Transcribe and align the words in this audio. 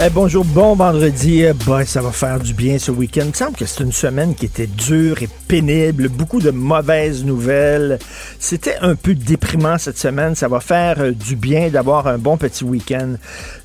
Eh, 0.00 0.10
bonjour, 0.10 0.44
bon 0.44 0.76
vendredi. 0.76 1.42
Eh, 1.42 1.52
boy, 1.52 1.84
ça 1.84 2.00
va 2.00 2.12
faire 2.12 2.38
du 2.38 2.54
bien 2.54 2.78
ce 2.78 2.92
week-end. 2.92 3.22
Il 3.24 3.30
me 3.30 3.32
semble 3.32 3.56
que 3.56 3.66
c'est 3.66 3.82
une 3.82 3.90
semaine 3.90 4.36
qui 4.36 4.46
était 4.46 4.68
dure 4.68 5.20
et 5.24 5.28
pénible. 5.48 6.08
Beaucoup 6.08 6.40
de 6.40 6.52
mauvaises 6.52 7.24
nouvelles. 7.24 7.98
C'était 8.38 8.76
un 8.80 8.94
peu 8.94 9.16
déprimant 9.16 9.76
cette 9.76 9.98
semaine. 9.98 10.36
Ça 10.36 10.46
va 10.46 10.60
faire 10.60 11.00
euh, 11.00 11.10
du 11.10 11.34
bien 11.34 11.68
d'avoir 11.70 12.06
un 12.06 12.16
bon 12.16 12.36
petit 12.36 12.62
week-end. 12.62 13.16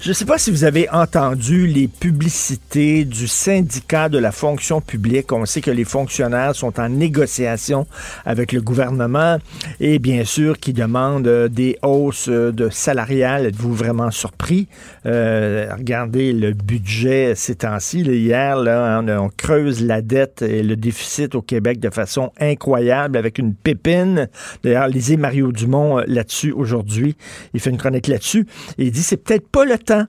Je 0.01 0.09
ne 0.09 0.13
sais 0.15 0.25
pas 0.25 0.39
si 0.39 0.49
vous 0.49 0.63
avez 0.63 0.89
entendu 0.89 1.67
les 1.67 1.87
publicités 1.87 3.05
du 3.05 3.27
syndicat 3.27 4.09
de 4.09 4.17
la 4.17 4.31
fonction 4.31 4.81
publique. 4.81 5.31
On 5.31 5.45
sait 5.45 5.61
que 5.61 5.69
les 5.69 5.85
fonctionnaires 5.85 6.55
sont 6.55 6.79
en 6.79 6.89
négociation 6.89 7.85
avec 8.25 8.53
le 8.53 8.61
gouvernement 8.61 9.37
et 9.79 9.99
bien 9.99 10.25
sûr 10.25 10.57
qui 10.57 10.73
demandent 10.73 11.27
euh, 11.27 11.47
des 11.47 11.77
hausses 11.83 12.27
euh, 12.27 12.51
de 12.51 12.71
salariales. 12.71 13.45
Êtes-vous 13.45 13.75
vraiment 13.75 14.09
surpris? 14.09 14.67
Regardez 15.05 16.22
le 16.31 16.53
budget 16.53 17.33
ces 17.35 17.55
temps-ci. 17.55 18.01
Hier, 18.01 18.57
on, 18.57 19.07
on 19.09 19.29
creuse 19.35 19.83
la 19.83 20.01
dette 20.01 20.41
et 20.41 20.63
le 20.63 20.75
déficit 20.75 21.35
au 21.35 21.41
Québec 21.41 21.79
de 21.79 21.89
façon 21.89 22.31
incroyable 22.39 23.17
avec 23.17 23.39
une 23.39 23.53
pépine. 23.53 24.29
D'ailleurs, 24.63 24.87
lisez 24.87 25.17
Mario 25.17 25.51
Dumont 25.51 25.99
euh, 25.99 26.03
là-dessus 26.07 26.51
aujourd'hui. 26.51 27.15
Il 27.53 27.59
fait 27.59 27.71
une 27.71 27.77
chronique 27.77 28.07
là-dessus. 28.07 28.47
Il 28.77 28.91
dit 28.91 29.03
c'est 29.03 29.17
peut-être 29.17 29.49
pas 29.49 29.65
le 29.65 29.77
temps. 29.77 30.05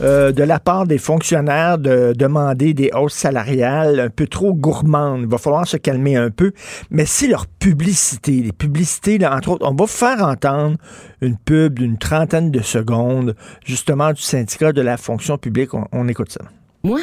Euh, 0.00 0.30
de 0.30 0.44
la 0.44 0.60
part 0.60 0.86
des 0.86 0.98
fonctionnaires 0.98 1.78
de 1.78 2.12
demander 2.16 2.72
des 2.72 2.90
hausses 2.94 3.14
salariales 3.14 3.98
un 3.98 4.10
peu 4.10 4.28
trop 4.28 4.54
gourmandes. 4.54 5.22
Il 5.22 5.28
va 5.28 5.38
falloir 5.38 5.66
se 5.66 5.76
calmer 5.76 6.16
un 6.16 6.30
peu. 6.30 6.52
Mais 6.90 7.04
c'est 7.04 7.26
leur 7.26 7.46
publicité. 7.46 8.42
Les 8.42 8.52
publicités, 8.52 9.24
entre 9.26 9.50
autres, 9.50 9.66
on 9.68 9.74
va 9.74 9.86
faire 9.86 10.22
entendre 10.22 10.76
une 11.20 11.36
pub 11.36 11.80
d'une 11.80 11.98
trentaine 11.98 12.50
de 12.52 12.60
secondes, 12.60 13.34
justement, 13.64 14.12
du 14.12 14.22
syndicat 14.22 14.72
de 14.72 14.80
la 14.80 14.96
fonction 14.96 15.36
publique. 15.36 15.70
On, 15.74 16.08
écoute 16.08 16.30
ça. 16.30 16.44
Moi, 16.84 17.00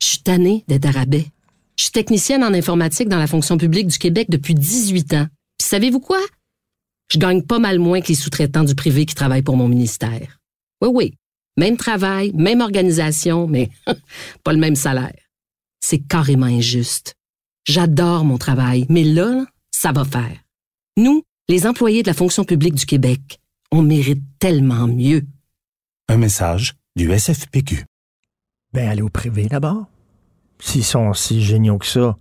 je 0.00 0.06
suis 0.06 0.22
tannée 0.22 0.64
d'être 0.66 0.86
à 0.86 0.90
rabais. 0.90 1.26
Je 1.76 1.84
suis 1.84 1.92
technicienne 1.92 2.42
en 2.42 2.52
informatique 2.52 3.08
dans 3.08 3.18
la 3.18 3.28
fonction 3.28 3.56
publique 3.56 3.86
du 3.86 3.98
Québec 3.98 4.28
depuis 4.28 4.54
18 4.54 5.14
ans. 5.14 5.26
Puis 5.58 5.68
savez-vous 5.68 6.00
quoi? 6.00 6.18
Je 7.12 7.18
gagne 7.18 7.42
pas 7.42 7.58
mal 7.58 7.78
moins 7.78 8.00
que 8.00 8.08
les 8.08 8.14
sous-traitants 8.14 8.64
du 8.64 8.74
privé 8.74 9.06
qui 9.06 9.14
travaillent 9.14 9.42
pour 9.42 9.56
mon 9.56 9.68
ministère. 9.68 10.38
Oui, 10.80 10.88
oui. 10.92 11.14
Même 11.56 11.76
travail, 11.76 12.32
même 12.34 12.60
organisation, 12.60 13.46
mais 13.46 13.70
pas 14.44 14.52
le 14.52 14.58
même 14.58 14.76
salaire. 14.76 15.14
C'est 15.80 15.98
carrément 15.98 16.46
injuste. 16.46 17.14
J'adore 17.64 18.24
mon 18.24 18.38
travail, 18.38 18.86
mais 18.88 19.04
là, 19.04 19.44
ça 19.70 19.92
va 19.92 20.04
faire. 20.04 20.36
Nous, 20.96 21.22
les 21.48 21.66
employés 21.66 22.02
de 22.02 22.08
la 22.08 22.14
fonction 22.14 22.44
publique 22.44 22.74
du 22.74 22.86
Québec, 22.86 23.40
on 23.70 23.82
mérite 23.82 24.22
tellement 24.38 24.86
mieux. 24.86 25.22
Un 26.08 26.16
message 26.16 26.74
du 26.96 27.10
SFPQ. 27.16 27.84
Ben, 28.72 28.88
allez 28.88 29.02
au 29.02 29.08
privé 29.08 29.46
d'abord. 29.46 29.86
S'ils 30.60 30.84
sont 30.84 31.12
si 31.12 31.42
géniaux 31.42 31.78
que 31.78 31.86
ça, 31.86 32.16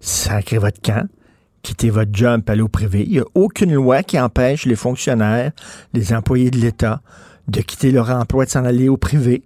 sacrez 0.00 0.58
votre 0.58 0.80
camp. 0.80 1.08
Quittez 1.62 1.90
votre 1.90 2.10
job, 2.12 2.42
allez 2.48 2.62
au 2.62 2.68
privé. 2.68 3.04
Il 3.04 3.12
n'y 3.12 3.18
a 3.20 3.24
aucune 3.34 3.72
loi 3.72 4.02
qui 4.02 4.18
empêche 4.18 4.66
les 4.66 4.74
fonctionnaires, 4.74 5.52
les 5.92 6.12
employés 6.12 6.50
de 6.50 6.58
l'État, 6.58 7.02
de 7.48 7.60
quitter 7.60 7.90
leur 7.90 8.10
emploi 8.10 8.44
et 8.44 8.46
de 8.46 8.50
s'en 8.50 8.64
aller 8.64 8.88
au 8.88 8.96
privé. 8.96 9.42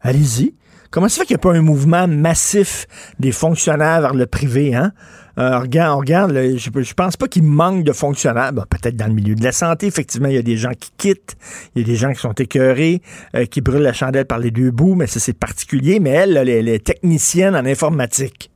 Allez-y. 0.00 0.54
Comment 0.90 1.08
ça 1.08 1.20
fait 1.20 1.26
qu'il 1.26 1.34
n'y 1.34 1.40
a 1.40 1.42
pas 1.42 1.54
un 1.54 1.62
mouvement 1.62 2.06
massif 2.06 2.86
des 3.18 3.32
fonctionnaires 3.32 4.00
vers 4.00 4.14
le 4.14 4.26
privé, 4.26 4.74
hein? 4.74 4.92
Euh, 5.36 5.58
regarde, 5.58 5.98
regarde, 5.98 6.32
je, 6.32 6.70
je 6.80 6.94
pense 6.94 7.16
pas 7.16 7.26
qu'il 7.26 7.42
manque 7.42 7.82
de 7.82 7.92
fonctionnaires. 7.92 8.52
Ben, 8.52 8.64
peut-être 8.70 8.94
dans 8.94 9.08
le 9.08 9.14
milieu 9.14 9.34
de 9.34 9.42
la 9.42 9.50
santé, 9.50 9.86
effectivement, 9.86 10.28
il 10.28 10.36
y 10.36 10.38
a 10.38 10.42
des 10.42 10.56
gens 10.56 10.70
qui 10.78 10.92
quittent, 10.96 11.36
il 11.74 11.82
y 11.82 11.84
a 11.84 11.86
des 11.86 11.96
gens 11.96 12.12
qui 12.12 12.20
sont 12.20 12.34
écœurés, 12.34 13.02
euh, 13.34 13.44
qui 13.44 13.60
brûlent 13.60 13.82
la 13.82 13.92
chandelle 13.92 14.26
par 14.26 14.38
les 14.38 14.52
deux 14.52 14.70
bouts, 14.70 14.94
mais 14.94 15.08
ça 15.08 15.18
c'est 15.18 15.36
particulier. 15.36 15.98
Mais 15.98 16.10
elle, 16.10 16.34
là, 16.34 16.42
elle, 16.42 16.50
elle 16.50 16.68
est 16.68 16.86
technicienne 16.86 17.56
en 17.56 17.64
informatique. 17.64 18.52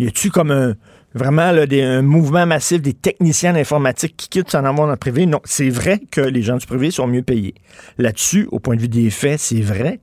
Y 0.00 0.08
a-tu 0.08 0.30
comme 0.30 0.50
un 0.50 0.74
vraiment 1.14 1.52
là, 1.52 1.66
des- 1.66 1.82
un 1.82 2.02
mouvement 2.02 2.46
massif 2.46 2.82
des 2.82 2.92
techniciens 2.92 3.54
en 3.54 3.58
informatique 3.58 4.16
qui 4.16 4.28
quittent 4.28 4.50
s'en 4.50 4.64
avoir 4.64 4.86
dans 4.86 4.92
le 4.92 4.96
privé? 4.96 5.26
Non, 5.26 5.40
c'est 5.44 5.70
vrai 5.70 6.00
que 6.10 6.20
les 6.20 6.42
gens 6.42 6.56
du 6.56 6.66
privé 6.66 6.90
sont 6.90 7.06
mieux 7.06 7.22
payés. 7.22 7.54
Là-dessus, 7.98 8.48
au 8.52 8.58
point 8.58 8.76
de 8.76 8.80
vue 8.82 8.88
des 8.88 9.10
faits, 9.10 9.40
c'est 9.40 9.60
vrai. 9.60 10.00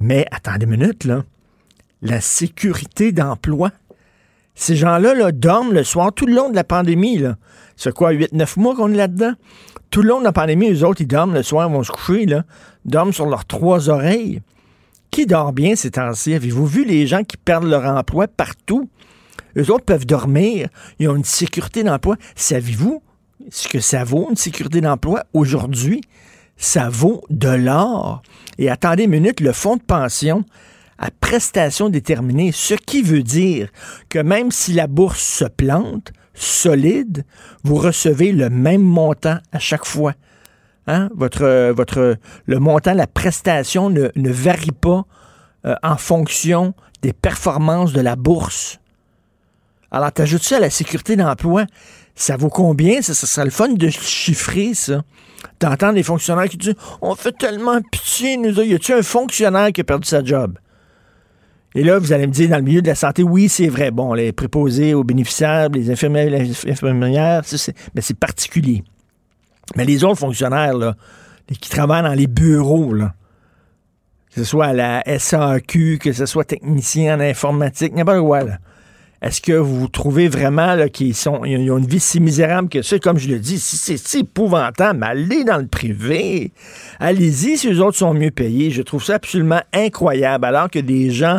Mais 0.00 0.26
attendez 0.30 0.64
une 0.64 0.70
minute, 0.70 1.04
là. 1.04 1.24
La 2.02 2.20
sécurité 2.20 3.12
d'emploi. 3.12 3.70
Ces 4.54 4.76
gens-là 4.76 5.14
là, 5.14 5.32
dorment 5.32 5.72
le 5.72 5.84
soir 5.84 6.12
tout 6.12 6.26
le 6.26 6.34
long 6.34 6.50
de 6.50 6.54
la 6.56 6.64
pandémie. 6.64 7.18
Là. 7.18 7.36
C'est 7.76 7.94
quoi, 7.94 8.12
8-9 8.12 8.56
mois 8.58 8.74
qu'on 8.74 8.92
est 8.92 8.96
là-dedans? 8.96 9.32
Tout 9.90 10.02
le 10.02 10.08
long 10.08 10.18
de 10.18 10.24
la 10.24 10.32
pandémie, 10.32 10.70
eux 10.72 10.84
autres, 10.84 11.00
ils 11.00 11.06
dorment 11.06 11.34
le 11.34 11.42
soir, 11.42 11.68
ils 11.68 11.72
vont 11.72 11.82
se 11.82 11.92
coucher, 11.92 12.26
là, 12.26 12.44
dorment 12.84 13.12
sur 13.12 13.26
leurs 13.26 13.44
trois 13.44 13.88
oreilles. 13.88 14.42
Qui 15.10 15.26
dort 15.26 15.52
bien 15.52 15.76
ces 15.76 15.90
temps-ci? 15.90 16.34
Avez-vous 16.34 16.66
vu 16.66 16.84
les 16.84 17.06
gens 17.06 17.22
qui 17.22 17.36
perdent 17.36 17.64
leur 17.66 17.84
emploi 17.84 18.26
partout? 18.28 18.88
Eux 19.56 19.70
autres 19.70 19.84
peuvent 19.84 20.06
dormir. 20.06 20.68
Ils 20.98 21.08
ont 21.08 21.16
une 21.16 21.24
sécurité 21.24 21.82
d'emploi. 21.82 22.16
Savez-vous 22.34 23.02
ce 23.50 23.68
que 23.68 23.80
ça 23.80 24.04
vaut, 24.04 24.28
une 24.30 24.36
sécurité 24.36 24.80
d'emploi 24.80 25.24
aujourd'hui? 25.32 26.00
Ça 26.56 26.88
vaut 26.88 27.24
de 27.30 27.48
l'or. 27.48 28.22
Et 28.58 28.70
attendez 28.70 29.04
une 29.04 29.10
minute, 29.10 29.40
le 29.40 29.52
fonds 29.52 29.76
de 29.76 29.82
pension 29.82 30.44
à 30.98 31.10
prestation 31.10 31.88
déterminée, 31.88 32.52
ce 32.52 32.74
qui 32.74 33.02
veut 33.02 33.24
dire 33.24 33.68
que 34.08 34.20
même 34.20 34.52
si 34.52 34.72
la 34.72 34.86
bourse 34.86 35.20
se 35.20 35.44
plante, 35.44 36.12
solide, 36.34 37.24
vous 37.64 37.76
recevez 37.76 38.32
le 38.32 38.50
même 38.50 38.82
montant 38.82 39.38
à 39.50 39.58
chaque 39.58 39.84
fois. 39.84 40.14
Hein? 40.86 41.08
Votre, 41.14 41.72
votre, 41.72 42.16
le 42.46 42.58
montant, 42.58 42.94
la 42.94 43.06
prestation 43.06 43.90
ne, 43.90 44.08
ne 44.14 44.30
varie 44.30 44.72
pas 44.72 45.04
euh, 45.64 45.74
en 45.82 45.96
fonction 45.96 46.74
des 47.02 47.12
performances 47.12 47.92
de 47.92 48.00
la 48.00 48.16
bourse. 48.16 48.78
Alors, 49.92 50.10
t'ajoutes 50.10 50.42
ça 50.42 50.56
à 50.56 50.60
la 50.60 50.70
sécurité 50.70 51.16
d'emploi? 51.16 51.66
Ça 52.14 52.36
vaut 52.36 52.48
combien? 52.48 53.02
Ça, 53.02 53.12
ça 53.12 53.26
serait 53.26 53.44
le 53.44 53.50
fun 53.50 53.68
de 53.68 53.88
chiffrer, 53.90 54.72
ça. 54.72 55.02
T'entends 55.58 55.92
des 55.92 56.02
fonctionnaires 56.02 56.48
qui 56.48 56.56
disent 56.56 56.74
On 57.02 57.14
fait 57.14 57.36
tellement 57.36 57.80
pitié, 57.82 58.38
nous 58.38 58.50
autres. 58.52 58.64
Y 58.64 58.74
a-tu 58.74 58.94
un 58.94 59.02
fonctionnaire 59.02 59.70
qui 59.70 59.82
a 59.82 59.84
perdu 59.84 60.08
sa 60.08 60.24
job? 60.24 60.58
Et 61.74 61.84
là, 61.84 61.98
vous 61.98 62.12
allez 62.12 62.26
me 62.26 62.32
dire, 62.32 62.48
dans 62.48 62.56
le 62.56 62.62
milieu 62.62 62.82
de 62.82 62.86
la 62.86 62.94
santé, 62.94 63.22
oui, 63.22 63.48
c'est 63.48 63.68
vrai. 63.68 63.90
Bon, 63.90 64.14
les 64.14 64.32
préposés 64.32 64.94
aux 64.94 65.04
bénéficiaires, 65.04 65.68
les 65.68 65.90
infirmières, 65.90 66.30
les 66.30 66.70
infirmières, 66.70 67.42
c'est, 67.44 68.18
particulier. 68.18 68.84
Mais 69.76 69.84
les 69.84 70.04
autres 70.04 70.18
fonctionnaires, 70.18 70.76
là, 70.76 70.96
qui 71.60 71.70
travaillent 71.70 72.02
dans 72.02 72.14
les 72.14 72.26
bureaux, 72.26 72.92
là, 72.92 73.14
que 74.34 74.40
ce 74.40 74.44
soit 74.44 74.66
à 74.66 74.72
la 74.72 75.18
SAQ, 75.18 75.98
que 75.98 76.12
ce 76.12 76.26
soit 76.26 76.44
technicien 76.44 77.16
en 77.16 77.20
informatique, 77.20 77.94
n'importe 77.94 78.20
quoi, 78.20 78.42
là. 78.44 78.58
Est-ce 79.22 79.40
que 79.40 79.52
vous 79.52 79.86
trouvez 79.86 80.26
vraiment 80.26 80.76
qu'ils 80.88 81.14
sont, 81.14 81.44
ils 81.44 81.70
ont 81.70 81.78
une 81.78 81.86
vie 81.86 82.00
si 82.00 82.18
misérable 82.18 82.68
que 82.68 82.82
ça? 82.82 82.98
Comme 82.98 83.18
je 83.18 83.28
le 83.28 83.38
dis, 83.38 83.60
si 83.60 83.76
c'est 83.76 83.96
si 83.96 84.18
épouvantable, 84.18 84.98
mais 84.98 85.06
allez 85.06 85.44
dans 85.44 85.58
le 85.58 85.68
privé. 85.68 86.52
Allez-y 86.98 87.56
si 87.56 87.68
les 87.68 87.78
autres 87.78 87.96
sont 87.96 88.14
mieux 88.14 88.32
payés. 88.32 88.72
Je 88.72 88.82
trouve 88.82 89.04
ça 89.04 89.14
absolument 89.14 89.62
incroyable. 89.72 90.44
Alors 90.44 90.68
que 90.68 90.80
des 90.80 91.10
gens 91.10 91.38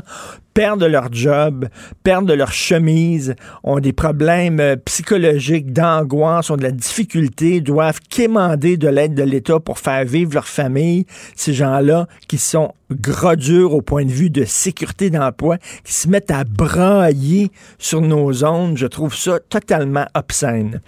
perdent 0.53 0.83
leur 0.83 1.11
job, 1.11 1.67
perdent 2.03 2.31
leur 2.31 2.51
chemise, 2.51 3.35
ont 3.63 3.79
des 3.79 3.94
problèmes 3.94 4.59
euh, 4.59 4.75
psychologiques, 4.85 5.73
d'angoisse, 5.73 6.50
ont 6.50 6.57
de 6.57 6.63
la 6.63 6.71
difficulté, 6.71 7.61
doivent 7.61 8.00
quémander 8.09 8.77
de 8.77 8.88
l'aide 8.88 9.15
de 9.15 9.23
l'État 9.23 9.59
pour 9.59 9.79
faire 9.79 10.05
vivre 10.05 10.33
leur 10.33 10.47
famille. 10.47 11.05
Ces 11.35 11.53
gens-là 11.53 12.07
qui 12.27 12.38
sont 12.38 12.73
gras 12.91 13.35
durs 13.35 13.73
au 13.73 13.81
point 13.81 14.05
de 14.05 14.11
vue 14.11 14.29
de 14.29 14.45
sécurité 14.45 15.09
d'emploi, 15.09 15.57
qui 15.83 15.94
se 15.94 16.07
mettent 16.07 16.31
à 16.31 16.44
brailler 16.44 17.51
sur 17.79 18.01
nos 18.01 18.31
zones, 18.31 18.77
je 18.77 18.88
trouve 18.88 19.15
ça 19.15 19.39
totalement 19.39 20.06
obscène. 20.13 20.81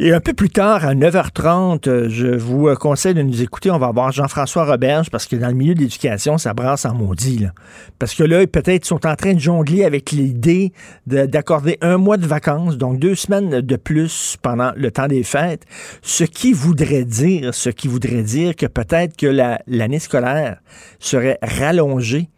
Et 0.00 0.12
un 0.12 0.20
peu 0.20 0.32
plus 0.32 0.48
tard, 0.48 0.84
à 0.84 0.94
9h30, 0.94 1.88
euh, 1.88 2.08
je 2.08 2.28
vous 2.28 2.68
euh, 2.68 2.76
conseille 2.76 3.14
de 3.14 3.22
nous 3.22 3.42
écouter. 3.42 3.72
On 3.72 3.80
va 3.80 3.90
voir 3.90 4.12
Jean-François 4.12 4.64
Roberge 4.64 5.10
parce 5.10 5.26
que 5.26 5.34
dans 5.34 5.48
le 5.48 5.54
milieu 5.54 5.74
de 5.74 5.80
l'éducation, 5.80 6.38
ça 6.38 6.54
brasse 6.54 6.84
en 6.84 6.94
maudit. 6.94 7.38
Là. 7.38 7.52
Parce 7.98 8.14
que 8.14 8.22
là, 8.22 8.46
peut-être 8.46 8.84
sont 8.84 9.04
en 9.08 9.16
train 9.16 9.34
de 9.34 9.40
jongler 9.40 9.82
avec 9.82 10.12
l'idée 10.12 10.72
d'accorder 11.06 11.78
un 11.80 11.98
mois 11.98 12.16
de 12.16 12.28
vacances, 12.28 12.78
donc 12.78 13.00
deux 13.00 13.16
semaines 13.16 13.60
de 13.60 13.76
plus 13.76 14.36
pendant 14.40 14.70
le 14.76 14.92
temps 14.92 15.08
des 15.08 15.24
fêtes, 15.24 15.64
ce 16.02 16.22
qui 16.22 16.52
voudrait 16.52 17.04
dire, 17.04 17.52
ce 17.52 17.68
qui 17.68 17.88
voudrait 17.88 18.22
dire 18.22 18.54
que 18.54 18.66
peut-être 18.66 19.16
que 19.16 19.26
l'année 19.66 19.98
scolaire 19.98 20.60
serait 21.00 21.40
rallongée 21.42 22.28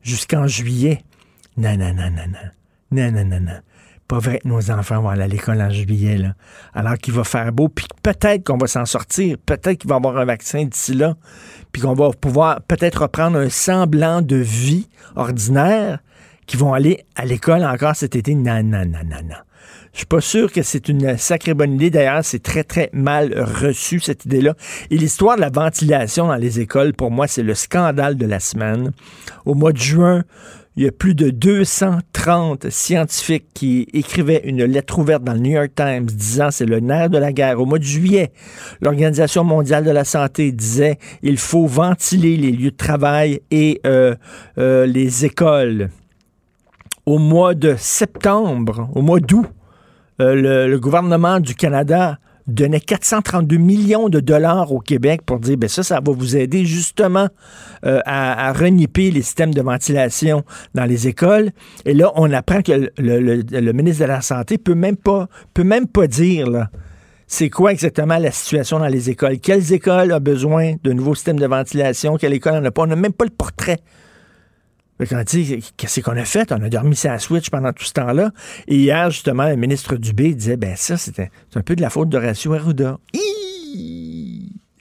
jusqu'en 0.00 0.46
juillet. 0.46 1.02
Non, 1.58 1.76
non, 1.76 1.92
non, 1.92 2.10
non. 2.10 2.24
Non, 2.92 3.12
non, 3.12 3.24
non, 3.26 3.40
non 3.40 3.60
pas 4.10 4.18
vrai 4.18 4.40
que 4.40 4.48
nos 4.48 4.72
enfants 4.72 5.02
vont 5.02 5.08
aller 5.08 5.22
à 5.22 5.28
l'école 5.28 5.62
en 5.62 5.70
juillet, 5.70 6.18
là. 6.18 6.34
alors 6.74 6.98
qu'il 6.98 7.14
va 7.14 7.22
faire 7.22 7.52
beau, 7.52 7.68
puis 7.68 7.86
peut-être 8.02 8.42
qu'on 8.42 8.56
va 8.56 8.66
s'en 8.66 8.84
sortir, 8.84 9.36
peut-être 9.46 9.78
qu'il 9.78 9.88
va 9.88 9.94
avoir 9.94 10.18
un 10.18 10.24
vaccin 10.24 10.64
d'ici 10.64 10.94
là, 10.94 11.14
puis 11.70 11.80
qu'on 11.80 11.94
va 11.94 12.10
pouvoir 12.10 12.60
peut-être 12.62 13.02
reprendre 13.02 13.38
un 13.38 13.48
semblant 13.48 14.20
de 14.20 14.34
vie 14.34 14.88
ordinaire, 15.14 16.00
qui 16.46 16.56
vont 16.56 16.74
aller 16.74 17.04
à 17.14 17.24
l'école 17.24 17.62
encore 17.62 17.94
cet 17.94 18.16
été. 18.16 18.34
Non, 18.34 18.64
non, 18.64 18.84
non, 18.84 19.04
non. 19.04 19.36
Je 19.92 19.98
suis 19.98 20.06
pas 20.06 20.20
sûr 20.20 20.50
que 20.50 20.62
c'est 20.62 20.88
une 20.88 21.16
sacrée 21.16 21.54
bonne 21.54 21.74
idée. 21.74 21.90
D'ailleurs, 21.90 22.24
c'est 22.24 22.42
très, 22.42 22.64
très 22.64 22.90
mal 22.92 23.32
reçu, 23.38 24.00
cette 24.00 24.24
idée-là. 24.24 24.54
Et 24.90 24.96
l'histoire 24.96 25.36
de 25.36 25.40
la 25.40 25.50
ventilation 25.50 26.26
dans 26.26 26.34
les 26.34 26.58
écoles, 26.58 26.92
pour 26.94 27.12
moi, 27.12 27.28
c'est 27.28 27.44
le 27.44 27.54
scandale 27.54 28.16
de 28.16 28.26
la 28.26 28.40
semaine. 28.40 28.90
Au 29.46 29.54
mois 29.54 29.72
de 29.72 29.78
juin, 29.78 30.24
il 30.80 30.84
y 30.84 30.88
a 30.88 30.92
plus 30.92 31.14
de 31.14 31.28
230 31.28 32.70
scientifiques 32.70 33.48
qui 33.52 33.86
écrivaient 33.92 34.40
une 34.44 34.64
lettre 34.64 34.98
ouverte 34.98 35.22
dans 35.22 35.34
le 35.34 35.40
New 35.40 35.50
York 35.50 35.72
Times 35.76 36.06
disant 36.06 36.50
c'est 36.50 36.64
le 36.64 36.80
nerf 36.80 37.10
de 37.10 37.18
la 37.18 37.34
guerre. 37.34 37.60
Au 37.60 37.66
mois 37.66 37.78
de 37.78 37.84
juillet, 37.84 38.32
l'Organisation 38.80 39.44
mondiale 39.44 39.84
de 39.84 39.90
la 39.90 40.04
santé 40.04 40.52
disait 40.52 40.96
il 41.20 41.36
faut 41.36 41.66
ventiler 41.66 42.38
les 42.38 42.50
lieux 42.50 42.70
de 42.70 42.76
travail 42.76 43.42
et 43.50 43.82
euh, 43.84 44.14
euh, 44.56 44.86
les 44.86 45.26
écoles. 45.26 45.90
Au 47.04 47.18
mois 47.18 47.52
de 47.52 47.74
septembre, 47.76 48.88
au 48.94 49.02
mois 49.02 49.20
d'août, 49.20 49.44
euh, 50.22 50.66
le, 50.66 50.80
gouvernement 50.80 51.40
du 51.40 51.54
Canada 51.54 52.18
donnait 52.46 52.80
432 52.80 53.56
millions 53.56 54.08
de 54.08 54.20
dollars 54.20 54.72
au 54.72 54.80
Québec 54.80 55.22
pour 55.24 55.38
dire, 55.38 55.56
ben 55.56 55.68
ça, 55.68 55.82
ça 55.82 56.00
va 56.00 56.12
vous 56.12 56.36
aider 56.36 56.64
justement 56.64 57.28
euh, 57.84 58.00
à, 58.04 58.52
reniper 58.52 59.10
les 59.10 59.22
systèmes 59.22 59.54
de 59.54 59.62
ventilation 59.62 60.44
dans 60.74 60.84
les 60.84 61.08
écoles. 61.08 61.50
Et 61.84 61.94
là, 61.94 62.12
on 62.16 62.32
apprend 62.32 62.62
que 62.62 62.90
le, 62.98 63.72
ministre 63.72 64.02
de 64.02 64.08
la 64.08 64.20
Santé 64.20 64.58
peut 64.58 64.74
même 64.74 64.96
pas, 64.96 65.28
peut 65.54 65.64
même 65.64 65.86
pas 65.86 66.06
dire, 66.06 66.68
c'est 67.26 67.50
quoi 67.50 67.72
exactement 67.72 68.18
la 68.18 68.32
situation 68.32 68.78
dans 68.78 68.88
les 68.88 69.10
écoles? 69.10 69.38
Quelles 69.38 69.72
écoles 69.72 70.12
ont 70.12 70.20
besoin 70.20 70.74
de 70.82 70.92
nouveaux 70.92 71.14
systèmes 71.14 71.38
de 71.38 71.46
ventilation? 71.46 72.16
Quelle 72.16 72.32
école 72.32 72.54
n'en 72.54 72.64
a 72.64 72.70
pas? 72.70 72.82
On 72.82 72.86
n'a 72.86 72.96
même 72.96 73.12
pas 73.12 73.24
le 73.24 73.30
portrait 73.30 73.78
qu'est-ce 75.06 76.00
qu'on 76.00 76.16
a 76.16 76.24
fait? 76.24 76.52
On 76.52 76.62
a 76.62 76.68
dormi 76.68 76.96
sa 76.96 77.18
Switch 77.18 77.50
pendant 77.50 77.72
tout 77.72 77.84
ce 77.84 77.92
temps-là. 77.92 78.30
Et 78.68 78.76
hier, 78.76 79.10
justement, 79.10 79.48
le 79.48 79.56
ministre 79.56 79.96
Dubé 79.96 80.34
disait, 80.34 80.56
ben 80.56 80.74
ça, 80.76 80.96
c'était 80.96 81.30
un 81.54 81.62
peu 81.62 81.76
de 81.76 81.82
la 81.82 81.90
faute 81.90 82.08
d'Horacio 82.08 82.52
Arruda. 82.54 82.98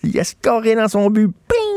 Il 0.03 0.19
a 0.19 0.23
scoré 0.23 0.75
dans 0.75 0.87
son 0.87 1.09
but. 1.09 1.27
Ping! 1.27 1.69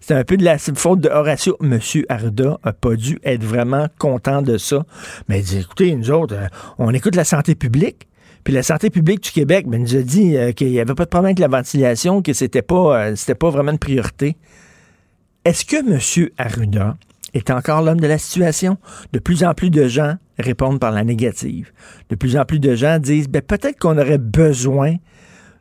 C'est 0.00 0.14
un 0.14 0.24
peu 0.24 0.36
de 0.36 0.44
la 0.44 0.58
faute 0.58 1.00
de 1.00 1.08
Horacio. 1.08 1.56
Monsieur 1.60 2.04
Arruda 2.08 2.58
n'a 2.64 2.72
pas 2.72 2.94
dû 2.94 3.18
être 3.24 3.44
vraiment 3.44 3.86
content 3.98 4.42
de 4.42 4.58
ça. 4.58 4.84
Mais 5.28 5.40
il 5.40 5.44
dit, 5.44 5.58
écoutez, 5.58 5.94
nous 5.94 6.10
autres, 6.10 6.34
euh, 6.34 6.46
on 6.78 6.92
écoute 6.92 7.14
la 7.14 7.24
santé 7.24 7.54
publique. 7.54 8.08
Puis 8.44 8.52
la 8.52 8.62
santé 8.62 8.90
publique 8.90 9.22
du 9.22 9.30
Québec 9.30 9.66
ben, 9.68 9.80
nous 9.80 9.96
a 9.96 10.02
dit 10.02 10.36
euh, 10.36 10.52
qu'il 10.52 10.70
n'y 10.70 10.80
avait 10.80 10.94
pas 10.94 11.04
de 11.04 11.10
problème 11.10 11.26
avec 11.26 11.38
la 11.38 11.48
ventilation, 11.48 12.22
que 12.22 12.32
c'était 12.32 12.62
pas, 12.62 12.98
euh, 12.98 13.16
c'était 13.16 13.34
pas 13.34 13.50
vraiment 13.50 13.72
une 13.72 13.78
priorité. 13.78 14.36
Est-ce 15.44 15.64
que 15.64 15.76
M. 15.76 16.28
Arruda 16.38 16.96
est 17.34 17.50
encore 17.50 17.82
l'homme 17.82 18.00
de 18.00 18.06
la 18.06 18.18
situation. 18.18 18.78
De 19.12 19.18
plus 19.18 19.44
en 19.44 19.54
plus 19.54 19.70
de 19.70 19.88
gens 19.88 20.16
répondent 20.38 20.80
par 20.80 20.92
la 20.92 21.04
négative. 21.04 21.72
De 22.08 22.14
plus 22.14 22.36
en 22.36 22.44
plus 22.44 22.58
de 22.58 22.74
gens 22.74 22.98
disent 22.98 23.28
ben, 23.28 23.42
peut-être 23.42 23.78
qu'on 23.78 23.98
aurait 23.98 24.18
besoin 24.18 24.96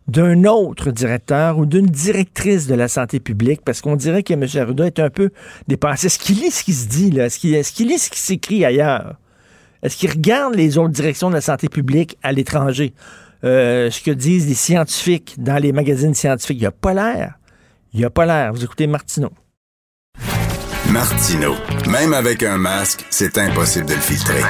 d'un 0.07 0.43
autre 0.45 0.91
directeur 0.91 1.57
ou 1.57 1.65
d'une 1.65 1.85
directrice 1.85 2.67
de 2.67 2.75
la 2.75 2.87
santé 2.87 3.19
publique, 3.19 3.61
parce 3.63 3.81
qu'on 3.81 3.95
dirait 3.95 4.23
que 4.23 4.33
M. 4.33 4.45
Arruda 4.55 4.85
est 4.85 4.99
un 4.99 5.09
peu 5.09 5.29
dépassé. 5.67 6.07
Est-ce 6.07 6.19
qu'il 6.19 6.39
lit 6.39 6.51
ce 6.51 6.63
qui 6.63 6.73
se 6.73 6.87
dit, 6.87 7.11
là? 7.11 7.27
Est-ce 7.27 7.39
qu'il 7.71 7.87
lit 7.87 7.99
ce 7.99 8.09
qui 8.09 8.19
s'écrit 8.19 8.65
ailleurs? 8.65 9.15
Est-ce 9.83 9.95
qu'il 9.95 10.09
regarde 10.09 10.55
les 10.55 10.77
autres 10.77 10.93
directions 10.93 11.29
de 11.29 11.35
la 11.35 11.41
santé 11.41 11.69
publique 11.69 12.17
à 12.23 12.31
l'étranger? 12.31 12.93
Euh, 13.43 13.89
ce 13.89 14.01
que 14.01 14.11
disent 14.11 14.47
les 14.47 14.53
scientifiques 14.53 15.35
dans 15.39 15.57
les 15.57 15.71
magazines 15.71 16.13
scientifiques. 16.13 16.57
Il 16.57 16.61
n'y 16.61 16.67
a 16.67 16.71
pas 16.71 16.93
l'air. 16.93 17.39
Il 17.93 17.99
n'y 17.99 18.05
a 18.05 18.09
pas 18.09 18.25
l'air. 18.25 18.53
Vous 18.53 18.63
écoutez 18.63 18.85
Martineau. 18.85 19.31
Martino. 20.91 21.55
Même 21.89 22.13
avec 22.13 22.43
un 22.43 22.57
masque, 22.57 23.05
c'est 23.09 23.37
impossible 23.37 23.85
de 23.85 23.93
le 23.93 24.01
filtrer. 24.01 24.41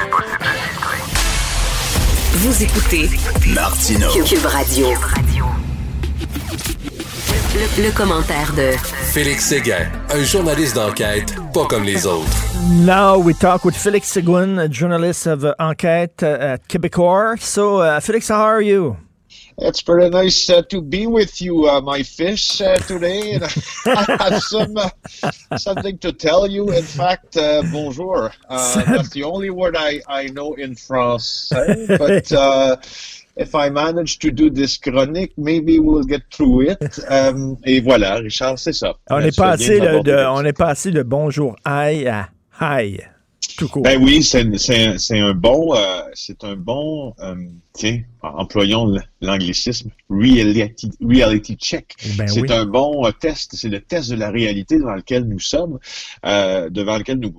Vous 2.33 2.63
écoutez 2.63 3.09
Martino. 3.53 4.07
Cube 4.25 4.45
Radio. 4.45 4.87
Le, 7.77 7.95
commentaire 7.95 8.53
de 8.53 8.71
Félix 9.13 9.45
Séguin, 9.45 9.91
un 10.09 10.23
journaliste 10.23 10.75
d'enquête 10.75 11.35
pas 11.53 11.65
comme 11.65 11.83
les 11.83 12.07
autres. 12.07 12.27
Now 12.71 13.19
we 13.19 13.37
talk 13.37 13.63
with 13.63 13.75
Félix 13.75 14.07
Seguin, 14.07 14.57
a 14.57 14.67
journalist 14.71 15.27
of 15.27 15.45
enquête 15.59 16.23
at 16.23 16.67
Québecor. 16.67 17.35
So, 17.39 17.81
uh, 17.81 17.99
Félix, 17.99 18.29
how 18.29 18.41
are 18.41 18.61
you? 18.61 18.95
It's 19.63 19.81
very 19.81 20.09
nice 20.09 20.49
uh, 20.49 20.63
to 20.63 20.81
be 20.81 21.05
with 21.05 21.39
you, 21.39 21.69
uh, 21.69 21.81
my 21.81 22.01
fish, 22.01 22.59
uh, 22.61 22.77
today. 22.77 23.33
And 23.33 23.43
I 23.85 24.17
have 24.19 24.41
some 24.41 24.75
uh, 24.75 24.89
something 25.55 25.99
to 25.99 26.11
tell 26.11 26.47
you. 26.47 26.71
In 26.71 26.83
fact, 26.83 27.37
uh, 27.37 27.61
bonjour. 27.71 28.33
Uh, 28.49 28.83
that's 28.85 29.11
the 29.11 29.23
only 29.23 29.51
word 29.51 29.75
I, 29.77 30.01
I 30.07 30.27
know 30.29 30.55
in 30.55 30.73
France. 30.73 31.51
But 31.51 32.31
if 33.37 33.53
I 33.53 33.69
manage 33.69 34.17
to 34.19 34.31
do 34.31 34.49
this 34.49 34.77
chronique, 34.77 35.33
maybe 35.37 35.77
we'll 35.77 36.03
get 36.03 36.23
through 36.33 36.61
it. 36.61 36.99
Um, 37.07 37.57
et 37.63 37.81
voilà, 37.81 38.15
Richard, 38.15 38.57
c'est 38.57 38.73
ça. 38.73 38.95
On 39.11 39.19
est, 39.19 39.37
passé 39.37 39.79
de, 39.79 40.25
on 40.27 40.43
est 40.43 40.57
passé 40.57 40.89
de 40.89 41.03
bonjour 41.03 41.55
aïe 41.63 42.07
à 42.07 42.29
Ben 43.75 44.01
oui, 44.01 44.23
c'est 44.23 44.41
un 44.41 45.33
bon, 45.33 45.75
euh, 45.75 46.01
c'est 46.13 46.43
un 46.43 46.55
bon, 46.55 47.13
euh, 47.19 47.35
tiens, 47.73 48.01
employons 48.21 48.93
l'anglicisme, 49.21 49.91
reality, 50.09 50.91
reality 51.01 51.55
check. 51.55 51.95
Ben 52.17 52.27
c'est 52.27 52.51
un 52.51 52.65
bon 52.65 53.05
euh, 53.05 53.11
test, 53.11 53.55
c'est 53.55 53.69
le 53.69 53.81
test 53.81 54.09
de 54.09 54.15
la 54.15 54.31
réalité 54.31 54.79
dans 54.79 54.95
lequel 54.95 55.25
nous 55.25 55.39
sommes, 55.39 55.79
devant 56.23 56.97
lequel 56.97 57.19
nous 57.19 57.33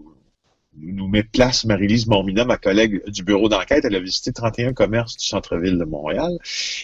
nous 0.80 1.06
met 1.06 1.22
place 1.22 1.66
Marie-Lise 1.66 2.06
Mormina, 2.06 2.46
ma 2.46 2.56
collègue 2.56 3.02
du 3.10 3.22
bureau 3.22 3.50
d'enquête. 3.50 3.84
Elle 3.84 3.94
a 3.94 4.00
visité 4.00 4.32
31 4.32 4.72
commerces 4.72 5.18
du 5.18 5.26
centre-ville 5.26 5.76
de 5.76 5.84
Montréal. 5.84 6.38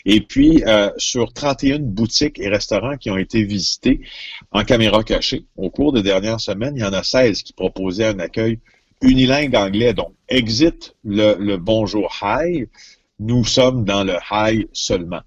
Et 0.04 0.20
puis, 0.20 0.62
sur 0.98 1.32
31 1.32 1.78
boutiques 1.78 2.38
et 2.38 2.48
restaurants 2.48 2.98
qui 2.98 3.10
ont 3.10 3.16
été 3.16 3.44
visités 3.44 4.02
en 4.50 4.62
caméra 4.64 5.02
cachée, 5.02 5.46
au 5.56 5.70
cours 5.70 5.94
des 5.94 6.02
dernières 6.02 6.40
semaines, 6.40 6.74
il 6.76 6.80
y 6.80 6.84
en 6.84 6.92
a 6.92 7.02
16 7.02 7.42
qui 7.42 7.54
proposaient 7.54 8.08
un 8.08 8.18
accueil 8.18 8.58
unilingue 9.02 9.56
anglais. 9.56 9.94
Donc, 9.94 10.12
exit 10.28 10.94
le, 11.04 11.56
bonjour 11.56 12.14
hi. 12.22 12.66
Nous 13.20 13.44
sommes 13.44 13.84
dans 13.84 14.04
le 14.04 14.16
hi 14.30 14.68
seulement. 14.72 15.22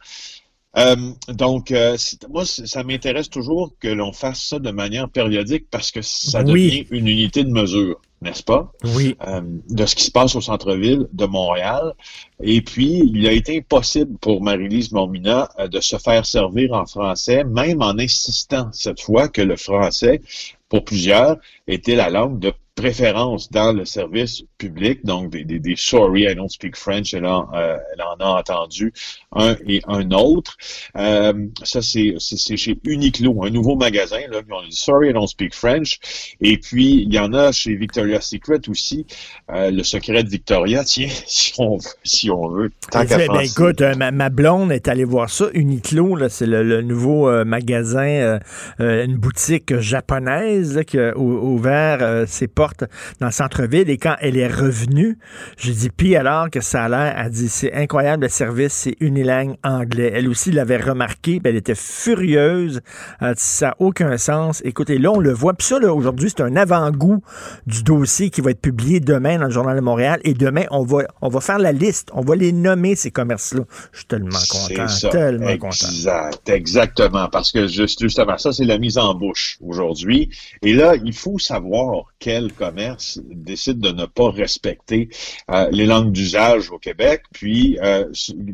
Euh, 0.78 0.96
donc, 1.28 1.72
euh, 1.72 1.98
moi, 2.30 2.46
ça 2.46 2.84
m'intéresse 2.84 3.30
toujours 3.30 3.74
que 3.80 3.90
l'on 3.90 4.13
fasse 4.13 4.42
ça 4.42 4.60
de 4.60 4.72
manière 4.72 5.10
périodique 5.10 5.66
parce 5.70 5.92
que 5.92 6.01
ça 6.01 6.44
devient 6.44 6.86
une 6.92 7.10
unité 7.10 7.44
de 7.44 7.51
mesure, 7.51 8.00
n'est-ce 8.22 8.44
pas? 8.44 8.72
Oui. 8.96 9.18
Euh, 9.28 9.42
de 9.70 9.86
ce 9.86 9.96
qui 9.96 10.06
se 10.06 10.12
passe 10.12 10.34
au 10.36 10.42
centre-ville 10.42 11.08
de 11.12 11.25
Montréal. 11.25 11.94
Et 12.42 12.62
puis, 12.62 13.04
il 13.13 13.28
a 13.28 13.34
été 13.34 13.58
impossible 13.58 14.18
pour 14.20 14.42
Marie-Lise 14.42 14.94
Mormina 14.94 15.50
de 15.70 15.82
se 15.82 15.98
faire 15.98 16.25
servir 16.25 16.72
en 16.72 16.86
français, 16.86 17.44
même 17.44 17.82
en 17.82 18.00
insistant 18.00 18.70
cette 18.72 19.01
fois 19.01 19.28
que 19.28 19.42
le 19.42 19.58
français, 19.58 20.22
pour 20.70 20.86
plusieurs, 20.86 21.36
était 21.68 21.96
la 21.96 22.10
langue 22.10 22.40
de 22.40 22.54
préférence 22.75 23.51
dans 23.51 23.74
le 23.74 23.86
service 23.86 24.44
public, 24.58 25.04
donc 25.06 25.30
des, 25.32 25.44
des, 25.44 25.60
des 25.60 25.75
sorry, 25.75 26.24
I 26.24 26.36
don't 26.36 26.50
speak 26.50 26.75
French, 26.75 27.13
elle 27.13 27.25
en, 27.25 27.48
euh, 27.54 27.78
elle 27.94 28.01
en 28.01 28.16
a 28.20 28.40
entendu 28.40 28.94
un 29.34 29.56
et 29.68 29.82
un 29.88 30.12
autre. 30.12 30.56
Euh, 30.96 31.34
ça, 31.63 31.82
c'est 31.82 32.18
chez 32.58 32.80
Uniqlo, 32.86 33.44
un 33.44 33.50
nouveau 33.50 33.75
magasin, 33.75 34.22
là, 34.32 34.42
qui 34.42 34.51
ont 34.51 34.62
dit 34.62 34.75
sorry, 34.75 35.10
I 35.10 35.13
don't 35.13 35.28
speak 35.28 35.54
French. 35.54 36.00
Et 36.40 36.58
puis, 36.58 37.04
il 37.04 37.13
y 37.13 37.20
en 37.20 37.34
a 37.34 37.51
chez 37.51 37.75
Victoria's 37.75 38.28
Secret 38.30 38.62
aussi, 38.70 39.06
euh, 39.51 39.72
le 39.72 39.84
secret 39.84 40.24
de 40.24 40.30
Victoria, 40.30 40.84
tiens, 40.86 41.10
si 41.25 41.54
on 41.58 41.78
veut, 41.78 41.90
si 42.04 42.30
on 42.30 42.48
veut 42.50 42.72
tant 42.90 43.06
qu'à 43.06 43.18
ben, 43.18 43.42
Écoute, 43.42 43.82
euh, 43.82 43.96
ma, 43.96 44.30
blonde 44.30 44.72
est 44.72 44.88
allée 44.88 45.04
voir 45.04 45.30
ça, 45.30 45.48
Uniqlo, 45.54 46.18
c'est 46.30 46.46
le, 46.46 46.82
nouveau 46.82 47.30
euh, 47.30 47.44
magasin, 47.44 48.40
une 48.80 49.18
boutique 49.18 49.78
japonaise 49.80 50.82
qui 50.88 51.00
a 51.00 51.18
ouvert, 51.18 52.25
c'est 52.28 52.48
pas 52.48 52.61
porte 52.62 52.84
dans 53.20 53.25
le 53.25 53.32
centre-ville. 53.32 53.89
Et 53.89 53.98
quand 53.98 54.15
elle 54.22 54.38
est 54.38 54.48
revenue, 54.48 55.18
j'ai 55.58 55.74
dit, 55.74 55.89
puis 55.89 56.15
alors 56.15 56.48
que 56.51 56.62
ça 56.62 56.84
a 56.84 56.89
l'air, 56.89 57.15
elle 57.18 57.32
dit, 57.32 57.50
c'est 57.50 57.74
incroyable 57.74 58.24
le 58.24 58.30
service, 58.30 58.74
c'est 58.74 58.96
unilingue 59.00 59.56
anglais. 59.63 60.12
Elle 60.13 60.30
aussi 60.30 60.51
l'avait 60.51 60.77
remarqué, 60.77 61.39
puis 61.39 61.50
elle 61.50 61.56
était 61.56 61.74
furieuse. 61.74 62.82
Elle 63.20 63.34
dit, 63.34 63.41
ça 63.41 63.70
n'a 63.70 63.75
aucun 63.80 64.15
sens. 64.18 64.62
Écoutez, 64.63 65.00
là, 65.00 65.12
on 65.12 65.20
le 65.20 65.34
voit. 65.34 65.56
Puis 65.56 65.70
ça, 65.70 65.77
aujourd'hui, 65.91 66.30
c'est 66.30 66.44
un 66.44 66.56
avant-goût 66.56 67.24
du 67.65 67.82
dossier 67.82 68.30
qui 68.30 68.41
va 68.41 68.51
être 68.51 68.62
publié 68.62 69.00
demain 69.00 69.39
dans 69.39 69.46
le 69.46 69.51
Journal 69.51 69.75
de 69.75 69.82
Montréal. 69.82 70.20
Et 70.24 70.36
demain, 70.36 70.65
on 70.70 70.84
va, 70.84 71.00
on 71.24 71.30
va 71.30 71.41
faire 71.41 71.58
la 71.58 71.72
liste. 71.72 72.10
On 72.13 72.22
va 72.22 72.36
les 72.36 72.51
nommer, 72.51 72.96
ces 72.96 73.10
commerces-là. 73.10 73.63
Je 73.91 73.98
suis 73.98 74.06
tellement 74.06 74.30
content, 74.30 75.10
tellement 75.10 75.50
exact, 75.50 76.36
content. 76.44 76.53
Exactement, 76.53 77.27
parce 77.32 77.51
que 77.51 77.65
justement, 77.65 78.38
ça, 78.38 78.53
c'est 78.53 78.65
la 78.65 78.77
mise 78.77 79.00
en 79.00 79.15
bouche 79.15 79.58
aujourd'hui. 79.65 80.30
Et 80.62 80.74
là, 80.74 80.94
il 81.03 81.13
faut 81.13 81.39
savoir 81.39 82.06
quel 82.20 82.50
commerce 82.51 83.20
décide 83.29 83.79
de 83.79 83.89
ne 83.89 84.05
pas 84.05 84.29
respecter 84.29 85.10
euh, 85.50 85.70
les 85.72 85.86
langues 85.86 86.12
d'usage 86.12 86.72
au 86.72 86.79
Québec, 86.79 87.24
puis 87.34 87.77
euh, 87.81 88.05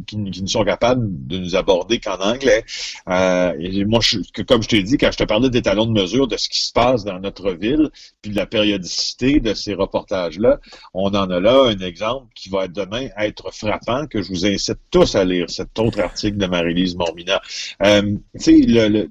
qui, 0.05 0.17
ne 0.17 0.47
sont 0.47 0.63
capables 0.63 1.05
de 1.27 1.37
nous 1.37 1.55
aborder 1.55 1.99
qu'en 1.99 2.19
anglais. 2.19 2.63
Euh, 3.09 3.53
et 3.59 3.85
moi, 3.85 3.99
je, 4.01 4.19
comme 4.43 4.63
je 4.63 4.67
t'ai 4.67 4.83
dit, 4.83 4.97
quand 4.97 5.11
je 5.11 5.17
te 5.17 5.23
parlais 5.23 5.49
des 5.49 5.61
talons 5.61 5.85
de 5.85 5.99
mesure 5.99 6.27
de 6.27 6.37
ce 6.37 6.49
qui 6.49 6.61
se 6.61 6.71
passe 6.71 7.03
dans 7.03 7.19
notre 7.19 7.51
ville, 7.51 7.89
puis 8.21 8.31
de 8.31 8.35
la 8.35 8.45
périodicité 8.45 9.39
de 9.39 9.53
ces 9.53 9.73
reportages-là, 9.73 10.59
on 10.93 11.09
en 11.09 11.29
a 11.29 11.39
là 11.39 11.65
un 11.65 11.79
exemple 11.79 12.27
qui 12.35 12.49
va 12.49 12.67
demain 12.67 13.07
être 13.17 13.53
frappant, 13.53 14.07
que 14.07 14.21
je 14.21 14.29
vous 14.29 14.45
incite 14.45 14.79
tous 14.91 15.15
à 15.15 15.23
lire, 15.23 15.49
cet 15.49 15.77
autre 15.79 15.99
article 15.99 16.37
de 16.37 16.45
Marie-Lise 16.45 16.95
Mormina. 16.95 17.41
Euh, 17.83 18.15
tu 18.39 18.39
sais, 18.39 18.51
le, 18.65 19.07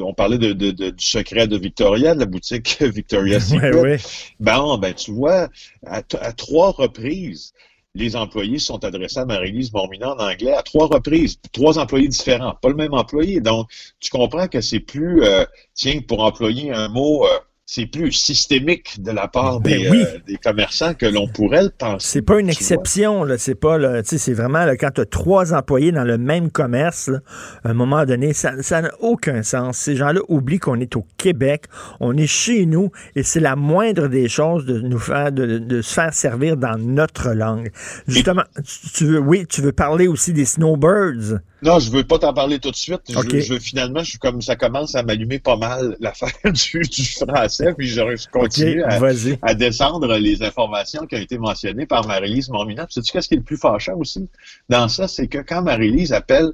on 0.00 0.14
parlait 0.14 0.38
de, 0.38 0.52
de, 0.52 0.70
du 0.90 1.04
secret 1.04 1.46
de 1.46 1.56
Victoria, 1.56 2.14
de 2.14 2.20
la 2.20 2.26
boutique 2.26 2.78
Victoria's 2.80 3.48
Secret. 3.48 3.74
Ouais, 3.76 3.98
Ben, 4.40 4.94
tu 4.94 5.12
vois, 5.12 5.48
à, 5.86 6.02
trois 6.32 6.72
reprises, 6.72 7.52
les 7.94 8.16
employés 8.16 8.58
sont 8.58 8.84
adressés 8.84 9.18
à 9.18 9.24
Marie-Lise 9.24 9.72
Mormina 9.72 10.14
en 10.14 10.18
anglais 10.18 10.52
à 10.52 10.62
trois 10.62 10.86
reprises, 10.86 11.40
trois 11.52 11.78
employés 11.78 12.08
différents, 12.08 12.54
pas 12.54 12.68
le 12.68 12.76
même 12.76 12.94
employé. 12.94 13.40
Donc, 13.40 13.68
tu 13.98 14.10
comprends 14.10 14.48
que 14.48 14.60
c'est 14.60 14.80
plus, 14.80 15.24
euh, 15.24 15.44
tiens, 15.74 16.00
pour 16.06 16.22
employer 16.22 16.72
un 16.72 16.88
mot, 16.88 17.26
euh, 17.26 17.38
c'est 17.72 17.86
plus 17.86 18.10
systémique 18.10 19.00
de 19.00 19.12
la 19.12 19.28
part 19.28 19.60
ben 19.60 19.80
des, 19.80 19.86
euh, 19.86 20.18
des, 20.26 20.36
commerçants 20.38 20.92
que 20.92 21.06
l'on 21.06 21.28
pourrait 21.28 21.62
le 21.62 21.70
penser. 21.70 22.04
C'est 22.04 22.22
pas 22.22 22.40
une 22.40 22.48
exception, 22.48 23.22
là. 23.22 23.38
C'est 23.38 23.54
pas, 23.54 23.78
là, 23.78 24.02
c'est 24.04 24.32
vraiment, 24.32 24.64
là, 24.64 24.76
quand 24.76 24.90
tu 24.92 25.02
as 25.02 25.04
trois 25.04 25.54
employés 25.54 25.92
dans 25.92 26.02
le 26.02 26.18
même 26.18 26.50
commerce, 26.50 27.12
à 27.62 27.70
un 27.70 27.74
moment 27.74 28.04
donné, 28.04 28.32
ça 28.32 28.56
n'a 28.56 28.90
aucun 28.98 29.44
sens. 29.44 29.78
Ces 29.78 29.94
gens-là 29.94 30.18
oublient 30.26 30.58
qu'on 30.58 30.80
est 30.80 30.96
au 30.96 31.06
Québec, 31.16 31.66
on 32.00 32.16
est 32.16 32.26
chez 32.26 32.66
nous, 32.66 32.90
et 33.14 33.22
c'est 33.22 33.38
la 33.38 33.54
moindre 33.54 34.08
des 34.08 34.28
choses 34.28 34.66
de 34.66 34.80
nous 34.80 34.98
faire, 34.98 35.30
de, 35.30 35.58
de 35.58 35.80
se 35.80 35.94
faire 35.94 36.12
servir 36.12 36.56
dans 36.56 36.76
notre 36.76 37.34
langue. 37.34 37.70
Justement, 38.08 38.42
tu 38.96 39.04
veux, 39.04 39.20
oui, 39.20 39.46
tu 39.46 39.62
veux 39.62 39.70
parler 39.70 40.08
aussi 40.08 40.32
des 40.32 40.44
snowbirds. 40.44 41.38
Non, 41.62 41.78
je 41.78 41.90
veux 41.90 42.04
pas 42.04 42.18
t'en 42.18 42.32
parler 42.32 42.58
tout 42.58 42.70
de 42.70 42.76
suite. 42.76 43.02
Je, 43.08 43.52
veux, 43.52 43.58
finalement, 43.58 44.00
je 44.00 44.10
suis 44.10 44.18
comme 44.18 44.40
ça 44.40 44.56
commence 44.56 44.94
à 44.94 45.02
m'allumer 45.02 45.38
pas 45.38 45.56
mal 45.56 45.96
l'affaire 46.00 46.30
du, 46.44 46.80
du, 46.80 47.04
français, 47.04 47.74
puis 47.76 47.88
je, 47.88 48.28
continue 48.30 48.82
à, 49.42 49.54
descendre 49.54 50.16
les 50.16 50.42
informations 50.42 51.06
qui 51.06 51.16
ont 51.16 51.20
été 51.20 51.38
mentionnées 51.38 51.86
par 51.86 52.06
Marie-Lise 52.06 52.48
Mormina. 52.48 52.86
Sais-tu 52.88 53.12
qu'est-ce 53.12 53.28
qui 53.28 53.34
est 53.34 53.38
le 53.38 53.42
plus 53.42 53.58
fâchant 53.58 53.96
aussi 53.96 54.28
dans 54.68 54.88
ça, 54.88 55.08
c'est 55.08 55.28
que 55.28 55.38
quand 55.38 55.62
Marie-Lise 55.62 56.12
appelle 56.12 56.52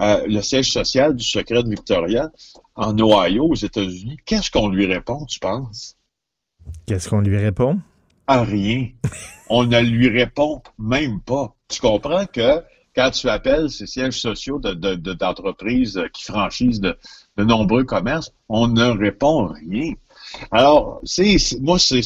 euh, 0.00 0.26
le 0.26 0.40
siège 0.42 0.72
social 0.72 1.14
du 1.14 1.24
secret 1.24 1.62
de 1.62 1.68
Victoria 1.68 2.30
en 2.74 2.98
Ohio, 2.98 3.44
aux 3.44 3.54
États-Unis, 3.54 4.16
qu'est-ce 4.24 4.50
qu'on 4.50 4.68
lui 4.68 4.86
répond, 4.86 5.24
tu 5.26 5.38
penses? 5.38 5.96
Qu'est-ce 6.86 7.08
qu'on 7.08 7.20
lui 7.20 7.36
répond? 7.36 7.80
À 8.26 8.42
rien. 8.42 8.88
On 9.48 9.64
ne 9.64 9.80
lui 9.80 10.08
répond 10.08 10.62
même 10.78 11.20
pas. 11.20 11.54
Tu 11.68 11.80
comprends 11.80 12.24
que 12.24 12.62
quand 12.94 13.10
tu 13.10 13.28
appelles 13.28 13.70
ces 13.70 13.86
sièges 13.86 14.20
sociaux 14.20 14.58
d'entreprises 14.58 15.94
de, 15.94 16.08
qui 16.08 16.24
franchissent 16.24 16.80
de, 16.80 16.96
nombreux 17.38 17.84
commerces, 17.84 18.32
on 18.48 18.68
ne 18.68 18.86
répond 18.90 19.46
rien. 19.46 19.94
Alors, 20.50 21.00
c'est 21.04 21.36
moi, 21.60 21.78
c'est 21.78 22.02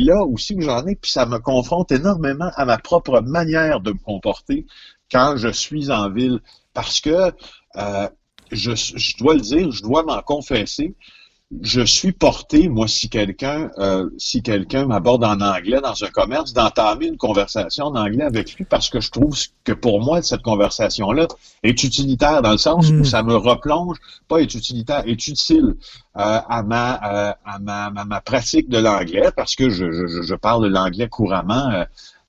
là 0.00 0.22
aussi 0.22 0.54
où 0.54 0.60
j'en 0.60 0.86
ai, 0.86 0.94
puis 0.94 1.10
ça 1.10 1.26
me 1.26 1.38
confronte 1.38 1.92
énormément 1.92 2.50
à 2.54 2.64
ma 2.64 2.78
propre 2.78 3.20
manière 3.20 3.80
de 3.80 3.92
me 3.92 3.98
comporter 3.98 4.66
quand 5.10 5.36
je 5.36 5.48
suis 5.48 5.90
en 5.90 6.10
ville, 6.10 6.40
parce 6.72 7.00
que 7.00 7.32
euh, 7.76 8.08
je 8.50 9.16
dois 9.18 9.34
le 9.34 9.40
dire, 9.40 9.70
je 9.70 9.82
dois 9.82 10.02
m'en 10.02 10.22
confesser, 10.22 10.94
je 11.62 11.82
suis 11.82 12.12
porté, 12.12 12.68
moi, 12.68 12.88
si 12.88 13.08
quelqu'un 13.08 13.70
euh, 13.78 14.08
si 14.18 14.42
quelqu'un 14.42 14.86
m'aborde 14.86 15.24
en 15.24 15.40
anglais 15.40 15.80
dans 15.80 16.02
un 16.02 16.08
commerce, 16.08 16.52
d'entamer 16.52 17.06
une 17.06 17.16
conversation 17.16 17.86
en 17.86 17.96
anglais 17.96 18.24
avec 18.24 18.54
lui 18.54 18.64
parce 18.64 18.88
que 18.88 19.00
je 19.00 19.10
trouve 19.10 19.36
que 19.64 19.72
pour 19.72 20.00
moi, 20.00 20.22
cette 20.22 20.42
conversation-là 20.42 21.26
est 21.62 21.82
utilitaire 21.84 22.42
dans 22.42 22.52
le 22.52 22.58
sens 22.58 22.88
où 22.90 23.00
mm. 23.00 23.04
ça 23.04 23.22
me 23.22 23.36
replonge, 23.36 23.98
pas 24.28 24.38
est 24.38 24.54
utilitaire, 24.54 25.02
est 25.06 25.26
utile 25.28 25.76
euh, 26.16 26.40
à, 26.48 26.62
ma, 26.62 26.94
euh, 26.94 27.32
à, 27.44 27.58
ma, 27.58 27.84
à 27.86 28.04
ma 28.04 28.20
pratique 28.20 28.68
de 28.68 28.78
l'anglais 28.78 29.30
parce 29.36 29.54
que 29.54 29.70
je, 29.70 29.90
je, 29.90 30.22
je 30.22 30.34
parle 30.34 30.66
l'anglais 30.66 31.08
couramment 31.08 31.84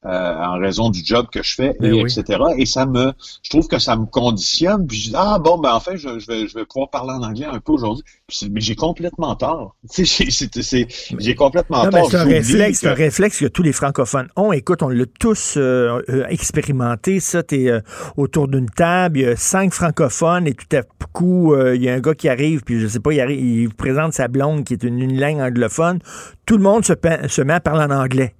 euh, 0.06 0.44
en 0.44 0.60
raison 0.60 0.90
du 0.90 1.04
job 1.04 1.28
que 1.32 1.42
je 1.44 1.56
fais, 1.56 1.76
et, 1.82 2.00
etc. 2.00 2.24
Et 2.58 2.66
ça 2.66 2.86
me, 2.86 3.12
je 3.44 3.50
trouve 3.50 3.68
que 3.68 3.80
ça 3.80 3.96
me 3.96 4.06
conditionne. 4.06 4.86
Puis 4.88 4.98
je 4.98 5.10
dis 5.10 5.16
ah 5.16 5.40
bon 5.40 5.58
ben 5.58 5.74
en 5.74 5.80
fait 5.80 5.98
je, 5.98 6.20
je, 6.20 6.28
vais, 6.28 6.48
je 6.48 6.56
vais 6.56 6.66
pouvoir 6.66 6.90
parler 6.90 7.14
en 7.14 7.24
anglais 7.24 7.46
un 7.46 7.60
peu 7.60 7.74
aujourd'hui. 7.74 8.04
Mais 8.52 8.62
j'ai 8.62 8.76
complètement 8.76 9.36
tort. 9.36 9.76
J'ai 9.98 11.36
complètement 11.36 11.90
tort. 11.90 12.10
C'est 12.10 12.18
un 12.18 12.24
réflexe, 12.24 12.82
que... 12.82 12.88
un 12.88 12.94
réflexe 12.94 13.40
que 13.40 13.46
tous 13.46 13.62
les 13.62 13.72
francophones 13.72 14.28
ont. 14.36 14.52
Écoute, 14.52 14.82
on 14.82 14.90
l'a 14.90 15.06
tous 15.20 15.56
euh, 15.58 16.02
euh, 16.10 16.26
expérimenté. 16.28 17.20
Ça, 17.20 17.44
t'es 17.44 17.70
euh, 17.70 17.82
autour 18.18 18.48
d'une 18.48 18.70
table, 18.70 19.20
il 19.20 19.24
y 19.24 19.28
a 19.28 19.36
cinq 19.36 19.74
francophones 19.74 20.48
et 20.48 20.54
tout 20.54 20.76
à 20.76 20.82
coup 21.14 21.56
il 21.74 21.82
y 21.82 21.88
a 21.88 21.94
un 21.94 22.00
gars 22.02 22.14
qui 22.14 22.28
arrive 22.28 22.64
puis 22.64 22.80
je 22.80 22.88
sais 22.88 23.00
pas, 23.00 23.14
il, 23.14 23.22
arrive, 23.22 23.40
il 23.40 23.68
vous 23.68 23.74
présente 23.74 24.12
sa 24.12 24.28
blonde 24.28 24.66
qui 24.66 24.74
est 24.74 24.84
une, 24.84 25.00
une 25.00 25.20
langue 25.20 25.40
anglophone. 25.40 26.00
Tout 26.46 26.58
le 26.58 26.64
monde 26.64 26.84
se, 26.84 26.94
se 27.28 27.42
met 27.42 27.54
à 27.54 27.60
parler 27.62 27.94
en 27.94 27.98
anglais 27.98 28.36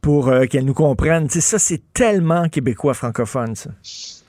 pour 0.00 0.28
euh, 0.28 0.46
qu'elle 0.46 0.64
nous 0.64 0.74
comprenne. 0.74 1.28
Ça, 1.28 1.58
c'est 1.58 1.82
tellement 1.92 2.48
québécois 2.48 2.94
francophone, 2.94 3.54
ça. 3.54 3.70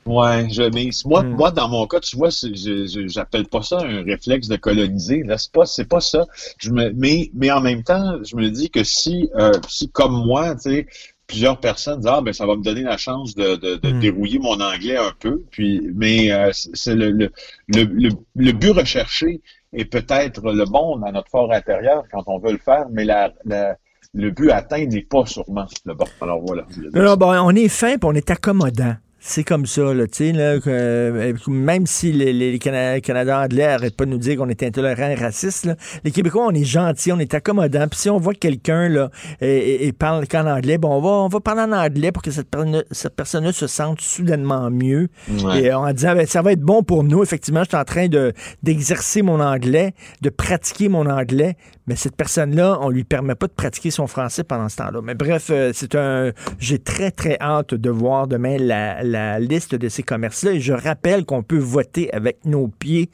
Ouais, 0.05 0.49
je, 0.49 0.63
mais 0.63 0.89
moi, 1.05 1.21
hmm. 1.21 1.35
moi, 1.35 1.51
dans 1.51 1.69
mon 1.69 1.85
cas, 1.85 1.99
tu 1.99 2.17
vois, 2.17 2.29
je, 2.29 3.07
j'appelle 3.07 3.45
pas 3.45 3.61
ça 3.61 3.77
un 3.81 4.03
réflexe 4.03 4.47
de 4.47 4.55
coloniser. 4.55 5.21
Là, 5.23 5.37
c'est 5.37 5.51
pas, 5.51 5.65
c'est 5.65 5.87
pas 5.87 5.99
ça. 5.99 6.25
Je 6.57 6.71
me, 6.71 6.91
mais, 6.93 7.29
mais 7.35 7.51
en 7.51 7.61
même 7.61 7.83
temps, 7.83 8.17
je 8.23 8.35
me 8.35 8.49
dis 8.49 8.69
que 8.71 8.83
si, 8.83 9.29
euh, 9.35 9.53
si 9.67 9.89
comme 9.89 10.25
moi, 10.25 10.55
tu 10.55 10.61
sais, 10.61 10.87
plusieurs 11.27 11.59
personnes 11.59 11.99
disent 11.99 12.09
ah 12.11 12.21
ben 12.21 12.33
ça 12.33 12.45
va 12.45 12.55
me 12.55 12.63
donner 12.63 12.81
la 12.81 12.97
chance 12.97 13.35
de, 13.35 13.55
de, 13.55 13.75
de 13.75 13.89
hmm. 13.89 13.99
dérouiller 13.99 14.39
mon 14.39 14.59
anglais 14.59 14.97
un 14.97 15.13
peu. 15.19 15.43
Puis, 15.51 15.81
mais 15.93 16.31
euh, 16.31 16.49
c'est 16.51 16.95
le, 16.95 17.11
le, 17.11 17.31
le, 17.67 18.09
le, 18.35 18.51
but 18.53 18.71
recherché 18.71 19.41
est 19.71 19.85
peut-être 19.85 20.41
le 20.51 20.65
bon 20.65 20.97
dans 20.97 21.11
notre 21.11 21.29
fort 21.29 21.53
intérieur 21.53 22.03
quand 22.11 22.23
on 22.25 22.39
veut 22.39 22.53
le 22.53 22.57
faire, 22.57 22.87
mais 22.91 23.05
la, 23.05 23.31
la 23.45 23.77
le 24.13 24.31
but 24.31 24.51
atteint 24.51 24.85
n'est 24.85 25.03
pas 25.03 25.25
sûrement 25.25 25.65
le 25.85 25.93
bon. 25.93 26.05
Alors 26.21 26.41
voilà. 26.41 26.65
Alors, 26.93 27.17
bon, 27.17 27.31
on 27.31 27.55
est 27.55 27.67
fin 27.67 27.95
on 28.03 28.13
est 28.13 28.29
accommodant. 28.29 28.95
C'est 29.23 29.43
comme 29.43 29.67
ça, 29.67 29.93
là, 29.93 30.07
tu 30.07 30.17
sais, 30.17 30.31
là, 30.31 30.57
euh, 30.65 31.33
même 31.47 31.85
si 31.85 32.11
les, 32.11 32.33
les 32.33 32.57
Canadiens 32.57 33.43
anglais 33.43 33.67
n'arrêtent 33.67 33.95
pas 33.95 34.05
de 34.05 34.09
nous 34.09 34.17
dire 34.17 34.35
qu'on 34.35 34.49
est 34.49 34.63
intolérant 34.63 35.09
et 35.09 35.15
raciste, 35.15 35.69
les 36.03 36.09
Québécois, 36.09 36.47
on 36.47 36.55
est 36.55 36.63
gentils, 36.63 37.11
on 37.11 37.19
est 37.19 37.31
accommodants. 37.35 37.87
Puis 37.87 37.99
si 37.99 38.09
on 38.09 38.17
voit 38.17 38.33
quelqu'un 38.33 38.89
là 38.89 39.11
et, 39.39 39.93
parle 39.93 40.27
qu'en 40.27 40.47
anglais, 40.47 40.79
bon, 40.79 40.95
on 40.95 41.01
va, 41.01 41.09
on 41.09 41.27
va 41.27 41.39
parler 41.39 41.61
en 41.61 41.71
anglais 41.71 42.11
pour 42.11 42.23
que 42.23 42.31
cette, 42.31 42.47
cette 42.89 43.15
personne-là 43.15 43.51
se 43.51 43.67
sente 43.67 44.01
soudainement 44.01 44.71
mieux. 44.71 45.09
Et 45.55 45.71
en 45.71 45.93
disant, 45.93 46.15
ben, 46.15 46.25
ça 46.25 46.41
va 46.41 46.53
être 46.53 46.61
bon 46.61 46.81
pour 46.81 47.03
nous. 47.03 47.21
Effectivement, 47.21 47.63
je 47.63 47.69
suis 47.69 47.77
en 47.77 47.85
train 47.85 48.07
de 48.07 48.33
d'exercer 48.63 49.21
mon 49.21 49.39
anglais, 49.39 49.93
de 50.21 50.29
pratiquer 50.29 50.89
mon 50.89 51.05
anglais, 51.07 51.57
mais 51.87 51.95
cette 51.95 52.15
personne-là, 52.15 52.77
on 52.81 52.89
lui 52.89 53.03
permet 53.03 53.35
pas 53.35 53.47
de 53.47 53.53
pratiquer 53.53 53.91
son 53.91 54.07
français 54.07 54.43
pendant 54.43 54.69
ce 54.69 54.77
temps-là. 54.77 55.01
Mais 55.03 55.13
bref, 55.13 55.49
euh, 55.49 55.71
c'est 55.73 55.95
un. 55.95 56.31
J'ai 56.57 56.79
très, 56.79 57.11
très 57.11 57.37
hâte 57.41 57.73
de 57.73 57.89
voir 57.89 58.27
demain 58.27 58.57
la, 58.57 59.03
la 59.11 59.39
liste 59.39 59.75
de 59.75 59.89
ces 59.89 60.03
commerces-là. 60.03 60.53
Et 60.53 60.59
je 60.59 60.73
rappelle 60.73 61.25
qu'on 61.25 61.43
peut 61.43 61.57
voter 61.57 62.11
avec 62.13 62.45
nos 62.45 62.67
pieds 62.67 63.09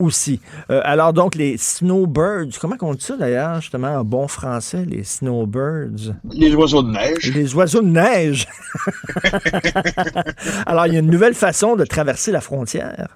aussi. 0.00 0.40
Euh, 0.70 0.80
alors 0.84 1.12
donc, 1.12 1.34
les 1.34 1.56
snowbirds, 1.56 2.58
comment 2.60 2.76
on 2.80 2.94
dit 2.94 3.04
ça 3.04 3.16
d'ailleurs, 3.16 3.60
justement, 3.60 3.94
en 3.94 4.04
bon 4.04 4.26
français, 4.26 4.84
les 4.86 5.04
snowbirds? 5.04 6.14
Les 6.32 6.54
oiseaux 6.54 6.82
de 6.82 6.90
neige. 6.90 7.32
Les 7.34 7.54
oiseaux 7.54 7.82
de 7.82 7.88
neige. 7.88 8.48
alors, 10.66 10.86
il 10.86 10.94
y 10.94 10.96
a 10.96 11.00
une 11.00 11.10
nouvelle 11.10 11.34
façon 11.34 11.76
de 11.76 11.84
traverser 11.84 12.32
la 12.32 12.40
frontière. 12.40 13.08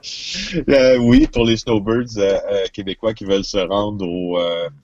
Euh, 0.69 0.99
oui, 0.99 1.27
pour 1.33 1.45
les 1.45 1.57
snowbirds 1.57 2.19
euh, 2.19 2.39
québécois 2.73 3.15
qui 3.15 3.25
veulent 3.25 3.45
se 3.45 3.59
rendre 3.59 4.07
au, 4.07 4.39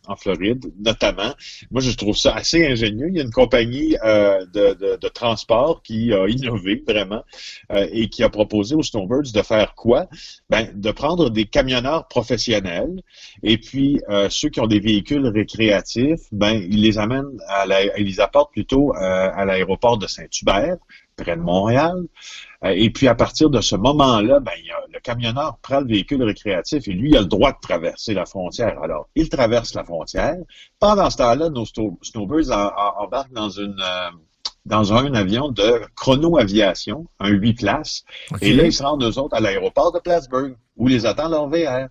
en 0.07 0.17
Floride, 0.17 0.65
notamment. 0.85 1.35
Moi, 1.71 1.83
je 1.83 1.93
trouve 1.93 2.17
ça 2.17 2.35
assez 2.35 2.67
ingénieux. 2.67 3.09
Il 3.09 3.17
y 3.17 3.21
a 3.21 3.23
une 3.23 3.31
compagnie 3.31 3.91
de, 3.91 4.75
de, 4.75 4.97
de, 4.97 5.09
transport 5.09 5.83
qui 5.83 6.13
a 6.15 6.27
innové 6.27 6.83
vraiment 6.87 7.23
et 7.71 8.09
qui 8.09 8.23
a 8.23 8.31
proposé 8.31 8.75
aux 8.75 8.83
snowbirds 8.83 9.33
de 9.35 9.43
faire 9.43 9.75
quoi? 9.75 10.07
Ben, 10.49 10.71
de 10.75 10.91
prendre 10.91 11.31
des 11.31 11.45
camionneurs 11.45 11.90
professionnels. 12.09 13.03
Et 13.43 13.59
puis, 13.59 14.01
euh, 14.09 14.29
ceux 14.31 14.49
qui 14.49 14.61
ont 14.61 14.67
des 14.67 14.81
véhicules 14.81 15.27
récréatifs, 15.27 16.23
ben, 16.33 16.53
ils 16.53 16.83
les 16.83 16.99
amènent, 16.99 17.39
à 17.49 17.67
la, 17.67 17.99
ils 17.99 18.07
les 18.07 18.21
apportent 18.21 18.53
plutôt 18.53 18.95
euh, 18.95 19.31
à 19.35 19.45
l'aéroport 19.45 19.99
de 19.99 20.07
Saint-Hubert, 20.07 20.77
près 21.17 21.37
de 21.37 21.43
Montréal. 21.43 21.97
Euh, 22.65 22.73
et 22.75 22.91
puis, 22.91 23.09
à 23.09 23.15
partir 23.15 23.51
de 23.51 23.61
ce 23.61 23.77
moment-là, 23.77 24.41
ben, 24.41 24.53
le 24.93 25.01
camionneur 25.01 25.59
prend 25.63 25.81
le 25.81 25.87
véhicule 25.87 26.23
récréatif 26.23 26.87
et 26.89 26.93
lui, 26.93 27.11
il 27.11 27.17
a 27.17 27.21
le 27.21 27.27
droit 27.27 27.53
de 27.53 27.59
traverser 27.61 28.15
la 28.15 28.27
frontière. 28.27 28.83
Alors, 28.83 29.09
il 29.15 29.29
traverse 29.29 29.75
la 29.75 29.85
frontière. 29.85 30.37
Pendant 30.79 31.11
ce 31.11 31.17
temps-là, 31.19 31.51
nos 31.51 31.65
snowbirds 32.03 32.51
embarquent 32.99 33.33
dans 33.33 33.51
une 33.51 33.77
dans 34.71 34.93
un 34.93 35.13
avion 35.15 35.51
de 35.51 35.83
chrono-aviation, 35.97 37.07
un 37.19 37.29
8 37.29 37.55
places. 37.55 38.05
Et 38.41 38.53
là, 38.55 38.65
ils 38.65 38.73
se 38.73 38.83
rendent, 38.83 39.03
eux 39.03 39.19
autres, 39.19 39.37
à 39.37 39.41
l'aéroport 39.41 39.93
de 39.93 39.99
Plattsburgh, 39.99 40.57
où 40.77 40.87
les 40.87 41.05
attend 41.05 41.29
leur 41.29 41.49
VR. 41.49 41.89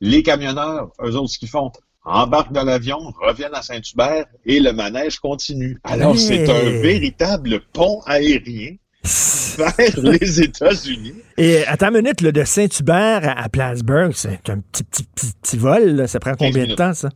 Les 0.00 0.22
camionneurs, 0.22 0.90
eux 1.02 1.16
autres, 1.16 1.32
ce 1.32 1.38
qu'ils 1.38 1.48
font, 1.48 1.70
embarquent 2.04 2.52
dans 2.52 2.64
l'avion, 2.64 2.98
reviennent 3.20 3.54
à 3.54 3.62
Saint-Hubert 3.62 4.24
et 4.46 4.60
le 4.60 4.72
manège 4.72 5.18
continue. 5.18 5.78
Alors, 5.84 6.16
c'est 6.16 6.48
un 6.48 6.80
véritable 6.80 7.60
pont 7.72 8.00
aérien 8.06 8.76
vers 9.58 10.00
les 10.02 10.40
États-Unis. 10.40 11.14
Et 11.36 11.66
à 11.66 11.76
ta 11.76 11.90
minute, 11.90 12.22
de 12.22 12.44
Saint-Hubert 12.44 13.34
à, 13.36 13.48
Plattsburgh, 13.48 14.12
c'est 14.14 14.48
un 14.48 14.60
petit, 14.60 14.84
petit, 14.84 15.04
petit, 15.42 15.56
vol. 15.58 16.08
Ça 16.08 16.20
prend 16.20 16.34
combien 16.36 16.66
de 16.66 16.74
temps, 16.74 16.94
ça? 16.94 17.10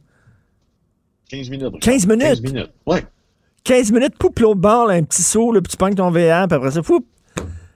15 1.31 1.51
minutes. 1.51 1.81
15 1.81 2.07
minutes? 2.07 2.25
15 2.25 2.43
minutes, 2.43 2.73
oui. 2.87 2.99
15 3.65 3.93
minutes, 3.93 4.17
poup, 4.19 4.39
l'autre 4.41 4.61
bord, 4.61 4.91
un 4.91 5.03
petit 5.03 5.23
saut, 5.23 5.51
le 5.51 5.63
petit 5.63 5.77
punk 5.77 5.97
ton 5.97 6.11
VR, 6.11 6.47
puis 6.47 6.57
après 6.57 6.71
ça, 6.71 6.83
poup. 6.83 7.07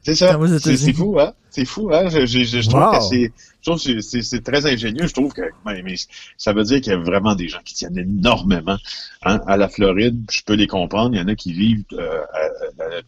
C'est 0.02 0.14
ça. 0.14 0.38
C'est 0.58 0.92
fou, 0.92 1.18
hein? 1.18 1.32
C'est 1.50 1.64
fou, 1.64 1.90
hein? 1.92 2.08
Je, 2.08 2.26
je, 2.26 2.44
je 2.44 2.68
trouve 2.68 2.92
que 2.92 4.00
c'est 4.00 4.44
très 4.44 4.66
ingénieux. 4.66 5.06
Je 5.06 5.12
trouve 5.12 5.32
que 5.32 5.42
mais 5.64 5.94
ça 6.36 6.52
veut 6.52 6.64
dire 6.64 6.80
qu'il 6.80 6.92
y 6.92 6.94
a 6.94 6.98
vraiment 6.98 7.34
des 7.34 7.48
gens 7.48 7.58
qui 7.64 7.74
tiennent 7.74 7.98
énormément 7.98 8.76
hein, 9.24 9.40
à 9.46 9.56
la 9.56 9.68
Floride. 9.68 10.22
Je 10.30 10.42
peux 10.44 10.54
les 10.54 10.66
comprendre. 10.66 11.14
Il 11.14 11.18
y 11.18 11.22
en 11.22 11.28
a 11.28 11.34
qui 11.34 11.52
vivent 11.52 11.84
euh, 11.94 12.20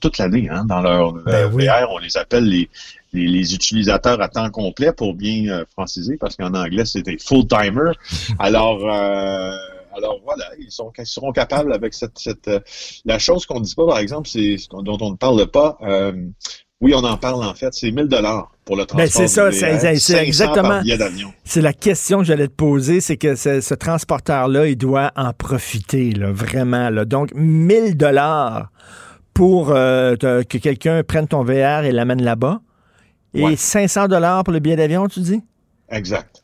toute 0.01 0.19
l'année 0.19 0.49
hein, 0.51 0.65
dans 0.65 0.81
leur 0.81 1.13
ben 1.13 1.49
VR. 1.49 1.91
On 1.91 1.99
les 1.99 2.17
appelle 2.17 2.45
les, 2.45 2.69
les, 3.13 3.55
utilisateurs 3.55 4.21
à 4.21 4.29
temps 4.29 4.51
complet 4.51 4.93
pour 4.93 5.15
bien 5.15 5.49
euh, 5.49 5.65
franciser, 5.73 6.17
parce 6.17 6.37
qu'en 6.37 6.55
anglais, 6.55 6.85
c'était 6.85 7.19
full-timer. 7.19 7.93
Alors, 8.39 8.81
euh, 8.89 9.53
alors 9.97 10.21
voilà, 10.25 10.45
ils, 10.59 10.71
sont, 10.71 10.93
seront 11.05 11.33
capables 11.33 11.73
avec 11.73 11.95
cette... 11.95 12.19
cette 12.19 12.49
euh, 12.49 12.61
la 13.05 13.19
chose 13.19 13.47
qu'on 13.47 13.61
ne 13.61 13.65
dit 13.65 13.75
pas, 13.75 13.87
par 13.87 13.99
exemple, 13.99 14.29
c'est 14.29 14.57
dont 14.71 14.99
on 15.01 15.11
ne 15.11 15.17
parle 15.17 15.47
pas, 15.47 15.79
euh, 15.83 16.13
oui, 16.81 16.95
on 16.95 17.05
en 17.05 17.19
parle 17.19 17.45
en 17.45 17.55
fait, 17.55 17.75
c'est 17.75 17.91
1000 17.91 18.07
dollars 18.07 18.53
pour 18.65 18.75
le 18.75 18.85
ben, 18.85 19.07
transport. 19.07 19.21
c'est 19.21 19.29
ça, 19.29 19.53
c'est 19.53 20.17
exactement. 20.17 20.81
C'est 21.45 21.61
la 21.61 21.75
question 21.75 22.19
que 22.19 22.25
j'allais 22.25 22.49
te 22.49 22.55
poser, 22.55 23.01
c'est 23.01 23.19
que 23.19 23.35
ce, 23.35 23.75
transporteur-là, 23.75 24.67
il 24.67 24.77
doit 24.77 25.13
en 25.15 25.33
profiter, 25.35 26.13
là, 26.13 26.33
vraiment. 26.33 26.89
Là. 26.89 27.05
Donc, 27.05 27.33
1000 27.35 27.97
dollars 27.99 28.71
pour 29.35 29.71
euh, 29.71 30.17
que 30.17 30.57
quelqu'un 30.57 31.03
prenne 31.03 31.29
ton 31.29 31.45
VR 31.45 31.85
et 31.85 31.93
l'amène 31.93 32.23
là-bas. 32.23 32.61
Et 33.35 33.57
500 33.57 34.09
dollars 34.09 34.43
pour 34.43 34.53
le 34.53 34.59
billet 34.59 34.77
d'avion, 34.77 35.07
tu 35.07 35.21
dis? 35.21 35.41
Exact. 35.91 36.43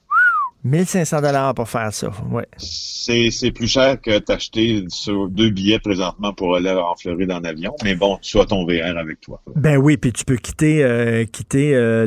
1500 0.67 1.21
dollars 1.21 1.55
pour 1.55 1.69
faire 1.69 1.93
ça, 1.93 2.11
ouais. 2.31 2.47
C'est 2.59 3.51
plus 3.53 3.69
cher 3.69 4.01
que 4.01 4.19
t'acheter 4.19 4.85
deux 5.31 5.51
billets 5.51 5.79
présentement 5.79 6.33
pour 6.33 6.57
aller 6.57 6.71
en 6.71 6.95
Floride 6.97 7.31
en 7.31 7.45
avion, 7.45 7.75
mais 7.85 7.95
bon, 7.95 8.19
tu 8.21 8.39
as 8.41 8.47
ton 8.47 8.65
VR 8.65 8.99
avec 8.99 9.21
toi. 9.21 9.41
Ben 9.55 9.77
oui, 9.77 9.97
puis 9.97 10.13
tu 10.13 10.25
peux 10.25 10.37
quitter 10.37 10.83
euh, 10.83 11.25
quitter 11.25 11.75
euh, 11.75 12.05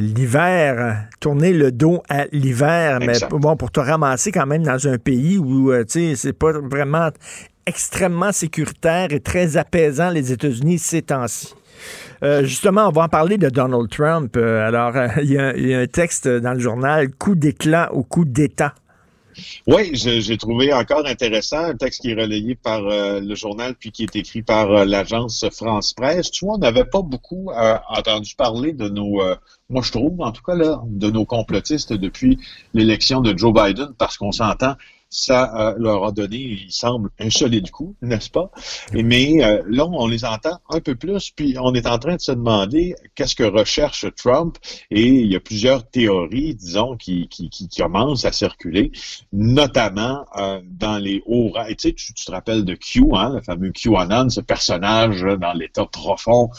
l'hiver, 0.00 1.08
tourner 1.20 1.52
le 1.52 1.72
dos 1.72 2.02
à 2.08 2.26
l'hiver, 2.32 2.98
mais 3.00 3.18
bon, 3.30 3.56
pour 3.56 3.70
te 3.70 3.80
ramasser 3.80 4.32
quand 4.32 4.46
même 4.46 4.62
dans 4.62 4.88
un 4.88 4.98
pays 4.98 5.38
où, 5.38 5.70
euh, 5.70 5.84
tu 5.84 6.10
sais, 6.10 6.16
c'est 6.16 6.32
pas 6.32 6.52
vraiment 6.52 7.10
extrêmement 7.66 8.32
sécuritaire 8.32 9.12
et 9.12 9.20
très 9.20 9.56
apaisant 9.56 10.10
les 10.10 10.32
États-Unis 10.32 10.78
ces 10.78 11.02
temps-ci. 11.02 11.54
Euh, 12.22 12.44
justement, 12.44 12.88
on 12.88 12.92
va 12.92 13.02
en 13.02 13.08
parler 13.08 13.38
de 13.38 13.48
Donald 13.48 13.88
Trump. 13.90 14.36
Euh, 14.36 14.66
alors, 14.66 14.96
euh, 14.96 15.08
il 15.22 15.32
y, 15.32 15.74
a 15.74 15.78
un 15.78 15.86
texte 15.86 16.28
dans 16.28 16.52
le 16.52 16.60
journal 16.60 17.10
Coup 17.12 17.34
d'éclat 17.34 17.92
au 17.92 18.02
coup 18.02 18.24
d'État. 18.24 18.74
Oui, 19.66 19.90
j'ai 19.92 20.38
trouvé 20.38 20.72
encore 20.72 21.04
intéressant 21.04 21.58
un 21.58 21.74
texte 21.74 22.00
qui 22.00 22.12
est 22.12 22.14
relayé 22.14 22.54
par 22.54 22.80
le 22.80 23.34
journal 23.34 23.74
puis 23.74 23.92
qui 23.92 24.04
est 24.04 24.16
écrit 24.16 24.40
par 24.40 24.86
l'agence 24.86 25.44
France 25.52 25.92
Presse. 25.92 26.30
Tu 26.30 26.46
vois, 26.46 26.54
on 26.54 26.58
n'avait 26.58 26.86
pas 26.86 27.02
beaucoup 27.02 27.50
entendu 27.90 28.34
parler 28.34 28.72
de 28.72 28.88
nos, 28.88 29.20
moi 29.68 29.82
je 29.82 29.92
trouve 29.92 30.22
en 30.22 30.32
tout 30.32 30.42
cas 30.42 30.54
là, 30.54 30.80
de 30.86 31.10
nos 31.10 31.26
complotistes 31.26 31.92
depuis 31.92 32.38
l'élection 32.72 33.20
de 33.20 33.36
Joe 33.36 33.52
Biden 33.52 33.88
parce 33.98 34.16
qu'on 34.16 34.32
s'entend, 34.32 34.76
ça 35.08 35.54
euh, 35.56 35.74
leur 35.78 36.04
a 36.04 36.12
donné, 36.12 36.36
il 36.36 36.72
semble, 36.72 37.10
un 37.18 37.30
solide 37.30 37.70
coup, 37.70 37.94
n'est-ce 38.02 38.30
pas? 38.30 38.50
Mais 38.92 39.44
euh, 39.44 39.62
là, 39.68 39.86
on 39.86 40.06
les 40.06 40.24
entend 40.24 40.58
un 40.70 40.80
peu 40.80 40.94
plus, 40.94 41.30
puis 41.30 41.56
on 41.60 41.74
est 41.74 41.86
en 41.86 41.98
train 41.98 42.16
de 42.16 42.20
se 42.20 42.32
demander 42.32 42.94
qu'est-ce 43.14 43.34
que 43.34 43.44
recherche 43.44 44.06
Trump, 44.16 44.58
et 44.90 45.06
il 45.06 45.30
y 45.30 45.36
a 45.36 45.40
plusieurs 45.40 45.88
théories, 45.88 46.54
disons, 46.54 46.96
qui, 46.96 47.28
qui, 47.28 47.48
qui 47.50 47.68
commencent 47.68 48.24
à 48.24 48.32
circuler, 48.32 48.90
notamment 49.32 50.24
euh, 50.36 50.60
dans 50.64 50.98
les 50.98 51.22
hauts 51.26 51.48
rangs. 51.48 51.66
Tu, 51.66 51.74
sais, 51.78 51.92
tu, 51.92 52.12
te 52.12 52.30
rappelles 52.30 52.64
de 52.64 52.74
Q, 52.74 53.04
hein, 53.12 53.34
le 53.34 53.42
fameux 53.42 53.70
QAnon, 53.70 54.28
ce 54.28 54.40
personnage 54.40 55.22
dans 55.22 55.52
l'état 55.52 55.86
profond 55.86 56.50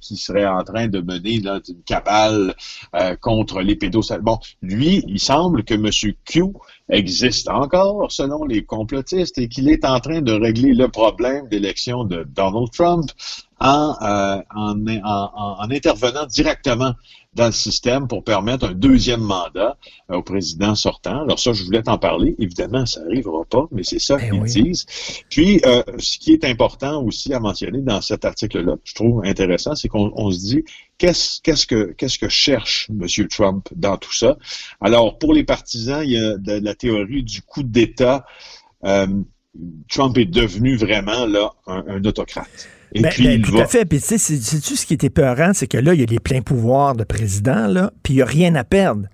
qui 0.00 0.16
serait 0.16 0.46
en 0.46 0.62
train 0.62 0.88
de 0.88 1.00
mener 1.00 1.40
là, 1.40 1.60
une 1.68 1.82
cabale 1.82 2.54
contre 3.20 3.60
les 3.60 3.76
pédophiles. 3.76 4.20
Bon, 4.22 4.38
lui, 4.62 5.04
il 5.06 5.20
semble 5.20 5.64
que 5.64 5.74
M. 5.74 5.90
Q 6.24 6.44
existe 6.90 7.48
encore 7.48 8.10
selon 8.10 8.44
les 8.44 8.64
complotistes 8.64 9.38
et 9.38 9.48
qu'il 9.48 9.68
est 9.68 9.84
en 9.84 10.00
train 10.00 10.22
de 10.22 10.32
régler 10.32 10.74
le 10.74 10.88
problème 10.88 11.48
d'élection 11.48 12.04
de 12.04 12.24
Donald 12.24 12.70
Trump 12.72 13.10
en, 13.60 13.94
euh, 14.00 14.40
en, 14.54 14.86
en, 14.86 15.30
en, 15.34 15.70
intervenant 15.70 16.26
directement 16.26 16.94
dans 17.34 17.46
le 17.46 17.52
système 17.52 18.08
pour 18.08 18.24
permettre 18.24 18.66
un 18.66 18.72
deuxième 18.72 19.20
mandat 19.20 19.76
euh, 20.10 20.16
au 20.16 20.22
président 20.22 20.74
sortant. 20.74 21.22
Alors 21.22 21.38
ça, 21.38 21.52
je 21.52 21.62
voulais 21.62 21.82
t'en 21.82 21.98
parler. 21.98 22.34
Évidemment, 22.38 22.86
ça 22.86 23.02
n'arrivera 23.02 23.44
pas, 23.44 23.66
mais 23.70 23.82
c'est 23.84 23.98
ça 23.98 24.16
ben 24.16 24.30
qu'ils 24.30 24.64
disent. 24.64 24.86
Puis, 25.28 25.60
euh, 25.66 25.82
ce 25.98 26.18
qui 26.18 26.32
est 26.32 26.44
important 26.44 27.02
aussi 27.02 27.32
à 27.34 27.40
mentionner 27.40 27.80
dans 27.80 28.00
cet 28.00 28.24
article-là, 28.24 28.76
je 28.82 28.94
trouve 28.94 29.24
intéressant, 29.24 29.74
c'est 29.74 29.88
qu'on 29.88 30.30
se 30.30 30.38
dit 30.38 30.64
qu'est-ce 30.96 31.66
que 31.66 31.92
qu'est-ce 31.92 32.18
que 32.18 32.28
cherche 32.28 32.88
M. 32.90 33.28
Trump 33.28 33.68
dans 33.76 33.98
tout 33.98 34.14
ça? 34.14 34.36
Alors, 34.80 35.18
pour 35.18 35.32
les 35.32 35.44
partisans, 35.44 36.02
il 36.02 36.12
y 36.12 36.18
a 36.18 36.36
de, 36.36 36.52
la 36.64 36.74
théorie 36.74 37.22
du 37.22 37.42
coup 37.42 37.62
d'État. 37.62 38.24
Euh, 38.84 39.06
Trump 39.88 40.16
est 40.18 40.24
devenu 40.24 40.76
vraiment 40.76 41.26
là 41.26 41.52
un, 41.66 41.84
un 41.88 42.04
autocrate. 42.04 42.68
Et 42.94 43.02
ben, 43.02 43.10
puis, 43.10 43.24
ben, 43.24 43.42
tout 43.42 43.58
à 43.58 43.66
fait. 43.66 43.84
Puis, 43.84 44.00
tu 44.00 44.18
sais, 44.18 44.60
tout 44.60 44.76
ce 44.76 44.86
qui 44.86 44.94
est 44.94 45.04
épeurant, 45.04 45.52
c'est 45.54 45.66
que 45.66 45.78
là, 45.78 45.94
il 45.94 46.00
y 46.00 46.02
a 46.02 46.06
les 46.06 46.20
pleins 46.20 46.40
pouvoirs 46.40 46.94
de 46.94 47.04
président, 47.04 47.66
là, 47.66 47.92
puis 48.02 48.14
il 48.14 48.16
n'y 48.16 48.22
a 48.22 48.26
rien 48.26 48.54
à 48.54 48.64
perdre. 48.64 49.06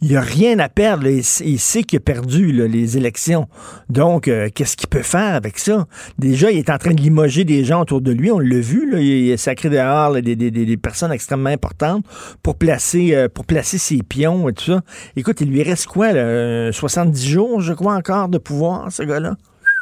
Il 0.00 0.10
n'y 0.10 0.16
a 0.16 0.20
rien 0.20 0.60
à 0.60 0.68
perdre. 0.68 1.08
Il, 1.08 1.24
sait 1.24 1.82
qu'il 1.82 1.96
a 1.96 2.00
perdu 2.00 2.52
les 2.52 2.96
élections. 2.96 3.48
Donc, 3.88 4.28
euh, 4.28 4.48
qu'est-ce 4.54 4.76
qu'il 4.76 4.88
peut 4.88 5.02
faire 5.02 5.34
avec 5.34 5.58
ça? 5.58 5.88
Déjà, 6.18 6.52
il 6.52 6.58
est 6.58 6.70
en 6.70 6.78
train 6.78 6.94
de 6.94 7.00
limoger 7.00 7.42
des 7.42 7.64
gens 7.64 7.80
autour 7.80 8.00
de 8.00 8.12
lui. 8.12 8.30
On 8.30 8.38
l'a 8.38 8.60
vu. 8.60 8.88
Là, 8.92 9.00
il 9.00 9.32
a 9.32 9.36
sacré 9.36 9.70
dehors 9.70 10.12
des, 10.22 10.36
des, 10.36 10.52
des, 10.52 10.76
personnes 10.76 11.10
extrêmement 11.10 11.50
importantes 11.50 12.04
pour 12.44 12.54
placer, 12.54 13.16
euh, 13.16 13.28
pour 13.28 13.44
placer 13.44 13.78
ses 13.78 14.04
pions 14.04 14.48
et 14.48 14.52
tout 14.52 14.66
ça. 14.66 14.82
Écoute, 15.16 15.40
il 15.40 15.50
lui 15.50 15.64
reste 15.64 15.86
quoi? 15.86 16.12
Là, 16.12 16.70
70 16.70 17.26
jours, 17.26 17.60
je 17.60 17.72
crois, 17.72 17.94
encore 17.94 18.28
de 18.28 18.38
pouvoir, 18.38 18.92
ce 18.92 19.02
gars-là? 19.02 19.34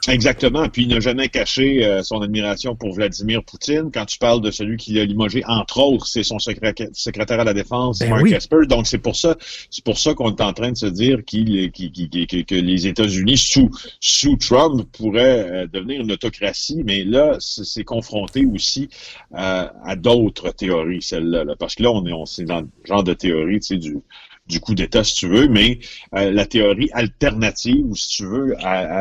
Exactement. 0.08 0.68
Puis 0.68 0.82
il 0.82 0.88
n'a 0.88 1.00
jamais 1.00 1.28
caché 1.28 1.84
euh, 1.84 2.02
son 2.02 2.20
admiration 2.20 2.76
pour 2.76 2.94
Vladimir 2.94 3.42
Poutine. 3.42 3.90
Quand 3.92 4.04
tu 4.04 4.18
parles 4.18 4.40
de 4.40 4.50
celui 4.50 4.76
qui 4.76 4.92
l'a 4.92 5.04
limogé, 5.04 5.42
entre 5.46 5.80
autres, 5.80 6.06
c'est 6.06 6.22
son 6.22 6.38
secrétaire 6.38 7.40
à 7.40 7.44
la 7.44 7.54
défense, 7.54 7.98
ben 7.98 8.10
Mark 8.10 8.26
Esper. 8.30 8.66
Donc 8.68 8.86
c'est 8.86 8.98
pour 8.98 9.16
ça, 9.16 9.36
c'est 9.70 9.84
pour 9.84 9.98
ça 9.98 10.14
qu'on 10.14 10.34
est 10.34 10.40
en 10.40 10.52
train 10.52 10.70
de 10.70 10.76
se 10.76 10.86
dire 10.86 11.24
qu'il, 11.24 11.70
que 11.72 12.54
les 12.54 12.86
États-Unis 12.86 13.36
sous 13.36 13.70
sous 14.00 14.36
Trump 14.36 14.86
pourraient 14.92 15.50
euh, 15.50 15.66
devenir 15.66 16.00
une 16.00 16.12
autocratie. 16.12 16.82
Mais 16.84 17.04
là, 17.04 17.36
c'est 17.40 17.84
confronté 17.84 18.46
aussi 18.46 18.88
euh, 19.34 19.66
à 19.84 19.96
d'autres 19.96 20.50
théories, 20.50 21.02
celle-là. 21.02 21.44
Parce 21.58 21.74
que 21.74 21.82
là, 21.82 21.90
on 21.90 22.06
est, 22.06 22.12
on, 22.12 22.26
c'est 22.26 22.44
dans 22.44 22.60
le 22.60 22.68
genre 22.84 23.04
de 23.04 23.14
théorie, 23.14 23.60
tu 23.60 23.66
sais, 23.66 23.76
du 23.76 23.96
du 24.46 24.60
coup 24.60 24.74
d'État, 24.74 25.04
si 25.04 25.14
tu 25.14 25.28
veux, 25.28 25.48
mais 25.48 25.80
euh, 26.14 26.30
la 26.30 26.46
théorie 26.46 26.90
alternative, 26.92 27.84
ou 27.84 27.96
si 27.96 28.08
tu 28.16 28.26
veux, 28.26 28.56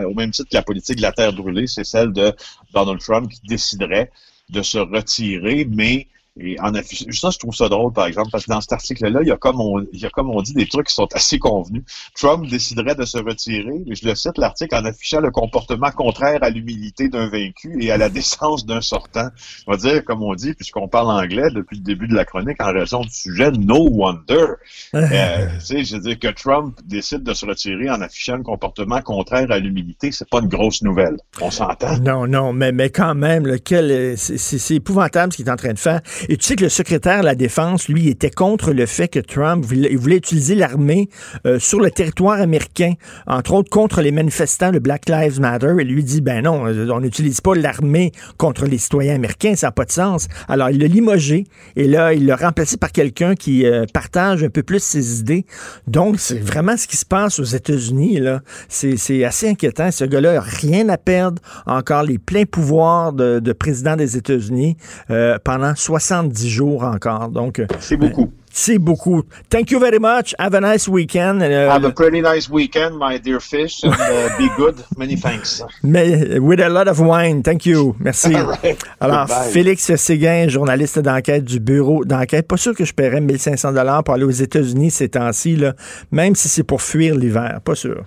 au 0.05 0.13
même 0.13 0.31
titre 0.31 0.49
que 0.49 0.55
la 0.55 0.63
politique 0.63 0.97
de 0.97 1.01
la 1.01 1.11
terre 1.11 1.33
brûlée, 1.33 1.67
c'est 1.67 1.83
celle 1.83 2.13
de 2.13 2.33
Donald 2.73 2.99
Trump 2.99 3.31
qui 3.31 3.41
déciderait 3.47 4.11
de 4.49 4.61
se 4.61 4.77
retirer, 4.77 5.67
mais 5.69 6.07
Et 6.37 6.59
en 6.59 6.75
affichant, 6.75 7.05
ça, 7.11 7.29
je 7.29 7.39
trouve 7.39 7.55
ça 7.55 7.69
drôle, 7.69 7.93
par 7.93 8.07
exemple, 8.07 8.29
parce 8.29 8.45
que 8.45 8.51
dans 8.51 8.59
cet 8.59 8.73
article-là, 8.73 9.21
il 9.21 9.27
y 9.29 9.31
a 9.31 9.37
comme 9.37 9.61
on, 9.61 9.79
il 9.93 9.99
y 9.99 10.05
a 10.05 10.09
comme 10.09 10.29
on 10.29 10.41
dit 10.41 10.53
des 10.53 10.67
trucs 10.67 10.87
qui 10.87 10.93
sont 10.93 11.07
assez 11.13 11.39
convenus. 11.39 11.83
Trump 12.13 12.49
déciderait 12.49 12.95
de 12.95 13.05
se 13.05 13.17
retirer, 13.17 13.83
et 13.87 13.95
je 13.95 14.05
le 14.05 14.15
cite 14.15 14.37
l'article 14.37 14.75
en 14.75 14.83
affichant 14.83 15.21
le 15.21 15.31
comportement 15.31 15.91
contraire 15.91 16.39
à 16.41 16.49
l'humilité 16.49 17.07
d'un 17.07 17.29
vaincu 17.29 17.81
et 17.81 17.89
à 17.89 17.97
la 17.97 18.09
décence 18.09 18.65
d'un 18.65 18.81
sortant. 18.81 19.29
On 19.65 19.71
va 19.71 19.77
dire, 19.77 20.03
comme 20.03 20.23
on 20.23 20.35
dit, 20.35 20.53
puisqu'on 20.53 20.89
parle 20.89 21.09
anglais 21.09 21.49
depuis 21.53 21.77
le 21.77 21.83
début 21.83 22.07
de 22.09 22.15
la 22.15 22.25
chronique 22.25 22.61
en 22.61 22.73
raison 22.73 22.99
du 22.99 23.11
sujet, 23.11 23.51
no 23.51 23.87
wonder. 23.89 24.55
euh, 24.93 25.47
tu 25.59 25.65
sais, 25.65 25.83
je 25.85 25.95
veux 25.95 26.01
dire 26.01 26.19
que 26.19 26.27
Trump 26.27 26.77
décide 26.85 27.23
de 27.23 27.33
se 27.33 27.45
retirer 27.45 27.89
en 27.89 28.01
affichant 28.01 28.35
le 28.35 28.43
comportement 28.43 29.01
contraire 29.01 29.49
à 29.51 29.59
l'humilité, 29.59 30.11
c'est 30.11 30.29
pas 30.29 30.39
une 30.39 30.49
grosse 30.49 30.81
nouvelle. 30.81 31.15
On 31.39 31.49
s'entend? 31.49 31.97
Non, 31.99 32.27
non, 32.27 32.51
mais, 32.51 32.73
mais 32.73 32.89
quand 32.89 33.15
même, 33.15 33.47
lequel, 33.47 34.17
c'est 34.17 34.75
épouvantable 34.75 35.31
ce 35.31 35.37
qu'il 35.37 35.47
est 35.47 35.51
en 35.51 35.55
train 35.55 35.71
de 35.71 35.79
faire. 35.79 36.01
Et 36.29 36.37
tu 36.37 36.45
sais 36.45 36.55
que 36.55 36.63
le 36.63 36.69
secrétaire 36.69 37.19
de 37.21 37.25
la 37.25 37.35
Défense, 37.35 37.87
lui, 37.87 38.09
était 38.09 38.29
contre 38.29 38.71
le 38.71 38.85
fait 38.85 39.07
que 39.07 39.19
Trump 39.19 39.65
voulait, 39.65 39.89
il 39.91 39.97
voulait 39.97 40.17
utiliser 40.17 40.55
l'armée 40.55 41.09
euh, 41.45 41.59
sur 41.59 41.79
le 41.79 41.91
territoire 41.91 42.39
américain, 42.39 42.93
entre 43.27 43.53
autres 43.53 43.69
contre 43.69 44.01
les 44.01 44.11
manifestants 44.11 44.71
de 44.71 44.79
Black 44.79 45.09
Lives 45.09 45.39
Matter. 45.39 45.75
Et 45.79 45.83
lui 45.83 46.03
dit, 46.03 46.21
ben 46.21 46.43
non, 46.43 46.63
on 46.65 46.99
n'utilise 46.99 47.41
pas 47.41 47.55
l'armée 47.55 48.11
contre 48.37 48.65
les 48.65 48.77
citoyens 48.77 49.15
américains, 49.15 49.55
ça 49.55 49.67
n'a 49.67 49.71
pas 49.71 49.85
de 49.85 49.91
sens. 49.91 50.27
Alors, 50.47 50.69
il 50.69 50.79
l'a 50.79 50.87
limogé 50.87 51.45
et 51.75 51.87
là, 51.87 52.13
il 52.13 52.25
l'a 52.25 52.35
remplacé 52.35 52.77
par 52.77 52.91
quelqu'un 52.91 53.35
qui 53.35 53.65
euh, 53.65 53.85
partage 53.93 54.43
un 54.43 54.49
peu 54.49 54.63
plus 54.63 54.83
ses 54.83 55.19
idées. 55.19 55.45
Donc, 55.87 56.19
c'est 56.19 56.39
vraiment 56.39 56.77
ce 56.77 56.87
qui 56.87 56.97
se 56.97 57.05
passe 57.05 57.39
aux 57.39 57.43
États-Unis. 57.43 58.19
là. 58.19 58.41
C'est 58.69 59.23
assez 59.23 59.49
inquiétant. 59.49 59.91
Ce 59.91 60.03
gars-là 60.03 60.33
n'a 60.33 60.41
rien 60.41 60.89
à 60.89 60.97
perdre. 60.97 61.41
Encore 61.65 62.03
les 62.03 62.17
pleins 62.17 62.45
pouvoirs 62.45 63.13
de, 63.13 63.39
de 63.39 63.53
président 63.53 63.95
des 63.95 64.17
États-Unis 64.17 64.77
euh, 65.09 65.37
pendant 65.43 65.75
70 66.23 66.49
jours 66.49 66.83
encore. 66.83 67.29
Donc, 67.29 67.59
euh, 67.59 67.67
C'est 67.79 67.97
beaucoup. 67.97 68.31
c'est 68.51 68.77
beaucoup. 68.77 69.23
Thank 69.49 69.71
you 69.71 69.79
very 69.79 69.99
much. 69.99 70.33
Have 70.39 70.55
a 70.55 70.61
nice 70.61 70.87
weekend. 70.87 71.41
Euh, 71.41 71.69
Have 71.69 71.83
a 71.85 71.91
pretty 71.91 72.21
nice 72.21 72.49
weekend, 72.49 72.93
my 72.99 73.19
dear 73.19 73.39
fish, 73.41 73.83
and 73.83 73.89
uh, 73.91 74.37
be 74.37 74.49
good. 74.57 74.75
Many 74.97 75.17
thanks. 75.17 75.61
mais 75.83 76.39
with 76.39 76.61
a 76.61 76.69
lot 76.69 76.87
of 76.87 76.99
wine. 76.99 77.43
Thank 77.43 77.65
you. 77.65 77.95
Merci. 77.99 78.33
Right. 78.33 78.77
Alors, 79.01 79.27
Goodbye. 79.27 79.51
Félix 79.51 79.95
Séguin, 79.95 80.47
journaliste 80.47 80.99
d'enquête 80.99 81.43
du 81.43 81.59
bureau 81.59 82.05
d'enquête. 82.05 82.47
Pas 82.47 82.57
sûr 82.57 82.73
que 82.73 82.85
je 82.85 82.93
paierais 82.93 83.21
1500 83.21 83.73
dollars 83.73 84.03
pour 84.03 84.13
aller 84.13 84.23
aux 84.23 84.29
États-Unis 84.31 84.91
ces 84.91 85.09
temps-ci, 85.09 85.55
là, 85.57 85.73
même 86.11 86.35
si 86.35 86.47
c'est 86.47 86.63
pour 86.63 86.81
fuir 86.81 87.15
l'hiver. 87.15 87.59
Pas 87.63 87.75
sûr. 87.75 88.03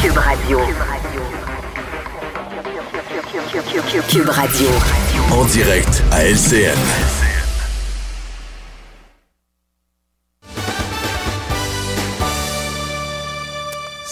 Cube 0.00 0.16
Radio. 0.16 0.58
Cube 4.08 4.28
Radio. 4.28 4.68
En 5.32 5.44
direct 5.46 6.02
à 6.12 6.24
LCN. 6.24 7.23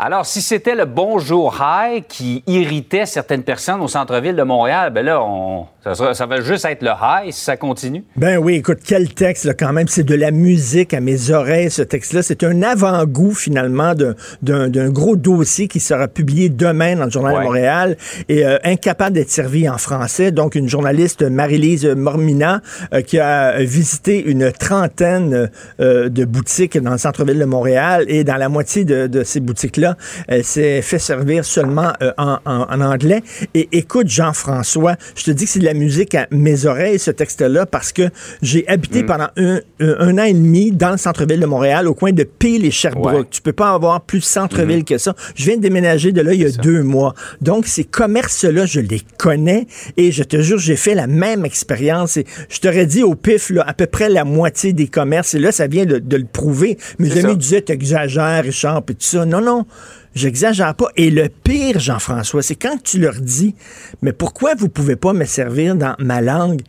Alors, 0.00 0.26
si 0.26 0.42
c'était 0.42 0.76
le 0.76 0.84
bonjour 0.84 1.58
high 1.60 2.04
qui 2.06 2.44
irritait 2.46 3.04
certaines 3.04 3.42
personnes 3.42 3.80
au 3.80 3.88
centre-ville 3.88 4.36
de 4.36 4.44
Montréal, 4.44 4.92
ben 4.94 5.04
là, 5.04 5.20
on, 5.20 5.66
ça, 5.82 5.96
sera- 5.96 6.14
ça 6.14 6.24
va 6.26 6.40
juste 6.40 6.64
être 6.66 6.82
le 6.82 6.90
high 6.90 7.32
si 7.32 7.40
ça 7.44 7.56
continue. 7.56 8.04
Ben 8.14 8.38
oui, 8.38 8.54
écoute, 8.54 8.78
quel 8.86 9.12
texte, 9.12 9.44
là, 9.44 9.54
quand 9.54 9.72
même. 9.72 9.88
C'est 9.88 10.04
de 10.04 10.14
la 10.14 10.30
musique 10.30 10.94
à 10.94 11.00
mes 11.00 11.32
oreilles, 11.32 11.68
ce 11.72 11.82
texte-là. 11.82 12.22
C'est 12.22 12.44
un 12.44 12.62
avant-goût, 12.62 13.34
finalement, 13.34 13.94
d'un- 14.40 14.88
gros 14.90 15.16
dossier 15.16 15.66
qui 15.66 15.80
sera 15.80 16.06
publié 16.06 16.48
demain 16.48 16.94
dans 16.94 17.06
le 17.06 17.10
Journal 17.10 17.34
de. 17.34 17.42
Montréal 17.42 17.96
et 18.28 18.46
euh, 18.46 18.56
incapable 18.62 19.16
d'être 19.16 19.30
servi 19.30 19.68
en 19.68 19.78
français. 19.78 20.30
Donc, 20.30 20.54
une 20.54 20.68
journaliste, 20.68 21.22
Marie-Lise 21.22 21.86
Mormina, 21.86 22.60
euh, 22.94 23.00
qui 23.02 23.18
a 23.18 23.58
visité 23.64 24.22
une 24.24 24.52
trentaine 24.52 25.50
euh, 25.80 26.08
de 26.08 26.24
boutiques 26.24 26.78
dans 26.78 26.92
le 26.92 26.98
centre-ville 26.98 27.38
de 27.40 27.44
Montréal 27.44 28.04
et 28.06 28.22
dans 28.22 28.36
la 28.36 28.48
moitié 28.48 28.84
de, 28.84 29.08
de 29.08 29.24
ces 29.24 29.40
boutiques-là, 29.40 29.87
elle 30.26 30.44
s'est 30.44 30.82
fait 30.82 30.98
servir 30.98 31.44
seulement 31.44 31.92
euh, 32.02 32.12
en, 32.18 32.38
en- 32.44 32.66
en 32.68 32.80
anglais. 32.80 33.22
Et 33.54 33.68
écoute, 33.72 34.08
Jean-François, 34.08 34.96
je 35.16 35.24
te 35.24 35.30
dis 35.30 35.44
que 35.44 35.50
c'est 35.50 35.58
de 35.58 35.64
la 35.64 35.74
musique 35.74 36.14
à 36.14 36.26
mes 36.30 36.66
oreilles, 36.66 36.98
ce 36.98 37.10
texte-là, 37.10 37.66
parce 37.66 37.92
que 37.92 38.02
j'ai 38.42 38.66
habité 38.68 39.02
pendant 39.04 39.28
un, 39.36 39.60
un- 39.80 39.96
un 40.00 40.18
an 40.18 40.24
et 40.24 40.32
demi 40.34 40.70
dans 40.72 40.90
le 40.92 40.96
centre-ville 40.96 41.40
de 41.40 41.46
Montréal, 41.46 41.86
au 41.88 41.94
coin 41.94 42.12
de 42.12 42.24
Peel 42.24 42.64
et 42.64 42.70
Sherbrooke. 42.70 43.12
Ouais. 43.14 43.24
Tu 43.30 43.40
peux 43.42 43.52
pas 43.52 43.70
avoir 43.72 44.00
plus 44.02 44.20
centre-ville 44.20 44.84
que 44.84 44.98
ça. 44.98 45.14
Je 45.34 45.44
viens 45.44 45.56
de 45.56 45.62
déménager 45.62 46.12
de 46.12 46.20
là 46.20 46.32
il 46.34 46.42
y 46.42 46.44
a 46.44 46.50
deux 46.50 46.82
mois. 46.82 47.14
Donc, 47.40 47.66
ces 47.66 47.84
commerces-là, 47.84 48.66
je 48.66 48.80
les 48.80 49.00
connais 49.18 49.66
et 49.96 50.12
je 50.12 50.22
te 50.22 50.40
jure, 50.40 50.58
j'ai 50.58 50.76
fait 50.76 50.94
la 50.94 51.06
même 51.06 51.44
expérience. 51.44 52.16
Et 52.16 52.24
je 52.48 52.58
t'aurais 52.60 52.86
dit 52.86 53.02
au 53.02 53.14
pif, 53.14 53.50
là, 53.50 53.64
à 53.66 53.74
peu 53.74 53.86
près 53.86 54.08
la 54.08 54.24
moitié 54.24 54.72
des 54.72 54.88
commerces. 54.88 55.34
Et 55.34 55.38
là, 55.38 55.52
ça 55.52 55.66
vient 55.66 55.84
de, 55.86 55.98
de 55.98 56.16
le 56.16 56.24
prouver. 56.24 56.78
Mes 56.98 57.12
amis 57.12 57.22
ça. 57.22 57.34
disaient, 57.34 57.60
t'exagères, 57.62 58.42
Richard, 58.44 58.82
puis 58.82 58.94
tout 58.94 59.04
ça. 59.06 59.24
Non, 59.24 59.40
non. 59.40 59.66
J'exagère 60.14 60.74
pas. 60.74 60.88
Et 60.96 61.10
le 61.10 61.28
pire, 61.28 61.78
Jean-François, 61.78 62.42
c'est 62.42 62.56
quand 62.56 62.82
tu 62.82 62.98
leur 62.98 63.14
dis, 63.20 63.54
mais 64.02 64.12
pourquoi 64.12 64.54
vous 64.54 64.68
pouvez 64.68 64.96
pas 64.96 65.12
me 65.12 65.24
servir 65.24 65.74
dans 65.76 65.94
ma 65.98 66.20
langue? 66.20 66.62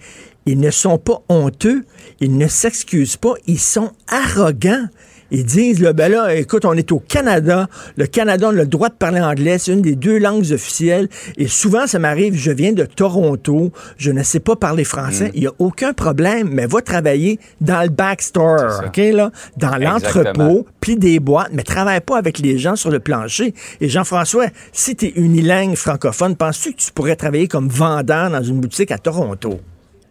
Ils 0.45 0.59
ne 0.59 0.71
sont 0.71 0.97
pas 0.97 1.21
honteux, 1.29 1.85
ils 2.19 2.37
ne 2.37 2.47
s'excusent 2.47 3.17
pas, 3.17 3.33
ils 3.45 3.59
sont 3.59 3.91
arrogants. 4.07 4.87
Ils 5.31 5.45
disent, 5.45 5.81
là, 5.81 5.93
ben 5.93 6.11
là, 6.11 6.35
écoute, 6.35 6.65
on 6.65 6.73
est 6.73 6.91
au 6.91 6.99
Canada. 6.99 7.67
Le 7.95 8.07
Canada, 8.07 8.47
on 8.47 8.51
a 8.51 8.53
le 8.53 8.65
droit 8.65 8.89
de 8.89 8.95
parler 8.95 9.21
anglais. 9.21 9.57
C'est 9.57 9.73
une 9.73 9.81
des 9.81 9.95
deux 9.95 10.17
langues 10.17 10.51
officielles. 10.51 11.09
Et 11.37 11.47
souvent, 11.47 11.87
ça 11.87 11.99
m'arrive, 11.99 12.35
je 12.35 12.51
viens 12.51 12.73
de 12.73 12.85
Toronto, 12.85 13.71
je 13.97 14.11
ne 14.11 14.23
sais 14.23 14.39
pas 14.39 14.55
parler 14.55 14.83
français. 14.83 15.31
Il 15.33 15.41
n'y 15.41 15.47
a 15.47 15.53
aucun 15.59 15.93
problème, 15.93 16.49
mais 16.51 16.65
va 16.65 16.81
travailler 16.81 17.39
dans 17.61 17.81
le 17.83 17.89
backstore. 17.89 18.81
OK, 18.85 18.97
là? 18.97 19.31
Dans 19.57 19.77
l'entrepôt, 19.77 20.65
plie 20.81 20.95
des 20.95 21.19
boîtes, 21.19 21.49
mais 21.53 21.63
travaille 21.63 22.01
pas 22.01 22.17
avec 22.17 22.39
les 22.39 22.57
gens 22.57 22.75
sur 22.75 22.91
le 22.91 22.99
plancher. 22.99 23.53
Et 23.81 23.89
Jean-François, 23.89 24.47
si 24.71 24.95
tu 24.95 25.07
es 25.07 25.13
unilingue 25.15 25.75
francophone, 25.75 26.35
penses-tu 26.35 26.73
que 26.73 26.77
tu 26.77 26.91
pourrais 26.91 27.15
travailler 27.15 27.47
comme 27.47 27.69
vendeur 27.69 28.29
dans 28.29 28.43
une 28.43 28.59
boutique 28.59 28.91
à 28.91 28.97
Toronto? 28.97 29.59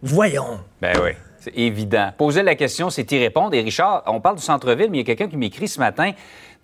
Voyons. 0.02 0.60
Ben 0.80 0.96
oui, 1.02 1.10
évident. 1.54 2.10
Poser 2.16 2.42
la 2.42 2.54
question, 2.54 2.90
c'est 2.90 3.10
y 3.12 3.18
répondre. 3.18 3.54
Et 3.54 3.60
Richard, 3.60 4.02
on 4.06 4.20
parle 4.20 4.36
du 4.36 4.42
centre-ville, 4.42 4.88
mais 4.90 4.98
il 4.98 5.00
y 5.00 5.02
a 5.02 5.06
quelqu'un 5.06 5.28
qui 5.28 5.36
m'écrit 5.36 5.68
ce 5.68 5.80
matin 5.80 6.12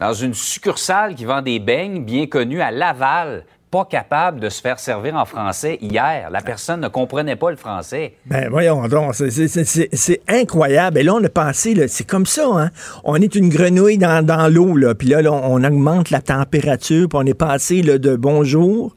dans 0.01 0.13
une 0.13 0.35
succursale 0.35 1.15
qui 1.15 1.25
vend 1.25 1.43
des 1.43 1.59
beignes 1.59 2.05
bien 2.05 2.27
connue 2.27 2.61
à 2.61 2.71
Laval, 2.71 3.45
pas 3.71 3.85
capable 3.85 4.39
de 4.39 4.49
se 4.49 4.61
faire 4.61 4.79
servir 4.79 5.17
en 5.17 5.25
français 5.25 5.79
hier. 5.81 6.31
La 6.31 6.43
personne 6.43 6.81
ne 6.81 6.87
comprenait 6.87 7.35
pas 7.35 7.51
le 7.51 7.57
français. 7.57 8.15
Ben 8.25 8.49
voyons 8.49 8.87
donc, 8.87 9.15
c'est- 9.15 10.21
incroyable. 10.29 10.99
Et 10.99 11.03
là, 11.03 11.15
on 11.15 11.25
a 11.25 11.29
pensé, 11.29 11.89
c'est 11.89 12.07
comme 12.07 12.27
ça, 12.27 12.47
hein? 12.55 12.71
On 13.03 13.17
est 13.17 13.35
une 13.35 13.49
grenouille 13.49 13.99
dans, 13.99 14.53
l'eau. 14.53 14.77
Puis 14.95 15.09
là, 15.09 15.21
on 15.33 15.65
augmente 15.65 16.11
la 16.11 16.21
température, 16.21 17.09
puis 17.09 17.19
on 17.21 17.27
est 17.27 17.35
passé 17.35 17.83
de 17.83 18.15
bonjour 18.15 18.95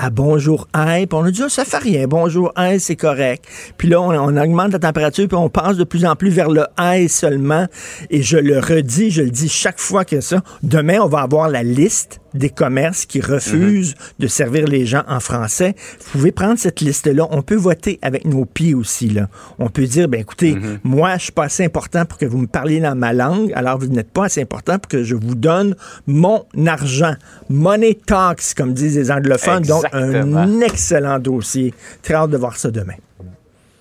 à 0.00 0.10
bonjour 0.10 0.68
hey, 0.76 1.06
puis 1.06 1.18
on 1.18 1.24
a 1.24 1.30
dit, 1.30 1.42
ah, 1.42 1.48
ça 1.48 1.64
fait 1.64 1.78
rien, 1.78 2.06
bonjour 2.06 2.52
hey, 2.56 2.78
c'est 2.78 2.94
correct. 2.94 3.44
Puis 3.76 3.88
là, 3.88 4.00
on, 4.00 4.36
augmente 4.36 4.72
la 4.72 4.78
température, 4.78 5.26
puis 5.26 5.36
on 5.36 5.48
passe 5.48 5.76
de 5.76 5.84
plus 5.84 6.04
en 6.04 6.14
plus 6.14 6.30
vers 6.30 6.50
le 6.50 6.66
hey 6.78 7.08
seulement. 7.08 7.66
Et 8.08 8.22
je 8.22 8.38
le 8.38 8.60
redis, 8.60 9.10
je 9.10 9.22
le 9.22 9.30
dis 9.30 9.48
chaque 9.48 9.80
fois 9.80 10.04
que 10.04 10.20
ça. 10.20 10.40
Demain, 10.62 11.00
on 11.00 11.08
va 11.08 11.20
avoir 11.20 11.48
la 11.48 11.64
liste 11.64 12.20
des 12.34 12.50
commerces 12.50 13.06
qui 13.06 13.20
refusent 13.20 13.94
de 14.18 14.26
servir 14.26 14.66
les 14.66 14.86
gens 14.86 15.02
en 15.08 15.20
français. 15.20 15.74
Vous 16.00 16.18
pouvez 16.18 16.32
prendre 16.32 16.58
cette 16.58 16.80
liste-là. 16.80 17.26
On 17.30 17.42
peut 17.42 17.56
voter 17.56 17.98
avec 18.02 18.24
nos 18.24 18.44
pieds 18.44 18.74
aussi. 18.74 19.08
Là. 19.08 19.28
On 19.58 19.68
peut 19.68 19.84
dire, 19.84 20.08
ben 20.08 20.20
écoutez, 20.20 20.56
moi, 20.84 21.16
je 21.16 21.24
suis 21.24 21.32
pas 21.32 21.44
assez 21.44 21.64
important 21.64 22.04
pour 22.04 22.18
que 22.18 22.26
vous 22.26 22.38
me 22.38 22.46
parliez 22.46 22.80
dans 22.80 22.94
ma 22.94 23.12
langue, 23.12 23.52
alors 23.54 23.78
vous 23.78 23.86
n'êtes 23.86 24.12
pas 24.12 24.26
assez 24.26 24.42
important 24.42 24.78
pour 24.78 24.88
que 24.88 25.02
je 25.02 25.14
vous 25.14 25.34
donne 25.34 25.74
mon 26.06 26.44
argent. 26.66 27.14
Money 27.48 27.98
talks, 28.06 28.54
comme 28.56 28.72
disent 28.72 28.96
les 28.96 29.10
anglophones. 29.10 29.62
Donc, 29.62 29.84
un 29.92 30.60
excellent 30.60 31.18
dossier. 31.18 31.72
Très 32.02 32.14
hâte 32.14 32.30
de 32.30 32.36
voir 32.36 32.56
ça 32.56 32.70
demain. 32.70 32.94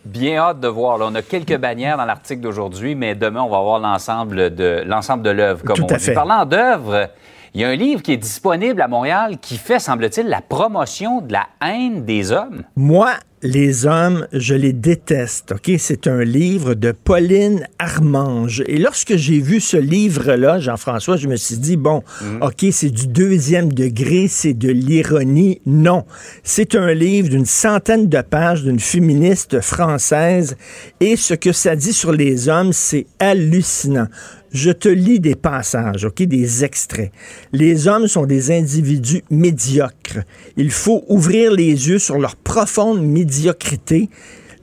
Bien 0.06 0.38
hâte 0.38 0.62
de 0.62 0.68
voir. 0.70 0.98
Là, 0.98 1.06
on 1.10 1.16
a 1.16 1.22
quelques 1.22 1.58
bannières 1.58 1.98
dans 1.98 2.06
l'article 2.06 2.42
d'aujourd'hui, 2.42 2.96
mais 2.96 3.14
demain, 3.14 3.42
on 3.42 3.50
va 3.50 3.60
voir 3.60 3.80
l'ensemble 3.80 4.56
de 4.56 4.84
l'ensemble 4.86 5.24
de 5.24 5.32
l'œuvre, 5.32 5.64
comme 5.64 5.76
Tout 5.76 5.84
on 5.84 5.94
à 5.94 5.98
dit. 5.98 6.04
fait. 6.06 6.14
Parlant 6.14 6.46
d'œuvre, 6.46 7.10
il 7.58 7.62
y 7.62 7.64
a 7.64 7.70
un 7.70 7.76
livre 7.76 8.04
qui 8.04 8.14
est 8.14 8.18
disponible 8.18 8.80
à 8.84 8.88
Montréal 8.88 9.40
qui 9.42 9.58
fait, 9.58 9.80
semble-t-il, 9.80 10.28
la 10.28 10.42
promotion 10.42 11.22
de 11.22 11.34
la 11.34 11.48
haine 11.60 12.06
des 12.06 12.32
hommes. 12.32 12.62
Moi, 12.76 13.16
les 13.42 13.88
hommes, 13.88 14.28
je 14.32 14.54
les 14.54 14.74
déteste. 14.74 15.54
OK? 15.54 15.72
C'est 15.80 16.06
un 16.06 16.24
livre 16.24 16.76
de 16.76 16.92
Pauline 16.92 17.68
Armange. 17.80 18.64
Et 18.68 18.78
lorsque 18.78 19.16
j'ai 19.16 19.40
vu 19.40 19.60
ce 19.60 19.78
livre-là, 19.78 20.60
Jean-François, 20.60 21.18
je 21.18 21.28
me 21.28 21.36
suis 21.36 21.58
dit, 21.58 21.78
bon, 21.78 22.04
OK, 22.42 22.66
c'est 22.72 22.92
du 22.92 23.08
deuxième 23.08 23.74
degré, 23.74 24.28
c'est 24.28 24.54
de 24.54 24.70
l'ironie. 24.70 25.60
Non. 25.66 26.04
C'est 26.44 26.76
un 26.76 26.94
livre 26.94 27.30
d'une 27.30 27.46
centaine 27.46 28.08
de 28.08 28.22
pages 28.22 28.64
d'une 28.64 28.80
féministe 28.80 29.62
française. 29.62 30.58
Et 31.00 31.16
ce 31.16 31.34
que 31.34 31.52
ça 31.52 31.76
dit 31.76 31.94
sur 31.94 32.12
les 32.12 32.50
hommes, 32.50 32.72
c'est 32.72 33.08
hallucinant. 33.20 34.08
Je 34.52 34.72
te 34.72 34.90
lis 34.90 35.20
des 35.20 35.36
passages, 35.36 36.06
OK, 36.06 36.24
des 36.24 36.64
extraits. 36.64 37.12
Les 37.52 37.88
hommes 37.88 38.08
sont 38.08 38.26
des 38.26 38.52
individus 38.52 39.24
médiocres. 39.30 40.24
Il 40.56 40.72
faut 40.72 41.04
ouvrir 41.08 41.52
les 41.52 41.90
yeux 41.90 42.00
sur 42.00 42.18
leur 42.18 42.36
profonde 42.36 43.02
médiocrité. 43.02 44.10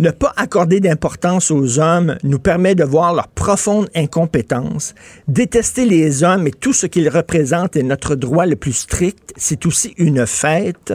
Ne 0.01 0.11
pas 0.11 0.33
accorder 0.37 0.81
d'importance 0.81 1.53
aux 1.53 1.79
hommes 1.79 2.17
nous 2.25 2.41
permet 2.41 2.75
de 2.75 2.83
voir 2.83 3.15
leur 3.15 3.29
profonde 3.29 3.89
incompétence. 3.95 4.95
Détester 5.29 5.85
les 5.85 6.25
hommes 6.25 6.49
et 6.49 6.51
tout 6.51 6.73
ce 6.73 6.87
qu'ils 6.87 7.09
représentent 7.09 7.77
est 7.77 7.85
notre 7.85 8.17
droit 8.17 8.45
le 8.45 8.57
plus 8.57 8.73
strict. 8.73 9.33
C'est 9.37 9.67
aussi 9.67 9.95
une 9.97 10.27
fête. 10.27 10.93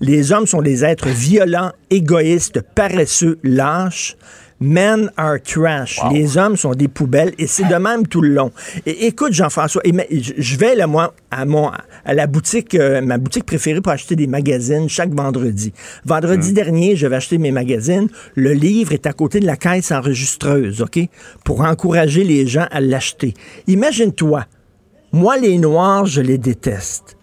Les 0.00 0.30
hommes 0.30 0.46
sont 0.46 0.62
des 0.62 0.84
êtres 0.84 1.08
violents, 1.08 1.72
égoïstes, 1.90 2.60
paresseux, 2.60 3.38
lâches. 3.42 4.16
Men 4.58 5.10
are 5.16 5.38
trash. 5.42 6.00
Les 6.12 6.38
hommes 6.38 6.56
sont 6.56 6.72
des 6.72 6.88
poubelles 6.88 7.34
et 7.38 7.46
c'est 7.46 7.68
de 7.68 7.74
même 7.74 8.06
tout 8.06 8.22
le 8.22 8.30
long. 8.30 8.52
Et 8.86 9.06
écoute, 9.06 9.32
Jean-François, 9.32 9.82
je 9.84 10.56
vais 10.56 10.74
là, 10.74 10.86
moi, 10.86 11.14
à, 11.30 11.44
mon, 11.44 11.70
à 12.04 12.14
la 12.14 12.26
boutique, 12.26 12.74
euh, 12.74 13.02
ma 13.02 13.18
boutique 13.18 13.44
préférée 13.44 13.82
pour 13.82 13.92
acheter 13.92 14.16
des 14.16 14.26
magazines 14.26 14.88
chaque 14.88 15.12
vendredi. 15.12 15.72
Vendredi 16.06 16.48
hum. 16.48 16.54
dernier, 16.54 16.96
je 16.96 17.06
vais 17.06 17.16
acheter 17.16 17.36
mes 17.36 17.52
magazines. 17.52 18.08
Le 18.34 18.52
livre 18.52 18.92
est 18.92 19.06
à 19.06 19.12
côté 19.12 19.40
de 19.40 19.46
la 19.46 19.56
caisse 19.56 19.92
enregistreuse, 19.92 20.80
OK? 20.80 20.98
Pour 21.44 21.60
encourager 21.60 22.24
les 22.24 22.46
gens 22.46 22.66
à 22.70 22.80
l'acheter. 22.80 23.34
Imagine-toi, 23.66 24.46
moi, 25.12 25.36
les 25.36 25.58
Noirs, 25.58 26.06
je 26.06 26.20
les 26.20 26.38
déteste. 26.38 27.16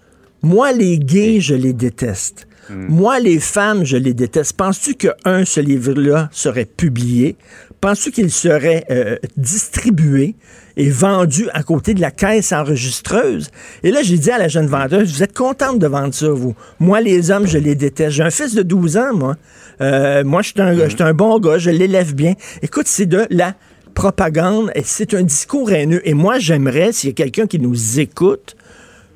Moi, 0.44 0.72
les 0.72 1.00
gays, 1.00 1.40
je 1.40 1.56
les 1.56 1.74
déteste. 1.74 2.48
Mm. 2.70 2.86
Moi, 2.88 3.20
les 3.20 3.40
femmes, 3.40 3.84
je 3.84 3.98
les 3.98 4.14
déteste. 4.14 4.54
Penses-tu 4.54 4.96
que, 4.96 5.10
un, 5.26 5.46
ce 5.46 5.60
livre-là 5.60 6.30
serait 6.32 6.66
publié? 6.66 7.36
Penses-tu 7.82 8.12
qu'il 8.12 8.32
serait 8.32 8.86
euh, 8.90 9.18
distribué 9.36 10.36
et 10.78 10.90
vendu 10.90 11.48
à 11.54 11.64
côté 11.64 11.94
de 11.94 12.02
la 12.02 12.12
caisse 12.12 12.52
enregistreuse? 12.52 13.50
Et 13.84 13.92
là, 13.92 14.02
j'ai 14.04 14.18
dit 14.18 14.32
à 14.32 14.38
la 14.38 14.48
jeune 14.48 14.68
vendeuse, 14.68 15.14
vous 15.14 15.24
êtes 15.24 15.38
contente 15.38 15.80
de 15.80 15.88
vendre 15.88 16.14
ça, 16.14 16.30
vous? 16.30 16.56
Moi, 16.80 17.02
les 17.02 17.32
hommes, 17.32 17.48
je 17.48 17.58
les 17.58 17.76
déteste. 17.76 18.12
J'ai 18.12 18.24
un 18.24 18.30
fils 18.30 18.56
de 18.56 18.64
12 18.64 18.98
ans, 18.98 19.14
moi. 19.14 19.36
Euh, 19.82 20.24
moi, 20.24 20.42
je 20.42 20.50
suis 20.50 20.62
un, 20.62 21.06
un 21.08 21.14
bon 21.14 21.40
gars, 21.40 21.58
je 21.58 21.70
l'élève 21.70 22.16
bien. 22.16 22.36
Écoute, 22.62 22.88
c'est 22.88 23.06
de 23.06 23.26
la 23.30 23.56
propagande, 23.94 24.72
c'est 24.84 25.14
un 25.14 25.24
discours 25.24 25.72
haineux. 25.72 26.02
Et 26.08 26.14
moi, 26.14 26.40
j'aimerais, 26.40 26.92
s'il 26.92 27.10
y 27.10 27.12
a 27.12 27.16
quelqu'un 27.16 27.48
qui 27.48 27.60
nous 27.60 28.00
écoute, 28.00 28.56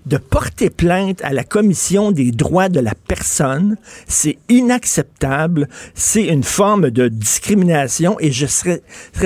de 0.08 0.18
porter 0.18 0.70
plainte 0.70 1.22
à 1.24 1.34
la 1.34 1.44
Commission 1.44 2.12
des 2.12 2.32
droits 2.32 2.70
de 2.70 2.80
la 2.80 2.94
personne. 3.08 3.78
C'est 4.08 4.38
inacceptable. 4.50 5.68
C'est 5.96 6.26
une 6.26 6.44
forme 6.44 6.90
de 6.90 7.08
discrimination 7.08 8.18
et 8.20 8.32
je 8.32 8.46
serais, 8.46 8.82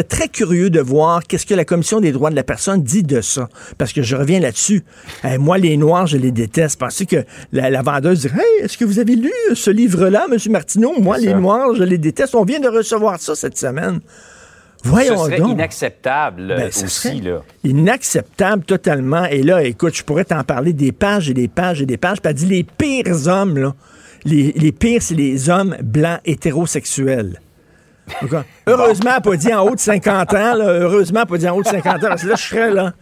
très 0.07 0.27
curieux 0.27 0.69
de 0.69 0.79
voir 0.79 1.23
qu'est-ce 1.23 1.45
que 1.45 1.53
la 1.53 1.65
Commission 1.65 1.99
des 1.99 2.11
droits 2.11 2.31
de 2.31 2.35
la 2.35 2.43
personne 2.43 2.81
dit 2.81 3.03
de 3.03 3.21
ça. 3.21 3.47
Parce 3.77 3.93
que 3.93 4.01
je 4.01 4.15
reviens 4.15 4.39
là-dessus. 4.39 4.83
moi, 5.39 5.57
les 5.57 5.77
Noirs, 5.77 6.07
je 6.07 6.17
les 6.17 6.31
déteste. 6.31 6.79
Parce 6.79 7.03
que 7.05 7.23
la, 7.51 7.81
vendeuse 7.81 8.21
dit 8.21 8.27
Hey, 8.27 8.63
est-ce 8.65 8.77
que 8.77 8.85
vous 8.85 8.99
avez 8.99 9.15
lu 9.15 9.31
ce 9.53 9.69
livre-là, 9.69 10.27
M. 10.31 10.37
Martineau? 10.51 10.99
Moi, 10.99 11.17
les 11.19 11.33
Noirs, 11.33 11.75
je 11.75 11.83
les 11.83 11.97
déteste. 11.97 12.35
On 12.35 12.43
vient 12.43 12.59
de 12.59 12.69
recevoir 12.69 13.19
ça 13.19 13.35
cette 13.35 13.57
semaine. 13.57 13.99
Voyons 14.83 15.17
ce 15.17 15.25
serait 15.25 15.37
inacceptable 15.39 16.47
ben, 16.47 16.67
aussi. 16.67 17.21
Là. 17.21 17.41
Inacceptable 17.63 18.63
totalement. 18.63 19.25
Et 19.25 19.43
là, 19.43 19.63
écoute, 19.63 19.95
je 19.95 20.03
pourrais 20.03 20.25
t'en 20.25 20.43
parler 20.43 20.73
des 20.73 20.91
pages 20.91 21.29
et 21.29 21.33
des 21.33 21.47
pages 21.47 21.81
et 21.81 21.85
des 21.85 21.97
pages. 21.97 22.21
Puis 22.21 22.33
dit 22.33 22.45
les 22.45 22.63
pires 22.63 23.27
hommes, 23.27 23.57
là, 23.57 23.73
les, 24.25 24.51
les 24.53 24.71
pires, 24.71 25.01
c'est 25.01 25.15
les 25.15 25.49
hommes 25.49 25.75
blancs 25.81 26.19
hétérosexuels. 26.25 27.39
heureusement, 28.67 29.21
pas 29.21 29.35
dit 29.35 29.53
en 29.53 29.63
haut 29.63 29.75
de 29.75 29.79
50 29.79 30.33
ans. 30.33 30.55
Là, 30.55 30.65
heureusement, 30.65 31.25
pas 31.25 31.37
dit 31.37 31.47
en 31.47 31.55
haut 31.55 31.63
de 31.63 31.67
50 31.67 31.95
ans. 31.95 32.07
Parce 32.07 32.23
que 32.23 32.27
là, 32.27 32.35
je 32.35 32.43
serais 32.43 32.71
là. 32.71 32.93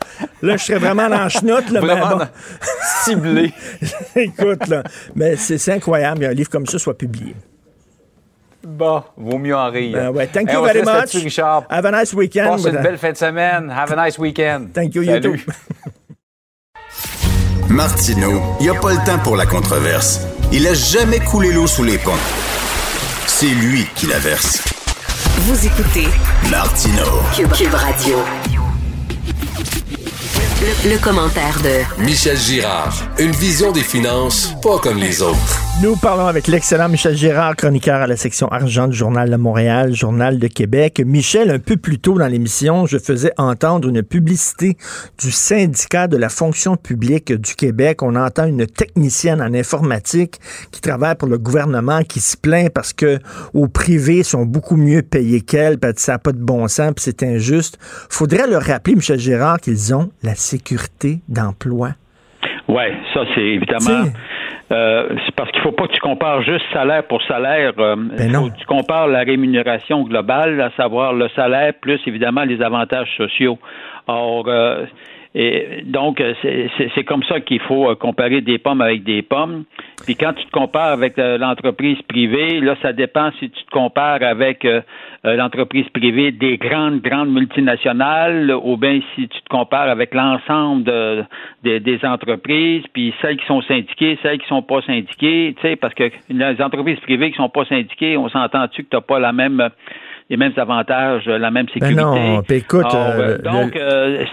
Là, 0.42 0.58
je 0.58 0.64
serais 0.64 0.80
vraiment 0.80 1.10
dans 1.10 1.18
la 1.18 1.30
chenoute. 1.30 1.70
Là, 1.72 1.80
vraiment 1.80 2.26
ciblé. 3.04 3.54
Écoute, 4.16 4.68
là. 4.68 4.84
Mais 5.16 5.36
c'est 5.36 5.72
incroyable 5.72 6.22
qu'un 6.22 6.34
livre 6.34 6.50
comme 6.50 6.66
ça 6.66 6.80
soit 6.80 6.98
publié. 6.98 7.36
Bon, 8.64 9.04
vaut 9.18 9.38
mieux 9.38 9.56
en 9.56 9.70
rire. 9.70 9.98
Ben 9.98 10.10
ouais. 10.10 10.28
Thank 10.28 10.52
you 10.52 10.64
very 10.64 10.82
much. 10.82 11.14
Richard. 11.14 11.64
Have 11.70 11.86
a 11.86 11.92
nice 11.92 12.14
weekend. 12.14 12.50
Passe 12.50 12.66
une 12.66 12.82
belle 12.82 12.98
fin 12.98 13.12
de 13.12 13.18
semaine. 13.18 13.72
Have 13.72 13.92
a 13.92 14.06
nice 14.06 14.18
weekend. 14.18 14.74
Thank 14.74 14.96
you, 14.96 15.04
you 15.04 15.20
too. 15.20 15.36
Martineau, 17.70 18.42
il 18.60 18.64
n'y 18.64 18.70
a 18.70 18.80
pas 18.80 18.92
le 18.92 19.06
temps 19.06 19.20
pour 19.24 19.38
la 19.38 19.46
controverse. 19.46 20.22
Il 20.52 20.68
a 20.68 20.74
jamais 20.74 21.20
coulé 21.20 21.54
l'eau 21.54 21.68
sous 21.68 21.84
les 21.84 22.00
ponts. 22.00 22.12
C'est 23.28 23.46
lui 23.46 23.86
qui 23.96 24.08
la 24.08 24.18
verse. 24.18 24.64
Vous 25.42 25.66
écoutez 25.66 26.08
Martino. 26.50 27.04
Cube 27.56 27.74
Radio. 27.74 28.18
Le, 30.84 30.98
commentaire 30.98 31.58
de 31.62 32.04
Michel 32.04 32.38
Girard. 32.38 32.94
Une 33.20 33.32
vision 33.32 33.72
des 33.72 33.84
finances 33.84 34.56
pas 34.62 34.80
comme 34.80 34.98
les 34.98 35.22
autres. 35.22 35.69
Nous 35.82 35.96
parlons 35.96 36.26
avec 36.26 36.48
l'excellent 36.48 36.90
Michel 36.90 37.16
Girard, 37.16 37.56
chroniqueur 37.56 38.02
à 38.02 38.08
la 38.08 38.18
section 38.18 38.50
argent 38.50 38.90
du 38.90 38.98
Journal 38.98 39.30
de 39.30 39.38
Montréal, 39.38 39.94
Journal 39.94 40.38
de 40.38 40.48
Québec. 40.48 41.02
Michel, 41.06 41.50
un 41.50 41.60
peu 41.60 41.78
plus 41.78 42.00
tôt 42.00 42.20
dans 42.20 42.28
l'émission, 42.28 42.86
je 42.86 42.98
faisais 42.98 43.32
entendre 43.38 43.88
une 43.88 44.04
publicité 44.04 44.76
du 45.18 45.32
syndicat 45.32 46.08
de 46.08 46.18
la 46.18 46.28
fonction 46.28 46.76
publique 46.76 47.32
du 47.32 47.56
Québec. 47.56 48.04
On 48.04 48.18
entend 48.18 48.46
une 48.46 48.68
technicienne 48.68 49.42
en 49.42 49.54
informatique 49.54 50.36
qui 50.74 50.82
travaille 50.82 51.16
pour 51.16 51.30
le 51.30 51.38
gouvernement 51.38 52.04
qui 52.04 52.20
se 52.20 52.36
plaint 52.36 52.70
parce 52.74 52.92
que 52.92 53.18
au 53.54 53.70
privé 53.70 54.24
sont 54.24 54.46
beaucoup 54.46 54.76
mieux 54.76 55.02
payés 55.02 55.40
qu'elle, 55.40 55.80
puis 55.80 55.94
ça 55.96 56.14
n'a 56.14 56.20
pas 56.20 56.34
de 56.34 56.44
bon 56.44 56.68
sens, 56.68 56.92
puis 56.94 57.06
c'est 57.06 57.24
injuste. 57.24 57.78
Faudrait 58.10 58.48
leur 58.48 58.64
rappeler, 58.64 58.96
Michel 58.96 59.20
Girard, 59.20 59.62
qu'ils 59.62 59.96
ont 59.96 60.10
la 60.24 60.36
sécurité 60.36 61.22
d'emploi. 61.30 61.92
Oui, 62.68 62.84
ça 63.14 63.22
c'est 63.34 63.42
évidemment. 63.42 64.12
Euh, 64.72 65.10
c'est 65.26 65.36
parce 65.36 65.52
qu'il 65.52 65.62
faut 65.62 65.72
pas 65.72 65.88
que 65.88 65.94
tu 65.94 66.00
compares 66.00 66.44
juste 66.44 66.66
salaire 66.72 67.04
pour 67.04 67.22
salaire. 67.24 67.74
Euh, 67.80 67.96
ben 67.96 68.34
faut 68.34 68.50
que 68.50 68.58
tu 68.58 68.66
compares 68.66 69.08
la 69.08 69.20
rémunération 69.20 70.04
globale, 70.04 70.62
à 70.62 70.70
savoir 70.78 71.14
le 71.14 71.28
salaire 71.30 71.74
plus 71.82 72.00
évidemment 72.06 72.44
les 72.44 72.62
avantages 72.62 73.10
sociaux. 73.18 73.58
Or, 74.08 74.46
euh, 74.48 74.86
et 75.36 75.84
donc, 75.86 76.24
c'est 76.42 77.04
comme 77.04 77.24
ça 77.24 77.40
qu'il 77.40 77.60
faut 77.62 77.96
comparer 77.98 78.42
des 78.42 78.58
pommes 78.58 78.82
avec 78.82 79.04
des 79.04 79.22
pommes. 79.22 79.66
Puis 80.04 80.16
quand 80.16 80.34
tu 80.34 80.44
te 80.44 80.52
compares 80.52 80.92
avec 80.92 81.18
l'entreprise 81.18 82.02
privée, 82.04 82.60
là, 82.62 82.76
ça 82.82 82.94
dépend 82.94 83.30
si 83.40 83.52
tu 83.52 83.64
te 83.64 83.70
compares 83.70 84.24
avec 84.24 84.66
euh, 84.66 84.82
l'entreprise 85.24 85.88
privée 85.90 86.32
des 86.32 86.58
grandes, 86.58 87.02
grandes 87.02 87.32
multinationales, 87.32 88.52
ou 88.64 88.78
bien 88.78 89.02
si 89.14 89.28
tu 89.28 89.42
te 89.42 89.50
compares 89.50 89.90
avec 89.90 90.16
l'ensemble 90.16 90.92
des 91.64 92.00
entreprises, 92.04 92.84
puis 92.92 93.14
celles 93.22 93.38
qui 93.38 93.46
sont 93.46 93.62
syndiquées, 93.62 94.18
celles 94.24 94.40
qui 94.40 94.48
sont 94.48 94.64
pas 94.64 94.82
syndiquées, 94.82 95.54
tu 95.58 95.62
sais, 95.62 95.76
parce 95.76 95.94
que 95.94 96.10
les 96.30 96.62
entreprises 96.62 97.00
privées 97.02 97.30
qui 97.30 97.38
sont 97.38 97.50
pas 97.50 97.66
syndiquées, 97.66 98.18
on 98.18 98.30
s'entend-tu 98.30 98.84
que 98.84 98.90
tu 98.90 98.96
n'as 98.96 99.02
pas 99.02 99.20
la 99.20 99.32
même 99.32 99.70
les 100.30 100.38
mêmes 100.38 100.54
avantages, 100.58 101.26
la 101.26 101.50
même 101.50 101.66
ben 101.66 101.74
sécurité. 101.74 102.02
non, 102.02 102.42
écoute, 102.50 102.94
euh, 102.94 103.38
donc 103.40 103.76
euh, 103.76 104.26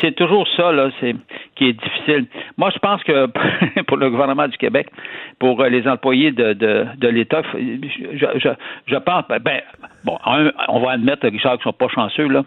c'est 0.00 0.14
toujours 0.14 0.46
ça 0.56 0.70
là, 0.70 0.90
c'est 1.00 1.16
qui 1.56 1.68
est 1.68 1.72
difficile. 1.72 2.26
Moi, 2.56 2.70
je 2.72 2.78
pense 2.78 3.02
que 3.02 3.26
pour 3.86 3.96
le 3.96 4.10
gouvernement 4.10 4.46
du 4.46 4.56
Québec, 4.56 4.88
pour 5.38 5.62
les 5.64 5.86
employés 5.88 6.30
de, 6.30 6.52
de, 6.52 6.86
de 6.96 7.08
l'État, 7.08 7.42
je, 7.54 8.26
je, 8.38 8.48
je 8.86 8.96
pense, 8.96 9.24
ben, 9.28 9.60
bon, 10.04 10.16
on 10.68 10.80
va 10.80 10.92
admettre, 10.92 11.26
Richard, 11.28 11.54
qu'ils 11.54 11.64
sont 11.64 11.72
pas 11.72 11.88
chanceux 11.88 12.28
là. 12.28 12.44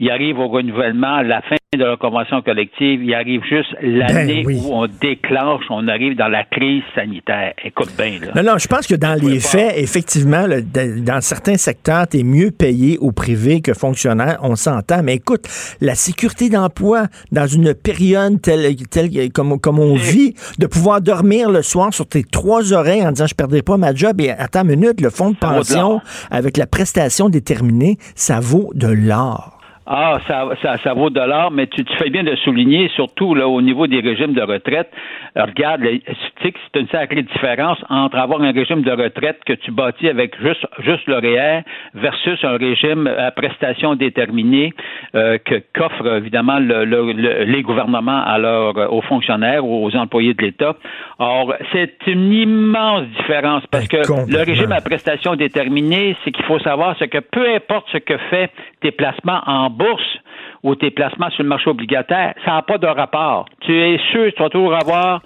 Ils 0.00 0.10
arrivent 0.10 0.38
au 0.38 0.48
renouvellement 0.48 1.14
à 1.14 1.22
la 1.22 1.40
fin 1.42 1.56
de 1.78 1.84
la 1.84 1.96
convention 1.96 2.42
collective, 2.42 3.02
il 3.02 3.14
arrive 3.14 3.42
juste 3.48 3.74
l'année 3.82 4.44
ben 4.46 4.56
où 4.56 4.72
on 4.72 4.86
déclenche, 4.86 5.64
on 5.70 5.88
arrive 5.88 6.16
dans 6.16 6.28
la 6.28 6.44
crise 6.44 6.82
sanitaire. 6.94 7.54
Écoute 7.64 7.90
bien. 7.96 8.18
Là. 8.20 8.42
Non, 8.42 8.52
non, 8.52 8.58
je 8.58 8.66
pense 8.66 8.86
que 8.86 8.94
dans 8.94 9.14
les 9.20 9.40
faits, 9.40 9.74
effectivement, 9.76 10.46
dans 10.48 11.20
certains 11.20 11.56
secteurs, 11.56 12.08
tu 12.08 12.20
es 12.20 12.22
mieux 12.22 12.50
payé 12.50 12.98
au 12.98 13.12
privé 13.12 13.60
que 13.60 13.74
fonctionnaire, 13.74 14.38
on 14.42 14.56
s'entend. 14.56 15.02
Mais 15.02 15.14
écoute, 15.14 15.48
la 15.80 15.94
sécurité 15.94 16.48
d'emploi 16.48 17.06
dans 17.32 17.46
une 17.46 17.74
période 17.74 18.40
telle, 18.40 18.76
telle 18.90 19.32
comme, 19.32 19.60
comme 19.60 19.78
on 19.78 19.94
vit, 19.94 20.34
de 20.58 20.66
pouvoir 20.66 21.00
dormir 21.00 21.50
le 21.50 21.62
soir 21.62 21.92
sur 21.92 22.06
tes 22.06 22.24
trois 22.24 22.72
oreilles 22.72 23.06
en 23.06 23.12
disant 23.12 23.26
je 23.26 23.34
perdrai 23.34 23.62
pas 23.62 23.76
ma 23.76 23.94
job 23.94 24.20
et 24.20 24.30
attends 24.30 24.62
une 24.62 24.76
minute, 24.76 25.00
le 25.00 25.10
fonds 25.10 25.30
de 25.30 25.36
pension 25.36 26.00
avec 26.30 26.56
la 26.56 26.66
prestation 26.66 27.28
déterminée, 27.28 27.96
ça 28.14 28.40
vaut 28.40 28.70
de 28.74 28.88
l'or. 28.88 29.53
Ah, 29.86 30.18
ça, 30.26 30.48
ça, 30.62 30.78
ça 30.78 30.94
vaut 30.94 31.10
de 31.10 31.20
l'or, 31.20 31.50
mais 31.50 31.66
tu, 31.66 31.84
tu, 31.84 31.94
fais 31.96 32.08
bien 32.08 32.24
de 32.24 32.34
souligner, 32.36 32.88
surtout 32.94 33.34
là, 33.34 33.46
au 33.46 33.60
niveau 33.60 33.86
des 33.86 34.00
régimes 34.00 34.32
de 34.32 34.40
retraite. 34.40 34.90
Euh, 35.36 35.44
regarde, 35.44 35.82
tu 35.82 36.14
sais 36.42 36.52
que 36.52 36.58
c'est 36.72 36.80
une 36.80 36.88
sacrée 36.88 37.22
différence 37.22 37.76
entre 37.90 38.16
avoir 38.16 38.40
un 38.40 38.52
régime 38.52 38.80
de 38.80 38.90
retraite 38.90 39.40
que 39.44 39.52
tu 39.52 39.72
bâtis 39.72 40.08
avec 40.08 40.40
juste, 40.40 40.66
juste 40.78 41.06
le 41.06 41.16
REER 41.16 41.64
versus 41.94 42.42
un 42.44 42.56
régime 42.56 43.06
à 43.06 43.30
prestation 43.30 43.94
déterminée 43.94 44.72
euh, 45.14 45.36
que 45.44 45.56
qu'offrent 45.74 46.16
évidemment 46.16 46.58
le, 46.60 47.44
les 47.44 47.62
gouvernements 47.62 48.22
à 48.24 48.38
leurs, 48.38 48.90
aux 48.90 49.02
fonctionnaires 49.02 49.66
ou 49.66 49.84
aux 49.84 49.94
employés 49.96 50.32
de 50.32 50.42
l'État. 50.42 50.76
Or, 51.18 51.54
c'est 51.72 51.98
une 52.06 52.32
immense 52.32 53.06
différence 53.18 53.64
parce 53.70 53.88
que 53.88 53.98
le 53.98 54.44
régime 54.44 54.72
à 54.72 54.80
prestation 54.80 55.36
déterminée, 55.36 56.16
c'est 56.24 56.30
qu'il 56.30 56.44
faut 56.46 56.58
savoir 56.60 56.96
ce 56.98 57.04
que 57.04 57.18
peu 57.18 57.54
importe 57.54 57.86
ce 57.92 57.98
que 57.98 58.16
fait 58.30 58.50
tes 58.80 58.90
placements 58.90 59.40
en 59.46 59.73
bourse 59.74 60.18
ou 60.62 60.74
tes 60.74 60.90
placements 60.90 61.30
sur 61.30 61.42
le 61.42 61.48
marché 61.48 61.68
obligataire, 61.68 62.34
ça 62.44 62.52
n'a 62.52 62.62
pas 62.62 62.78
de 62.78 62.86
rapport. 62.86 63.46
Tu 63.60 63.76
es 63.76 63.98
sûr 64.10 64.32
tu 64.34 64.42
vas 64.42 64.48
toujours 64.48 64.74
avoir 64.74 65.20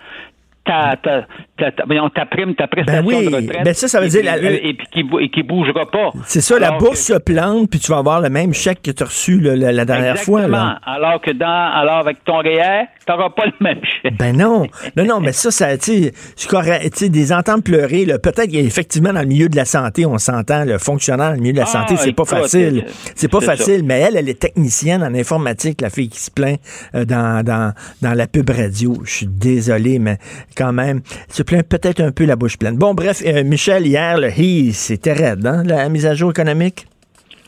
ta, 0.69 0.97
ta, 1.03 1.23
ta, 1.57 1.71
ta, 1.73 2.27
prime, 2.27 2.55
ta 2.55 2.67
prestation 2.67 3.03
ben 3.03 3.17
oui, 3.17 3.31
de 3.31 3.35
retraite. 3.35 3.65
Ben 3.65 3.75
ça, 3.75 3.89
ça 3.89 4.01
veut 4.01 4.07
et, 4.07 4.11
dire... 4.11 4.21
Puis, 4.21 4.29
la, 4.29 4.53
et, 4.53 4.75
puis 4.75 4.87
qui, 4.93 5.05
et 5.21 5.31
qui 5.31 5.43
bougera 5.43 5.91
pas. 5.91 6.11
C'est 6.27 6.43
ça, 6.43 6.57
alors 6.57 6.73
la 6.73 6.79
bourse 6.79 7.09
que... 7.09 7.15
se 7.15 7.19
plante, 7.19 7.71
puis 7.71 7.81
tu 7.81 7.91
vas 7.91 7.99
avoir 7.99 8.21
le 8.21 8.29
même 8.29 8.53
chèque 8.53 8.83
que 8.83 8.91
tu 8.91 9.03
as 9.03 9.07
reçu 9.07 9.39
le, 9.39 9.55
la, 9.55 9.73
la, 9.73 9.85
dernière 9.87 10.13
Exactement. 10.13 10.39
fois. 10.39 10.49
Là. 10.49 10.79
Alors 10.85 11.21
que 11.23 11.31
dans, 11.31 11.47
alors 11.47 11.99
avec 11.99 12.23
ton 12.25 12.39
REER, 12.39 12.85
tu 13.07 13.13
n'auras 13.13 13.31
pas 13.31 13.47
le 13.47 13.53
même 13.61 13.81
chèque. 13.83 14.19
Ben 14.19 14.37
non, 14.37 14.67
non, 14.97 15.05
non, 15.05 15.21
mais 15.21 15.33
ça, 15.33 15.51
ça, 15.51 15.77
tu 15.79 16.11
sais, 16.37 17.09
des 17.09 17.33
ententes 17.33 17.65
pleurer, 17.65 18.05
peut-être 18.23 18.51
qu'effectivement, 18.51 19.13
dans 19.13 19.23
le 19.23 19.27
milieu 19.27 19.49
de 19.49 19.57
la 19.57 19.65
santé, 19.65 20.05
on 20.05 20.19
s'entend, 20.19 20.65
le 20.65 20.79
fonctionnaire 20.79 21.31
dans 21.31 21.35
le 21.35 21.41
milieu 21.41 21.55
de 21.55 21.59
la 21.59 21.67
santé, 21.67 21.95
ah, 21.97 22.01
c'est 22.03 22.13
pas 22.13 22.25
facile. 22.25 22.85
C'est 23.15 23.29
pas 23.29 23.41
facile, 23.41 23.79
ça. 23.79 23.85
mais 23.85 24.01
elle, 24.01 24.17
elle 24.17 24.29
est 24.29 24.39
technicienne 24.39 25.03
en 25.03 25.15
informatique, 25.15 25.81
la 25.81 25.91
fille 25.91 26.09
qui 26.09 26.21
se 26.21 26.31
plaint 26.31 26.61
euh, 26.95 27.05
dans, 27.05 27.43
dans, 27.43 27.73
dans 28.03 28.13
la 28.13 28.27
pub 28.27 28.51
radio. 28.51 28.99
Je 29.05 29.11
suis 29.11 29.27
désolé, 29.27 29.99
mais 29.99 30.19
quand 30.59 30.73
même, 30.73 31.01
se 31.29 31.43
plaint 31.43 31.67
peut-être 31.67 32.01
un 32.01 32.11
peu 32.11 32.27
la 32.27 32.37
bouche 32.37 32.59
pleine. 32.59 32.77
Bon, 32.77 32.95
bref, 32.95 33.23
euh, 33.25 33.45
Michel, 33.45 33.87
hier, 33.87 34.19
le 34.19 34.29
hi, 34.37 34.73
c'était 34.73 35.13
raide, 35.13 35.47
hein, 35.47 35.63
la 35.65 35.89
mise 35.89 36.07
à 36.07 36.15
jour 36.15 36.31
économique? 36.31 36.87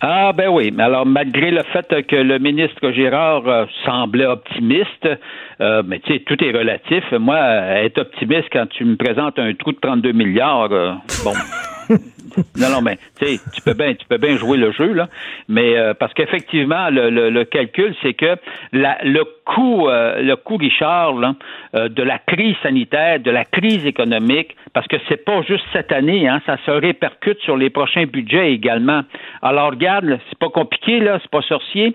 Ah 0.03 0.33
ben 0.35 0.49
oui, 0.49 0.73
mais 0.75 0.85
alors 0.85 1.05
malgré 1.05 1.51
le 1.51 1.63
fait 1.75 2.07
que 2.07 2.17
le 2.17 2.39
ministre 2.39 2.91
Girard 2.91 3.47
euh, 3.47 3.67
semblait 3.85 4.25
optimiste, 4.25 5.07
euh, 5.61 5.83
mais 5.87 5.99
tu 6.01 6.15
sais, 6.15 6.21
tout 6.21 6.43
est 6.43 6.53
relatif. 6.53 7.05
Moi, 7.13 7.37
être 7.37 8.01
optimiste 8.01 8.49
quand 8.51 8.67
tu 8.71 8.87
me 8.87 8.97
présentes 8.97 9.39
un 9.39 9.53
trou 9.53 9.73
de 9.73 9.79
32 9.83 10.13
milliards, 10.13 10.71
bon. 11.23 11.33
non, 11.91 12.71
non, 12.71 12.83
mais 12.83 12.99
tu 13.21 13.39
tu 13.55 13.63
peux 13.63 13.75
bien, 13.75 13.95
tu 13.95 14.07
peux 14.07 14.19
bien 14.19 14.37
jouer 14.37 14.57
le 14.57 14.73
jeu 14.73 14.93
là, 14.93 15.09
mais 15.49 15.77
euh, 15.77 15.95
parce 15.95 16.13
qu'effectivement, 16.15 16.89
le, 16.91 17.11
le, 17.11 17.31
le, 17.31 17.45
calcul, 17.45 17.95
c'est 18.03 18.15
que 18.15 18.37
la, 18.73 18.99
le 19.03 19.25
coût, 19.45 19.89
euh, 19.89 20.23
le 20.23 20.37
coût 20.37 20.57
Richard 20.57 21.15
là, 21.15 21.35
euh, 21.75 21.89
de 21.89 22.03
la 22.03 22.19
crise 22.19 22.57
sanitaire, 22.63 23.21
de 23.21 23.31
la 23.31 23.45
crise 23.45 23.85
économique, 23.85 24.57
parce 24.73 24.87
que 24.87 24.97
c'est 25.09 25.25
pas 25.25 25.43
juste 25.43 25.65
cette 25.73 25.93
année, 25.93 26.29
hein, 26.29 26.41
ça 26.47 26.57
se 26.65 26.71
répercute 26.71 27.41
sur 27.41 27.57
les 27.57 27.71
prochains 27.71 28.05
budgets 28.05 28.53
également. 28.53 29.03
Alors 29.43 29.71
regarde, 29.71 30.19
c'est 30.29 30.39
pas 30.39 30.51
compliqué 30.51 31.01
là, 31.01 31.19
c'est 31.23 31.31
pas 31.31 31.43
sorcier. 31.43 31.95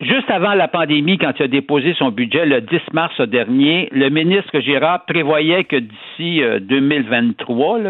Juste 0.00 0.30
avant 0.30 0.54
la 0.54 0.68
pandémie, 0.68 1.18
quand 1.18 1.32
il 1.40 1.42
a 1.42 1.48
déposé 1.48 1.92
son 1.94 2.10
budget 2.10 2.46
le 2.46 2.60
10 2.60 2.78
mars 2.92 3.20
dernier, 3.22 3.88
le 3.90 4.10
ministre 4.10 4.60
Girard 4.60 5.04
prévoyait 5.06 5.64
que 5.64 5.74
d'ici 5.74 6.40
2023, 6.60 7.80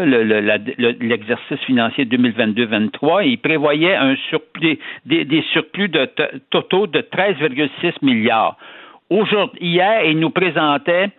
l'exercice 0.99 1.51
le, 1.51 1.55
le, 1.55 1.65
financier 1.67 2.05
2022-23, 2.05 3.27
il 3.27 3.37
prévoyait 3.37 3.95
un 3.95 4.15
surplus, 4.29 4.79
des, 5.05 5.43
surplus 5.53 5.89
de 5.89 6.09
totaux 6.49 6.87
de 6.87 7.01
13,6 7.01 7.93
milliards. 8.01 8.57
Aujourd'hui, 9.11 9.59
hier, 9.61 10.03
il 10.05 10.19
nous 10.19 10.31
présentait 10.31 11.09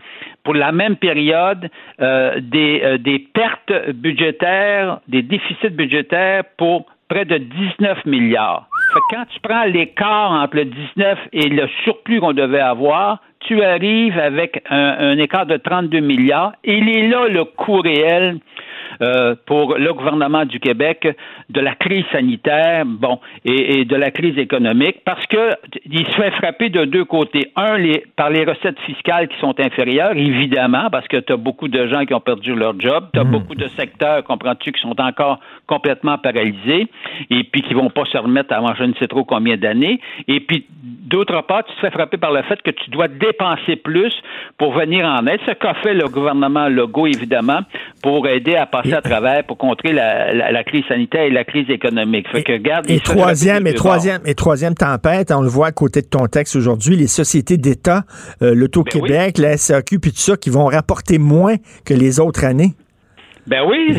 pour 0.43 0.55
la 0.55 0.73
même 0.73 0.97
période 0.97 1.71
euh, 2.01 2.41
euh, 2.53 2.99
des 2.99 3.19
pertes 3.33 3.91
budgétaires, 3.93 4.99
des 5.07 5.23
déficits 5.23 5.71
budgétaires 5.71 6.43
pour 6.57 6.87
près 7.11 7.25
de 7.25 7.39
19 7.39 8.07
milliards. 8.07 8.69
Quand 9.11 9.25
tu 9.35 9.41
prends 9.41 9.65
l'écart 9.65 10.31
entre 10.31 10.57
le 10.57 10.65
19 10.65 11.19
et 11.33 11.49
le 11.49 11.69
surplus 11.85 12.21
qu'on 12.21 12.33
devait 12.33 12.61
avoir, 12.61 13.19
tu 13.41 13.63
arrives 13.63 14.19
avec 14.19 14.63
un, 14.71 14.97
un, 15.11 15.19
écart 15.19 15.45
de 15.45 15.57
32 15.57 16.01
milliards. 16.01 16.53
Il 16.65 16.89
est 16.89 17.09
là 17.09 17.27
le 17.29 17.45
coût 17.45 17.81
réel 17.81 18.39
euh, 19.03 19.35
pour 19.47 19.77
le 19.77 19.93
gouvernement 19.93 20.45
du 20.45 20.61
Québec 20.61 21.09
de 21.49 21.61
la 21.61 21.75
crise 21.75 22.05
sanitaire, 22.13 22.85
bon, 22.87 23.19
et, 23.45 23.81
et 23.81 23.85
de 23.85 23.97
la 23.97 24.11
crise 24.11 24.39
économique, 24.39 24.99
parce 25.05 25.27
que 25.27 25.51
il 25.87 26.07
se 26.07 26.13
fait 26.13 26.31
frapper 26.33 26.69
de 26.69 26.85
deux 26.85 27.05
côtés. 27.05 27.51
Un, 27.57 27.77
les, 27.77 28.05
par 28.17 28.31
les 28.31 28.45
recettes 28.45 28.79
fiscales 28.81 29.29
qui 29.29 29.39
sont 29.39 29.59
inférieures, 29.59 30.17
évidemment, 30.17 30.91
parce 30.91 31.09
que 31.09 31.19
tu 31.19 31.33
as 31.33 31.37
beaucoup 31.37 31.69
de 31.69 31.87
gens 31.87 32.05
qui 32.05 32.15
ont 32.15 32.21
perdu 32.21 32.55
leur 32.55 32.79
job, 32.79 33.09
tu 33.13 33.21
as 33.21 33.25
mmh. 33.25 33.31
beaucoup 33.31 33.55
de 33.55 33.69
secteurs, 33.69 34.23
comprends-tu, 34.25 34.73
qui 34.73 34.81
sont 34.81 35.01
encore 35.01 35.41
complètement 35.67 36.19
paralysés, 36.19 36.87
et 37.31 37.45
puis 37.45 37.63
qui 37.63 37.75
vont 37.75 37.91
pas 37.91 38.05
se 38.05 38.19
remettre 38.19 38.53
avant 38.55 38.75
je 38.75 38.85
ne 38.85 38.95
sais 38.95 39.09
trop 39.09 39.25
combien 39.25 39.57
d'années. 39.57 40.01
Et 40.29 40.41
puis, 40.41 40.67
d'autre 40.71 41.41
part, 41.43 41.65
tu 41.65 41.75
te 41.75 41.81
fais 41.81 41.91
frapper 41.91 42.17
par 42.17 42.33
le 42.33 42.43
fait 42.43 42.61
que 42.63 42.71
tu 42.71 42.91
dois 42.91 43.09
dépenser 43.09 43.77
plus 43.77 44.15
pour 44.59 44.73
venir 44.73 45.05
en 45.07 45.27
aide. 45.27 45.41
Ce 45.47 45.53
qu'a 45.53 45.75
fait 45.75 45.95
le 45.95 46.09
gouvernement 46.09 46.69
Legault, 46.69 47.07
évidemment, 47.07 47.61
pour 48.03 48.29
aider 48.29 48.57
à 48.57 48.67
passer 48.67 48.90
à 48.93 49.03
travers 49.03 49.45
pour 49.45 49.59
contrer 49.59 49.93
la, 49.93 50.33
la, 50.33 50.53
la, 50.53 50.65
crise 50.65 50.85
sanitaire 50.89 51.23
et 51.23 51.31
la 51.31 51.45
crise 51.45 51.69
économique. 51.69 52.29
Fait 52.31 52.43
que, 52.43 52.53
regarde, 52.53 52.91
et, 52.91 53.01
troisième, 53.01 53.67
et 53.67 53.75
troisième, 53.75 54.21
et 54.25 54.35
troisième 54.35 54.75
tempête, 54.75 55.31
on 55.33 55.43
le 55.43 55.49
voit 55.49 55.69
à 55.69 55.73
côté 55.73 56.03
de 56.03 56.07
ton 56.07 56.27
texte 56.27 56.57
aujourd'hui, 56.57 56.97
les 56.97 57.07
sociétés 57.07 57.57
d'État, 57.57 58.05
euh, 58.43 58.55
l'Auto-Québec, 58.55 59.37
ben 59.37 59.45
oui. 59.45 59.51
la 59.51 59.57
SAQ, 59.57 59.99
puis 59.99 60.13
tout 60.13 60.19
ça, 60.19 60.37
qui 60.37 60.51
vont 60.51 60.67
rapporter 60.67 61.19
moins 61.19 61.57
que 61.85 61.95
les 61.95 62.21
autres 62.21 62.45
années. 62.45 62.75
Ben 63.47 63.63
oui, 63.67 63.97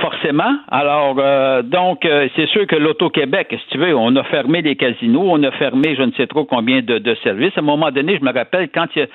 forcément. 0.00 0.56
Alors, 0.68 1.16
euh, 1.18 1.62
donc, 1.62 2.04
euh, 2.04 2.28
c'est 2.36 2.46
sûr 2.48 2.66
que 2.66 2.76
l'Auto-Québec, 2.76 3.48
si 3.50 3.68
tu 3.70 3.78
veux, 3.78 3.94
on 3.94 4.14
a 4.16 4.24
fermé 4.24 4.62
les 4.62 4.76
casinos, 4.76 5.24
on 5.24 5.42
a 5.42 5.50
fermé 5.52 5.94
je 5.96 6.02
ne 6.02 6.12
sais 6.12 6.26
trop 6.26 6.44
combien 6.44 6.80
de, 6.82 7.14
services. 7.22 7.52
À 7.56 7.60
un 7.60 7.64
moment 7.64 7.90
donné, 7.90 8.18
je 8.18 8.24
me 8.24 8.32
rappelle 8.32 8.68
quand 8.70 8.86
il, 8.96 9.08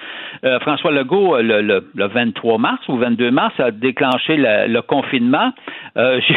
euh, 0.43 0.60
François 0.60 0.91
Legault, 0.91 1.38
le, 1.41 1.62
le, 1.62 1.88
le, 1.93 2.08
23 2.08 2.58
mars 2.58 2.88
ou 2.88 2.97
22 2.97 3.31
mars, 3.31 3.53
a 3.60 3.71
déclenché 3.71 4.38
le, 4.38 4.81
confinement, 4.81 5.51
euh, 5.97 6.19
tu, 6.21 6.36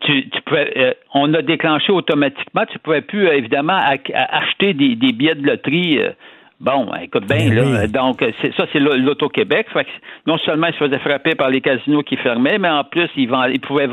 tu, 0.00 0.28
tu 0.28 0.42
pouvais, 0.42 0.96
on 1.14 1.32
a 1.34 1.42
déclenché 1.42 1.92
automatiquement, 1.92 2.64
tu 2.70 2.78
pouvais 2.78 3.02
plus, 3.02 3.26
évidemment, 3.28 3.78
acheter 4.14 4.74
des, 4.74 4.94
des, 4.96 5.12
billets 5.12 5.34
de 5.34 5.46
loterie 5.46 6.00
Bon, 6.58 6.88
écoute 7.02 7.26
bien, 7.28 7.52
là. 7.52 7.82
Oui. 7.82 7.88
Donc, 7.88 8.24
c'est, 8.40 8.54
ça, 8.54 8.64
c'est 8.72 8.78
l'Auto-Québec. 8.78 9.66
non 10.26 10.38
seulement 10.38 10.68
ils 10.68 10.72
se 10.72 10.78
faisaient 10.78 10.98
frapper 11.00 11.34
par 11.34 11.50
les 11.50 11.60
casinos 11.60 12.02
qui 12.02 12.16
fermaient, 12.16 12.58
mais 12.58 12.70
en 12.70 12.82
plus, 12.82 13.10
ils, 13.16 13.28
vendaient, 13.28 13.52
ils, 13.54 13.60
pouvaient, 13.60 13.88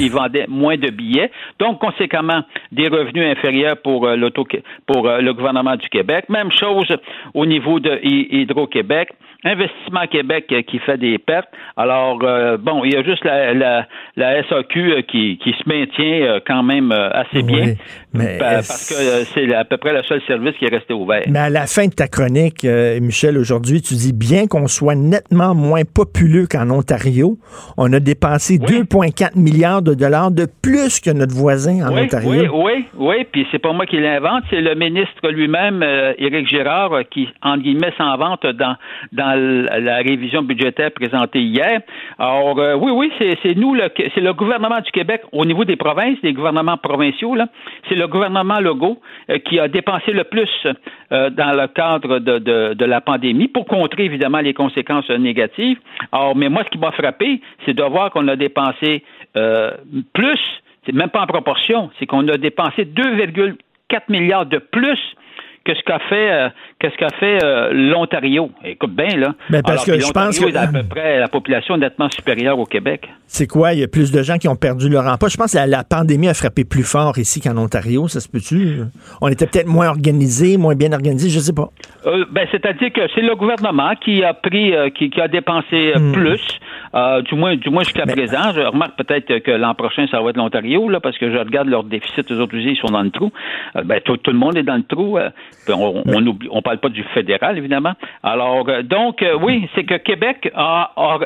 ils 0.00 0.10
vendaient 0.10 0.46
moins 0.48 0.78
de 0.78 0.88
billets. 0.88 1.30
Donc, 1.58 1.78
conséquemment, 1.78 2.42
des 2.72 2.88
revenus 2.88 3.36
inférieurs 3.36 3.76
pour, 3.82 4.06
euh, 4.06 4.16
l'auto, 4.16 4.46
pour 4.86 5.06
euh, 5.06 5.20
le 5.20 5.34
gouvernement 5.34 5.76
du 5.76 5.88
Québec. 5.90 6.24
Même 6.30 6.50
chose 6.52 6.88
au 7.34 7.44
niveau 7.44 7.80
de 7.80 8.00
Hydro-Québec. 8.02 9.10
Investissement 9.46 10.06
Québec 10.10 10.46
euh, 10.50 10.62
qui 10.62 10.78
fait 10.80 10.98
des 10.98 11.18
pertes. 11.18 11.48
Alors, 11.76 12.18
euh, 12.22 12.56
bon, 12.56 12.84
il 12.84 12.92
y 12.92 12.96
a 12.96 13.02
juste 13.04 13.24
la, 13.24 13.54
la, 13.54 13.86
la 14.16 14.42
SAQ 14.48 14.92
euh, 14.92 15.02
qui, 15.02 15.38
qui, 15.38 15.52
se 15.52 15.68
maintient 15.68 16.40
quand 16.46 16.62
même 16.62 16.90
assez 16.90 17.42
bien. 17.42 17.66
Oui, 17.66 17.76
mais 18.12 18.38
parce 18.38 18.88
que 18.88 19.24
c'est 19.32 19.54
à 19.54 19.64
peu 19.64 19.76
près 19.76 19.92
le 19.92 20.02
seul 20.02 20.20
service 20.26 20.54
qui 20.58 20.64
est 20.64 20.74
resté 20.74 20.92
ouvert. 20.92 21.22
Mais 21.28 21.38
à 21.38 21.50
la 21.50 21.66
fin 21.66 21.86
de 21.86 21.94
ta 21.94 22.08
chronique, 22.08 22.64
Michel, 23.00 23.38
aujourd'hui, 23.38 23.80
tu 23.80 23.94
dis 23.94 24.12
bien 24.12 24.46
qu'on 24.46 24.66
soit 24.66 24.96
nettement 24.96 25.54
moins 25.54 25.82
populeux 25.84 26.46
qu'en 26.50 26.68
Ontario, 26.70 27.38
on 27.76 27.92
a 27.92 28.00
dépensé 28.00 28.58
oui. 28.60 28.82
2,4 28.82 29.38
milliards 29.38 29.82
de 29.82 29.94
dollars 29.94 30.30
de 30.30 30.46
plus 30.62 31.00
que 31.00 31.10
notre 31.10 31.34
voisin 31.34 31.86
en 31.86 31.94
oui, 31.94 32.02
Ontario. 32.02 32.30
Oui, 32.30 32.48
oui, 32.52 32.84
oui. 32.96 33.26
Puis 33.30 33.46
c'est 33.52 33.60
pas 33.60 33.72
moi 33.72 33.86
qui 33.86 34.00
l'invente, 34.00 34.42
c'est 34.50 34.60
le 34.60 34.74
ministre 34.74 35.28
lui-même, 35.30 35.82
Éric 36.18 36.48
Girard, 36.48 36.90
qui, 37.10 37.28
en 37.42 37.58
guillemets, 37.58 37.92
s'invente 37.96 38.44
dans, 38.46 38.76
dans 39.12 39.35
la 39.36 39.96
révision 39.96 40.42
budgétaire 40.42 40.90
présentée 40.92 41.40
hier. 41.40 41.80
Alors, 42.18 42.58
euh, 42.58 42.74
oui, 42.74 42.92
oui, 42.92 43.12
c'est 43.18 43.54
nous, 43.54 43.76
c'est 43.96 44.20
le 44.20 44.32
gouvernement 44.32 44.80
du 44.80 44.90
Québec 44.90 45.22
au 45.32 45.44
niveau 45.44 45.64
des 45.64 45.76
provinces, 45.76 46.20
des 46.22 46.32
gouvernements 46.32 46.76
provinciaux, 46.76 47.36
c'est 47.88 47.94
le 47.94 48.06
gouvernement 48.08 48.60
Legault 48.60 49.00
euh, 49.30 49.38
qui 49.38 49.58
a 49.58 49.68
dépensé 49.68 50.12
le 50.12 50.24
plus 50.24 50.48
euh, 51.12 51.30
dans 51.30 51.52
le 51.52 51.66
cadre 51.68 52.18
de, 52.18 52.84
la 52.84 53.00
pandémie 53.00 53.48
pour 53.48 53.66
contrer 53.66 54.04
évidemment 54.04 54.38
les 54.38 54.54
conséquences 54.54 55.10
négatives. 55.10 55.78
Alors, 56.12 56.36
mais 56.36 56.48
moi, 56.48 56.62
ce 56.64 56.70
qui 56.70 56.78
m'a 56.78 56.92
frappé, 56.92 57.40
c'est 57.64 57.74
de 57.74 57.82
voir 57.82 58.10
qu'on 58.10 58.28
a 58.28 58.36
dépensé 58.36 59.02
plus, 60.12 60.40
c'est 60.86 60.94
même 60.94 61.10
pas 61.10 61.22
en 61.22 61.26
proportion, 61.26 61.90
c'est 61.98 62.06
qu'on 62.06 62.26
a 62.28 62.36
dépensé 62.38 62.84
2,4 62.84 64.00
milliards 64.08 64.46
de 64.46 64.58
plus 64.58 64.98
que 65.66 65.74
ce 65.74 65.82
qu'a 65.82 65.98
fait, 66.08 66.30
euh, 66.30 66.48
qu'est-ce 66.78 66.96
qu'a 66.96 67.10
fait 67.18 67.42
euh, 67.42 67.70
l'Ontario. 67.72 68.50
Écoute 68.64 68.94
bien, 68.94 69.16
là. 69.16 69.34
Mais 69.50 69.62
parce 69.62 69.88
Alors, 69.88 69.98
que 69.98 70.06
je 70.06 70.12
pense 70.12 70.38
que. 70.38 70.46
est 70.46 70.56
à 70.56 70.68
peu 70.68 70.84
près 70.84 71.18
la 71.18 71.28
population 71.28 71.76
nettement 71.76 72.08
supérieure 72.10 72.58
au 72.58 72.64
Québec. 72.64 73.08
C'est 73.26 73.48
quoi? 73.48 73.72
Il 73.72 73.80
y 73.80 73.82
a 73.82 73.88
plus 73.88 74.12
de 74.12 74.22
gens 74.22 74.38
qui 74.38 74.46
ont 74.48 74.54
perdu 74.54 74.88
leur 74.88 75.04
emploi. 75.06 75.28
Je 75.28 75.36
pense 75.36 75.52
que 75.52 75.58
la, 75.58 75.66
la 75.66 75.82
pandémie 75.82 76.28
a 76.28 76.34
frappé 76.34 76.64
plus 76.64 76.84
fort 76.84 77.18
ici 77.18 77.40
qu'en 77.40 77.56
Ontario, 77.56 78.06
ça 78.06 78.20
se 78.20 78.28
peut-tu? 78.28 78.82
On 79.20 79.28
était 79.28 79.46
peut-être 79.46 79.66
moins 79.66 79.88
organisés, 79.88 80.56
moins 80.56 80.76
bien 80.76 80.92
organisés, 80.92 81.28
je 81.28 81.40
sais 81.40 81.52
pas. 81.52 81.68
Euh, 82.06 82.24
ben, 82.30 82.46
c'est-à-dire 82.52 82.92
que 82.92 83.00
c'est 83.14 83.22
le 83.22 83.34
gouvernement 83.34 83.94
qui 83.96 84.22
a 84.22 84.32
pris, 84.32 84.72
qui, 84.94 85.10
qui, 85.10 85.20
a 85.20 85.28
dépensé 85.28 85.94
Hmm. 85.96 86.10
mm. 86.10 86.12
plus, 86.12 86.60
du 87.28 87.34
moins, 87.34 87.56
du 87.56 87.70
moins 87.70 87.82
jusqu'à 87.82 88.06
présent. 88.06 88.52
Je 88.54 88.60
remarque 88.60 88.96
peut-être 88.96 89.38
que 89.38 89.50
l'an 89.50 89.74
prochain, 89.74 90.06
ça 90.10 90.20
va 90.20 90.30
être 90.30 90.36
l'Ontario, 90.36 90.88
là, 90.88 91.00
parce 91.00 91.18
que 91.18 91.30
je 91.30 91.38
regarde 91.38 91.68
leur 91.68 91.84
déficit, 91.84 92.30
eux 92.30 92.40
autres 92.40 92.56
aussi, 92.56 92.70
ils 92.70 92.76
sont 92.76 92.92
dans 92.92 93.02
le 93.02 93.10
trou. 93.10 93.32
ben, 93.84 94.00
tout, 94.04 94.16
tout, 94.18 94.30
le 94.30 94.38
monde 94.38 94.56
est 94.56 94.62
dans 94.62 94.76
le 94.76 94.84
trou. 94.84 95.18
On, 95.68 96.02
on, 96.06 96.26
oublie, 96.26 96.48
on 96.50 96.62
parle 96.62 96.78
pas 96.78 96.88
du 96.88 97.02
fédéral, 97.14 97.58
évidemment. 97.58 97.94
Alors, 98.22 98.68
euh, 98.68 98.82
donc, 98.82 99.22
euh, 99.22 99.36
oui, 99.40 99.68
c'est 99.74 99.84
que 99.84 99.96
Québec 99.96 100.50
a, 100.54 100.92
a 100.96 101.18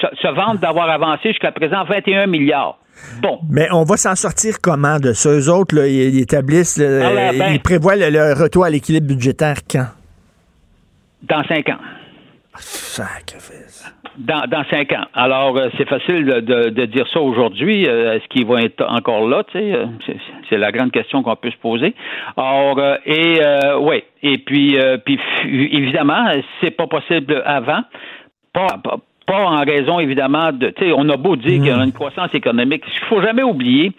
se, 0.00 0.06
se 0.20 0.28
vante 0.28 0.60
d'avoir 0.60 0.88
avancé 0.88 1.30
jusqu'à 1.30 1.52
présent 1.52 1.84
21 1.84 2.26
milliards. 2.26 2.78
Bon. 3.20 3.40
Mais 3.50 3.68
on 3.72 3.84
va 3.84 3.96
s'en 3.96 4.14
sortir 4.14 4.56
comment 4.62 4.98
de 4.98 5.12
ça? 5.12 5.30
Eux 5.30 5.48
autres, 5.50 5.74
là, 5.74 5.86
ils, 5.86 6.20
établissent, 6.20 6.78
le, 6.78 7.02
Alors, 7.02 7.32
ben, 7.32 7.52
ils 7.52 7.60
prévoient 7.60 7.96
le, 7.96 8.10
le, 8.10 8.32
retour 8.34 8.64
à 8.64 8.70
l'équilibre 8.70 9.06
budgétaire 9.06 9.56
quand? 9.68 9.86
Dans 11.22 11.42
cinq 11.44 11.68
ans. 11.68 11.78
Sacrifice. 12.58 13.61
Dans, 14.18 14.46
dans 14.46 14.62
cinq 14.70 14.92
ans. 14.92 15.06
Alors, 15.14 15.56
euh, 15.56 15.68
c'est 15.78 15.88
facile 15.88 16.26
de, 16.26 16.40
de, 16.40 16.68
de, 16.68 16.84
dire 16.84 17.06
ça 17.08 17.20
aujourd'hui. 17.20 17.86
Euh, 17.88 18.14
est-ce 18.14 18.28
qu'ils 18.28 18.44
vont 18.44 18.58
être 18.58 18.84
encore 18.86 19.26
là? 19.26 19.42
Tu 19.44 19.58
sais, 19.58 19.74
euh, 19.74 19.86
c'est, 20.50 20.58
la 20.58 20.70
grande 20.70 20.92
question 20.92 21.22
qu'on 21.22 21.34
peut 21.34 21.50
se 21.50 21.56
poser. 21.56 21.94
Alors, 22.36 22.78
et 23.06 23.40
oui. 23.80 24.04
Et 24.22 24.38
puis, 24.38 24.76
puis 25.04 25.18
évidemment, 25.48 26.30
c'est 26.60 26.72
pas 26.72 26.86
possible 26.86 27.42
avant. 27.46 27.80
Pas, 28.52 28.66
pas, 28.84 28.98
pas 29.26 29.46
en 29.46 29.64
raison, 29.64 29.98
évidemment, 29.98 30.52
de. 30.52 30.68
Tu 30.68 30.84
sais, 30.84 30.92
on 30.94 31.08
a 31.08 31.16
beau 31.16 31.36
dire 31.36 31.52
qu'il 31.52 31.66
y 31.66 31.70
a 31.70 31.78
hmm. 31.78 31.84
une 31.84 31.92
croissance 31.92 32.34
économique. 32.34 32.82
Il 32.86 33.06
faut 33.06 33.22
jamais 33.22 33.42
oublier 33.42 33.92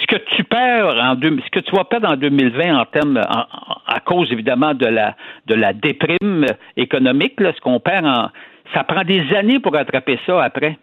ce 0.00 0.06
que 0.06 0.16
tu 0.36 0.44
perds 0.44 0.96
en 1.02 1.14
deux, 1.14 1.36
ce 1.44 1.50
que 1.50 1.60
tu 1.60 1.74
vas 1.74 1.84
perdre 1.84 2.08
en 2.08 2.16
2020 2.16 2.78
en 2.78 2.84
termes, 2.84 3.16
à 3.18 4.00
cause, 4.00 4.30
évidemment, 4.30 4.74
de 4.74 4.86
la, 4.86 5.16
de 5.46 5.54
la 5.54 5.72
déprime 5.72 6.46
économique, 6.76 7.40
là, 7.40 7.52
ce 7.54 7.60
qu'on 7.60 7.80
perd 7.80 8.06
en. 8.06 8.28
Ça 8.74 8.84
prend 8.84 9.04
des 9.04 9.22
années 9.34 9.60
pour 9.60 9.72
rattraper 9.72 10.18
ça 10.26 10.42
après. 10.42 10.78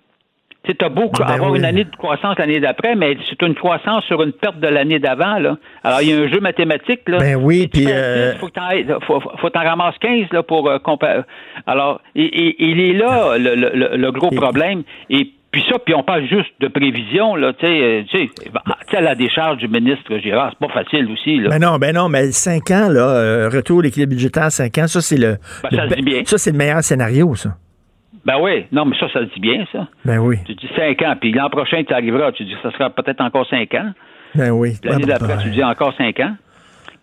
Tu 0.64 0.74
as 0.80 0.88
beau 0.88 1.12
ben 1.20 1.26
avoir 1.26 1.56
une 1.56 1.66
année 1.66 1.84
de 1.84 1.94
croissance 1.94 2.38
l'année 2.40 2.62
d'après, 2.62 2.96
mais 2.96 3.18
c'est 3.30 3.42
une 3.42 3.54
croissance 3.54 4.06
sur 4.06 4.24
une 4.24 4.32
perte 4.32 4.60
de 4.62 4.68
l'année 4.68 4.98
d'avant. 4.98 5.38
Là. 5.38 5.58
Alors, 5.84 6.02
il 6.02 6.10
y 6.10 6.14
a 6.14 6.18
un 6.18 6.28
jeu 6.30 6.40
mathématique. 6.40 7.02
Là. 7.08 7.18
Ben 7.18 7.36
oui, 7.36 7.68
puis... 7.68 7.86
Euh... 7.90 8.38
faut 8.38 8.48
que 8.48 8.60
faut, 9.06 9.20
faut 9.40 9.50
t'en 9.50 9.60
ramasser 9.60 9.98
15 10.00 10.28
là, 10.32 10.42
pour 10.42 10.70
euh, 10.70 10.80
comparer. 10.80 11.24
Alors, 11.68 12.00
il 12.16 12.80
est 12.80 12.94
là, 12.94 13.38
le, 13.38 13.56
le, 13.56 13.98
le 13.98 14.12
gros 14.14 14.30
problème. 14.30 14.84
Et 15.10 15.34
puis 15.54 15.64
ça, 15.70 15.78
puis 15.78 15.94
on 15.94 16.02
parle 16.02 16.26
juste 16.28 16.50
de 16.62 16.68
prévision, 16.68 17.36
là, 17.36 17.54
tu 17.54 17.68
sais, 17.68 17.82
euh, 17.84 18.02
tu 18.10 18.28
sais, 18.28 18.98
à 18.98 19.02
la 19.02 19.14
décharge 19.14 19.58
du 19.58 19.68
ministre 19.68 20.18
Girard, 20.18 20.52
c'est 20.52 20.68
pas 20.68 20.74
facile 20.74 21.08
aussi, 21.12 21.38
là. 21.38 21.50
Ben 21.50 21.60
non, 21.60 21.78
ben 21.78 21.94
non, 21.94 22.10
mais 22.10 22.32
5 22.32 22.72
ans, 22.72 22.90
là, 22.90 23.08
euh, 23.08 23.50
retour 23.50 23.82
à 23.82 23.84
l'équilibre 23.84 24.14
budgétaire, 24.14 24.52
5 24.52 24.76
ans, 24.80 24.88
ça, 24.88 25.00
c'est 25.02 25.18
le... 25.18 25.38
Ben, 25.62 25.70
ça 25.78 25.90
se 25.90 25.94
dit 25.94 26.02
bien. 26.02 26.24
Ça, 26.26 26.40
c'est 26.40 26.52
le 26.52 26.58
meilleur 26.58 26.84
scénario, 26.84 27.36
ça. 27.36 27.52
Ben 28.26 28.38
oui, 28.40 28.66
non, 28.72 28.86
mais 28.86 28.98
ça, 28.98 29.08
ça 29.12 29.20
se 29.20 29.34
dit 29.34 29.40
bien, 29.40 29.66
ça. 29.72 29.88
Ben 30.06 30.20
oui. 30.20 30.38
Tu 30.46 30.56
dis 30.56 30.70
cinq 30.76 31.02
ans, 31.02 31.16
puis 31.20 31.32
l'an 31.34 31.50
prochain, 31.50 31.84
tu 31.84 31.94
arriveras, 31.94 32.32
tu 32.32 32.46
dis 32.46 32.56
ça 32.62 32.72
sera 32.72 32.90
peut-être 32.90 33.22
encore 33.22 33.48
cinq 33.48 33.74
ans. 33.74 33.92
Ben 34.36 34.52
oui. 34.52 34.74
L'année 34.84 35.06
d'après, 35.06 35.38
tu 35.38 35.50
dis 35.50 35.64
encore 35.64 35.94
cinq 35.98 36.20
ans. 36.20 36.36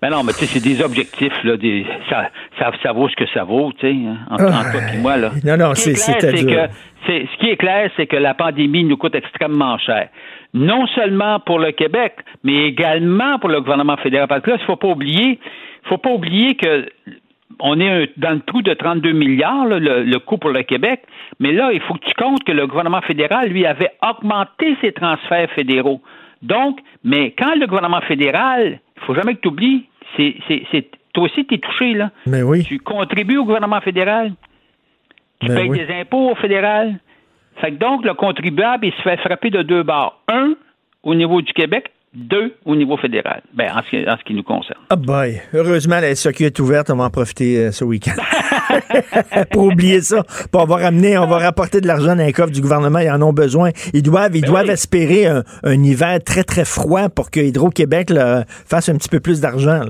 Ben 0.00 0.08
non, 0.08 0.24
mais 0.24 0.32
tu 0.32 0.46
sais, 0.46 0.46
c'est 0.46 0.64
des 0.66 0.82
objectifs, 0.82 1.44
là, 1.44 1.58
des, 1.58 1.84
ça, 2.08 2.30
ça, 2.58 2.70
ça, 2.82 2.92
vaut 2.92 3.10
ce 3.10 3.16
que 3.16 3.28
ça 3.34 3.44
vaut, 3.44 3.70
tu 3.72 3.86
sais, 3.86 3.94
hein, 3.94 4.16
entre, 4.30 4.72
toi 4.72 4.80
et 4.94 4.98
moi, 4.98 5.18
là. 5.18 5.30
Non, 5.44 5.58
non, 5.58 5.74
c'est 5.74 5.94
c'est 5.94 6.16
que 6.18 6.72
Ce 7.06 7.36
qui 7.38 7.50
est 7.50 7.56
clair, 7.56 7.90
c'est 7.98 8.06
que 8.06 8.16
la 8.16 8.32
pandémie 8.32 8.84
nous 8.84 8.96
coûte 8.96 9.14
extrêmement 9.14 9.76
cher. 9.76 10.08
Non 10.54 10.86
seulement 10.86 11.38
pour 11.40 11.58
le 11.58 11.72
Québec, 11.72 12.14
mais 12.42 12.68
également 12.68 13.38
pour 13.38 13.50
le 13.50 13.60
gouvernement 13.60 13.98
fédéral. 13.98 14.26
Parce 14.26 14.42
que 14.42 14.50
là, 14.50 14.56
il 14.58 14.64
faut 14.64 14.76
pas 14.76 14.88
oublier, 14.88 15.38
faut 15.84 15.98
pas 15.98 16.10
oublier 16.10 16.54
que 16.54 16.86
on 17.58 17.80
est 17.80 18.10
dans 18.18 18.32
le 18.32 18.40
trou 18.40 18.62
de 18.62 18.72
32 18.72 19.12
milliards, 19.12 19.66
le, 19.66 20.18
coût 20.18 20.38
pour 20.38 20.50
le 20.50 20.62
Québec, 20.62 21.02
mais 21.38 21.52
là, 21.52 21.72
il 21.72 21.80
faut 21.80 21.94
que 21.94 22.04
tu 22.04 22.14
comptes 22.14 22.44
que 22.44 22.52
le 22.52 22.66
gouvernement 22.66 23.00
fédéral, 23.02 23.48
lui, 23.48 23.66
avait 23.66 23.92
augmenté 24.02 24.76
ses 24.80 24.92
transferts 24.92 25.50
fédéraux. 25.50 26.00
Donc, 26.42 26.78
mais 27.04 27.32
quand 27.32 27.54
le 27.56 27.66
gouvernement 27.66 28.00
fédéral, 28.02 28.80
il 28.96 29.02
faut 29.02 29.14
jamais 29.14 29.34
que 29.34 29.40
tu 29.40 29.48
oublies, 29.48 29.86
c'est, 30.16 30.34
toi 31.12 31.24
aussi, 31.24 31.44
tu 31.46 31.54
es 31.54 31.58
touché, 31.58 31.94
là. 31.94 32.10
Mais 32.26 32.42
oui. 32.42 32.64
Tu 32.64 32.78
contribues 32.78 33.38
au 33.38 33.44
gouvernement 33.44 33.80
fédéral. 33.80 34.32
Tu 35.40 35.48
payes 35.48 35.70
des 35.70 35.88
impôts 36.00 36.30
au 36.30 36.34
fédéral. 36.34 36.98
Fait 37.56 37.72
que 37.72 37.76
donc, 37.76 38.04
le 38.04 38.14
contribuable, 38.14 38.86
il 38.86 38.92
se 38.92 39.02
fait 39.02 39.16
frapper 39.18 39.50
de 39.50 39.62
deux 39.62 39.82
barres. 39.82 40.20
Un, 40.28 40.54
au 41.02 41.14
niveau 41.14 41.42
du 41.42 41.52
Québec, 41.52 41.90
deux 42.12 42.54
au 42.64 42.74
niveau 42.74 42.96
fédéral, 42.96 43.42
ben, 43.54 43.70
en, 43.72 43.82
ce 43.82 44.24
qui, 44.24 44.34
nous 44.34 44.42
concerne. 44.42 44.80
Ah 44.90 44.96
boy, 44.96 45.40
heureusement, 45.54 46.00
la 46.00 46.14
SAQ 46.14 46.46
est 46.46 46.58
ouverte, 46.58 46.90
on 46.90 46.96
va 46.96 47.04
en 47.04 47.10
profiter 47.10 47.58
euh, 47.58 47.70
ce 47.70 47.84
week-end. 47.84 48.12
pour 49.52 49.66
oublier 49.66 50.00
ça, 50.00 50.22
pour 50.50 50.62
avoir 50.62 50.84
amené, 50.84 51.16
on 51.18 51.26
va 51.26 51.38
rapporter 51.38 51.80
de 51.80 51.86
l'argent 51.86 52.16
dans 52.16 52.24
les 52.24 52.32
coffres 52.32 52.52
du 52.52 52.60
gouvernement, 52.60 52.98
ils 52.98 53.10
en 53.10 53.22
ont 53.22 53.32
besoin. 53.32 53.70
Ils 53.94 54.02
doivent, 54.02 54.34
ils 54.34 54.42
ben 54.42 54.48
doivent 54.48 54.70
espérer 54.70 55.26
un, 55.26 55.84
hiver 55.84 56.18
très, 56.24 56.42
très 56.42 56.64
froid 56.64 57.08
pour 57.08 57.30
que 57.30 57.40
Hydro-Québec 57.40 58.10
fasse 58.66 58.88
un 58.88 58.96
petit 58.96 59.08
peu 59.08 59.20
plus 59.20 59.40
d'argent. 59.40 59.82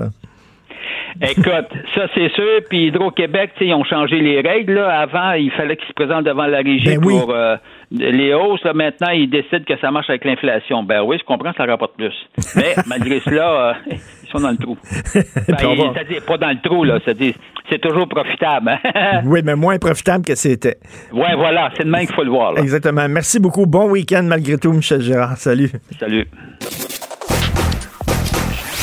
Écoute, 1.22 1.46
ça 1.94 2.06
c'est 2.14 2.30
sûr. 2.32 2.60
Puis 2.68 2.86
Hydro-Québec, 2.86 3.52
ils 3.60 3.74
ont 3.74 3.84
changé 3.84 4.20
les 4.20 4.40
règles. 4.40 4.78
Avant, 4.78 5.32
il 5.32 5.50
fallait 5.50 5.76
qu'ils 5.76 5.88
se 5.88 5.92
présentent 5.92 6.24
devant 6.24 6.46
la 6.46 6.58
régie 6.58 6.84
ben 6.84 7.00
pour 7.00 7.30
euh, 7.30 7.56
les 7.91 8.34
hausses. 8.34 8.64
maintenant, 8.74 9.11
ils 9.11 9.28
décident 9.28 9.64
que 9.66 9.78
ça 9.80 9.91
marche 9.91 10.09
avec 10.09 10.24
l'inflation. 10.24 10.82
Ben 10.82 11.03
oui, 11.03 11.16
je 11.18 11.24
comprends, 11.24 11.53
ça 11.57 11.64
rapporte 11.64 11.97
plus. 11.97 12.14
Mais 12.57 12.74
malgré 12.86 13.20
cela, 13.20 13.70
euh, 13.70 13.95
ils 14.22 14.30
sont 14.30 14.41
dans 14.41 14.51
le 14.51 14.57
trou. 14.57 14.76
Ben, 15.14 15.57
c'est-à-dire 15.59 16.24
pas 16.26 16.38
dans 16.38 16.51
le 16.51 16.61
trou, 16.62 16.84
là. 16.84 16.99
C'est-à-dire, 17.05 17.34
c'est 17.68 17.80
toujours 17.80 18.09
profitable. 18.09 18.70
Hein. 18.70 19.22
oui, 19.24 19.41
mais 19.45 19.57
moins 19.57 19.78
profitable 19.78 20.24
que 20.24 20.34
c'était. 20.34 20.78
Oui, 21.12 21.26
voilà. 21.36 21.70
C'est 21.76 21.84
de 21.84 21.91
même 21.91 22.07
qu'il 22.07 22.14
faut 22.14 22.24
le 22.24 22.30
voir. 22.30 22.57
Exactement. 22.59 23.09
Merci 23.09 23.41
beaucoup. 23.41 23.66
Bon 23.66 23.91
week-end 23.91 24.22
malgré 24.22 24.57
tout, 24.57 24.72
Michel 24.72 25.01
Gérard. 25.01 25.36
Salut. 25.36 25.70
Salut. 25.99 26.26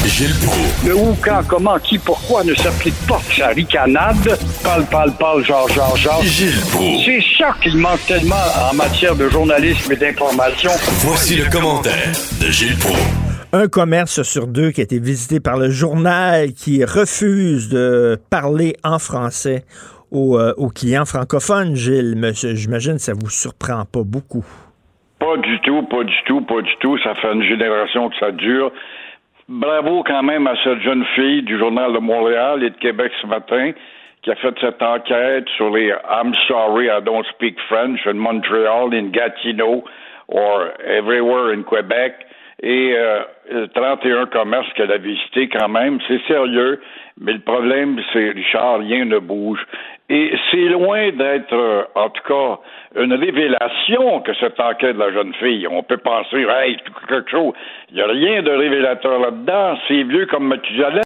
Gilles 0.07 0.35
Le 0.85 0.95
où, 0.95 1.15
quand, 1.21 1.41
comment, 1.47 1.77
qui, 1.79 1.97
pourquoi 1.97 2.43
ne 2.43 2.53
s'applique 2.53 2.95
pas 3.07 3.19
sa 3.35 3.47
ricanade? 3.47 4.37
Parle, 4.63 4.85
parle, 4.85 5.11
parle, 5.17 5.43
genre, 5.43 5.67
genre, 5.69 5.95
genre. 5.97 6.23
Gilles 6.23 6.53
C'est 7.05 7.21
ça 7.37 7.55
qu'il 7.61 7.77
manque 7.77 8.05
tellement 8.07 8.35
en 8.71 8.75
matière 8.75 9.15
de 9.15 9.29
journalisme 9.29 9.91
et 9.91 9.95
d'information. 9.95 10.71
Voici 11.05 11.35
le 11.35 11.49
commentaire 11.49 12.11
de 12.41 12.47
Gilles 12.51 12.77
Proulx. 12.77 12.99
Un 13.53 13.67
commerce 13.67 14.23
sur 14.23 14.47
deux 14.47 14.71
qui 14.71 14.81
a 14.81 14.83
été 14.83 14.99
visité 14.99 15.39
par 15.39 15.57
le 15.57 15.69
journal 15.69 16.53
qui 16.53 16.83
refuse 16.83 17.69
de 17.69 18.19
parler 18.29 18.75
en 18.83 18.99
français 18.99 19.63
aux, 20.11 20.37
euh, 20.37 20.53
aux 20.57 20.69
clients 20.69 21.05
francophones, 21.05 21.75
Gilles. 21.75 22.15
J'imagine 22.33 22.95
que 22.95 23.01
ça 23.01 23.13
vous 23.13 23.29
surprend 23.29 23.85
pas 23.85 24.03
beaucoup. 24.03 24.45
Pas 25.19 25.37
du 25.37 25.59
tout, 25.61 25.81
pas 25.83 26.03
du 26.03 26.15
tout, 26.25 26.41
pas 26.41 26.61
du 26.61 26.75
tout. 26.79 26.97
Ça 26.99 27.15
fait 27.15 27.33
une 27.33 27.43
génération 27.43 28.09
que 28.09 28.15
ça 28.19 28.31
dure. 28.31 28.71
Bravo 29.49 30.03
quand 30.03 30.23
même 30.23 30.45
à 30.45 30.55
cette 30.61 30.81
jeune 30.81 31.05
fille 31.15 31.41
du 31.41 31.57
Journal 31.57 31.93
de 31.93 31.99
Montréal 31.99 32.63
et 32.63 32.69
de 32.69 32.77
Québec 32.77 33.13
ce 33.21 33.27
matin 33.27 33.71
qui 34.21 34.31
a 34.31 34.35
fait 34.35 34.53
cette 34.59 34.81
enquête 34.81 35.47
sur 35.55 35.69
les 35.69 35.93
I'm 36.09 36.33
sorry, 36.49 36.89
I 36.89 36.99
don't 37.01 37.25
speak 37.33 37.57
French 37.69 38.05
in 38.05 38.15
Montreal, 38.15 38.93
in 38.93 39.11
Gatineau 39.11 39.85
or 40.27 40.73
everywhere 40.85 41.53
in 41.53 41.63
Quebec. 41.63 42.25
Et 42.61 42.93
euh, 42.97 43.23
31 43.73 44.25
commerces 44.27 44.71
qu'elle 44.73 44.91
a 44.91 44.97
visités 44.97 45.47
quand 45.49 45.69
même, 45.69 45.99
c'est 46.07 46.21
sérieux, 46.27 46.81
mais 47.19 47.33
le 47.33 47.39
problème, 47.39 47.99
c'est, 48.13 48.29
Richard, 48.29 48.79
rien 48.79 49.05
ne 49.05 49.19
bouge. 49.19 49.59
Et 50.09 50.33
c'est 50.51 50.69
loin 50.69 51.11
d'être, 51.11 51.53
euh, 51.53 51.83
en 51.95 52.09
tout 52.09 52.23
cas, 52.23 52.59
une 53.01 53.13
révélation 53.13 54.21
que 54.21 54.33
cette 54.35 54.59
enquête 54.59 54.95
de 54.95 54.99
la 54.99 55.11
jeune 55.11 55.33
fille. 55.33 55.67
On 55.67 55.83
peut 55.83 55.97
penser, 55.97 56.45
hey, 56.49 56.77
quelque 57.09 57.29
chose. 57.29 57.53
Il 57.89 57.95
n'y 57.95 58.01
a 58.01 58.07
rien 58.07 58.41
de 58.41 58.51
révélateur 58.51 59.19
là-dedans. 59.19 59.77
C'est 59.87 60.03
vieux 60.03 60.25
comme 60.27 60.47
Mathusalem. 60.47 61.03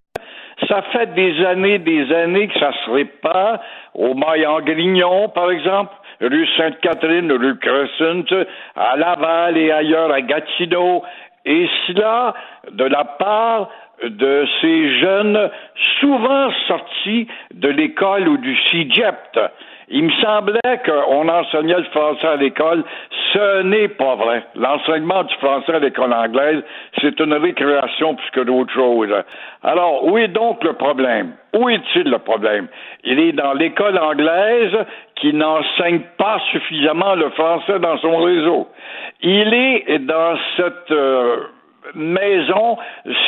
Ça 0.70 0.84
fait 0.94 1.14
des 1.16 1.44
années, 1.44 1.80
des 1.80 2.14
années 2.14 2.48
que 2.48 2.60
ça 2.60 2.72
se 2.86 2.92
répand 2.92 3.60
au 3.96 4.14
Maillan-Grignon, 4.14 5.30
par 5.30 5.50
exemple, 5.50 5.92
rue 6.22 6.48
Sainte-Catherine, 6.56 7.32
rue 7.32 7.58
Crescent, 7.58 8.46
à 8.76 8.96
Laval 8.96 9.58
et 9.58 9.72
ailleurs, 9.72 10.12
à 10.12 10.22
Gatineau. 10.22 11.04
Et 11.46 11.68
cela, 11.88 12.34
de 12.72 12.84
la 12.84 13.04
part 13.04 13.70
de 14.04 14.48
ces 14.62 15.00
jeunes 15.00 15.50
souvent 16.00 16.52
sortis 16.68 17.28
de 17.54 17.70
l'école 17.70 18.28
ou 18.28 18.38
du 18.38 18.56
CIGEPT. 18.68 19.40
Il 19.94 20.06
me 20.06 20.12
semblait 20.22 20.80
qu'on 20.86 21.28
enseignait 21.28 21.78
le 21.78 21.84
français 21.86 22.28
à 22.28 22.36
l'école. 22.38 22.84
Ce 23.34 23.62
n'est 23.64 23.90
pas 23.90 24.16
vrai. 24.16 24.44
L'enseignement 24.56 25.24
du 25.24 25.36
français 25.36 25.74
à 25.74 25.80
l'école 25.80 26.14
anglaise, 26.14 26.64
c'est 27.02 27.20
une 27.20 27.34
récréation 27.34 28.16
plus 28.16 28.32
que 28.32 28.40
d'autres 28.42 28.74
choses. 28.74 29.14
Alors, 29.64 30.06
où 30.08 30.18
est 30.18 30.30
donc 30.30 30.64
le 30.64 30.74
problème? 30.74 31.34
Où 31.54 31.68
est-il 31.68 32.10
le 32.10 32.20
problème? 32.20 32.68
Il 33.04 33.20
est 33.20 33.34
dans 33.34 33.54
l'école 33.54 33.98
anglaise 33.98 34.78
qui 35.16 35.34
n'enseigne 35.34 36.02
pas 36.18 36.40
suffisamment 36.52 37.16
le 37.16 37.30
français 37.32 37.80
dans 37.80 37.98
son 37.98 38.18
réseau. 38.18 38.70
Il 39.22 39.54
est 39.54 40.00
dans 40.00 40.38
cette 40.56 40.92
euh, 40.92 41.38
maison, 41.96 42.78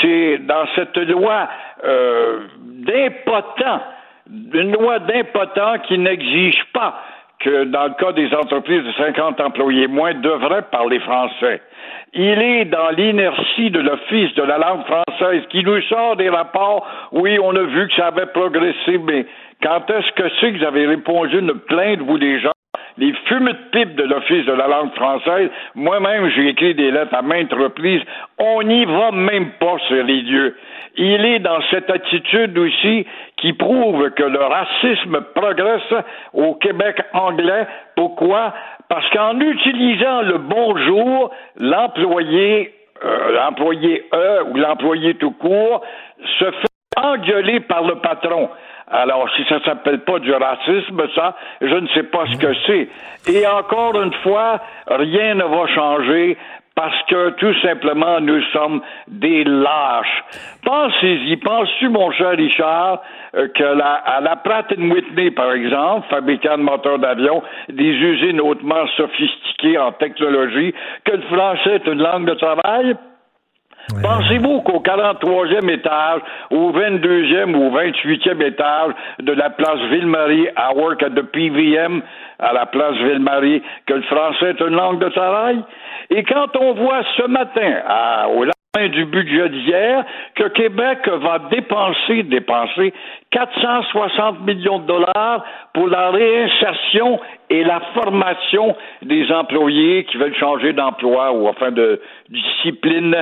c'est 0.02 0.38
dans 0.40 0.66
cette 0.76 0.98
loi 0.98 1.48
euh, 1.84 2.40
d'impotent, 2.58 3.82
une 4.30 4.72
loi 4.74 5.00
d'impotent 5.00 5.82
qui 5.88 5.98
n'exige 5.98 6.64
pas 6.74 6.96
que 7.40 7.66
dans 7.66 7.86
le 7.86 7.94
cas 7.96 8.14
des 8.14 8.34
entreprises 8.34 8.84
de 8.84 8.92
50 8.94 9.42
employés 9.42 9.88
moins 9.88 10.14
devraient 10.14 10.64
parler 10.72 11.00
français. 11.00 11.62
Il 12.14 12.42
est 12.42 12.66
dans 12.66 12.90
l'inertie 12.90 13.70
de 13.70 13.80
l'Office 13.80 14.34
de 14.36 14.44
la 14.44 14.58
langue 14.58 14.86
française 14.86 15.44
qui 15.50 15.64
nous 15.64 15.82
sort 15.84 16.16
des 16.16 16.30
rapports. 16.30 16.88
Oui, 17.12 17.38
on 17.42 17.56
a 17.56 17.64
vu 17.64 17.88
que 17.88 17.96
ça 17.96 18.08
avait 18.08 18.28
progressé, 18.28 18.98
mais 19.00 19.26
quand 19.62 19.90
est-ce 19.90 20.12
que 20.14 20.30
c'est 20.40 20.54
que 20.54 20.60
vous 20.60 20.66
avez 20.66 20.86
répondu 20.86 21.40
une 21.40 21.60
plainte, 21.60 22.00
vous, 22.00 22.18
des 22.18 22.40
gens? 22.40 22.52
Les 22.98 23.14
fumées 23.28 23.54
de 23.54 23.70
pipe 23.72 23.96
de 23.96 24.04
l'Office 24.04 24.46
de 24.46 24.54
la 24.54 24.68
langue 24.68 24.94
française. 24.94 25.50
Moi-même, 25.76 26.30
j'ai 26.30 26.50
écrit 26.50 26.76
des 26.76 26.92
lettres 26.92 27.16
à 27.16 27.22
maintes 27.22 27.54
reprises. 27.54 28.02
On 28.38 28.62
n'y 28.64 28.86
va 28.86 29.12
même 29.12 29.52
pas 29.60 29.78
sur 29.88 30.04
les 30.04 30.22
lieux. 30.22 30.56
Il 30.96 31.26
est 31.26 31.40
dans 31.40 31.60
cette 31.72 31.90
attitude 31.90 32.58
aussi 32.58 33.06
qui 33.38 33.54
prouve 33.54 34.12
que 34.12 34.24
le 34.24 34.40
racisme 34.40 35.22
progresse 35.34 35.94
au 36.34 36.54
Québec 36.56 37.02
anglais. 37.14 37.66
Pourquoi? 37.96 38.54
Parce 38.90 39.10
qu'en 39.10 39.40
utilisant 39.40 40.22
le 40.22 40.38
bonjour, 40.38 41.32
l'employé, 41.60 42.74
euh, 43.04 43.32
l'employé 43.32 44.06
E 44.14 44.44
ou 44.52 44.58
l'employé 44.58 45.16
tout 45.16 45.32
court 45.32 45.82
se 46.40 46.46
fait 46.46 46.68
engueuler 47.04 47.60
par 47.62 47.84
le 47.84 47.96
patron. 47.96 48.50
Alors, 48.94 49.28
si 49.36 49.44
ça 49.46 49.60
s'appelle 49.66 50.02
pas 50.02 50.20
du 50.20 50.32
racisme, 50.32 51.02
ça, 51.16 51.36
je 51.62 51.76
ne 51.76 51.88
sais 51.90 52.04
pas 52.04 52.26
ce 52.32 52.38
que 52.38 52.54
c'est. 52.68 52.90
Et 53.28 53.48
encore 53.48 54.00
une 54.00 54.14
fois, 54.22 54.62
rien 54.88 55.34
ne 55.34 55.44
va 55.44 55.66
changer 55.66 56.38
parce 56.76 57.02
que 57.08 57.32
tout 57.32 57.54
simplement 57.62 58.20
nous 58.20 58.42
sommes 58.52 58.82
des 59.08 59.44
lâches. 59.44 60.24
Pensez-y, 60.64 61.38
penses-tu, 61.38 61.90
mon 61.90 62.12
cher 62.12 62.32
Richard, 62.32 63.02
euh, 63.36 63.48
que 63.48 63.64
la, 63.64 63.94
à 63.94 64.22
la 64.22 64.36
Pratt 64.36 64.72
Whitney, 64.78 65.32
par 65.32 65.54
exemple, 65.54 66.08
fabricant 66.10 66.58
de 66.58 66.64
moteurs 66.64 67.00
d'avion, 67.00 67.42
des 67.70 67.84
usines 67.84 68.42
hautement 68.42 68.86
sophistiquées 68.96 69.78
en 69.78 69.92
technologie, 69.94 70.74
que 71.04 71.14
le 71.14 71.22
français 71.24 71.76
est 71.76 71.88
une 71.88 72.02
langue 72.02 72.26
de 72.26 72.36
travail? 72.36 72.96
Pensez-vous 74.02 74.62
qu'au 74.62 74.80
43e 74.80 75.70
étage, 75.70 76.22
au 76.52 76.72
22e 76.72 77.54
ou 77.54 77.68
au 77.68 77.72
28e 77.78 78.42
étage 78.42 78.94
de 79.20 79.34
la 79.34 79.50
place 79.50 79.80
Ville-Marie 79.92 80.48
à 80.56 80.74
Work 80.74 81.04
at 81.04 81.10
the 81.12 81.22
PVM, 81.22 82.02
à 82.40 82.54
la 82.54 82.66
place 82.66 82.96
Ville-Marie, 82.96 83.62
que 83.86 83.94
le 83.94 84.02
français 84.04 84.52
est 84.52 84.62
une 84.62 84.76
langue 84.76 85.00
de 85.00 85.10
travail? 85.10 85.60
Et 86.10 86.24
quand 86.24 86.56
on 86.58 86.74
voit 86.74 87.02
ce 87.18 87.28
matin, 87.28 87.82
au 88.30 88.46
lendemain 88.46 88.90
du 88.90 89.06
budget 89.06 89.50
d'hier, 89.50 90.04
que 90.36 90.48
Québec 90.50 91.08
va 91.08 91.40
dépenser, 91.52 92.24
dépenser 92.24 92.94
460 93.32 94.42
millions 94.42 94.80
de 94.80 94.88
dollars 94.88 95.44
pour 95.74 95.88
la 95.88 96.10
réinsertion 96.10 97.20
et 97.50 97.64
la 97.64 97.82
formation 97.94 98.76
des 99.04 99.32
employés 99.32 100.06
qui 100.06 100.18
veulent 100.18 100.36
changer 100.36 100.74
d'emploi 100.74 101.34
ou 101.34 101.48
enfin 101.48 101.72
de 101.72 102.02
discipline 102.30 103.16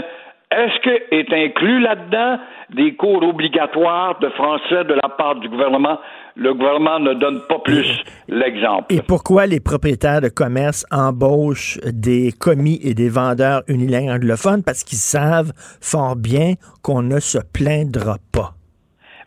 est-ce 0.51 0.79
que 0.81 1.15
est 1.15 1.33
inclus 1.33 1.79
là-dedans 1.79 2.37
des 2.75 2.95
cours 2.95 3.23
obligatoires 3.23 4.19
de 4.19 4.29
français 4.29 4.83
de 4.83 4.93
la 4.93 5.09
part 5.09 5.35
du 5.35 5.47
gouvernement? 5.49 5.97
Le 6.35 6.53
gouvernement 6.53 6.99
ne 6.99 7.13
donne 7.13 7.41
pas 7.47 7.59
plus 7.59 8.03
l'exemple. 8.27 8.93
Et 8.93 9.01
pourquoi 9.01 9.45
les 9.45 9.59
propriétaires 9.59 10.21
de 10.21 10.29
commerce 10.29 10.85
embauchent 10.91 11.77
des 11.85 12.31
commis 12.31 12.79
et 12.83 12.93
des 12.93 13.09
vendeurs 13.09 13.63
unilingues 13.67 14.09
anglophones? 14.09 14.63
Parce 14.63 14.83
qu'ils 14.83 14.97
savent 14.97 15.51
fort 15.81 16.15
bien 16.15 16.53
qu'on 16.83 17.01
ne 17.01 17.19
se 17.19 17.37
plaindra 17.53 18.17
pas. 18.33 18.53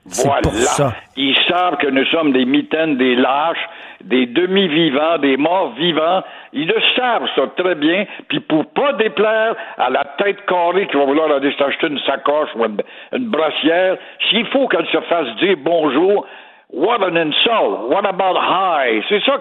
Voilà. 0.07 0.43
Pour 0.43 0.53
ça. 0.53 0.95
Ils 1.17 1.37
savent 1.49 1.77
que 1.79 1.89
nous 1.89 2.05
sommes 2.07 2.33
des 2.33 2.45
mitaines, 2.45 2.99
des 2.99 3.17
lâches, 3.17 3.67
des 4.05 4.27
demi-vivants, 4.27 5.19
des 5.19 5.37
morts 5.37 5.73
vivants. 5.77 6.23
Ils 6.53 6.67
le 6.67 6.81
savent 6.97 7.29
ça 7.35 7.43
très 7.57 7.75
bien. 7.75 8.05
Puis 8.29 8.41
pour 8.41 8.67
pas 8.67 8.93
déplaire 8.95 9.55
à 9.79 9.91
la 9.91 10.05
tête 10.19 10.45
carrée 10.47 10.87
qui 10.87 10.97
va 10.97 11.05
vouloir 11.05 11.31
aller 11.31 11.53
s'acheter 11.59 11.89
une 11.89 12.01
sacoche 12.01 12.51
ou 12.57 12.65
une, 12.65 13.29
brossière, 13.29 13.97
s'il 14.29 14.47
faut 14.47 14.69
qu'elle 14.69 14.87
se 14.87 15.01
fasse 15.01 15.35
dire 15.37 15.57
bonjour, 15.59 16.27
What 16.73 17.05
an 17.05 17.15
insult! 17.15 17.89
What 17.89 18.05
about 18.05 18.37
hi? 18.37 19.01
C'est 19.09 19.23
ça 19.23 19.39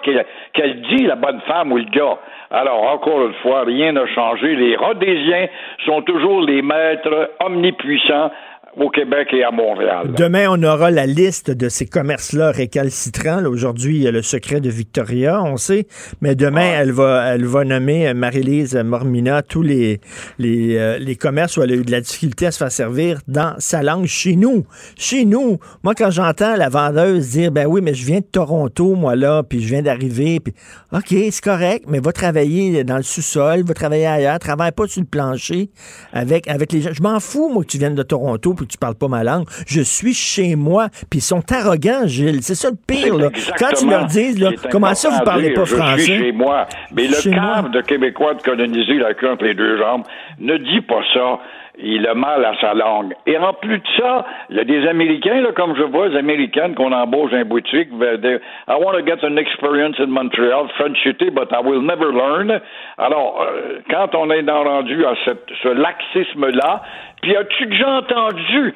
qu'elle 0.54 0.82
dit, 0.82 1.06
la 1.06 1.16
bonne 1.16 1.42
femme 1.48 1.72
ou 1.72 1.78
le 1.78 1.86
gars. 1.86 2.20
Alors, 2.52 2.84
encore 2.84 3.26
une 3.26 3.34
fois, 3.42 3.64
rien 3.64 3.94
n'a 3.94 4.06
changé. 4.06 4.56
Les 4.56 4.76
Rhodésiens 4.76 5.48
sont 5.84 6.04
toujours 6.04 6.42
les 6.42 6.62
maîtres 6.62 7.32
omnipuissants 7.40 8.30
au 8.78 8.90
Québec 8.90 9.28
et 9.34 9.44
à 9.44 9.52
Montréal. 9.52 10.14
Demain, 10.18 10.48
on 10.50 10.62
aura 10.64 10.90
la 10.90 11.06
liste 11.06 11.52
de 11.52 11.70
ces 11.70 11.86
commerces-là 11.86 12.52
récalcitrants. 12.52 13.44
Aujourd'hui, 13.46 13.98
il 13.98 14.04
y 14.04 14.08
a 14.08 14.12
le 14.12 14.22
secret 14.22 14.62
de 14.62 14.70
Victoria, 14.70 15.42
on 15.44 15.58
sait. 15.58 15.86
Mais 16.22 16.36
demain, 16.36 16.72
elle 16.80 16.92
va 16.92 17.34
elle 17.34 17.46
va 17.46 17.64
nommer 17.64 18.08
euh, 18.08 18.14
Marie-Lise 18.14 18.76
Mormina 18.76 19.42
tous 19.42 19.62
les, 19.62 20.00
les, 20.40 20.78
euh, 20.78 20.98
les 20.98 21.16
commerces 21.16 21.58
où 21.58 21.64
elle 21.64 21.72
a 21.72 21.76
eu 21.76 21.84
de 21.84 21.92
la 21.92 22.02
difficulté 22.02 22.48
à 22.48 22.52
se 22.52 22.58
faire 22.58 22.72
servir 22.72 23.20
dans 23.28 23.54
sa 23.60 23.84
langue 23.84 24.06
chez 24.06 24.36
nous. 24.36 24.66
Chez 24.98 25.26
nous. 25.26 25.60
Moi, 25.84 25.94
quand 25.96 26.12
j'entends 26.12 26.56
la 26.56 26.70
vendeuse 26.70 27.32
dire, 27.32 27.52
ben 27.52 27.68
oui, 27.68 27.82
mais 27.82 27.94
je 27.94 28.06
viens 28.06 28.20
de 28.20 28.26
Toronto, 28.26 28.96
moi, 28.96 29.16
là, 29.16 29.44
puis 29.44 29.62
je 29.62 29.68
viens 29.68 29.82
d'arriver, 29.82 30.40
puis 30.40 30.54
OK, 30.92 31.08
c'est 31.10 31.44
correct, 31.44 31.86
mais 31.88 32.00
va 32.00 32.12
travailler 32.12 32.84
dans 32.84 32.98
le 32.98 33.04
sous-sol, 33.04 33.64
va 33.64 33.74
travailler 33.74 34.08
ailleurs, 34.08 34.40
travaille 34.40 34.72
pas 34.72 34.88
sur 34.88 35.02
le 35.02 35.08
plancher 35.08 35.70
avec, 36.12 36.48
avec 36.48 36.72
les 36.72 36.82
gens. 36.82 36.92
Je 36.94 37.02
m'en 37.02 37.20
fous, 37.20 37.50
moi, 37.50 37.64
que 37.64 37.70
tu 37.70 37.78
viennes 37.78 37.96
de 37.96 38.04
Toronto, 38.04 38.54
tu 38.68 38.78
parles 38.78 38.96
pas 38.96 39.08
ma 39.08 39.24
langue. 39.24 39.46
Je 39.68 39.82
suis 39.82 40.14
chez 40.14 40.56
moi. 40.56 40.90
Puis 41.10 41.20
ils 41.20 41.22
sont 41.22 41.44
arrogants, 41.52 42.06
Gilles. 42.06 42.42
C'est 42.42 42.56
ça 42.56 42.70
le 42.70 42.76
pire. 42.76 43.18
Là. 43.18 43.30
Quand 43.58 43.74
tu 43.78 43.90
leur 43.90 44.06
dis, 44.06 44.34
là, 44.34 44.52
comment 44.72 44.94
ça, 44.94 45.10
vous 45.10 45.24
parlez 45.24 45.54
pas 45.54 45.66
français? 45.66 45.98
Je 45.98 46.04
suis 46.04 46.18
chez 46.20 46.32
moi. 46.32 46.68
Mais 46.96 47.08
le 47.08 47.32
cadre 47.32 47.70
de 47.70 47.82
Québécois 47.82 48.34
de 48.36 48.42
coloniser 48.42 48.96
la 48.96 49.14
queue 49.14 49.32
entre 49.32 49.46
les 49.46 49.54
deux 49.54 49.78
jambes 49.78 50.04
ne 50.40 50.58
dit 50.58 50.82
pas 50.82 51.02
ça 51.14 51.40
il 51.78 52.08
a 52.08 52.14
mal 52.14 52.46
à 52.46 52.54
sa 52.62 52.74
langue. 52.74 53.14
Et 53.26 53.38
en 53.38 53.54
plus 53.54 53.80
de 53.80 53.88
ça, 53.98 54.26
il 54.50 54.58
y 54.58 54.60
a 54.60 54.64
des 54.64 54.88
Américains, 54.88 55.42
là, 55.42 55.52
comme 55.54 55.76
je 55.76 55.84
vois, 55.84 56.10
des 56.10 56.18
Américaines 56.18 56.76
qu'on 56.76 56.92
embauche 56.92 57.32
dans 57.32 57.38
les 57.38 57.44
boutiques. 57.44 57.90
I 57.92 58.76
want 58.80 58.94
to 58.94 59.04
get 59.06 59.24
an 59.24 59.38
experience 59.38 60.00
in 60.00 60.08
Montreal, 60.08 60.70
French 60.78 60.98
City, 61.04 61.30
but 61.30 61.52
I 61.52 61.62
will 61.62 61.82
never 61.82 62.12
learn. 62.12 62.62
Alors, 62.98 63.42
euh, 63.42 63.80
quand 63.90 64.16
on 64.16 64.30
est 64.30 64.44
dans 64.44 64.64
rendu 64.64 65.06
à 65.06 65.16
ce 65.26 65.70
laxisme-là, 65.70 66.82
puis 67.22 67.36
as-tu 67.36 67.66
déjà 67.68 67.98
entendu 67.98 68.74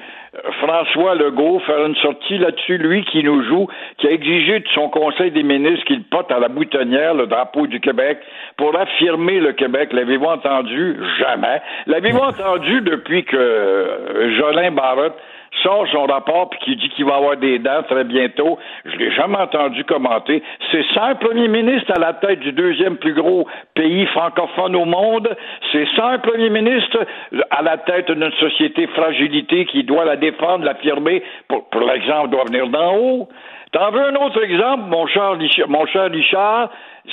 François 0.61 1.15
Legault 1.15 1.59
faire 1.59 1.85
une 1.85 1.95
sortie 1.95 2.37
là-dessus, 2.37 2.77
lui 2.77 3.03
qui 3.05 3.23
nous 3.23 3.43
joue, 3.43 3.67
qui 3.97 4.07
a 4.07 4.11
exigé 4.11 4.59
de 4.59 4.67
son 4.73 4.89
Conseil 4.89 5.31
des 5.31 5.43
ministres 5.43 5.85
qu'il 5.85 6.03
pote 6.03 6.31
à 6.31 6.39
la 6.39 6.47
boutonnière 6.47 7.13
le 7.13 7.27
drapeau 7.27 7.67
du 7.67 7.79
Québec 7.79 8.19
pour 8.57 8.77
affirmer 8.77 9.39
le 9.39 9.53
Québec. 9.53 9.93
L'avez-vous 9.93 10.25
entendu? 10.25 10.97
Jamais. 11.19 11.61
L'avez-vous 11.87 12.19
entendu 12.23 12.81
depuis 12.81 13.23
que 13.25 13.37
euh, 13.37 14.37
Jolin 14.37 14.71
Barrette 14.71 15.15
sort 15.63 15.87
son 15.91 16.05
rapport 16.05 16.49
puis 16.49 16.59
qui 16.59 16.75
dit 16.75 16.89
qu'il 16.89 17.05
va 17.05 17.15
avoir 17.15 17.37
des 17.37 17.59
dents 17.59 17.83
très 17.83 18.03
bientôt. 18.03 18.57
Je 18.85 18.95
l'ai 18.97 19.11
jamais 19.11 19.37
entendu 19.37 19.83
commenter. 19.83 20.43
C'est 20.71 20.85
un 20.97 21.15
premier 21.15 21.47
ministre 21.47 21.91
à 21.95 21.99
la 21.99 22.13
tête 22.13 22.39
du 22.39 22.51
deuxième 22.51 22.97
plus 22.97 23.13
gros 23.13 23.47
pays 23.73 24.05
francophone 24.07 24.75
au 24.75 24.85
monde. 24.85 25.29
C'est 25.71 25.87
un 26.01 26.19
premier 26.19 26.49
ministre 26.49 27.05
à 27.51 27.61
la 27.61 27.77
tête 27.77 28.11
d'une 28.11 28.31
société 28.39 28.87
fragilité 28.87 29.65
qui 29.65 29.83
doit 29.83 30.05
la 30.05 30.15
défendre, 30.15 30.65
l'affirmer. 30.65 31.23
Pour, 31.47 31.67
pour 31.69 31.81
l'exemple, 31.81 32.29
doit 32.29 32.45
venir 32.45 32.67
d'en 32.67 32.95
haut. 32.95 33.29
T'en 33.71 33.91
veux 33.91 34.01
un 34.01 34.15
autre 34.15 34.41
exemple, 34.43 34.83
mon 34.87 35.07
cher, 35.07 35.35
mon 35.67 35.85
cher 35.87 36.09
Richard? 36.09 36.69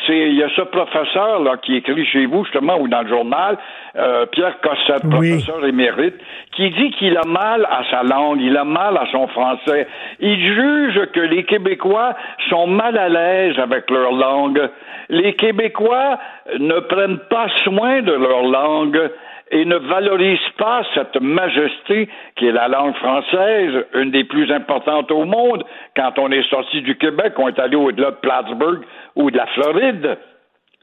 C'est 0.06 0.18
il 0.18 0.34
y 0.34 0.42
a 0.42 0.48
ce 0.50 0.62
professeur 0.62 1.40
là 1.40 1.56
qui 1.56 1.76
écrit 1.76 2.04
chez 2.06 2.26
vous 2.26 2.44
justement 2.44 2.78
ou 2.78 2.88
dans 2.88 3.02
le 3.02 3.08
journal, 3.08 3.56
euh, 3.96 4.26
Pierre 4.26 4.60
Cossette, 4.60 5.08
professeur 5.08 5.64
émérite, 5.64 6.14
qui 6.52 6.70
dit 6.70 6.90
qu'il 6.92 7.16
a 7.16 7.24
mal 7.26 7.66
à 7.70 7.82
sa 7.90 8.02
langue, 8.02 8.40
il 8.40 8.56
a 8.56 8.64
mal 8.64 8.96
à 8.96 9.06
son 9.12 9.28
français. 9.28 9.86
Il 10.20 10.38
juge 10.38 11.00
que 11.12 11.20
les 11.20 11.44
Québécois 11.44 12.14
sont 12.48 12.66
mal 12.66 12.98
à 12.98 13.08
l'aise 13.08 13.58
avec 13.58 13.90
leur 13.90 14.12
langue. 14.12 14.68
Les 15.08 15.34
Québécois 15.34 16.18
ne 16.58 16.80
prennent 16.80 17.20
pas 17.30 17.46
soin 17.62 18.02
de 18.02 18.12
leur 18.12 18.42
langue 18.42 19.10
et 19.54 19.64
ne 19.64 19.76
valorise 19.76 20.46
pas 20.58 20.82
cette 20.94 21.20
majesté 21.20 22.08
qui 22.36 22.48
est 22.48 22.52
la 22.52 22.66
langue 22.66 22.96
française, 22.96 23.86
une 23.94 24.10
des 24.10 24.24
plus 24.24 24.50
importantes 24.52 25.12
au 25.12 25.24
monde. 25.24 25.64
Quand 25.96 26.18
on 26.18 26.30
est 26.32 26.42
sorti 26.50 26.82
du 26.82 26.96
Québec, 26.96 27.34
on 27.38 27.48
est 27.48 27.58
allé 27.60 27.76
au-delà 27.76 28.10
de 28.10 28.16
Plattsburgh 28.16 28.84
ou 29.14 29.30
de 29.30 29.36
la 29.36 29.46
Floride. 29.46 30.18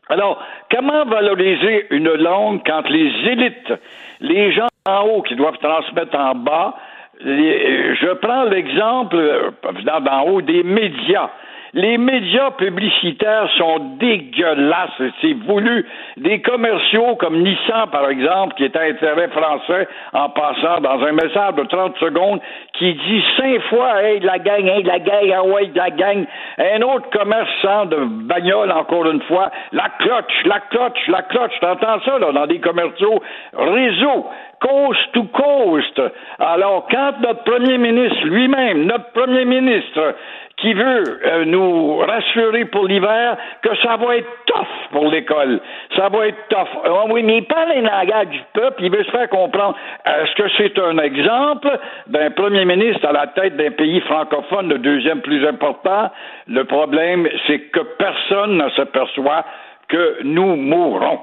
Alors, 0.07 0.41
comment 0.71 1.05
valoriser 1.05 1.87
une 1.91 2.13
langue 2.13 2.61
quand 2.65 2.89
les 2.89 3.11
élites, 3.29 3.73
les 4.21 4.53
gens 4.53 4.67
en 4.87 5.01
haut 5.01 5.21
qui 5.21 5.35
doivent 5.35 5.57
transmettre 5.57 6.17
en 6.17 6.35
bas, 6.35 6.75
je 7.23 8.13
prends 8.15 8.45
l'exemple 8.45 9.17
euh, 9.17 9.99
d'en 9.99 10.21
haut 10.23 10.41
des 10.41 10.63
médias. 10.63 11.29
Les 11.73 11.97
médias 11.97 12.51
publicitaires 12.51 13.49
sont 13.57 13.95
dégueulasses, 13.97 15.01
c'est 15.21 15.33
voulu. 15.45 15.85
Des 16.17 16.41
commerciaux 16.41 17.15
comme 17.15 17.41
Nissan, 17.41 17.87
par 17.89 18.09
exemple, 18.09 18.55
qui 18.55 18.65
est 18.65 18.75
à 18.75 18.81
intérêt 18.81 19.29
français, 19.29 19.87
en 20.11 20.29
passant 20.29 20.81
dans 20.81 21.01
un 21.01 21.13
message 21.13 21.55
de 21.55 21.63
30 21.63 21.95
secondes, 21.97 22.41
qui 22.73 22.93
dit 22.93 23.23
cinq 23.37 23.61
fois, 23.69 24.03
hey, 24.03 24.19
la 24.19 24.39
gang, 24.39 24.67
hey, 24.67 24.83
la 24.83 24.99
gang, 24.99 25.33
ah 25.33 25.43
ouais, 25.45 25.71
la 25.73 25.89
gang. 25.91 26.25
Un 26.57 26.81
autre 26.81 27.09
commerçant 27.09 27.85
de 27.85 28.03
bagnole, 28.25 28.71
encore 28.71 29.09
une 29.09 29.21
fois, 29.21 29.49
la 29.71 29.87
cloche, 29.99 30.43
la 30.45 30.59
cloche, 30.71 31.07
la 31.07 31.21
cloche. 31.21 31.53
T'entends 31.61 32.01
ça, 32.01 32.19
là, 32.19 32.33
dans 32.33 32.47
des 32.47 32.59
commerciaux 32.59 33.21
réseau 33.53 34.27
coast 34.61 34.99
to 35.13 35.23
coast. 35.23 36.01
Alors, 36.39 36.87
quand 36.89 37.13
notre 37.21 37.43
premier 37.43 37.77
ministre 37.77 38.25
lui-même, 38.25 38.85
notre 38.85 39.11
premier 39.11 39.45
ministre, 39.45 40.15
qui 40.61 40.73
veut 40.73 41.19
euh, 41.25 41.45
nous 41.45 41.97
rassurer 41.97 42.65
pour 42.65 42.85
l'hiver 42.85 43.35
que 43.63 43.75
ça 43.77 43.97
va 43.97 44.15
être 44.15 44.29
tough 44.45 44.91
pour 44.91 45.09
l'école. 45.09 45.59
Ça 45.95 46.07
va 46.09 46.27
être 46.27 46.47
tough. 46.49 46.67
Ah 46.85 47.03
oui, 47.09 47.23
mais 47.23 47.39
il 47.39 47.45
parle 47.45 47.71
un 47.71 47.81
langage 47.81 48.27
du 48.27 48.41
peuple, 48.53 48.83
il 48.83 48.91
veut 48.91 49.03
se 49.03 49.11
faire 49.11 49.27
comprendre. 49.29 49.75
Est-ce 50.05 50.35
que 50.35 50.49
c'est 50.57 50.79
un 50.79 50.97
exemple 50.99 51.69
d'un 52.07 52.29
premier 52.31 52.65
ministre 52.65 53.07
à 53.07 53.11
la 53.11 53.27
tête 53.27 53.57
d'un 53.57 53.71
pays 53.71 54.01
francophone, 54.01 54.69
le 54.69 54.77
deuxième 54.77 55.21
plus 55.21 55.45
important? 55.47 56.11
Le 56.47 56.63
problème, 56.65 57.27
c'est 57.47 57.59
que 57.71 57.81
personne 57.97 58.57
ne 58.57 58.69
s'aperçoit 58.71 59.43
que 59.87 60.19
nous 60.23 60.55
mourrons. 60.55 61.19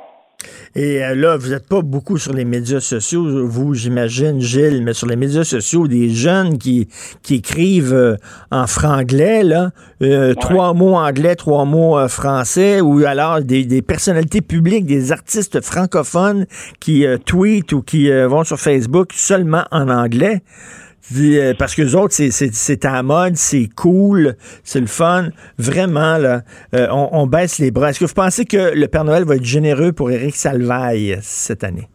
Et 0.74 1.02
euh, 1.02 1.14
là, 1.14 1.36
vous 1.36 1.48
n'êtes 1.48 1.66
pas 1.66 1.82
beaucoup 1.82 2.18
sur 2.18 2.32
les 2.32 2.44
médias 2.44 2.80
sociaux, 2.80 3.46
vous, 3.46 3.74
j'imagine, 3.74 4.40
Gilles, 4.40 4.82
mais 4.84 4.92
sur 4.92 5.08
les 5.08 5.16
médias 5.16 5.42
sociaux, 5.42 5.88
des 5.88 6.10
jeunes 6.10 6.58
qui, 6.58 6.88
qui 7.22 7.36
écrivent 7.36 7.94
euh, 7.94 8.16
en 8.52 8.66
franglais, 8.68 9.42
là, 9.42 9.72
euh, 10.02 10.34
trois 10.34 10.74
mots 10.74 10.94
anglais, 10.94 11.34
trois 11.34 11.64
mots 11.64 12.06
français, 12.08 12.80
ou 12.80 13.04
alors 13.04 13.40
des, 13.40 13.64
des, 13.64 13.82
personnalités 13.82 14.40
publiques, 14.40 14.86
des 14.86 15.10
artistes 15.10 15.60
francophones 15.60 16.46
qui 16.78 17.04
tweetent 17.24 17.72
ou 17.72 17.82
qui 17.82 18.10
vont 18.10 18.44
sur 18.44 18.60
Facebook 18.60 19.12
seulement 19.14 19.64
en 19.72 19.88
anglais. 19.88 20.42
Euh, 21.16 21.54
parce 21.58 21.74
que 21.74 21.82
les 21.82 21.94
autres, 21.94 22.12
c'est 22.12 22.84
à 22.84 22.92
la 22.92 23.02
mode, 23.02 23.36
c'est 23.36 23.68
cool, 23.74 24.34
c'est 24.62 24.80
le 24.80 24.86
fun. 24.86 25.28
Vraiment, 25.58 26.18
là, 26.18 26.40
euh, 26.74 26.86
on, 26.90 27.26
baisse 27.26 27.58
les 27.58 27.70
bras. 27.70 27.90
Est-ce 27.90 28.00
que 28.00 28.04
vous 28.04 28.14
pensez 28.14 28.44
que 28.44 28.78
le 28.78 28.88
Père 28.88 29.04
Noël 29.04 29.24
va 29.24 29.36
être 29.36 29.44
généreux 29.44 29.92
pour 29.92 30.10
Éric 30.10 30.34
Salvaille 30.34 31.16
cette 31.20 31.64
année? 31.64 31.88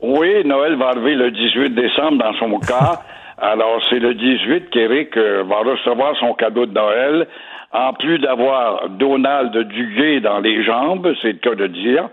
Oui, 0.00 0.44
Noël 0.44 0.76
va 0.76 0.88
arriver 0.88 1.14
le 1.14 1.30
18 1.30 1.74
décembre 1.74 2.18
dans 2.18 2.34
son 2.34 2.58
cas. 2.66 3.02
Alors, 3.38 3.80
c'est 3.90 3.98
le 3.98 4.14
18 4.14 4.70
qu'Éric 4.70 5.16
euh, 5.16 5.44
va 5.44 5.58
recevoir 5.58 6.16
son 6.18 6.34
cadeau 6.34 6.66
de 6.66 6.72
Noël. 6.72 7.26
En 7.72 7.92
plus 7.92 8.18
d'avoir 8.18 8.88
Donald 8.88 9.54
Duguay 9.54 10.20
dans 10.20 10.40
les 10.40 10.64
jambes, 10.64 11.12
c'est 11.20 11.32
le 11.32 11.38
cas 11.38 11.54
de 11.54 11.66
dire, 11.66 12.08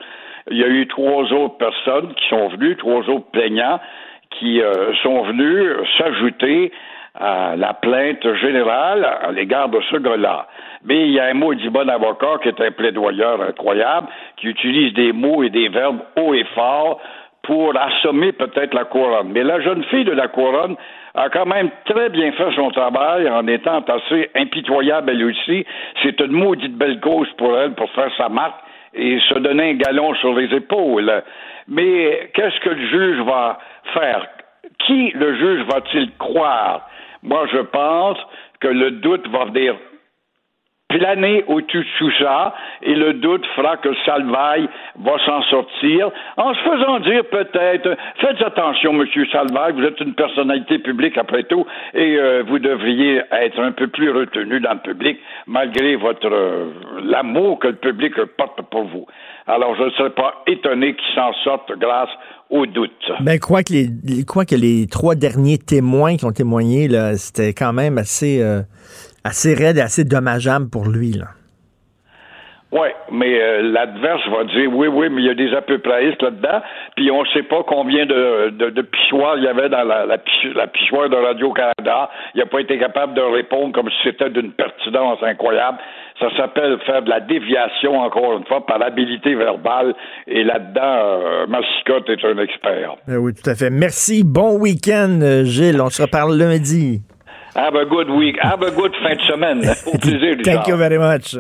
il 0.52 0.58
y 0.58 0.64
a 0.64 0.68
eu 0.68 0.86
trois 0.88 1.24
autres 1.32 1.58
personnes 1.58 2.14
qui 2.14 2.28
sont 2.30 2.50
venues, 2.50 2.76
trois 2.76 3.08
autres 3.10 3.32
plaignants 3.32 3.80
qui 4.40 4.62
euh, 4.62 4.94
sont 5.04 5.24
venus 5.24 5.72
s'ajouter 5.98 6.72
à 7.18 7.56
la 7.56 7.74
plainte 7.74 8.28
générale 8.36 9.06
à 9.06 9.32
l'égard 9.32 9.70
de 9.70 9.80
ce 9.90 9.98
gars-là. 9.98 10.48
Mais 10.84 11.08
il 11.08 11.14
y 11.14 11.20
a 11.20 11.28
un 11.28 11.56
du 11.56 11.70
bon 11.70 11.90
avocat 11.90 12.40
qui 12.44 12.50
est 12.50 12.62
un 12.62 12.72
plaidoyeur 12.72 13.42
incroyable, 13.42 14.08
qui 14.38 14.48
utilise 14.48 14.94
des 14.94 15.14
mots 15.14 15.44
et 15.44 15.50
des 15.50 15.70
verbes 15.70 16.02
haut 16.18 16.34
et 16.34 16.44
fort 16.56 17.00
pour 17.44 17.74
assommer 17.78 18.32
peut-être 18.32 18.74
la 18.74 18.86
couronne. 18.86 19.30
Mais 19.32 19.44
la 19.44 19.62
jeune 19.62 19.84
fille 19.86 20.04
de 20.04 20.12
la 20.12 20.28
couronne 20.28 20.76
a 21.14 21.30
quand 21.30 21.46
même 21.46 21.70
très 21.86 22.10
bien 22.10 22.32
fait 22.34 22.54
son 22.56 22.72
travail 22.72 23.30
en 23.30 23.48
étant 23.48 23.82
assez 23.82 24.30
impitoyable 24.36 25.12
elle 25.12 25.24
aussi. 25.24 25.66
C'est 26.04 26.20
une 26.20 26.32
maudite 26.32 26.76
belle 26.76 27.00
cause 27.00 27.30
pour 27.38 27.58
elle 27.58 27.74
pour 27.74 27.90
faire 27.92 28.12
sa 28.18 28.30
marque 28.30 28.60
et 28.94 29.20
se 29.30 29.40
donner 29.40 29.72
un 29.72 29.74
galon 29.76 30.14
sur 30.16 30.34
les 30.34 30.54
épaules. 30.56 31.24
Mais 31.68 32.32
qu'est-ce 32.34 32.60
que 32.60 32.70
le 32.70 32.88
juge 32.88 33.26
va 33.26 33.60
faire? 33.94 34.28
Qui 34.86 35.12
le 35.12 35.36
juge 35.36 35.66
va-t-il 35.68 36.12
croire? 36.18 36.88
Moi, 37.24 37.48
je 37.52 37.60
pense 37.60 38.18
que 38.60 38.68
le 38.68 38.92
doute 38.92 39.28
va 39.30 39.46
venir 39.46 39.76
planer 40.96 41.44
au-dessus 41.48 41.80
de 41.80 41.98
tout 42.00 42.12
ça 42.20 42.54
et 42.82 42.96
le 42.96 43.14
doute 43.14 43.46
fera 43.56 43.78
que 43.78 43.90
Salvaille 44.06 44.68
va 45.04 45.18
s'en 45.26 45.42
sortir 45.44 46.10
en 46.38 46.54
se 46.54 46.60
faisant 46.60 47.00
dire 47.00 47.24
peut-être 47.26 47.98
faites 48.22 48.42
attention 48.42 48.94
monsieur 48.94 49.26
Salvaille 49.32 49.74
vous 49.74 49.84
êtes 49.84 50.00
une 50.00 50.14
personnalité 50.14 50.80
publique 50.80 51.18
après 51.18 51.44
tout 51.44 51.66
et 51.94 52.18
euh, 52.18 52.44
vous 52.48 52.60
devriez 52.60 53.22
être 53.32 53.60
un 53.60 53.74
peu 53.74 53.88
plus 53.88 54.10
retenu 54.10 54.62
dans 54.62 54.74
le 54.74 54.80
public 54.80 55.20
malgré 55.48 55.98
votre 55.98 56.32
euh, 56.32 56.72
l'amour 57.04 57.60
que 57.60 57.68
le 57.68 57.76
public 57.76 58.14
porte 58.38 58.62
pour 58.72 58.84
vous 58.84 59.06
alors 59.48 59.76
je 59.76 59.84
ne 59.84 59.90
serais 59.92 60.12
pas 60.12 60.44
étonné 60.48 60.96
qu'il 60.96 61.16
s'en 61.16 61.34
sorte 61.44 61.72
grâce 61.78 62.10
au 62.50 62.66
doute. 62.66 62.92
Ben, 63.22 63.40
quoi 63.40 63.64
que 63.64 63.74
les, 63.74 64.24
quoi 64.24 64.46
que 64.46 64.56
les 64.56 64.88
trois 64.88 65.16
derniers 65.16 65.58
témoins 65.58 66.16
qui 66.16 66.26
ont 66.26 66.32
témoigné, 66.32 66.88
là, 66.88 67.18
c'était 67.18 67.54
quand 67.54 67.74
même 67.74 67.98
assez, 67.98 68.42
euh, 68.42 68.62
assez 69.26 69.56
raide 69.56 69.78
et 69.78 69.82
assez 69.82 70.04
dommageable 70.04 70.70
pour 70.70 70.88
lui. 70.88 71.14
Là. 71.14 71.26
Oui, 72.72 72.90
mais 73.12 73.42
euh, 73.42 73.62
l'adverse 73.62 74.28
va 74.30 74.44
dire 74.44 74.70
oui, 74.74 74.88
oui, 74.88 75.08
mais 75.10 75.22
il 75.22 75.28
y 75.28 75.30
a 75.30 75.34
des 75.34 75.56
à 75.56 75.62
peu 75.62 75.78
près 75.80 76.04
là-dedans, 76.20 76.62
puis 76.98 77.10
on 77.10 77.22
ne 77.22 77.28
sait 77.28 77.44
pas 77.44 77.64
combien 77.66 78.06
de, 78.06 78.50
de, 78.50 78.86
il 79.38 79.44
y 79.44 79.48
avait 79.48 79.70
dans 79.70 79.84
la, 79.84 80.06
la, 80.06 80.18
la 80.56 80.68
pichoire 80.68 81.10
de 81.10 81.16
Radio-Canada. 81.16 82.10
Il 82.34 82.40
n'a 82.40 82.46
pas 82.48 82.60
été 82.60 82.78
capable 82.78 83.14
de 83.14 83.22
répondre 83.22 83.72
comme 83.72 83.90
si 83.90 83.98
c'était 84.04 84.30
d'une 84.30 84.52
pertinence 84.52 85.20
incroyable. 85.22 85.78
Ça 86.20 86.28
s'appelle 86.36 86.78
faire 86.86 87.02
de 87.02 87.10
la 87.10 87.22
déviation, 87.22 88.00
encore 88.00 88.38
une 88.38 88.46
fois, 88.46 88.66
par 88.66 88.80
l'habilité 88.80 89.36
verbale, 89.36 89.96
et 90.28 90.44
là-dedans, 90.44 90.82
euh, 90.82 91.48
Massicotte 91.48 92.10
est 92.10 92.26
un 92.26 92.38
expert. 92.40 92.96
Ben 93.08 93.18
oui, 93.18 93.34
tout 93.34 93.50
à 93.50 93.56
fait. 93.56 93.70
Merci. 93.70 94.24
Bon 94.26 94.60
week-end, 94.60 95.20
euh, 95.22 95.44
Gilles. 95.46 95.80
On 95.82 95.90
se 95.90 96.02
reparle 96.02 96.36
lundi. 96.38 97.02
Have 97.56 97.76
a 97.76 97.86
good 97.86 98.10
week. 98.10 98.36
Have 98.42 98.62
a 98.64 98.72
good 98.72 98.92
fin 99.02 99.16
de 99.16 99.22
semaine. 99.22 99.60
Au 99.86 99.98
plaisir, 99.98 100.36
Thank 100.44 100.68
you 100.68 100.76
very 100.76 100.98
much. 100.98 101.38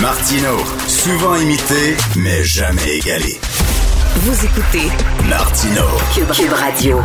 Martino, 0.00 0.58
souvent 0.86 1.34
imité, 1.34 1.96
mais 2.16 2.44
jamais 2.44 2.98
égalé. 2.98 3.34
Vous 4.18 4.44
écoutez 4.44 4.92
Martino, 5.28 5.82
Cube, 6.14 6.52
Radio. 6.52 7.00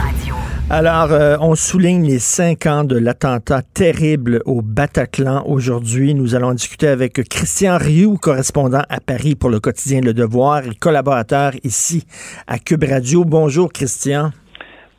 Alors, 0.70 1.12
euh, 1.12 1.38
on 1.42 1.56
souligne 1.56 2.06
les 2.06 2.20
cinq 2.20 2.68
ans 2.68 2.84
de 2.84 2.96
l'attentat 2.96 3.64
terrible 3.64 4.44
au 4.46 4.62
Bataclan. 4.62 5.44
Aujourd'hui, 5.48 6.14
nous 6.14 6.36
allons 6.36 6.54
discuter 6.54 6.88
avec 6.88 7.28
Christian 7.28 7.80
Rioux, 7.80 8.18
correspondant 8.18 8.84
à 8.90 9.00
Paris 9.00 9.34
pour 9.34 9.50
le 9.50 9.60
quotidien 9.60 10.02
Le 10.02 10.14
Devoir 10.14 10.68
et 10.68 10.76
collaborateur 10.76 11.54
ici 11.64 12.06
à 12.46 12.60
Cube 12.60 12.84
Radio. 12.84 13.26
Bonjour, 13.26 13.74
Christian. 13.74 14.30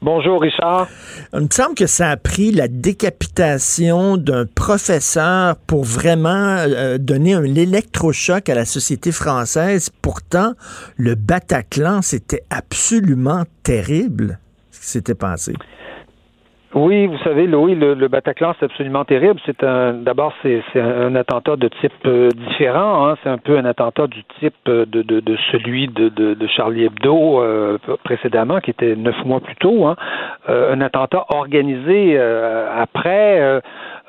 Bonjour 0.03 0.41
Richard. 0.41 0.89
Il 1.35 1.41
me 1.41 1.49
semble 1.51 1.75
que 1.75 1.87
ça 1.87 2.09
a 2.11 2.17
pris 2.17 2.53
la 2.53 2.69
décapitation 2.69 4.17
d'un 4.17 4.47
professeur 4.47 5.57
pour 5.67 5.85
vraiment 5.85 6.57
euh, 6.59 6.97
donner 6.97 7.35
un 7.35 7.45
électrochoc 7.45 8.49
à 8.49 8.55
la 8.55 8.65
société 8.65 9.13
française. 9.13 9.91
Pourtant, 10.01 10.55
le 10.97 11.17
Bataclan, 11.17 12.01
c'était 12.01 12.45
absolument 12.49 13.45
terrible 13.63 14.39
ce 14.71 14.81
qui 14.81 14.87
s'était 14.87 15.15
passé? 15.15 15.53
Oui, 16.73 17.07
vous 17.09 17.18
savez, 17.25 17.49
Louis, 17.49 17.75
le, 17.75 17.95
le 17.95 18.07
Bataclan, 18.07 18.55
c'est 18.59 18.66
absolument 18.66 19.05
terrible. 19.05 19.41
C'est 19.45 19.64
un, 19.64 19.93
d'abord, 19.93 20.33
c'est, 20.41 20.62
un 20.77 21.16
attentat 21.16 21.57
de 21.57 21.66
type 21.66 21.93
euh, 22.07 22.29
différent. 22.29 23.09
Hein. 23.09 23.16
C'est 23.25 23.29
un 23.29 23.39
peu 23.39 23.59
un 23.59 23.64
attentat 23.64 24.07
du 24.07 24.23
type 24.39 24.55
euh, 24.68 24.87
de, 24.87 25.03
de, 25.03 25.18
de 25.18 25.37
celui 25.51 25.89
de, 25.89 26.09
de, 26.09 26.47
Charlie 26.47 26.85
Hebdo 26.85 27.43
euh, 27.43 27.77
précédemment, 28.05 28.61
qui 28.61 28.71
était 28.71 28.95
neuf 28.95 29.16
mois 29.25 29.41
plus 29.41 29.57
tôt. 29.57 29.85
Hein. 29.87 29.97
un 30.47 30.81
attentat 30.81 31.25
organisé 31.31 32.18
après 32.18 33.61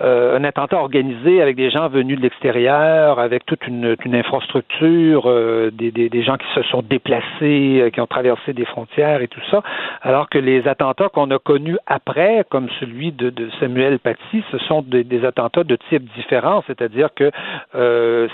euh, 0.01 0.37
un 0.37 0.43
attentat 0.43 0.77
organisé 0.77 1.41
avec 1.41 1.55
des 1.55 1.69
gens 1.69 1.87
venus 1.87 2.17
de 2.17 2.23
l'extérieur, 2.23 3.19
avec 3.19 3.45
toute 3.45 3.67
une, 3.67 3.95
une 4.03 4.15
infrastructure, 4.15 5.29
euh, 5.29 5.69
des, 5.71 5.91
des, 5.91 6.09
des, 6.09 6.23
gens 6.23 6.37
qui 6.37 6.47
se 6.55 6.63
sont 6.63 6.81
déplacés, 6.81 7.81
euh, 7.81 7.89
qui 7.91 8.01
ont 8.01 8.07
traversé 8.07 8.53
des 8.53 8.65
frontières 8.65 9.21
et 9.21 9.27
tout 9.27 9.41
ça, 9.51 9.61
alors 10.01 10.27
que 10.29 10.39
les 10.39 10.67
attentats 10.67 11.09
qu'on 11.09 11.29
a 11.29 11.37
connus 11.37 11.77
après, 11.85 12.43
comme 12.49 12.67
celui 12.79 13.11
de, 13.11 13.29
de 13.29 13.49
Samuel 13.59 13.99
Paty, 13.99 14.43
ce 14.51 14.57
sont 14.59 14.81
des, 14.81 15.03
des, 15.03 15.23
attentats 15.23 15.63
de 15.63 15.77
type 15.89 16.03
différent, 16.15 16.63
c'est-à-dire 16.65 17.09
que 17.15 17.31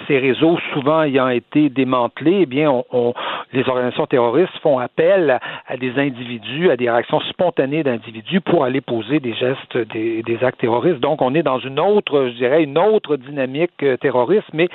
ces 0.08 0.20
réseaux, 0.20 0.58
souvent 0.74 1.04
ayant 1.04 1.28
été 1.28 1.70
démantelés, 1.70 2.40
eh 2.42 2.46
bien, 2.46 2.70
on, 2.70 2.86
on, 2.92 3.14
les 3.52 3.68
organisations 3.68 4.06
terroristes 4.06 4.58
font 4.62 4.80
appel 4.80 5.32
à, 5.32 5.40
à, 5.68 5.78
des 5.78 5.98
individus, 6.00 6.70
à 6.70 6.78
des 6.78 6.90
réactions 6.90 7.20
spontanées 7.22 7.84
d'individus 7.84 8.42
pour 8.42 8.64
aller 8.64 8.82
poser 8.82 9.20
des 9.20 9.34
gestes, 9.34 9.78
des, 9.94 10.24
des 10.24 10.44
actes 10.44 10.60
terroristes. 10.60 11.00
Donc, 11.00 11.22
on 11.22 11.34
est 11.36 11.44
dans 11.44 11.57
une 11.60 11.80
autre, 11.80 12.28
je 12.28 12.38
dirais, 12.38 12.64
une 12.64 12.78
autre 12.78 13.16
dynamique 13.16 13.72
euh, 13.84 13.98
terroriste, 13.98 14.48
mais 14.54 14.70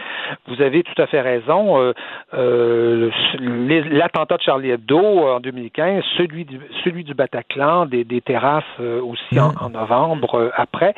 vous 0.47 0.61
avez 0.63 0.83
tout 0.83 1.01
à 1.01 1.07
fait 1.07 1.21
raison. 1.21 1.81
Euh, 1.81 1.93
euh, 2.35 3.11
L'attentat 3.91 4.37
de 4.37 4.43
Charlie 4.43 4.71
Hebdo 4.71 4.99
en 4.99 5.41
2015, 5.41 6.03
celui 6.17 6.45
du, 6.45 6.61
celui 6.85 7.05
du 7.05 7.15
Bataclan, 7.15 7.87
des, 7.87 8.05
des 8.05 8.21
terrasses 8.21 8.65
aussi 8.81 9.39
en, 9.39 9.53
en, 9.61 9.71
novembre 9.71 10.53
après, 10.57 10.95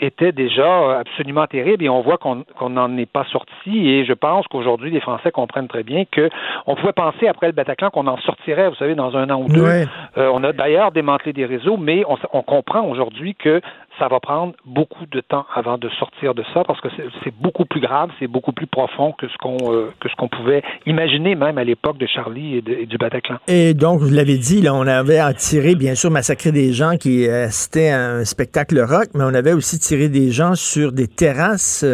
était 0.00 0.32
déjà 0.32 0.98
absolument 0.98 1.46
terrible 1.46 1.84
et 1.84 1.88
on 1.88 2.00
voit 2.00 2.18
qu'on 2.18 2.70
n'en 2.70 2.96
est 2.96 3.10
pas 3.10 3.24
sorti 3.30 3.88
et 3.88 4.04
je 4.04 4.12
pense 4.12 4.46
qu'aujourd'hui 4.48 4.90
les 4.90 5.00
Français 5.00 5.30
comprennent 5.30 5.68
très 5.68 5.82
bien 5.82 6.04
que 6.10 6.28
on 6.66 6.74
pouvait 6.74 6.92
penser 6.92 7.28
après 7.28 7.46
le 7.46 7.52
Bataclan 7.52 7.90
qu'on 7.90 8.06
en 8.06 8.18
sortirait, 8.18 8.68
vous 8.68 8.76
savez, 8.76 8.94
dans 8.94 9.16
un 9.16 9.30
an 9.30 9.42
ou 9.42 9.48
deux. 9.48 9.86
on 10.16 10.44
a 10.44 10.52
d'ailleurs 10.52 10.92
démantelé 10.92 11.32
des 11.32 11.46
réseaux, 11.46 11.76
mais 11.76 12.04
on, 12.08 12.16
on 12.32 12.42
comprend 12.42 12.82
aujourd'hui 12.82 13.34
que 13.34 13.60
ça 13.98 14.08
va 14.08 14.20
prendre 14.20 14.54
beaucoup 14.64 15.06
de 15.06 15.20
temps 15.20 15.46
avant 15.54 15.78
de 15.78 15.88
sortir 15.98 16.34
de 16.34 16.44
ça 16.52 16.64
parce 16.64 16.80
que 16.80 16.88
c'est 17.24 17.34
beaucoup 17.40 17.64
plus 17.64 17.80
grave, 17.80 18.10
c'est 18.18 18.26
beaucoup 18.26 18.52
plus 18.52 18.66
profond 18.66 19.12
que 19.12 19.28
ce 19.28 19.36
qu'on 19.38 19.72
euh, 19.72 19.92
que 20.00 20.08
ce 20.08 20.14
qu'on 20.16 20.28
pouvait 20.28 20.62
imaginer 20.84 21.34
même 21.34 21.58
à 21.58 21.64
l'époque 21.64 21.98
de 21.98 22.06
Charlie 22.06 22.56
et, 22.56 22.86
du 22.86 22.98
Bataclan. 22.98 23.38
Et 23.48 23.74
donc, 23.74 24.00
vous 24.00 24.12
l'avez 24.12 24.38
dit, 24.38 24.60
là, 24.60 24.74
on 24.74 24.86
avait 24.86 25.20
tiré, 25.34 25.74
bien 25.74 25.94
sûr, 25.94 26.10
massacrer 26.10 26.52
des 26.52 26.72
gens 26.72 26.96
qui 26.96 27.28
assistaient 27.28 27.90
à 27.90 28.10
un 28.10 28.24
spectacle 28.24 28.78
rock, 28.80 29.08
mais 29.14 29.24
on 29.24 29.34
avait 29.34 29.52
aussi 29.52 29.78
tiré 29.78 30.08
des 30.08 30.30
gens 30.30 30.54
sur 30.54 30.92
des 30.92 31.08
terrasses. 31.08 31.84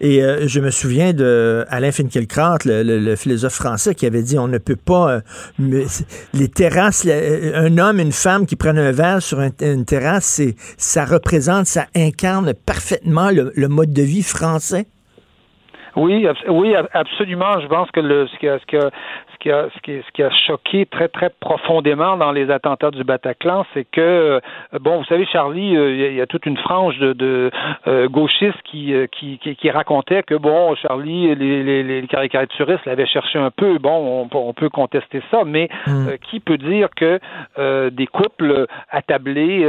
Et 0.00 0.22
euh, 0.22 0.46
je 0.46 0.60
me 0.60 0.70
souviens 0.70 1.12
de 1.12 1.64
Alain 1.68 1.92
Finkielkraut, 1.92 2.58
le, 2.64 3.14
philosophe 3.16 3.54
français, 3.54 3.94
qui 3.94 4.06
avait 4.06 4.22
dit 4.22 4.38
on 4.38 4.48
ne 4.48 4.58
peut 4.58 4.76
pas 4.76 5.20
les 5.58 6.48
terrasses, 6.48 7.06
un 7.06 7.78
homme, 7.78 8.00
une 8.00 8.12
femme 8.12 8.46
qui 8.46 8.56
prennent 8.56 8.78
un 8.78 8.92
verre 8.92 9.22
sur 9.22 9.40
une 9.40 9.84
terrasse, 9.84 10.40
ça 10.76 11.04
représente, 11.04 11.43
ça 11.64 11.86
incarne 11.94 12.52
parfaitement 12.54 13.30
le, 13.30 13.68
mode 13.68 13.92
de 13.92 14.02
vie 14.02 14.22
français? 14.22 14.86
Oui, 15.96 16.26
oui, 16.48 16.74
absolument. 16.92 17.60
Je 17.60 17.68
pense 17.68 17.90
que, 17.92 18.00
ce, 18.00 18.66
que, 18.66 18.90
qui 19.44 19.50
a, 19.50 19.68
ce, 19.74 19.80
qui, 19.82 20.00
ce 20.00 20.12
qui 20.12 20.22
a 20.22 20.30
choqué 20.30 20.86
très, 20.86 21.08
très 21.08 21.28
profondément 21.28 22.16
dans 22.16 22.32
les 22.32 22.50
attentats 22.50 22.90
du 22.90 23.04
Bataclan, 23.04 23.66
c'est 23.74 23.84
que, 23.84 24.00
euh, 24.00 24.40
bon, 24.80 24.96
vous 24.96 25.04
savez, 25.04 25.26
Charlie, 25.26 25.76
euh, 25.76 26.08
il 26.08 26.14
y, 26.14 26.20
a 26.22 26.26
toute 26.26 26.46
une 26.46 26.56
frange 26.56 26.98
de, 26.98 27.12
de 27.12 27.50
euh, 27.86 28.08
gauchistes 28.08 28.62
qui, 28.64 28.94
qui, 29.12 29.38
qui, 29.38 29.54
qui, 29.54 29.70
racontait 29.70 30.22
que, 30.22 30.34
bon, 30.34 30.74
Charlie, 30.76 31.34
les, 31.34 31.62
les, 31.62 31.82
les 31.82 32.06
caricaturistes 32.06 32.86
l'avaient 32.86 33.06
cherché 33.06 33.38
un 33.38 33.50
peu. 33.50 33.76
Bon, 33.78 34.26
on, 34.32 34.36
on 34.36 34.52
peut 34.54 34.70
contester 34.70 35.20
ça, 35.30 35.42
mais 35.44 35.68
hmm. 35.86 36.16
qui 36.30 36.40
peut 36.40 36.56
dire 36.56 36.88
que 36.96 37.20
des 37.90 38.06
couples 38.06 38.66
attablés 38.90 39.60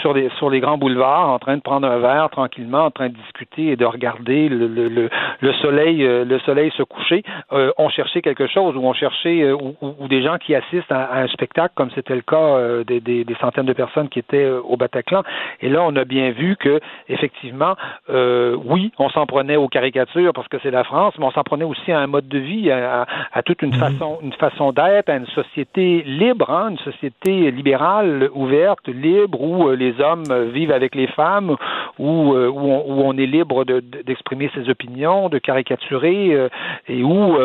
sur, 0.00 0.14
les, 0.14 0.30
sur 0.38 0.48
les 0.48 0.60
grands 0.60 0.78
boulevards, 0.78 1.28
en 1.28 1.38
train 1.38 1.56
de 1.58 1.62
prendre 1.62 1.86
un 1.86 1.98
verre 1.98 2.30
tranquillement, 2.30 2.86
en 2.86 2.90
train 2.90 3.10
de 3.10 3.14
discuter 3.14 3.72
et 3.72 3.76
de 3.76 3.84
regarder 3.84 4.48
le, 4.48 4.66
le, 4.66 5.10
le, 5.40 5.52
soleil, 5.54 5.98
le 5.98 6.38
soleil 6.46 6.72
se 6.76 6.82
coucher, 6.82 7.22
ont 7.50 7.90
cherché 7.90 8.22
quelque 8.22 8.46
chose 8.46 8.74
ou 8.76 8.86
ont 8.86 8.94
chercher 9.02 9.42
euh, 9.42 9.56
ou, 9.80 10.06
des 10.08 10.22
gens 10.22 10.38
qui 10.38 10.54
assistent 10.54 10.92
à, 10.92 11.22
un 11.22 11.28
spectacle, 11.28 11.72
comme 11.74 11.90
c'était 11.94 12.14
le 12.14 12.22
cas 12.22 12.36
euh, 12.36 12.84
des, 12.84 13.00
des, 13.00 13.36
centaines 13.40 13.66
de 13.66 13.72
personnes 13.72 14.08
qui 14.08 14.20
étaient 14.20 14.44
euh, 14.44 14.60
au 14.62 14.76
Bataclan. 14.76 15.22
Et 15.60 15.68
là, 15.68 15.82
on 15.82 15.96
a 15.96 16.04
bien 16.04 16.30
vu 16.30 16.56
que, 16.56 16.78
effectivement, 17.08 17.74
oui, 18.08 18.92
on 18.98 19.08
s'en 19.10 19.26
prenait 19.26 19.56
aux 19.56 19.68
caricatures 19.68 20.32
parce 20.32 20.48
que 20.48 20.58
c'est 20.62 20.70
la 20.70 20.84
France, 20.84 21.14
mais 21.18 21.24
on 21.24 21.32
s'en 21.32 21.42
prenait 21.42 21.64
aussi 21.64 21.90
à 21.90 22.00
un 22.00 22.06
mode 22.06 22.28
de 22.28 22.38
vie, 22.38 22.70
à, 22.70 23.06
toute 23.44 23.62
une 23.62 23.74
mhm. 23.74 23.84
façon, 23.84 24.18
une 24.22 24.32
façon 24.34 24.72
d'être, 24.72 25.08
à 25.08 25.16
une 25.16 25.26
société 25.26 26.02
libre, 26.02 26.50
hein, 26.50 26.70
une 26.70 26.78
société 26.78 27.50
libérale, 27.50 28.28
ouverte, 28.34 28.86
libre, 28.88 29.40
où 29.40 29.70
les 29.70 30.00
hommes 30.00 30.30
vivent 30.52 30.72
avec 30.72 30.94
les 30.94 31.08
femmes, 31.08 31.56
où, 31.98 32.34
où, 32.34 33.02
on, 33.08 33.16
est 33.16 33.26
libre 33.26 33.64
d'exprimer 33.64 34.50
ses 34.54 34.68
opinions, 34.68 35.28
de 35.28 35.38
caricaturer, 35.38 36.48
et 36.88 37.02
où 37.02 37.36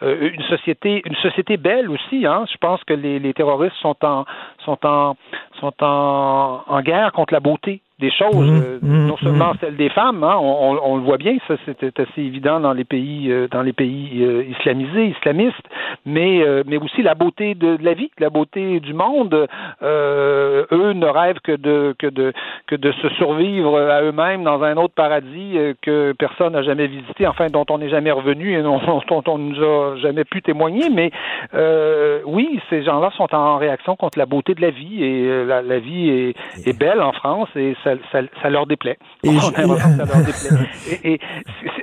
une 0.00 0.42
société 0.48 1.01
une 1.04 1.16
société 1.16 1.56
belle 1.56 1.90
aussi. 1.90 2.26
Hein. 2.26 2.44
Je 2.50 2.56
pense 2.58 2.82
que 2.84 2.94
les, 2.94 3.18
les 3.18 3.34
terroristes 3.34 3.76
sont 3.80 3.96
en 4.04 4.24
sont 4.64 4.78
en 4.84 5.16
sont 5.60 5.72
en, 5.80 6.62
en 6.66 6.80
guerre 6.82 7.12
contre 7.12 7.32
la 7.32 7.40
beauté 7.40 7.82
des 8.02 8.10
choses, 8.10 8.50
mmh, 8.50 8.62
euh, 8.64 8.78
mmh, 8.82 9.06
non 9.06 9.16
seulement 9.18 9.52
mmh. 9.52 9.58
celles 9.60 9.76
des 9.76 9.88
femmes, 9.88 10.24
hein, 10.24 10.36
on, 10.40 10.76
on, 10.82 10.96
le 10.96 11.02
voit 11.02 11.18
bien, 11.18 11.36
ça 11.46 11.54
c'était 11.64 12.00
assez 12.00 12.20
évident 12.20 12.58
dans 12.58 12.72
les 12.72 12.84
pays 12.84 13.30
euh, 13.30 13.46
dans 13.48 13.62
les 13.62 13.72
pays 13.72 14.24
euh, 14.24 14.44
islamisés, 14.44 15.14
islamistes, 15.16 15.68
mais 16.04 16.44
mais 16.66 16.78
aussi 16.78 17.02
la 17.02 17.14
beauté 17.14 17.54
de, 17.54 17.78
la 17.80 17.94
vie, 17.94 18.10
la 18.18 18.28
beauté 18.28 18.80
du 18.80 18.92
monde. 18.92 19.46
eux 19.82 20.92
ne 20.92 21.06
rêvent 21.06 21.40
que 21.44 21.52
de 21.52 21.94
que 21.98 22.08
de 22.08 22.32
que 22.66 22.74
de 22.74 22.90
se 22.92 23.08
survivre 23.10 23.78
à 23.78 24.02
eux-mêmes 24.02 24.42
dans 24.42 24.62
un 24.64 24.76
autre 24.76 24.94
paradis 24.94 25.56
que 25.82 26.12
personne 26.18 26.54
n'a 26.54 26.62
jamais 26.62 26.88
visité, 26.88 27.26
enfin 27.28 27.46
dont 27.50 27.66
on 27.70 27.78
n'est 27.78 27.90
jamais 27.90 28.10
revenu 28.10 28.58
et 28.58 28.62
dont, 28.62 28.80
dont 29.08 29.22
on 29.28 29.38
nous 29.38 29.62
a 29.62 29.96
jamais 29.98 30.24
pu 30.24 30.42
témoigner. 30.42 30.90
Mais 30.90 31.12
oui, 32.26 32.58
ces 32.68 32.82
gens-là 32.82 33.10
sont 33.16 33.32
en 33.32 33.58
réaction 33.58 33.94
contre 33.94 34.18
la 34.18 34.26
beauté 34.26 34.51
de 34.54 34.60
la 34.60 34.70
vie 34.70 35.02
et 35.04 35.44
la, 35.44 35.62
la 35.62 35.78
vie 35.78 36.08
est, 36.08 36.34
est 36.66 36.78
belle 36.78 37.00
en 37.00 37.12
France 37.12 37.48
et 37.56 37.76
ça 37.84 37.92
ça, 38.12 38.50
leur 38.50 38.66
déplaît. 38.66 38.98
Et, 39.24 39.30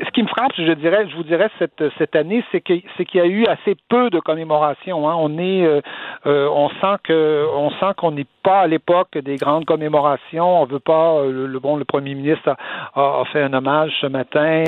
ce 0.09 0.11
qui 0.11 0.23
me 0.23 0.27
frappe, 0.27 0.53
je 0.57 0.73
dirais, 0.73 1.07
je 1.09 1.15
vous 1.15 1.23
dirais 1.23 1.49
cette 1.59 1.83
cette 1.97 2.15
année, 2.15 2.43
c'est 2.51 2.61
qu'il 2.61 2.83
y 3.13 3.19
a 3.19 3.25
eu 3.25 3.45
assez 3.45 3.75
peu 3.89 4.09
de 4.09 4.19
commémorations. 4.19 5.09
Hein. 5.09 5.15
On 5.17 5.37
est, 5.37 5.65
euh, 5.65 5.81
euh, 6.25 6.49
on 6.49 6.69
sent 6.69 6.97
que 7.03 7.45
on 7.55 7.69
sent 7.71 7.93
qu'on 7.97 8.11
n'est 8.11 8.27
pas 8.43 8.61
à 8.61 8.67
l'époque 8.67 9.17
des 9.17 9.35
grandes 9.35 9.65
commémorations. 9.65 10.61
On 10.61 10.65
veut 10.65 10.79
pas. 10.79 11.19
Euh, 11.19 11.47
le, 11.47 11.59
bon, 11.59 11.77
le 11.77 11.85
premier 11.85 12.15
ministre 12.15 12.55
a, 12.95 13.23
fait 13.31 13.41
un 13.41 13.53
hommage 13.53 13.91
ce 14.01 14.07
matin, 14.07 14.63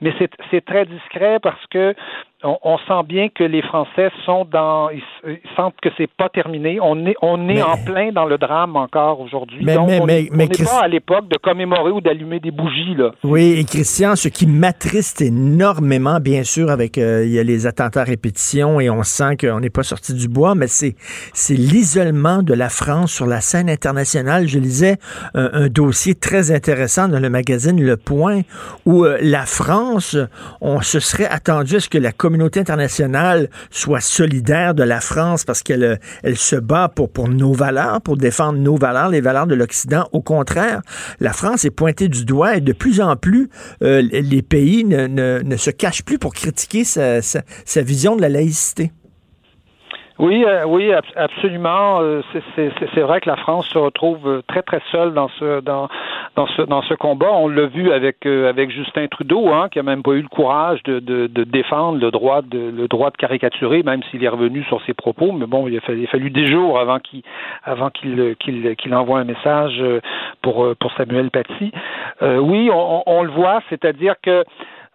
mais 0.00 0.12
c'est 0.50 0.64
très 0.64 0.84
discret 0.86 1.38
parce 1.40 1.64
que 1.70 1.94
on, 2.44 2.78
sent 2.86 3.06
bien 3.08 3.28
que 3.28 3.42
les 3.42 3.62
Français 3.62 4.10
sont 4.24 4.44
dans, 4.44 4.90
ils, 4.90 5.02
sentent 5.56 5.74
que 5.82 5.88
c'est 5.96 6.06
pas 6.06 6.28
terminé. 6.28 6.78
On 6.80 7.04
est, 7.04 7.16
on 7.20 7.48
est 7.48 7.62
en 7.62 7.76
plein 7.84 8.12
dans 8.12 8.26
le 8.26 8.38
drame 8.38 8.76
encore 8.76 9.20
aujourd'hui. 9.20 9.64
Mais, 9.64 9.74
Donc, 9.74 9.90
on 10.00 10.06
n'est 10.06 10.28
pas 10.48 10.82
à 10.82 10.88
l'époque 10.88 11.28
de 11.28 11.36
commémorer 11.36 11.90
ou 11.90 12.00
d'allumer 12.00 12.38
des 12.38 12.52
bougies 12.52 12.94
là. 12.96 13.10
Oui, 13.24 13.56
et 13.58 13.64
Christian, 13.64 14.14
ce 14.14 14.28
qui 14.28 14.46
m'attriste 14.46 15.20
énormément, 15.20 16.20
bien 16.20 16.44
sûr, 16.44 16.70
avec 16.70 16.96
euh, 16.96 17.24
il 17.24 17.32
y 17.32 17.40
a 17.40 17.42
les 17.42 17.66
attentats 17.66 18.02
à 18.02 18.04
répétition 18.04 18.78
et 18.78 18.88
on 18.88 19.02
sent 19.02 19.36
qu'on 19.40 19.58
n'est 19.58 19.70
pas 19.70 19.82
sorti 19.82 20.14
du 20.14 20.28
bois, 20.28 20.54
mais 20.54 20.68
c'est 20.68 20.94
c'est 21.34 21.54
l'isolement 21.54 22.44
de 22.44 22.54
la 22.54 22.68
France 22.68 23.12
sur 23.12 23.26
la 23.26 23.40
scène 23.40 23.68
internationale. 23.68 24.46
Je 24.46 24.60
lisais 24.60 24.96
un, 25.34 25.68
dossier 25.68 26.14
très 26.14 26.52
intéressant 26.52 27.08
dans 27.08 27.18
le 27.18 27.30
magazine 27.30 27.82
Le 27.82 27.96
Point 27.96 28.42
où 28.86 29.04
euh, 29.04 29.18
la 29.20 29.44
France, 29.44 30.16
on 30.60 30.80
se 30.82 31.00
serait 31.00 31.26
attendu 31.26 31.76
à 31.76 31.80
ce 31.80 31.88
que 31.88 31.98
la 31.98 32.12
communauté 32.28 32.60
internationale 32.60 33.48
soit 33.70 34.02
solidaire 34.02 34.74
de 34.74 34.82
la 34.82 35.00
France 35.00 35.44
parce 35.46 35.62
qu'elle 35.62 35.98
euh, 36.24 36.34
se 36.34 36.56
bat 36.56 36.90
pour, 36.94 37.26
nos 37.26 37.54
valeurs, 37.54 38.02
pour 38.02 38.18
défendre 38.18 38.58
nos 38.58 38.76
valeurs, 38.76 39.08
les 39.08 39.22
valeurs 39.22 39.46
de 39.46 39.54
l'Occident. 39.54 40.06
Au 40.12 40.20
contraire, 40.20 40.82
la 41.20 41.32
France 41.32 41.64
est 41.64 41.70
pointée 41.70 42.08
du 42.08 42.26
doigt 42.26 42.56
et 42.56 42.60
de 42.60 42.74
plus 42.74 43.00
en 43.00 43.16
plus, 43.16 43.48
euh, 43.82 44.02
les 44.02 44.42
pays 44.42 44.84
ne, 44.84 45.56
se 45.56 45.70
cachent 45.70 46.04
plus 46.04 46.18
pour 46.18 46.34
critiquer 46.34 46.84
sa 46.84 47.82
vision 47.82 48.14
de 48.14 48.20
la 48.20 48.28
laïcité. 48.28 48.92
Oui, 50.18 50.44
euh, 50.44 50.64
oui, 50.66 50.92
absolument. 51.14 52.00
Euh, 52.00 52.22
c'est 52.54 53.00
vrai 53.00 53.20
que 53.20 53.30
la 53.30 53.36
France 53.36 53.68
se 53.68 53.78
retrouve 53.78 54.26
euh, 54.26 54.42
très 54.48 54.62
très 54.62 54.80
seule 54.90 55.14
dans 55.14 55.28
ce 55.28 55.60
dans 55.60 55.88
dans 56.34 56.46
ce 56.48 56.62
dans 56.62 56.82
ce 56.82 56.94
combat. 56.94 57.30
On 57.32 57.46
l'a 57.46 57.66
vu 57.66 57.92
avec 57.92 58.26
avec 58.26 58.70
Justin 58.70 59.06
Trudeau, 59.06 59.48
hein, 59.50 59.68
qui 59.70 59.78
a 59.78 59.84
même 59.84 60.02
pas 60.02 60.12
eu 60.12 60.22
le 60.22 60.28
courage 60.28 60.82
de, 60.82 60.98
de, 60.98 61.28
de 61.28 61.44
défendre 61.44 62.00
le 62.00 62.10
droit 62.10 62.42
de 62.42 62.58
le 62.58 62.88
droit 62.88 63.10
de 63.10 63.16
caricaturer, 63.16 63.84
même 63.84 64.02
s'il 64.10 64.24
est 64.24 64.28
revenu 64.28 64.64
sur 64.64 64.82
ses 64.86 64.94
propos. 64.94 65.30
Mais 65.30 65.46
bon, 65.46 65.68
il 65.68 65.76
a 65.76 65.80
fallu, 65.80 66.06
fallu 66.08 66.30
des 66.30 66.48
jours 66.48 66.80
avant 66.80 66.98
qu'il 66.98 67.22
avant 67.64 67.90
qu'il 67.90 68.34
qu'il 68.40 68.74
qu'il 68.74 68.94
envoie 68.96 69.20
un 69.20 69.24
message 69.24 69.80
pour 70.42 70.66
pour 70.80 70.92
Samuel 70.94 71.30
Paty. 71.30 71.70
oui, 72.22 72.70
on, 72.72 73.04
on 73.06 73.22
le 73.22 73.30
voit, 73.30 73.60
c'est-à-dire 73.70 74.14
que 74.20 74.44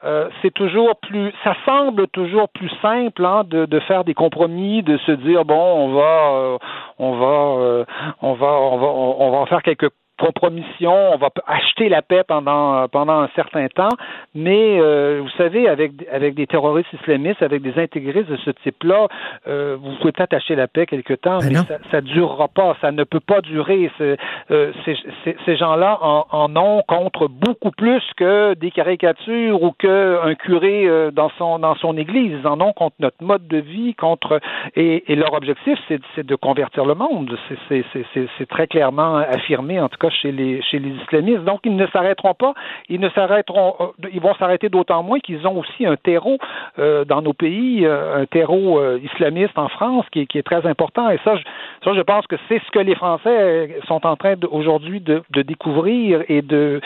euh, 0.06 0.30
c'est 0.42 0.54
toujours 0.54 0.96
plus, 0.98 1.32
ça 1.44 1.56
semble 1.66 2.08
toujours 2.10 2.50
plus 2.50 2.70
simple 2.82 3.26
hein, 3.26 3.44
de, 3.46 3.66
de, 3.66 3.80
faire 3.82 4.04
des 4.04 4.14
compromis, 4.14 4.84
de 4.84 4.98
se 4.98 5.12
dire 5.14 5.46
bon, 5.46 5.56
on 5.56 5.94
va, 5.94 6.32
euh, 6.34 6.58
on 7.00 7.14
va, 7.18 7.62
euh, 7.62 7.86
on 8.22 8.34
va, 8.34 8.48
on 8.48 8.78
va, 8.78 8.88
on 8.88 9.32
va 9.32 9.38
en 9.38 9.46
faire 9.46 9.64
quelques 9.64 9.90
compromission, 10.24 11.14
on 11.14 11.18
va 11.18 11.30
acheter 11.48 11.90
la 11.90 12.02
paix 12.02 12.24
pendant 12.26 12.88
pendant 12.88 13.20
un 13.22 13.30
certain 13.36 13.68
temps, 13.68 13.96
mais 14.34 14.80
euh, 14.80 15.20
vous 15.22 15.30
savez, 15.38 15.68
avec 15.68 15.92
avec 16.12 16.36
des 16.36 16.48
terroristes 16.48 16.92
islamistes, 16.94 17.42
avec 17.42 17.62
des 17.62 17.78
intégristes 17.78 18.30
de 18.30 18.38
ce 18.38 18.52
type-là, 18.52 19.08
euh, 19.48 19.76
vous 19.80 19.96
pouvez 19.98 20.14
peut-être 20.14 20.34
acheter 20.34 20.56
la 20.56 20.68
paix 20.68 20.86
quelque 20.86 21.14
temps, 21.14 21.40
ben 21.40 21.50
mais 21.50 21.56
ça, 21.56 21.78
ça 21.92 22.02
durera 22.02 22.48
pas, 22.48 22.78
ça 22.80 22.92
ne 22.92 23.04
peut 23.04 23.20
pas 23.20 23.42
durer. 23.42 23.92
Euh, 24.00 24.16
ces 25.46 25.58
gens-là 25.58 25.98
en, 26.02 26.26
en, 26.32 26.56
ont 26.56 26.84
contre 26.88 27.28
beaucoup 27.28 27.72
plus 27.72 28.04
que 28.16 28.54
des 28.54 28.72
caricatures 28.72 29.62
ou 29.62 29.72
que 29.78 30.20
un 30.24 30.36
curé 30.36 30.88
dans 31.12 31.32
son 31.38 31.60
dans 31.60 31.76
son 31.76 31.98
église. 31.98 32.40
Ils 32.42 32.48
en 32.48 32.62
ont 32.62 32.74
contre 32.74 32.96
notre 33.00 33.22
mode 33.22 33.48
de 33.48 33.58
vie, 33.58 33.94
contre 33.96 34.40
et, 34.76 35.12
et 35.12 35.16
leur 35.16 35.34
objectif, 35.34 35.78
c'est 35.88 36.26
de 36.26 36.36
convertir 36.36 36.86
le 36.86 36.96
monde. 36.96 37.38
C'est 37.68 38.50
très 38.50 38.68
clairement 38.68 39.16
affirmé 39.18 39.80
en 39.80 39.90
tout 39.90 39.98
cas 39.98 40.13
chez 40.14 40.32
les 40.32 40.62
islamistes. 40.72 41.44
Donc 41.44 41.62
ils 41.64 41.76
ne 41.76 41.88
s'arrêteront 41.88 42.34
pas, 42.34 42.54
ils 42.90 43.00
ne 43.00 43.10
s'arrêteront, 43.10 43.76
euh, 43.80 44.10
ils 44.14 44.22
vont 44.22 44.34
s'arrêter 44.36 44.70
d'autant 44.70 45.04
moins 45.04 45.20
qu'ils 45.20 45.46
ont 45.48 45.60
aussi 45.60 45.86
un 45.86 45.96
terreau 45.96 46.38
euh, 46.80 47.06
dans 47.06 47.22
nos 47.22 47.34
pays, 47.34 47.86
euh, 47.86 48.22
un 48.22 48.26
terreau 48.26 48.82
islamiste 48.98 49.58
en 49.58 49.70
France 49.70 50.06
qui, 50.12 50.22
est 50.22 50.44
très 50.44 50.66
important. 50.66 51.10
Et 51.10 51.20
ça, 51.24 51.36
je 51.36 52.02
pense 52.02 52.28
que 52.28 52.36
c'est 52.48 52.62
ce 52.66 52.72
que 52.72 52.80
les 52.80 52.96
Français 52.96 53.78
sont 53.88 54.06
en 54.06 54.16
train 54.16 54.36
aujourd'hui 54.52 55.00
de, 55.00 55.24
découvrir 55.44 56.24
et 56.28 56.42
de 56.42 56.82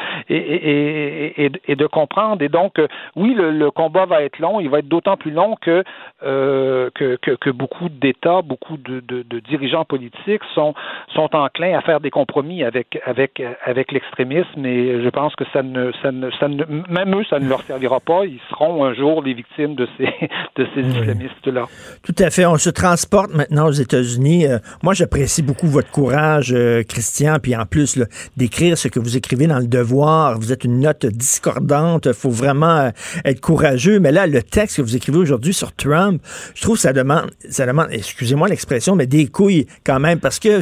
comprendre. 1.87 2.41
Et 2.41 2.49
donc, 2.49 2.81
oui, 3.15 3.33
le, 3.35 3.69
combat 3.71 4.05
va 4.05 4.23
être 4.23 4.39
long. 4.39 4.59
Il 4.59 4.69
va 4.69 4.79
être 4.79 4.87
d'autant 4.87 5.17
plus 5.17 5.31
long 5.31 5.55
que, 5.61 5.83
que, 6.21 7.49
beaucoup 7.51 7.89
d'États, 7.89 8.41
beaucoup 8.41 8.77
de, 8.77 9.01
dirigeants 9.39 9.85
politiques 9.85 10.43
sont 10.53 10.73
enclins 11.15 11.77
à 11.77 11.81
faire 11.81 11.99
des 11.99 12.11
compromis 12.11 12.63
avec 12.63 12.99
avec 13.07 13.41
avec 13.65 13.91
l'extrémisme. 13.93 14.65
Et 14.65 15.01
je 15.01 15.09
pense 15.09 15.33
que 15.35 15.45
ça 15.53 15.63
ne, 15.63 15.91
ça 16.01 16.11
ne, 16.11 16.29
ça 16.31 16.47
ne 16.49 16.63
même 16.89 17.15
eux, 17.17 17.23
ça 17.29 17.39
ne 17.39 17.47
leur 17.47 17.61
servira 17.63 17.99
pas. 18.01 18.25
Ils 18.25 18.39
seront 18.49 18.83
un 18.83 18.93
jour 18.93 19.23
les 19.23 19.33
victimes 19.33 19.75
de 19.75 19.87
ces 19.97 20.05
de 20.57 20.67
ces 20.75 20.81
islamistes-là. 20.81 21.65
Tout 22.03 22.15
à 22.19 22.29
fait. 22.29 22.45
On 22.45 22.57
se 22.57 22.69
transporte 22.69 23.33
maintenant 23.33 23.67
aux 23.67 23.71
États-Unis. 23.71 24.45
Euh, 24.45 24.57
moi, 24.83 24.93
j'apprécie 24.93 25.41
beaucoup 25.41 25.67
votre 25.67 25.89
courage, 25.89 26.53
euh, 26.53 26.83
Christian, 26.83 27.37
puis 27.41 27.55
en 27.55 27.65
plus 27.65 27.97
d'écrire 28.35 28.77
ce 28.77 28.89
que 28.89 28.99
vous 28.99 29.15
écrivez 29.15 29.47
dans 29.47 29.59
le 29.59 29.67
Devoir. 29.67 30.37
Vous 30.37 30.51
êtes 30.51 30.65
une 30.65 30.81
note 30.81 31.05
discordante. 31.05 32.07
Il 32.07 32.13
faut 32.13 32.29
vraiment 32.29 32.77
euh, 32.77 32.89
être 33.23 33.39
courageux. 33.39 33.99
Mais 33.99 34.11
là, 34.11 34.27
le 34.27 34.43
texte 34.43 34.77
que 34.77 34.81
vous 34.81 34.95
écrivez 34.97 35.17
aujourd'hui 35.17 35.53
sur 35.53 35.73
Trump, 35.73 36.21
je 36.55 36.61
trouve 36.61 36.75
que 36.75 36.81
ça 36.81 36.91
demande, 36.91 37.31
ça 37.49 37.65
demande, 37.65 37.87
excusez-moi 37.91 38.49
l'expression, 38.49 38.95
mais 38.95 39.07
des 39.07 39.27
couilles 39.27 39.65
quand 39.85 39.99
même, 39.99 40.19
parce 40.19 40.39
que 40.39 40.61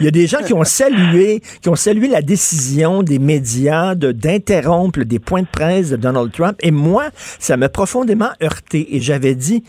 il 0.00 0.04
y 0.04 0.08
a 0.08 0.10
des 0.10 0.26
gens 0.26 0.38
qui 0.38 0.54
ont 0.54 0.64
salué, 0.64 1.40
qui 1.62 1.67
ont 1.68 1.76
salué 1.76 2.08
la 2.08 2.22
décision 2.22 3.02
des 3.02 3.18
médias 3.18 3.94
de 3.94 4.12
d'interrompre 4.12 5.00
des 5.04 5.18
points 5.18 5.42
de 5.42 5.46
presse 5.46 5.90
de 5.90 5.96
Donald 5.96 6.32
Trump. 6.32 6.56
Et 6.60 6.70
moi, 6.70 7.10
ça 7.38 7.56
m'a 7.56 7.68
profondément 7.68 8.30
heurté. 8.42 8.96
Et 8.96 9.00
j'avais 9.00 9.34
dit, 9.34 9.62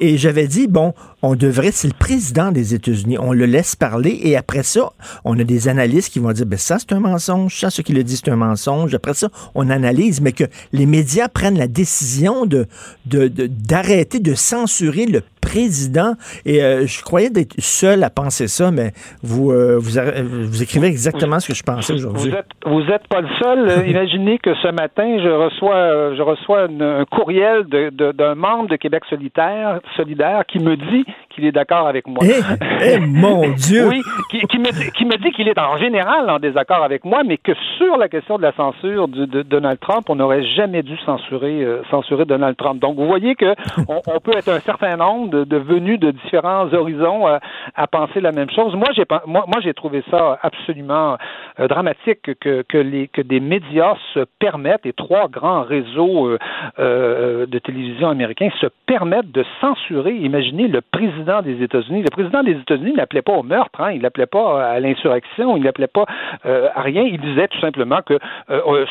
et 0.00 0.16
j'avais 0.16 0.46
dit, 0.46 0.66
bon, 0.66 0.94
on 1.22 1.36
devrait, 1.36 1.70
c'est 1.72 1.88
le 1.88 1.94
président 1.94 2.50
des 2.50 2.74
États-Unis, 2.74 3.16
on 3.18 3.32
le 3.32 3.46
laisse 3.46 3.76
parler 3.76 4.18
et 4.22 4.36
après 4.36 4.64
ça, 4.64 4.92
on 5.24 5.38
a 5.38 5.44
des 5.44 5.68
analystes 5.68 6.12
qui 6.12 6.18
vont 6.18 6.32
dire, 6.32 6.46
ben 6.46 6.58
ça 6.58 6.78
c'est 6.78 6.92
un 6.92 7.00
mensonge, 7.00 7.58
ça 7.60 7.70
ce 7.70 7.80
qu'il 7.80 7.98
a 7.98 8.02
dit 8.02 8.16
c'est 8.16 8.30
un 8.30 8.36
mensonge. 8.36 8.94
Après 8.94 9.14
ça, 9.14 9.28
on 9.54 9.70
analyse, 9.70 10.20
mais 10.20 10.32
que 10.32 10.44
les 10.72 10.86
médias 10.86 11.28
prennent 11.28 11.58
la 11.58 11.68
décision 11.68 12.46
de 12.46 12.66
d'arrêter 13.06 14.18
de, 14.18 14.30
de 14.30 14.34
censurer 14.34 15.06
le 15.06 15.22
président. 15.42 16.14
Et 16.46 16.62
euh, 16.62 16.86
je 16.86 17.02
croyais 17.02 17.28
d'être 17.28 17.60
seul 17.60 18.02
à 18.04 18.10
penser 18.10 18.48
ça, 18.48 18.70
mais 18.70 18.92
vous, 19.22 19.50
euh, 19.50 19.76
vous, 19.78 19.98
vous, 20.46 20.62
écrivez 20.62 20.86
exactement 20.86 21.40
ce 21.40 21.48
que 21.48 21.54
je 21.54 21.62
pensais 21.62 21.92
aujourd'hui. 21.92 22.30
Vous 22.30 22.36
êtes, 22.36 22.46
vous 22.64 22.90
êtes 22.90 23.06
pas 23.08 23.20
le 23.20 23.28
seul. 23.42 23.68
Euh, 23.68 23.86
imaginez 23.86 24.38
que 24.38 24.54
ce 24.54 24.68
matin, 24.68 25.18
je 25.22 25.28
reçois, 25.28 26.14
je 26.16 26.22
reçois 26.22 26.68
un 26.68 27.04
courriel 27.04 27.64
d'un 27.64 27.90
de, 27.90 28.34
membre 28.34 28.68
de 28.68 28.76
Québec 28.76 29.02
solidaire, 29.10 29.80
solidaire 29.96 30.44
qui 30.46 30.60
me 30.60 30.76
dit 30.76 31.04
qu'il 31.30 31.44
est 31.44 31.52
d'accord 31.52 31.86
avec 31.86 32.06
moi. 32.06 32.22
Eh, 32.22 32.94
eh 32.94 33.00
mon 33.00 33.48
Dieu! 33.56 33.88
oui, 33.88 34.02
qui, 34.30 34.40
qui, 34.46 34.58
me, 34.58 34.90
qui 34.92 35.04
me 35.04 35.16
dit 35.16 35.32
qu'il 35.32 35.48
est 35.48 35.58
en 35.58 35.76
général 35.76 36.30
en 36.30 36.38
désaccord 36.38 36.84
avec 36.84 37.04
moi, 37.04 37.22
mais 37.26 37.36
que 37.36 37.52
sur 37.78 37.96
la 37.96 38.08
question 38.08 38.36
de 38.36 38.42
la 38.42 38.52
censure 38.52 39.08
de, 39.08 39.24
de 39.24 39.42
Donald 39.42 39.80
Trump, 39.80 40.08
on 40.08 40.16
n'aurait 40.16 40.44
jamais 40.56 40.82
dû 40.82 40.96
censurer, 41.04 41.66
censurer 41.90 42.26
Donald 42.26 42.56
Trump. 42.56 42.80
Donc, 42.80 42.96
vous 42.96 43.06
voyez 43.06 43.34
que 43.34 43.54
on, 43.88 44.00
on 44.06 44.20
peut 44.20 44.36
être 44.36 44.48
un 44.48 44.60
certain 44.60 44.96
nombre 44.96 45.31
de, 45.32 45.56
venus 45.56 45.98
de 45.98 46.10
différents 46.10 46.72
horizons 46.72 47.26
euh, 47.26 47.38
à 47.74 47.86
penser 47.86 48.20
la 48.20 48.32
même 48.32 48.50
chose. 48.50 48.74
Moi, 48.74 48.88
j'ai 48.94 49.04
moi, 49.26 49.44
moi 49.46 49.60
j'ai 49.62 49.74
trouvé 49.74 50.02
ça 50.10 50.38
absolument 50.42 51.16
euh, 51.58 51.68
dramatique 51.68 52.38
que, 52.40 52.62
que, 52.62 52.78
les, 52.78 53.08
que 53.08 53.22
des 53.22 53.40
médias 53.40 53.96
se 54.14 54.20
permettent, 54.38 54.86
et 54.86 54.92
trois 54.92 55.28
grands 55.28 55.62
réseaux 55.62 56.36
euh, 56.78 57.46
de 57.46 57.58
télévision 57.58 58.08
américains 58.08 58.50
se 58.60 58.66
permettent 58.86 59.32
de 59.32 59.44
censurer, 59.60 60.14
imaginez, 60.14 60.68
le 60.68 60.80
président 60.80 61.42
des 61.42 61.62
États-Unis. 61.62 62.02
Le 62.02 62.10
président 62.10 62.42
des 62.42 62.52
États-Unis 62.52 62.94
n'appelait 62.94 63.22
pas 63.22 63.32
au 63.32 63.42
meurtre, 63.42 63.80
hein, 63.80 63.92
il 63.92 64.02
n'appelait 64.02 64.26
pas 64.26 64.72
à 64.72 64.80
l'insurrection, 64.80 65.56
il 65.56 65.64
n'appelait 65.64 65.86
pas 65.86 66.04
à 66.44 66.80
rien. 66.82 67.02
Il 67.02 67.20
disait 67.20 67.48
tout 67.48 67.60
simplement 67.60 68.00
que, 68.04 68.18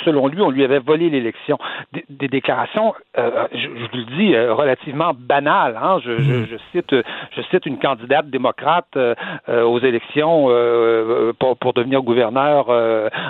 selon 0.05 0.27
lui, 0.27 0.41
on 0.41 0.49
lui 0.49 0.63
avait 0.63 0.79
volé 0.79 1.09
l'élection. 1.09 1.57
Des, 1.91 2.27
déclarations, 2.27 2.93
je, 3.15 3.67
vous 3.67 3.97
le 3.97 4.17
dis, 4.17 4.37
relativement 4.37 5.11
banales. 5.17 5.77
Hein, 5.81 5.99
je, 6.03 6.30
je 6.45 6.57
cite, 6.71 6.95
je 7.35 7.41
cite 7.49 7.65
une 7.65 7.77
candidate 7.77 8.29
démocrate 8.29 8.85
euh, 8.95 9.15
euh, 9.49 9.63
aux 9.63 9.79
élections 9.79 10.47
euh, 10.49 11.33
pour, 11.39 11.57
pour, 11.57 11.73
devenir 11.73 12.01
gouverneur 12.01 12.67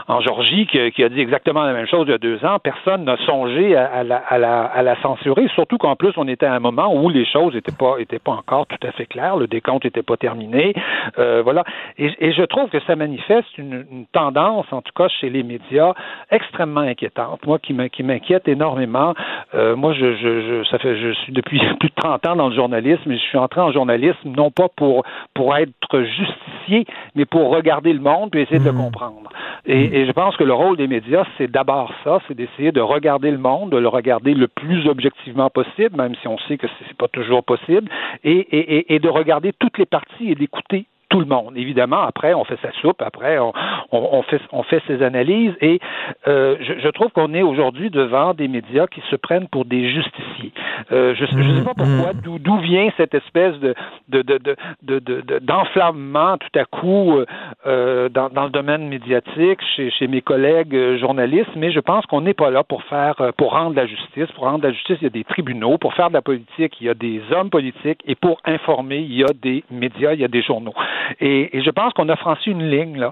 en 0.08 0.22
Georgie 0.22 0.68
qui, 0.68 1.04
a 1.04 1.10
dit 1.10 1.20
exactement 1.20 1.64
la 1.64 1.74
même 1.74 1.88
chose 1.88 2.06
il 2.08 2.12
y 2.12 2.14
a 2.14 2.18
deux 2.18 2.44
ans. 2.46 2.60
Personne 2.60 3.04
n'a 3.06 3.18
songé 3.26 3.76
à, 3.76 4.04
la, 4.04 4.18
à, 4.18 4.38
la, 4.38 4.64
à, 4.64 4.82
la, 4.82 5.00
censurer, 5.02 5.48
surtout 5.54 5.78
qu'en 5.78 5.96
plus 5.96 6.12
on 6.18 6.28
était 6.28 6.46
à 6.46 6.54
un 6.54 6.60
moment 6.60 6.94
où 6.94 7.10
les 7.10 7.26
choses 7.26 7.54
n'étaient 7.54 7.72
pas 7.72 7.96
étaient 8.00 8.20
pas 8.20 8.32
encore 8.32 8.66
tout 8.68 8.88
à 8.88 8.92
fait 8.92 9.06
claires, 9.06 9.38
le 9.38 9.48
décompte 9.48 9.86
n'était 9.86 10.04
pas 10.04 10.18
terminé, 10.18 10.74
voilà. 11.18 11.64
Et, 11.98 12.12
et, 12.20 12.34
je 12.34 12.44
trouve 12.44 12.70
que 12.70 12.80
ça 12.82 12.96
manifeste 12.96 13.58
une, 13.58 13.86
une, 13.92 14.06
tendance, 14.08 14.66
en 14.72 14.82
tout 14.82 14.94
cas 14.96 15.08
chez 15.08 15.30
les 15.30 15.44
médias, 15.44 15.94
extrêmement 16.32 16.82
inquiétante. 16.82 17.46
Moi, 17.46 17.60
qui 17.60 17.74
m'inquiète 17.74 18.48
énormément. 18.48 19.14
moi, 19.54 19.94
je, 19.94 20.16
je, 20.16 20.42
je, 20.42 20.64
ça 20.70 20.80
fait, 20.80 20.98
je 20.98 21.14
suis 21.14 21.34
depuis 21.34 21.60
plus 21.80 21.90
de 21.90 21.96
30 21.96 22.26
ans 22.28 22.36
dans 22.36 22.50
le 22.50 22.56
journalisme 22.56 22.91
mais 23.06 23.18
je 23.18 23.24
suis 23.24 23.38
entré 23.38 23.62
en 23.62 23.72
journalisme 23.72 24.30
non 24.36 24.52
pas 24.52 24.68
pour, 24.76 25.04
pour 25.34 25.56
être 25.56 26.04
justicier, 26.04 26.86
mais 27.16 27.26
pour 27.26 27.50
regarder 27.50 27.94
le 27.94 28.00
monde 28.00 28.36
et 28.36 28.42
essayer 28.42 28.60
de 28.60 28.66
le 28.66 28.72
mmh. 28.72 28.78
comprendre. 28.78 29.30
Et, 29.66 29.90
mmh. 29.90 29.94
et, 29.94 30.06
je 30.06 30.12
pense 30.12 30.36
que 30.38 30.44
le 30.44 30.54
rôle 30.54 30.78
des 30.78 30.88
médias, 30.88 31.26
c'est 31.38 31.50
d'abord 31.50 31.92
ça, 32.04 32.20
c'est 32.28 32.34
d'essayer 32.34 32.72
de 32.72 32.82
regarder 32.82 33.32
le 33.32 33.38
monde, 33.38 33.72
de 33.72 33.78
le 33.78 33.88
regarder 33.88 34.34
le 34.34 34.48
plus 34.48 34.88
objectivement 34.88 35.50
possible, 35.50 35.96
même 35.96 36.16
si 36.22 36.28
on 36.28 36.38
sait 36.48 36.58
que 36.58 36.68
c'est 36.80 36.98
pas 36.98 37.08
toujours 37.08 37.44
possible, 37.44 37.90
et, 38.24 38.38
et, 38.38 38.96
et 38.96 39.00
de 39.00 39.10
regarder 39.10 39.54
toutes 39.54 39.78
les 39.78 39.86
parties 39.86 40.32
et 40.32 40.36
d'écouter 40.36 40.86
tout 41.12 41.20
le 41.20 41.26
monde. 41.26 41.54
Évidemment, 41.56 42.02
après, 42.02 42.34
on 42.34 42.44
fait 42.46 42.58
sa 42.62 42.72
soupe, 42.82 43.02
après, 43.02 43.38
on, 43.38 43.54
on, 43.92 44.24
fait, 44.24 44.42
on 44.52 44.64
fait 44.64 44.82
ses 44.88 45.04
analyses 45.04 45.54
et 45.62 45.80
euh, 46.28 46.56
je, 46.62 46.80
je, 46.80 46.88
trouve 46.90 47.12
qu'on 47.12 47.34
est 47.34 47.44
aujourd'hui 47.44 47.90
devant 47.90 48.34
des 48.34 48.48
médias 48.48 48.88
qui 48.88 49.02
se 49.12 49.16
prennent 49.16 49.48
pour 49.48 49.66
des 49.66 49.90
justiciers. 49.90 50.54
Euh, 50.92 51.14
je 51.16 51.24
ne 51.24 51.58
sais 51.58 51.64
pas 51.64 51.74
pourquoi, 51.76 52.14
mm-hmm. 52.14 52.40
d'où 52.40 52.58
vient 52.58 52.90
cette 52.98 53.14
espèce 53.14 53.56
de, 53.60 53.76
de, 54.10 54.22
de, 54.22 54.56
de, 54.82 55.40
d'enflammement 55.40 56.38
tout 56.38 56.60
à 56.60 56.66
coup 56.66 57.20
euh, 57.68 58.10
dans, 58.10 58.30
dans, 58.30 58.46
le 58.46 58.50
domaine 58.50 58.88
médiatique 58.88 59.60
chez, 59.76 59.92
chez 59.92 60.08
mes 60.08 60.22
collègues 60.22 60.76
euh, 60.76 60.98
journalistes, 60.98 61.52
mais 61.56 61.72
je 61.72 61.80
pense 61.80 62.06
qu'on 62.06 62.22
n'est 62.22 62.34
pas 62.34 62.50
là 62.50 62.64
pour 62.64 62.84
faire, 62.84 63.16
euh, 63.22 63.32
pour 63.38 63.52
rendre 63.52 63.76
la 63.76 63.86
justice. 63.86 64.32
Pour 64.34 64.46
rendre 64.46 64.64
la 64.64 64.72
justice, 64.72 64.98
il 65.02 65.04
y 65.04 65.08
a 65.08 65.12
des 65.12 65.24
tribunaux. 65.24 65.78
Pour 65.78 65.94
faire 65.94 66.10
de 66.10 66.14
la 66.14 66.22
politique, 66.22 66.80
il 66.82 66.88
y 66.88 66.90
a 66.90 66.94
des 66.94 67.22
hommes 67.32 67.50
politiques. 67.50 68.00
Et 68.06 68.16
pour 68.16 68.40
informer, 68.46 68.98
il 68.98 69.14
y 69.14 69.24
a 69.24 69.34
des 69.42 69.64
médias, 69.70 70.14
il 70.14 70.22
y 70.22 70.24
a 70.24 70.28
des 70.28 70.42
journaux. 70.42 70.74
Et, 71.20 71.58
et 71.58 71.62
je 71.62 71.70
pense 71.70 71.94
qu'on 71.94 72.10
a 72.10 72.16
franchi 72.16 72.52
une 72.52 72.70
ligne 72.70 73.00
là, 73.00 73.12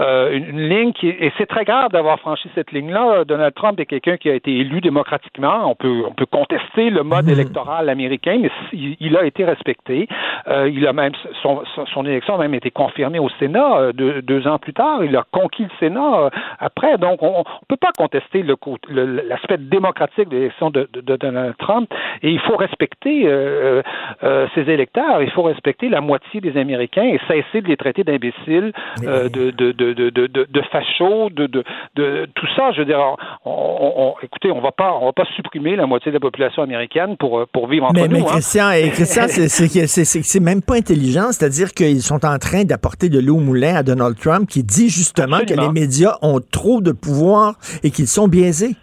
euh, 0.00 0.32
une, 0.32 0.48
une, 0.50 0.68
ligne 0.68 0.92
qui 0.92 1.08
et 1.08 1.32
c'est 1.38 1.46
très 1.46 1.64
grave 1.64 1.90
d'avoir 1.90 2.18
franchi 2.20 2.48
cette 2.54 2.72
ligne 2.72 2.90
là. 2.92 3.24
Donald 3.24 3.54
Trump 3.54 3.78
est 3.80 3.86
quelqu'un 3.86 4.16
qui 4.16 4.30
a 4.30 4.34
été 4.34 4.50
élu 4.56 4.80
démocratiquement. 4.80 5.70
On 5.70 5.74
peut 5.74 6.02
on 6.06 6.12
peut 6.12 6.26
contester 6.26 6.90
le 6.90 7.02
mode 7.02 7.26
mmh. 7.26 7.30
électoral 7.30 7.88
américain, 7.88 8.38
mais 8.40 8.50
il, 8.72 8.96
il 9.00 9.16
a 9.16 9.24
été 9.24 9.44
respecté. 9.44 10.08
Euh, 10.48 10.68
il 10.68 10.86
a 10.86 10.92
même 10.92 11.12
son, 11.42 11.62
son, 11.92 12.04
élection 12.04 12.34
a 12.34 12.38
même 12.38 12.54
été 12.54 12.70
confirmée 12.70 13.18
au 13.18 13.28
Sénat 13.38 13.76
euh, 13.76 13.92
deux, 13.92 14.22
deux, 14.22 14.46
ans 14.46 14.58
plus 14.58 14.74
tard. 14.74 15.04
Il 15.04 15.16
a 15.16 15.24
conquis 15.30 15.64
le 15.64 15.70
Sénat 15.80 16.18
euh, 16.18 16.30
après. 16.58 16.98
Donc 16.98 17.22
on, 17.22 17.40
on 17.40 17.66
peut 17.68 17.76
pas 17.76 17.92
contester 17.96 18.42
le 18.42 18.56
l'aspect 19.28 19.58
démocratique 19.58 20.28
de 20.28 20.36
l'élection 20.36 20.70
de, 20.70 20.88
de, 20.92 21.00
de, 21.00 21.16
Donald 21.16 21.56
Trump. 21.58 21.92
Et 22.22 22.30
il 22.30 22.40
faut 22.40 22.56
respecter 22.56 23.22
euh, 23.26 23.82
euh, 24.22 24.46
ses 24.54 24.62
électeurs. 24.70 25.22
Il 25.22 25.30
faut 25.30 25.42
respecter 25.42 25.88
la 25.88 26.00
moitié 26.00 26.40
des 26.40 26.56
Américains 26.56 27.04
et 27.04 27.20
cesser 27.26 27.60
de 27.62 27.68
les 27.68 27.76
traiter 27.76 28.04
d'imbéciles, 28.04 28.72
euh, 29.02 29.28
de, 29.28 29.50
de, 29.50 29.72
de, 29.72 29.92
de, 30.10 30.62
fachos, 30.70 31.30
de, 31.30 31.46
de, 31.46 31.64
de, 31.96 32.26
tout 32.34 32.46
ça. 32.56 32.72
Je 32.72 32.80
veux 32.80 32.84
dire, 32.84 33.00
on, 33.44 34.14
écoutez, 34.22 34.50
on 34.50 34.60
va 34.60 34.72
pas, 34.72 34.92
on 35.00 35.06
va 35.06 35.12
pas 35.12 35.26
supprimer 35.36 35.76
la 35.76 35.86
moitié 35.86 36.10
de 36.10 36.16
la 36.16 36.20
population 36.20 36.62
américaine 36.62 37.16
pour, 37.16 37.40
euh, 37.40 37.46
pour 37.52 37.68
vivre 37.68 37.86
entre 37.86 38.00
mais, 38.00 38.08
nous. 38.08 38.24
Mais 38.24 38.24
Christian, 38.24 38.70
et 38.70 38.90
Christian 38.90 39.26
c'est 39.28 40.40
même 40.40 40.62
pas 40.62 40.76
intelligent. 40.76 41.32
C'est-à-dire 41.32 41.72
qu'ils 41.72 42.02
sont 42.02 42.24
en 42.24 42.38
train 42.38 42.64
d'apporter 42.64 43.08
de 43.08 43.20
l'eau 43.20 43.36
au 43.36 43.40
moulin 43.40 43.76
à 43.76 43.82
Donald 43.82 44.16
Trump 44.18 44.48
qui 44.48 44.62
dit 44.62 44.88
justement 44.88 45.40
que 45.40 45.54
les 45.54 45.68
médias 45.68 46.16
ont 46.22 46.40
trop 46.40 46.80
de 46.80 46.92
pouvoir 46.92 47.54
et 47.82 47.90
qu'ils 47.90 48.06
sont 48.06 48.28
biaisés. 48.28 48.76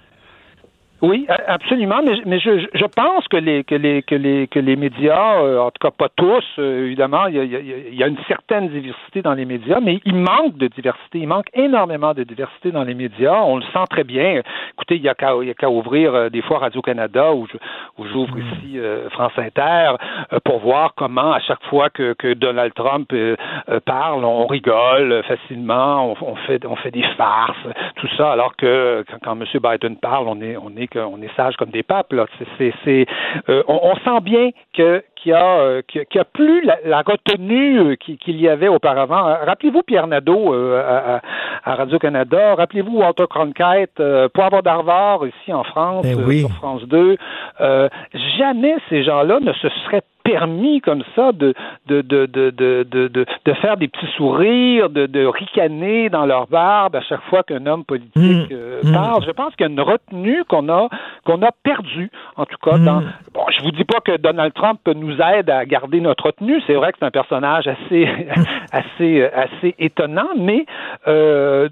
Oui, 1.01 1.25
absolument, 1.47 2.01
mais, 2.05 2.21
mais 2.27 2.39
je, 2.39 2.67
je, 2.75 2.85
pense 2.85 3.27
que 3.27 3.37
les 3.37 3.63
que 3.63 3.73
les 3.73 4.03
que 4.03 4.13
les 4.13 4.47
que 4.47 4.59
les 4.59 4.75
médias, 4.75 5.41
euh, 5.41 5.57
en 5.57 5.71
tout 5.71 5.79
cas 5.81 5.89
pas 5.89 6.09
tous, 6.15 6.43
euh, 6.59 6.85
évidemment, 6.85 7.25
il 7.25 7.37
y, 7.37 7.39
a, 7.39 7.43
il 7.43 7.95
y, 7.95 8.03
a, 8.03 8.07
une 8.07 8.19
certaine 8.27 8.69
diversité 8.69 9.23
dans 9.23 9.33
les 9.33 9.45
médias, 9.45 9.79
mais 9.79 9.99
il 10.05 10.13
manque 10.13 10.57
de 10.57 10.67
diversité, 10.67 11.17
il 11.17 11.27
manque 11.27 11.47
énormément 11.55 12.13
de 12.13 12.23
diversité 12.23 12.71
dans 12.71 12.83
les 12.83 12.93
médias. 12.93 13.41
On 13.41 13.57
le 13.57 13.63
sent 13.73 13.83
très 13.89 14.03
bien. 14.03 14.41
Écoutez, 14.73 14.97
il 14.97 15.01
y 15.01 15.09
a 15.09 15.15
qu'à 15.15 15.69
ouvrir 15.71 16.13
euh, 16.13 16.29
des 16.29 16.43
fois 16.43 16.59
Radio 16.59 16.83
Canada 16.83 17.33
ou 17.33 17.47
où 17.97 18.05
j'ouvre 18.05 18.35
mm. 18.35 18.39
ici 18.39 18.79
France 19.09 19.33
Inter 19.37 19.93
pour 20.45 20.59
voir 20.59 20.93
comment 20.95 21.33
à 21.33 21.39
chaque 21.39 21.63
fois 21.63 21.89
que, 21.89 22.13
que 22.13 22.33
Donald 22.33 22.73
Trump 22.75 23.11
parle, 23.85 24.23
on 24.23 24.45
rigole 24.45 25.23
facilement, 25.23 26.11
on, 26.11 26.15
on, 26.21 26.35
fait 26.35 26.63
on 26.65 26.75
fait 26.75 26.91
des 26.91 27.03
farces, 27.17 27.57
tout 27.95 28.07
ça, 28.17 28.31
alors 28.31 28.55
que 28.55 29.03
quand, 29.09 29.17
quand 29.23 29.41
M. 29.41 29.45
Biden 29.63 29.97
parle, 29.97 30.27
on 30.27 30.39
est 30.41 30.57
on 30.57 30.69
est 30.77 30.90
qu'on 30.91 31.21
est 31.21 31.35
sage 31.35 31.55
comme 31.57 31.69
des 31.69 31.83
papes. 31.83 32.13
Là. 32.13 32.25
C'est, 32.57 33.07
euh, 33.49 33.63
on, 33.67 33.95
sent 33.95 34.21
bien 34.21 34.49
que 34.73 35.03
qu'il 35.15 35.31
y 35.31 35.35
a, 35.35 35.59
euh, 35.59 35.81
a 36.15 36.23
plus 36.23 36.63
la, 36.63 37.01
retenue 37.01 37.97
qu'il 37.97 38.41
y 38.41 38.47
avait 38.47 38.67
auparavant. 38.67 39.23
Rappelez-vous 39.45 39.83
Pierre 39.83 40.07
Nadeau 40.07 40.53
à, 40.53 41.21
Radio-Canada, 41.63 42.55
rappelez-vous 42.55 42.97
Walter 42.97 43.25
Cronkite, 43.29 44.01
Poivre 44.33 44.63
d'Arvor 44.63 45.27
ici 45.27 45.53
en 45.53 45.63
France, 45.63 46.05
ben 46.05 46.31
sur 46.31 46.51
France 46.53 46.83
2. 46.87 47.17
jamais 48.37 48.75
ces 48.89 49.03
gens-là 49.03 49.39
ne 49.39 49.53
se 49.53 49.69
seraient 49.85 50.03
permis 50.23 50.81
comme 50.81 51.03
ça 51.15 51.31
de, 51.31 51.53
de, 51.87 52.01
de, 52.01 52.25
de, 52.25 52.49
de, 52.51 53.07
de, 53.07 53.53
faire 53.55 53.77
des 53.77 53.87
petits 53.87 54.11
sourires, 54.17 54.89
de, 54.89 55.25
ricaner 55.25 56.09
dans 56.09 56.25
leur 56.25 56.47
barbe 56.47 56.95
à 56.95 57.01
chaque 57.01 57.21
fois 57.23 57.43
qu'un 57.43 57.65
homme 57.65 57.83
politique 57.83 58.15
mmh. 58.15 58.47
Euh, 58.51 58.81
mmh. 58.83 58.93
parle. 58.93 59.23
Je 59.25 59.31
pense 59.31 59.55
qu'il 59.55 59.65
y 59.65 59.69
a 59.69 59.71
une 59.71 59.81
retenue 59.81 60.43
qu'on 60.47 60.69
a 60.69 60.87
qu'on 61.25 61.41
a 61.41 61.51
perdue, 61.63 62.09
en 62.35 62.45
tout 62.45 62.57
cas. 62.63 62.77
Dans, 62.77 63.01
mmh. 63.01 63.13
bon, 63.33 63.41
je 63.57 63.63
vous 63.63 63.71
dis 63.71 63.83
pas 63.83 63.99
que 63.99 64.17
Donald 64.17 64.53
Trump 64.53 64.79
nous 64.95 65.19
aide 65.21 65.49
à 65.49 65.65
garder 65.65 66.01
notre 66.01 66.27
retenue. 66.27 66.61
C'est 66.67 66.73
vrai 66.73 66.91
que 66.91 66.97
c'est 66.99 67.05
un 67.05 67.11
personnage 67.11 67.67
assez 67.67 68.07
assez 68.71 69.23
assez 69.23 69.75
étonnant, 69.79 70.29
mais 70.37 70.65
euh, 71.07 71.69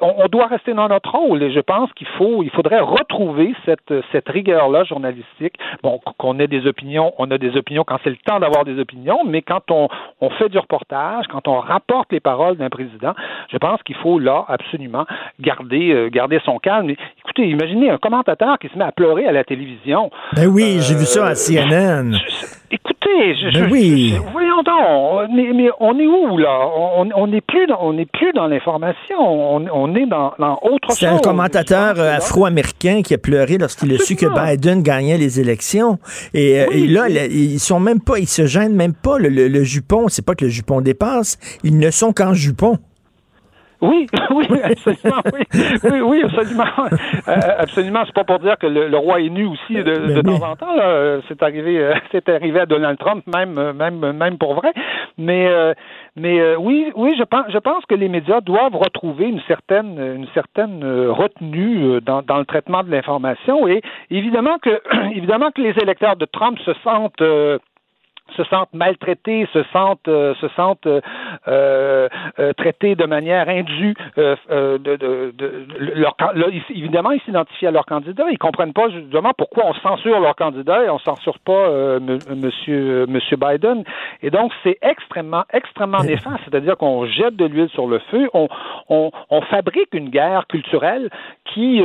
on, 0.00 0.26
doit 0.28 0.46
rester 0.46 0.74
dans 0.74 0.88
notre 0.88 1.12
rôle. 1.12 1.42
Et 1.42 1.52
je 1.52 1.60
pense 1.60 1.92
qu'il 1.92 2.08
faut 2.18 2.42
il 2.42 2.50
faudrait 2.50 2.80
retrouver 2.80 3.54
cette 3.64 3.94
cette 4.12 4.28
rigueur-là 4.28 4.84
journalistique. 4.84 5.54
Bon, 5.82 6.00
qu'on 6.18 6.38
ait 6.38 6.48
des 6.48 6.66
opinions, 6.66 7.12
on 7.18 7.30
a 7.30 7.38
des 7.38 7.56
opinions 7.56 7.65
quand 7.86 7.98
c'est 8.04 8.10
le 8.10 8.16
temps 8.16 8.40
d'avoir 8.40 8.64
des 8.64 8.78
opinions, 8.78 9.20
mais 9.26 9.42
quand 9.42 9.70
on, 9.70 9.88
on 10.20 10.30
fait 10.30 10.48
du 10.48 10.58
reportage, 10.58 11.26
quand 11.28 11.48
on 11.48 11.60
rapporte 11.60 12.12
les 12.12 12.20
paroles 12.20 12.56
d'un 12.56 12.70
président, 12.70 13.14
je 13.50 13.56
pense 13.58 13.82
qu'il 13.82 13.96
faut 13.96 14.18
là 14.18 14.44
absolument 14.48 15.04
garder, 15.40 15.92
euh, 15.92 16.08
garder 16.08 16.40
son 16.44 16.58
calme. 16.58 16.90
Écoutez, 16.90 17.48
imaginez 17.48 17.90
un 17.90 17.98
commentateur 17.98 18.58
qui 18.58 18.68
se 18.68 18.78
met 18.78 18.84
à 18.84 18.92
pleurer 18.92 19.26
à 19.26 19.32
la 19.32 19.44
télévision. 19.44 20.10
Ben 20.34 20.46
oui, 20.46 20.78
j'ai 20.80 20.94
vu 20.94 21.04
ça 21.04 21.26
à 21.26 21.30
euh, 21.30 21.34
CNN. 21.34 22.16
Écoutez, 22.70 23.34
je, 23.34 23.58
ben 23.58 23.68
oui. 23.70 24.14
voyons 24.32 24.62
donc, 24.62 25.30
mais, 25.32 25.68
on 25.80 25.98
est 25.98 26.06
où 26.06 26.36
là? 26.38 26.68
On 26.96 27.26
n'est 27.26 27.40
plus 27.40 27.66
dans, 27.66 27.78
on 27.80 27.92
n'est 27.92 28.06
plus 28.06 28.32
dans 28.32 28.46
l'information, 28.46 29.18
on, 29.18 29.94
est 29.94 30.06
dans, 30.06 30.32
autre 30.62 30.88
chose. 30.88 30.98
C'est 30.98 31.06
un 31.06 31.18
commentateur 31.18 31.98
euh, 31.98 32.16
afro-américain 32.16 33.02
qui 33.02 33.14
a 33.14 33.18
pleuré 33.18 33.58
lorsqu'il 33.58 33.94
a 33.94 33.98
su 33.98 34.16
que 34.16 34.26
Biden 34.26 34.82
gagnait 34.82 35.18
les 35.18 35.40
élections. 35.40 35.98
Et, 36.34 36.66
là, 36.88 37.08
ils 37.08 37.60
sont 37.60 37.80
même 37.80 38.00
pas, 38.00 38.18
ils 38.18 38.28
se 38.28 38.46
gênent 38.46 38.74
même 38.74 38.94
pas. 38.94 39.18
Le, 39.18 39.28
le 39.28 39.64
jupon, 39.64 40.08
c'est 40.08 40.24
pas 40.24 40.34
que 40.34 40.44
le 40.44 40.50
jupon 40.50 40.80
dépasse, 40.80 41.38
ils 41.62 41.78
ne 41.78 41.90
sont 41.90 42.12
qu'en 42.12 42.34
jupon. 42.34 42.78
Oui, 43.82 44.06
oui, 44.30 44.46
absolument, 44.62 45.22
oui, 45.32 46.00
oui, 46.00 46.22
absolument, 46.24 46.64
euh, 47.28 47.34
absolument. 47.58 48.02
C'est 48.06 48.14
pas 48.14 48.24
pour 48.24 48.38
dire 48.38 48.56
que 48.58 48.66
le, 48.66 48.96
roi 48.96 49.20
est 49.20 49.28
nu 49.28 49.46
aussi 49.46 49.74
de, 49.74 50.14
de 50.14 50.20
temps 50.22 50.50
en 50.50 50.56
temps. 50.56 51.20
C'est 51.28 51.42
arrivé, 51.42 51.78
euh, 51.78 51.94
c'est 52.12 52.28
arrivé 52.28 52.60
à 52.60 52.66
Donald 52.66 52.98
Trump, 52.98 53.24
même, 53.26 53.72
même, 53.72 54.12
même 54.12 54.38
pour 54.38 54.54
vrai. 54.54 54.72
Mais, 55.18 55.48
euh, 55.48 55.74
mais 56.16 56.56
oui, 56.56 56.90
oui, 56.94 57.14
je 57.18 57.24
pense, 57.24 57.46
je 57.50 57.58
pense 57.58 57.84
que 57.86 57.94
les 57.94 58.08
médias 58.08 58.40
doivent 58.40 58.76
retrouver 58.76 59.26
une 59.26 59.40
certaine, 59.46 59.98
une 59.98 60.28
certaine 60.32 60.82
retenue 61.10 62.00
dans, 62.00 62.22
dans 62.22 62.38
le 62.38 62.46
traitement 62.46 62.82
de 62.82 62.90
l'information. 62.90 63.68
Et 63.68 63.82
évidemment 64.10 64.58
que, 64.58 64.80
évidemment 65.14 65.50
que 65.50 65.60
les 65.60 65.74
électeurs 65.82 66.16
de 66.16 66.24
Trump 66.24 66.58
se 66.64 66.72
sentent 66.82 67.22
se 68.34 68.44
sentent 68.44 68.72
maltraités, 68.72 69.48
se 69.52 69.62
sentent, 69.72 70.08
euh, 70.08 70.34
se 70.36 70.48
sentent 70.48 70.86
euh, 70.86 71.00
euh, 71.48 72.52
traités 72.54 72.94
de 72.94 73.04
manière 73.04 73.48
indue. 73.48 73.94
de, 74.16 74.78
de, 74.78 74.96
de, 74.96 75.66
leur, 75.94 76.16
évidemment, 76.70 77.12
ils 77.12 77.20
s'identifient 77.22 77.66
à 77.66 77.70
leur 77.70 77.86
candidat. 77.86 78.24
Ils 78.30 78.38
comprennent 78.38 78.72
pas 78.72 78.88
justement 78.90 79.32
pourquoi 79.36 79.64
on 79.66 79.74
censure 79.74 80.20
leur 80.20 80.34
candidat 80.34 80.84
et 80.84 80.90
on 80.90 80.98
censure 80.98 81.38
pas 81.38 81.98
Monsieur 82.34 83.06
Monsieur 83.06 83.36
Biden. 83.36 83.84
Et 84.22 84.30
donc, 84.30 84.52
c'est 84.62 84.78
extrêmement, 84.82 85.44
extrêmement 85.52 86.02
néfaste. 86.02 86.40
C'est-à-dire 86.44 86.76
qu'on 86.76 87.06
jette 87.06 87.36
de 87.36 87.46
l'huile 87.46 87.68
sur 87.70 87.86
le 87.86 87.98
feu. 88.10 88.28
On, 88.34 88.48
on, 88.88 89.10
on, 89.30 89.40
fabrique 89.42 89.94
une 89.94 90.08
guerre 90.08 90.46
culturelle 90.48 91.10
qui, 91.44 91.82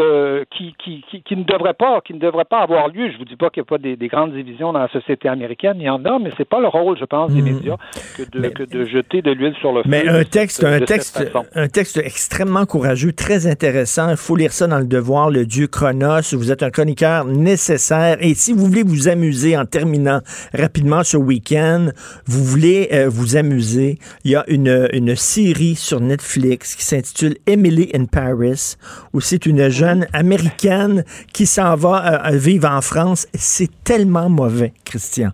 qui, 0.50 0.76
qui, 0.80 1.04
qui, 1.10 1.22
qui, 1.22 1.38
ne 1.38 1.44
devrait 1.44 1.74
pas, 1.74 2.02
qui 2.02 2.14
ne 2.14 2.20
devrait 2.20 2.46
pas 2.46 2.60
avoir 2.60 2.88
lieu. 2.88 3.12
Je 3.12 3.18
vous 3.18 3.26
dis 3.26 3.36
pas 3.36 3.50
qu'il 3.50 3.62
n'y 3.62 3.68
a 3.68 3.70
pas 3.70 3.78
des, 3.78 3.96
des 3.96 4.08
grandes 4.08 4.34
divisions 4.34 4.74
dans 4.74 4.80
la 4.80 4.88
société 4.90 5.30
américaine. 5.30 5.78
Il 5.80 5.86
y 5.86 5.90
en 5.90 6.04
a, 6.06 6.20
mais 6.20 6.31
c'est 6.38 6.48
pas 6.48 6.60
le 6.60 6.68
rôle, 6.68 6.98
je 7.00 7.06
pense, 7.06 7.32
des 7.32 7.42
hmm. 7.42 7.46
médias 7.46 7.78
que 8.18 8.24
de, 8.24 8.86
jeter 8.86 9.22
de 9.22 9.32
l'huile 9.32 9.56
sur 9.60 9.74
le 9.74 9.84
feu. 9.84 9.90
Mais 9.90 10.08
un 10.08 10.24
texte, 10.24 10.64
un 10.64 10.80
texte, 10.80 11.24
un 11.56 11.68
texte 11.68 11.98
extrêmement 11.98 12.66
courageux, 12.66 13.14
très 13.14 13.48
intéressant. 13.48 14.10
Il 14.10 14.18
faut 14.18 14.36
lire 14.36 14.52
ça 14.52 14.68
dans 14.68 14.80
le 14.80 14.86
Devoir, 14.86 15.30
le 15.30 15.46
Dieu 15.46 15.68
Chronos. 15.68 16.34
Vous 16.34 16.52
êtes 16.52 16.64
un 16.64 16.70
chroniqueur 16.70 17.26
nécessaire. 17.26 18.18
Et 18.20 18.34
si 18.34 18.54
vous 18.54 18.66
voulez 18.66 18.84
vous 18.84 19.08
amuser 19.08 19.58
en 19.58 19.66
terminant 19.66 20.22
rapidement 20.54 21.04
ce 21.04 21.18
week-end, 21.18 21.88
vous 22.26 22.44
voulez 22.44 22.90
euh, 22.92 23.10
vous 23.10 23.36
amuser, 23.36 24.00
il 24.24 24.32
y 24.32 24.36
a 24.36 24.44
une, 24.48 24.90
une 24.94 25.16
série 25.16 25.76
sur 25.76 26.00
Netflix 26.00 26.76
qui 26.76 26.84
s'intitule 26.84 27.36
Emily 27.48 27.90
in 27.94 28.06
Paris, 28.06 28.76
où 29.14 29.22
c'est 29.22 29.46
une 29.46 29.70
jeune 29.70 30.08
américaine 30.14 31.04
qui 31.34 31.46
s'en 31.46 31.76
va 31.76 32.28
euh, 32.28 32.38
vivre 32.38 32.70
en 32.70 32.82
France. 32.82 33.28
C'est 33.34 33.70
tellement 33.84 34.30
mauvais, 34.30 34.74
Christian 34.86 35.32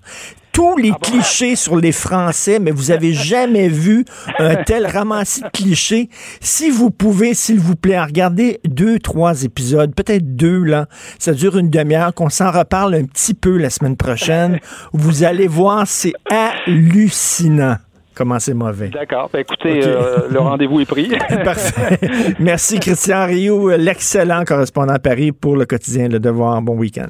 tous 0.58 0.76
les 0.76 0.90
ah 0.92 0.98
clichés 1.00 1.56
sur 1.56 1.76
les 1.76 1.92
Français, 1.92 2.58
mais 2.58 2.72
vous 2.72 2.90
avez 2.90 3.14
jamais 3.14 3.68
vu 3.68 4.06
un 4.40 4.56
tel 4.66 4.88
ramassis 4.88 5.44
de 5.44 5.50
clichés. 5.50 6.10
Si 6.42 6.72
vous 6.72 6.90
pouvez, 6.90 7.36
s'il 7.36 7.60
vous 7.60 7.76
plaît, 7.76 8.02
regarder 8.02 8.60
deux, 8.66 8.98
trois 8.98 9.44
épisodes, 9.44 9.94
peut-être 9.94 10.36
deux, 10.36 10.64
là. 10.64 10.88
Ça 11.20 11.34
dure 11.34 11.60
une 11.60 11.70
demi-heure, 11.70 12.12
qu'on 12.12 12.30
s'en 12.30 12.50
reparle 12.50 12.96
un 12.96 13.04
petit 13.04 13.36
peu 13.36 13.56
la 13.56 13.70
semaine 13.70 13.96
prochaine. 13.96 14.60
Vous 14.94 15.24
allez 15.24 15.48
voir, 15.48 15.86
c'est 15.86 16.14
hallucinant 16.28 17.76
comment 18.16 18.40
c'est 18.40 18.56
mauvais. 18.56 18.88
D'accord. 18.88 19.30
Ben, 19.32 19.42
écoutez, 19.42 19.82
euh, 19.86 20.28
le 20.28 20.40
rendez-vous 20.40 20.82
est 20.82 20.86
pris. 20.86 21.10
Parfait. 21.44 22.00
Merci, 22.40 22.80
Christian 22.80 23.28
Rioux, 23.28 23.70
l'excellent 23.78 24.44
correspondant 24.44 24.94
à 24.94 25.00
Paris 25.00 25.32
pour 25.32 25.56
le 25.56 25.68
quotidien 25.68 26.08
Le 26.08 26.20
Devoir. 26.20 26.64
Bon 26.64 26.76
week-end. 26.76 27.10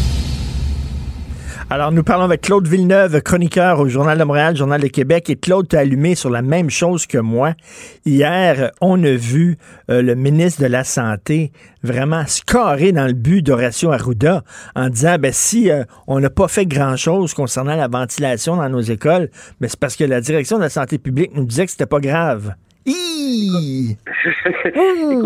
Alors, 1.73 1.93
nous 1.93 2.03
parlons 2.03 2.25
avec 2.25 2.41
Claude 2.41 2.67
Villeneuve, 2.67 3.21
chroniqueur 3.21 3.79
au 3.79 3.87
Journal 3.87 4.17
de 4.17 4.25
Montréal, 4.25 4.57
Journal 4.57 4.81
de 4.81 4.89
Québec. 4.89 5.29
Et 5.29 5.37
Claude, 5.37 5.69
t'a 5.69 5.79
allumé 5.79 6.15
sur 6.15 6.29
la 6.29 6.41
même 6.41 6.69
chose 6.69 7.07
que 7.07 7.17
moi. 7.17 7.53
Hier, 8.05 8.71
on 8.81 9.01
a 9.05 9.11
vu 9.11 9.57
euh, 9.89 10.01
le 10.01 10.15
ministre 10.15 10.63
de 10.63 10.67
la 10.67 10.83
Santé 10.83 11.53
vraiment 11.81 12.25
scorer 12.27 12.91
dans 12.91 13.07
le 13.07 13.13
but 13.13 13.41
d'Horacio 13.41 13.89
Arruda 13.93 14.43
en 14.75 14.89
disant, 14.89 15.15
ben, 15.17 15.31
si 15.31 15.71
euh, 15.71 15.85
on 16.07 16.19
n'a 16.19 16.29
pas 16.29 16.49
fait 16.49 16.65
grand-chose 16.65 17.33
concernant 17.33 17.77
la 17.77 17.87
ventilation 17.87 18.57
dans 18.57 18.67
nos 18.67 18.81
écoles, 18.81 19.29
ben, 19.61 19.69
c'est 19.69 19.79
parce 19.79 19.95
que 19.95 20.03
la 20.03 20.19
direction 20.19 20.57
de 20.57 20.63
la 20.63 20.69
santé 20.69 20.97
publique 20.97 21.33
nous 21.35 21.45
disait 21.45 21.63
que 21.67 21.71
c'était 21.71 21.85
pas 21.85 22.01
grave. 22.01 22.53
Écoute, 22.85 23.97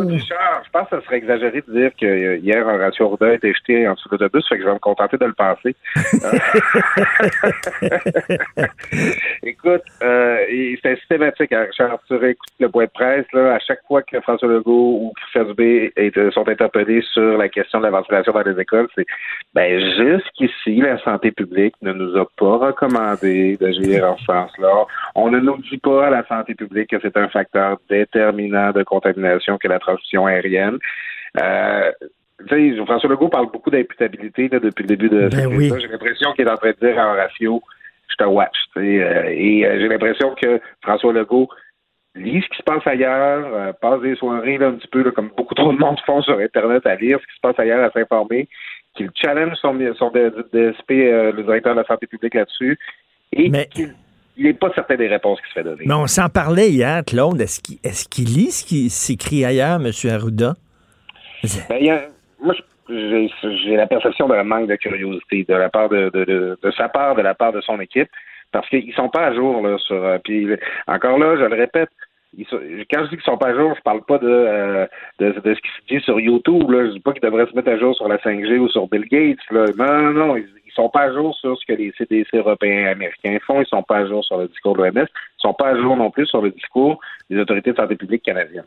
Richard, 0.10 0.64
je 0.66 0.70
pense 0.72 0.90
que 0.90 0.98
ça 0.98 1.02
serait 1.06 1.18
exagéré 1.18 1.64
de 1.66 1.72
dire 1.72 1.92
que 2.00 2.06
euh, 2.06 2.38
hier, 2.38 2.68
un 2.68 2.78
ratio 2.78 3.06
Arruda 3.06 3.28
a 3.28 3.34
été 3.34 3.54
jeté 3.54 3.88
en 3.88 3.94
dessous 3.94 4.10
de 4.10 4.16
l'autobus, 4.16 4.46
fait 4.50 4.58
que 4.58 4.64
je 4.64 4.68
vais 4.68 4.74
me 4.74 4.80
contenter 4.80 5.18
de 5.18 5.26
le 5.26 5.34
penser. 5.34 5.74
Écoute, 9.44 9.84
euh, 10.04 10.38
c'est 10.84 10.98
systématique. 10.98 11.54
Hein, 11.54 11.68
Richard, 11.68 11.98
tu 12.08 12.16
réécoutes 12.16 12.50
le 12.60 12.68
point 12.68 12.86
de 12.86 12.90
presse, 12.90 13.26
à 13.34 13.60
chaque 13.60 13.84
fois 13.88 14.02
que 14.02 14.20
François 14.20 14.50
Legault 14.50 15.00
ou 15.02 15.14
Christian 15.16 15.46
Dubé 15.46 15.94
sont 16.34 16.50
interpellés 16.50 17.04
sur 17.14 17.38
la 17.38 17.48
question 17.48 17.80
de 17.80 17.86
la 17.86 17.92
ventilation 17.92 18.34
dans 18.34 18.42
les 18.42 18.60
écoles, 18.60 18.90
c'est 18.96 19.06
ben 19.54 19.80
jusqu'ici, 19.96 20.82
la 20.82 21.02
santé 21.04 21.32
publique 21.32 21.76
ne 21.82 21.94
nous 21.94 22.18
a 22.18 22.26
pas 22.38 22.58
recommandé 22.58 23.56
d'agir 23.56 24.04
en 24.04 24.18
ce 24.18 24.26
sens-là. 24.26 24.86
On 25.16 25.32
ne 25.32 25.40
nous 25.40 25.56
dit 25.58 25.78
pas 25.78 26.08
à 26.08 26.10
la 26.10 26.26
santé 26.28 26.54
publique 26.54 26.90
que 26.90 26.98
c'est 27.02 27.16
un 27.16 27.30
facteur 27.30 27.45
déterminant 27.90 28.72
de 28.72 28.84
contamination 28.84 29.58
que 29.58 29.68
la 29.68 29.80
transmission 29.80 30.26
aérienne. 30.26 30.78
Euh, 31.42 31.92
François 32.86 33.10
Legault 33.10 33.30
parle 33.30 33.52
beaucoup 33.52 33.70
d'imputabilité 33.70 34.50
depuis 34.50 34.84
le 34.84 34.88
début 34.88 35.10
de 35.10 35.30
ben 35.30 35.80
J'ai 35.80 35.88
l'impression 35.88 36.34
qu'il 36.34 36.46
est 36.46 36.52
en 36.52 36.58
train 36.58 36.72
de 36.72 36.88
dire 36.88 37.00
à 37.00 37.14
ratio 37.14 37.62
je 38.10 38.24
te 38.24 38.30
watch. 38.30 38.56
Euh, 38.78 39.24
et 39.30 39.66
euh, 39.66 39.80
j'ai 39.80 39.88
l'impression 39.88 40.36
que 40.36 40.60
François 40.82 41.14
Legault 41.14 41.50
lit 42.16 42.42
ce 42.42 42.50
qui 42.50 42.58
se 42.58 42.64
passe 42.64 42.86
ailleurs, 42.86 43.46
euh, 43.54 43.74
passe 43.74 44.02
des 44.02 44.16
soirées 44.16 44.56
un 44.56 44.74
petit 44.74 44.88
peu 44.88 45.10
comme 45.12 45.32
beaucoup 45.36 45.56
trop 45.56 45.74
de 45.74 45.78
monde 45.78 46.00
font 46.06 46.22
sur 46.22 46.40
Internet 46.40 46.86
à 46.86 46.96
lire 46.96 47.20
ce 47.20 47.26
qui 47.26 47.36
se 47.36 47.42
passe 47.42 47.60
ailleurs, 47.60 47.84
à 47.84 47.92
s'informer, 47.92 48.48
qu'il 48.96 49.10
challenge 49.16 49.56
son, 49.58 49.78
son 49.98 50.10
DSP, 50.12 50.90
le 50.90 51.44
directeur 51.44 51.76
de 51.76 51.82
la 51.82 51.86
santé 51.86 52.08
publique 52.08 52.36
là-dessus, 52.36 52.78
et 53.34 53.52
qu'il 53.68 53.94
il 54.38 54.46
n'est 54.46 54.54
pas 54.54 54.72
certain 54.74 54.96
des 54.96 55.08
réponses 55.08 55.40
qui 55.42 55.48
se 55.50 55.54
fait 55.54 55.64
donner. 55.64 55.84
Mais 55.86 55.94
on 55.94 56.08
s'en 56.08 56.30
parlait 56.30 56.70
hier, 56.70 57.04
Claude. 57.06 57.40
Est-ce 57.40 57.60
qu'il 58.10 58.30
est 58.30 58.36
lit 58.36 58.52
ce 58.52 58.66
qui 58.66 58.90
s'écrit 58.90 59.46
ailleurs, 59.46 59.80
M. 59.80 59.92
Arruda? 60.12 60.54
Ben, 61.70 62.02
moi, 62.42 62.56
j'ai 62.90 63.76
la 63.76 63.88
perception 63.88 64.28
d'un 64.28 64.44
manque 64.44 64.68
de 64.68 64.76
curiosité 64.76 65.46
de 65.48 65.54
la 65.54 65.70
part 65.70 65.90
de, 65.90 66.10
de, 66.14 66.58
de, 66.62 66.72
sa 66.72 66.90
part, 66.90 67.16
de 67.16 67.22
la 67.22 67.34
part 67.34 67.54
de 67.54 67.62
son 67.62 67.80
équipe, 67.80 68.10
parce 68.52 68.68
qu'ils 68.70 68.94
sont 68.94 69.10
pas 69.10 69.28
à 69.28 69.34
jour 69.34 69.66
là 69.66 69.78
sur. 69.80 70.04
Euh, 70.04 70.18
puis 70.24 70.48
encore 70.88 71.18
là, 71.18 71.36
je 71.38 71.46
le 71.46 71.56
répète, 71.56 71.90
quand 72.38 73.04
je 73.04 73.10
dis 73.10 73.16
qu'ils 73.16 73.22
sont 73.22 73.38
pas 73.38 73.50
à 73.50 73.56
jour, 73.56 73.74
je 73.76 73.82
parle 73.82 74.04
pas 74.04 74.18
de, 74.18 74.28
euh, 74.28 74.86
de, 75.20 75.34
ce 75.34 75.62
qui 75.62 75.70
se 75.70 75.96
dit 75.96 76.04
sur 76.04 76.20
YouTube. 76.20 76.70
Là. 76.70 76.88
Je 76.88 76.92
dis 76.92 77.00
pas 77.00 77.14
qu'ils 77.14 77.22
devraient 77.22 77.48
se 77.48 77.56
mettre 77.56 77.70
à 77.70 77.78
jour 77.78 77.96
sur 77.96 78.08
la 78.08 78.18
5G 78.18 78.58
ou 78.58 78.68
sur 78.70 78.88
Bill 78.88 79.06
Gates. 79.06 79.40
Là. 79.52 79.66
Non, 79.78 80.12
non, 80.12 80.38
ils, 80.38 80.48
ils 80.65 80.65
sont 80.76 80.90
pas 80.90 81.04
à 81.04 81.14
jour 81.14 81.36
sur 81.36 81.58
ce 81.58 81.66
que 81.66 81.74
les 81.74 81.92
CDC 81.98 82.28
européens 82.34 82.86
et 82.86 82.88
américains 82.88 83.38
font. 83.46 83.62
Ils 83.62 83.68
sont 83.68 83.84
pas 83.84 83.98
à 83.98 84.08
jour 84.08 84.24
sur 84.24 84.38
le 84.38 84.48
discours 84.48 84.76
de 84.76 84.84
l'OMS. 84.84 85.06
Ils 85.08 85.42
sont 85.42 85.54
pas 85.54 85.70
à 85.70 85.76
jour 85.76 85.96
non 85.98 86.12
plus 86.12 86.28
sur 86.28 86.42
le 86.42 86.52
discours 86.52 87.00
des 87.30 87.38
autorités 87.40 87.72
de 87.72 87.78
santé 87.78 87.96
publique 87.96 88.24
canadiennes. 88.24 88.66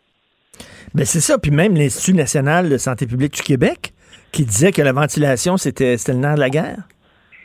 Ben 0.94 1.04
c'est 1.04 1.20
ça. 1.20 1.38
Puis 1.38 1.50
même 1.50 1.74
l'Institut 1.74 2.14
national 2.16 2.68
de 2.68 2.76
santé 2.76 3.06
publique 3.06 3.34
du 3.34 3.42
Québec 3.42 3.92
qui 4.32 4.44
disait 4.44 4.72
que 4.72 4.82
la 4.82 4.92
ventilation, 4.92 5.56
c'était 5.56 5.96
le 6.08 6.14
nerf 6.14 6.34
de 6.34 6.40
la 6.40 6.50
guerre. 6.50 6.78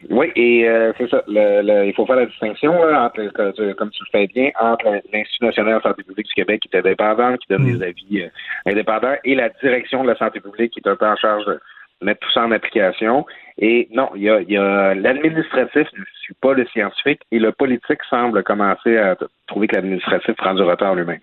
Oui, 0.10 0.32
et 0.36 0.68
euh, 0.68 0.92
c'est 0.98 1.10
ça. 1.10 1.24
Le, 1.28 1.86
il 1.86 1.94
faut 1.94 2.06
faire 2.06 2.18
la 2.18 2.26
distinction, 2.26 2.74
entre, 2.74 3.26
comme 3.74 3.90
tu 3.92 4.04
le 4.04 4.12
fais 4.12 4.28
bien, 4.28 4.52
entre 4.60 5.02
l'Institut 5.14 5.46
national 5.46 5.78
de 5.78 5.82
santé 5.82 6.04
publique 6.04 6.28
du 6.28 6.34
Québec, 6.34 6.62
qui 6.62 6.70
est 6.74 6.80
indépendant, 6.80 7.38
qui 7.38 7.48
donne 7.50 7.64
mm. 7.64 7.78
des 7.78 7.86
avis 7.86 8.22
euh, 8.22 8.28
indépendants, 8.66 9.16
et 9.24 9.36
la 9.36 9.50
direction 9.62 10.04
de 10.04 10.10
la 10.10 10.18
santé 10.18 10.40
publique, 10.40 10.74
qui 10.74 10.82
est 10.84 10.90
un 10.90 10.96
peu 10.96 11.06
en 11.06 11.16
charge 11.16 11.46
de 11.46 11.60
mettre 12.02 12.20
tout 12.20 12.32
ça 12.34 12.44
en 12.44 12.52
application. 12.52 13.26
Et 13.58 13.88
non, 13.92 14.10
il 14.16 14.24
y 14.24 14.30
a, 14.30 14.42
y 14.42 14.58
a 14.58 14.96
l'administratif 14.96 15.88
ne 15.98 16.04
suit 16.24 16.36
pas 16.42 16.54
le 16.54 16.66
scientifique, 16.68 17.22
et 17.32 17.40
le 17.40 17.52
politique 17.52 18.00
semble 18.10 18.44
commencer 18.44 18.98
à 18.98 19.16
trouver 19.48 19.68
que 19.68 19.76
l'administratif 19.76 20.36
prend 20.36 20.56
du 20.56 20.64
retard 20.64 20.96
lui-même. 20.96 21.20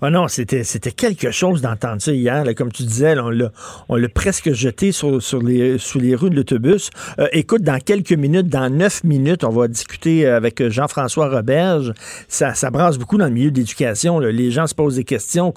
Ah 0.00 0.10
non, 0.10 0.28
c'était, 0.28 0.64
c'était 0.64 0.92
quelque 0.92 1.30
chose 1.30 1.62
d'entendre 1.62 2.00
ça 2.00 2.12
hier. 2.12 2.44
comme 2.56 2.70
tu 2.70 2.82
disais, 2.82 3.18
on, 3.18 3.30
l'a, 3.30 3.50
on 3.88 3.96
l'a 3.96 4.08
presque 4.08 4.52
jeté 4.52 4.92
sur, 4.92 5.20
sur 5.22 5.42
les, 5.42 5.78
sous 5.78 5.98
les 5.98 6.14
rues 6.14 6.30
de 6.30 6.36
l'autobus. 6.36 6.90
Euh, 7.18 7.26
écoute, 7.32 7.62
dans 7.62 7.78
quelques 7.78 8.12
minutes, 8.12 8.48
dans 8.48 8.70
neuf 8.70 9.02
minutes, 9.02 9.44
on 9.44 9.50
va 9.50 9.68
discuter 9.68 10.26
avec 10.26 10.62
Jean-François 10.68 11.28
Roberge. 11.28 11.92
Ça, 12.28 12.54
ça 12.54 12.70
brasse 12.70 12.98
beaucoup 12.98 13.16
dans 13.16 13.26
le 13.26 13.32
milieu 13.32 13.50
de 13.50 13.56
l'éducation. 13.56 14.18
Les 14.20 14.50
gens 14.50 14.66
se 14.66 14.74
posent 14.74 14.96
des 14.96 15.04
questions. 15.04 15.52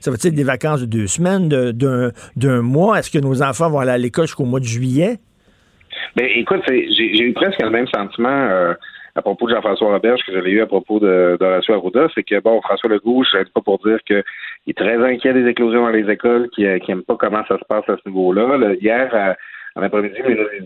Ça 0.00 0.10
va-t-il 0.10 0.34
des 0.34 0.44
vacances 0.44 0.82
de 0.82 0.86
deux 0.86 1.06
semaines, 1.06 1.48
d'un, 1.48 2.10
d'un 2.36 2.62
mois? 2.62 2.98
Est-ce 2.98 3.10
que 3.10 3.18
nos 3.18 3.42
enfants 3.42 3.70
vont 3.70 3.78
aller 3.80 3.90
à 3.90 3.98
l'école 3.98 4.26
jusqu'au 4.26 4.44
mois 4.44 4.60
de 4.60 4.66
juillet? 4.66 5.18
Ben, 6.16 6.26
écoute, 6.34 6.62
j'ai, 6.68 7.22
eu 7.22 7.32
presque 7.32 7.62
le 7.62 7.70
même 7.70 7.86
sentiment. 7.88 8.28
Euh, 8.28 8.74
à 9.16 9.22
propos 9.22 9.46
de 9.46 9.54
Jean-François 9.54 9.92
Roberge 9.92 10.20
que 10.24 10.32
j'avais 10.32 10.50
eu 10.50 10.60
à 10.60 10.66
propos 10.66 11.00
de 11.00 11.36
d'Horacio 11.38 11.74
Arruda, 11.74 12.08
c'est 12.14 12.22
que 12.22 12.40
bon, 12.40 12.60
François 12.62 12.90
Legault, 12.90 13.24
je 13.24 13.38
ne 13.38 13.44
pas 13.44 13.60
pour 13.60 13.78
dire 13.78 13.98
qu'il 14.06 14.22
est 14.68 14.78
très 14.78 14.96
inquiet 14.96 15.32
des 15.32 15.48
éclosions 15.48 15.82
dans 15.82 15.90
les 15.90 16.08
écoles, 16.08 16.48
qu'il 16.50 16.80
n'aime 16.88 17.02
pas 17.02 17.16
comment 17.16 17.42
ça 17.48 17.58
se 17.58 17.64
passe 17.68 17.88
à 17.88 17.96
ce 17.96 18.08
niveau-là. 18.08 18.74
hier, 18.80 19.12
à, 19.12 19.34
en 19.76 19.82
après-midi, 19.82 20.16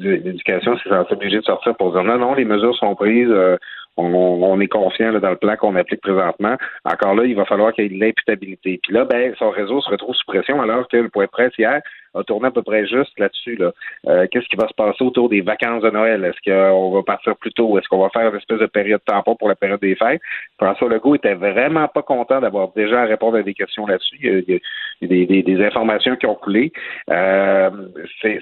l'éducation 0.00 0.76
s'est 0.78 0.90
obligé 1.10 1.38
de 1.38 1.44
sortir 1.44 1.76
pour 1.76 1.92
dire 1.92 2.04
non, 2.04 2.18
non, 2.18 2.34
les 2.34 2.44
mesures 2.44 2.76
sont 2.76 2.94
prises, 2.94 3.28
euh, 3.30 3.56
on, 3.96 4.60
est 4.60 4.68
confiant 4.68 5.12
dans 5.12 5.30
le 5.30 5.36
plan 5.36 5.56
qu'on 5.56 5.76
applique 5.76 6.00
présentement. 6.00 6.56
Encore 6.84 7.14
là, 7.14 7.24
il 7.24 7.36
va 7.36 7.44
falloir 7.44 7.72
qu'il 7.72 7.84
y 7.84 7.86
ait 7.86 7.98
de 7.98 8.00
l'imputabilité. 8.00 8.80
Puis 8.82 8.92
là, 8.92 9.04
ben, 9.04 9.34
son 9.38 9.50
réseau 9.50 9.80
se 9.80 9.90
retrouve 9.90 10.14
sous 10.14 10.26
pression 10.26 10.60
alors 10.60 10.88
que 10.88 10.96
le 10.96 11.08
point 11.08 11.24
de 11.24 11.30
presse 11.30 11.52
hier 11.58 11.80
a 12.14 12.22
tourné 12.22 12.48
à 12.48 12.50
peu 12.50 12.62
près 12.62 12.86
juste 12.86 13.18
là-dessus. 13.18 13.56
Là. 13.56 13.72
Euh, 14.06 14.26
qu'est-ce 14.30 14.46
qui 14.46 14.56
va 14.56 14.68
se 14.68 14.74
passer 14.74 15.02
autour 15.02 15.28
des 15.28 15.40
vacances 15.40 15.82
de 15.82 15.90
Noël? 15.90 16.24
Est-ce 16.24 16.50
qu'on 16.50 16.92
va 16.92 17.02
partir 17.02 17.36
plus 17.36 17.52
tôt? 17.52 17.76
Est-ce 17.78 17.88
qu'on 17.88 18.02
va 18.02 18.08
faire 18.10 18.28
une 18.30 18.36
espèce 18.36 18.60
de 18.60 18.66
période 18.66 19.00
de 19.00 19.12
tampon 19.12 19.34
pour 19.34 19.48
la 19.48 19.56
période 19.56 19.80
des 19.80 19.96
fêtes? 19.96 20.20
François 20.58 20.88
Legault 20.88 21.16
était 21.16 21.34
vraiment 21.34 21.88
pas 21.88 22.02
content 22.02 22.40
d'avoir 22.40 22.72
déjà 22.74 23.02
à 23.02 23.04
répondre 23.04 23.36
à 23.36 23.42
des 23.42 23.54
questions 23.54 23.86
là-dessus. 23.86 24.62
Des, 25.06 25.64
informations 25.64 26.16
qui 26.16 26.26
ont 26.26 26.34
coulé. 26.34 26.72
Euh, 27.10 27.70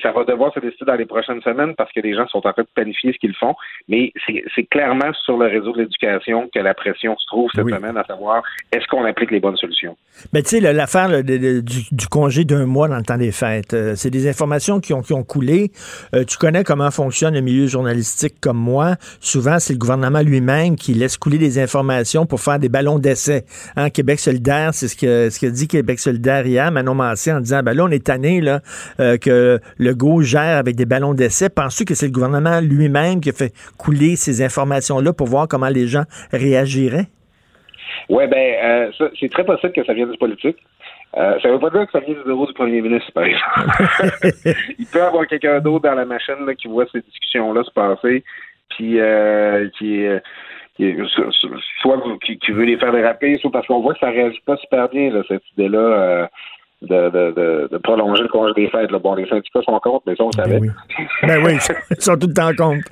ça 0.02 0.12
va 0.12 0.24
devoir 0.24 0.52
se 0.54 0.60
décider 0.60 0.84
dans 0.86 0.94
les 0.94 1.06
prochaines 1.06 1.40
semaines 1.42 1.74
parce 1.76 1.92
que 1.92 2.00
les 2.00 2.14
gens 2.14 2.26
sont 2.28 2.46
en 2.46 2.52
train 2.52 2.62
de 2.62 2.68
planifier 2.74 3.12
ce 3.12 3.18
qu'ils 3.18 3.34
font. 3.34 3.54
Mais 3.88 4.12
c'est 4.26 4.64
clairement 4.64 5.12
sur 5.24 5.36
le 5.36 5.46
réseau 5.46 5.72
de 5.72 5.82
l'éducation 5.82 6.48
que 6.54 6.60
la 6.60 6.74
pression 6.74 7.16
se 7.16 7.26
trouve 7.26 7.50
cette 7.54 7.68
semaine, 7.68 7.96
à 7.96 8.04
savoir 8.04 8.42
est-ce 8.72 8.86
qu'on 8.86 9.04
applique 9.04 9.30
les 9.30 9.40
bonnes 9.40 9.56
solutions. 9.56 9.96
Mais 10.32 10.42
tu 10.42 10.60
sais, 10.60 10.72
l'affaire 10.72 11.22
du, 11.22 11.62
du, 11.62 12.06
congé 12.08 12.44
d'un 12.44 12.66
mois 12.66 12.88
dans 12.88 12.96
le 12.96 13.02
temps 13.02 13.18
des 13.18 13.32
fêtes, 13.32 13.74
euh, 13.74 13.94
c'est 13.96 14.10
des 14.10 14.28
informations 14.28 14.80
qui 14.80 14.92
ont, 14.92 15.00
qui 15.00 15.12
ont 15.12 15.24
coulé. 15.24 15.72
Euh, 16.14 16.24
tu 16.24 16.36
connais 16.36 16.64
comment 16.64 16.90
fonctionne 16.90 17.34
le 17.34 17.40
milieu 17.40 17.66
journalistique 17.66 18.34
comme 18.40 18.58
moi. 18.58 18.96
Souvent, 19.20 19.58
c'est 19.58 19.72
le 19.72 19.78
gouvernement 19.78 20.20
lui-même 20.20 20.76
qui 20.76 20.94
laisse 20.94 21.16
couler 21.16 21.38
des 21.38 21.58
informations 21.58 22.26
pour 22.26 22.40
faire 22.40 22.58
des 22.58 22.68
ballons 22.68 22.98
d'essai. 22.98 23.44
Hein, 23.76 23.90
Québec 23.90 24.20
solidaire, 24.20 24.74
c'est 24.74 24.88
ce 24.88 24.96
que, 24.96 25.30
ce 25.30 25.40
que 25.40 25.46
dit 25.46 25.68
Québec 25.68 25.98
solidaire 25.98 26.46
hier, 26.53 26.70
Manon 26.70 26.94
Massé, 26.94 27.32
en 27.32 27.40
disant, 27.40 27.62
ben 27.62 27.74
là, 27.74 27.84
on 27.84 27.90
est 27.90 28.07
tanné 28.07 28.40
là, 28.40 28.61
euh, 29.00 29.16
que 29.16 29.59
le 29.78 29.94
GO 29.94 30.22
gère 30.22 30.59
avec 30.59 30.76
des 30.76 30.86
ballons 30.86 31.14
d'essai. 31.14 31.48
Penses-tu 31.48 31.84
que 31.84 31.94
c'est 31.94 32.07
le 32.07 32.12
gouvernement 32.12 32.61
lui-même 32.61 33.20
qui 33.20 33.30
a 33.30 33.32
fait 33.32 33.53
couler 33.78 34.16
ces 34.16 34.42
informations-là 34.42 35.12
pour 35.12 35.26
voir 35.26 35.48
comment 35.48 35.68
les 35.68 35.86
gens 35.86 36.05
réagiraient? 36.32 37.09
Oui, 38.09 38.26
ben, 38.26 38.90
euh, 39.00 39.09
c'est 39.18 39.30
très 39.30 39.44
possible 39.44 39.72
que 39.72 39.84
ça 39.84 39.94
vienne 39.94 40.11
du 40.11 40.18
politique. 40.18 40.57
Euh, 41.16 41.38
ça 41.40 41.48
ne 41.48 41.55
veut 41.55 41.61
pas 41.61 41.70
dire 41.70 41.86
que 41.86 41.92
ça 41.92 42.00
vient 42.00 42.14
du 42.14 42.24
bureau 42.24 42.46
du 42.46 42.55
premier 42.55 42.80
ministre, 42.80 43.12
par 43.12 43.24
exemple. 43.24 44.57
Il 44.78 44.86
peut 44.86 44.98
y 44.98 45.03
avoir 45.03 45.26
quelqu'un 45.26 45.61
d'autre 45.61 45.88
dans 45.88 45.94
la 45.94 46.07
machine 46.07 46.36
qui 46.59 46.68
voit 46.68 46.86
ces 46.90 47.00
discussions-là 47.00 47.64
se 47.64 47.70
passer, 47.70 48.24
puis 48.70 48.98
euh, 48.98 49.68
qui, 49.78 50.07
qui, 50.77 50.95
soit 51.81 52.03
qui, 52.23 52.53
veut 52.53 52.64
les 52.64 52.79
faire 52.79 52.93
déraper, 52.93 53.39
soit 53.39 53.51
parce 53.51 53.66
qu'on 53.66 53.81
voit 53.81 53.95
que 53.95 54.01
ça 54.01 54.11
réagit 54.11 54.41
pas 54.47 54.57
super 54.57 54.89
bien, 54.89 55.11
là, 55.11 55.23
cette 55.29 55.43
idée-là 55.53 56.29
de, 56.83 57.11
de, 57.11 57.68
de, 57.70 57.79
prolonger 57.79 58.23
le 58.23 58.29
congé 58.29 58.53
des 58.55 58.68
fêtes. 58.68 58.91
Là. 58.91 58.99
Bon, 58.99 59.14
les 59.14 59.27
syndicats 59.29 59.62
sont 59.62 59.79
contre, 59.79 60.03
mais 60.07 60.16
ça, 60.16 60.25
on 60.25 60.31
ben 60.31 60.45
savait. 60.45 60.61
Ben 60.61 60.66
oui, 60.66 61.07
ben 61.23 61.45
oui 61.45 61.53
ils 61.91 62.03
sont 62.03 62.16
tout 62.16 62.27
le 62.27 62.35
temps 62.35 62.53
contre. 62.57 62.89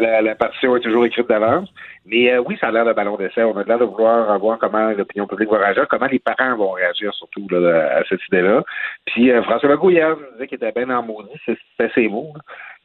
la, 0.00 0.22
la, 0.22 0.34
partition 0.34 0.76
est 0.76 0.80
toujours 0.80 1.04
écrite 1.04 1.28
d'avance. 1.28 1.68
Mais 2.06 2.32
euh, 2.32 2.42
oui, 2.46 2.56
ça 2.60 2.68
a 2.68 2.70
l'air 2.70 2.84
de 2.84 2.92
ballon 2.92 3.16
d'essai. 3.16 3.42
On 3.42 3.56
a 3.56 3.64
l'air 3.64 3.78
de 3.78 3.84
vouloir 3.84 4.38
voir 4.38 4.58
comment 4.58 4.90
l'opinion 4.90 5.26
publique 5.26 5.50
va 5.50 5.58
réagir, 5.58 5.86
comment 5.88 6.06
les 6.06 6.20
parents 6.20 6.56
vont 6.56 6.72
réagir 6.72 7.12
surtout 7.14 7.46
là, 7.50 7.98
à 7.98 8.04
cette 8.08 8.20
idée-là. 8.28 8.62
Puis 9.06 9.30
euh, 9.30 9.42
François 9.42 9.68
Legault, 9.68 9.90
hier, 9.90 10.10
nous 10.10 10.32
disait 10.34 10.46
qu'il 10.46 10.56
était 10.56 10.72
bien 10.72 10.96
en 10.96 11.02
maudit, 11.02 11.40
c'est 11.46 11.92
ses 11.94 12.08
mots, 12.08 12.32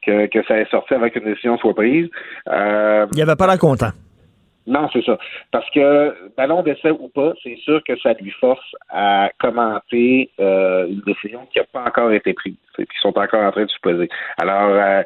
que, 0.04 0.26
que 0.26 0.42
ça 0.46 0.58
est 0.58 0.70
sorti 0.70 0.94
avec 0.94 1.16
une 1.16 1.24
décision 1.24 1.56
soit 1.58 1.74
prise. 1.74 2.08
Euh, 2.48 3.06
il 3.12 3.16
n'y 3.16 3.22
avait 3.22 3.36
pas 3.36 3.46
l'air 3.46 3.58
content. 3.58 3.90
Non, 4.66 4.88
c'est 4.92 5.04
ça. 5.04 5.18
Parce 5.50 5.68
que 5.70 6.14
ballon 6.36 6.62
d'essai 6.62 6.90
ou 6.90 7.08
pas, 7.08 7.32
c'est 7.42 7.56
sûr 7.56 7.82
que 7.84 7.98
ça 7.98 8.12
lui 8.12 8.30
force 8.30 8.74
à 8.90 9.30
commenter 9.40 10.30
euh, 10.38 10.86
une 10.86 11.00
décision 11.00 11.46
qui 11.52 11.58
n'a 11.58 11.64
pas 11.64 11.84
encore 11.84 12.12
été 12.12 12.32
prise, 12.32 12.54
qui 12.76 12.86
sont 13.00 13.16
encore 13.18 13.42
en 13.42 13.50
train 13.50 13.64
de 13.64 13.70
se 13.70 13.80
poser. 13.80 14.08
Alors, 14.38 14.70
euh, 14.70 15.02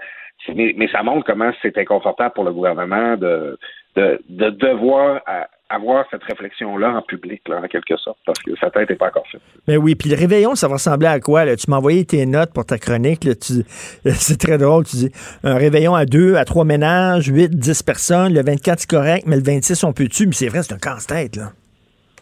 mais, 0.54 0.74
mais, 0.76 0.88
ça 0.88 1.02
montre 1.02 1.24
comment 1.24 1.50
c'est 1.62 1.76
inconfortable 1.78 2.34
pour 2.34 2.44
le 2.44 2.52
gouvernement 2.52 3.16
de, 3.16 3.58
de, 3.96 4.20
de 4.28 4.50
devoir 4.50 5.20
avoir 5.68 6.04
cette 6.10 6.22
réflexion-là 6.22 6.90
en 6.96 7.02
public, 7.02 7.42
là, 7.48 7.60
en 7.62 7.66
quelque 7.66 7.96
sorte, 7.96 8.18
parce 8.24 8.38
que 8.40 8.54
sa 8.56 8.70
tête 8.70 8.88
n'est 8.88 8.96
pas 8.96 9.08
encore 9.08 9.26
faite. 9.26 9.40
Mais 9.66 9.76
oui, 9.76 9.94
puis 9.96 10.08
le 10.08 10.16
réveillon, 10.16 10.54
ça 10.54 10.68
va 10.68 10.74
ressembler 10.74 11.08
à 11.08 11.18
quoi? 11.18 11.44
Là? 11.44 11.56
Tu 11.56 11.68
m'as 11.68 11.78
envoyé 11.78 12.04
tes 12.04 12.24
notes 12.24 12.52
pour 12.52 12.64
ta 12.64 12.78
chronique. 12.78 13.24
c'est 14.04 14.38
très 14.38 14.58
drôle. 14.58 14.84
Tu 14.84 14.96
dis 14.96 15.10
un 15.42 15.56
réveillon 15.56 15.94
à 15.94 16.04
deux, 16.04 16.36
à 16.36 16.44
trois 16.44 16.64
ménages, 16.64 17.26
huit, 17.26 17.50
dix 17.50 17.82
personnes. 17.82 18.32
Le 18.32 18.42
24, 18.42 18.80
c'est 18.80 18.90
correct, 18.90 19.24
mais 19.26 19.36
le 19.36 19.42
26, 19.42 19.82
on 19.84 19.92
peut-tu? 19.92 20.26
Mais 20.26 20.32
c'est 20.32 20.48
vrai, 20.48 20.62
c'est 20.62 20.74
un 20.74 20.78
casse-tête. 20.78 21.36
là. 21.36 21.50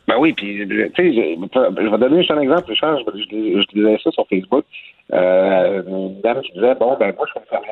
Ben 0.06 0.16
oui, 0.18 0.34
puis 0.34 0.66
tu 0.66 0.92
sais, 0.96 1.12
je, 1.14 1.90
vais 1.90 1.98
donner 1.98 2.18
juste 2.18 2.30
un 2.30 2.40
exemple, 2.40 2.68
Richard. 2.68 2.98
Je, 2.98 3.04
je, 3.22 3.74
disais 3.74 3.98
ça 4.04 4.10
sur 4.10 4.26
Facebook. 4.28 4.64
Euh, 5.12 5.82
une 5.86 6.20
dame 6.20 6.42
qui 6.42 6.52
disait 6.52 6.74
Bon, 6.74 6.96
ben 6.98 7.14
moi, 7.16 7.26
je 7.26 7.40
suis 7.40 7.56
une 7.56 7.62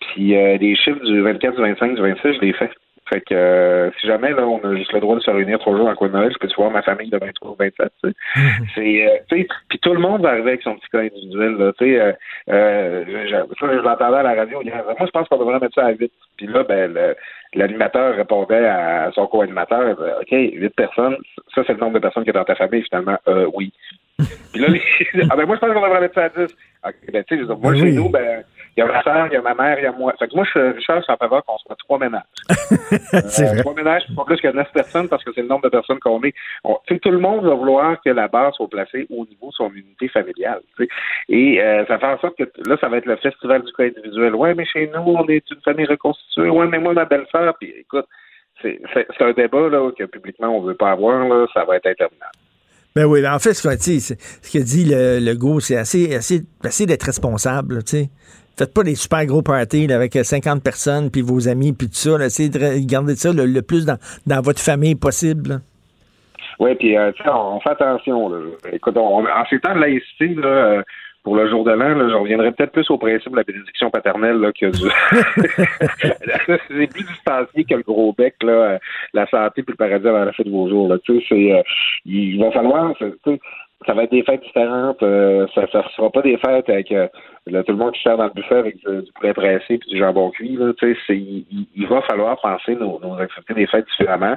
Puis 0.00 0.36
euh, 0.36 0.56
les 0.56 0.74
chiffres 0.74 1.04
du 1.04 1.20
24, 1.20 1.54
du 1.54 1.62
25, 1.62 1.94
du 1.94 2.02
26, 2.02 2.20
je 2.24 2.40
les 2.40 2.52
fais. 2.54 2.70
Fait 3.08 3.20
que 3.20 3.34
euh, 3.34 3.90
si 4.00 4.06
jamais 4.06 4.30
là, 4.30 4.46
on 4.46 4.62
a 4.64 4.76
juste 4.76 4.92
le 4.92 5.00
droit 5.00 5.16
de 5.16 5.20
se 5.20 5.30
réunir 5.30 5.58
trois 5.58 5.76
jours 5.76 5.88
le 5.88 5.94
coin 5.94 6.08
de 6.08 6.12
Noël, 6.12 6.32
je 6.32 6.38
peux 6.38 6.52
voir 6.56 6.70
ma 6.70 6.82
famille 6.82 7.10
de 7.10 7.18
23 7.18 7.50
ou 7.50 7.56
27. 7.58 7.92
Tu 8.02 8.10
sais. 8.10 8.16
C'est, 8.74 9.06
euh, 9.06 9.44
puis 9.68 9.78
tout 9.80 9.94
le 9.94 10.00
monde 10.00 10.22
va 10.22 10.30
arriver 10.30 10.50
avec 10.50 10.62
son 10.62 10.76
petit 10.76 10.88
cas 10.92 11.00
individuel. 11.00 11.56
Là, 11.56 11.72
tu 11.78 11.84
sais, 11.84 12.00
euh, 12.00 12.12
euh 12.50 13.04
je, 13.06 13.28
je, 13.28 13.66
je 13.66 13.82
l'entendais 13.82 14.18
à 14.18 14.22
la 14.22 14.34
radio. 14.34 14.62
Moi, 14.62 15.06
je 15.06 15.10
pense 15.10 15.28
qu'on 15.28 15.38
devrait 15.38 15.58
mettre 15.58 15.74
ça 15.74 15.86
à 15.86 15.92
8. 15.92 16.12
Puis 16.36 16.46
là, 16.46 16.62
ben, 16.64 17.14
l'animateur 17.54 18.14
répondait 18.16 18.66
à 18.66 19.10
son 19.14 19.26
co-animateur, 19.26 19.96
OK, 20.20 20.30
8 20.30 20.68
personnes, 20.74 21.16
ça 21.54 21.62
c'est 21.66 21.72
le 21.72 21.78
nombre 21.78 21.94
de 21.94 21.98
personnes 22.00 22.24
qui 22.24 22.30
est 22.30 22.34
dans 22.34 22.44
ta 22.44 22.54
famille, 22.54 22.82
finalement, 22.82 23.18
euh, 23.28 23.48
oui. 23.54 23.72
Puis 24.52 24.60
là, 24.60 24.68
les... 24.68 24.82
ah 25.30 25.36
ben 25.36 25.46
moi, 25.46 25.56
je 25.56 25.60
pense 25.60 25.72
qu'on 25.72 25.80
devrait 25.80 26.00
mettre 26.00 26.14
ça 26.14 26.24
à 26.24 26.28
10. 26.28 26.54
Okay, 26.84 27.12
ben, 27.12 27.24
tu 27.24 27.38
sais, 27.38 27.44
moi, 27.44 27.72
ben 27.72 27.76
chez 27.76 27.92
nous, 27.92 28.08
ben 28.08 28.44
il 28.78 28.82
y 28.82 28.84
a 28.84 28.86
ma 28.86 29.02
soeur, 29.02 29.26
il 29.26 29.32
y 29.32 29.36
a 29.36 29.42
ma 29.42 29.54
mère, 29.54 29.76
il 29.80 29.82
y 29.82 29.86
a 29.86 29.92
moi. 29.92 30.14
Fait 30.20 30.28
que 30.28 30.36
moi, 30.36 30.46
je, 30.54 30.72
Richard, 30.76 30.98
je 30.98 31.02
suis 31.02 31.12
en 31.12 31.16
faveur 31.16 31.44
qu'on 31.44 31.58
soit 31.58 31.74
trois 31.74 31.98
ménages. 31.98 32.22
euh, 33.12 33.44
vrai. 33.44 33.60
Trois 33.62 33.74
ménages, 33.74 34.04
pas 34.14 34.24
plus 34.24 34.40
que 34.40 34.46
neuf 34.52 34.70
personnes 34.72 35.08
parce 35.08 35.24
que 35.24 35.32
c'est 35.34 35.42
le 35.42 35.48
nombre 35.48 35.64
de 35.64 35.68
personnes 35.68 35.98
qu'on 35.98 36.22
est. 36.22 36.32
On, 36.62 36.78
tout 36.86 37.10
le 37.10 37.18
monde 37.18 37.44
va 37.44 37.54
vouloir 37.54 38.00
que 38.00 38.10
la 38.10 38.28
base 38.28 38.54
soit 38.54 38.68
placée 38.68 39.08
au 39.10 39.26
niveau 39.26 39.48
de 39.48 39.54
son 39.54 39.72
unité 39.72 40.06
familiale. 40.08 40.60
Et 41.28 41.60
euh, 41.60 41.84
ça 41.86 41.98
fait 41.98 42.06
en 42.06 42.20
sorte 42.20 42.38
que 42.38 42.44
là, 42.68 42.76
ça 42.80 42.88
va 42.88 42.98
être 42.98 43.06
le 43.06 43.16
festival 43.16 43.64
du 43.64 43.72
cas 43.72 43.82
individuel. 43.82 44.36
Ouais, 44.36 44.54
mais 44.54 44.64
chez 44.64 44.86
nous, 44.94 45.02
on 45.02 45.26
est 45.26 45.42
une 45.50 45.60
famille 45.64 45.86
reconstituée. 45.86 46.48
Ouais, 46.48 46.68
mais 46.68 46.78
moi, 46.78 46.92
ma 46.92 47.04
belle-sœur, 47.04 47.56
puis 47.58 47.74
écoute, 47.80 48.06
c'est 48.62 48.78
un 49.20 49.32
débat 49.32 49.68
là, 49.68 49.90
que 49.90 50.04
publiquement 50.04 50.56
on 50.56 50.62
ne 50.62 50.68
veut 50.68 50.76
pas 50.76 50.92
avoir. 50.92 51.26
Là, 51.26 51.48
ça 51.52 51.64
va 51.64 51.76
être 51.76 51.86
interminable. 51.86 52.30
Ben 52.94 53.06
oui, 53.06 53.22
ben 53.22 53.34
en 53.34 53.38
fait, 53.38 53.54
ce 53.54 53.62
qu'a 53.62 54.60
dit 54.60 54.84
le, 54.84 55.18
le 55.20 55.60
c'est 55.60 55.76
assez, 55.76 56.14
assez, 56.14 56.42
assez 56.62 56.86
d'être 56.86 57.04
responsable. 57.04 57.82
Faites 58.58 58.74
pas 58.74 58.82
des 58.82 58.96
super 58.96 59.24
gros 59.24 59.42
parties 59.42 59.86
avec 59.92 60.14
50 60.14 60.64
personnes, 60.64 61.12
puis 61.12 61.22
vos 61.22 61.48
amis, 61.48 61.72
puis 61.72 61.86
tout 61.86 61.94
ça. 61.94 62.18
Essayez 62.24 62.48
de 62.48 62.84
garder 62.84 63.14
ça 63.14 63.30
le, 63.32 63.62
plus 63.62 63.86
dans, 63.86 63.98
dans, 64.26 64.40
votre 64.40 64.60
famille 64.60 64.96
possible. 64.96 65.60
Oui, 66.58 66.74
puis 66.74 66.96
euh, 66.96 67.12
on, 67.26 67.60
fait 67.60 67.70
attention. 67.70 68.28
Là. 68.28 68.38
Écoute, 68.72 68.96
on, 68.96 69.24
en 69.24 69.44
ces 69.48 69.60
temps 69.60 69.76
de 69.76 69.80
laïcité, 69.80 70.34
là, 70.34 70.48
euh, 70.48 70.82
pour 71.22 71.36
le 71.36 71.48
jour 71.48 71.62
de 71.62 71.70
l'an, 71.70 72.08
je 72.08 72.14
reviendrai 72.14 72.50
peut-être 72.50 72.72
plus 72.72 72.90
au 72.90 72.98
principe 72.98 73.30
de 73.30 73.36
la 73.36 73.44
bénédiction 73.44 73.90
paternelle 73.90 74.38
là, 74.38 74.50
que 74.50 74.66
du... 74.66 74.88
c'est 76.68 76.86
plus 76.88 77.04
distancié 77.04 77.62
que 77.64 77.74
le 77.74 77.82
gros 77.82 78.12
bec, 78.12 78.34
là, 78.42 78.78
la 79.14 79.26
santé 79.28 79.62
puis 79.62 79.72
le 79.72 79.76
paradis 79.76 80.08
avant 80.08 80.24
la 80.24 80.32
fin 80.32 80.42
de 80.42 80.50
vos 80.50 80.68
jours. 80.68 80.88
Là. 80.88 80.96
Tu 81.04 81.20
sais, 81.20 81.26
c'est, 81.28 81.52
euh, 81.52 81.62
il 82.06 82.40
va 82.40 82.50
falloir 82.50 82.92
ça 83.86 83.94
va 83.94 84.04
être 84.04 84.10
des 84.10 84.22
fêtes 84.22 84.42
différentes. 84.42 85.02
Euh, 85.02 85.46
ça 85.54 85.62
ne 85.62 85.82
sera 85.96 86.10
pas 86.10 86.22
des 86.22 86.36
fêtes 86.36 86.68
avec 86.68 86.90
euh, 86.90 87.06
tout 87.46 87.72
le 87.72 87.76
monde 87.76 87.92
qui 87.92 88.02
sert 88.02 88.16
dans 88.16 88.24
le 88.24 88.30
buffet 88.30 88.56
avec 88.56 88.76
du, 88.76 89.12
poulet 89.12 89.32
pressé 89.32 89.74
et 89.74 89.78
du 89.78 89.98
jambon 89.98 90.30
cuit. 90.30 90.56
Là, 90.56 90.72
il, 91.08 91.44
il, 91.76 91.86
va 91.86 92.02
falloir 92.02 92.40
penser 92.40 92.74
nos, 92.74 92.98
nos 93.00 93.16
des 93.54 93.66
fêtes 93.66 93.86
différemment. 93.86 94.36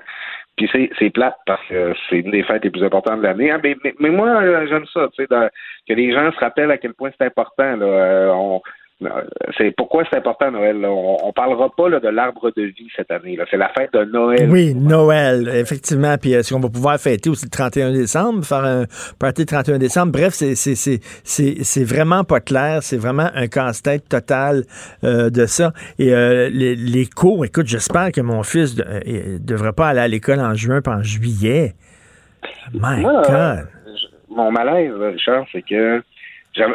Puis 0.57 0.69
c'est, 0.71 0.89
c'est 0.99 1.09
plate 1.09 1.37
parce 1.45 1.65
que 1.67 1.93
c'est 2.09 2.19
une 2.19 2.31
des 2.31 2.43
fêtes 2.43 2.63
les 2.63 2.69
plus 2.69 2.83
importantes 2.83 3.19
de 3.19 3.23
l'année. 3.23 3.51
Ah, 3.51 3.59
mais, 3.63 3.75
mais, 3.99 4.09
moi, 4.09 4.29
euh, 4.29 4.67
j'aime 4.67 4.85
ça, 4.93 5.07
tu 5.15 5.25
sais, 5.25 5.49
que 5.87 5.93
les 5.93 6.13
gens 6.13 6.31
se 6.31 6.39
rappellent 6.39 6.71
à 6.71 6.77
quel 6.77 6.93
point 6.93 7.09
c'est 7.17 7.25
important. 7.25 7.77
Là. 7.77 8.31
on, 8.35 8.61
c'est 9.57 9.71
pourquoi 9.75 10.03
c'est 10.09 10.17
important 10.17 10.51
Noël. 10.51 10.85
On, 10.85 11.17
on, 11.23 11.33
parlera 11.33 11.69
pas 11.75 11.89
de 11.89 12.07
l'arbre 12.09 12.51
de 12.55 12.63
vie 12.63 12.87
cette 12.95 13.09
année. 13.09 13.37
C'est 13.49 13.57
la 13.57 13.69
fête 13.69 13.91
de 13.93 14.03
Noël. 14.05 14.49
Oui, 14.49 14.75
Noël, 14.75 15.49
effectivement. 15.55 16.15
Puis 16.19 16.33
est-ce 16.33 16.53
qu'on 16.53 16.59
va 16.59 16.69
pouvoir 16.69 16.99
fêter 16.99 17.29
aussi 17.29 17.45
le 17.45 17.49
31 17.49 17.91
décembre, 17.93 18.45
faire 18.45 18.63
un 18.63 18.85
party 19.19 19.41
le 19.41 19.47
31 19.47 19.77
décembre? 19.79 20.11
Bref, 20.11 20.33
c'est 20.33 21.83
vraiment 21.83 22.23
pas 22.23 22.39
clair. 22.39 22.83
C'est 22.83 22.97
vraiment 22.97 23.29
un 23.33 23.47
casse-tête 23.47 24.07
total 24.07 24.63
euh, 25.03 25.29
de 25.29 25.45
ça. 25.45 25.73
Et 25.97 26.13
euh, 26.13 26.49
les, 26.51 27.05
cours, 27.07 27.43
écoute, 27.45 27.67
j'espère 27.67 28.11
que 28.11 28.21
mon 28.21 28.43
fils 28.43 28.77
ne 28.77 28.83
euh, 28.83 29.37
devrait 29.39 29.73
pas 29.73 29.89
aller 29.89 29.99
à 29.99 30.07
l'école 30.07 30.39
en 30.39 30.53
juin 30.53 30.81
pas 30.81 30.97
en 30.97 31.03
juillet. 31.03 31.73
My 32.73 33.01
God! 33.01 33.67
mon 34.29 34.51
malaise, 34.51 34.93
Richard, 34.93 35.45
c'est 35.51 35.61
que 35.61 36.01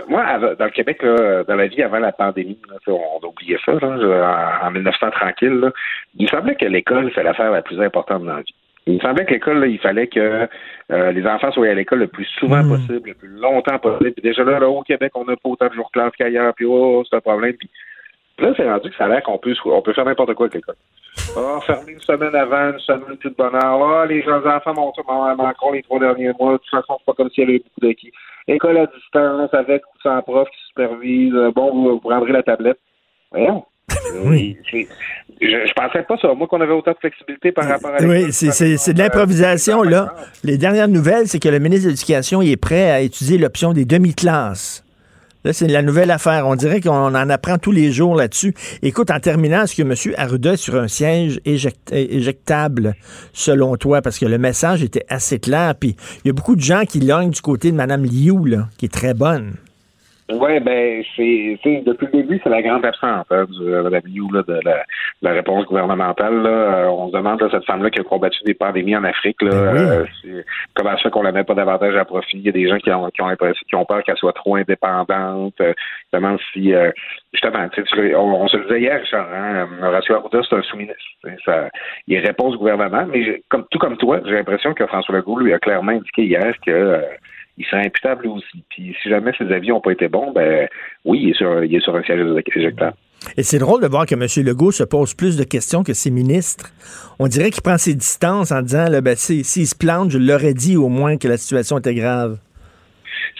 moi, 0.09 0.39
dans 0.59 0.65
le 0.65 0.71
Québec, 0.71 1.01
dans 1.03 1.55
la 1.55 1.67
vie 1.67 1.83
avant 1.83 1.99
la 1.99 2.13
pandémie, 2.13 2.59
on 2.87 3.19
a 3.23 3.27
oublié 3.27 3.59
ça, 3.65 3.73
en, 3.73 4.71
1900 4.71 5.11
tranquille, 5.11 5.71
il 6.17 6.25
me 6.25 6.29
semblait 6.29 6.55
que 6.55 6.67
l'école, 6.67 7.11
c'est 7.15 7.23
l'affaire 7.23 7.51
la 7.51 7.63
plus 7.63 7.81
importante 7.81 8.25
dans 8.25 8.37
la 8.37 8.43
vie. 8.43 8.55
Il 8.87 8.95
me 8.95 9.01
semblait 9.01 9.25
que 9.25 9.33
l'école, 9.33 9.69
il 9.69 9.79
fallait 9.81 10.07
que 10.07 10.49
euh, 10.93 11.11
les 11.11 11.27
enfants 11.27 11.51
soient 11.51 11.67
à 11.67 11.75
l'école 11.75 11.99
le 11.99 12.07
plus 12.07 12.27
souvent 12.39 12.63
hmm. 12.63 12.69
possible, 12.69 13.09
le 13.09 13.15
plus 13.15 13.29
longtemps 13.29 13.79
possible. 13.79 14.13
Puis 14.13 14.23
déjà 14.23 14.45
là, 14.45 14.69
au 14.69 14.83
Québec, 14.83 15.11
on 15.17 15.25
n'a 15.25 15.35
pas 15.35 15.49
autant 15.49 15.67
de 15.67 15.75
jours 15.75 15.91
de 15.93 16.01
classe 16.01 16.13
qu'ailleurs, 16.17 16.55
puis 16.55 16.67
oh, 16.67 17.03
c'est 17.09 17.17
un 17.17 17.21
problème. 17.21 17.55
Puis 17.55 17.69
là, 18.39 18.53
c'est 18.57 18.69
rendu 18.69 18.91
que 18.91 18.97
ça 18.97 19.05
a 19.05 19.09
l'air 19.09 19.23
qu'on 19.23 19.39
peut, 19.39 19.55
on 19.65 19.83
peut 19.83 19.93
faire 19.93 20.05
n'importe 20.05 20.35
quoi 20.35 20.47
avec 20.47 20.55
l'école. 20.55 20.77
Ah, 21.37 21.59
fermer 21.67 21.93
une 21.93 22.01
semaine 22.01 22.35
avant, 22.35 22.73
une 22.73 22.79
semaine 22.79 23.17
plus 23.17 23.31
de 23.31 23.35
bonheur. 23.35 23.63
Ah, 23.63 24.07
les 24.07 24.23
jeunes 24.23 24.47
enfants 24.47 24.75
m'ont 24.75 24.93
encore 25.39 25.73
les 25.73 25.83
trois 25.83 25.99
derniers 25.99 26.33
mois. 26.39 26.53
De 26.53 26.59
toute 26.59 26.71
façon, 26.71 26.97
c'est 26.99 27.07
pas 27.07 27.15
comme 27.15 27.31
s'il 27.31 27.45
y 27.45 27.49
avait 27.49 27.59
beaucoup 27.59 27.81
d'acquis. 27.81 28.13
École 28.49 28.79
à 28.79 28.87
distance, 28.87 29.53
avec 29.53 29.83
ou 29.87 30.01
sans 30.03 30.23
prof 30.23 30.49
qui 30.51 30.69
supervise. 30.69 31.35
Euh, 31.35 31.51
bon, 31.51 31.73
vous, 31.73 32.01
prendrez 32.01 32.33
la 32.33 32.43
tablette. 32.43 32.79
Voyons. 33.33 33.65
Oui. 34.25 34.57
Je, 34.73 34.87
je, 35.41 35.73
pensais 35.75 36.03
pas 36.03 36.17
ça. 36.19 36.33
Moi, 36.35 36.47
qu'on 36.47 36.61
avait 36.61 36.73
autant 36.73 36.93
de 36.93 36.99
flexibilité 36.99 37.53
par 37.53 37.67
rapport 37.69 37.91
à 37.91 38.03
Oui, 38.03 38.33
c'est 38.33 38.93
de 38.93 38.99
l'improvisation, 38.99 39.83
là. 39.83 40.15
Les 40.45 40.59
dernières 40.59 40.89
nouvelles, 40.89 41.27
c'est 41.27 41.41
que 41.41 41.49
le 41.49 41.59
ministre 41.59 41.87
de 41.87 41.91
l'Éducation 41.91 42.41
est 42.43 42.57
prêt 42.57 42.91
à 42.91 43.01
étudier 43.01 43.39
l'option 43.39 43.73
des 43.73 43.85
demi-classes. 43.85 44.86
Là, 45.47 45.53
c'est 45.53 45.69
la 45.69 45.83
nouvelle 45.83 46.11
affaire. 46.11 46.45
On 46.49 46.57
dirait 46.57 46.81
qu'on 46.81 46.91
en 46.91 47.31
apprend 47.31 47.57
tous 47.57 47.71
les 47.71 47.93
jours 47.93 48.17
là-dessus. 48.17 48.53
Écoute, 48.83 49.13
en 49.13 49.21
terminant, 49.21 49.63
est-ce 49.63 49.77
que 49.77 49.83
M. 49.83 50.15
Arruda 50.17 50.55
est 50.55 50.57
sur 50.57 50.75
un 50.75 50.89
siège 50.89 51.41
éjectable, 51.45 52.97
selon 53.33 53.77
toi? 53.77 54.03
Parce 54.03 54.19
que 54.19 54.27
le 54.27 54.39
message 54.39 54.83
était 54.83 55.07
assez 55.09 55.39
clair. 55.39 55.77
Puis 55.79 55.95
il 56.25 56.27
y 56.27 56.31
a 56.31 56.33
beaucoup 56.33 56.57
de 56.57 56.61
gens 56.61 56.83
qui 56.85 56.99
lognent 56.99 57.31
du 57.31 57.43
côté 57.43 57.71
de 57.71 57.77
Mme 57.77 58.03
Liu, 58.03 58.59
qui 58.77 58.87
est 58.87 58.93
très 58.93 59.15
bonne. 59.15 59.55
Oui, 60.29 60.59
ben 60.59 61.05
c'est 61.15 61.83
depuis 61.87 62.07
le 62.07 62.13
début, 62.13 62.41
c'est 62.43 62.51
la 62.51 62.61
grande 62.61 62.85
absence 62.85 63.27
hein, 63.31 63.45
du, 63.49 63.63
euh, 63.63 63.85
de, 63.85 63.89
la, 63.89 64.01
de, 64.01 64.61
la, 65.23 65.33
réponse 65.33 65.67
gouvernementale. 65.67 66.43
Là. 66.43 66.49
Euh, 66.49 66.87
on 66.87 67.09
se 67.09 67.17
demande 67.17 67.41
à 67.45 67.49
cette 67.49 67.65
femme-là 67.65 67.91
qui 67.91 68.01
a 68.01 68.03
combattu 68.03 68.43
des 68.45 68.55
pandémies 68.55 68.97
en 68.97 69.05
Afrique, 69.05 69.41
là, 69.41 69.51
ben 69.51 70.07
euh, 70.27 70.43
comment 70.75 70.91
ça 70.91 70.97
fait 71.05 71.11
qu'on 71.11 71.23
la 71.23 71.31
met 71.31 71.45
pas 71.45 71.55
davantage 71.55 71.95
à 71.95 72.05
profit? 72.05 72.39
Il 72.39 72.43
y 72.45 72.49
a 72.49 72.53
des 72.53 72.69
gens 72.69 72.79
qui 72.79 72.91
ont 72.91 73.09
qui 73.11 73.23
ont, 73.23 73.37
qui 73.69 73.77
ont 73.77 73.85
peur 73.85 74.03
qu'elle 74.03 74.17
soit 74.17 74.33
trop 74.33 74.57
indépendante. 74.57 75.55
Euh, 75.61 75.73
demande 76.13 76.41
si 76.53 76.73
justement, 77.33 77.69
on, 78.17 78.43
on, 78.43 78.49
se 78.49 78.57
le 78.57 78.65
disait 78.65 78.81
hier, 78.81 79.01
Richard, 79.01 79.29
hein, 79.33 79.69
Horacio 79.81 80.17
Arruda, 80.17 80.41
c'est 80.49 80.57
un 80.57 80.63
sous-ministre. 80.63 81.03
il 82.09 82.19
répond 82.19 82.49
au 82.49 82.57
gouvernement, 82.57 83.07
mais 83.07 83.43
comme 83.49 83.65
tout 83.71 83.79
comme 83.79 83.97
toi, 83.97 84.21
j'ai 84.25 84.33
l'impression 84.33 84.75
que 84.75 84.87
François 84.87 85.15
Legault 85.15 85.39
lui 85.39 85.53
a 85.53 85.61
clairement 85.61 85.93
indiqué 85.93 86.25
hier 86.25 86.53
que 86.67 87.01
il 87.59 87.65
serait 87.67 87.87
imputable 87.87 88.27
aussi. 88.29 88.63
Puis 88.69 88.95
si 89.03 89.09
jamais 89.09 89.33
ses 89.39 89.51
avis 89.53 89.69
n'ont 89.69 89.81
pas 89.81 89.93
été 89.93 90.09
bons, 90.09 90.33
ben 90.33 90.69
oui, 91.05 91.21
il 91.23 91.31
est 91.31 91.35
sur, 91.35 91.65
il 91.65 91.75
est 91.75 91.81
sur 91.81 91.97
un 91.97 92.03
siège 92.03 92.21
éjectable. 92.55 92.97
Et 93.37 93.43
c'est 93.43 93.59
drôle 93.59 93.83
de 93.83 93.89
voir 93.89 94.07
que 94.07 94.15
M. 94.15 94.47
Legault 94.47 94.73
se 94.73 94.85
pose 94.85 95.15
plus 95.15 95.37
de 95.37 95.45
questions 95.45 95.83
que 95.83 95.95
ses 95.95 96.11
ministres. 96.11 96.71
On 97.19 97.27
dirait 97.27 97.51
qu'il 97.51 97.63
prend 97.63 97.79
ses 97.79 97.95
distances 97.95 98.53
en 98.53 98.63
disant, 98.63 98.89
là, 98.89 99.01
ben, 99.01 99.17
s'il 99.17 99.45
se 99.45 99.75
plante, 99.75 100.11
je 100.11 100.19
l'aurais 100.19 100.55
dit 100.55 100.77
au 100.77 100.89
moins 100.89 101.17
que 101.17 101.27
la 101.27 101.37
situation 101.37 101.79
était 101.79 101.95
grave. 101.95 102.39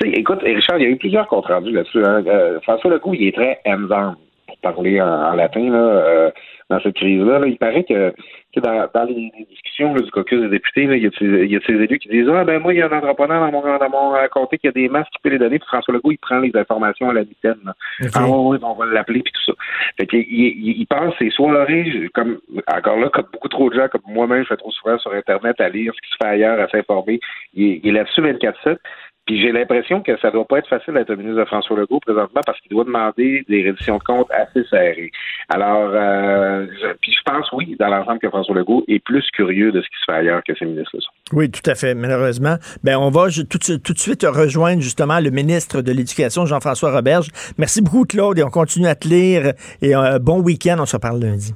écoute, 0.03 0.41
Richard, 0.43 0.79
il 0.79 0.83
y 0.83 0.87
a 0.87 0.91
eu 0.91 0.97
plusieurs 0.97 1.27
comptes 1.29 1.47
rendus 1.47 1.73
là-dessus. 1.73 2.05
Hein. 2.05 2.25
Euh, 2.27 2.59
François 2.63 2.91
Legault, 2.91 3.15
il 3.15 3.29
est 3.29 3.37
très 3.37 3.61
hands 3.67 3.87
pour 3.87 4.26
parler 4.73 5.01
en, 5.01 5.35
latin, 5.35 5.71
là, 5.71 5.79
euh, 5.79 6.31
dans 6.71 6.81
cette 6.81 6.97
crise-là. 6.97 7.41
il 7.47 7.59
paraît 7.59 7.85
que 7.85 8.13
dans, 8.61 8.89
dans 8.93 9.05
les, 9.05 9.31
discussions 9.51 9.95
du 9.95 10.11
caucus 10.11 10.41
des 10.41 10.49
députés, 10.49 10.85
il 10.85 11.03
y, 11.03 11.07
a 11.07 11.59
de 11.59 11.65
ces 11.67 11.75
élus 11.75 11.99
qui 11.99 12.09
disent 12.09 12.29
Ah, 12.33 12.45
ben 12.45 12.61
moi, 12.61 12.73
il 12.73 12.79
y 12.79 12.83
a 12.83 12.87
un 12.87 12.97
entrepreneur 12.97 13.41
dans 13.41 13.53
mon, 13.53 13.79
dans 13.79 13.91
mon 13.91 14.15
euh, 14.15 14.27
comté 14.29 14.59
qui 14.59 14.69
a 14.69 14.73
des 14.73 14.89
masques 14.89 15.11
qui 15.13 15.19
peut 15.23 15.29
les 15.29 15.39
donner, 15.39 15.59
puis 15.59 15.69
François 15.69 15.95
Legault, 15.95 16.13
il 16.13 16.19
prend 16.19 16.39
les 16.39 16.53
informations 16.55 17.11
à 17.11 17.13
la 17.13 17.21
mitaine. 17.21 17.73
Ah, 18.15 18.27
oui, 18.27 18.59
on 18.63 18.75
va 18.75 18.87
l'appeler, 18.87 19.23
puis 19.23 19.33
tout 19.33 19.53
ça. 19.53 19.53
Fait 19.99 20.07
qu'il, 20.07 20.21
il, 20.21 20.81
il 20.81 20.87
pense 20.87 21.15
ces 21.19 21.31
soirées, 21.31 22.09
comme, 22.15 22.39
encore 22.67 22.99
là, 22.99 23.11
comme 23.11 23.27
beaucoup 23.33 23.49
trop 23.49 23.71
de 23.71 23.75
gens, 23.75 23.89
comme 23.89 24.03
moi-même, 24.07 24.43
je 24.43 24.49
fais 24.49 24.57
trop 24.57 24.73
souvent 24.73 24.99
sur 24.99 25.13
Internet 25.13 25.61
à 25.61 25.69
lire 25.69 25.93
ce 25.95 26.01
qui 26.01 26.13
se 26.13 26.17
fait 26.23 26.35
ailleurs, 26.35 26.59
à 26.59 26.69
s'informer. 26.69 27.21
Il, 27.55 27.81
il 27.83 27.89
est 27.91 27.93
là-dessus 27.93 28.23
24-7. 28.23 28.79
Puis 29.27 29.41
j'ai 29.41 29.51
l'impression 29.51 30.03
que 30.03 30.17
ça 30.19 30.31
doit 30.31 30.45
pas 30.45 30.59
être 30.59 30.69
facile 30.69 30.95
d'être 30.95 31.13
ministre 31.15 31.41
de 31.41 31.45
François 31.47 31.77
Legault 31.77 31.99
présentement 32.01 32.41
parce 32.47 32.61
qu'il 32.61 32.71
doit 32.71 32.85
demander 32.85 33.45
des 33.49 33.65
redditions 33.65 33.99
de 33.99 34.03
comptes 34.05 34.31
assez 34.31 34.65
serrées. 34.69 35.11
Alors, 35.49 35.91
euh, 35.93 36.67
je, 36.81 36.93
puis 37.01 37.13
je 37.13 37.19
pense, 37.25 37.51
oui, 37.53 37.77
dans 37.79 37.89
l'ensemble, 37.89 38.21
que 38.21 38.29
François 38.29 38.55
Legault 38.55 38.85
est 38.87 39.01
plus 39.01 39.25
curieux 39.33 39.73
de 39.73 39.81
ce 39.81 39.87
qui 39.87 39.97
se 40.01 40.13
fait 40.13 40.19
ailleurs 40.19 40.43
que 40.47 40.55
ses 40.55 40.65
ministres 40.65 40.97
Oui, 41.33 41.51
tout 41.51 41.69
à 41.69 41.75
fait, 41.75 41.95
malheureusement. 41.95 42.57
Ben, 42.85 42.97
on 42.97 43.11
va 43.11 43.27
tout, 43.29 43.59
tout 43.59 43.93
de 43.93 43.99
suite 43.99 44.23
rejoindre 44.23 44.81
justement 44.81 45.19
le 45.19 45.31
ministre 45.31 45.83
de 45.83 45.91
l'Éducation, 45.91 46.47
Jean-François 46.47 46.93
Roberge. 46.93 47.29
Merci 47.59 47.83
beaucoup, 47.83 48.05
Claude, 48.05 48.39
et 48.39 48.45
on 48.45 48.51
continue 48.51 48.87
à 48.87 48.95
te 48.95 49.09
lire. 49.09 49.55
Et 49.83 49.95
un 49.95 50.05
euh, 50.05 50.19
bon 50.21 50.41
week-end, 50.41 50.77
on 50.79 50.87
se 50.87 50.97
parle 50.97 51.21
lundi. 51.21 51.53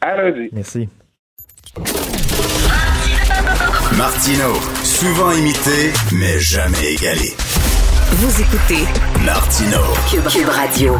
À 0.00 0.16
lundi. 0.16 0.48
Merci. 0.52 0.88
Martino, 3.96 4.52
souvent 4.96 5.30
imité, 5.32 5.92
mais 6.18 6.40
jamais 6.40 6.94
égalé. 6.94 7.34
Vous 8.12 8.40
écoutez 8.40 8.82
Martino, 9.26 9.76
Cube, 10.08 10.48
Radio. 10.48 10.94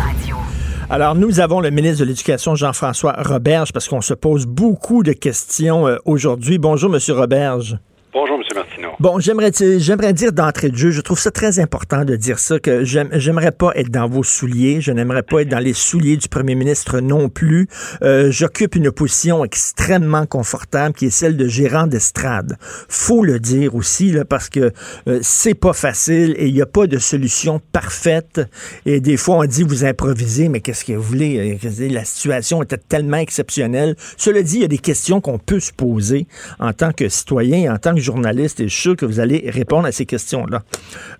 Alors, 0.91 1.15
nous 1.15 1.41
avons 1.41 1.61
le 1.63 1.71
ministre 1.71 2.01
de 2.01 2.05
l'Éducation, 2.05 2.55
Jean-François 2.55 3.15
Roberge, 3.17 3.73
parce 3.73 3.89
qu'on 3.89 4.03
se 4.03 4.13
pose 4.13 4.45
beaucoup 4.45 5.03
de 5.03 5.13
questions 5.13 5.89
euh, 5.89 5.97
aujourd'hui. 6.05 6.59
Bonjour, 6.59 6.91
Monsieur 6.91 7.15
Roberge. 7.15 7.79
Bonjour, 8.13 8.37
M. 8.37 8.43
Martineau. 8.55 8.89
Bon, 8.99 9.19
j'aimerais, 9.19 9.51
j'aimerais 9.79 10.13
dire 10.15 10.33
d'entrée 10.33 10.71
de 10.71 10.77
jeu, 10.77 10.91
je 10.91 11.03
trouve 11.03 11.19
ça 11.19 11.31
très 11.31 11.59
important 11.59 12.05
de 12.05 12.17
dire 12.17 12.39
ça, 12.39 12.59
que 12.59 12.83
j'aimerais 12.83 13.53
pas 13.53 13.73
être 13.75 13.91
dans 13.91 14.09
vos 14.09 14.23
souliers, 14.23 14.81
je 14.81 14.91
n'aimerais 14.91 15.23
pas 15.23 15.43
être 15.43 15.49
dans 15.49 15.59
les 15.59 15.75
souliers 15.75 16.17
du 16.17 16.29
premier 16.29 16.55
ministre 16.55 17.01
non 17.01 17.29
plus. 17.29 17.69
Euh, 18.03 18.31
j'occupe 18.31 18.75
une 18.75 18.91
position 18.91 19.45
extrêmement 19.45 20.25
confortable 20.25 20.95
qui 20.95 21.07
est 21.07 21.11
celle 21.11 21.37
de 21.37 21.47
gérant 21.47 21.87
d'estrade. 21.87 22.57
Faut 22.89 23.23
le 23.23 23.39
dire 23.39 23.75
aussi, 23.75 24.13
là, 24.13 24.25
parce 24.25 24.49
que 24.49 24.73
euh, 25.09 25.19
c'est 25.21 25.55
pas 25.55 25.75
facile 25.75 26.35
et 26.39 26.47
il 26.47 26.55
n'y 26.55 26.63
a 26.63 26.67
pas 26.67 26.87
de 26.87 26.99
solution 26.99 27.61
parfaite. 27.73 28.41
Et 28.87 29.01
des 29.01 29.19
fois, 29.19 29.37
on 29.37 29.45
dit 29.45 29.63
vous 29.63 29.85
improvisez, 29.85 30.49
mais 30.49 30.61
qu'est-ce 30.61 30.87
que 30.87 30.93
vous 30.93 31.03
voulez? 31.03 31.59
La 31.91 32.05
situation 32.05 32.63
était 32.63 32.79
tellement 32.79 33.19
exceptionnelle. 33.19 33.95
Cela 34.17 34.43
dit, 34.43 34.57
il 34.57 34.63
y 34.63 34.65
a 34.65 34.69
des 34.69 34.79
questions 34.79 35.21
qu'on 35.21 35.39
peut 35.39 35.61
se 35.61 35.73
poser 35.73 36.27
en 36.59 36.73
tant 36.73 36.93
que 36.93 37.11
citoyen, 37.11 37.75
en 37.75 37.79
tant 37.79 37.95
que 37.95 38.06
journaliste 38.07 38.61
et 38.61 38.69
je 38.69 38.73
suis 38.73 38.83
sûr 38.83 38.97
que 38.97 39.05
vous 39.05 39.21
allez 39.21 39.51
répondre 39.51 39.87
à 39.87 39.93
ces 39.93 40.07
questions-là. 40.07 40.61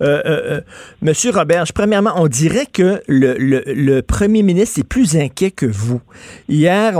Euh, 0.03 0.23
euh, 0.25 0.61
Monsieur 1.03 1.31
Robert, 1.31 1.65
premièrement, 1.75 2.13
on 2.17 2.29
dirait 2.29 2.67
que 2.67 3.01
le, 3.09 4.01
premier 4.01 4.43
ministre 4.43 4.81
est 4.81 4.89
plus 4.89 5.17
inquiet 5.17 5.51
que 5.51 5.67
vous. 5.67 6.01
Hier, 6.49 6.95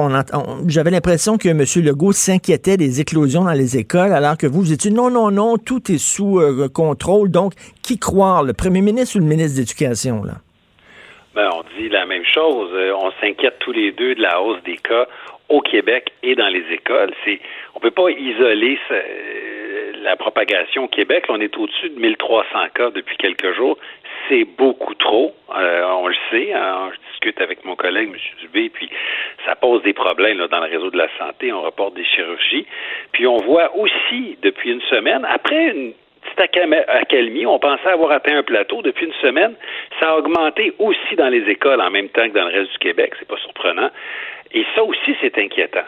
j'avais 0.67 0.91
l'impression 0.91 1.39
que 1.39 1.49
M. 1.49 1.65
Legault 1.85 2.13
s'inquiétait 2.13 2.77
des 2.77 3.01
éclosions 3.01 3.45
dans 3.45 3.53
les 3.53 3.77
écoles, 3.77 4.13
alors 4.13 4.37
que 4.37 4.47
vous, 4.47 4.61
vous 4.61 4.73
étiez 4.73 4.91
non, 4.91 5.11
non, 5.11 5.31
non, 5.31 5.57
tout 5.57 5.91
est 5.91 5.99
sous 5.99 6.41
contrôle. 6.73 7.31
Donc, 7.31 7.53
qui 7.83 7.99
croire, 7.99 8.43
le 8.43 8.53
premier 8.53 8.83
ministre 8.83 9.17
ou 9.17 9.21
le 9.21 9.27
ministre 9.27 9.57
d'éducation, 9.57 10.25
là? 10.25 10.35
Ben, 11.37 11.51
on 11.53 11.63
dit 11.79 11.91
la 11.91 12.07
même 12.07 12.25
chose. 12.25 12.71
Euh, 12.73 12.95
on 12.99 13.13
s'inquiète 13.21 13.59
tous 13.61 13.73
les 13.73 13.93
deux 13.93 14.15
de 14.15 14.23
la 14.23 14.41
hausse 14.41 14.63
des 14.65 14.79
cas 14.79 15.07
au 15.49 15.61
Québec 15.61 16.13
et 16.23 16.35
dans 16.35 16.49
les 16.49 16.65
écoles. 16.73 17.13
C'est, 17.25 17.41
on 17.75 17.81
peut 17.81 17.91
pas 17.91 18.11
isoler 18.11 18.79
euh, 18.91 19.93
la 20.03 20.17
propagation 20.17 20.85
au 20.85 20.89
Québec. 20.89 21.25
on 21.29 21.41
est 21.41 21.57
au-dessus 21.57 21.91
de 21.91 22.01
1300 22.01 22.45
cas 22.75 22.91
depuis 22.91 23.17
quelques 23.17 23.55
jours. 23.55 23.79
C'est 24.29 24.45
beaucoup 24.45 24.95
trop. 24.95 25.35
Euh, 25.57 25.85
on 25.85 26.09
le 26.09 26.17
sait. 26.31 26.53
Hein. 26.53 26.91
je 26.93 27.11
discute 27.13 27.41
avec 27.41 27.65
mon 27.65 27.77
collègue, 27.77 28.09
M. 28.13 28.19
Dubé, 28.41 28.71
puis 28.71 28.89
ça 29.45 29.55
pose 29.55 29.83
des 29.83 29.93
problèmes 29.93 30.39
dans 30.39 30.61
le 30.61 30.71
réseau 30.71 30.91
de 30.91 30.99
la 30.99 31.09
santé. 31.19 31.53
On 31.53 31.63
reporte 31.63 31.95
des 31.95 32.05
chirurgies. 32.05 32.67
Puis 33.13 33.27
on 33.27 33.37
voit 33.37 33.77
aussi 33.77 34.37
depuis 34.43 34.73
une 34.73 34.83
semaine, 34.83 35.25
après 35.29 35.71
une 35.71 35.93
petite 36.35 36.59
accalmie. 36.89 37.47
On 37.47 37.59
pensait 37.59 37.89
avoir 37.89 38.11
atteint 38.13 38.39
un 38.39 38.43
plateau. 38.43 38.83
Depuis 38.83 39.07
une 39.07 39.15
semaine, 39.15 39.55
ça 40.01 40.11
a 40.11 40.17
augmenté 40.17 40.73
aussi 40.79 41.17
dans 41.17 41.29
les 41.29 41.49
écoles 41.49 41.81
en 41.81 41.91
même 41.91 42.09
temps 42.09 42.29
que 42.29 42.35
dans 42.35 42.49
le 42.49 42.55
reste 42.55 42.73
du 42.73 42.79
Québec. 42.79 43.15
C'est 43.19 43.29
pas 43.29 43.39
surprenant. 43.39 43.91
Et 44.57 44.65
ça 44.75 44.83
aussi, 44.83 45.15
c'est 45.21 45.39
inquiétant. 45.39 45.85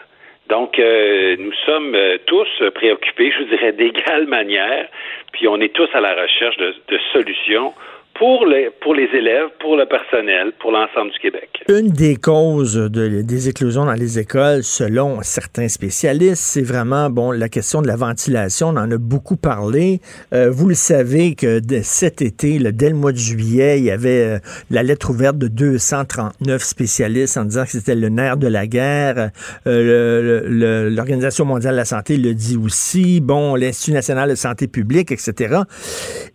Donc, 0.47 0.79
euh, 0.79 1.35
nous 1.39 1.53
sommes 1.65 1.95
euh, 1.95 2.17
tous 2.27 2.47
préoccupés, 2.75 3.31
je 3.31 3.39
vous 3.39 3.49
dirais, 3.49 3.71
d'égale 3.81 4.27
manière, 4.27 4.87
puis 5.33 5.47
on 5.47 5.59
est 5.59 5.73
tous 5.73 5.89
à 5.93 5.99
la 5.99 6.13
recherche 6.13 6.57
de 6.57 6.99
solutions 7.11 7.73
pour 8.19 8.45
les, 8.45 8.69
pour 8.81 8.93
les 8.93 9.07
élèves, 9.17 9.47
pour 9.61 9.77
le 9.77 9.85
personnel, 9.85 10.51
pour 10.59 10.71
l'ensemble 10.71 11.11
du 11.11 11.19
Québec. 11.19 11.63
Une 11.69 11.87
des 11.87 12.17
causes 12.17 12.75
de, 12.75 13.21
des 13.21 13.47
éclosions 13.47 13.85
dans 13.85 13.93
les 13.93 14.19
écoles, 14.19 14.63
selon 14.63 15.21
certains 15.21 15.69
spécialistes, 15.69 16.43
c'est 16.43 16.61
vraiment 16.61 17.09
bon 17.09 17.31
la 17.31 17.47
question 17.47 17.81
de 17.81 17.87
la 17.87 17.95
ventilation. 17.95 18.69
On 18.69 18.77
en 18.77 18.91
a 18.91 18.97
beaucoup 18.97 19.37
parlé. 19.37 20.01
Euh, 20.33 20.49
vous 20.51 20.67
le 20.67 20.75
savez 20.75 21.35
que 21.35 21.61
cet 21.81 22.21
été, 22.21 22.59
dès 22.59 22.89
le 22.89 22.95
mois 22.95 23.13
de 23.13 23.17
juillet, 23.17 23.79
il 23.79 23.85
y 23.85 23.91
avait 23.91 24.23
euh, 24.23 24.39
la 24.69 24.83
lettre 24.83 25.11
ouverte 25.11 25.37
de 25.37 25.47
239 25.47 26.61
spécialistes 26.61 27.37
en 27.37 27.45
disant 27.45 27.63
que 27.63 27.71
c'était 27.71 27.95
le 27.95 28.09
nerf 28.09 28.35
de 28.35 28.47
la 28.47 28.67
guerre. 28.67 29.29
Euh, 29.65 30.89
L'Organisation 30.89 31.45
mondiale 31.45 31.75
de 31.75 31.77
la 31.77 31.85
santé 31.85 32.17
le 32.17 32.33
dit 32.33 32.57
aussi. 32.57 33.21
Bon, 33.21 33.55
l'Institut 33.55 33.93
national 33.93 34.29
de 34.29 34.35
santé 34.35 34.67
publique, 34.67 35.13
etc. 35.13 35.59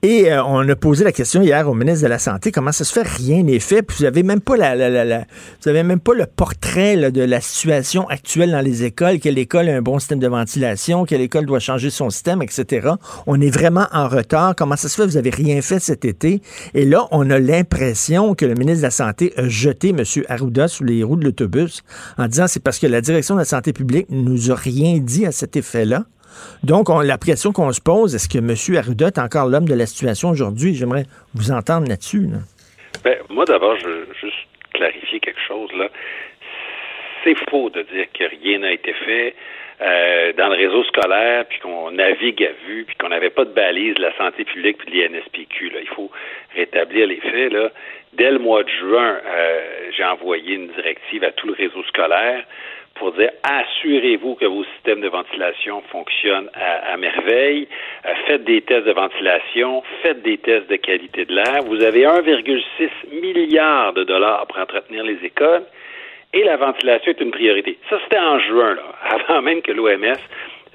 Et 0.02 0.32
on 0.32 0.66
a 0.66 0.76
posé 0.76 1.04
la 1.04 1.12
question 1.12 1.42
hier 1.42 1.68
au 1.74 1.76
ministre 1.76 2.04
de 2.04 2.08
la 2.08 2.18
Santé, 2.18 2.52
comment 2.52 2.72
ça 2.72 2.84
se 2.84 2.92
fait? 2.92 3.02
Rien 3.02 3.42
n'est 3.42 3.58
fait, 3.58 3.82
puis 3.82 3.96
vous 3.98 4.04
avez 4.04 4.22
même 4.22 4.40
pas 4.40 4.56
la, 4.56 5.26
vous 5.64 5.72
même 5.72 6.00
pas 6.00 6.14
le 6.14 6.26
portrait 6.26 7.10
de 7.10 7.22
la 7.22 7.40
situation 7.40 8.08
actuelle 8.08 8.52
dans 8.52 8.60
les 8.60 8.84
écoles, 8.84 9.18
quelle 9.18 9.38
école 9.38 9.68
a 9.68 9.76
un 9.76 9.82
bon 9.82 9.98
système 9.98 10.20
de 10.20 10.28
ventilation, 10.28 11.04
quelle 11.04 11.20
école 11.20 11.46
doit 11.46 11.58
changer 11.58 11.90
son 11.90 12.10
système, 12.10 12.42
etc. 12.42 12.90
On 13.26 13.40
est 13.40 13.50
vraiment 13.50 13.86
en 13.92 14.08
retard. 14.08 14.54
Comment 14.56 14.76
ça 14.76 14.88
se 14.88 14.96
fait? 14.96 15.06
Vous 15.06 15.16
avez 15.16 15.30
rien 15.30 15.60
fait 15.62 15.80
cet 15.80 16.04
été. 16.04 16.40
Et 16.74 16.84
là, 16.84 17.08
on 17.10 17.28
a 17.30 17.38
l'impression 17.38 18.34
que 18.34 18.46
le 18.46 18.54
ministre 18.54 18.78
de 18.78 18.86
la 18.86 18.90
Santé 18.90 19.32
a 19.36 19.48
jeté 19.48 19.90
M. 19.90 20.04
Arruda 20.28 20.68
sous 20.68 20.84
les 20.84 21.02
roues 21.02 21.16
de 21.16 21.24
l'autobus 21.24 21.82
en 22.18 22.28
disant 22.28 22.46
c'est 22.46 22.62
parce 22.62 22.78
que 22.78 22.86
la 22.86 23.00
direction 23.00 23.34
de 23.34 23.40
la 23.40 23.44
santé 23.44 23.72
publique 23.72 24.06
nous 24.10 24.52
a 24.52 24.54
rien 24.54 24.98
dit 24.98 25.26
à 25.26 25.32
cet 25.32 25.56
effet-là. 25.56 26.04
Donc, 26.62 26.90
on, 26.90 27.00
la 27.00 27.18
question 27.18 27.52
qu'on 27.52 27.72
se 27.72 27.80
pose, 27.80 28.14
est-ce 28.14 28.28
que 28.28 28.38
M. 28.38 28.78
Arruda 28.78 29.06
est 29.08 29.18
encore 29.18 29.46
l'homme 29.48 29.68
de 29.68 29.74
la 29.74 29.86
situation 29.86 30.30
aujourd'hui? 30.30 30.74
J'aimerais 30.74 31.04
vous 31.34 31.50
entendre 31.50 31.88
là-dessus. 31.88 32.28
Ben, 33.02 33.16
moi, 33.30 33.44
d'abord, 33.44 33.76
je 33.78 33.86
veux 33.86 34.06
juste 34.20 34.46
clarifier 34.72 35.20
quelque 35.20 35.40
chose. 35.46 35.70
là. 35.76 35.88
C'est 37.24 37.36
faux 37.50 37.70
de 37.70 37.82
dire 37.82 38.06
que 38.12 38.24
rien 38.24 38.58
n'a 38.58 38.72
été 38.72 38.92
fait. 38.92 39.34
Euh, 39.82 40.32
dans 40.34 40.46
le 40.48 40.54
réseau 40.54 40.84
scolaire, 40.84 41.44
puis 41.46 41.58
qu'on 41.58 41.90
navigue 41.90 42.44
à 42.44 42.52
vue, 42.66 42.84
puis 42.86 42.94
qu'on 42.96 43.08
n'avait 43.08 43.30
pas 43.30 43.44
de 43.44 43.50
balise 43.50 43.96
de 43.96 44.02
la 44.02 44.16
santé 44.16 44.44
publique 44.44 44.78
puis 44.78 44.92
de 44.92 44.96
l'INSPQ. 44.96 45.70
Là. 45.70 45.80
Il 45.82 45.88
faut 45.88 46.12
rétablir 46.54 47.08
les 47.08 47.16
faits. 47.16 47.52
Là. 47.52 47.70
Dès 48.16 48.30
le 48.30 48.38
mois 48.38 48.62
de 48.62 48.68
juin, 48.68 49.18
euh, 49.26 49.60
j'ai 49.96 50.04
envoyé 50.04 50.54
une 50.54 50.68
directive 50.68 51.24
à 51.24 51.32
tout 51.32 51.48
le 51.48 51.54
réseau 51.54 51.82
scolaire 51.84 52.44
pour 52.94 53.10
dire 53.12 53.30
assurez-vous 53.42 54.36
que 54.36 54.44
vos 54.44 54.62
systèmes 54.76 55.00
de 55.00 55.08
ventilation 55.08 55.82
fonctionnent 55.90 56.48
à, 56.54 56.96
merveille, 56.96 57.66
euh, 58.06 58.14
faites 58.26 58.44
des 58.44 58.62
tests 58.62 58.86
de 58.86 58.92
ventilation, 58.92 59.82
faites 60.02 60.22
des 60.22 60.38
tests 60.38 60.70
de 60.70 60.76
qualité 60.76 61.24
de 61.24 61.34
l'air. 61.34 61.64
Vous 61.66 61.82
avez 61.82 62.04
1,6 62.04 63.20
milliard 63.20 63.92
de 63.94 64.04
dollars 64.04 64.46
pour 64.46 64.58
entretenir 64.58 65.02
les 65.02 65.18
écoles 65.24 65.64
et 66.32 66.44
la 66.44 66.56
ventilation 66.56 67.10
est 67.10 67.20
une 67.20 67.32
priorité. 67.32 67.78
Ça, 67.90 67.98
c'était 68.04 68.20
en 68.20 68.38
juin, 68.38 68.74
là, 68.74 68.82
avant 69.28 69.42
même 69.42 69.60
que 69.60 69.72
l'OMS 69.72 70.20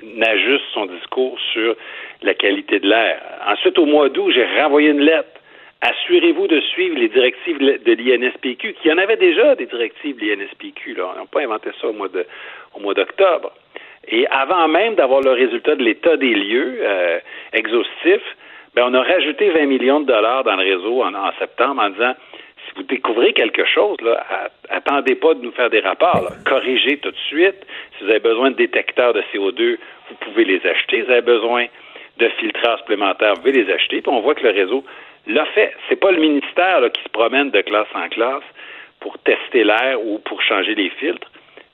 n'ajuste 0.04 0.66
son 0.74 0.88
discours 0.88 1.38
sur 1.54 1.76
la 2.22 2.34
qualité 2.34 2.80
de 2.80 2.90
l'air. 2.90 3.22
Ensuite, 3.48 3.80
au 3.80 3.86
mois 3.86 4.10
d'août, 4.10 4.32
j'ai 4.34 4.46
renvoyé 4.60 4.90
une 4.90 5.02
lettre 5.02 5.39
assurez-vous 5.82 6.48
de 6.48 6.60
suivre 6.62 6.98
les 6.98 7.10
directives 7.10 7.58
de 7.58 7.94
l'INSPQ, 7.94 8.74
qui 8.82 8.92
en 8.92 8.98
avait 8.98 9.18
déjà 9.18 9.56
des 9.56 9.66
directives 9.66 10.18
de 10.18 10.26
l'INSPQ. 10.26 10.96
Là. 10.96 11.14
Ils 11.16 11.20
n'ont 11.20 11.28
pas 11.28 11.42
inventé 11.42 11.70
ça 11.80 11.88
au 11.88 11.94
mois 11.94 12.10
de, 12.10 12.26
au 12.76 12.80
mois 12.80 12.94
d'octobre. 12.94 13.52
Et 14.08 14.28
avant 14.28 14.68
même 14.68 14.96
d'avoir 14.96 15.22
le 15.22 15.32
résultat 15.32 15.76
de 15.76 15.84
l'état 15.84 16.18
des 16.18 16.34
lieux 16.34 16.80
euh, 16.82 17.20
exhaustif, 17.54 18.22
ben, 18.76 18.86
on 18.88 18.94
a 18.94 19.04
rajouté 19.04 19.50
20 19.50 19.66
millions 19.66 20.00
de 20.00 20.06
dollars 20.06 20.44
dans 20.44 20.56
le 20.56 20.64
réseau 20.64 21.04
en, 21.04 21.32
septembre 21.40 21.82
en 21.82 21.90
disant 21.90 22.14
si 22.66 22.76
vous 22.76 22.84
découvrez 22.84 23.34
quelque 23.34 23.66
chose, 23.66 23.98
là, 24.02 24.24
attendez 24.70 25.16
pas 25.16 25.34
de 25.34 25.42
nous 25.42 25.52
faire 25.52 25.70
des 25.70 25.80
rapports. 25.80 26.30
Corrigez 26.46 26.98
tout 26.98 27.10
de 27.10 27.18
suite. 27.28 27.66
Si 27.98 28.04
vous 28.04 28.10
avez 28.10 28.20
besoin 28.20 28.52
de 28.52 28.56
détecteurs 28.58 29.14
de 29.14 29.22
CO2, 29.34 29.78
vous 30.10 30.16
pouvez 30.20 30.44
les 30.44 30.66
acheter. 30.66 30.98
Si 30.98 31.02
vous 31.04 31.12
avez 31.12 31.22
besoin 31.22 31.66
de 32.18 32.28
filtres 32.40 32.78
supplémentaires, 32.80 33.36
vous 33.36 33.42
pouvez 33.42 33.64
les 33.64 33.72
acheter. 33.72 34.02
Puis 34.02 34.12
on 34.12 34.20
voit 34.20 34.36
que 34.36 34.44
le 34.44 34.52
réseau 34.52 34.84
l'a 35.34 35.46
fait. 35.48 35.74
C'est 35.88 36.00
pas 36.00 36.12
le 36.12 36.20
ministère 36.20 36.82
qui 36.94 37.04
se 37.04 37.10
promène 37.10 37.52
de 37.52 37.62
classe 37.62 37.88
en 37.94 38.10
classe 38.10 38.44
pour 39.00 39.18
tester 39.20 39.64
l'air 39.64 40.02
ou 40.04 40.20
pour 40.20 40.42
changer 40.42 40.76
les 40.76 40.90
filtres. 40.92 41.30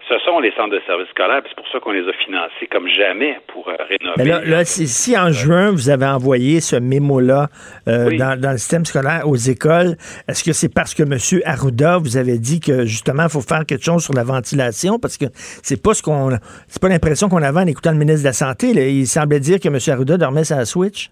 Ce 0.08 0.20
sont 0.20 0.40
les 0.40 0.52
centres 0.52 0.70
de 0.70 0.82
services 0.86 1.10
scolaires, 1.10 1.42
c'est 1.48 1.56
pour 1.56 1.68
ça 1.70 1.80
qu'on 1.80 1.92
les 1.92 2.08
a 2.08 2.14
financés 2.14 2.68
comme 2.72 2.88
jamais 2.88 3.40
pour 3.48 3.68
euh, 3.68 3.74
rénover. 3.90 4.18
Mais 4.18 4.46
là, 4.48 4.64
si, 4.64 5.18
en 5.18 5.32
juin, 5.32 5.72
vous 5.72 5.90
avez 5.90 6.06
envoyé 6.06 6.62
ce 6.62 6.76
mémo-là 6.76 7.48
euh, 7.88 8.16
dans, 8.16 8.40
le 8.40 8.58
système 8.60 8.86
scolaire 8.86 9.24
aux 9.26 9.36
écoles, 9.36 9.96
est-ce 10.28 10.44
que 10.44 10.54
c'est 10.54 10.72
parce 10.72 10.94
que 10.94 11.02
M. 11.02 11.18
Arruda 11.44 11.98
vous 11.98 12.18
avait 12.18 12.38
dit 12.38 12.60
que 12.60 12.86
justement, 12.86 13.24
il 13.24 13.30
faut 13.30 13.42
faire 13.42 13.66
quelque 13.66 13.84
chose 13.84 14.04
sur 14.04 14.14
la 14.14 14.24
ventilation? 14.24 15.00
Parce 15.00 15.18
que 15.18 15.26
c'est 15.34 15.82
pas 15.82 15.96
ce 15.96 16.04
qu'on 16.04 16.30
c'est 16.68 16.82
pas 16.82 16.90
l'impression 16.90 17.28
qu'on 17.28 17.42
avait 17.42 17.62
en 17.62 17.68
écoutant 17.68 17.92
le 17.92 17.98
ministre 17.98 18.22
de 18.22 18.28
la 18.28 18.34
Santé. 18.34 18.68
Il 18.68 19.08
semblait 19.08 19.40
dire 19.40 19.60
que 19.60 19.70
M. 19.70 19.80
Arruda 19.88 20.18
dormait 20.18 20.44
sa 20.44 20.66
switch. 20.66 21.10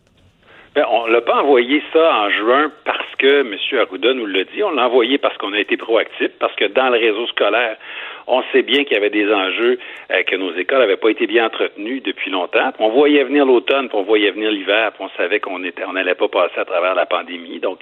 Ben, 0.75 0.85
on 0.89 1.05
l'a 1.05 1.21
pas 1.21 1.43
envoyé 1.43 1.83
ça 1.93 2.15
en 2.15 2.29
juin 2.31 2.71
parce 2.83 3.15
que 3.19 3.41
M. 3.41 3.55
Arruda 3.79 4.13
nous 4.15 4.25
l'a 4.25 4.43
dit. 4.43 4.63
On 4.63 4.71
l'a 4.71 4.87
envoyé 4.87 5.19
parce 5.19 5.37
qu'on 5.37 5.53
a 5.53 5.59
été 5.59 5.77
proactif, 5.77 6.29
parce 6.39 6.55
que 6.55 6.65
dans 6.65 6.89
le 6.89 6.97
réseau 6.97 7.27
scolaire, 7.27 7.77
on 8.25 8.41
sait 8.51 8.63
bien 8.63 8.83
qu'il 8.83 8.93
y 8.93 8.97
avait 8.97 9.11
des 9.11 9.31
enjeux, 9.31 9.77
euh, 10.11 10.23
que 10.23 10.35
nos 10.35 10.51
écoles 10.55 10.79
n'avaient 10.79 10.97
pas 10.97 11.09
été 11.09 11.27
bien 11.27 11.45
entretenues 11.45 11.99
depuis 11.99 12.31
longtemps. 12.31 12.71
on 12.79 12.89
voyait 12.89 13.23
venir 13.23 13.45
l'automne, 13.45 13.87
puis 13.87 13.97
on 13.97 14.03
voyait 14.03 14.31
venir 14.31 14.49
l'hiver, 14.49 14.93
puis 14.93 15.03
on 15.05 15.09
savait 15.15 15.39
qu'on 15.39 15.63
était, 15.63 15.83
on 15.85 15.93
n'allait 15.93 16.15
pas 16.15 16.27
passer 16.27 16.57
à 16.57 16.65
travers 16.65 16.95
la 16.95 17.05
pandémie. 17.05 17.59
Donc, 17.59 17.77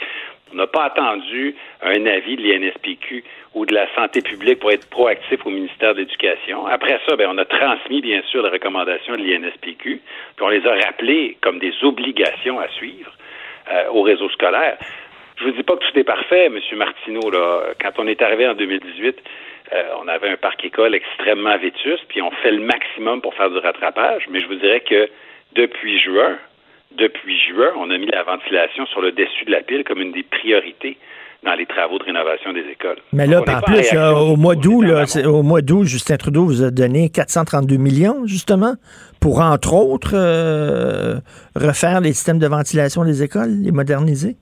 on 0.52 0.56
n'a 0.56 0.68
pas 0.68 0.86
attendu 0.86 1.56
un 1.82 2.06
avis 2.06 2.36
de 2.36 2.42
l'INSPQ 2.42 3.24
ou 3.54 3.66
de 3.66 3.74
la 3.74 3.94
santé 3.96 4.22
publique 4.22 4.60
pour 4.60 4.72
être 4.72 4.90
proactif 4.90 5.46
au 5.46 5.50
ministère 5.50 5.94
de 5.94 6.00
l'Éducation. 6.00 6.66
Après 6.66 7.00
ça, 7.08 7.16
ben, 7.16 7.30
on 7.32 7.38
a 7.38 7.46
transmis, 7.46 8.02
bien 8.02 8.22
sûr, 8.30 8.44
les 8.44 8.50
recommandations 8.50 9.16
de 9.16 9.24
l'INSPQ, 9.24 10.02
puis 10.36 10.46
on 10.46 10.50
les 10.50 10.66
a 10.66 10.74
rappelées 10.86 11.38
comme 11.42 11.60
des 11.60 11.74
obligations 11.84 12.60
à 12.60 12.68
suivre 12.70 13.12
euh, 13.72 13.90
au 13.90 14.02
réseau 14.02 14.30
scolaire. 14.30 14.78
Je 15.38 15.46
vous 15.46 15.52
dis 15.52 15.64
pas 15.64 15.76
que 15.76 15.90
tout 15.90 16.00
est 16.00 16.04
parfait, 16.04 16.46
M. 16.46 16.60
Martineau. 16.78 17.30
Là. 17.32 17.74
Quand 17.82 17.92
on 17.98 18.08
est 18.08 18.22
arrivé 18.22 18.48
en 18.48 18.54
2018, 18.54 19.18
euh, 19.74 19.84
on 20.04 20.08
avait 20.08 20.30
un 20.30 20.38
parc 20.38 20.64
école 20.66 20.94
extrêmement 20.94 21.58
vétuste, 21.58 22.06
puis 22.10 22.22
on 22.22 22.32
fait 22.32 22.52
le 22.52 22.60
maximum 22.60 23.22
pour 23.22 23.34
faire 23.34 23.50
du 23.50 23.58
rattrapage, 23.58 24.28
mais 24.30 24.40
je 24.40 24.48
vous 24.48 24.56
dirais 24.56 24.82
que 24.82 25.10
depuis 25.54 26.00
juin, 26.00 26.38
depuis 26.98 27.40
juin, 27.48 27.72
on 27.78 27.90
a 27.90 27.98
mis 27.98 28.08
la 28.08 28.24
ventilation 28.24 28.86
sur 28.88 29.02
le 29.02 29.12
dessus 29.12 29.46
de 29.46 29.52
la 29.52 29.62
pile 29.62 29.84
comme 29.84 30.02
une 30.02 30.12
des 30.12 30.24
priorités 30.24 30.98
dans 31.44 31.54
les 31.56 31.66
travaux 31.66 31.98
de 31.98 32.04
rénovation 32.04 32.54
des 32.54 32.64
écoles. 32.72 32.98
Mais 33.14 33.26
là, 33.26 33.42
en 33.42 33.62
plus, 33.62 33.98
au 33.98 34.36
mois 34.36 34.56
d'août, 34.56 34.86
au 35.26 35.42
mois 35.42 35.62
d'août, 35.62 35.86
Justin 35.86 36.18
Trudeau 36.18 36.46
vous 36.46 36.64
a 36.64 36.70
donné 36.70 37.10
432 37.10 37.78
millions, 37.78 38.28
justement, 38.28 38.76
pour, 39.20 39.42
entre 39.42 39.74
autres, 39.74 40.14
euh, 40.14 41.20
refaire 41.56 42.00
les 42.02 42.14
systèmes 42.14 42.40
de 42.40 42.48
ventilation 42.48 43.04
des 43.04 43.24
écoles, 43.24 43.52
les 43.62 43.72
moderniser. 43.72 44.36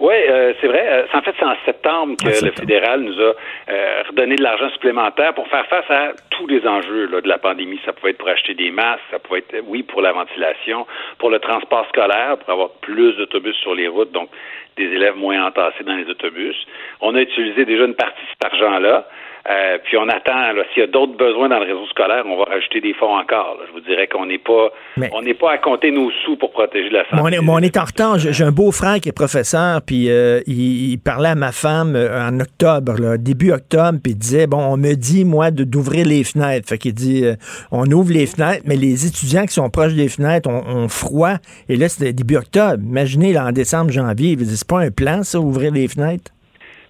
Oui, 0.00 0.14
euh, 0.14 0.52
c'est 0.60 0.68
vrai. 0.68 0.86
Euh, 0.86 1.06
en 1.12 1.22
fait, 1.22 1.34
c'est 1.38 1.44
en 1.44 1.56
septembre 1.64 2.14
que 2.22 2.44
le 2.44 2.52
fédéral 2.52 3.00
nous 3.00 3.20
a 3.20 3.32
euh, 3.68 4.02
redonné 4.08 4.36
de 4.36 4.42
l'argent 4.42 4.70
supplémentaire 4.70 5.34
pour 5.34 5.48
faire 5.48 5.66
face 5.66 5.90
à 5.90 6.12
tous 6.30 6.46
les 6.46 6.64
enjeux 6.68 7.06
là, 7.06 7.20
de 7.20 7.28
la 7.28 7.38
pandémie. 7.38 7.80
Ça 7.84 7.92
pouvait 7.92 8.10
être 8.10 8.18
pour 8.18 8.28
acheter 8.28 8.54
des 8.54 8.70
masques, 8.70 9.02
ça 9.10 9.18
pouvait 9.18 9.40
être, 9.40 9.64
oui, 9.66 9.82
pour 9.82 10.00
la 10.00 10.12
ventilation, 10.12 10.86
pour 11.18 11.30
le 11.30 11.40
transport 11.40 11.84
scolaire, 11.88 12.38
pour 12.38 12.50
avoir 12.50 12.70
plus 12.80 13.16
d'autobus 13.16 13.56
sur 13.56 13.74
les 13.74 13.88
routes, 13.88 14.12
donc 14.12 14.30
des 14.76 14.84
élèves 14.84 15.16
moins 15.16 15.44
entassés 15.46 15.82
dans 15.82 15.96
les 15.96 16.08
autobus. 16.08 16.56
On 17.00 17.16
a 17.16 17.20
utilisé 17.20 17.64
déjà 17.64 17.84
une 17.84 17.96
partie 17.96 18.22
de 18.22 18.28
cet 18.30 18.52
argent-là. 18.52 19.08
Euh, 19.50 19.78
puis 19.82 19.96
on 19.96 20.08
attend, 20.08 20.52
s'il 20.72 20.82
y 20.82 20.84
a 20.84 20.88
d'autres 20.88 21.16
besoins 21.16 21.48
dans 21.48 21.58
le 21.58 21.64
réseau 21.64 21.86
scolaire, 21.86 22.22
on 22.26 22.36
va 22.36 22.44
rajouter 22.44 22.82
des 22.82 22.92
fonds 22.92 23.16
encore. 23.16 23.58
Je 23.66 23.72
vous 23.72 23.80
dirais 23.80 24.06
qu'on 24.06 24.26
n'est 24.26 24.38
pas 24.38 24.68
on 25.12 25.22
n'est 25.22 25.34
pas 25.34 25.52
à 25.52 25.58
compter 25.58 25.90
nos 25.90 26.10
sous 26.22 26.36
pour 26.36 26.50
protéger 26.50 26.90
la 26.90 27.08
santé. 27.08 27.22
on, 27.22 27.28
est, 27.28 27.38
on 27.38 27.58
est 27.58 27.76
en 27.78 27.84
retard. 27.84 28.18
J'ai 28.18 28.44
un 28.44 28.52
beau-frère 28.52 29.00
qui 29.00 29.08
est 29.08 29.16
professeur, 29.16 29.80
puis 29.80 30.10
euh, 30.10 30.40
il, 30.46 30.98
parlait 30.98 31.30
à 31.30 31.34
ma 31.34 31.52
femme 31.52 31.96
euh, 31.96 32.28
en 32.28 32.40
octobre, 32.40 33.16
début 33.16 33.52
octobre, 33.52 33.98
puis 34.02 34.12
il 34.12 34.18
disait, 34.18 34.46
bon, 34.46 34.58
on 34.58 34.76
me 34.76 34.94
dit, 34.94 35.24
moi, 35.24 35.50
d'ouvrir 35.50 36.06
les 36.06 36.24
fenêtres. 36.24 36.68
Fait 36.68 36.76
qu'il 36.76 36.92
dit, 36.92 37.24
on 37.72 37.86
ouvre 37.86 38.12
les 38.12 38.26
fenêtres, 38.26 38.64
mais 38.66 38.76
les 38.76 39.06
étudiants 39.06 39.46
qui 39.46 39.54
sont 39.54 39.70
proches 39.70 39.94
des 39.94 40.08
fenêtres 40.08 40.50
ont, 40.50 40.88
froid. 40.88 41.34
Et 41.68 41.76
là, 41.76 41.88
c'était 41.88 42.12
début 42.12 42.36
octobre. 42.36 42.82
Imaginez, 42.82 43.32
là, 43.32 43.46
en 43.46 43.52
décembre, 43.52 43.90
janvier, 43.90 44.36
c'est 44.38 44.68
pas 44.68 44.80
un 44.80 44.90
plan, 44.90 45.22
ça, 45.22 45.40
ouvrir 45.40 45.72
les 45.72 45.88
fenêtres? 45.88 46.30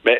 Ben, 0.04 0.16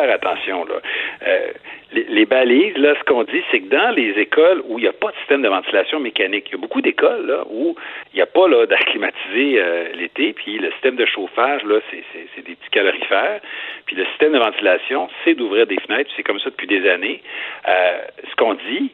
attention. 0.00 0.64
Là. 0.64 0.80
Euh, 1.26 1.52
les, 1.92 2.26
balises, 2.26 2.76
là, 2.76 2.94
ce 2.98 3.04
qu'on 3.04 3.24
dit, 3.24 3.42
c'est 3.50 3.60
que 3.60 3.68
dans 3.68 3.90
les 3.94 4.10
écoles 4.18 4.62
où 4.68 4.78
il 4.78 4.82
n'y 4.82 4.88
a 4.88 4.92
pas 4.92 5.10
de 5.10 5.16
système 5.16 5.42
de 5.42 5.48
ventilation 5.48 6.00
mécanique, 6.00 6.44
il 6.48 6.52
y 6.52 6.54
a 6.54 6.58
beaucoup 6.58 6.82
d'écoles 6.82 7.44
où 7.50 7.74
il 8.12 8.16
n'y 8.16 8.22
a 8.22 8.26
pas 8.26 8.46
là, 8.48 8.66
d'acclimatiser 8.66 9.58
euh, 9.58 9.88
l'été, 9.94 10.32
puis 10.34 10.58
le 10.58 10.70
système 10.72 10.96
de 10.96 11.06
chauffage, 11.06 11.64
là, 11.64 11.80
c'est, 11.90 12.42
des 12.42 12.54
petits 12.54 12.70
calorifères, 12.70 13.40
puis 13.86 13.96
le 13.96 14.04
système 14.06 14.32
de 14.32 14.38
ventilation, 14.38 15.08
c'est 15.24 15.34
d'ouvrir 15.34 15.66
des 15.66 15.78
fenêtres, 15.80 16.10
c'est 16.16 16.22
comme 16.22 16.40
ça 16.40 16.50
depuis 16.50 16.66
des 16.66 16.88
années. 16.88 17.22
Euh, 17.66 17.98
ce 18.30 18.36
qu'on 18.36 18.54
dit, 18.54 18.90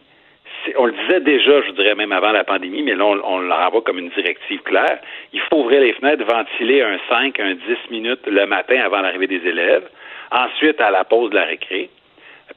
on 0.77 0.87
le 0.87 0.93
disait 0.93 1.21
déjà, 1.21 1.63
je 1.63 1.73
dirais 1.73 1.95
même 1.95 2.13
avant 2.13 2.33
la 2.33 2.45
pandémie, 2.45 2.83
mais 2.83 2.95
là, 2.95 3.05
on, 3.05 3.21
on 3.25 3.39
le 3.39 3.53
renvoie 3.53 3.83
comme 3.83 3.99
une 3.99 4.11
directive 4.11 4.63
claire. 4.63 4.99
Il 5.33 5.41
faut 5.41 5.59
ouvrir 5.59 5.81
les 5.81 5.93
fenêtres, 5.95 6.25
ventiler 6.25 6.83
un 6.83 6.99
5, 7.09 7.41
un 7.41 7.55
10 7.55 7.61
minutes 7.91 8.27
le 8.27 8.47
matin 8.47 8.81
avant 8.85 9.01
l'arrivée 9.01 9.27
des 9.27 9.47
élèves 9.47 9.89
ensuite 10.31 10.81
à 10.81 10.91
la 10.91 11.05
pause 11.05 11.31
de 11.31 11.37
la 11.37 11.45
récré, 11.45 11.91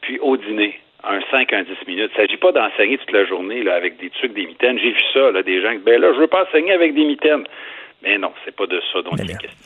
puis 0.02 0.20
au 0.20 0.36
dîner 0.38 0.80
un 1.04 1.20
5, 1.32 1.54
un 1.54 1.64
10 1.64 1.70
minutes. 1.88 2.12
Il 2.16 2.22
ne 2.22 2.28
s'agit 2.28 2.38
pas 2.38 2.52
d'enseigner 2.52 2.98
toute 2.98 3.12
la 3.12 3.26
journée 3.26 3.64
là, 3.64 3.76
avec 3.76 3.98
des 3.98 4.10
trucs, 4.10 4.34
des 4.34 4.46
mitaines. 4.46 4.80
J'ai 4.80 4.92
vu 4.92 5.02
ça, 5.14 5.32
là, 5.32 5.44
des 5.44 5.62
gens 5.62 5.72
qui 5.72 5.78
ben 5.80 6.02
là, 6.02 6.14
je 6.14 6.20
veux 6.20 6.28
pas 6.28 6.44
enseigner 6.44 6.72
avec 6.72 6.94
des 6.94 7.06
mitaines. 7.06 7.46
Mais 8.04 8.18
non, 8.18 8.32
c'est 8.46 8.56
pas 8.56 8.68
de 8.68 8.80
ça 8.94 9.02
dont 9.02 9.16
il 9.18 9.32
est 9.32 9.38
question. 9.38 9.58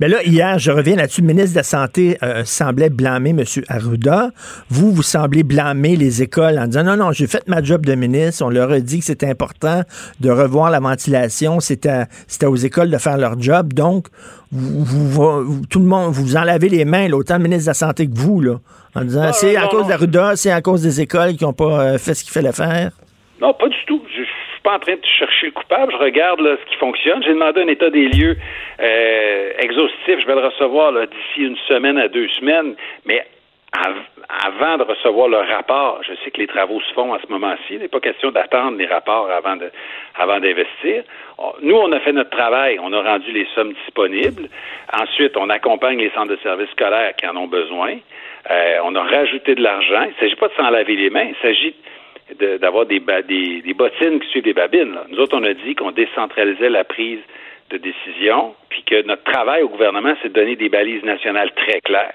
Mais 0.00 0.08
là, 0.08 0.22
hier, 0.22 0.58
je 0.58 0.70
reviens 0.70 0.96
là-dessus, 0.96 1.22
le 1.22 1.26
ministre 1.26 1.52
de 1.52 1.58
la 1.58 1.62
Santé 1.62 2.16
euh, 2.22 2.44
semblait 2.44 2.90
blâmer 2.90 3.30
M. 3.30 3.44
Arruda. 3.68 4.30
Vous, 4.68 4.92
vous 4.92 5.02
semblez 5.02 5.42
blâmer 5.42 5.96
les 5.96 6.22
écoles 6.22 6.58
en 6.58 6.66
disant 6.66 6.84
non, 6.84 6.96
non, 6.96 7.12
j'ai 7.12 7.26
fait 7.26 7.46
ma 7.48 7.62
job 7.62 7.84
de 7.84 7.94
ministre. 7.94 8.44
On 8.44 8.50
leur 8.50 8.70
a 8.70 8.80
dit 8.80 9.00
que 9.00 9.04
c'était 9.04 9.28
important 9.28 9.82
de 10.20 10.30
revoir 10.30 10.70
la 10.70 10.80
ventilation. 10.80 11.60
C'était 11.60 12.06
aux 12.44 12.56
écoles 12.56 12.90
de 12.90 12.98
faire 12.98 13.18
leur 13.18 13.40
job. 13.40 13.72
Donc, 13.72 14.08
vous, 14.52 15.62
tout 15.68 15.80
le 15.80 15.86
monde, 15.86 16.12
vous 16.12 16.36
en 16.36 16.44
lavez 16.44 16.68
les 16.68 16.84
mains, 16.84 17.10
autant 17.12 17.38
le 17.38 17.44
ministre 17.44 17.64
de 17.64 17.70
la 17.70 17.74
Santé 17.74 18.06
que 18.06 18.14
vous, 18.14 18.40
là, 18.40 18.60
en 18.94 19.02
disant 19.02 19.22
ah, 19.24 19.32
c'est 19.32 19.56
à 19.56 19.66
cause 19.66 19.86
d'Arruda, 19.86 20.36
c'est 20.36 20.50
à 20.50 20.60
cause 20.60 20.82
des 20.82 21.00
écoles 21.00 21.36
qui 21.36 21.44
n'ont 21.44 21.54
pas 21.54 21.94
euh, 21.94 21.98
fait 21.98 22.14
ce 22.14 22.22
qu'il 22.22 22.32
fallait 22.32 22.52
faire? 22.52 22.92
Non, 23.40 23.54
pas 23.54 23.68
du 23.68 23.76
tout. 23.86 24.01
Je, 24.62 24.68
pas 24.68 24.76
en 24.76 24.78
train 24.78 24.94
de 24.94 25.04
chercher 25.04 25.46
le 25.46 25.52
coupable. 25.52 25.92
Je 25.92 25.98
regarde 25.98 26.40
ce 26.40 26.70
qui 26.70 26.76
fonctionne. 26.76 27.22
J'ai 27.22 27.34
demandé 27.34 27.62
un 27.62 27.68
état 27.68 27.90
des 27.90 28.08
lieux 28.08 28.36
euh, 28.80 29.52
exhaustif. 29.58 30.20
Je 30.20 30.26
vais 30.26 30.34
le 30.34 30.46
recevoir 30.46 30.92
d'ici 30.92 31.46
une 31.46 31.56
semaine 31.68 31.98
à 31.98 32.08
deux 32.08 32.28
semaines. 32.28 32.74
Mais 33.04 33.26
avant 34.28 34.76
de 34.78 34.84
recevoir 34.84 35.28
le 35.28 35.38
rapport, 35.38 36.00
je 36.06 36.14
sais 36.22 36.30
que 36.30 36.38
les 36.38 36.46
travaux 36.46 36.80
se 36.80 36.92
font 36.92 37.14
à 37.14 37.18
ce 37.20 37.32
moment-ci. 37.32 37.70
Il 37.70 37.78
n'est 37.78 37.88
pas 37.88 38.00
question 38.00 38.30
d'attendre 38.30 38.76
les 38.78 38.86
rapports 38.86 39.30
avant 39.30 39.56
de, 39.56 39.70
avant 40.14 40.40
d'investir. 40.40 41.04
Nous, 41.62 41.74
on 41.74 41.90
a 41.92 42.00
fait 42.00 42.12
notre 42.12 42.30
travail. 42.30 42.78
On 42.80 42.92
a 42.92 43.02
rendu 43.02 43.32
les 43.32 43.46
sommes 43.54 43.72
disponibles. 43.72 44.48
Ensuite, 44.92 45.36
on 45.36 45.48
accompagne 45.48 45.98
les 45.98 46.10
centres 46.10 46.30
de 46.30 46.38
services 46.42 46.70
scolaires 46.70 47.14
qui 47.16 47.26
en 47.26 47.36
ont 47.36 47.48
besoin. 47.48 47.96
Euh, 48.50 48.78
on 48.84 48.94
a 48.94 49.02
rajouté 49.02 49.54
de 49.54 49.62
l'argent. 49.62 50.02
Il 50.02 50.10
ne 50.10 50.20
s'agit 50.20 50.36
pas 50.36 50.48
de 50.48 50.54
s'en 50.54 50.70
laver 50.70 50.96
les 50.96 51.10
mains. 51.10 51.28
Il 51.30 51.36
s'agit 51.40 51.74
d'avoir 52.60 52.86
des, 52.86 53.00
des, 53.00 53.74
bottines 53.74 54.20
qui 54.20 54.28
suivent 54.28 54.44
des 54.44 54.52
babines. 54.52 54.96
Nous 55.08 55.18
autres, 55.18 55.36
on 55.36 55.44
a 55.44 55.54
dit 55.54 55.74
qu'on 55.74 55.90
décentralisait 55.90 56.70
la 56.70 56.84
prise 56.84 57.20
de 57.70 57.78
décision, 57.78 58.54
puis 58.68 58.82
que 58.84 59.02
notre 59.06 59.24
travail 59.24 59.62
au 59.62 59.68
gouvernement, 59.68 60.14
c'est 60.22 60.28
de 60.28 60.34
donner 60.34 60.56
des 60.56 60.68
balises 60.68 61.02
nationales 61.02 61.50
très 61.52 61.80
claires, 61.80 62.14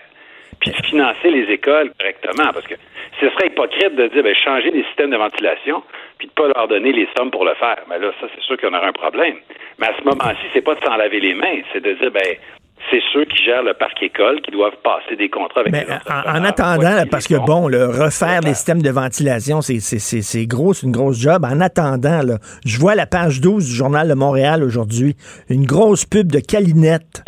puis 0.60 0.72
de 0.72 0.85
financer 0.85 1.30
les 1.30 1.52
écoles 1.52 1.91
correctement, 1.99 2.52
parce 2.53 2.68
que 2.68 2.76
ce 3.19 3.30
serait 3.30 3.48
hypocrite 3.48 3.95
de 3.95 4.07
dire, 4.07 4.23
ben, 4.23 4.35
changer 4.35 4.69
les 4.72 4.84
systèmes 4.84 5.10
de 5.10 5.18
ventilation, 5.18 5.84
puis 6.19 6.27
de 6.27 6.34
pas 6.34 6.48
leur 6.56 6.68
donner 6.68 6.91
les 6.91 7.07
sommes 7.18 7.31
pour 7.31 7.45
le 7.45 7.56
faire. 7.56 7.81
Mais 7.89 7.98
là, 7.99 8.11
ça, 8.22 8.27
c'est 8.34 8.44
sûr 8.44 8.57
qu'on 8.57 8.73
aura 8.73 8.88
un 8.88 8.94
problème. 8.94 9.38
Mais 9.80 9.88
à 9.88 9.95
ce 9.98 10.03
moment-ci, 10.03 10.45
c'est 10.53 10.61
pas 10.61 10.76
de 10.76 10.84
s'en 10.85 10.95
laver 10.95 11.19
les 11.19 11.34
mains, 11.34 11.61
c'est 11.73 11.84
de 11.84 11.94
dire, 11.94 12.11
ben, 12.11 12.38
c'est 12.90 13.02
ceux 13.12 13.26
qui 13.26 13.44
gèrent 13.44 13.64
le 13.64 13.74
parc 13.74 14.02
école 14.02 14.41
qui 14.41 14.52
doivent 14.52 14.78
passer 14.84 15.16
des 15.18 15.30
contrats 15.30 15.62
avec 15.62 15.74
Mais 15.74 15.86
en, 16.10 16.44
attendant, 16.44 17.04
parce 17.10 17.28
que 17.28 17.36
bon, 17.36 17.68
le 17.68 17.86
refaire 17.86 18.41
les 18.41 18.54
systèmes 18.54 18.82
de 18.82 18.90
ventilation, 18.90 19.62
c'est 19.62 20.45
gros, 20.45 20.74
c'est 20.74 20.86
une 20.86 20.91
grosse 20.91 21.20
job. 21.20 21.45
En 21.45 21.60
attendant, 21.60 22.22
là, 22.22 22.38
je 22.66 22.80
vois 22.80 22.95
la 22.95 23.06
page 23.06 23.41
12 23.41 23.66
du 23.66 23.74
Journal 23.74 24.08
de 24.08 24.14
Montréal 24.14 24.64
aujourd'hui, 24.64 25.16
une 25.49 25.66
grosse 25.66 26.06
pub 26.06 26.32
de 26.32 26.40
Calinette 26.40 27.24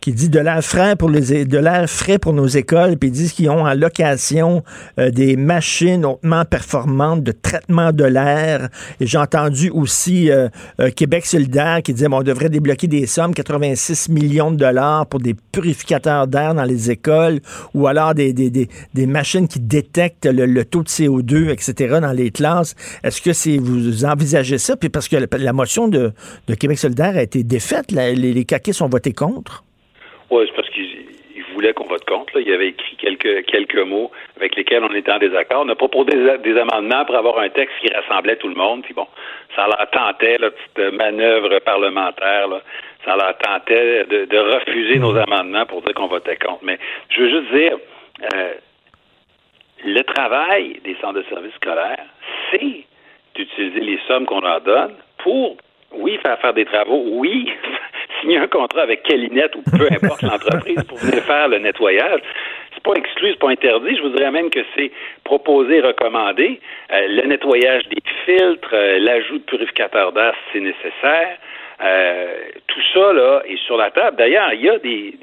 qui 0.00 0.12
dit 0.12 0.30
de 0.30 0.40
l'air 0.40 0.64
frais 0.64 0.96
pour 0.96 1.10
les 1.10 1.44
de 1.44 1.58
l'air 1.58 1.88
frais 1.88 2.18
pour 2.18 2.32
nos 2.32 2.46
écoles, 2.46 2.96
puis 2.96 3.10
ils 3.10 3.12
disent 3.12 3.32
qu'ils 3.32 3.50
ont 3.50 3.66
en 3.66 3.74
location 3.74 4.64
euh, 4.98 5.10
des 5.10 5.36
machines 5.36 6.06
hautement 6.06 6.44
performantes 6.44 7.22
de 7.22 7.32
traitement 7.32 7.92
de 7.92 8.04
l'air. 8.04 8.70
Et 8.98 9.06
j'ai 9.06 9.18
entendu 9.18 9.68
aussi 9.70 10.30
euh, 10.30 10.48
euh, 10.80 10.90
Québec 10.90 11.26
solidaire 11.26 11.82
qui 11.82 11.92
disait 11.92 12.08
bon, 12.08 12.20
on 12.20 12.22
devrait 12.22 12.48
débloquer 12.48 12.86
des 12.86 13.06
sommes, 13.06 13.34
86 13.34 14.08
millions 14.08 14.50
de 14.50 14.56
dollars 14.56 15.06
pour 15.06 15.20
des 15.20 15.34
purificateurs 15.34 16.26
d'air 16.26 16.54
dans 16.54 16.64
les 16.64 16.90
écoles, 16.90 17.40
ou 17.74 17.86
alors 17.86 18.14
des, 18.14 18.32
des, 18.32 18.48
des, 18.48 18.68
des 18.94 19.06
machines 19.06 19.48
qui 19.48 19.60
détectent 19.60 20.26
le, 20.26 20.64
taux 20.64 20.82
de 20.82 20.88
CO2, 20.88 21.50
etc. 21.50 21.98
dans 22.00 22.12
les 22.12 22.30
classes. 22.30 22.74
Est-ce 23.04 23.20
que 23.20 23.32
c'est 23.32 23.58
vous 23.58 24.04
envisagez 24.04 24.58
ça? 24.58 24.76
Puis 24.76 24.88
parce 24.88 25.08
que 25.08 25.16
la, 25.16 25.52
motion 25.52 25.88
de, 25.88 26.12
de 26.46 26.54
Québec 26.54 26.78
solidaire 26.78 27.16
a 27.16 27.22
été 27.22 27.42
défaite, 27.42 27.92
les, 27.92 28.14
les 28.14 28.44
caquistes 28.44 28.80
ont 28.80 28.88
voté 28.88 29.12
contre. 29.12 29.64
Oui, 30.30 30.44
c'est 30.46 30.54
parce 30.54 30.70
qu'il 30.70 31.44
voulait 31.54 31.72
qu'on 31.72 31.86
vote 31.86 32.04
contre. 32.04 32.36
Là. 32.36 32.42
Il 32.46 32.52
avait 32.52 32.68
écrit 32.68 32.96
quelques, 32.96 33.44
quelques 33.46 33.78
mots 33.78 34.10
avec 34.36 34.54
lesquels 34.54 34.84
on 34.84 34.94
était 34.94 35.10
en 35.10 35.18
désaccord. 35.18 35.64
On 35.66 35.68
a 35.68 35.74
proposé 35.74 36.10
des, 36.12 36.38
des, 36.38 36.58
amendements 36.58 37.04
pour 37.04 37.16
avoir 37.16 37.38
un 37.40 37.48
texte 37.48 37.74
qui 37.80 37.92
rassemblait 37.92 38.36
tout 38.36 38.48
le 38.48 38.54
monde. 38.54 38.82
Puis 38.82 38.94
bon, 38.94 39.06
ça 39.56 39.66
leur 39.66 39.90
tentait, 39.90 40.38
la 40.38 40.50
petite 40.50 40.94
manœuvre 40.94 41.58
parlementaire, 41.60 42.46
là, 42.48 42.62
ça 43.04 43.16
leur 43.16 43.36
tentait 43.38 44.04
de, 44.04 44.38
refuser 44.38 44.98
nos 44.98 45.16
amendements 45.16 45.66
pour 45.66 45.82
dire 45.82 45.94
qu'on 45.94 46.06
votait 46.06 46.36
contre. 46.36 46.62
Mais 46.62 46.78
je 47.08 47.22
veux 47.22 47.30
juste 47.30 47.52
dire, 47.52 47.76
euh, 48.34 48.54
le 49.84 50.02
travail 50.02 50.80
des 50.84 50.96
centres 51.00 51.14
de 51.14 51.24
services 51.24 51.54
scolaires, 51.54 52.06
c'est 52.50 52.84
d'utiliser 53.34 53.80
les 53.80 53.98
sommes 54.06 54.26
qu'on 54.26 54.40
leur 54.40 54.60
donne 54.60 54.94
pour, 55.18 55.56
oui, 55.92 56.18
faire 56.22 56.38
faire 56.40 56.54
des 56.54 56.64
travaux, 56.64 57.02
oui, 57.06 57.50
signer 58.20 58.38
un 58.38 58.46
contrat 58.48 58.82
avec 58.82 59.02
Calinette 59.02 59.54
ou 59.56 59.62
peu 59.76 59.86
importe 59.90 60.22
l'entreprise 60.22 60.82
pour 60.84 60.98
venir 60.98 61.22
faire 61.24 61.48
le 61.48 61.58
nettoyage. 61.58 62.20
C'est 62.74 62.82
pas 62.82 62.94
exclu, 62.94 63.30
c'est 63.30 63.38
pas 63.38 63.50
interdit. 63.50 63.96
Je 63.96 64.02
vous 64.02 64.10
dirais 64.10 64.30
même 64.30 64.50
que 64.50 64.60
c'est 64.76 64.90
proposé, 65.24 65.80
recommandé. 65.80 66.60
Euh, 66.92 67.06
le 67.08 67.26
nettoyage 67.26 67.88
des 67.88 68.02
filtres, 68.24 68.70
euh, 68.72 68.98
l'ajout 69.00 69.38
de 69.38 69.44
purificateurs 69.44 70.12
d'air, 70.12 70.34
c'est 70.52 70.60
nécessaire. 70.60 71.36
Euh, 71.82 72.34
tout 72.70 72.80
ça 72.94 73.12
là 73.12 73.42
est 73.46 73.58
sur 73.66 73.76
la 73.76 73.90
table. 73.90 74.16
D'ailleurs, 74.16 74.52
il 74.52 74.62
y 74.62 74.68
a 74.68 74.78
des, 74.78 75.14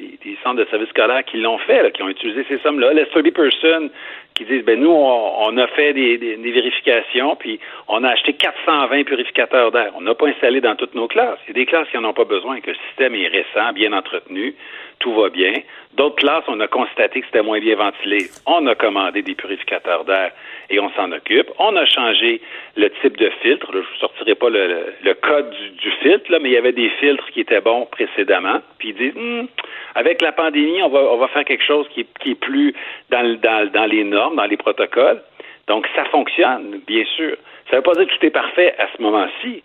centres 0.43 0.57
de 0.57 0.65
services 0.65 0.89
scolaires 0.89 1.23
qui 1.23 1.37
l'ont 1.37 1.57
fait, 1.57 1.91
qui 1.93 2.03
ont 2.03 2.09
utilisé 2.09 2.45
ces 2.47 2.59
sommes-là. 2.59 2.93
Les 2.93 3.05
30 3.07 3.31
Person 3.31 3.89
qui 4.35 4.45
disent 4.45 4.63
ben 4.63 4.79
nous 4.79 4.91
on, 4.91 5.57
a 5.57 5.67
fait 5.67 5.93
des, 5.93 6.17
des, 6.17 6.51
vérifications 6.51 7.35
puis 7.35 7.59
on 7.87 8.03
a 8.03 8.09
acheté 8.09 8.33
420 8.33 9.03
purificateurs 9.03 9.71
d'air. 9.71 9.91
On 9.95 10.01
n'a 10.01 10.13
pas 10.13 10.27
installé 10.27 10.61
dans 10.61 10.75
toutes 10.75 10.93
nos 10.93 11.07
classes. 11.07 11.39
Il 11.45 11.49
y 11.49 11.51
a 11.51 11.53
des 11.53 11.65
classes 11.65 11.87
qui 11.89 11.97
n'en 11.97 12.09
ont 12.09 12.13
pas 12.13 12.25
besoin, 12.25 12.59
que 12.59 12.69
le 12.69 12.77
système 12.87 13.15
est 13.15 13.27
récent, 13.27 13.73
bien 13.73 13.93
entretenu, 13.93 14.53
tout 14.99 15.13
va 15.13 15.29
bien. 15.29 15.53
D'autres 15.93 16.17
classes, 16.17 16.43
on 16.47 16.59
a 16.59 16.67
constaté 16.67 17.21
que 17.21 17.25
c'était 17.25 17.41
moins 17.41 17.59
bien 17.59 17.75
ventilé. 17.75 18.27
On 18.45 18.65
a 18.67 18.75
commandé 18.75 19.21
des 19.21 19.35
purificateurs 19.35 20.05
d'air 20.05 20.31
et 20.69 20.79
on 20.79 20.91
s'en 20.91 21.11
occupe. 21.11 21.49
On 21.59 21.75
a 21.75 21.85
changé 21.85 22.41
le 22.75 22.89
type 23.01 23.17
de 23.17 23.29
filtre. 23.41 23.67
je 23.71 23.77
ne 23.77 23.83
vous 23.83 23.95
sortirai 23.99 24.35
pas 24.35 24.49
le, 24.49 25.13
code 25.21 25.49
du, 25.81 25.91
filtre, 26.03 26.31
là, 26.31 26.39
mais 26.39 26.49
il 26.49 26.53
y 26.53 26.57
avait 26.57 26.71
des 26.71 26.89
filtres 26.99 27.25
qui 27.31 27.36
étaient 27.41 27.61
bons 27.61 27.85
précédemment. 27.85 28.61
Puis 28.79 28.89
ils 28.89 28.95
disent, 28.95 29.15
hmm, 29.15 29.45
avec 29.95 30.21
la 30.21 30.31
pandémie, 30.31 30.81
on 30.81 30.89
va, 30.89 30.99
on 30.99 31.17
va 31.17 31.27
faire 31.29 31.45
quelque 31.45 31.63
chose 31.63 31.87
qui, 31.93 32.05
qui 32.21 32.31
est 32.31 32.35
plus 32.39 32.73
dans, 33.09 33.39
dans, 33.41 33.71
dans 33.71 33.85
les 33.85 34.03
normes, 34.03 34.35
dans 34.35 34.45
les 34.45 34.57
protocoles. 34.57 35.21
Donc, 35.67 35.85
ça 35.95 36.05
fonctionne, 36.05 36.79
bien 36.87 37.03
sûr. 37.15 37.35
Ça 37.69 37.75
ne 37.75 37.77
veut 37.77 37.83
pas 37.83 37.93
dire 37.93 38.07
que 38.07 38.17
tout 38.17 38.25
est 38.25 38.31
parfait 38.31 38.73
à 38.77 38.87
ce 38.95 39.01
moment-ci, 39.01 39.61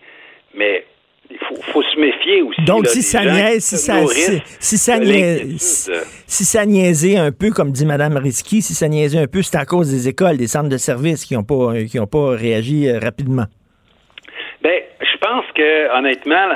mais 0.55 0.85
il 1.31 1.39
faut, 1.39 1.83
se 1.83 1.99
méfier 1.99 2.43
aussi. 2.43 2.61
Donc, 2.63 2.87
si, 2.87 3.03
ça 3.03 3.25
niaise, 3.25 3.65
si, 3.65 3.77
ça, 3.77 4.07
si, 4.07 4.77
ça 4.77 4.99
niaise, 4.99 5.91
si, 6.27 6.45
ça 6.45 6.67
niaisait 6.67 7.17
un 7.17 7.31
peu, 7.31 7.51
comme 7.51 7.71
dit 7.71 7.87
Mme 7.87 8.17
Risky, 8.17 8.61
si 8.61 8.75
ça 8.75 8.89
niaisait 8.89 9.21
un 9.21 9.27
peu, 9.27 9.43
c'est 9.43 9.57
à 9.57 9.65
cause 9.65 9.91
des 9.91 10.09
écoles, 10.09 10.37
des 10.37 10.49
centres 10.49 10.69
de 10.69 10.77
services 10.77 11.25
qui 11.25 11.35
n'ont 11.35 11.45
pas, 11.45 11.85
qui 11.89 11.99
ont 11.99 12.07
pas 12.07 12.31
réagi 12.31 12.89
euh, 12.89 12.99
rapidement. 12.99 13.47
Ben, 14.63 14.83
je 15.01 15.19
pense 15.19 15.45
que, 15.55 15.97
honnêtement, 15.97 16.49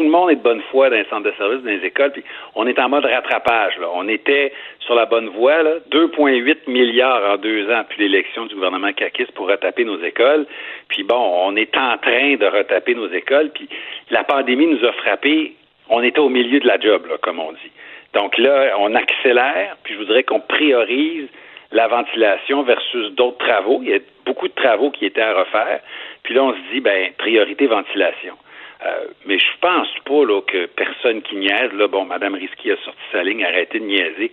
tout 0.00 0.04
le 0.04 0.10
monde 0.12 0.30
est 0.30 0.36
de 0.36 0.40
bonne 0.40 0.62
foi 0.70 0.88
dans 0.88 0.96
les 0.96 1.04
centres 1.10 1.30
de 1.30 1.34
services, 1.36 1.62
dans 1.62 1.70
les 1.70 1.84
écoles, 1.84 2.12
puis 2.12 2.24
on 2.54 2.66
est 2.66 2.78
en 2.78 2.88
mode 2.88 3.04
rattrapage. 3.04 3.74
On 3.94 4.08
était 4.08 4.50
sur 4.78 4.94
la 4.94 5.04
bonne 5.04 5.28
voie, 5.28 5.62
2,8 5.90 6.56
milliards 6.68 7.34
en 7.34 7.36
deux 7.36 7.70
ans 7.70 7.82
puis 7.86 7.98
l'élection 8.00 8.46
du 8.46 8.54
gouvernement 8.54 8.94
Kakis 8.94 9.26
pour 9.34 9.46
retaper 9.50 9.84
nos 9.84 10.02
écoles. 10.02 10.46
Puis 10.88 11.02
bon, 11.02 11.20
on 11.44 11.54
est 11.54 11.76
en 11.76 11.98
train 11.98 12.36
de 12.36 12.46
retaper 12.46 12.94
nos 12.94 13.10
écoles, 13.10 13.50
puis 13.50 13.68
la 14.08 14.24
pandémie 14.24 14.68
nous 14.68 14.82
a 14.86 14.92
frappé. 14.92 15.52
On 15.90 16.02
était 16.02 16.18
au 16.18 16.30
milieu 16.30 16.60
de 16.60 16.66
la 16.66 16.80
job, 16.80 17.06
comme 17.20 17.38
on 17.38 17.52
dit. 17.52 17.70
Donc 18.14 18.38
là, 18.38 18.76
on 18.78 18.94
accélère, 18.94 19.76
puis 19.82 19.92
je 19.92 19.98
voudrais 19.98 20.22
qu'on 20.22 20.40
priorise 20.40 21.28
la 21.72 21.88
ventilation 21.88 22.62
versus 22.62 23.12
d'autres 23.16 23.46
travaux. 23.46 23.80
Il 23.82 23.90
y 23.90 23.94
a 23.94 23.98
beaucoup 24.24 24.48
de 24.48 24.54
travaux 24.54 24.90
qui 24.90 25.04
étaient 25.04 25.20
à 25.20 25.34
refaire. 25.34 25.80
Puis 26.22 26.32
là, 26.32 26.44
on 26.44 26.54
se 26.54 26.72
dit, 26.72 26.80
ben, 26.80 27.12
priorité 27.18 27.66
ventilation. 27.66 28.34
Euh, 28.84 29.06
mais 29.26 29.38
je 29.38 29.58
pense 29.60 29.88
pas 30.04 30.24
là, 30.24 30.40
que 30.40 30.66
personne 30.66 31.20
qui 31.22 31.36
niaise, 31.36 31.72
là, 31.74 31.86
bon, 31.86 32.06
Mme 32.06 32.34
Risky 32.34 32.70
a 32.70 32.76
sorti 32.76 33.00
sa 33.12 33.22
ligne, 33.22 33.44
arrêtez 33.44 33.78
de 33.78 33.84
niaiser. 33.84 34.32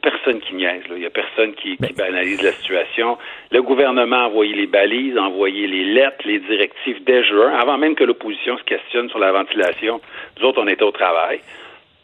Personne 0.00 0.40
qui 0.40 0.54
niaise, 0.54 0.88
là. 0.88 0.94
Il 0.96 1.02
y 1.02 1.06
a 1.06 1.10
personne 1.10 1.52
qui, 1.54 1.76
qui 1.76 1.92
banalise 1.92 2.40
la 2.42 2.52
situation. 2.52 3.18
Le 3.50 3.60
gouvernement 3.60 4.20
a 4.20 4.26
envoyé 4.26 4.54
les 4.54 4.66
balises, 4.66 5.16
a 5.18 5.22
envoyé 5.22 5.66
les 5.66 5.84
lettres, 5.84 6.24
les 6.24 6.38
directives 6.38 7.02
dès 7.04 7.24
juin, 7.24 7.52
avant 7.52 7.76
même 7.76 7.94
que 7.94 8.04
l'opposition 8.04 8.56
se 8.56 8.62
questionne 8.62 9.10
sur 9.10 9.18
la 9.18 9.32
ventilation. 9.32 10.00
Nous 10.38 10.46
autres, 10.46 10.62
on 10.62 10.68
était 10.68 10.84
au 10.84 10.92
travail. 10.92 11.40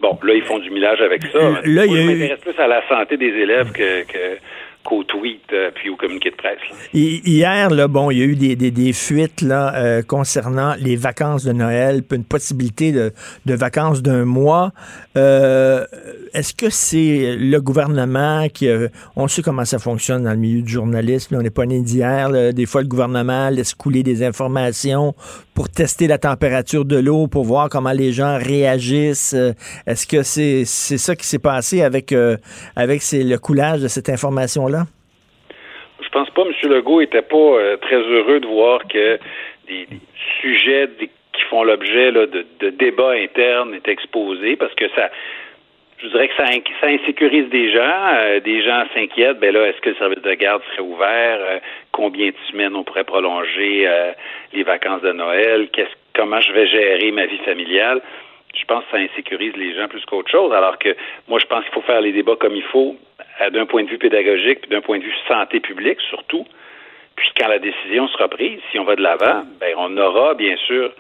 Bon, 0.01 0.19
là, 0.23 0.35
ils 0.35 0.43
font 0.43 0.59
du 0.59 0.71
millage 0.71 1.01
avec 1.01 1.23
ça. 1.25 1.39
Là, 1.65 1.87
il 1.87 2.07
m'intéresse 2.07 2.41
plus 2.41 2.59
à 2.59 2.67
la 2.67 2.87
santé 2.89 3.17
des 3.17 3.35
élèves 3.35 3.73
que, 3.73 4.03
que 4.05 4.39
qu'au 4.89 5.05
tweet 5.05 5.43
euh, 5.53 5.71
puis 5.75 5.91
au 5.91 5.97
communiqué 5.97 6.31
de 6.31 6.37
presse. 6.37 6.59
Hier, 6.95 7.69
là, 7.69 7.89
bon, 7.89 8.11
il 8.11 8.19
y 8.19 8.23
a 8.23 8.25
eu 8.25 8.37
des, 8.37 8.57
des, 8.57 8.93
fuites 8.95 9.43
là, 9.43 9.75
euh, 9.75 10.03
concernant 10.03 10.75
les 10.79 10.97
vacances 10.97 11.45
de 11.45 11.53
Noël, 11.53 12.03
une 12.11 12.25
possibilité 12.25 12.91
de, 12.93 13.13
de 13.45 13.55
vacances 13.55 14.01
d'un 14.01 14.25
mois. 14.25 14.73
Euh, 15.19 15.85
est-ce 16.33 16.55
que 16.55 16.71
c'est 16.71 17.37
le 17.37 17.61
gouvernement 17.61 18.49
qui... 18.49 18.69
on 19.15 19.29
sait 19.29 19.43
comment 19.43 19.67
ça 19.67 19.79
fonctionne 19.79 20.25
dans 20.25 20.31
le 20.31 20.37
milieu 20.37 20.63
du 20.63 20.73
journalisme. 20.73 21.37
on 21.37 21.43
n'est 21.43 21.51
pas 21.51 21.67
né 21.67 21.81
d'hier. 21.83 22.31
Des 22.55 22.67
fois, 22.67 22.81
le 22.81 22.89
gouvernement 22.89 23.51
laisse 23.51 23.75
couler 23.75 24.03
des 24.03 24.25
informations 24.25 25.15
pour 25.55 25.69
tester 25.69 26.07
la 26.07 26.19
température 26.19 26.85
de 26.85 26.97
l'eau, 26.97 27.27
pour 27.27 27.45
voir 27.45 27.69
comment 27.69 27.93
les 27.93 28.13
gens 28.13 28.39
réagissent. 28.39 29.37
Est-ce 29.87 30.07
que 30.07 30.23
c'est 30.23 30.65
ça 30.65 31.15
qui 31.15 31.27
s'est 31.27 31.39
passé 31.39 31.83
avec, 31.83 32.15
avec 32.77 33.03
le 33.13 33.37
coulage 33.37 33.83
de 33.83 33.89
cette 33.89 34.09
information-là? 34.09 34.78
M. 36.49 36.71
Legault 36.71 37.01
était 37.01 37.23
pas 37.23 37.37
euh, 37.37 37.77
très 37.77 37.97
heureux 37.97 38.41
de 38.41 38.47
voir 38.47 38.87
que 38.89 39.19
des, 39.67 39.87
sujets 40.41 40.89
qui 40.99 41.43
font 41.51 41.63
l'objet 41.63 42.13
de, 42.13 42.71
débats 42.71 43.13
internes 43.13 43.75
étaient 43.75 43.93
exposés 43.93 44.57
parce 44.57 44.75
que 44.75 44.89
ça, 44.95 45.11
je 45.99 46.09
dirais 46.09 46.29
que 46.29 46.35
ça, 46.37 46.87
insécurise 46.87 47.49
des 47.51 47.71
gens. 47.73 48.15
Euh, 48.15 48.41
des 48.41 48.63
gens 48.63 48.85
s'inquiètent. 48.95 49.39
Ben 49.41 49.53
là, 49.53 49.67
est-ce 49.69 49.81
que 49.81 49.91
le 49.91 49.97
service 49.97 50.23
de 50.23 50.35
garde 50.35 50.63
serait 50.73 50.87
ouvert? 50.87 51.39
Euh, 51.41 51.59
combien 51.93 52.29
de 52.29 52.37
semaines 52.51 52.75
on 52.75 52.85
pourrait 52.85 53.05
prolonger 53.05 53.89
les 54.53 54.63
vacances 54.63 55.03
de 55.03 55.13
Noël? 55.13 55.69
comment 56.15 56.41
je 56.41 56.53
vais 56.53 56.67
gérer 56.67 57.11
ma 57.13 57.27
vie 57.27 57.39
familiale? 57.39 58.01
Je 58.55 58.65
pense 58.65 58.85
que 58.85 58.91
ça 58.93 58.97
insécurise 58.97 59.55
les 59.57 59.75
gens 59.75 59.89
plus 59.89 60.05
qu'autre 60.05 60.31
chose. 60.31 60.53
Alors 60.53 60.79
que 60.79 60.97
moi, 61.29 61.39
je 61.39 61.47
pense 61.47 61.65
qu'il 61.65 61.73
faut 61.75 61.83
faire 61.83 62.01
les 62.01 62.13
débats 62.13 62.37
comme 62.37 62.57
il 62.57 62.63
faut 62.65 62.97
d'un 63.53 63.67
point 63.67 63.85
de 63.85 63.89
vue 63.91 63.99
pédagogique, 63.99 64.63
puis 64.63 64.71
d'un 64.71 64.81
point 64.81 64.99
de 64.99 65.05
vue 65.05 65.15
santé 65.29 65.61
publique 65.61 66.01
surtout. 66.09 66.45
Puis 67.17 67.29
quand 67.39 67.49
la 67.49 67.59
décision 67.59 68.07
sera 68.09 68.29
prise, 68.29 68.61
si 68.71 68.79
on 68.79 68.85
va 68.85 68.95
de 68.97 69.03
l'avant, 69.03 69.43
ben 69.61 69.75
on 69.77 69.97
aura 69.97 70.35
bien 70.35 70.57
sûr 70.67 70.93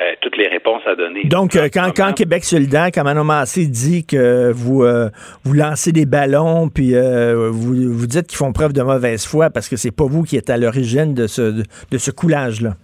euh, 0.00 0.12
toutes 0.20 0.36
les 0.36 0.46
réponses 0.46 0.82
à 0.86 0.94
donner. 0.94 1.24
Donc, 1.24 1.56
euh, 1.56 1.68
quand, 1.72 1.90
quand, 1.96 2.12
Québec 2.12 2.44
solidaire, 2.44 2.88
quand 2.94 3.02
Manon 3.04 3.24
Massé 3.24 3.66
dit 3.66 4.06
que 4.06 4.52
vous, 4.52 4.84
euh, 4.84 5.08
vous 5.44 5.54
lancez 5.54 5.92
des 5.92 6.06
ballons, 6.06 6.68
puis 6.68 6.92
vous, 6.94 7.92
vous 7.92 8.06
dites 8.06 8.28
qu'ils 8.28 8.36
font 8.36 8.52
preuve 8.52 8.72
de 8.72 8.82
mauvaise 8.82 9.26
foi 9.26 9.50
parce 9.50 9.68
que 9.68 9.76
c'est 9.76 9.94
pas 9.94 10.04
vous 10.04 10.22
qui 10.22 10.36
êtes 10.36 10.50
à 10.50 10.56
l'origine 10.56 11.14
de 11.14 11.26
ce, 11.26 11.64
de 11.90 11.98
ce 11.98 12.10
coulage-là. 12.10 12.74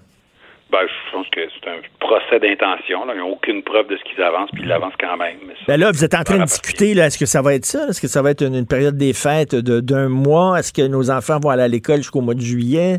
Ben, 0.73 0.81
je 0.87 1.13
pense 1.13 1.29
que 1.29 1.41
c'est 1.41 1.71
un 1.71 1.81
procès 2.15 2.39
d'intention. 2.39 3.03
Ils 3.13 3.19
n'ont 3.19 3.33
aucune 3.33 3.63
preuve 3.63 3.89
de 3.89 3.97
ce 3.97 4.03
qu'ils 4.05 4.23
avancent, 4.23 4.51
puis 4.53 4.63
ils 4.63 4.69
l'avancent 4.69 4.95
quand 5.01 5.17
même. 5.17 5.39
ben 5.67 5.81
là, 5.81 5.91
vous 5.91 6.05
êtes 6.05 6.15
en 6.15 6.23
train 6.23 6.39
de 6.39 6.45
discuter, 6.45 6.93
est-ce 6.93 7.19
que 7.19 7.27
ça 7.27 7.43
va 7.43 7.55
être 7.55 7.65
ça? 7.65 7.89
Est-ce 7.89 8.01
que 8.01 8.09
ça 8.09 8.23
va 8.23 8.31
être 8.31 8.43
une, 8.43 8.67
période 8.67 8.97
des 8.97 9.13
fêtes 9.13 9.55
d'un 9.55 10.09
mois? 10.09 10.59
Est-ce 10.59 10.73
que 10.73 10.87
nos 10.87 11.11
enfants 11.11 11.39
vont 11.43 11.51
aller 11.51 11.63
à 11.63 11.69
l'école 11.69 11.99
jusqu'au 11.99 12.21
mois 12.21 12.35
de 12.35 12.41
juillet? 12.41 12.99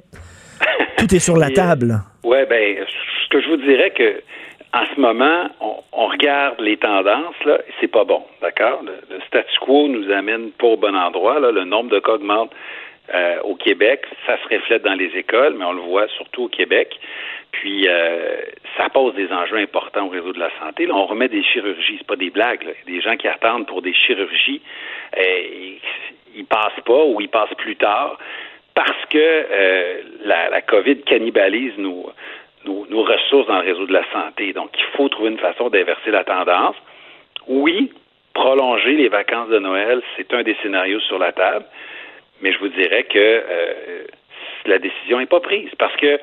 Tout 0.98 1.14
est 1.14 1.20
sur 1.20 1.38
la 1.38 1.50
table. 1.50 1.96
Oui, 2.24 2.38
ben, 2.50 2.78
ce 3.24 3.30
que 3.30 3.42
je 3.42 3.50
vous 3.50 3.58
dirais 3.58 3.92
que 3.92 4.22
en 4.74 4.86
ce 4.94 5.00
moment, 5.00 5.48
on, 5.94 6.08
regarde 6.08 6.60
les 6.60 6.76
tendances, 6.76 7.42
là, 7.46 7.60
c'est 7.80 7.88
pas 7.88 8.04
bon, 8.04 8.24
d'accord? 8.42 8.82
Le, 8.84 9.20
statu 9.28 9.58
quo 9.62 9.88
nous 9.88 10.12
amène 10.12 10.52
pas 10.52 10.68
au 10.68 10.78
bon 10.78 10.94
endroit, 10.94 11.40
là, 11.40 11.52
le 11.52 11.64
nombre 11.64 11.90
de 11.92 12.00
cas 12.00 12.14
augmente 12.14 12.52
euh, 13.14 13.40
au 13.44 13.56
Québec, 13.56 14.02
ça 14.26 14.36
se 14.38 14.54
reflète 14.54 14.84
dans 14.84 14.96
les 14.96 15.12
écoles, 15.16 15.56
mais 15.58 15.66
on 15.66 15.74
le 15.74 15.82
voit 15.82 16.08
surtout 16.18 16.44
au 16.44 16.48
Québec. 16.50 16.90
Puis 17.62 17.88
euh, 17.88 18.42
ça 18.78 18.90
pose 18.90 19.14
des 19.16 19.32
enjeux 19.32 19.58
importants 19.58 20.08
au 20.08 20.10
réseau 20.10 20.34
de 20.34 20.40
la 20.40 20.50
santé. 20.60 20.86
Là, 20.86 20.96
on 20.96 21.06
remet 21.06 21.30
des 21.30 21.44
chirurgies, 21.44 21.96
c'est 21.98 22.08
pas 22.08 22.18
des 22.18 22.30
blagues. 22.30 22.66
Des 22.86 23.00
gens 23.02 23.16
qui 23.16 23.28
attendent 23.28 23.66
pour 23.66 23.82
des 23.82 23.94
chirurgies, 23.94 24.62
euh, 25.18 25.78
ils 26.36 26.46
passent 26.46 26.84
pas 26.86 27.06
ou 27.06 27.22
ils 27.22 27.30
passent 27.30 27.54
plus 27.58 27.78
tard 27.78 28.18
parce 28.76 29.06
que 29.10 29.18
euh, 29.18 30.02
la, 30.26 30.62
COVID 30.62 31.02
cannibalise 31.04 31.78
nos, 31.78 32.12
ressources 32.66 33.48
dans 33.48 33.62
le 33.62 33.68
réseau 33.72 33.86
de 33.86 33.94
la 33.94 34.04
santé. 34.12 34.52
Donc, 34.52 34.72
il 34.78 34.86
faut 34.98 35.08
trouver 35.08 35.30
une 35.30 35.40
façon 35.40 35.70
d'inverser 35.70 36.12
la 36.12 36.26
tendance. 36.26 36.76
Oui, 37.48 37.92
prolonger 38.34 38.94
les 38.94 39.08
vacances 39.08 39.48
de 39.48 39.60
Noël, 39.60 40.02
c'est 40.18 40.34
un 40.34 40.44
des 40.44 40.58
scénarios 40.62 41.00
sur 41.02 41.18
la 41.20 41.32
table, 41.32 41.66
mais 42.42 42.52
je 42.52 42.60
vous 42.60 42.68
dirais 42.68 43.04
que 43.04 43.18
euh, 43.18 44.04
la 44.66 44.78
décision 44.78 45.20
n'est 45.20 45.26
pas 45.26 45.40
prise 45.40 45.70
parce 45.78 45.96
que 45.96 46.20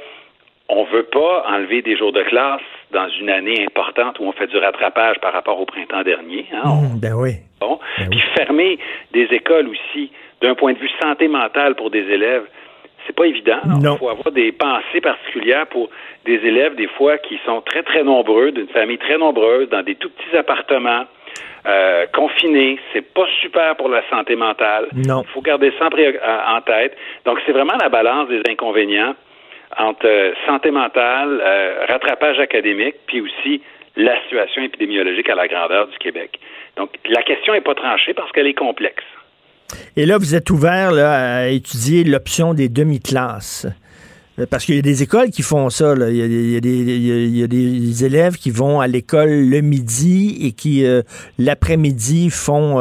on 0.74 0.84
veut 0.84 1.02
pas 1.02 1.44
enlever 1.48 1.82
des 1.82 1.96
jours 1.96 2.12
de 2.12 2.22
classe 2.22 2.62
dans 2.92 3.08
une 3.20 3.28
année 3.28 3.66
importante 3.66 4.18
où 4.18 4.24
on 4.24 4.32
fait 4.32 4.46
du 4.46 4.56
rattrapage 4.56 5.18
par 5.20 5.32
rapport 5.32 5.60
au 5.60 5.66
printemps 5.66 6.02
dernier. 6.02 6.46
Hein. 6.52 6.62
Mmh, 6.64 7.00
ben 7.00 7.12
oui. 7.14 7.32
Bon. 7.60 7.78
Ben 7.98 8.08
Puis 8.10 8.20
fermer 8.34 8.78
des 9.12 9.24
écoles 9.32 9.68
aussi, 9.68 10.10
d'un 10.40 10.54
point 10.54 10.72
de 10.72 10.78
vue 10.78 10.90
santé 11.00 11.28
mentale 11.28 11.74
pour 11.74 11.90
des 11.90 12.00
élèves, 12.00 12.44
c'est 13.06 13.14
pas 13.14 13.26
évident. 13.26 13.58
Il 13.66 13.98
faut 13.98 14.08
avoir 14.08 14.32
des 14.32 14.52
pensées 14.52 15.00
particulières 15.02 15.66
pour 15.66 15.90
des 16.24 16.36
élèves, 16.36 16.76
des 16.76 16.86
fois, 16.86 17.18
qui 17.18 17.38
sont 17.44 17.60
très, 17.60 17.82
très 17.82 18.02
nombreux, 18.02 18.52
d'une 18.52 18.68
famille 18.68 18.98
très 18.98 19.18
nombreuse, 19.18 19.68
dans 19.68 19.82
des 19.82 19.96
tout 19.96 20.08
petits 20.08 20.36
appartements. 20.36 21.04
Euh, 21.66 22.06
confinés, 22.14 22.78
c'est 22.92 23.12
pas 23.12 23.26
super 23.40 23.76
pour 23.76 23.88
la 23.88 24.02
santé 24.08 24.36
mentale. 24.36 24.86
Non. 24.94 25.22
Il 25.22 25.32
faut 25.32 25.42
garder 25.42 25.72
ça 25.78 25.86
en 25.86 26.60
tête. 26.60 26.96
Donc, 27.24 27.38
c'est 27.44 27.52
vraiment 27.52 27.76
la 27.80 27.88
balance 27.88 28.28
des 28.28 28.42
inconvénients 28.48 29.14
entre 29.78 30.06
euh, 30.06 30.32
santé 30.46 30.70
mentale, 30.70 31.40
euh, 31.42 31.86
rattrapage 31.88 32.38
académique, 32.38 32.96
puis 33.06 33.20
aussi 33.20 33.62
la 33.96 34.20
situation 34.22 34.62
épidémiologique 34.62 35.28
à 35.28 35.34
la 35.34 35.48
grandeur 35.48 35.88
du 35.88 35.98
Québec. 35.98 36.38
Donc, 36.76 36.90
la 37.08 37.22
question 37.22 37.52
n'est 37.52 37.60
pas 37.60 37.74
tranchée 37.74 38.14
parce 38.14 38.30
qu'elle 38.32 38.46
est 38.46 38.54
complexe. 38.54 39.04
Et 39.96 40.06
là, 40.06 40.18
vous 40.18 40.34
êtes 40.34 40.50
ouvert 40.50 40.92
à 40.94 41.48
étudier 41.48 42.04
l'option 42.04 42.54
des 42.54 42.68
demi-classes. 42.68 43.66
Euh, 44.38 44.46
parce 44.50 44.64
qu'il 44.64 44.76
y 44.76 44.78
a 44.78 44.82
des 44.82 45.02
écoles 45.02 45.30
qui 45.30 45.42
font 45.42 45.68
ça. 45.68 45.94
Il, 46.08 46.16
y 46.16 46.56
a, 46.56 47.46
des, 47.46 48.04
élèves 48.04 48.36
qui 48.36 48.50
vont 48.50 48.80
à 48.80 48.86
l'école 48.86 49.28
le 49.28 49.60
midi 49.60 50.46
et 50.46 50.52
qui, 50.52 50.84
l'après-midi, 51.38 52.30
font 52.30 52.80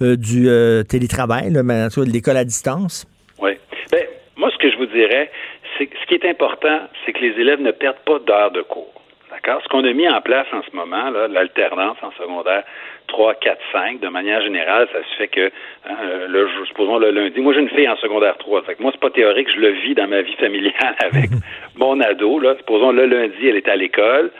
du 0.00 0.48
télétravail, 0.88 1.52
de 1.52 2.12
l'école 2.12 2.38
à 2.38 2.44
distance. 2.44 3.06
Oui. 3.38 3.52
Ben, 3.92 4.04
moi, 4.36 4.50
ce 4.50 4.56
que 4.56 4.70
je 4.70 4.78
vous 4.78 4.86
dirais, 4.86 5.30
ce 5.78 6.06
qui 6.06 6.14
est 6.14 6.24
important, 6.24 6.80
c'est 7.04 7.12
que 7.12 7.20
les 7.20 7.40
élèves 7.40 7.60
ne 7.60 7.70
perdent 7.70 8.04
pas 8.04 8.18
d'heures 8.18 8.50
de 8.50 8.62
cours. 8.62 8.92
D'accord? 9.30 9.60
Ce 9.62 9.68
qu'on 9.68 9.84
a 9.84 9.92
mis 9.92 10.08
en 10.08 10.20
place 10.22 10.46
en 10.52 10.62
ce 10.62 10.74
moment, 10.74 11.10
l'alternance 11.28 11.98
en 12.02 12.10
secondaire 12.12 12.64
3, 13.08 13.34
4, 13.34 13.60
5, 13.72 14.00
de 14.00 14.08
manière 14.08 14.40
générale, 14.42 14.88
ça 14.92 15.00
se 15.02 15.16
fait 15.16 15.28
que, 15.28 15.50
hein, 15.86 15.96
le, 16.28 16.48
supposons 16.66 16.98
le 16.98 17.10
lundi, 17.10 17.40
moi 17.40 17.52
j'ai 17.52 17.60
une 17.60 17.68
fille 17.68 17.88
en 17.88 17.96
secondaire 17.96 18.36
3, 18.38 18.62
fait 18.62 18.74
que 18.76 18.82
moi 18.82 18.90
c'est 18.92 19.00
pas 19.00 19.10
théorique, 19.10 19.48
je 19.54 19.60
le 19.60 19.70
vis 19.70 19.94
dans 19.94 20.08
ma 20.08 20.22
vie 20.22 20.34
familiale 20.36 20.96
avec 21.04 21.30
mon 21.76 22.00
ado, 22.00 22.38
là. 22.38 22.56
supposons 22.56 22.92
le 22.92 23.04
lundi, 23.04 23.48
elle 23.48 23.56
est 23.56 23.68
à 23.68 23.76
l'école, 23.76 24.30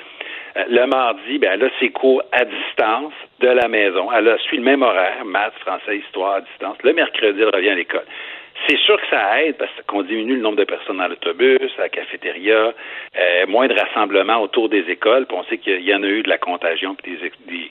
euh, 0.57 0.65
le 0.69 0.87
mardi, 0.87 1.39
ben, 1.39 1.53
elle 1.55 1.65
a 1.65 1.71
ses 1.79 1.91
cours 1.91 2.23
à 2.33 2.45
distance 2.45 3.13
de 3.41 3.49
la 3.49 3.69
maison. 3.69 4.09
Elle 4.13 4.29
a 4.29 4.39
suit 4.39 4.57
le 4.57 4.63
même 4.63 4.83
horaire, 4.83 5.25
maths, 5.25 5.55
français, 5.61 5.99
histoire 5.99 6.37
à 6.37 6.41
distance. 6.41 6.77
Le 6.83 6.93
mercredi, 6.93 7.41
elle 7.41 7.55
revient 7.55 7.71
à 7.71 7.75
l'école. 7.75 8.05
C'est 8.67 8.79
sûr 8.79 9.01
que 9.01 9.07
ça 9.09 9.43
aide 9.43 9.57
parce 9.57 9.71
qu'on 9.87 10.03
diminue 10.03 10.35
le 10.35 10.41
nombre 10.41 10.57
de 10.57 10.65
personnes 10.65 10.99
dans 10.99 11.09
l'autobus, 11.09 11.71
à 11.79 11.83
la 11.83 11.89
cafétéria, 11.89 12.73
euh, 13.19 13.47
moins 13.47 13.69
de 13.69 13.75
rassemblements 13.75 14.43
autour 14.43 14.69
des 14.69 14.85
écoles. 14.91 15.27
Puis 15.27 15.37
on 15.39 15.45
sait 15.45 15.59
qu'il 15.59 15.83
y 15.83 15.95
en 15.95 16.03
a 16.03 16.07
eu 16.07 16.23
de 16.23 16.29
la 16.29 16.39
contagion 16.39 16.95
puis 16.95 17.17
des, 17.47 17.71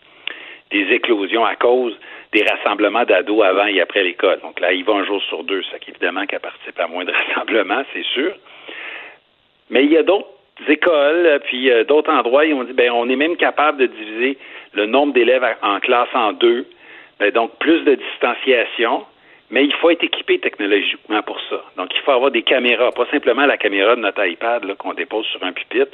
des, 0.72 0.94
éclosions 0.94 1.46
à 1.46 1.56
cause 1.56 1.98
des 2.32 2.44
rassemblements 2.44 3.04
d'ados 3.04 3.44
avant 3.44 3.66
et 3.66 3.82
après 3.82 4.04
l'école. 4.04 4.40
Donc 4.42 4.60
là, 4.60 4.72
il 4.72 4.84
va 4.86 4.94
un 4.94 5.06
jour 5.06 5.22
sur 5.24 5.44
deux, 5.44 5.64
ça 5.64 5.78
évidemment 5.88 6.26
qu'elle 6.26 6.40
participe 6.40 6.80
à 6.80 6.88
moins 6.88 7.06
de 7.06 7.12
rassemblements, 7.28 7.84
c'est 7.94 8.06
sûr. 8.06 8.34
Mais 9.70 9.84
il 9.84 9.92
y 9.92 9.98
a 9.98 10.04
d'autres 10.04 10.28
écoles, 10.68 11.40
puis 11.46 11.70
euh, 11.70 11.84
d'autres 11.84 12.12
endroits, 12.12 12.46
ils 12.46 12.54
ont 12.54 12.64
dit 12.64 12.74
ben 12.74 12.92
on 12.92 13.10
est 13.10 13.16
même 13.16 13.36
capable 13.36 13.78
de 13.80 13.86
diviser 13.88 14.38
le 14.74 14.86
nombre 14.86 15.14
d'élèves 15.14 15.46
en 15.62 15.80
classe 15.80 16.10
en 16.14 16.32
deux. 16.34 16.66
Ben, 17.20 17.32
donc 17.32 17.58
plus 17.60 17.82
de 17.82 17.96
distanciation, 17.96 19.06
mais 19.50 19.64
il 19.64 19.74
faut 19.74 19.90
être 19.90 20.04
équipé 20.04 20.40
technologiquement 20.40 21.22
pour 21.24 21.40
ça. 21.50 21.64
Donc, 21.78 21.90
il 21.96 22.02
faut 22.02 22.12
avoir 22.12 22.32
des 22.32 22.44
caméras, 22.44 22.92
pas 22.92 23.06
simplement 23.12 23.46
la 23.46 23.58
caméra 23.58 23.96
de 23.96 24.02
notre 24.02 24.26
iPad 24.26 24.74
qu'on 24.76 24.94
dépose 24.94 25.26
sur 25.28 25.44
un 25.44 25.54
pupitre, 25.54 25.92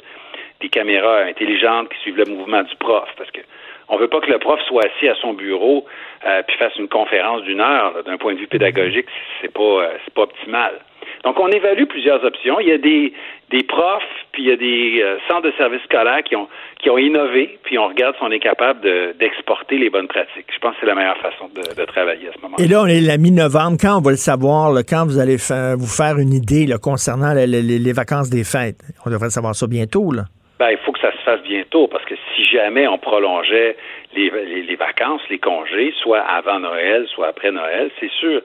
des 0.60 0.68
caméras 0.68 1.20
intelligentes 1.22 1.88
qui 1.90 1.98
suivent 2.00 2.16
le 2.16 2.26
mouvement 2.26 2.62
du 2.62 2.74
prof, 2.76 3.08
parce 3.16 3.30
que 3.30 3.40
on 3.88 3.96
veut 3.96 4.08
pas 4.08 4.20
que 4.20 4.30
le 4.30 4.38
prof 4.38 4.60
soit 4.66 4.86
assis 4.86 5.08
à 5.08 5.14
son 5.16 5.34
bureau 5.34 5.84
euh, 6.26 6.42
puis 6.46 6.56
fasse 6.56 6.74
une 6.76 6.88
conférence 6.88 7.42
d'une 7.42 7.60
heure. 7.60 8.02
D'un 8.04 8.16
point 8.16 8.32
de 8.32 8.38
vue 8.38 8.46
pédagogique, 8.46 9.06
c'est 9.40 9.52
pas 9.52 9.62
euh, 9.62 9.88
c'est 10.04 10.14
pas 10.14 10.22
optimal. 10.22 10.80
Donc, 11.24 11.38
on 11.40 11.48
évalue 11.48 11.84
plusieurs 11.84 12.24
options. 12.24 12.60
Il 12.60 12.68
y 12.68 12.72
a 12.72 12.78
des, 12.78 13.12
des 13.50 13.62
profs, 13.62 14.02
puis 14.32 14.44
il 14.44 14.48
y 14.48 14.52
a 14.52 14.56
des 14.56 15.02
euh, 15.02 15.16
centres 15.28 15.48
de 15.48 15.52
services 15.56 15.82
scolaires 15.84 16.22
qui 16.24 16.36
ont, 16.36 16.48
qui 16.80 16.90
ont 16.90 16.98
innové, 16.98 17.58
puis 17.62 17.78
on 17.78 17.88
regarde 17.88 18.16
si 18.16 18.22
on 18.22 18.30
est 18.30 18.40
capable 18.40 18.80
d'exporter 19.18 19.78
les 19.78 19.90
bonnes 19.90 20.08
pratiques. 20.08 20.46
Je 20.52 20.58
pense 20.58 20.74
que 20.74 20.80
c'est 20.80 20.86
la 20.86 20.94
meilleure 20.94 21.18
façon 21.18 21.48
de, 21.54 21.84
travailler 21.84 22.28
à 22.28 22.32
ce 22.32 22.40
moment-là. 22.42 22.64
Et 22.64 22.68
là, 22.68 22.82
on 22.82 22.86
est 22.86 23.00
la 23.00 23.18
mi-novembre. 23.18 23.76
Quand 23.80 23.98
on 23.98 24.00
va 24.00 24.10
le 24.10 24.16
savoir, 24.16 24.72
quand 24.88 25.04
vous 25.06 25.18
allez 25.18 25.36
vous 25.36 25.86
faire 25.86 26.18
une 26.18 26.32
idée 26.32 26.66
concernant 26.82 27.32
les, 27.34 27.92
vacances 27.92 28.30
des 28.30 28.44
fêtes? 28.44 28.80
On 29.06 29.10
devrait 29.10 29.30
savoir 29.30 29.54
ça 29.54 29.66
bientôt, 29.66 30.10
là. 30.12 30.24
Ben, 30.58 30.70
il 30.70 30.78
faut 30.78 30.92
que 30.92 31.00
ça 31.00 31.12
se 31.12 31.22
fasse 31.24 31.42
bientôt, 31.42 31.88
parce 31.88 32.04
que 32.04 32.14
si 32.34 32.44
jamais 32.44 32.86
on 32.86 32.98
prolongeait 32.98 33.76
les, 34.14 34.30
les 34.62 34.76
vacances, 34.76 35.20
les 35.28 35.38
congés, 35.38 35.92
soit 36.00 36.20
avant 36.20 36.60
Noël, 36.60 37.06
soit 37.12 37.28
après 37.28 37.50
Noël, 37.50 37.90
c'est 37.98 38.10
sûr 38.10 38.40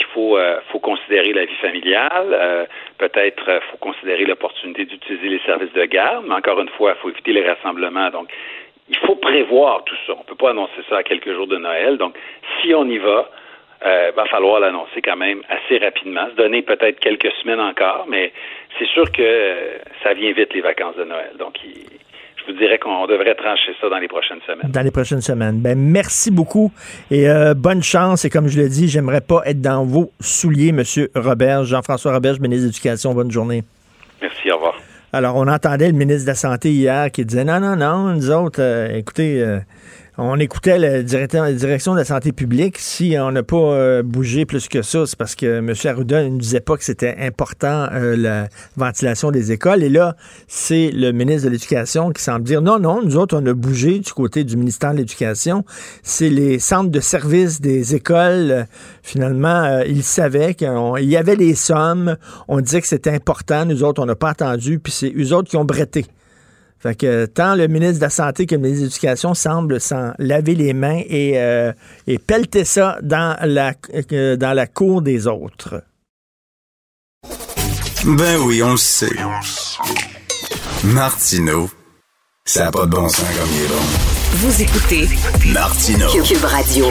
qu'il 0.00 0.08
faut, 0.14 0.38
euh, 0.38 0.60
faut 0.70 0.78
considérer 0.78 1.32
la 1.32 1.44
vie 1.44 1.54
familiale, 1.56 2.28
euh, 2.32 2.64
peut-être 2.98 3.48
euh, 3.48 3.60
faut 3.70 3.76
considérer 3.76 4.24
l'opportunité 4.24 4.86
d'utiliser 4.86 5.28
les 5.28 5.40
services 5.40 5.72
de 5.72 5.84
garde, 5.84 6.24
mais 6.26 6.34
encore 6.34 6.60
une 6.60 6.70
fois, 6.70 6.94
il 6.96 7.00
faut 7.00 7.10
éviter 7.10 7.32
les 7.32 7.46
rassemblements. 7.46 8.10
Donc, 8.10 8.30
il 8.88 8.96
faut 8.98 9.16
prévoir 9.16 9.84
tout 9.84 9.94
ça. 10.06 10.14
On 10.14 10.20
ne 10.20 10.24
peut 10.24 10.34
pas 10.34 10.50
annoncer 10.50 10.80
ça 10.88 10.98
à 10.98 11.02
quelques 11.02 11.32
jours 11.32 11.46
de 11.46 11.58
Noël. 11.58 11.98
Donc, 11.98 12.16
si 12.60 12.74
on 12.74 12.86
y 12.86 12.98
va, 12.98 13.30
il 13.82 14.12
va 14.14 14.24
falloir 14.26 14.60
l'annoncer 14.60 15.00
quand 15.00 15.16
même 15.16 15.42
assez 15.48 15.78
rapidement, 15.78 16.26
se 16.30 16.34
donner 16.34 16.62
peut-être 16.62 16.98
quelques 16.98 17.30
semaines 17.42 17.60
encore, 17.60 18.06
mais 18.08 18.32
c'est 18.78 18.88
sûr 18.88 19.10
que 19.12 19.56
ça 20.02 20.12
vient 20.12 20.32
vite 20.32 20.52
les 20.52 20.60
vacances 20.60 20.96
de 20.96 21.04
Noël. 21.04 21.30
Donc, 21.38 21.62
il, 21.64 21.99
je 22.40 22.52
vous 22.52 22.58
dirais 22.58 22.78
qu'on 22.78 23.06
devrait 23.06 23.34
trancher 23.34 23.72
ça 23.80 23.88
dans 23.88 23.98
les 23.98 24.08
prochaines 24.08 24.40
semaines. 24.46 24.70
Dans 24.70 24.82
les 24.82 24.90
prochaines 24.90 25.20
semaines. 25.20 25.60
Ben, 25.60 25.78
merci 25.78 26.30
beaucoup 26.30 26.72
et 27.10 27.28
euh, 27.28 27.54
bonne 27.54 27.82
chance. 27.82 28.24
Et 28.24 28.30
comme 28.30 28.48
je 28.48 28.60
l'ai 28.60 28.68
dit, 28.68 28.88
j'aimerais 28.88 29.20
pas 29.20 29.42
être 29.46 29.60
dans 29.60 29.84
vos 29.84 30.12
souliers, 30.20 30.68
M. 30.68 30.82
Robert. 31.14 31.64
Jean-François 31.64 32.12
Robert, 32.12 32.40
ministre 32.40 32.62
de 32.62 32.68
l'Éducation. 32.68 33.14
Bonne 33.14 33.30
journée. 33.30 33.62
Merci, 34.20 34.50
au 34.50 34.56
revoir. 34.56 34.74
Alors, 35.12 35.36
on 35.36 35.48
entendait 35.48 35.88
le 35.88 35.94
ministre 35.96 36.22
de 36.22 36.28
la 36.28 36.34
Santé 36.34 36.70
hier 36.70 37.10
qui 37.10 37.24
disait 37.24 37.44
non, 37.44 37.58
non, 37.58 37.74
non, 37.74 38.14
nous 38.14 38.30
autres, 38.30 38.62
euh, 38.62 38.96
écoutez, 38.96 39.42
euh, 39.42 39.58
on 40.22 40.38
écoutait 40.38 40.78
la 40.78 41.02
direction 41.02 41.94
de 41.94 41.98
la 41.98 42.04
santé 42.04 42.32
publique. 42.32 42.76
Si 42.78 43.16
on 43.18 43.32
n'a 43.32 43.42
pas 43.42 43.56
euh, 43.56 44.02
bougé 44.02 44.44
plus 44.44 44.68
que 44.68 44.82
ça, 44.82 45.06
c'est 45.06 45.16
parce 45.16 45.34
que 45.34 45.58
M. 45.58 45.72
Arruda 45.84 46.28
ne 46.28 46.38
disait 46.38 46.60
pas 46.60 46.76
que 46.76 46.84
c'était 46.84 47.16
important 47.20 47.88
euh, 47.92 48.16
la 48.16 48.48
ventilation 48.76 49.30
des 49.30 49.50
écoles. 49.50 49.82
Et 49.82 49.88
là, 49.88 50.16
c'est 50.46 50.90
le 50.92 51.12
ministre 51.12 51.46
de 51.46 51.52
l'Éducation 51.52 52.10
qui 52.10 52.22
semble 52.22 52.44
dire 52.44 52.60
non, 52.60 52.78
non, 52.78 53.00
nous 53.02 53.16
autres, 53.16 53.34
on 53.34 53.46
a 53.46 53.54
bougé 53.54 53.98
du 53.98 54.12
côté 54.12 54.44
du 54.44 54.58
ministère 54.58 54.92
de 54.92 54.98
l'Éducation. 54.98 55.64
C'est 56.02 56.28
les 56.28 56.58
centres 56.58 56.90
de 56.90 57.00
services 57.00 57.62
des 57.62 57.94
écoles. 57.94 58.66
finalement, 59.02 59.64
euh, 59.64 59.84
ils 59.86 60.02
savaient 60.02 60.52
qu'il 60.52 60.68
y 61.00 61.16
avait 61.16 61.36
les 61.36 61.54
sommes. 61.54 62.18
On 62.46 62.60
disait 62.60 62.82
que 62.82 62.88
c'était 62.88 63.14
important. 63.14 63.64
Nous 63.64 63.82
autres, 63.82 64.02
on 64.02 64.06
n'a 64.06 64.16
pas 64.16 64.30
attendu. 64.30 64.80
Puis 64.80 64.92
c'est 64.92 65.14
eux 65.16 65.32
autres 65.32 65.48
qui 65.48 65.56
ont 65.56 65.64
bretté. 65.64 66.04
Fait 66.82 66.94
que 66.94 67.26
tant 67.26 67.56
le 67.56 67.68
ministre 67.68 67.96
de 67.96 68.04
la 68.04 68.10
Santé 68.10 68.46
que 68.46 68.54
le 68.54 68.60
ministre 68.62 68.80
de 68.80 68.86
l'Éducation 68.86 69.34
semblent 69.34 69.80
s'en 69.80 70.12
laver 70.18 70.54
les 70.54 70.72
mains 70.72 71.02
et, 71.06 71.38
euh, 71.38 71.72
et 72.06 72.18
pelleter 72.18 72.64
ça 72.64 72.96
dans 73.02 73.36
la, 73.44 73.74
euh, 74.12 74.36
dans 74.36 74.54
la 74.54 74.66
cour 74.66 75.02
des 75.02 75.26
autres. 75.26 75.82
Ben 78.04 78.38
oui, 78.40 78.62
on 78.62 78.70
le 78.72 78.76
sait. 78.78 79.10
Martineau, 80.84 81.68
ça 82.46 82.64
n'a 82.64 82.70
pas 82.70 82.86
de 82.86 82.90
bon 82.92 83.08
sens 83.10 83.26
comme 83.38 83.48
il 83.54 83.64
est 83.64 83.68
bon. 83.68 83.74
Vous 84.36 84.62
écoutez 84.62 85.08
Martineau. 85.52 86.08
Cube 86.22 86.44
Radio. 86.44 86.86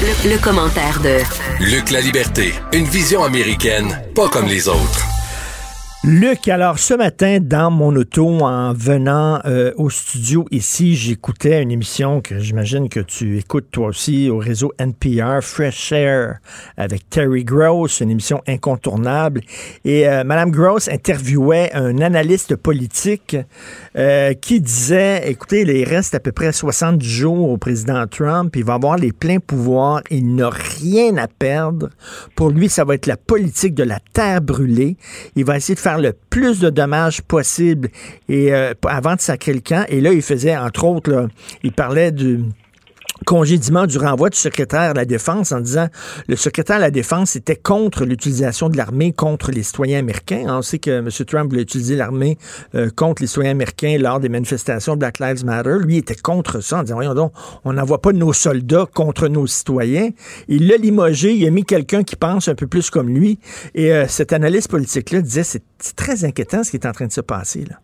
Le, 0.00 0.30
le 0.30 0.38
commentaire 0.38 1.00
de 1.00 1.18
Luc 1.60 1.90
La 1.90 2.00
Liberté, 2.00 2.54
une 2.72 2.86
vision 2.86 3.22
américaine, 3.22 4.00
pas 4.14 4.28
comme 4.28 4.46
les 4.46 4.68
autres. 4.68 5.17
Luc, 6.10 6.48
alors 6.48 6.78
ce 6.78 6.94
matin, 6.94 7.36
dans 7.38 7.70
mon 7.70 7.94
auto, 7.94 8.40
en 8.40 8.72
venant 8.72 9.40
euh, 9.44 9.74
au 9.76 9.90
studio 9.90 10.46
ici, 10.50 10.96
j'écoutais 10.96 11.62
une 11.62 11.70
émission 11.70 12.22
que 12.22 12.38
j'imagine 12.38 12.88
que 12.88 13.00
tu 13.00 13.36
écoutes 13.36 13.70
toi 13.70 13.88
aussi 13.88 14.30
au 14.30 14.38
réseau 14.38 14.72
NPR, 14.78 15.42
Fresh 15.42 15.92
Air, 15.92 16.38
avec 16.78 17.10
Terry 17.10 17.44
Gross, 17.44 18.00
une 18.00 18.08
émission 18.08 18.40
incontournable. 18.46 19.42
Et 19.84 20.08
euh, 20.08 20.24
Madame 20.24 20.50
Gross 20.50 20.88
interviewait 20.88 21.70
un 21.74 21.98
analyste 21.98 22.56
politique 22.56 23.36
euh, 23.94 24.32
qui 24.32 24.62
disait, 24.62 25.30
écoutez, 25.30 25.60
il 25.60 25.84
reste 25.84 26.14
à 26.14 26.20
peu 26.20 26.32
près 26.32 26.52
70 26.52 27.06
jours 27.06 27.50
au 27.50 27.58
président 27.58 28.06
Trump, 28.06 28.56
il 28.56 28.64
va 28.64 28.74
avoir 28.74 28.96
les 28.96 29.12
pleins 29.12 29.40
pouvoirs, 29.40 30.00
il 30.08 30.34
n'a 30.36 30.48
rien 30.48 31.18
à 31.18 31.28
perdre. 31.28 31.90
Pour 32.34 32.48
lui, 32.48 32.70
ça 32.70 32.84
va 32.86 32.94
être 32.94 33.04
la 33.04 33.18
politique 33.18 33.74
de 33.74 33.84
la 33.84 33.98
terre 34.14 34.40
brûlée. 34.40 34.96
Il 35.36 35.44
va 35.44 35.58
essayer 35.58 35.74
de 35.74 35.80
faire 35.80 35.97
le 35.98 36.14
plus 36.30 36.60
de 36.60 36.70
dommages 36.70 37.22
possible 37.22 37.88
et 38.28 38.52
euh, 38.52 38.74
avant 38.86 39.14
de 39.14 39.20
sacrer 39.20 39.52
le 39.52 39.60
camp. 39.60 39.84
Et 39.88 40.00
là, 40.00 40.12
il 40.12 40.22
faisait, 40.22 40.56
entre 40.56 40.84
autres, 40.84 41.28
il 41.62 41.72
parlait 41.72 42.12
du 42.12 42.40
congédiement 43.26 43.86
du 43.86 43.98
renvoi 43.98 44.30
du 44.30 44.38
secrétaire 44.38 44.92
de 44.92 44.98
la 44.98 45.04
Défense 45.04 45.52
en 45.52 45.60
disant 45.60 45.88
le 46.26 46.36
secrétaire 46.36 46.76
de 46.76 46.82
la 46.82 46.90
Défense 46.90 47.36
était 47.36 47.56
contre 47.56 48.04
l'utilisation 48.04 48.68
de 48.68 48.76
l'armée 48.76 49.12
contre 49.12 49.50
les 49.50 49.62
citoyens 49.62 49.98
américains. 49.98 50.44
On 50.48 50.62
sait 50.62 50.78
que 50.78 50.90
M. 50.90 51.08
Trump 51.26 51.50
voulait 51.50 51.62
utiliser 51.62 51.96
l'armée 51.96 52.38
euh, 52.74 52.90
contre 52.94 53.22
les 53.22 53.28
citoyens 53.28 53.52
américains 53.52 53.96
lors 53.98 54.20
des 54.20 54.28
manifestations 54.28 54.96
Black 54.96 55.18
Lives 55.18 55.44
Matter. 55.44 55.76
Lui 55.80 55.96
était 55.96 56.14
contre 56.14 56.60
ça 56.60 56.78
en 56.78 56.82
disant, 56.82 56.96
voyons 56.96 57.14
donc, 57.14 57.32
on 57.64 57.72
n'envoie 57.72 58.00
pas 58.00 58.12
nos 58.12 58.32
soldats 58.32 58.86
contre 58.94 59.28
nos 59.28 59.46
citoyens. 59.46 60.10
Il 60.48 60.68
l'a 60.68 60.76
limogé, 60.76 61.34
il 61.34 61.46
a 61.46 61.50
mis 61.50 61.64
quelqu'un 61.64 62.02
qui 62.02 62.16
pense 62.16 62.48
un 62.48 62.54
peu 62.54 62.66
plus 62.66 62.90
comme 62.90 63.08
lui. 63.08 63.38
Et 63.74 63.92
euh, 63.92 64.06
cet 64.08 64.32
analyste 64.32 64.68
politique-là 64.68 65.20
disait, 65.20 65.44
c'est 65.44 65.62
très 65.96 66.24
inquiétant 66.24 66.64
ce 66.64 66.70
qui 66.70 66.76
est 66.76 66.86
en 66.86 66.92
train 66.92 67.06
de 67.06 67.12
se 67.12 67.20
passer. 67.20 67.64
là. 67.68 67.76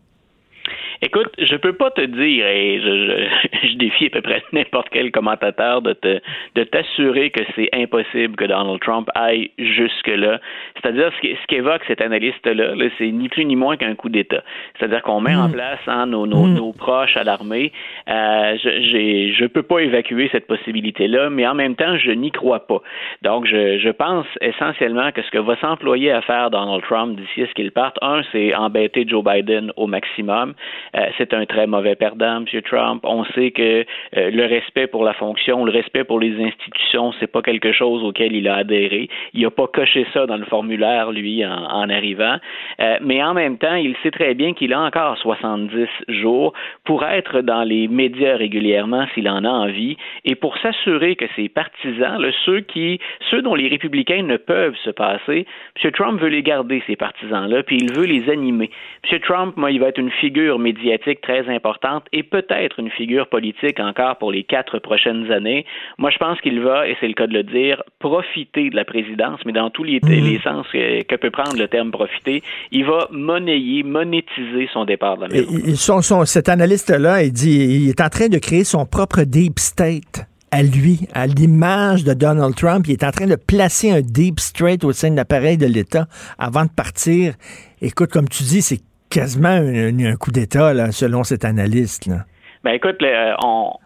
Écoute, 1.05 1.29
je 1.39 1.57
peux 1.57 1.75
pas 1.75 1.91
te 1.91 2.01
dire, 2.01 2.47
et 2.47 2.81
je, 2.81 3.29
je, 3.69 3.75
défie 3.75 4.07
à 4.07 4.11
peu 4.11 4.23
près 4.23 4.43
n'importe 4.53 4.89
quel 4.91 5.13
commentateur 5.13 5.83
de 5.83 5.93
te 5.93 6.19
de 6.55 6.65
t'assurer 6.65 7.29
que 7.29 7.43
c'est 7.55 7.69
impossible 7.75 8.37
que 8.37 8.47
Donald 8.47 8.81
Trump 8.81 9.11
aille 9.15 9.51
jusque-là. 9.59 10.41
C'est-à-dire, 10.81 11.11
ce, 11.21 11.29
ce 11.29 11.47
qu'évoque 11.47 11.83
cet 11.89 12.01
analyste-là, 12.01 12.75
-là, 12.75 12.91
c'est 12.97 13.11
ni 13.11 13.29
plus 13.29 13.45
ni 13.45 13.55
moins 13.55 13.77
qu'un 13.77 13.95
coup 13.95 14.09
d'État. 14.09 14.43
C'est-à-dire 14.79 15.03
qu'on 15.03 15.21
met 15.21 15.35
en 15.35 15.49
mm. 15.49 15.53
place 15.53 15.81
hein, 15.89 16.07
nos, 16.07 16.27
nos, 16.27 16.47
mm. 16.47 16.55
nos, 16.55 16.73
proches 16.73 17.19
à 17.19 17.25
l'armée. 17.25 17.71
Euh, 18.09 18.57
je 18.65 19.35
je 19.39 19.45
peux 19.45 19.63
pas 19.63 19.81
évacuer 19.81 20.31
cette 20.33 20.47
possibilité-là, 20.47 21.29
mais 21.29 21.47
en 21.47 21.55
même 21.55 21.77
temps, 21.77 21.99
je 21.99 22.13
n'y 22.13 22.31
crois 22.31 22.67
pas. 22.67 22.81
Donc, 23.21 23.45
je, 23.45 23.79
je 23.79 23.91
pense 23.91 24.27
essentiellement 24.41 25.13
que 25.13 25.21
ce 25.21 25.31
que 25.31 25.39
va 25.39 25.57
s'employer 25.57 26.13
à 26.13 26.23
faire 26.23 26.49
Donald 26.49 26.83
Trump 26.85 27.21
d'ici 27.21 27.43
à 27.43 27.47
ce 27.47 27.53
qu'il 27.53 27.73
parte, 27.73 27.99
un, 28.01 28.23
c'est 28.33 28.55
embêter 28.55 29.05
Joe 29.07 29.23
Biden 29.23 29.71
au 29.77 29.87
maximum. 29.87 30.55
Euh, 30.97 31.07
c'est 31.19 31.35
un 31.35 31.45
très 31.47 31.67
mauvais 31.67 31.97
perdant, 31.97 32.39
M. 32.39 32.63
Trump. 32.63 33.01
On 33.05 33.25
sait 33.25 33.51
que 33.51 33.85
euh, 34.17 34.31
le 34.31 34.47
respect 34.47 34.87
pour 34.87 35.05
la 35.05 35.13
fonction, 35.15 35.65
le 35.65 35.73
respect 35.73 36.05
pour 36.05 36.21
les 36.21 36.43
institutions, 36.43 37.13
c'est 37.19 37.27
pas 37.31 37.43
quelque 37.43 37.73
chose 37.73 38.05
auquel 38.05 38.35
il 38.35 38.49
a 38.49 38.57
adhéré. 38.57 39.09
Il 39.33 39.43
n'a 39.43 39.51
pas 39.51 39.67
coché 39.67 40.07
ça 40.13 40.27
dans 40.27 40.37
le 40.37 40.45
formulaire, 40.45 41.11
lui, 41.11 41.45
en, 41.45 41.89
arrivant. 41.89 42.37
Euh, 42.81 42.99
mais 43.03 43.23
en 43.23 43.35
même 43.35 43.59
temps, 43.59 43.75
il 43.75 43.95
sait 44.03 44.11
très 44.11 44.35
bien 44.35 44.55
qu'il 44.55 44.73
a 44.73 44.81
encore 44.81 45.19
70 45.19 45.87
jours 46.09 46.53
pour 46.85 47.05
être 47.05 47.41
dans 47.41 47.65
les 47.65 47.89
médias 47.89 48.37
régulièrement 48.37 49.07
s'il 49.15 49.29
en 49.29 49.45
a 49.45 49.49
envie 49.49 49.97
et 50.25 50.35
pour 50.35 50.57
s'assurer 50.59 51.17
que 51.17 51.27
ses 51.37 51.49
partisans, 51.49 52.19
ceux 52.45 52.61
qui, 52.61 53.01
ceux 53.31 53.43
dont 53.43 53.55
les 53.55 53.69
républicains 53.69 54.23
ne 54.23 54.37
peuvent 54.37 54.77
se 54.85 54.91
passer, 54.91 55.47
M. 55.83 55.91
Trump 55.93 56.21
veut 56.21 56.29
les 56.29 56.43
garder, 56.43 56.83
ces 56.87 56.97
partisans-là, 56.97 57.63
puis 57.63 57.79
il 57.81 57.93
veut 57.93 58.07
les 58.07 58.31
animer. 58.31 58.71
M. 59.11 59.19
Trump, 59.21 59.57
moi, 59.57 59.71
il 59.71 59.81
va 59.81 59.89
être 59.89 59.99
une 59.99 60.11
figure 60.11 60.59
médiatique 60.59 60.84
médiatique 60.85 61.21
très 61.21 61.49
importante 61.49 62.05
et 62.13 62.23
peut-être 62.23 62.79
une 62.79 62.91
figure 62.91 63.29
politique 63.29 63.81
encore 63.81 64.17
pour 64.19 64.33
les 64.33 64.45
quatre 64.45 64.79
prochaines 64.79 65.31
années. 65.31 65.65
Moi, 65.99 66.11
je 66.11 66.19
pense 66.19 66.41
qu'il 66.41 66.61
va, 66.61 66.87
et 66.89 66.97
c'est 67.01 67.09
le 67.09 67.15
cas 67.15 67.27
de 67.27 67.33
le 67.33 67.43
dire, 67.43 67.83
profiter 67.99 68.71
de 68.71 68.77
la 68.77 68.85
présidence, 68.85 69.41
mais 69.47 69.53
dans 69.53 69.71
tous 69.71 69.85
les, 69.85 70.01
mhm. 70.03 70.11
les 70.11 70.41
sens 70.41 70.67
que, 70.73 71.17
peut 71.17 71.31
prendre 71.31 71.57
le 71.57 71.69
terme 71.69 71.91
profiter, 71.91 72.43
il 72.71 72.85
va 72.85 73.09
monnayer, 73.11 73.83
monétiser 73.83 74.69
son 74.73 74.85
départ 74.85 75.17
de 75.17 75.23
la 75.23 75.29
maison. 75.29 76.25
cet 76.25 76.49
analyste-là, 76.49 77.23
il 77.23 77.33
dit 77.33 77.85
il 77.85 77.89
est 77.89 78.01
en 78.01 78.09
train 78.09 78.29
de 78.29 78.39
créer 78.39 78.65
son 78.65 78.85
propre 78.85 79.23
deep 79.23 79.59
state 79.59 80.27
à 80.51 80.63
lui, 80.63 81.09
à 81.15 81.27
l'image 81.27 82.05
de 82.05 82.15
Donald 82.15 82.55
Trump. 82.55 82.87
Il 82.87 82.93
est 82.93 83.05
en 83.05 83.11
train 83.11 83.27
de 83.27 83.37
placer 83.37 83.91
un 83.91 84.03
deep 84.03 84.39
state 84.39 84.85
au 84.85 84.93
sein 84.93 85.11
de 85.11 85.17
l'appareil 85.17 85.57
de 85.57 85.67
l'État 85.67 86.07
avant 86.39 86.65
de 86.65 86.71
partir. 86.71 87.35
Écoute, 87.81 88.11
comme 88.11 88.29
tu 88.29 88.45
dis, 88.45 88.63
c'est 88.63 88.81
quasiment 89.15 89.49
un, 89.61 90.17
coup 90.17 90.33
d'État, 90.33 90.91
selon 90.91 91.23
cet 91.23 91.45
analyste. 91.45 92.07
Là. 92.07 92.27
Ben 92.65 92.73
écoute, 92.73 92.97
euh, 93.03 93.35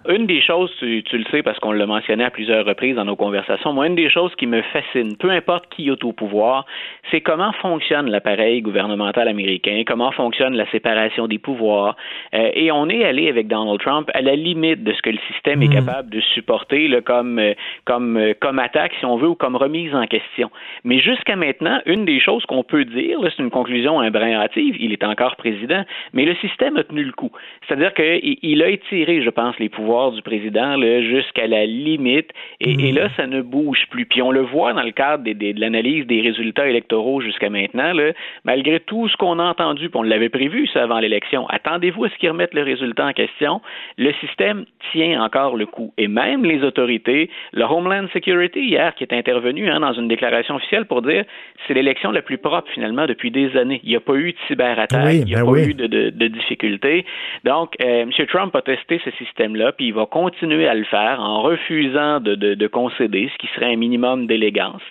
une 0.08 0.26
des 0.26 0.40
choses, 0.40 0.70
tu, 0.78 1.02
le 1.12 1.24
sais 1.32 1.42
parce 1.42 1.58
qu'on 1.58 1.72
l'a 1.72 1.84
mentionné 1.84 2.22
à 2.22 2.30
plusieurs 2.30 2.64
reprises 2.64 2.94
dans 2.94 3.04
nos 3.04 3.16
conversations, 3.16 3.72
moi, 3.72 3.88
une 3.88 3.96
des 3.96 4.08
choses 4.08 4.32
qui 4.36 4.46
me 4.46 4.62
fascine, 4.62 5.16
peu 5.16 5.30
importe 5.30 5.64
qui 5.74 5.88
est 5.88 6.04
au 6.04 6.12
pouvoir, 6.12 6.64
c'est 7.10 7.20
comment 7.20 7.50
fonctionne 7.54 8.08
l'appareil 8.08 8.62
gouvernemental 8.62 9.26
américain, 9.26 9.82
comment 9.84 10.12
fonctionne 10.12 10.54
la 10.54 10.64
séparation 10.70 11.26
des 11.26 11.38
pouvoirs. 11.40 11.96
Euh, 12.34 12.52
et 12.54 12.70
on 12.70 12.88
est 12.88 13.04
allé 13.04 13.28
avec 13.28 13.48
Donald 13.48 13.80
Trump 13.80 14.12
à 14.14 14.22
la 14.22 14.36
limite 14.36 14.84
de 14.84 14.92
ce 14.92 15.02
que 15.02 15.10
le 15.10 15.18
système 15.32 15.60
est 15.60 15.66
mmh. 15.66 15.84
capable 15.84 16.10
de 16.10 16.20
supporter 16.20 16.86
là, 16.86 17.00
comme, 17.00 17.40
euh, 17.40 17.54
comme, 17.84 18.32
comme 18.40 18.60
attaque, 18.60 18.92
si 19.00 19.04
on 19.04 19.16
veut, 19.16 19.30
ou 19.30 19.34
comme 19.34 19.56
remise 19.56 19.92
en 19.92 20.06
question. 20.06 20.52
Mais 20.84 21.00
jusqu'à 21.00 21.34
maintenant, 21.34 21.80
une 21.84 22.04
des 22.04 22.20
choses 22.20 22.46
qu'on 22.46 22.62
peut 22.62 22.84
dire, 22.84 23.18
c'est 23.24 23.42
une 23.42 23.50
conclusion 23.50 23.98
un 23.98 24.12
brin 24.12 24.34
hâtive, 24.34 24.76
il 24.78 24.92
est 24.92 25.02
encore 25.02 25.34
président, 25.34 25.82
mais 26.12 26.24
le 26.24 26.36
système 26.36 26.76
a 26.76 26.84
tenu 26.84 27.02
le 27.02 27.12
coup. 27.12 27.32
C'est-à-dire 27.66 27.92
qu'il 27.92 28.62
a 28.62 28.67
étiré, 28.70 29.22
je 29.22 29.30
pense, 29.30 29.58
les 29.58 29.68
pouvoirs 29.68 30.12
du 30.12 30.22
président 30.22 30.76
jusqu'à 31.02 31.46
la 31.46 31.66
limite. 31.66 32.30
Et, 32.60 32.72
et, 32.72 32.92
là, 32.92 33.08
ça 33.16 33.26
ne 33.26 33.42
bouge 33.42 33.86
plus. 33.90 34.06
Puis 34.06 34.22
on 34.22 34.30
le 34.30 34.40
voit 34.40 34.72
dans 34.72 34.82
le 34.82 34.92
cadre 34.92 35.24
des, 35.24 35.34
de 35.34 35.60
l'analyse 35.60 36.06
des 36.06 36.20
résultats 36.20 36.68
électoraux 36.68 37.20
jusqu'à 37.20 37.50
maintenant. 37.50 37.92
Là, 37.92 38.12
malgré 38.44 38.80
tout 38.80 39.08
ce 39.08 39.16
qu'on 39.16 39.38
a 39.38 39.44
entendu, 39.44 39.88
puis 39.88 39.98
on 39.98 40.02
l'avait 40.02 40.28
prévu 40.28 40.66
ça 40.68 40.82
avant 40.82 40.98
l'élection, 40.98 41.46
attendez-vous 41.48 42.04
à 42.04 42.08
ce 42.10 42.16
qu'ils 42.16 42.30
remettent 42.30 42.54
le 42.54 42.62
résultat 42.62 43.06
en 43.06 43.12
question. 43.12 43.60
Le 43.96 44.12
système 44.14 44.64
tient 44.92 45.22
encore 45.22 45.56
le 45.56 45.66
coup. 45.66 45.92
Et 45.98 46.08
même 46.08 46.44
les 46.44 46.62
autorités, 46.62 47.30
le 47.52 47.64
Homeland 47.64 48.06
Security 48.12 48.60
hier 48.60 48.94
qui 48.94 49.04
est 49.04 49.12
intervenu 49.12 49.70
hein, 49.70 49.80
dans 49.80 49.92
une 49.92 50.08
déclaration 50.08 50.56
officielle 50.56 50.86
pour 50.86 51.02
dire 51.02 51.24
c'est 51.66 51.74
l'élection 51.74 52.10
la 52.10 52.22
plus 52.22 52.38
propre 52.38 52.68
finalement 52.72 53.06
depuis 53.06 53.30
des 53.30 53.56
années. 53.56 53.80
Il 53.84 53.90
n'y 53.90 53.96
a 53.96 54.00
pas 54.00 54.14
eu 54.14 54.32
de 54.32 54.38
cyberattaque, 54.46 55.14
il 55.14 55.24
n'y 55.24 55.34
a 55.34 55.44
ben 55.44 55.52
pas 55.52 55.58
eu 55.58 55.74
de, 55.74 55.86
de, 55.86 56.10
de 56.10 56.28
difficultés. 56.28 57.04
Donc, 57.44 57.74
euh, 57.82 58.02
M. 58.02 58.10
Trump 58.26 58.54
testé 58.62 59.00
ce 59.04 59.10
système-là, 59.12 59.72
puis 59.72 59.86
il 59.88 59.94
va 59.94 60.06
continuer 60.06 60.68
à 60.68 60.74
le 60.74 60.84
faire 60.84 61.20
en 61.20 61.42
refusant 61.42 62.20
de 62.20 62.66
concéder, 62.66 63.30
ce 63.32 63.38
qui 63.38 63.52
serait 63.54 63.72
un 63.72 63.76
minimum 63.76 64.26
d'élégance. 64.26 64.82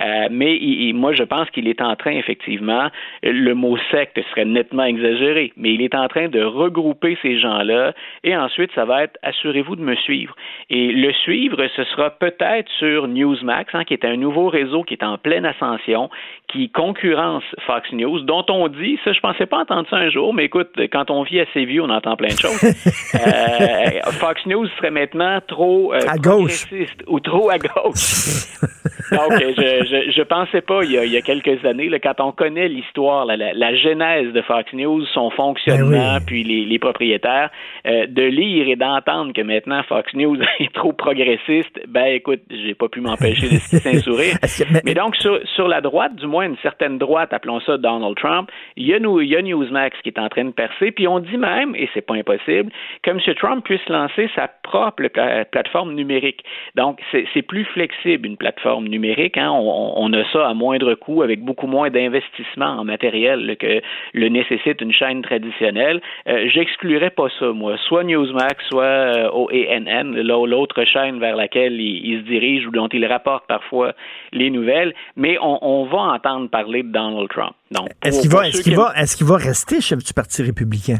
Euh, 0.00 0.28
mais 0.30 0.58
moi, 0.94 1.12
je 1.12 1.22
pense 1.22 1.48
qu'il 1.50 1.68
est 1.68 1.80
en 1.80 1.96
train, 1.96 2.12
effectivement, 2.12 2.88
le 3.22 3.54
mot 3.54 3.76
secte 3.90 4.20
serait 4.30 4.44
nettement 4.44 4.84
exagéré, 4.84 5.52
mais 5.56 5.74
il 5.74 5.82
est 5.82 5.94
en 5.94 6.08
train 6.08 6.28
de 6.28 6.42
regrouper 6.42 7.16
ces 7.22 7.38
gens-là, 7.38 7.92
et 8.22 8.36
ensuite, 8.36 8.70
ça 8.74 8.84
va 8.84 9.04
être 9.04 9.18
assurez-vous 9.22 9.76
de 9.76 9.82
me 9.82 9.94
suivre. 9.96 10.34
Et 10.70 10.92
le 10.92 11.12
suivre, 11.12 11.66
ce 11.76 11.84
sera 11.84 12.10
peut-être 12.10 12.70
sur 12.78 13.08
Newsmax, 13.08 13.74
hein, 13.74 13.84
qui 13.84 13.94
est 13.94 14.04
un 14.04 14.16
nouveau 14.16 14.48
réseau 14.48 14.82
qui 14.82 14.94
est 14.94 15.04
en 15.04 15.18
pleine 15.18 15.44
ascension, 15.44 16.10
qui 16.54 16.70
concurrence 16.70 17.42
Fox 17.66 17.90
News, 17.92 18.20
dont 18.20 18.44
on 18.48 18.68
dit, 18.68 18.96
ça, 19.04 19.12
je 19.12 19.18
pensais 19.18 19.44
pas 19.44 19.58
entendre 19.58 19.88
ça 19.90 19.96
un 19.96 20.08
jour, 20.08 20.32
mais 20.32 20.44
écoute, 20.44 20.70
quand 20.92 21.10
on 21.10 21.24
vit 21.24 21.40
assez 21.40 21.64
vieux, 21.64 21.82
on 21.82 21.90
entend 21.90 22.14
plein 22.16 22.28
de 22.28 22.38
choses. 22.38 22.62
Euh, 23.14 24.00
Fox 24.18 24.44
News 24.46 24.66
serait 24.76 24.90
maintenant 24.90 25.40
trop 25.46 25.94
euh, 25.94 26.00
à 26.08 26.16
gauche 26.16 26.66
ou 27.06 27.20
trop 27.20 27.48
à 27.48 27.58
gauche. 27.58 28.58
Donc, 29.12 29.32
je, 29.38 29.84
je, 29.84 30.10
je, 30.10 30.22
pensais 30.22 30.60
pas 30.60 30.82
il 30.82 30.92
y 30.92 30.98
a, 30.98 31.04
il 31.04 31.12
y 31.12 31.16
a 31.16 31.20
quelques 31.20 31.64
années, 31.64 31.88
là, 31.88 31.98
quand 31.98 32.20
on 32.20 32.32
connaît 32.32 32.68
l'histoire, 32.68 33.24
la, 33.24 33.36
la, 33.36 33.76
genèse 33.76 34.32
de 34.32 34.42
Fox 34.42 34.72
News, 34.72 35.04
son 35.06 35.30
fonctionnement, 35.30 36.14
ben 36.14 36.24
puis 36.26 36.42
les, 36.42 36.64
les 36.64 36.78
propriétaires, 36.78 37.50
euh, 37.86 38.06
de 38.06 38.22
lire 38.22 38.68
et 38.68 38.76
d'entendre 38.76 39.32
que 39.32 39.42
maintenant 39.42 39.82
Fox 39.84 40.12
News 40.14 40.38
est 40.58 40.72
trop 40.74 40.92
progressiste, 40.92 41.80
ben 41.88 42.06
écoute, 42.06 42.40
j'ai 42.50 42.74
pas 42.74 42.88
pu 42.88 43.00
m'empêcher 43.00 43.48
de 43.48 43.88
un 43.88 44.00
sourire. 44.00 44.36
Mais 44.84 44.94
donc, 44.94 45.16
sur, 45.16 45.38
sur 45.54 45.68
la 45.68 45.80
droite, 45.80 46.16
du 46.16 46.26
moins 46.26 46.43
une 46.46 46.56
certaine 46.58 46.98
droite, 46.98 47.32
appelons 47.32 47.60
ça 47.60 47.76
Donald 47.76 48.16
Trump, 48.16 48.50
il 48.76 48.86
y 48.86 48.94
a, 48.94 48.98
Newsmax 48.98 50.00
qui 50.02 50.08
est 50.08 50.18
en 50.18 50.28
train 50.28 50.44
de 50.44 50.50
percer, 50.50 50.90
puis 50.90 51.06
on 51.08 51.18
dit 51.18 51.36
même, 51.36 51.74
et 51.76 51.88
c'est 51.94 52.06
pas 52.06 52.14
impossible, 52.14 52.70
que 53.02 53.10
M. 53.10 53.20
Trump 53.36 53.64
puisse 53.64 53.86
lancer 53.88 54.30
sa 54.34 54.48
propre 54.62 55.02
plateforme 55.50 55.94
numérique. 55.94 56.44
Donc, 56.74 57.00
c'est 57.12 57.42
plus 57.42 57.64
flexible, 57.64 58.26
une 58.26 58.36
plateforme 58.36 58.88
numérique. 58.88 59.36
Hein. 59.36 59.50
On, 59.50 60.12
a 60.12 60.24
ça 60.32 60.48
à 60.48 60.54
moindre 60.54 60.94
coût, 60.94 61.22
avec 61.22 61.42
beaucoup 61.42 61.66
moins 61.66 61.90
d'investissement 61.90 62.78
en 62.78 62.84
matériel 62.84 63.56
que 63.58 63.80
le 64.12 64.28
nécessite 64.28 64.80
une 64.80 64.92
chaîne 64.92 65.22
traditionnelle. 65.22 66.00
Euh, 66.28 66.48
J'exclurais 66.48 67.10
pas 67.10 67.28
ça, 67.38 67.52
moi. 67.52 67.76
Soit 67.88 68.04
Newsmax, 68.04 68.64
soit 68.68 68.82
euh, 68.84 69.30
OANN, 69.30 70.14
l'autre 70.22 70.84
chaîne 70.84 71.18
vers 71.18 71.36
laquelle 71.36 71.80
il, 71.80 72.20
se 72.20 72.24
dirige 72.24 72.66
ou 72.66 72.70
dont 72.70 72.88
il 72.88 73.04
rapporte 73.06 73.46
parfois 73.46 73.92
les 74.32 74.50
nouvelles. 74.50 74.94
Mais 75.16 75.38
on, 75.40 75.58
on 75.62 75.84
va 75.84 76.12
entendre 76.24 76.48
parler 76.48 76.82
de 76.82 76.88
Donald 76.88 77.28
Trump. 77.28 77.54
Est-ce 78.02 78.20
qu'il 78.20 78.30
va, 78.76 78.92
qu'il 78.92 79.48
rester 79.48 79.80
chef 79.80 80.02
du 80.02 80.12
Parti 80.12 80.42
républicain? 80.42 80.98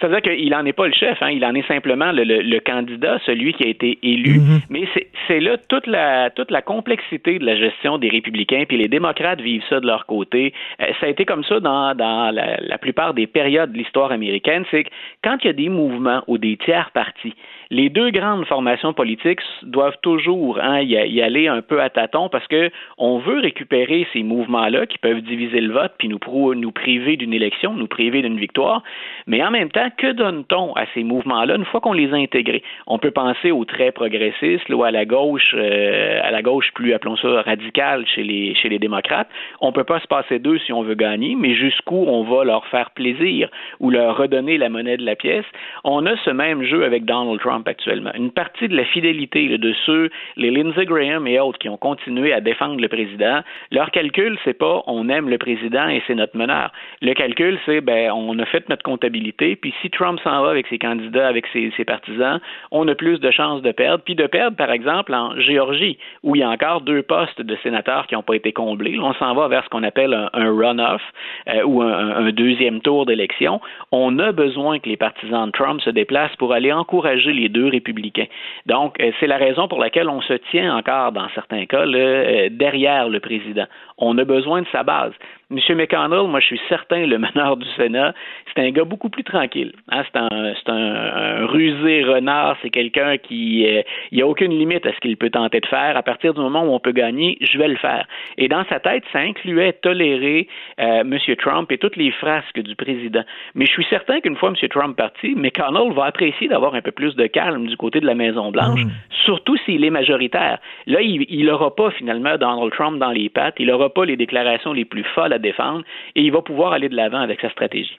C'est-à-dire 0.00 0.22
qu'il 0.22 0.48
n'en 0.48 0.64
est 0.64 0.72
pas 0.72 0.86
le 0.86 0.94
chef, 0.94 1.18
hein, 1.20 1.28
il 1.28 1.44
en 1.44 1.54
est 1.54 1.66
simplement 1.68 2.10
le, 2.10 2.24
le, 2.24 2.60
candidat, 2.60 3.18
celui 3.26 3.52
qui 3.52 3.64
a 3.64 3.66
été 3.66 3.98
élu. 4.02 4.38
Mm-hmm. 4.38 4.60
Mais 4.70 4.88
c'est 5.28 5.40
là 5.40 5.58
toute 5.68 5.86
la, 5.86 6.30
toute 6.30 6.50
la 6.50 6.62
complexité 6.62 7.38
de 7.38 7.44
la 7.44 7.54
gestion 7.54 7.98
des 7.98 8.08
républicains, 8.08 8.64
puis 8.66 8.78
les 8.78 8.88
démocrates 8.88 9.42
vivent 9.42 9.62
ça 9.68 9.78
de 9.78 9.86
leur 9.86 10.06
côté. 10.06 10.54
Euh, 10.80 10.86
ça 11.00 11.06
a 11.06 11.08
été 11.10 11.26
comme 11.26 11.44
ça 11.44 11.60
dans, 11.60 11.94
dans 11.94 12.34
la, 12.34 12.56
la 12.60 12.78
plupart 12.78 13.12
des 13.12 13.26
périodes 13.26 13.72
de 13.72 13.78
l'histoire 13.78 14.10
américaine, 14.10 14.64
c'est 14.70 14.84
que 14.84 14.90
quand 15.22 15.36
il 15.42 15.48
y 15.48 15.50
a 15.50 15.54
des 15.54 15.68
mouvements 15.68 16.22
ou 16.28 16.38
des 16.38 16.56
tiers 16.56 16.90
partis, 16.92 17.34
les 17.70 17.88
deux 17.88 18.10
grandes 18.10 18.46
formations 18.46 18.92
politiques 18.92 19.40
doivent 19.62 19.98
toujours 20.02 20.58
hein, 20.60 20.80
y, 20.80 21.22
aller 21.22 21.46
un 21.46 21.62
peu 21.62 21.80
à 21.80 21.88
tâtons 21.88 22.28
parce 22.28 22.46
que 22.48 22.70
on 22.98 23.18
veut 23.18 23.38
récupérer 23.38 24.08
ces 24.12 24.24
mouvements-là 24.24 24.86
qui 24.86 24.98
peuvent 24.98 25.20
diviser 25.20 25.60
le 25.60 25.72
vote 25.72 25.92
puis 25.96 26.08
nous, 26.08 26.18
nous 26.54 26.72
priver 26.72 27.16
d'une 27.16 27.32
élection, 27.32 27.72
nous 27.74 27.86
priver 27.86 28.22
d'une 28.22 28.38
victoire. 28.38 28.82
Mais 29.28 29.42
en 29.44 29.52
même 29.52 29.70
temps, 29.70 29.88
que 29.96 30.10
donne-t-on 30.10 30.72
à 30.74 30.86
ces 30.94 31.04
mouvements-là 31.04 31.54
une 31.54 31.64
fois 31.64 31.80
qu'on 31.80 31.92
les 31.92 32.12
a 32.12 32.16
intégrés? 32.16 32.64
On 32.88 32.98
peut 32.98 33.12
penser 33.12 33.52
aux 33.52 33.64
très 33.64 33.92
progressistes 33.92 34.68
ou 34.70 34.82
à 34.82 34.90
la 34.90 35.04
gauche, 35.04 35.54
euh, 35.54 36.18
à 36.24 36.32
la 36.32 36.42
gauche 36.42 36.72
plus, 36.74 36.92
appelons 36.92 37.16
ça, 37.16 37.42
radicale 37.42 38.04
chez 38.06 38.24
les, 38.24 38.54
chez 38.56 38.68
les 38.68 38.80
démocrates. 38.80 39.28
On 39.60 39.70
peut 39.70 39.84
pas 39.84 40.00
se 40.00 40.08
passer 40.08 40.40
d'eux 40.40 40.58
si 40.58 40.72
on 40.72 40.82
veut 40.82 40.96
gagner, 40.96 41.36
mais 41.36 41.54
jusqu'où 41.54 42.04
on 42.08 42.24
va 42.24 42.42
leur 42.42 42.66
faire 42.66 42.90
plaisir 42.90 43.48
ou 43.78 43.90
leur 43.90 44.16
redonner 44.16 44.58
la 44.58 44.68
monnaie 44.68 44.96
de 44.96 45.04
la 45.04 45.14
pièce? 45.14 45.46
On 45.84 46.04
a 46.06 46.16
ce 46.24 46.30
même 46.30 46.64
jeu 46.64 46.84
avec 46.84 47.04
Donald 47.04 47.38
Trump 47.38 47.59
actuellement. 47.66 48.10
Une 48.14 48.30
partie 48.30 48.68
de 48.68 48.76
la 48.76 48.84
fidélité 48.84 49.58
de 49.58 49.72
ceux, 49.86 50.10
les 50.36 50.50
Lindsey 50.50 50.84
Graham 50.84 51.26
et 51.26 51.38
autres, 51.40 51.58
qui 51.58 51.68
ont 51.68 51.76
continué 51.76 52.32
à 52.32 52.40
défendre 52.40 52.80
le 52.80 52.88
président, 52.88 53.40
leur 53.70 53.90
calcul, 53.90 54.38
c'est 54.44 54.58
pas 54.58 54.82
on 54.86 55.08
aime 55.08 55.28
le 55.28 55.38
président 55.38 55.88
et 55.88 56.02
c'est 56.06 56.14
notre 56.14 56.36
meneur. 56.36 56.72
Le 57.02 57.14
calcul, 57.14 57.58
c'est 57.66 57.80
ben 57.80 58.10
on 58.12 58.38
a 58.38 58.46
fait 58.46 58.68
notre 58.68 58.82
comptabilité, 58.82 59.56
puis 59.56 59.74
si 59.82 59.90
Trump 59.90 60.20
s'en 60.22 60.42
va 60.42 60.50
avec 60.50 60.66
ses 60.68 60.78
candidats, 60.78 61.28
avec 61.28 61.46
ses, 61.52 61.70
partisans, 61.84 62.40
on 62.70 62.86
a 62.88 62.94
plus 62.94 63.20
de 63.20 63.30
chances 63.30 63.62
de 63.62 63.72
perdre. 63.72 64.02
Puis 64.04 64.14
de 64.14 64.26
perdre, 64.26 64.56
par 64.56 64.70
exemple, 64.70 65.14
en 65.14 65.38
Géorgie, 65.40 65.98
où 66.22 66.36
il 66.36 66.40
y 66.40 66.42
a 66.42 66.48
encore 66.48 66.82
deux 66.82 67.02
postes 67.02 67.40
de 67.40 67.56
sénateurs 67.62 68.06
qui 68.06 68.14
n'ont 68.14 68.22
pas 68.22 68.36
été 68.36 68.52
comblés. 68.52 68.98
on 68.98 69.14
s'en 69.14 69.34
va 69.34 69.48
vers 69.48 69.64
ce 69.64 69.68
qu'on 69.68 69.82
appelle 69.82 70.14
un, 70.14 70.50
runoff 70.50 71.02
euh, 71.48 71.62
ou 71.64 71.82
un, 71.82 72.26
un 72.26 72.30
deuxième 72.30 72.80
tour 72.80 73.06
d'élection. 73.06 73.60
On 73.92 74.18
a 74.18 74.32
besoin 74.32 74.78
que 74.78 74.88
les 74.88 74.96
partisans 74.96 75.46
de 75.46 75.52
Trump 75.52 75.80
se 75.80 75.90
déplacent 75.90 76.36
pour 76.36 76.52
aller 76.52 76.72
encourager 76.72 77.32
les 77.32 77.48
deux 77.50 77.68
républicains. 77.68 78.26
Donc, 78.66 79.00
euh, 79.00 79.10
c'est 79.20 79.26
la 79.26 79.36
raison 79.36 79.68
pour 79.68 79.78
laquelle 79.78 80.08
on 80.08 80.20
se 80.22 80.34
tient 80.50 80.76
encore, 80.76 81.12
dans 81.12 81.28
certains 81.34 81.66
cas, 81.66 81.86
euh, 81.86 82.48
derrière 82.50 83.08
le 83.08 83.20
président. 83.20 83.66
On 83.98 84.16
a 84.18 84.24
besoin 84.24 84.62
de 84.62 84.66
sa 84.72 84.82
base. 84.82 85.12
M. 85.50 85.58
McConnell, 85.76 86.28
moi, 86.28 86.38
je 86.40 86.46
suis 86.46 86.60
certain, 86.68 87.06
le 87.06 87.18
meneur 87.34 87.56
du 87.56 87.66
Sénat, 87.76 88.14
c'est 88.54 88.62
un 88.62 88.70
gars 88.70 88.84
beaucoup 88.84 89.08
plus 89.08 89.24
tranquille. 89.24 89.72
Hein? 89.90 90.02
C'est 90.06 90.18
un, 90.18 90.54
un, 90.72 91.46
rusé 91.46 92.04
renard, 92.04 92.56
c'est 92.62 92.70
quelqu'un 92.70 93.18
qui, 93.18 93.66
euh, 93.66 93.82
il 94.12 94.16
n'y 94.16 94.22
a 94.22 94.26
aucune 94.26 94.56
limite 94.56 94.86
à 94.86 94.92
ce 94.92 95.00
qu'il 95.00 95.16
peut 95.16 95.30
tenter 95.30 95.60
de 95.60 95.66
faire. 95.66 95.96
À 95.96 96.02
partir 96.02 96.34
du 96.34 96.40
moment 96.40 96.62
où 96.64 96.72
on 96.72 96.78
peut 96.78 96.92
gagner, 96.92 97.36
je 97.40 97.58
vais 97.58 97.68
le 97.68 97.76
faire. 97.76 98.06
Et 98.38 98.48
dans 98.48 98.64
sa 98.68 98.78
tête, 98.78 99.02
ça 99.12 99.18
incluait 99.18 99.72
tolérer 99.72 100.46
euh, 100.80 101.00
M. 101.00 101.18
Trump 101.38 101.70
et 101.72 101.78
toutes 101.78 101.96
les 101.96 102.12
frasques 102.12 102.60
du 102.60 102.76
président. 102.76 103.24
Mais 103.54 103.66
je 103.66 103.72
suis 103.72 103.86
certain 103.90 104.20
qu'une 104.20 104.36
fois 104.36 104.50
M. 104.50 104.68
Trump 104.68 104.96
parti, 104.96 105.34
McConnell 105.34 105.92
va 105.92 106.04
apprécier 106.04 106.48
d'avoir 106.48 106.74
un 106.74 106.82
peu 106.82 106.92
plus 106.92 107.16
de 107.16 107.26
calme 107.26 107.66
du 107.66 107.76
côté 107.76 108.00
de 108.00 108.06
la 108.06 108.14
Maison-Blanche, 108.14 108.84
mm. 108.84 108.90
surtout 109.24 109.56
s'il 109.64 109.84
est 109.84 109.90
majoritaire. 109.90 110.58
Là, 110.86 111.00
il 111.02 111.44
n'aura 111.44 111.74
pas 111.74 111.90
finalement 111.90 112.36
Donald 112.36 112.72
Trump 112.72 112.98
dans 112.98 113.10
les 113.10 113.28
pattes, 113.28 113.56
il 113.58 113.66
n'aura 113.66 113.90
pas 113.90 114.04
les 114.04 114.16
déclarations 114.16 114.72
les 114.72 114.84
plus 114.84 115.04
folles 115.14 115.32
à 115.32 115.39
défendre 115.40 115.84
et 116.14 116.22
il 116.22 116.32
va 116.32 116.42
pouvoir 116.42 116.72
aller 116.72 116.88
de 116.88 116.96
l'avant 116.96 117.20
avec 117.20 117.40
sa 117.40 117.50
stratégie. 117.50 117.98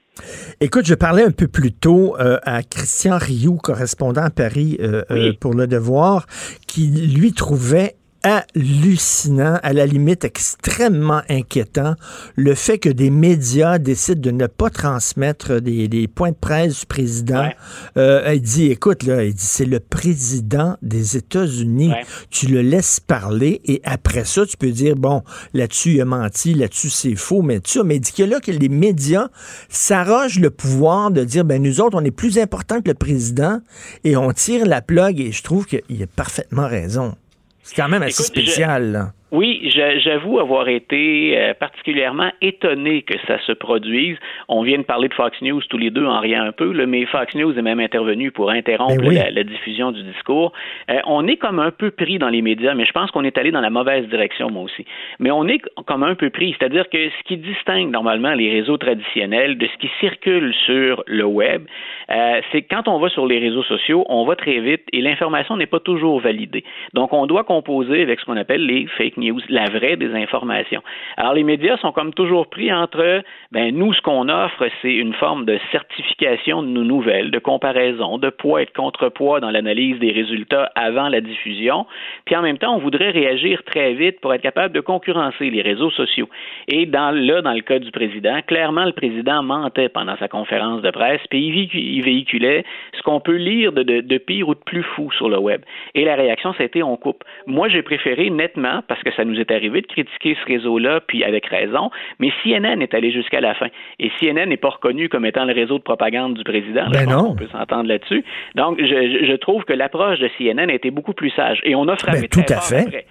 Écoute, 0.60 0.86
je 0.86 0.96
parlais 0.96 1.24
un 1.24 1.32
peu 1.32 1.48
plus 1.48 1.72
tôt 1.72 2.16
euh, 2.20 2.38
à 2.44 2.64
Christian 2.64 3.18
Rioux, 3.18 3.58
correspondant 3.58 4.24
à 4.24 4.30
Paris 4.30 4.78
euh, 4.82 5.04
euh, 5.10 5.34
pour 5.40 5.54
Le 5.54 5.68
Devoir, 5.68 6.26
qui 6.68 6.88
lui 6.88 7.34
trouvait 7.34 7.96
hallucinant, 8.24 9.60
à 9.64 9.74
la 9.74 9.86
limite 9.86 10.24
extrêmement 10.24 11.22
inquiétant, 11.30 11.96
le 12.36 12.56
fait 12.56 12.78
que 12.78 12.90
des 12.90 13.10
médias 13.10 13.80
décident 13.80 14.22
de 14.22 14.32
ne 14.32 14.48
pas 14.48 14.70
transmettre 14.70 15.60
des, 15.60 16.08
points 16.08 16.32
de 16.32 16.36
presse 16.36 16.82
du 16.82 16.86
président. 16.86 17.50
Euh, 17.98 18.32
il 18.34 18.42
dit, 18.42 18.72
écoute, 18.72 19.04
là, 19.04 19.24
il 19.24 19.34
dit, 19.34 19.46
c'est 19.46 19.66
le 19.66 19.80
président 19.80 20.78
des 20.82 21.18
États-Unis. 21.18 21.92
Tu 22.30 22.48
le 22.48 22.62
laisses 22.62 23.00
parler 23.00 23.62
et 23.66 23.82
après 23.84 24.26
ça, 24.26 24.46
tu 24.46 24.58
peux 24.58 24.72
dire, 24.72 24.96
bon, 24.96 25.24
là-dessus, 25.54 25.96
il 25.96 26.02
a 26.02 26.06
menti, 26.06 26.54
là-dessus, 26.54 26.90
c'est 26.90 27.16
faux, 27.16 27.42
mais 27.42 27.60
tu 27.60 27.82
mais 27.84 27.96
il 27.96 28.02
dit 28.02 28.14
que 28.14 28.24
là, 28.24 28.40
que 28.40 28.52
les 28.52 28.70
médias 28.70 29.30
s'arrogent 29.70 30.40
le 30.40 30.50
pouvoir 30.50 31.12
de 31.12 31.24
dire, 31.24 31.46
ben, 31.46 31.62
nous 31.62 31.82
autres, 31.82 31.98
on 32.00 32.04
est 32.04 32.12
plus 32.12 32.38
important 32.38 32.82
que 32.82 32.90
le 32.90 32.94
président 32.94 33.60
et 34.04 34.16
on 34.16 34.32
tire 34.32 34.66
la 34.66 34.82
plug 34.82 35.20
et 35.20 35.32
je 35.32 35.44
trouve 35.44 35.66
qu'il 35.66 36.04
a 36.04 36.08
parfaitement 36.16 36.68
raison. 36.68 37.16
C'est 37.64 37.76
quand 37.76 37.90
même 37.90 38.04
assez 38.04 38.24
spécial. 38.24 39.14
Oui, 39.32 39.72
j'avoue 40.04 40.40
avoir 40.40 40.68
été 40.68 41.38
euh, 41.38 41.54
particulièrement 41.54 42.32
étonné 42.42 43.04
que 43.04 43.18
ça 43.28 43.40
se 43.40 43.54
produise. 43.54 44.18
On 44.50 44.62
vient 44.62 44.78
de 44.78 44.84
parler 44.84 45.08
de 45.08 45.14
Fox 45.14 45.42
News 45.42 45.62
tous 45.70 45.78
les 45.78 45.90
deux 45.90 46.06
en 46.06 46.20
rien 46.20 46.44
un 46.44 46.52
peu, 46.52 46.74
mais 46.86 47.06
Fox 47.06 47.34
News 47.34 47.58
est 47.58 47.62
même 47.62 47.80
intervenu 47.80 48.32
pour 48.32 48.50
interrompre 48.50 49.02
ben 49.02 49.34
la, 49.34 49.44
diffusion 49.46 49.94
du 49.94 50.04
discours. 50.04 50.52
Euh, 50.90 51.00
on 51.06 51.28
est 51.28 51.38
comme 51.38 51.60
un 51.60 51.72
peu 51.72 51.92
pris 51.92 52.20
dans 52.20 52.28
les 52.28 52.42
médias, 52.42 52.74
mais 52.74 52.84
je 52.84 52.92
pense 52.92 53.10
qu'on 53.12 53.24
est 53.24 53.38
allé 53.38 53.52
dans 53.52 53.62
la 53.62 53.70
mauvaise 53.70 54.06
direction, 54.10 54.52
moi 54.52 54.64
aussi. 54.64 54.84
Mais 55.20 55.32
on 55.32 55.48
est 55.48 55.62
comme 55.86 56.04
un 56.04 56.16
peu 56.16 56.30
pris, 56.30 56.54
c'est-à-dire 56.60 56.90
que 56.90 56.98
ce 56.98 57.24
qui 57.26 57.38
distingue 57.38 57.90
normalement 57.90 58.34
les 58.34 58.52
réseaux 58.52 58.78
traditionnels 58.78 59.58
de 59.58 59.66
ce 59.66 59.78
qui 59.78 59.90
circule 60.02 60.54
sur 60.66 61.06
le 61.08 61.24
web, 61.24 61.64
euh, 62.10 62.42
c'est 62.52 62.64
que 62.64 62.76
quand 62.76 62.90
on 62.90 63.00
va 63.00 63.08
sur 63.08 63.26
les 63.28 63.40
réseaux 63.40 63.64
sociaux, 63.64 64.06
on 64.10 64.26
va 64.26 64.36
très 64.36 64.60
vite 64.60 64.84
et 64.92 65.00
l'information 65.00 65.56
n'est 65.56 65.68
pas 65.68 65.80
toujours 65.80 66.20
validée. 66.20 66.66
Donc, 66.94 67.14
on 67.14 67.28
doit 67.28 67.46
composer 67.46 68.02
avec 68.02 68.20
ce 68.20 68.26
qu'on 68.26 68.36
appelle 68.36 68.66
les 68.66 68.88
fake 68.98 69.21
news, 69.22 69.42
la 69.50 69.66
vraie 69.66 69.96
des 69.98 70.14
informations. 70.16 70.82
Alors, 71.18 71.34
les 71.34 71.44
médias 71.44 71.78
sont 71.78 71.92
comme 71.92 72.14
toujours 72.14 72.48
pris 72.48 72.72
entre, 72.74 73.24
ben, 73.52 73.76
nous, 73.76 73.94
ce 73.94 74.02
qu'on 74.02 74.30
offre, 74.30 74.66
c'est 74.82 74.94
une 74.94 75.14
forme 75.14 75.46
de 75.46 75.60
certification 75.72 76.64
de 76.64 76.68
nos 76.68 76.84
nouvelles, 76.84 77.32
de 77.32 77.40
comparaison, 77.40 78.18
de 78.18 78.30
poids 78.30 78.62
et 78.62 78.66
de 78.66 78.72
contrepoids 78.72 79.40
dans 79.40 79.52
l'analyse 79.52 80.00
des 80.00 80.12
résultats 80.12 80.72
avant 80.76 81.10
la 81.10 81.22
diffusion. 81.22 81.86
Puis, 82.26 82.36
en 82.36 82.42
même 82.42 82.58
temps, 82.58 82.76
on 82.76 82.80
voudrait 82.80 83.12
réagir 83.12 83.64
très 83.64 83.94
vite 83.94 84.22
pour 84.22 84.34
être 84.34 84.42
capable 84.42 84.74
de 84.74 84.80
concurrencer 84.82 85.50
les 85.50 85.62
réseaux 85.62 85.92
sociaux. 85.92 86.30
Et 86.68 86.86
là, 86.86 87.42
dans 87.42 87.54
le 87.54 87.62
cas 87.62 87.80
du 87.80 87.92
président, 87.92 88.40
clairement, 88.48 88.86
le 88.86 88.94
président 88.94 89.44
mentait 89.44 89.90
pendant 89.90 90.16
sa 90.18 90.28
conférence 90.28 90.82
de 90.82 90.92
presse, 90.92 91.22
puis 91.30 91.70
il, 91.74 92.02
véhiculait 92.02 92.64
ce 92.94 93.02
qu'on 93.02 93.20
peut 93.20 93.36
lire 93.36 93.72
de, 93.74 93.84
de, 93.84 94.02
de 94.02 94.18
pire 94.18 94.48
ou 94.48 94.56
de 94.56 94.60
plus 94.60 94.84
fou 94.84 95.12
sur 95.12 95.30
le 95.30 95.38
web. 95.38 95.62
Et 95.94 96.06
la 96.06 96.16
réaction, 96.16 96.54
été 96.62 96.84
on 96.84 96.98
coupe. 96.98 97.24
Moi, 97.48 97.68
j'ai 97.70 97.82
préféré 97.82 98.30
nettement, 98.30 98.82
parce 98.88 99.02
que 99.04 99.11
ça 99.16 99.26
nous 99.26 99.40
est 99.40 99.52
arrivé 99.52 99.82
de 99.82 99.88
critiquer 99.88 100.38
ce 100.42 100.46
réseau-là, 100.52 101.02
puis 101.02 101.24
avec 101.24 101.46
raison, 101.48 101.90
mais 102.20 102.32
CNN 102.44 102.82
est 102.82 102.94
allé 102.94 103.12
jusqu'à 103.12 103.42
la 103.42 103.54
fin. 103.54 103.68
Et 104.00 104.10
CNN 104.20 104.48
n'est 104.48 104.58
pas 104.58 104.70
reconnu 104.70 105.10
comme 105.10 105.26
étant 105.26 105.46
le 105.46 105.54
réseau 105.54 105.78
de 105.78 105.84
propagande 105.84 106.36
du 106.36 106.44
président. 106.44 106.90
Ben 106.92 107.10
non. 107.10 107.32
On 107.32 107.36
peut 107.36 107.48
s'entendre 107.52 107.88
là-dessus. 107.88 108.24
Donc, 108.56 108.80
je, 108.80 109.26
je, 109.26 109.36
trouve 109.36 109.64
que 109.64 109.74
l'approche 109.74 110.20
de 110.20 110.30
CNN 110.38 110.70
a 110.70 110.74
été 110.74 110.92
beaucoup 110.92 111.14
plus 111.14 111.30
sage. 111.32 111.60
Et 111.64 111.76
on 111.76 111.88
a 111.88 111.96
frappé 111.96 112.22
ben, 112.22 112.28
tout 112.28 112.54
à 112.54 112.62
fait 112.62 113.06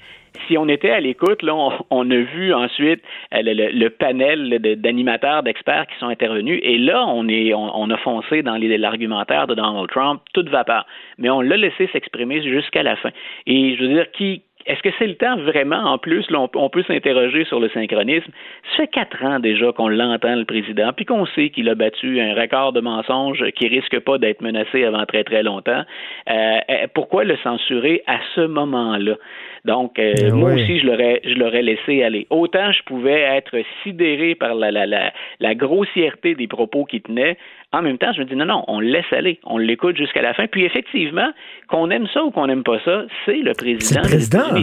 si 0.47 0.59
on 0.59 0.69
était 0.69 0.91
à 0.91 1.01
l'écoute, 1.01 1.43
là, 1.43 1.55
on, 1.91 2.11
a 2.11 2.17
vu 2.17 2.53
ensuite 2.53 3.03
euh, 3.35 3.41
le, 3.43 3.89
panel 3.89 4.59
d'animateurs, 4.79 5.43
d'experts 5.43 5.87
qui 5.87 5.99
sont 5.99 6.07
intervenus, 6.07 6.61
et 6.63 6.79
là, 6.79 7.05
on 7.07 7.29
est, 7.29 7.53
on, 7.55 7.91
a 7.91 7.97
foncé 7.99 8.43
dans 8.43 8.57
l'argumentaire 8.57 9.47
de 9.47 9.55
Donald 9.55 9.89
Trump, 9.89 10.23
toute 10.33 10.49
vapeur. 10.49 10.87
Mais 11.19 11.31
on 11.31 11.41
l'a 11.41 11.57
laissé 11.57 11.89
s'exprimer 11.93 12.43
jusqu'à 12.43 12.83
la 12.83 12.97
fin. 12.97 13.11
Et 13.47 13.77
je 13.77 13.83
veux 13.83 13.89
dire, 13.89 14.11
qui, 14.13 14.43
est-ce 14.71 14.83
que 14.83 14.91
c'est 15.01 15.07
le 15.09 15.17
temps 15.17 15.37
vraiment, 15.37 15.83
en 15.83 15.99
plus, 15.99 16.31
là, 16.31 16.47
on, 16.55 16.69
peut 16.69 16.85
s'interroger 16.85 17.45
sur 17.45 17.59
le 17.59 17.69
synchronisme? 17.71 18.31
Ça 18.71 18.77
fait 18.77 18.87
quatre 18.87 19.25
ans 19.25 19.41
déjà 19.41 19.73
qu'on 19.73 19.89
l'entend, 19.89 20.37
le 20.37 20.45
président, 20.45 20.93
puis 20.93 21.05
qu'on 21.05 21.27
sait 21.27 21.51
qu'il 21.51 21.69
a 21.69 21.75
battu 21.75 22.21
un 22.21 22.35
record 22.35 22.73
de 22.73 22.81
mensonges 22.81 23.45
qui 23.57 23.67
risque 23.67 23.99
pas 23.99 24.19
d'être 24.19 24.43
menacé 24.43 24.85
avant 24.85 25.05
très 25.07 25.25
très 25.25 25.43
longtemps. 25.43 25.83
Euh, 26.31 26.59
euh, 26.71 26.87
pourquoi 26.95 27.25
le 27.25 27.37
censurer 27.43 28.05
à 28.07 28.19
ce 28.37 28.43
moment-là? 28.43 29.17
Donc, 29.65 29.99
euh, 29.99 30.15
ben 30.17 30.35
moi 30.35 30.53
aussi, 30.53 30.79
je 30.79 30.87
l'aurais, 30.87 31.21
je 31.25 31.35
l'aurais 31.35 31.63
laissé 31.63 32.03
aller. 32.03 32.27
Autant 32.31 32.71
je 32.73 32.83
pouvais 32.85 33.21
être 33.21 33.57
sidéré 33.83 34.35
par 34.35 34.55
la, 34.55 34.71
la, 34.71 34.87
la, 34.87 35.13
la 35.41 35.55
grossièreté 35.55 36.35
des 36.35 36.47
propos 36.47 36.85
qu'il 36.85 37.03
tenait, 37.03 37.37
en 37.73 37.83
même 37.83 37.99
temps, 37.99 38.13
je 38.13 38.21
me 38.21 38.25
dis 38.25 38.35
non, 38.35 38.47
non, 38.47 38.65
on 38.67 38.81
le 38.81 38.89
laisse 38.89 39.13
aller, 39.13 39.39
on 39.45 39.57
l'écoute 39.59 39.97
jusqu'à 39.97 40.23
la 40.23 40.35
fin. 40.35 40.47
Puis 40.47 40.65
effectivement, 40.65 41.31
qu'on 41.69 41.91
aime 41.91 42.07
ça 42.13 42.25
ou 42.25 42.31
qu'on 42.31 42.47
n'aime 42.47 42.65
pas 42.65 42.81
ça, 42.85 43.05
c'est 43.25 43.39
le 43.39 43.53
président. 43.53 44.01
Le 44.03 44.09
président. 44.09 44.60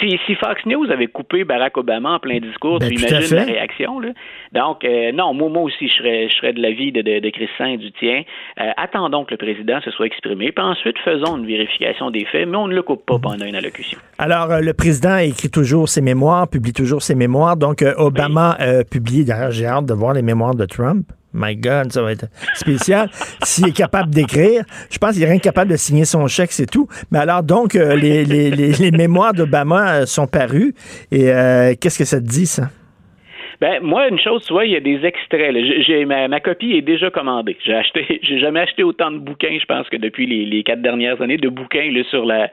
Si, 0.00 0.18
si, 0.26 0.34
Fox 0.34 0.66
News 0.66 0.90
avait 0.90 1.06
coupé 1.06 1.44
Barack 1.44 1.78
Obama 1.78 2.16
en 2.16 2.18
plein 2.18 2.38
discours, 2.38 2.80
ben, 2.80 2.90
tu 2.90 2.96
imagines 2.96 3.36
la 3.36 3.44
réaction. 3.44 3.98
Là? 3.98 4.08
Donc, 4.52 4.84
euh, 4.84 5.10
non, 5.12 5.32
moi, 5.32 5.48
moi 5.48 5.62
aussi, 5.62 5.88
je 5.88 5.94
serais, 5.94 6.28
je 6.28 6.34
serais 6.34 6.52
de 6.52 6.60
l'avis 6.60 6.92
de, 6.92 7.00
de, 7.00 7.20
de 7.20 7.30
Christian 7.30 7.66
et 7.66 7.76
du 7.78 7.92
tien. 7.92 8.22
Euh, 8.60 8.70
attendons 8.76 9.24
que 9.24 9.30
le 9.30 9.38
président 9.38 9.80
se 9.80 9.90
soit 9.92 10.06
exprimé, 10.06 10.52
puis 10.52 10.64
ensuite, 10.64 10.96
faisons 11.04 11.38
une 11.38 11.46
vérification 11.46 12.10
des 12.10 12.26
faits, 12.26 12.46
mais 12.46 12.56
on 12.56 12.68
ne 12.68 12.74
le 12.74 12.82
coupe 12.82 13.06
pas 13.06 13.18
pendant 13.18 13.46
une 13.46 13.54
allocution. 13.54 13.98
Alors, 14.18 14.50
euh, 14.50 14.60
le 14.60 14.74
président 14.74 15.16
écrit 15.16 15.50
toujours 15.50 15.88
ses 15.88 16.02
mémoires, 16.02 16.46
publie 16.48 16.74
toujours 16.74 17.00
ses 17.00 17.14
mémoires. 17.14 17.56
Donc, 17.56 17.82
Obama 17.96 18.58
publie, 18.90 19.24
d'ailleurs, 19.24 19.52
j'ai 19.52 19.66
hâte 19.66 19.86
de 19.86 19.94
voir 19.94 20.12
les 20.12 20.22
mémoires 20.22 20.54
de 20.54 20.66
Trump. 20.66 21.06
My 21.36 21.54
God, 21.54 21.92
ça 21.92 22.02
va 22.02 22.12
être 22.12 22.26
spécial. 22.54 23.10
S'il 23.44 23.68
est 23.68 23.72
capable 23.72 24.10
d'écrire, 24.10 24.64
je 24.90 24.98
pense 24.98 25.12
qu'il 25.12 25.22
est 25.22 25.30
rien 25.30 25.38
capable 25.38 25.70
de 25.70 25.76
signer 25.76 26.04
son 26.04 26.26
chèque, 26.26 26.52
c'est 26.52 26.66
tout. 26.66 26.88
Mais 27.10 27.18
alors, 27.18 27.42
donc, 27.42 27.74
euh, 27.76 27.94
les, 27.94 28.24
les, 28.24 28.50
les, 28.50 28.90
mémoires 28.90 29.34
d'Obama 29.34 29.92
euh, 29.92 30.06
sont 30.06 30.26
parues. 30.26 30.74
Et 31.10 31.30
euh, 31.30 31.74
qu'est-ce 31.78 31.98
que 31.98 32.04
ça 32.04 32.20
te 32.20 32.26
dit, 32.26 32.46
ça? 32.46 32.70
Ben 33.60 33.80
moi, 33.82 34.08
une 34.08 34.18
chose, 34.18 34.44
tu 34.44 34.52
vois, 34.52 34.66
il 34.66 34.72
y 34.72 34.76
a 34.76 34.80
des 34.80 35.04
extraits. 35.04 35.54
J'ai 35.86 36.04
ma, 36.04 36.40
copie 36.40 36.72
est 36.72 36.82
déjà 36.82 37.10
commandée. 37.10 37.56
J'ai 37.64 37.74
acheté, 37.74 38.20
j'ai 38.22 38.38
jamais 38.38 38.60
acheté 38.60 38.82
autant 38.82 39.10
de 39.10 39.18
bouquins, 39.18 39.56
je 39.58 39.64
pense 39.64 39.88
que 39.88 39.96
depuis 39.96 40.26
les, 40.26 40.62
quatre 40.62 40.82
dernières 40.82 41.20
années, 41.22 41.36
de 41.36 41.48
bouquins 41.48 41.90
sur 42.10 42.24
la, 42.24 42.48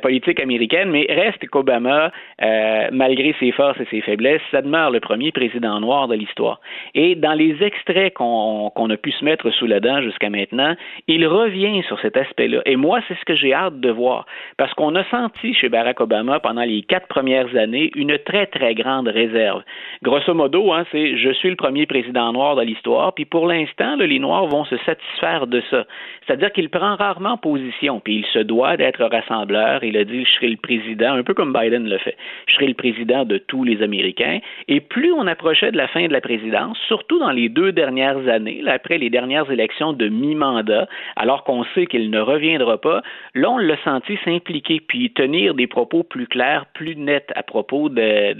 politique 0.00 0.40
américaine. 0.40 0.90
Mais 0.90 1.06
reste 1.08 1.46
qu'Obama, 1.48 2.12
euh, 2.42 2.88
malgré 2.92 3.34
ses 3.40 3.52
forces 3.52 3.80
et 3.80 3.86
ses 3.90 4.00
faiblesses, 4.00 4.42
ça 4.50 4.62
demeure 4.62 4.90
le 4.90 5.00
premier 5.00 5.32
président 5.32 5.80
noir 5.80 6.08
de 6.08 6.14
l'histoire. 6.14 6.60
Et 6.94 7.14
dans 7.14 7.34
les 7.34 7.62
extraits 7.62 8.14
qu'on 8.14 8.70
qu'on 8.74 8.90
a 8.90 8.96
pu 8.96 9.12
se 9.12 9.24
mettre 9.24 9.50
sous 9.50 9.66
la 9.66 9.80
dent 9.80 10.00
jusqu'à 10.02 10.30
maintenant, 10.30 10.74
il 11.06 11.26
revient 11.26 11.82
sur 11.86 12.00
cet 12.00 12.16
aspect-là. 12.16 12.62
Et 12.64 12.76
moi, 12.76 13.00
c'est 13.08 13.18
ce 13.18 13.24
que 13.24 13.34
j'ai 13.34 13.52
hâte 13.52 13.80
de 13.80 13.90
voir, 13.90 14.26
parce 14.56 14.72
qu'on 14.74 14.94
a 14.94 15.04
senti 15.10 15.54
chez 15.54 15.68
Barack 15.68 16.00
Obama 16.00 16.40
pendant 16.40 16.62
les 16.62 16.82
quatre 16.82 17.08
premières 17.08 17.54
années 17.56 17.90
une 17.94 18.18
très 18.18 18.46
très 18.46 18.74
grande 18.74 19.08
réserve. 19.08 19.62
Grosso 20.02 20.34
modo, 20.38 20.72
hein, 20.72 20.84
c'est 20.92 21.16
je 21.16 21.30
suis 21.32 21.50
le 21.50 21.56
premier 21.56 21.84
président 21.84 22.32
noir 22.32 22.56
de 22.56 22.62
l'histoire, 22.62 23.12
puis 23.12 23.24
pour 23.24 23.46
l'instant, 23.46 23.96
les 23.96 24.18
Noirs 24.18 24.46
vont 24.46 24.64
se 24.64 24.76
satisfaire 24.78 25.46
de 25.46 25.60
ça. 25.70 25.84
C'est-à-dire 26.24 26.52
qu'il 26.52 26.70
prend 26.70 26.94
rarement 26.96 27.36
position, 27.36 28.00
puis 28.00 28.20
il 28.20 28.26
se 28.26 28.38
doit 28.38 28.76
d'être 28.76 29.04
rassembleur. 29.04 29.82
Il 29.82 29.96
a 29.96 30.04
dit 30.04 30.24
je 30.24 30.32
serai 30.32 30.48
le 30.48 30.56
président, 30.56 31.14
un 31.14 31.22
peu 31.22 31.34
comme 31.34 31.52
Biden 31.52 31.88
le 31.88 31.98
fait. 31.98 32.16
Je 32.46 32.54
serai 32.54 32.68
le 32.68 32.74
président 32.74 33.24
de 33.24 33.38
tous 33.38 33.64
les 33.64 33.82
Américains. 33.82 34.38
Et 34.68 34.80
plus 34.80 35.12
on 35.12 35.26
approchait 35.26 35.72
de 35.72 35.76
la 35.76 35.88
fin 35.88 36.06
de 36.06 36.12
la 36.12 36.20
présidence, 36.20 36.78
surtout 36.86 37.18
dans 37.18 37.32
les 37.32 37.48
deux 37.48 37.72
dernières 37.72 38.28
années, 38.28 38.62
après 38.66 38.98
les 38.98 39.10
dernières 39.10 39.50
élections 39.50 39.92
de 39.92 40.08
mi-mandat, 40.08 40.86
alors 41.16 41.44
qu'on 41.44 41.64
sait 41.74 41.86
qu'il 41.86 42.10
ne 42.10 42.20
reviendra 42.20 42.78
pas, 42.78 43.02
là 43.34 43.50
on 43.50 43.58
l'a 43.58 43.76
senti 43.82 44.16
s'impliquer 44.24 44.80
puis 44.80 45.10
tenir 45.10 45.54
des 45.54 45.66
propos 45.66 46.04
plus 46.04 46.28
clairs, 46.28 46.66
plus 46.74 46.96
nets 46.96 47.32
à 47.34 47.42
propos 47.42 47.88
de 47.88 48.36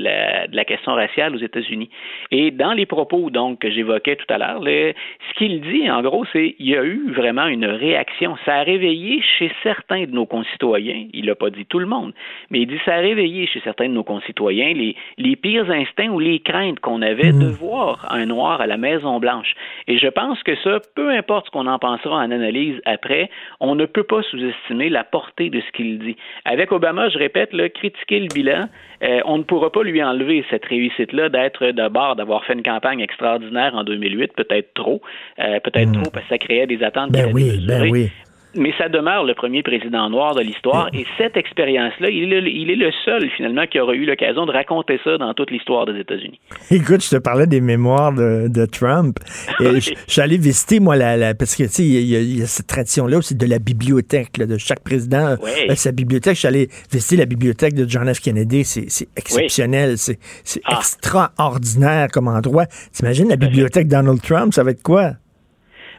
la 0.54 0.64
question 0.64 0.94
raciale 0.94 1.34
aux 1.34 1.40
États-Unis. 1.40 1.87
Et 2.30 2.50
dans 2.50 2.72
les 2.72 2.86
propos 2.86 3.30
donc 3.30 3.60
que 3.60 3.70
j'évoquais 3.70 4.16
tout 4.16 4.32
à 4.32 4.38
l'heure, 4.38 4.62
ce 4.62 5.34
qu'il 5.36 5.60
dit 5.60 5.90
en 5.90 6.02
gros, 6.02 6.24
c'est 6.32 6.52
qu'il 6.52 6.68
y 6.68 6.76
a 6.76 6.84
eu 6.84 7.10
vraiment 7.12 7.46
une 7.46 7.66
réaction. 7.66 8.36
Ça 8.44 8.56
a 8.56 8.62
réveillé 8.62 9.22
chez 9.38 9.50
certains 9.62 10.04
de 10.04 10.12
nos 10.12 10.26
concitoyens, 10.26 11.06
il 11.12 11.26
n'a 11.26 11.34
pas 11.34 11.50
dit 11.50 11.66
tout 11.66 11.78
le 11.78 11.86
monde, 11.86 12.12
mais 12.50 12.60
il 12.60 12.66
dit 12.66 12.78
ça 12.84 12.94
a 12.94 12.98
réveillé 13.00 13.46
chez 13.46 13.60
certains 13.60 13.88
de 13.88 13.94
nos 13.94 14.04
concitoyens 14.04 14.72
les, 14.72 14.96
les 15.16 15.36
pires 15.36 15.70
instincts 15.70 16.10
ou 16.10 16.18
les 16.18 16.40
craintes 16.40 16.80
qu'on 16.80 17.02
avait 17.02 17.32
de 17.32 17.48
mmh. 17.48 17.58
voir 17.60 18.06
un 18.10 18.26
noir 18.26 18.60
à 18.60 18.66
la 18.66 18.76
Maison 18.76 19.18
Blanche. 19.18 19.54
Et 19.86 19.98
je 19.98 20.08
pense 20.08 20.42
que 20.42 20.56
ça, 20.56 20.80
peu 20.94 21.10
importe 21.10 21.46
ce 21.46 21.50
qu'on 21.50 21.66
en 21.66 21.78
pensera 21.78 22.16
en 22.16 22.30
analyse 22.30 22.80
après, 22.84 23.30
on 23.60 23.74
ne 23.74 23.86
peut 23.86 24.02
pas 24.02 24.22
sous-estimer 24.22 24.88
la 24.88 25.04
portée 25.04 25.50
de 25.50 25.60
ce 25.60 25.72
qu'il 25.72 25.98
dit. 25.98 26.16
Avec 26.44 26.72
Obama, 26.72 27.08
je 27.08 27.18
répète, 27.18 27.52
là, 27.52 27.68
critiquer 27.68 28.20
le 28.20 28.28
bilan, 28.28 28.68
euh, 29.02 29.20
on 29.24 29.38
ne 29.38 29.42
pourra 29.42 29.70
pas 29.70 29.82
lui 29.82 30.02
enlever 30.02 30.44
cette 30.50 30.64
réussite-là 30.64 31.28
d'être 31.28 31.70
d'abord 31.70 32.16
d'avoir 32.16 32.44
fait 32.44 32.54
une 32.54 32.62
campagne 32.62 33.00
extraordinaire 33.00 33.74
en 33.74 33.84
2008, 33.84 34.32
peut-être 34.34 34.74
trop, 34.74 35.00
euh, 35.38 35.60
peut-être 35.60 35.90
hmm. 35.90 36.02
trop 36.02 36.10
parce 36.10 36.24
que 36.24 36.30
ça 36.30 36.38
créait 36.38 36.66
des 36.66 36.82
attentes. 36.82 37.12
Ben 37.12 37.30
oui, 37.32 37.64
ben 37.66 37.90
oui. 37.90 38.10
Mais 38.58 38.72
ça 38.76 38.88
demeure 38.88 39.24
le 39.24 39.34
premier 39.34 39.62
président 39.62 40.10
noir 40.10 40.34
de 40.34 40.42
l'histoire. 40.42 40.88
Et 40.92 41.06
cette 41.16 41.36
expérience-là, 41.36 42.08
il, 42.10 42.32
est 42.32 42.76
le 42.76 42.90
seul, 43.04 43.30
finalement, 43.36 43.66
qui 43.66 43.80
aura 43.80 43.94
eu 43.94 44.04
l'occasion 44.04 44.46
de 44.46 44.52
raconter 44.52 45.00
ça 45.04 45.16
dans 45.18 45.32
toute 45.34 45.50
l'histoire 45.50 45.86
des 45.86 45.98
États-Unis. 46.00 46.40
Écoute, 46.70 47.02
je 47.04 47.10
te 47.10 47.16
parlais 47.16 47.46
des 47.46 47.60
mémoires 47.60 48.12
de, 48.12 48.66
Trump. 48.66 49.18
Et 49.60 49.80
je, 49.80 49.94
suis 50.06 50.20
allé 50.20 50.36
visiter, 50.36 50.80
moi, 50.80 50.96
la, 50.96 51.34
parce 51.34 51.56
que, 51.56 51.62
tu 51.64 51.68
sais, 51.68 51.84
il 51.84 52.38
y, 52.38 52.42
a 52.42 52.46
cette 52.46 52.66
tradition-là 52.66 53.18
aussi 53.18 53.34
de 53.34 53.46
la 53.46 53.58
bibliothèque, 53.58 54.32
de 54.38 54.58
chaque 54.58 54.82
président 54.82 55.36
a 55.68 55.76
sa 55.76 55.92
bibliothèque. 55.92 56.34
Je 56.34 56.40
suis 56.40 56.48
allé 56.48 56.68
visiter 56.90 57.16
la 57.16 57.26
bibliothèque 57.26 57.74
de 57.74 57.88
John 57.88 58.12
F. 58.12 58.20
Kennedy. 58.20 58.64
C'est 58.64 59.08
exceptionnel. 59.16 59.96
C'est 59.96 60.18
ah. 60.64 60.76
extraordinaire 60.78 62.08
comme 62.12 62.28
endroit. 62.28 62.66
T'imagines 62.92 63.28
la 63.28 63.36
bibliothèque 63.36 63.88
Donald 63.88 64.20
Trump, 64.20 64.52
ça 64.52 64.62
va 64.62 64.72
être 64.72 64.82
quoi? 64.82 65.12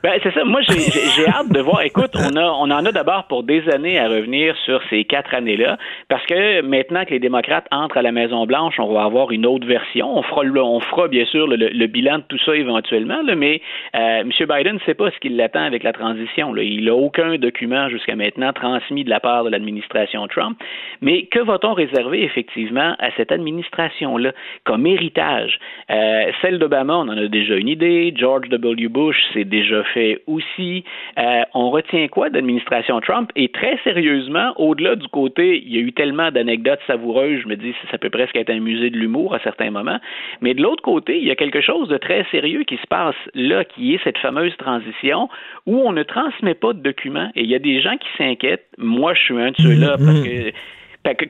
Ben, 0.02 0.18
c'est 0.24 0.34
ça. 0.34 0.46
Moi, 0.46 0.62
j'ai 0.62 1.28
hâte 1.28 1.52
de 1.52 1.60
voir. 1.60 1.82
Écoute, 1.82 2.12
on, 2.16 2.36
a, 2.38 2.46
on 2.46 2.72
en 2.72 2.86
a 2.86 2.92
d'abord 2.92 3.26
pour 3.26 3.44
des 3.44 3.68
années 3.70 4.00
à 4.00 4.08
revenir 4.08 4.56
sur 4.64 4.82
ces 4.90 5.04
quatre 5.04 5.34
années-là, 5.36 5.78
parce 6.08 6.26
que 6.26 6.62
maintenant 6.62 7.04
que 7.04 7.12
les 7.12 7.20
démocrates 7.20 7.68
entrent 7.70 7.98
à 7.98 8.02
la 8.02 8.14
Maison-Blanche, 8.14 8.76
on 8.80 8.94
va 8.94 9.04
avoir 9.04 9.32
une 9.32 9.46
autre 9.46 9.68
version. 9.68 10.18
On 10.18 10.24
fera, 10.24 10.44
on 10.44 10.80
fera 10.80 11.10
bien 11.10 11.26
sûr 11.26 11.48
le, 11.48 11.88
bilan 11.88 12.20
de 12.20 12.24
tout 12.30 12.38
ça 12.46 12.56
éventuellement, 12.56 13.20
mais 13.36 13.62
euh, 13.96 14.22
M. 14.22 14.32
Biden 14.40 14.76
ne 14.76 14.80
sait 14.86 14.94
pas 14.94 15.12
ce 15.12 15.18
qu'il 15.20 15.36
l'attend 15.36 15.64
avec 15.64 15.84
la 15.84 15.92
transition. 15.92 16.56
Il 16.56 16.86
n'a 16.86 16.96
aucun 16.96 17.36
document 17.38 17.90
jusqu'à 17.90 18.16
maintenant 18.16 18.54
transmis 18.54 19.04
de 19.04 19.10
la 19.10 19.20
part 19.20 19.44
de 19.44 19.50
l'administration 19.50 20.28
Trump. 20.28 20.58
Mais 21.02 21.24
que 21.24 21.40
va-t-on 21.40 21.74
réserver 21.74 22.24
effectivement 22.24 22.96
à 23.00 23.12
cette 23.18 23.32
administration-là 23.32 24.32
comme 24.64 24.88
héritage? 24.88 25.60
Euh, 25.90 26.32
celle 26.42 26.60
d'Obama, 26.60 26.96
on 26.96 27.10
en 27.10 27.18
a 27.18 27.28
déjà 27.28 27.56
une 27.56 27.68
idée. 27.68 28.14
George 28.16 28.48
W. 28.50 28.88
Bush, 28.88 29.18
c'est 29.34 29.44
déjà 29.44 29.84
fait 29.94 30.22
aussi. 30.28 30.84
Euh, 31.18 31.42
on 31.54 31.70
retient 31.70 32.08
quoi 32.08 32.30
d'administration 32.30 33.00
Trump? 33.02 33.32
Et 33.36 33.50
très 33.50 33.78
sérieusement, 33.84 34.54
au-delà 34.58 34.96
du 34.96 35.08
côté, 35.08 35.62
il 35.64 35.74
y 35.74 35.78
a 35.78 35.82
eu 35.82 35.94
tellement 35.94 36.32
d'anecdotes 36.32 36.80
savoureuses, 36.88 37.42
je 37.44 37.48
me 37.48 37.56
dis, 37.56 37.74
ça 37.92 37.98
peut 37.98 38.10
presque 38.10 38.36
être 38.36 38.50
un 38.50 38.60
musée 38.60 38.90
de 38.90 38.98
l'humour 38.98 39.34
à 39.34 39.40
certains 39.40 39.72
moments. 39.72 40.00
Mais 40.42 40.54
de 40.54 40.62
l'autre 40.62 40.84
côté, 40.84 41.18
il 41.18 41.26
y 41.26 41.32
a 41.32 41.36
quelque 41.36 41.62
chose 41.62 41.88
de 41.90 41.98
très 41.98 42.26
sérieux 42.32 42.64
qui 42.64 42.78
se 42.78 42.88
passe 42.88 43.16
là, 43.34 43.66
qui 43.66 43.94
est 43.94 44.04
cette 44.04 44.18
fameuse 44.18 44.56
transition 44.58 45.30
où 45.66 45.80
on 45.80 45.92
ne 45.92 46.04
transmet 46.04 46.56
pas 46.56 46.74
de 46.74 46.80
documents. 46.80 47.30
Et 47.36 47.44
il 47.44 47.50
y 47.50 47.56
a 47.56 47.60
des 47.60 47.82
gens 47.82 47.98
qui 47.98 48.08
s'inquiètent. 48.18 48.68
Moi, 48.78 49.14
je 49.14 49.20
suis 49.20 49.40
un 49.40 49.52
de 49.52 49.58
ceux-là 49.58 49.98
mm-hmm. 49.98 50.06
parce 50.06 50.22
que 50.22 50.52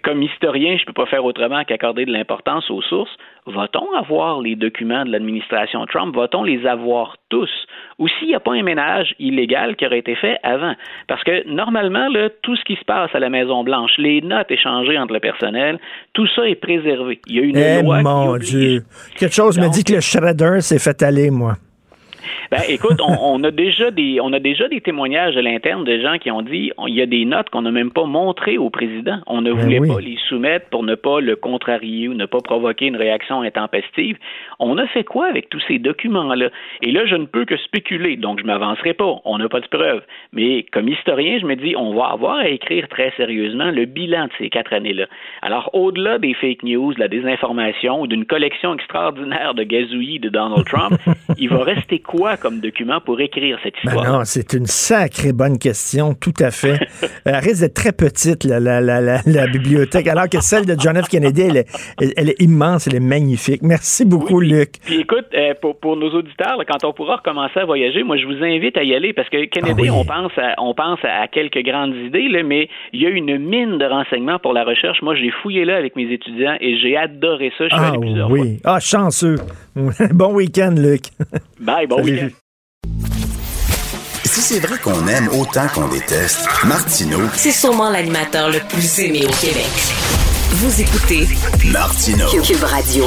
comme 0.04 0.24
historien, 0.24 0.76
je 0.78 0.82
ne 0.82 0.86
peux 0.88 0.94
pas 0.94 1.06
faire 1.06 1.24
autrement 1.24 1.64
qu'accorder 1.64 2.06
de 2.06 2.12
l'importance 2.12 2.70
aux 2.70 2.82
sources. 2.82 3.16
Va-t-on 3.46 3.94
avoir 3.98 4.42
les 4.42 4.56
documents 4.56 5.06
de 5.06 5.12
l'administration 5.12 5.86
Trump? 5.86 6.16
Va-t-on 6.16 6.44
les 6.44 6.66
avoir 6.66 7.18
tous? 7.30 7.50
Ou 7.98 8.08
s'il 8.08 8.30
n'y 8.30 8.36
a 8.36 8.40
pas 8.40 8.54
un 8.54 8.64
ménage 8.64 9.16
illégal 9.20 9.76
qui 9.76 9.86
aurait 9.86 10.00
été 10.00 10.16
fait 10.16 10.38
avant? 10.44 10.74
Parce 11.08 11.24
que 11.24 11.48
normalement, 11.48 12.10
là, 12.10 12.30
tout 12.42 12.56
ce 12.56 12.64
qui 12.64 12.76
se 12.76 12.84
passe 12.86 13.10
à 13.14 13.20
la 13.20 13.30
Maison-Blanche, 13.30 13.92
les 13.98 14.22
notes 14.22 14.52
échangées 14.52 14.98
entre 14.98 15.14
le 15.14 15.20
personnel, 15.20 15.80
tout 16.14 16.28
ça 16.36 16.48
est 16.48 16.56
préservé. 16.56 17.20
Il 17.28 17.36
y 17.36 17.40
a 17.40 17.44
une 17.44 17.58
eh 17.58 18.04
mon 18.04 18.38
Dieu! 18.38 18.84
Quelque 19.18 19.36
chose 19.36 19.58
me 19.60 19.70
dit 19.70 19.84
que 19.84 19.94
le 19.94 20.02
shredder 20.02 20.62
s'est 20.62 20.80
fait 20.80 21.02
aller, 21.04 21.30
moi. 21.30 21.54
Ben, 22.52 22.62
écoute, 22.68 23.00
on, 23.02 23.44
a 23.44 23.52
déjà 23.52 23.92
des, 23.92 24.20
on 24.22 24.34
a 24.34 24.40
déjà 24.40 24.68
des 24.68 24.82
témoignages 24.82 25.38
à 25.38 25.42
l'interne 25.42 25.84
de 25.84 26.00
gens 26.00 26.18
qui 26.18 26.32
ont 26.32 26.42
dit, 26.42 26.72
il 26.88 26.96
y 26.96 27.02
a 27.02 27.06
des 27.06 27.26
notes 27.26 27.50
qu'on 27.50 27.62
n'a 27.62 27.72
même 27.72 27.92
pas 27.92 28.06
montrées 28.06 28.58
au 28.58 28.70
président. 28.70 29.20
On 29.28 29.42
ne 29.42 29.54
ben 29.54 29.60
voulait 29.60 29.80
pas 29.80 30.00
les 30.02 30.18
soumettre 30.28 30.70
pour 30.70 30.84
ne 30.84 30.96
pas 30.96 31.20
le 31.22 31.36
contrarier 31.36 32.08
ou 32.08 32.14
ne 32.14 32.26
pas 32.26 32.40
provoquer 32.42 32.88
une 32.88 32.96
réaction 32.96 33.42
intempestive. 33.42 34.18
On 34.60 34.78
a 34.78 34.88
fait 34.88 35.04
quoi 35.04 35.28
avec 35.28 35.50
tous 35.50 35.62
ces 35.68 35.80
documents-là? 35.80 36.50
Et 36.82 36.92
là, 36.92 37.06
je 37.06 37.16
ne 37.16 37.26
peux 37.26 37.46
que 37.46 37.58
spéculer, 37.58 38.18
donc 38.18 38.40
je 38.42 38.46
m'avancerai 38.46 38.94
pas. 38.94 39.20
On 39.26 39.38
n'a 39.38 39.50
pas 39.50 39.60
de 39.60 39.68
preuves. 39.68 40.04
Mais 40.34 40.64
comme 40.72 40.88
historien, 40.88 41.38
je 41.40 41.46
me 41.46 41.56
dis, 41.56 41.76
on 41.76 41.94
va 41.94 42.08
avoir 42.08 42.38
à 42.38 42.48
écrire 42.48 42.88
très 42.88 43.12
sérieusement 43.18 43.72
le 43.72 43.86
bilan 43.86 44.26
de 44.26 44.32
ces 44.38 44.50
quatre 44.50 44.74
années-là. 44.74 45.06
Alors, 45.42 45.70
au-delà 45.74 46.18
des 46.18 46.34
fake 46.34 46.64
news, 46.64 46.94
de 46.94 47.00
la 47.00 47.08
désinformation 47.08 48.02
ou 48.02 48.08
d'une 48.08 48.26
collection 48.26 48.74
extraordinaire 48.74 49.54
de 49.54 49.64
gazouillis 49.64 50.20
de 50.20 50.30
Donald 50.30 50.66
Trump, 50.66 51.00
il 51.38 51.50
va 51.50 51.64
rester 51.64 52.00
quoi 52.10 52.38
comme 52.38 52.60
document 52.60 53.00
pour 53.00 53.22
écrire 53.22 53.60
cette 53.62 53.76
ben 53.86 53.92
histoire? 53.92 54.12
non, 54.12 54.26
c'est 54.26 54.54
une 54.54 54.66
sacrée 54.66 55.32
bonne 55.32 55.60
question, 55.60 56.16
tout 56.16 56.34
à 56.40 56.50
fait. 56.50 56.80
elle 57.26 57.36
risque 57.36 57.62
d'être 57.62 57.76
très 57.76 57.92
petite, 57.92 58.46
la, 58.46 58.60
la, 58.60 58.82
la, 58.82 59.00
la, 59.00 59.48
bibliothèque, 59.48 60.08
alors 60.08 60.28
que 60.28 60.42
celle 60.42 60.66
de 60.66 60.76
John 60.80 61.00
F. 61.00 61.08
Kennedy, 61.08 61.42
elle 61.42 61.58
est, 61.58 62.14
elle 62.18 62.30
est 62.30 62.42
immense, 62.42 62.88
elle 62.88 62.96
est 62.96 63.00
magnifique. 63.00 63.62
Merci 63.62 64.06
beaucoup, 64.06 64.40
Luc. 64.40 64.72
Puis 64.86 65.02
écoute, 65.02 65.28
euh, 65.36 65.54
pour, 65.62 65.80
pour, 65.80 65.98
nos 65.98 66.10
auditeurs, 66.10 66.58
quand 66.68 66.84
on 66.84 66.94
pourra 66.94 67.18
recommencer 67.18 67.60
à 67.60 67.66
voyager, 67.66 68.02
moi, 68.02 68.18
je 68.18 68.26
vous 68.26 68.44
invite 68.44 68.76
à 68.78 68.84
y 68.84 68.96
aller 68.96 69.14
parce 69.14 69.30
que 69.30 69.46
Kennedy, 69.46 69.90
ah 69.90 69.94
on 69.94 70.04
pense, 70.04 70.32
à, 70.38 70.56
on 70.58 70.74
pense 70.74 71.00
à 71.04 71.28
quelques 71.28 71.64
grandes 71.64 71.96
idées, 71.96 72.28
là, 72.28 72.42
mais 72.42 72.70
il 72.92 73.04
y 73.04 73.06
a 73.06 73.10
une 73.10 73.38
mine 73.38 73.78
de 73.78 73.86
renseignements 73.86 74.40
pour 74.40 74.54
la 74.54 74.64
recherche. 74.64 75.04
Moi, 75.04 75.14
j'ai 75.14 75.30
fouillé 75.44 75.64
là 75.64 75.78
avec 75.78 75.96
mes 75.96 76.12
étudiants 76.12 76.58
et 76.60 76.76
j'ai 76.80 76.98
adoré 76.98 77.52
ça. 77.56 77.68
Je 77.68 77.76
suis 77.76 77.86
ah, 77.86 77.90
allé 77.90 78.00
plusieurs 78.00 78.32
oui. 78.32 78.60
Ah, 78.64 78.80
chanceux. 78.80 79.36
bon 80.14 80.34
week-end, 80.34 80.74
Luc. 80.76 81.04
Bye, 81.60 81.88
bon 81.88 81.99
week-end. 82.02 82.30
Si 84.26 84.42
c'est 84.42 84.60
vrai 84.60 84.78
qu'on 84.78 85.08
aime 85.08 85.28
autant 85.30 85.68
qu'on 85.74 85.88
déteste, 85.88 86.48
Martineau. 86.66 87.22
C'est 87.36 87.52
sûrement 87.52 87.90
l'animateur 87.90 88.50
le 88.50 88.60
plus 88.70 89.00
aimé 89.00 89.26
au 89.26 89.32
Québec. 89.32 89.70
Vous 90.52 90.82
écoutez 90.82 91.28
Martineau. 91.72 92.28
Cube 92.42 92.64
Radio. 92.64 93.06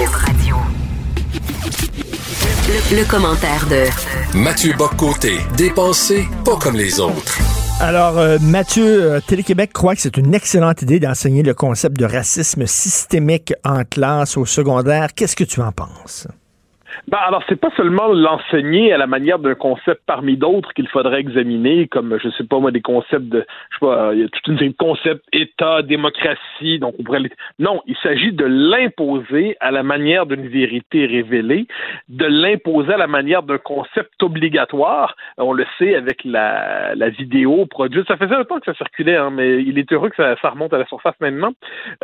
Le, 2.92 3.04
commentaire 3.04 3.66
de 3.68 4.38
Mathieu 4.38 4.72
Boccoté, 4.78 5.38
dépensé 5.56 6.26
pas 6.44 6.56
comme 6.56 6.76
les 6.76 7.00
autres. 7.00 7.38
Alors, 7.80 8.18
euh, 8.18 8.38
Mathieu, 8.40 9.12
euh, 9.12 9.20
Télé-Québec 9.20 9.72
croit 9.72 9.94
que 9.94 10.00
c'est 10.00 10.16
une 10.16 10.34
excellente 10.34 10.82
idée 10.82 11.00
d'enseigner 11.00 11.42
le 11.42 11.54
concept 11.54 11.98
de 11.98 12.04
racisme 12.04 12.66
systémique 12.66 13.52
en 13.64 13.84
classe 13.84 14.36
au 14.36 14.46
secondaire. 14.46 15.14
Qu'est-ce 15.14 15.36
que 15.36 15.44
tu 15.44 15.60
en 15.60 15.72
penses? 15.72 16.28
Ben, 17.08 17.18
alors, 17.26 17.42
c'est 17.48 17.60
pas 17.60 17.70
seulement 17.76 18.08
l'enseigner 18.08 18.92
à 18.92 18.98
la 18.98 19.06
manière 19.06 19.38
d'un 19.38 19.54
concept 19.54 20.02
parmi 20.06 20.36
d'autres 20.36 20.72
qu'il 20.74 20.88
faudrait 20.88 21.20
examiner, 21.20 21.88
comme, 21.88 22.18
je 22.22 22.28
sais 22.30 22.44
pas 22.44 22.58
moi, 22.58 22.70
des 22.70 22.80
concepts 22.80 23.28
de, 23.28 23.44
je 23.70 23.78
sais 23.78 23.86
pas, 23.86 24.14
il 24.14 24.20
y 24.20 24.24
a 24.24 24.28
toute 24.28 24.46
une 24.48 24.58
série 24.58 24.70
de 24.70 24.76
concepts 24.76 25.24
État, 25.32 25.82
démocratie, 25.82 26.78
donc 26.78 26.94
on 26.98 27.02
pourrait 27.02 27.22
Non, 27.58 27.82
il 27.86 27.96
s'agit 28.02 28.32
de 28.32 28.44
l'imposer 28.44 29.56
à 29.60 29.70
la 29.70 29.82
manière 29.82 30.26
d'une 30.26 30.46
vérité 30.48 31.06
révélée, 31.06 31.66
de 32.08 32.26
l'imposer 32.26 32.92
à 32.92 32.98
la 32.98 33.06
manière 33.06 33.42
d'un 33.42 33.58
concept 33.58 34.22
obligatoire. 34.22 35.16
On 35.38 35.52
le 35.52 35.66
sait 35.78 35.94
avec 35.94 36.24
la, 36.24 36.94
la 36.94 37.08
vidéo 37.08 37.66
produite, 37.66 38.06
ça 38.08 38.16
faisait 38.16 38.34
un 38.34 38.44
temps 38.44 38.58
que 38.58 38.66
ça 38.66 38.74
circulait, 38.74 39.16
hein, 39.16 39.30
mais 39.30 39.62
il 39.62 39.78
est 39.78 39.90
heureux 39.92 40.10
que 40.10 40.16
ça, 40.16 40.34
remonte 40.50 40.74
à 40.74 40.78
la 40.78 40.86
surface 40.86 41.14
maintenant, 41.20 41.52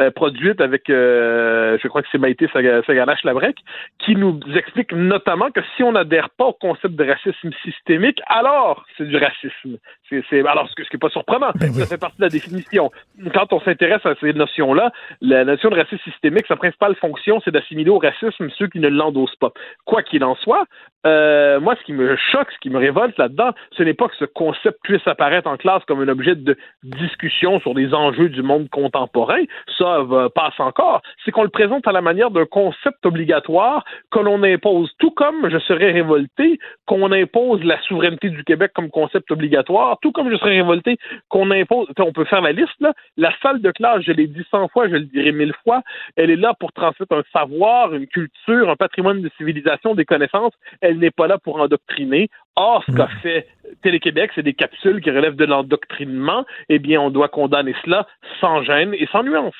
euh, 0.00 0.10
produite 0.10 0.60
avec, 0.60 0.88
euh, 0.90 1.76
je 1.82 1.88
crois 1.88 2.02
que 2.02 2.08
c'est 2.10 2.18
Maïté 2.18 2.48
Saganache-Labrec, 2.48 3.56
qui 3.98 4.14
nous 4.14 4.38
explique 4.54 4.77
notamment 4.92 5.50
que 5.50 5.60
si 5.76 5.82
on 5.82 5.92
n'adhère 5.92 6.30
pas 6.30 6.46
au 6.46 6.52
concept 6.52 6.94
de 6.94 7.04
racisme 7.04 7.50
systémique, 7.62 8.20
alors 8.26 8.84
c'est 8.96 9.06
du 9.06 9.16
racisme. 9.16 9.78
C'est, 10.08 10.46
alors, 10.46 10.68
ce, 10.70 10.74
qui 10.74 10.88
n'est 10.92 10.98
pas 10.98 11.10
surprenant, 11.10 11.50
ben 11.54 11.70
ça 11.72 11.86
fait 11.86 11.98
partie 11.98 12.16
de 12.16 12.22
la 12.22 12.30
définition. 12.30 12.90
Quand 13.34 13.52
on 13.52 13.60
s'intéresse 13.60 14.04
à 14.06 14.14
ces 14.20 14.32
notions-là, 14.32 14.90
la 15.20 15.44
notion 15.44 15.68
de 15.68 15.76
racisme 15.76 16.02
systémique, 16.02 16.46
sa 16.46 16.56
principale 16.56 16.94
fonction, 16.96 17.40
c'est 17.44 17.50
d'assimiler 17.50 17.90
au 17.90 17.98
racisme 17.98 18.48
ceux 18.56 18.68
qui 18.68 18.80
ne 18.80 18.88
l'endossent 18.88 19.36
pas. 19.36 19.52
Quoi 19.84 20.02
qu'il 20.02 20.24
en 20.24 20.34
soit, 20.36 20.64
euh, 21.06 21.60
moi, 21.60 21.76
ce 21.78 21.84
qui 21.84 21.92
me 21.92 22.16
choque, 22.16 22.50
ce 22.52 22.58
qui 22.58 22.70
me 22.70 22.78
révolte 22.78 23.18
là-dedans, 23.18 23.52
ce 23.76 23.82
n'est 23.82 23.94
pas 23.94 24.08
que 24.08 24.16
ce 24.16 24.24
concept 24.24 24.78
puisse 24.82 25.06
apparaître 25.06 25.48
en 25.48 25.56
classe 25.56 25.84
comme 25.86 26.00
un 26.00 26.08
objet 26.08 26.34
de 26.34 26.56
discussion 26.82 27.60
sur 27.60 27.74
des 27.74 27.94
enjeux 27.94 28.28
du 28.28 28.42
monde 28.42 28.68
contemporain, 28.70 29.42
ça 29.76 30.04
passe 30.34 30.58
encore, 30.58 31.02
c'est 31.24 31.30
qu'on 31.30 31.42
le 31.42 31.48
présente 31.48 31.86
à 31.86 31.92
la 31.92 32.00
manière 32.00 32.30
d'un 32.30 32.46
concept 32.46 33.04
obligatoire 33.04 33.84
que 34.10 34.18
l'on 34.18 34.42
impose, 34.42 34.67
tout 34.98 35.10
comme 35.10 35.48
je 35.50 35.58
serais 35.58 35.92
révolté 35.92 36.58
qu'on 36.86 37.12
impose 37.12 37.62
la 37.64 37.80
souveraineté 37.82 38.30
du 38.30 38.44
Québec 38.44 38.72
comme 38.74 38.90
concept 38.90 39.30
obligatoire, 39.30 39.98
tout 40.00 40.12
comme 40.12 40.30
je 40.30 40.36
serais 40.36 40.56
révolté 40.56 40.96
qu'on 41.28 41.50
impose, 41.50 41.88
on 41.98 42.12
peut 42.12 42.24
faire 42.24 42.40
la 42.40 42.52
liste, 42.52 42.74
là, 42.80 42.92
la 43.16 43.32
salle 43.42 43.60
de 43.60 43.70
classe, 43.70 44.02
je 44.06 44.12
l'ai 44.12 44.26
dit 44.26 44.44
cent 44.50 44.68
fois, 44.68 44.88
je 44.88 44.94
le 44.94 45.04
dirai 45.04 45.32
mille 45.32 45.54
fois, 45.64 45.82
elle 46.16 46.30
est 46.30 46.36
là 46.36 46.54
pour 46.58 46.72
transmettre 46.72 47.14
un 47.14 47.22
savoir, 47.32 47.94
une 47.94 48.06
culture, 48.06 48.70
un 48.70 48.76
patrimoine 48.76 49.20
de 49.20 49.30
civilisation, 49.36 49.94
des 49.94 50.04
connaissances, 50.04 50.52
elle 50.80 50.98
n'est 50.98 51.10
pas 51.10 51.26
là 51.26 51.38
pour 51.38 51.60
endoctriner. 51.60 52.28
Or, 52.56 52.82
ce 52.88 52.92
qu'a 52.92 53.06
hmm. 53.06 53.18
fait 53.22 53.46
Télé-Québec, 53.82 54.32
c'est 54.34 54.42
des 54.42 54.54
capsules 54.54 55.00
qui 55.00 55.10
relèvent 55.10 55.36
de 55.36 55.44
l'endoctrinement. 55.44 56.44
Eh 56.68 56.80
bien, 56.80 57.00
on 57.00 57.10
doit 57.10 57.28
condamner 57.28 57.74
cela 57.84 58.06
sans 58.40 58.62
gêne 58.62 58.94
et 58.94 59.06
sans 59.12 59.22
nuance. 59.22 59.54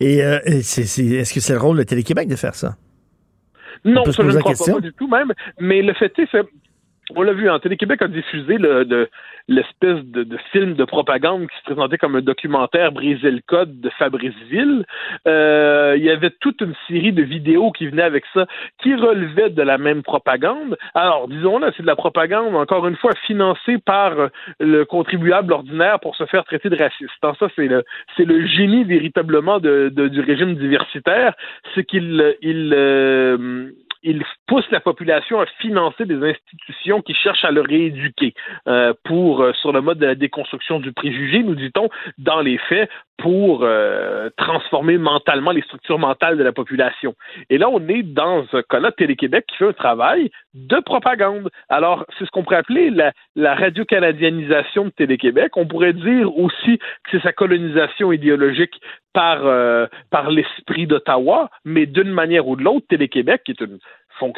Et 0.00 0.22
euh, 0.22 0.38
est-ce 0.44 1.34
que 1.34 1.40
c'est 1.40 1.52
le 1.54 1.58
rôle 1.58 1.78
de 1.78 1.82
Télé-Québec 1.84 2.28
de 2.28 2.36
faire 2.36 2.54
ça? 2.54 2.74
Non, 3.84 4.04
ça, 4.06 4.22
je 4.22 4.22
ne 4.22 4.40
crois 4.40 4.54
pas, 4.54 4.80
du 4.80 4.92
tout 4.92 5.08
même. 5.08 5.32
Mais 5.58 5.82
le 5.82 5.92
fait 5.94 6.18
est, 6.18 6.36
on 7.16 7.22
l'a 7.22 7.32
vu, 7.32 7.48
hein, 7.48 7.58
Télé-Québec 7.58 8.02
a 8.02 8.08
diffusé 8.08 8.58
le, 8.58 9.08
l'espèce 9.48 10.04
de, 10.04 10.36
film 10.52 10.74
de 10.74 10.84
propagande 10.84 11.48
qui 11.48 11.56
se 11.58 11.62
présentait 11.64 11.98
comme 11.98 12.16
un 12.16 12.20
documentaire 12.20 12.92
Briser 12.92 13.30
le 13.30 13.40
code 13.46 13.80
de 13.80 13.88
Fabrice 13.90 14.34
Ville. 14.50 14.84
Euh, 15.26 15.94
il 15.96 16.04
y 16.04 16.10
avait 16.10 16.30
toute 16.30 16.60
une 16.60 16.74
série 16.86 17.12
de 17.12 17.22
vidéos 17.22 17.72
qui 17.72 17.86
venaient 17.86 18.02
avec 18.02 18.24
ça, 18.34 18.46
qui 18.82 18.94
relevaient 18.94 19.50
de 19.50 19.62
la 19.62 19.78
même 19.78 20.02
propagande. 20.02 20.76
Alors, 20.94 21.28
disons 21.28 21.58
là, 21.58 21.70
c'est 21.76 21.82
de 21.82 21.86
la 21.86 21.96
propagande, 21.96 22.54
encore 22.54 22.86
une 22.86 22.96
fois, 22.96 23.12
financée 23.26 23.78
par 23.78 24.12
le 24.60 24.84
contribuable 24.84 25.52
ordinaire 25.52 26.00
pour 26.00 26.14
se 26.16 26.26
faire 26.26 26.44
traiter 26.44 26.68
de 26.68 26.76
raciste. 26.76 27.10
Dans 27.22 27.34
ça, 27.34 27.48
c'est 27.56 27.68
le, 27.68 28.46
génie 28.46 28.84
véritablement 28.84 29.58
du 29.60 30.20
régime 30.20 30.54
diversitaire, 30.54 31.34
c'est 31.74 31.84
qu'il 31.84 32.36
il, 32.42 32.72
euh, 32.74 33.70
il 34.02 34.24
pousse 34.46 34.68
la 34.70 34.80
population 34.80 35.40
à 35.40 35.46
financer 35.60 36.06
des 36.06 36.22
institutions 36.22 37.02
qui 37.02 37.14
cherchent 37.14 37.44
à 37.44 37.50
le 37.50 37.60
rééduquer. 37.60 38.34
Euh, 38.66 38.92
pour 39.04 39.42
euh, 39.42 39.52
sur 39.54 39.72
le 39.72 39.80
mode 39.80 39.98
de 39.98 40.06
la 40.06 40.14
déconstruction 40.14 40.80
du 40.80 40.92
préjugé, 40.92 41.42
nous 41.42 41.54
dit-on, 41.54 41.88
dans 42.18 42.40
les 42.40 42.58
faits, 42.58 42.90
pour 43.18 43.60
euh, 43.62 44.30
transformer 44.36 44.96
mentalement 44.96 45.50
les 45.50 45.62
structures 45.62 45.98
mentales 45.98 46.38
de 46.38 46.44
la 46.44 46.52
population. 46.52 47.14
Et 47.50 47.58
là, 47.58 47.68
on 47.68 47.86
est 47.88 48.04
dans 48.04 48.44
un 48.52 48.62
cas-là, 48.62 48.92
Télé-Québec 48.92 49.44
qui 49.48 49.56
fait 49.56 49.68
un 49.68 49.72
travail 49.72 50.30
de 50.54 50.80
propagande. 50.80 51.50
Alors, 51.68 52.04
c'est 52.16 52.24
ce 52.24 52.30
qu'on 52.30 52.44
pourrait 52.44 52.56
appeler 52.56 52.90
la, 52.90 53.12
la 53.34 53.56
radio-canadianisation 53.56 54.84
de 54.86 54.90
Télé-Québec. 54.90 55.56
On 55.56 55.66
pourrait 55.66 55.92
dire 55.92 56.36
aussi 56.38 56.78
que 56.78 57.10
c'est 57.10 57.22
sa 57.22 57.32
colonisation 57.32 58.12
idéologique 58.12 58.80
par, 59.12 59.44
euh, 59.44 59.86
par 60.10 60.30
l'esprit 60.30 60.86
d'Ottawa, 60.86 61.50
mais 61.64 61.86
d'une 61.86 62.10
manière 62.10 62.46
ou 62.46 62.54
de 62.54 62.62
l'autre, 62.62 62.86
Télé-Québec, 62.88 63.42
qui 63.44 63.50
est 63.52 63.60
une 63.60 63.78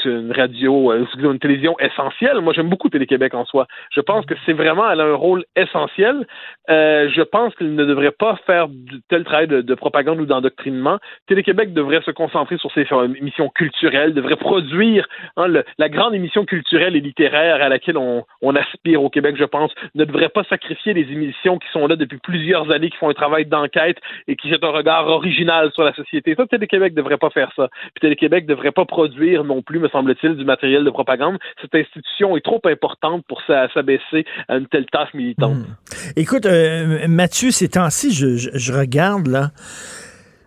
une 0.04 0.32
radio, 0.32 0.92
euh, 0.92 1.06
une 1.18 1.38
télévision 1.38 1.76
essentielle. 1.78 2.40
Moi, 2.40 2.52
j'aime 2.52 2.68
beaucoup 2.68 2.88
Télé-Québec 2.88 3.34
en 3.34 3.44
soi. 3.44 3.66
Je 3.90 4.00
pense 4.00 4.26
que 4.26 4.34
c'est 4.46 4.52
vraiment, 4.52 4.90
elle 4.90 5.00
a 5.00 5.04
un 5.04 5.14
rôle 5.14 5.44
essentiel. 5.56 6.26
Euh, 6.68 7.08
je 7.14 7.22
pense 7.22 7.54
qu'il 7.54 7.74
ne 7.74 7.84
devrait 7.84 8.12
pas 8.12 8.36
faire 8.46 8.68
tel 9.08 9.24
travail 9.24 9.48
de, 9.48 9.74
propagande 9.74 10.20
ou 10.20 10.26
d'endoctrinement. 10.26 10.98
Télé-Québec 11.26 11.72
devrait 11.72 12.02
se 12.02 12.10
concentrer 12.10 12.58
sur 12.58 12.70
ses 12.72 12.86
émissions 13.16 13.48
culturelles, 13.48 14.14
devrait 14.14 14.36
produire 14.36 15.06
hein, 15.36 15.46
la 15.78 15.88
grande 15.88 16.14
émission 16.14 16.44
culturelle 16.44 16.96
et 16.96 17.00
littéraire 17.00 17.62
à 17.62 17.68
laquelle 17.68 17.96
on, 17.96 18.24
aspire 18.56 19.02
au 19.02 19.08
Québec, 19.08 19.36
je 19.38 19.44
pense, 19.44 19.70
ne 19.94 20.04
devrait 20.04 20.28
pas 20.28 20.42
sacrifier 20.44 20.92
les 20.92 21.02
émissions 21.12 21.58
qui 21.58 21.68
sont 21.72 21.86
là 21.86 21.94
depuis 21.94 22.18
plusieurs 22.18 22.70
années, 22.72 22.90
qui 22.90 22.96
font 22.96 23.08
un 23.08 23.14
travail 23.14 23.46
d'enquête 23.46 23.96
et 24.26 24.34
qui 24.34 24.48
jettent 24.48 24.64
un 24.64 24.70
regard 24.70 25.06
original 25.06 25.70
sur 25.72 25.84
la 25.84 25.94
société. 25.94 26.34
Ça, 26.34 26.46
Télé-Québec 26.46 26.94
devrait 26.94 27.16
pas 27.16 27.30
faire 27.30 27.50
ça. 27.54 27.68
Puis 27.94 28.00
Télé-Québec 28.00 28.46
devrait 28.46 28.72
pas 28.72 28.84
produire 28.84 29.44
non 29.44 29.62
plus 29.62 29.69
plus, 29.70 29.78
me 29.78 29.88
semble-t-il, 29.88 30.34
du 30.36 30.44
matériel 30.44 30.84
de 30.84 30.90
propagande. 30.90 31.38
Cette 31.62 31.74
institution 31.74 32.36
est 32.36 32.44
trop 32.44 32.60
importante 32.64 33.24
pour 33.28 33.40
s'abaisser 33.46 34.24
à 34.48 34.56
une 34.56 34.66
telle 34.66 34.86
tâche 34.86 35.14
militante. 35.14 35.58
Hmm. 35.58 36.12
Écoute, 36.16 36.44
euh, 36.46 37.06
Mathieu, 37.06 37.52
ces 37.52 37.68
temps-ci, 37.68 38.12
je, 38.12 38.72
regarde 38.72 39.28
là 39.28 39.50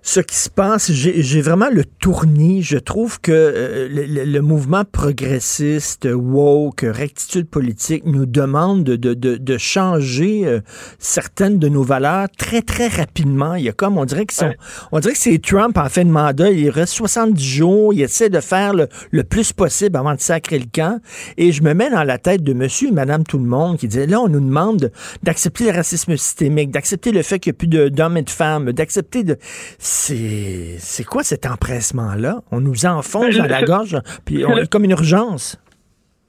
ce 0.05 0.19
qui 0.19 0.35
se 0.35 0.49
passe, 0.49 0.91
j'ai 0.91 1.41
vraiment 1.41 1.69
le 1.71 1.85
tournis. 1.85 2.61
Je 2.61 2.77
trouve 2.77 3.21
que 3.21 3.31
euh, 3.31 3.87
le, 3.89 4.41
mouvement 4.41 4.83
progressiste, 4.83 6.09
woke, 6.13 6.81
rectitude 6.83 7.47
politique 7.47 8.03
nous 8.05 8.25
demande 8.25 8.83
de, 8.83 8.97
de, 8.97 9.13
de, 9.13 9.57
changer 9.57 10.45
euh, 10.45 10.59
certaines 10.99 11.57
de 11.57 11.69
nos 11.69 11.83
valeurs 11.83 12.27
très, 12.37 12.61
très 12.61 12.89
rapidement. 12.89 13.55
Il 13.55 13.63
y 13.63 13.69
a 13.69 13.71
comme, 13.71 13.97
on 13.97 14.03
dirait 14.03 14.25
que, 14.25 14.33
on 14.91 14.99
dirait 14.99 15.13
que 15.13 15.19
c'est 15.19 15.41
Trump 15.41 15.77
en 15.77 15.87
fin 15.87 16.03
de 16.03 16.09
mandat, 16.09 16.51
il 16.51 16.69
reste 16.69 16.93
70 16.95 17.41
jours, 17.41 17.93
il 17.93 18.01
essaie 18.01 18.29
de 18.29 18.41
faire 18.41 18.73
le, 18.73 18.89
le, 19.11 19.23
plus 19.23 19.53
possible 19.53 19.95
avant 19.95 20.15
de 20.15 20.19
sacrer 20.19 20.59
le 20.59 20.65
camp. 20.71 20.99
Et 21.37 21.53
je 21.53 21.63
me 21.63 21.73
mets 21.73 21.89
dans 21.89 22.03
la 22.03 22.17
tête 22.17 22.43
de 22.43 22.51
monsieur 22.51 22.89
et 22.89 22.91
madame 22.91 23.23
tout 23.23 23.37
le 23.37 23.45
monde 23.45 23.77
qui 23.77 23.87
disait, 23.87 24.07
là, 24.07 24.19
on 24.19 24.27
nous 24.27 24.41
demande 24.41 24.91
d'accepter 25.23 25.63
le 25.63 25.71
racisme 25.71 26.17
systémique, 26.17 26.71
d'accepter 26.71 27.13
le 27.13 27.21
fait 27.21 27.39
qu'il 27.39 27.53
n'y 27.53 27.55
a 27.55 27.57
plus 27.57 27.89
d'hommes 27.89 28.17
et 28.17 28.21
de 28.21 28.29
femmes, 28.29 28.73
d'accepter 28.73 29.23
de 29.23 29.37
c'est 29.93 31.03
quoi 31.03 31.23
cet 31.23 31.45
empressement-là? 31.45 32.41
On 32.51 32.59
nous 32.59 32.85
enfonce 32.85 33.35
dans 33.35 33.45
la 33.45 33.63
gorge, 33.63 33.97
puis 34.25 34.45
on 34.45 34.57
est 34.57 34.69
comme 34.69 34.83
une 34.83 34.91
urgence. 34.91 35.59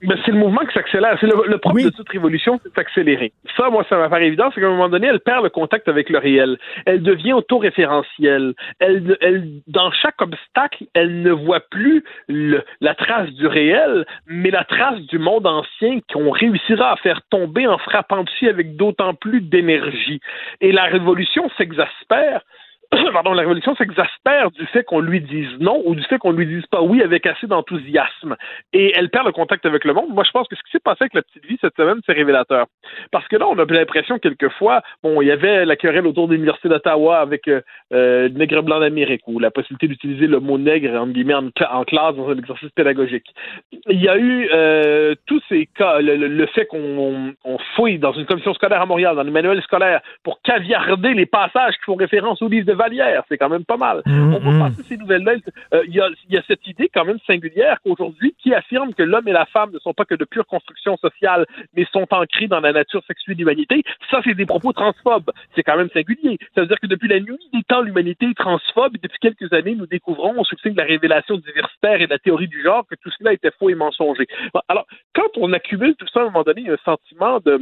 Ben, 0.03 0.19
c'est 0.24 0.32
le 0.32 0.39
mouvement 0.39 0.61
qui 0.66 0.74
s'accélère. 0.74 1.16
C'est 1.19 1.27
le, 1.27 1.59
propre 1.59 1.81
de 1.81 1.89
toute 1.89 2.09
révolution, 2.11 2.61
c'est 2.62 2.74
s'accélérer. 2.74 3.32
Ça, 3.57 3.70
moi, 3.70 3.86
ça 3.89 3.97
m'apparaît 3.97 4.27
évident, 4.27 4.51
c'est 4.55 4.61
qu'à 4.61 4.66
un 4.66 4.70
moment 4.70 4.89
donné, 4.89 5.07
elle 5.07 5.20
perd 5.20 5.43
le 5.45 5.49
contact 5.49 5.89
avec 5.89 6.11
le 6.11 6.19
réel. 6.19 6.59
Elle 6.85 7.03
devient 7.03 7.32
autoréférentielle. 7.32 8.55
Elle, 8.81 9.16
elle, 9.23 9.49
dans 9.66 9.91
chaque 9.93 10.20
obstacle, 10.20 10.85
elle 10.95 11.23
ne 11.23 11.31
voit 11.31 11.61
plus 11.70 12.05
la 12.28 12.95
trace 12.95 13.31
du 13.31 13.47
réel, 13.47 14.05
mais 14.27 14.51
la 14.51 14.65
trace 14.65 15.01
du 15.01 15.19
monde 15.19 15.47
ancien 15.47 16.01
qu'on 16.12 16.31
réussira 16.31 16.93
à 16.93 16.97
faire 16.97 17.23
tomber 17.31 17.66
en 17.66 17.78
frappant 17.78 18.24
dessus 18.24 18.49
avec 18.49 18.77
d'autant 18.77 19.15
plus 19.15 19.41
d'énergie. 19.41 20.20
Et 20.61 20.73
la 20.73 20.85
révolution 20.85 21.51
s'exaspère 21.57 22.43
pardon, 23.12 23.33
la 23.33 23.43
révolution 23.43 23.75
s'exaspère 23.77 24.51
du 24.51 24.66
fait 24.66 24.85
qu'on 24.85 25.01
lui 25.01 25.21
dise 25.21 25.49
non 25.61 25.83
ou 25.85 25.95
du 25.95 26.03
fait 26.05 26.19
qu'on 26.19 26.33
lui 26.33 26.47
dise 26.47 26.66
pas 26.66 26.83
oui 26.83 27.03
avec 27.03 27.27
assez 27.27 27.47
d'enthousiasme. 27.47 28.37
Et 28.73 28.93
elle 28.97 29.11
perd 29.11 29.27
le 29.27 29.33
contact 29.33 29.66
avec 29.66 29.85
le 29.85 29.93
monde. 29.93 30.11
Moi, 30.11 30.25
je 30.25 30.31
pense 30.31 30.49
que 30.49 30.57
ce 30.57 30.62
qui 30.62 30.71
s'est 30.73 30.81
passé 30.81 30.99
avec 31.03 31.15
la 31.15 31.23
petite 31.23 31.45
vie 31.47 31.59
cette 31.61 31.77
semaine, 31.77 32.01
c'est 32.07 32.12
révélateur. 32.12 32.66
Parce 33.11 33.27
que 33.29 33.37
là, 33.37 33.47
on 33.49 33.59
a 33.59 33.65
l'impression 33.65 34.19
quelquefois, 34.19 34.83
bon, 35.03 35.23
il 35.23 35.29
y 35.29 35.31
avait 35.31 35.65
la 35.65 35.77
querelle 35.77 36.07
autour 36.07 36.29
de 36.29 36.35
l'Université 36.35 36.69
d'Ottawa 36.69 37.19
avec 37.19 37.49
euh, 37.49 37.61
euh, 37.93 38.29
le 38.29 38.35
nègre 38.35 38.62
blanc 38.62 38.81
d'Amérique 38.81 39.23
ou 39.27 39.39
la 39.39 39.51
possibilité 39.51 39.89
d'utiliser 39.89 40.27
le 40.27 40.41
mot 40.41 40.59
nègre, 40.59 40.95
en 40.95 41.85
classe 41.85 42.16
dans 42.16 42.29
un 42.29 42.39
exercice 42.39 42.71
pédagogique. 42.71 43.27
Il 43.89 44.01
y 44.01 44.09
a 44.09 44.16
eu 44.16 44.49
euh, 44.53 45.15
tous 45.27 45.43
ces 45.49 45.66
cas, 45.66 46.01
le, 46.01 46.47
fait 46.47 46.66
qu'on 46.66 47.35
fouille 47.75 47.99
dans 47.99 48.12
une 48.12 48.27
commission 48.27 48.55
scolaire 48.55 48.83
à 48.83 48.87
Montréal, 48.87 49.16
dans 49.16 49.23
les 49.23 49.31
manuels 49.31 49.62
scolaires, 49.62 50.01
pour 50.23 50.41
caviarder 50.43 51.15
les 51.15 51.27
passages 51.27 51.75
qui 51.77 51.85
font 51.85 51.95
référence 51.95 52.43
au 52.43 52.49
livre 52.49 52.66
de 52.66 52.73
c'est 53.28 53.39
quand 53.39 53.48
même 53.48 53.65
pas 53.65 53.77
mal. 53.77 54.02
Mm-hmm. 54.06 54.40
On 54.43 54.51
va 54.51 54.69
passer 54.69 54.82
ces 54.82 54.97
nouvelles-là. 54.97 55.35
Euh, 55.74 55.82
il 55.89 55.94
y, 55.94 56.01
a, 56.01 56.43
cette 56.47 56.66
idée 56.66 56.90
quand 56.93 57.05
même 57.05 57.19
singulière 57.27 57.78
qu'aujourd'hui, 57.85 58.35
qui 58.39 58.55
affirme 58.55 58.94
que 58.94 59.02
l'homme 59.02 59.28
et 59.28 59.32
la 59.32 59.47
femme 59.47 59.70
ne 59.73 59.78
sont 59.78 59.94
pas 59.94 60.05
que 60.05 60.15
de 60.15 60.24
pure 60.24 60.47
construction 60.47 60.97
sociale, 60.97 61.47
mais 61.74 61.86
sont 61.93 62.06
ancrés 62.11 62.48
dans 62.48 62.61
la 62.61 62.73
nature 62.73 63.02
sexuelle 63.06 63.36
de 63.36 63.40
l'humanité. 63.40 63.82
Ça, 64.11 64.20
c'est 64.24 64.35
des 64.35 64.47
propos 64.47 64.73
transphobes. 64.73 65.31
C'est 65.55 65.62
quand 65.62 65.77
même 65.77 65.90
singulier. 65.90 66.39
Ça 66.55 66.62
veut 66.62 66.66
dire 66.66 66.81
que 66.81 66.86
depuis 66.86 67.09
la 67.09 67.20
nuit 67.20 67.39
des 67.52 67.62
temps, 67.62 67.82
l'humanité 67.82 68.27
est 68.27 68.36
transphobe 68.36 68.97
et 68.97 69.01
depuis 69.02 69.19
quelques 69.20 69.52
années, 69.52 69.74
nous 69.74 69.86
découvrons 69.86 70.39
au 70.40 70.44
succès 70.44 70.70
de 70.70 70.77
la 70.77 70.85
révélation 70.85 71.36
diversitaire 71.36 72.01
et 72.01 72.06
de 72.06 72.11
la 72.11 72.19
théorie 72.19 72.48
du 72.48 72.62
genre 72.62 72.85
que 72.89 72.94
tout 72.97 73.11
cela 73.19 73.32
était 73.32 73.51
faux 73.59 73.70
et 73.70 73.74
mensonger. 73.74 74.27
Alors, 74.69 74.86
quand 75.15 75.28
on 75.36 75.52
accumule 75.52 75.94
tout 75.97 76.06
ça 76.12 76.20
à 76.20 76.23
un 76.23 76.27
moment 76.27 76.43
donné, 76.43 76.69
un 76.69 76.77
sentiment 76.85 77.40
de 77.40 77.61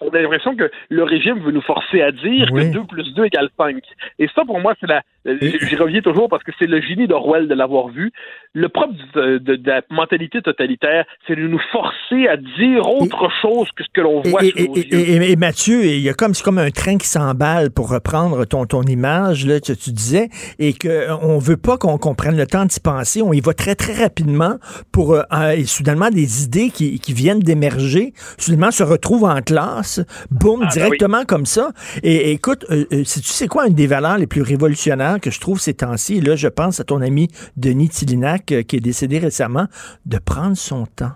on 0.00 0.08
a 0.10 0.20
l'impression 0.20 0.54
que 0.54 0.70
le 0.88 1.02
régime 1.02 1.40
veut 1.40 1.50
nous 1.50 1.62
forcer 1.62 2.02
à 2.02 2.12
dire 2.12 2.48
que 2.52 2.72
2 2.72 2.84
plus 2.84 3.14
2 3.14 3.24
égale 3.24 3.48
5. 3.56 3.76
Et 4.18 4.28
ça, 4.34 4.44
pour 4.44 4.60
moi, 4.60 4.74
c'est 4.80 4.86
la. 4.86 5.02
J'y 5.24 5.76
reviens 5.76 6.00
toujours 6.00 6.28
parce 6.28 6.42
que 6.42 6.52
c'est 6.58 6.66
le 6.66 6.80
génie 6.80 7.06
d'Orwell 7.06 7.48
de 7.48 7.54
l'avoir 7.54 7.88
vu. 7.88 8.12
Le 8.54 8.68
propre 8.68 8.94
de, 9.14 9.60
la 9.64 9.82
mentalité 9.90 10.40
totalitaire, 10.40 11.04
c'est 11.26 11.36
de 11.36 11.46
nous 11.46 11.60
forcer 11.70 12.28
à 12.28 12.36
dire 12.36 12.88
autre 12.88 13.28
chose 13.42 13.68
que 13.76 13.84
ce 13.84 13.88
que 13.92 14.00
l'on 14.00 14.22
voit 14.22 14.42
et, 14.42 15.32
et, 15.32 15.36
Mathieu, 15.36 15.84
il 15.84 16.00
y 16.00 16.08
a 16.08 16.14
comme, 16.14 16.32
c'est 16.32 16.42
comme 16.42 16.58
un 16.58 16.70
train 16.70 16.96
qui 16.96 17.06
s'emballe, 17.06 17.70
pour 17.70 17.90
reprendre 17.90 18.44
ton, 18.46 18.64
ton 18.64 18.82
image, 18.82 19.46
là, 19.46 19.60
que 19.60 19.72
tu 19.72 19.90
disais, 19.90 20.28
et 20.58 20.72
qu'on 20.72 21.38
veut 21.38 21.56
pas 21.56 21.76
qu'on 21.76 22.14
prenne 22.14 22.36
le 22.36 22.46
temps 22.46 22.64
d'y 22.64 22.80
penser. 22.80 23.20
On 23.20 23.32
y 23.32 23.40
va 23.40 23.52
très, 23.52 23.74
très 23.74 23.92
rapidement 23.92 24.56
pour, 24.92 25.14
euh, 25.14 25.50
et 25.54 25.64
soudainement, 25.64 26.10
des 26.10 26.44
idées 26.44 26.70
qui, 26.70 26.98
qui 27.00 27.12
viennent 27.12 27.40
d'émerger, 27.40 28.12
soudainement 28.38 28.70
se 28.70 28.82
retrouvent 28.82 29.24
en 29.24 29.40
classe 29.42 29.87
boum, 30.30 30.60
ah, 30.62 30.66
ben 30.66 30.70
directement 30.70 31.24
comme 31.24 31.46
ça. 31.46 31.72
Et, 32.02 32.32
écoute, 32.32 32.64
euh, 32.70 32.84
euh, 32.92 33.02
tu 33.02 33.22
sais 33.22 33.48
quoi, 33.48 33.66
une 33.66 33.74
des 33.74 33.86
valeurs 33.86 34.18
les 34.18 34.26
plus 34.26 34.42
révolutionnaires 34.42 35.20
que 35.20 35.30
je 35.30 35.40
trouve 35.40 35.60
ces 35.60 35.74
temps-ci, 35.74 36.20
là, 36.20 36.36
je 36.36 36.48
pense 36.48 36.80
à 36.80 36.84
ton 36.84 37.00
ami 37.00 37.28
Denis 37.56 37.88
Tillinac, 37.88 38.52
euh, 38.52 38.62
qui 38.62 38.76
est 38.76 38.80
décédé 38.80 39.18
récemment, 39.18 39.66
de 40.06 40.18
prendre 40.18 40.56
son 40.56 40.86
temps, 40.86 41.12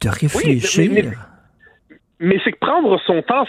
de 0.00 0.08
réfléchir. 0.08 1.12
mais, 2.20 2.38
c'est 2.44 2.52
que 2.52 2.58
prendre 2.58 3.00
son 3.06 3.22
temps, 3.22 3.46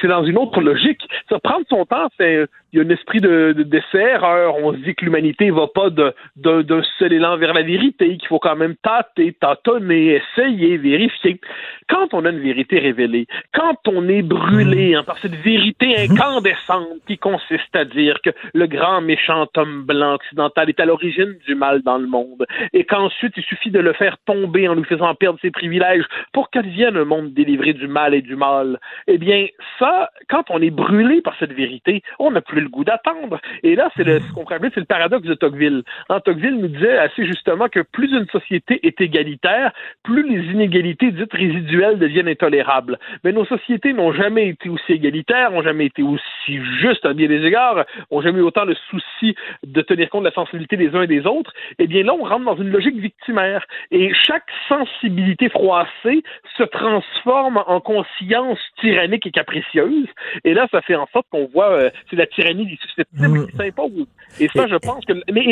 c'est 0.00 0.08
dans 0.08 0.24
une 0.24 0.38
autre 0.38 0.60
logique. 0.60 1.02
Ça, 1.28 1.38
prendre 1.38 1.64
son 1.68 1.84
temps, 1.84 2.08
c'est 2.18 2.46
il 2.74 2.78
y 2.78 2.80
a 2.82 2.84
un 2.84 2.90
esprit 2.90 3.20
de, 3.20 3.54
de 3.56 3.62
dessert. 3.62 4.24
On 4.60 4.72
se 4.72 4.78
dit 4.78 4.96
que 4.96 5.04
l'humanité 5.04 5.50
va 5.50 5.68
pas 5.68 5.90
d'un 5.90 6.82
seul 6.98 7.12
élan 7.12 7.36
vers 7.36 7.54
la 7.54 7.62
vérité, 7.62 8.16
qu'il 8.16 8.26
faut 8.26 8.40
quand 8.40 8.56
même 8.56 8.74
tâter, 8.82 9.32
tâtonner, 9.32 10.20
essayer, 10.20 10.76
vérifier. 10.76 11.40
Quand 11.88 12.12
on 12.12 12.24
a 12.24 12.30
une 12.30 12.40
vérité 12.40 12.80
révélée, 12.80 13.26
quand 13.52 13.78
on 13.86 14.08
est 14.08 14.22
brûlé 14.22 14.96
hein, 14.96 15.04
par 15.04 15.18
cette 15.18 15.36
vérité 15.36 15.94
incandescente 15.98 16.98
qui 17.06 17.16
consiste 17.16 17.74
à 17.74 17.84
dire 17.84 18.16
que 18.24 18.30
le 18.54 18.66
grand 18.66 19.00
méchant 19.00 19.46
homme 19.56 19.84
blanc 19.84 20.14
occidental 20.14 20.68
est 20.68 20.80
à 20.80 20.84
l'origine 20.84 21.36
du 21.46 21.54
mal 21.54 21.82
dans 21.82 21.98
le 21.98 22.08
monde, 22.08 22.44
et 22.72 22.84
qu'ensuite 22.84 23.34
il 23.36 23.44
suffit 23.44 23.70
de 23.70 23.78
le 23.78 23.92
faire 23.92 24.16
tomber 24.26 24.66
en 24.66 24.74
lui 24.74 24.84
faisant 24.84 25.14
perdre 25.14 25.38
ses 25.40 25.52
privilèges 25.52 26.06
pour 26.32 26.50
qu'advienne 26.50 26.96
un 26.96 27.04
monde 27.04 27.32
délivré 27.32 27.72
du 27.72 27.86
mal 27.86 28.14
est 28.14 28.22
du 28.22 28.34
mal. 28.34 28.80
Eh 29.06 29.18
bien, 29.18 29.46
ça, 29.78 30.10
quand 30.28 30.50
on 30.50 30.60
est 30.60 30.70
brûlé 30.70 31.20
par 31.20 31.36
cette 31.38 31.52
vérité, 31.52 32.02
on 32.18 32.32
n'a 32.32 32.40
plus 32.40 32.63
le 32.64 32.70
goût 32.70 32.84
d'attendre. 32.84 33.40
Et 33.62 33.76
là, 33.76 33.90
c'est 33.96 34.04
ce 34.04 34.32
qu'on 34.32 34.44
c'est 34.46 34.76
le 34.76 34.84
paradoxe 34.84 35.26
de 35.26 35.34
Tocqueville. 35.34 35.82
En 36.08 36.20
Tocqueville 36.20 36.56
nous 36.56 36.68
disait 36.68 36.98
assez 36.98 37.26
justement 37.26 37.68
que 37.68 37.80
plus 37.80 38.10
une 38.12 38.26
société 38.26 38.80
est 38.86 39.00
égalitaire, 39.00 39.72
plus 40.02 40.28
les 40.28 40.52
inégalités 40.52 41.10
dites 41.10 41.32
résiduelles 41.32 41.98
deviennent 41.98 42.28
intolérables. 42.28 42.98
Mais 43.22 43.32
nos 43.32 43.44
sociétés 43.44 43.92
n'ont 43.92 44.12
jamais 44.12 44.48
été 44.48 44.68
aussi 44.68 44.92
égalitaires, 44.92 45.50
n'ont 45.50 45.62
jamais 45.62 45.86
été 45.86 46.02
aussi 46.02 46.58
justes 46.80 47.04
à 47.06 47.12
bien 47.12 47.28
des 47.28 47.44
égards, 47.44 47.84
n'ont 48.10 48.20
jamais 48.20 48.38
eu 48.38 48.42
autant 48.42 48.64
le 48.64 48.74
souci 48.90 49.34
de 49.64 49.80
tenir 49.82 50.08
compte 50.10 50.22
de 50.22 50.28
la 50.28 50.34
sensibilité 50.34 50.76
des 50.76 50.94
uns 50.94 51.02
et 51.02 51.06
des 51.06 51.26
autres. 51.26 51.52
Eh 51.78 51.86
bien, 51.86 52.02
là, 52.04 52.14
on 52.14 52.24
rentre 52.24 52.44
dans 52.44 52.56
une 52.56 52.70
logique 52.70 52.96
victimaire. 52.96 53.64
Et 53.90 54.12
chaque 54.14 54.48
sensibilité 54.68 55.48
froissée 55.48 56.22
se 56.56 56.62
transforme 56.62 57.62
en 57.66 57.80
conscience 57.80 58.58
tyrannique 58.80 59.26
et 59.26 59.30
capricieuse. 59.30 60.08
Et 60.44 60.54
là, 60.54 60.66
ça 60.70 60.80
fait 60.82 60.94
en 60.94 61.06
sorte 61.12 61.26
qu'on 61.30 61.46
voit, 61.46 61.70
euh, 61.72 61.90
c'est 62.08 62.16
la 62.16 62.26
tyrannie 62.26 62.53
des 62.54 62.78
susceptibles 62.80 63.38
mmh. 63.38 63.46
qui 63.46 63.56
s'impose. 63.56 64.06
Et 64.40 64.48
ça, 64.48 64.66
je 64.66 64.76
pense 64.76 65.04
que. 65.04 65.12
Mais 65.32 65.42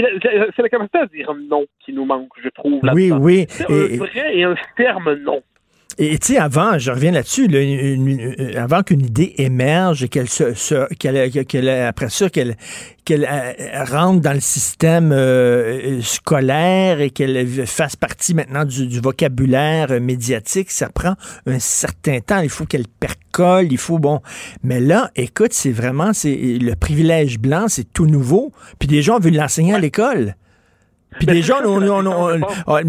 c'est 0.55 0.62
la 0.62 0.69
capacité 0.69 0.99
à 0.99 1.07
dire 1.07 1.35
non 1.49 1.65
qui 1.85 1.93
nous 1.93 2.05
manque, 2.05 2.31
je 2.43 2.49
trouve. 2.51 2.81
Oui, 2.95 3.11
oui. 3.12 3.47
C'est 3.49 3.65
un 3.65 3.97
vrai 3.97 4.37
et 4.37 4.45
un 4.45 4.55
ferme 4.77 5.15
non. 5.15 5.43
Et 5.98 6.19
tu 6.19 6.35
sais, 6.35 6.39
avant, 6.39 6.78
je 6.78 6.90
reviens 6.90 7.10
là-dessus, 7.10 7.48
euh, 7.52 8.52
avant 8.56 8.82
qu'une 8.82 9.05
idée 9.05 9.35
émerge 9.39 10.02
et 10.02 10.09
qu'elle 10.09 10.28
se, 10.28 10.93
qu'elle, 10.94 11.69
après 11.69 12.09
ça, 12.09 12.31
qu'elle, 12.31 12.56
qu'elle 13.05 13.28
euh, 13.31 13.85
rentre 13.85 14.20
dans 14.20 14.32
le 14.32 14.40
système 14.40 15.12
euh, 15.12 16.01
scolaire 16.02 17.01
et 17.01 17.10
qu'elle 17.10 17.66
fasse 17.66 17.97
partie 17.97 18.35
maintenant 18.35 18.64
du, 18.64 19.01
vocabulaire 19.01 20.01
médiatique, 20.01 20.70
ça 20.70 20.89
prend 20.89 21.14
un 21.47 21.59
certain 21.59 22.20
temps. 22.20 22.40
Il 22.40 22.51
faut 22.51 22.64
qu'elle 22.64 22.89
percole, 22.89 23.70
il 23.70 23.78
faut 23.78 23.98
bon. 23.98 24.20
Mais 24.62 24.81
là, 24.81 25.10
écoute, 25.16 25.52
c'est 25.52 25.73
vraiment, 25.73 26.12
c'est 26.12 26.35
le 26.35 26.74
privilège 26.74 27.39
blanc, 27.39 27.66
c'est 27.69 27.93
tout 27.93 28.06
nouveau. 28.06 28.52
Puis 28.78 28.89
des 28.89 29.02
gens 29.02 29.19
veulent 29.19 29.36
l'enseigner 29.36 29.74
à 29.74 29.78
l'école. 29.78 30.36
Puis 31.19 31.27
des 31.27 31.43
gens, 31.43 31.56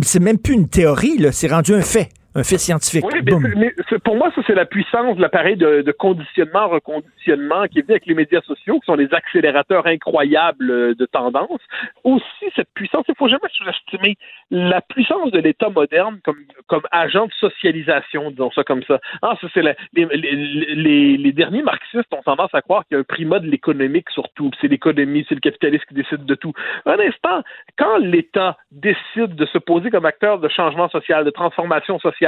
c'est 0.02 0.22
même 0.22 0.38
plus 0.38 0.54
une 0.54 0.70
théorie, 0.70 1.18
là, 1.18 1.34
c'est 1.34 1.48
rendu 1.48 1.74
un 1.74 1.82
fait 1.82 2.10
un 2.36 2.44
fait 2.44 2.58
scientifique. 2.58 3.06
Oui, 3.06 3.22
mais, 3.56 3.74
pour 4.04 4.16
moi, 4.16 4.32
ça, 4.36 4.42
c'est 4.48 4.56
la 4.56 4.66
puissance 4.66 5.16
de 5.18 5.22
l'appareil 5.22 5.56
de, 5.56 5.92
conditionnement, 5.92 6.68
reconditionnement 6.68 7.68
qui 7.68 7.80
est 7.80 7.82
venu 7.84 7.94
avec 7.94 8.06
les 8.08 8.16
médias 8.16 8.42
sociaux, 8.42 8.80
qui 8.80 8.86
sont 8.86 8.96
des 8.96 9.14
accélérateurs 9.14 9.86
incroyables 9.86 10.72
euh, 10.72 10.96
de 10.96 11.06
tendance. 11.06 11.62
Aussi, 12.04 12.24
cette 12.56 12.70
puissance, 12.74 13.06
il 13.08 13.12
ne 13.12 13.16
faut 13.18 13.28
jamais 13.28 13.50
sous-estimer 13.54 14.18
la 14.50 14.82
puissance 14.82 15.32
de 15.32 15.40
l'État 15.40 15.70
moderne 15.70 16.20
comme, 16.24 16.40
comme 16.68 16.82
agent 16.92 17.28
de 17.28 17.34
socialisation, 17.34 18.32
disons 18.32 18.52
ça 18.52 18.64
comme 18.64 18.84
ça. 18.84 19.00
Ah, 19.22 19.36
ça 19.40 19.48
c'est 19.54 19.62
les, 19.62 19.76
les, 19.94 21.18
les, 21.18 21.32
derniers 21.32 21.62
marxistes 21.62 22.12
ont 22.14 22.22
tendance 22.24 22.54
à 22.54 22.62
croire 22.62 22.86
qu'il 22.86 22.96
y 22.96 22.98
a 22.98 23.02
un 23.02 23.04
primat 23.04 23.40
de 23.40 23.48
l'économique 23.48 24.10
surtout. 24.10 24.52
C'est 24.60 24.68
l'économie, 24.68 25.26
c'est 25.30 25.36
le 25.36 25.42
capitalisme 25.42 25.86
qui 25.88 25.94
décide 25.96 26.26
de 26.26 26.36
tout. 26.36 26.54
Un 26.86 27.00
instant, 27.00 27.44
quand 27.78 27.98
l'État 27.98 28.58
décide 28.72 29.36
de 29.36 29.46
se 29.46 29.58
poser 29.58 29.90
comme 29.90 30.06
acteur 30.06 30.40
de 30.40 30.48
changement 30.50 30.90
social, 30.90 31.26
de 31.26 31.30
transformation 31.30 32.00
sociale, 32.00 32.23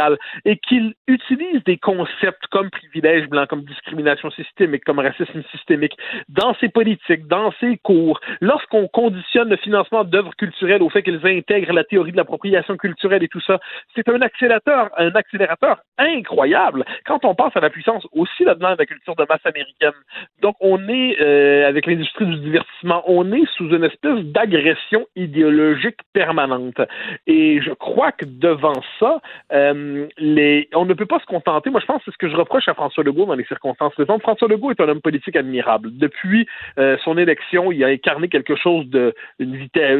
et 0.45 0.57
qu'il 0.57 0.93
utilise 1.07 1.63
des 1.63 1.77
concepts 1.77 2.47
comme 2.51 2.69
privilège 2.69 3.27
blanc, 3.27 3.45
comme 3.47 3.63
discrimination 3.63 4.29
systémique, 4.31 4.83
comme 4.83 4.99
racisme 4.99 5.43
systémique 5.51 5.97
dans 6.29 6.53
ses 6.55 6.69
politiques, 6.69 7.27
dans 7.27 7.51
ses 7.59 7.77
cours, 7.77 8.19
lorsqu'on 8.41 8.87
conditionne 8.87 9.49
le 9.49 9.57
financement 9.57 10.03
d'œuvres 10.03 10.35
culturelles 10.35 10.81
au 10.81 10.89
fait 10.89 11.03
qu'elles 11.03 11.25
intègrent 11.25 11.73
la 11.73 11.83
théorie 11.83 12.11
de 12.11 12.17
l'appropriation 12.17 12.77
culturelle 12.77 13.23
et 13.23 13.27
tout 13.27 13.41
ça, 13.41 13.59
c'est 13.95 14.07
un 14.09 14.21
accélérateur, 14.21 14.89
un 14.97 15.11
accélérateur 15.11 15.79
incroyable 15.97 16.83
quand 17.05 17.25
on 17.25 17.35
pense 17.35 17.55
à 17.55 17.59
la 17.59 17.69
puissance 17.69 18.05
aussi 18.11 18.43
là-dedans 18.43 18.73
de 18.73 18.79
la 18.79 18.85
culture 18.85 19.15
de 19.15 19.25
masse 19.29 19.45
américaine. 19.45 19.93
Donc 20.41 20.55
on 20.59 20.87
est 20.89 21.19
euh, 21.21 21.67
avec 21.67 21.85
l'industrie 21.85 22.25
du 22.25 22.37
divertissement, 22.39 23.03
on 23.07 23.31
est 23.31 23.45
sous 23.55 23.69
une 23.69 23.83
espèce 23.83 24.19
d'agression 24.25 25.05
idéologique 25.15 25.99
permanente. 26.13 26.81
Et 27.27 27.61
je 27.61 27.71
crois 27.71 28.11
que 28.11 28.25
devant 28.25 28.81
ça, 28.99 29.21
euh, 29.53 29.73
les, 30.17 30.69
on 30.73 30.85
ne 30.85 30.93
peut 30.93 31.05
pas 31.05 31.19
se 31.19 31.25
contenter. 31.25 31.69
Moi, 31.69 31.79
je 31.79 31.85
pense 31.85 31.99
que 31.99 32.05
c'est 32.05 32.11
ce 32.11 32.17
que 32.17 32.29
je 32.29 32.35
reproche 32.35 32.67
à 32.67 32.73
François 32.73 33.03
Legault 33.03 33.25
dans 33.25 33.35
les 33.35 33.45
circonstances 33.45 33.93
présentes. 33.93 34.21
François 34.21 34.47
Legault 34.47 34.71
est 34.71 34.79
un 34.79 34.89
homme 34.89 35.01
politique 35.01 35.35
admirable. 35.35 35.89
Depuis 35.93 36.47
euh, 36.77 36.97
son 37.03 37.17
élection, 37.17 37.71
il 37.71 37.83
a 37.83 37.87
incarné 37.87 38.27
quelque 38.27 38.55
chose 38.55 38.87
de, 38.87 39.13
une 39.39 39.55
vitesse, 39.55 39.99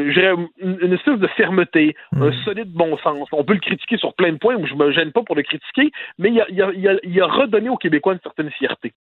une, 0.58 0.92
espèce 0.92 1.18
de 1.18 1.26
fermeté, 1.28 1.94
hmm. 2.12 2.22
un 2.22 2.32
solide 2.44 2.72
bon 2.72 2.96
sens. 2.98 3.28
On 3.32 3.44
peut 3.44 3.54
le 3.54 3.60
critiquer 3.60 3.96
sur 3.96 4.14
plein 4.14 4.32
de 4.32 4.38
points, 4.38 4.56
je 4.64 4.74
me 4.74 4.90
gêne 4.92 5.12
pas 5.12 5.22
pour 5.22 5.36
le 5.36 5.42
critiquer, 5.42 5.90
mais 6.18 6.30
il 6.30 6.40
a, 6.40 6.46
il 6.50 6.62
a, 6.62 6.94
il 7.02 7.20
a, 7.20 7.26
redonné 7.26 7.68
aux 7.68 7.76
Québécois 7.76 8.14
une 8.14 8.20
certaine 8.20 8.50
fierté. 8.50 8.92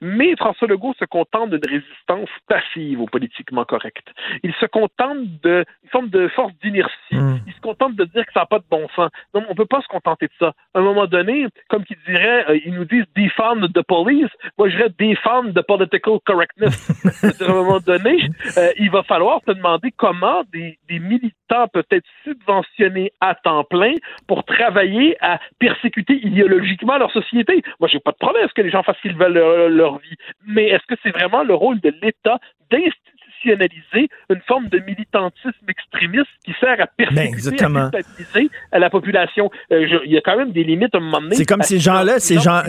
Mais 0.00 0.36
François 0.36 0.68
Legault 0.68 0.94
se 0.98 1.04
contente 1.04 1.50
d'une 1.50 1.70
résistance 1.70 2.30
passive 2.48 3.00
au 3.00 3.06
politiquement 3.06 3.64
correct. 3.64 4.06
Il 4.42 4.52
se 4.54 4.66
contente 4.66 5.18
d'une 5.42 5.64
forme 5.90 6.08
de 6.08 6.28
force 6.28 6.52
d'inertie. 6.62 6.92
Hmm. 7.12 7.38
Il 7.46 7.52
se 7.52 7.60
contente 7.60 7.96
de 7.96 8.04
dire 8.04 8.24
que 8.26 8.32
ça 8.32 8.40
n'a 8.40 8.46
pas 8.46 8.58
de 8.58 8.64
bon 8.70 8.86
sens. 8.94 9.10
Donc, 9.34 9.44
on 9.48 9.54
peut 9.54 9.66
pas 9.66 9.80
se 9.80 9.88
contenter 9.88 10.28
ça. 10.38 10.52
À 10.74 10.78
un 10.78 10.82
moment 10.82 11.06
donné, 11.06 11.46
comme 11.68 11.84
qu'ils 11.84 11.98
diraient, 12.06 12.50
euh, 12.50 12.58
ils 12.64 12.74
nous 12.74 12.84
disent 12.84 13.04
defund 13.16 13.72
the 13.72 13.82
police. 13.82 14.30
Moi, 14.58 14.68
je 14.68 14.76
dirais 14.76 14.90
defund 14.98 15.54
the 15.54 15.62
political 15.62 16.18
correctness. 16.24 16.90
à 17.40 17.50
un 17.50 17.54
moment 17.54 17.80
donné, 17.80 18.28
euh, 18.56 18.72
il 18.78 18.90
va 18.90 19.02
falloir 19.02 19.40
se 19.46 19.52
demander 19.52 19.92
comment 19.96 20.42
des, 20.52 20.78
des 20.88 20.98
militants 20.98 21.68
peuvent 21.72 21.84
être 21.90 22.06
subventionnés 22.24 23.12
à 23.20 23.34
temps 23.34 23.64
plein 23.64 23.94
pour 24.26 24.44
travailler 24.44 25.16
à 25.20 25.40
persécuter 25.58 26.14
idéologiquement 26.14 26.98
leur 26.98 27.12
société. 27.12 27.62
Moi, 27.78 27.88
j'ai 27.92 28.00
pas 28.00 28.12
de 28.12 28.18
problème 28.18 28.44
à 28.44 28.48
ce 28.48 28.54
que 28.54 28.62
les 28.62 28.70
gens 28.70 28.82
fassent 28.82 28.96
ce 28.96 29.08
qu'ils 29.08 29.16
veulent 29.16 29.32
leur, 29.32 29.68
leur 29.68 29.98
vie. 29.98 30.16
Mais 30.46 30.68
est-ce 30.68 30.86
que 30.86 30.98
c'est 31.02 31.10
vraiment 31.10 31.42
le 31.42 31.54
rôle 31.54 31.80
de 31.80 31.92
l'État 32.02 32.38
d'instituer 32.70 33.19
une 33.44 34.40
forme 34.46 34.68
de 34.68 34.78
militantisme 34.78 35.66
extrémiste 35.68 36.28
qui 36.44 36.52
sert 36.60 36.80
à 36.80 36.86
persécuter, 36.86 37.64
à 37.64 38.76
à 38.76 38.78
la 38.78 38.90
population. 38.90 39.50
Euh, 39.72 39.86
il 40.04 40.12
y 40.12 40.16
a 40.16 40.20
quand 40.20 40.36
même 40.36 40.52
des 40.52 40.64
limites 40.64 40.94
à 40.94 40.98
un 40.98 41.00
moment 41.00 41.20
donné. 41.20 41.36
C'est 41.36 41.44
comme 41.44 41.62
ces 41.62 41.78
gens-là, 41.78 42.18
ces 42.18 42.38
gens, 42.38 42.62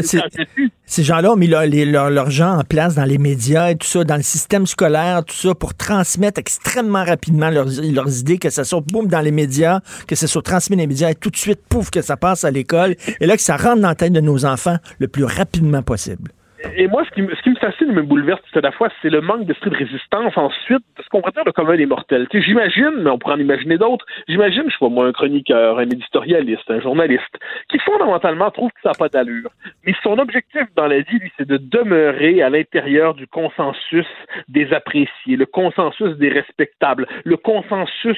ces 0.85 1.03
gens-là 1.03 1.31
ont 1.33 1.35
mis 1.35 1.47
leurs 1.47 2.29
gens 2.29 2.59
en 2.59 2.63
place 2.63 2.95
dans 2.95 3.05
les 3.05 3.17
médias 3.17 3.71
et 3.71 3.75
tout 3.75 3.87
ça, 3.87 4.03
dans 4.03 4.15
le 4.15 4.23
système 4.23 4.65
scolaire, 4.65 5.23
tout 5.25 5.35
ça, 5.35 5.55
pour 5.55 5.73
transmettre 5.75 6.39
extrêmement 6.39 7.03
rapidement 7.03 7.49
leurs, 7.49 7.67
leurs 7.93 8.19
idées, 8.19 8.37
que 8.37 8.49
ça 8.49 8.63
soit 8.63 8.81
boum 8.81 9.07
dans 9.07 9.21
les 9.21 9.31
médias, 9.31 9.79
que 10.07 10.15
ça 10.15 10.27
soit 10.27 10.41
transmis 10.41 10.75
dans 10.75 10.81
les 10.81 10.87
médias 10.87 11.09
et 11.11 11.15
tout 11.15 11.29
de 11.29 11.37
suite, 11.37 11.59
pouf, 11.69 11.89
que 11.89 12.01
ça 12.01 12.17
passe 12.17 12.43
à 12.43 12.51
l'école. 12.51 12.95
Et 13.19 13.25
là, 13.25 13.35
que 13.35 13.43
ça 13.43 13.57
rentre 13.57 13.81
dans 13.81 13.89
la 13.89 13.95
tête 13.95 14.13
de 14.13 14.21
nos 14.21 14.45
enfants 14.45 14.77
le 14.99 15.07
plus 15.07 15.25
rapidement 15.25 15.83
possible. 15.83 16.31
Et 16.75 16.87
moi, 16.87 17.03
ce 17.05 17.11
qui, 17.11 17.21
ce 17.35 17.41
qui 17.41 17.49
me 17.49 17.55
fascine 17.55 17.91
me 17.91 18.01
bouleverse 18.01 18.41
tout 18.51 18.59
à 18.59 18.61
la 18.61 18.71
fois, 18.71 18.89
c'est 19.01 19.09
le 19.09 19.21
manque 19.21 19.45
d'esprit 19.45 19.69
de 19.69 19.75
résistance 19.75 20.37
ensuite 20.37 20.83
de 20.97 21.03
ce 21.03 21.09
qu'on 21.09 21.19
pourrait 21.19 21.31
dire 21.31 21.43
le 21.45 21.51
commun 21.51 21.75
des 21.75 21.85
mortels. 21.85 22.27
J'imagine, 22.31 22.93
mais 22.99 23.09
on 23.09 23.17
pourrait 23.17 23.35
en 23.35 23.39
imaginer 23.39 23.77
d'autres, 23.77 24.05
j'imagine, 24.27 24.63
je 24.69 24.77
vois 24.79 24.89
moi, 24.89 25.07
un 25.07 25.11
chroniqueur, 25.11 25.79
un 25.79 25.83
éditorialiste, 25.83 26.69
un 26.69 26.79
journaliste, 26.79 27.37
qui 27.69 27.79
fondamentalement 27.79 28.51
trouve 28.51 28.69
que 28.69 28.81
ça 28.83 28.89
n'a 28.89 28.95
pas 28.95 29.09
d'allure. 29.09 29.49
Mais 29.85 29.93
son 30.03 30.17
objectif 30.19 30.63
dans 30.75 30.87
la 30.87 30.99
vie, 30.99 31.19
lui, 31.19 31.31
c'est 31.37 31.47
de 31.47 31.57
demeurer 31.57 32.41
à 32.41 32.49
l'intérieur 32.49 33.13
du 33.15 33.27
consensus 33.27 34.07
des 34.47 34.71
appréciés, 34.73 35.35
le 35.35 35.45
consensus 35.45 36.17
des 36.17 36.29
respectables, 36.29 37.07
le 37.23 37.37
consensus 37.37 38.17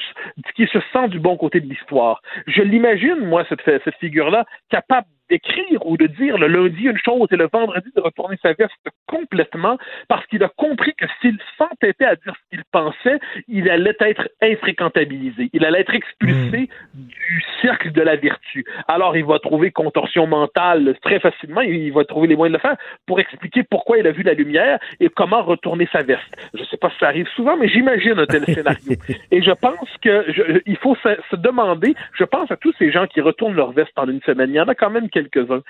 qui 0.54 0.66
se 0.66 0.78
sent 0.92 1.08
du 1.08 1.18
bon 1.18 1.36
côté 1.36 1.60
de 1.60 1.66
l'histoire. 1.66 2.20
Je 2.46 2.62
l'imagine, 2.62 3.18
moi, 3.20 3.44
cette, 3.48 3.62
cette 3.64 3.94
figure-là, 3.96 4.44
capable 4.70 5.06
d'écrire 5.30 5.86
ou 5.86 5.96
de 5.96 6.06
dire 6.06 6.38
le 6.38 6.46
lundi 6.46 6.84
une 6.84 6.98
chose 6.98 7.28
et 7.30 7.36
le 7.36 7.48
vendredi 7.52 7.88
de 7.94 8.00
retourner 8.00 8.36
sa 8.42 8.52
veste 8.52 8.72
complètement 9.06 9.78
parce 10.08 10.26
qu'il 10.26 10.42
a 10.42 10.48
compris 10.48 10.94
que 10.94 11.06
s'il 11.20 11.38
s'entêtait 11.58 12.04
à 12.04 12.16
dire 12.16 12.34
ce 12.34 12.56
qu'il 12.56 12.64
pensait, 12.70 13.18
il 13.48 13.68
allait 13.70 13.96
être 14.00 14.28
infréquentabilisé. 14.42 15.50
Il 15.52 15.64
allait 15.64 15.80
être 15.80 15.94
expulsé 15.94 16.68
hmm. 16.94 17.06
du 17.06 17.44
cercle 17.62 17.92
de 17.92 18.02
la 18.02 18.16
vertu. 18.16 18.64
Alors, 18.88 19.16
il 19.16 19.24
va 19.24 19.38
trouver 19.38 19.70
contorsion 19.70 20.26
mentale 20.26 20.96
très 21.02 21.20
facilement. 21.20 21.60
Il 21.60 21.92
va 21.92 22.04
trouver 22.04 22.28
les 22.28 22.36
moyens 22.36 22.58
de 22.58 22.62
le 22.62 22.68
faire 22.68 22.78
pour 23.06 23.20
expliquer 23.20 23.62
pourquoi 23.62 23.98
il 23.98 24.06
a 24.06 24.12
vu 24.12 24.22
la 24.22 24.34
lumière 24.34 24.78
et 25.00 25.08
comment 25.08 25.42
retourner 25.42 25.88
sa 25.92 26.02
veste. 26.02 26.22
Je 26.54 26.60
ne 26.60 26.66
sais 26.66 26.76
pas 26.76 26.90
si 26.90 26.98
ça 26.98 27.06
arrive 27.08 27.28
souvent, 27.34 27.56
mais 27.56 27.68
j'imagine 27.68 28.18
un 28.18 28.26
tel 28.26 28.44
scénario. 28.44 28.96
Et 29.30 29.42
je 29.42 29.50
pense 29.52 29.88
que 30.02 30.26
il 30.66 30.76
faut 30.76 30.96
se, 30.96 31.08
se, 31.30 31.36
demander, 31.36 31.94
je 32.12 32.24
pense 32.24 32.50
à 32.50 32.56
tous 32.56 32.74
ces 32.78 32.90
gens 32.90 33.06
qui 33.06 33.20
retournent 33.20 33.54
leur 33.54 33.72
veste 33.72 33.92
en 33.96 34.08
une 34.08 34.20
semaine. 34.22 34.50
Il 34.50 34.56
y 34.56 34.60
en 34.60 34.68
a 34.68 34.74
quand 34.74 34.90
même 34.90 35.08
quelques-uns, 35.14 35.62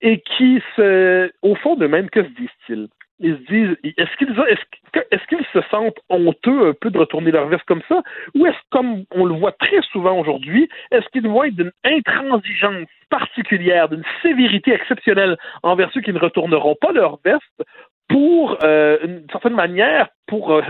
et 0.00 0.20
qui, 0.20 0.62
se, 0.76 1.30
au 1.42 1.54
fond 1.56 1.76
de 1.76 1.86
même, 1.86 2.08
que 2.08 2.22
se 2.22 2.28
disent-ils? 2.28 2.88
Ils 3.24 3.36
se 3.36 3.52
disent, 3.52 3.76
est-ce 3.84 5.26
qu'ils 5.28 5.46
se 5.52 5.60
sentent 5.70 6.00
honteux 6.08 6.68
un 6.68 6.72
peu 6.72 6.90
de 6.90 6.98
retourner 6.98 7.30
leur 7.30 7.46
veste 7.46 7.64
comme 7.64 7.82
ça, 7.88 8.02
ou 8.34 8.46
est-ce 8.46 8.56
comme 8.70 9.04
on 9.14 9.24
le 9.24 9.34
voit 9.34 9.52
très 9.52 9.80
souvent 9.92 10.18
aujourd'hui, 10.18 10.68
est-ce 10.90 11.06
qu'ils 11.10 11.26
être 11.26 11.54
d'une 11.54 11.72
intransigeance 11.84 12.88
particulière, 13.10 13.88
d'une 13.88 14.04
sévérité 14.22 14.72
exceptionnelle 14.72 15.36
envers 15.62 15.90
ceux 15.92 16.00
qui 16.00 16.12
ne 16.12 16.18
retourneront 16.18 16.76
pas 16.80 16.92
leur 16.92 17.18
veste 17.24 17.62
pour, 18.08 18.58
euh, 18.64 18.98
une 19.04 19.26
certaine 19.30 19.54
manière, 19.54 20.08
pour 20.26 20.52
euh, 20.52 20.62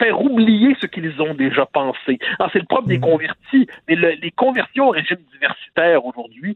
faire 0.00 0.20
oublier 0.20 0.74
ce 0.80 0.86
qu'ils 0.86 1.20
ont 1.22 1.34
déjà 1.34 1.66
pensé. 1.66 2.18
Alors, 2.38 2.50
c'est 2.52 2.58
le 2.58 2.64
propre 2.66 2.88
des 2.88 2.98
Mm. 2.98 3.02
convertis. 3.02 3.66
Mais 3.88 3.94
le- 3.94 4.14
les 4.20 4.30
conversions 4.30 4.88
au 4.88 4.90
régime 4.90 5.18
diversitaire 5.32 6.04
aujourd'hui 6.04 6.54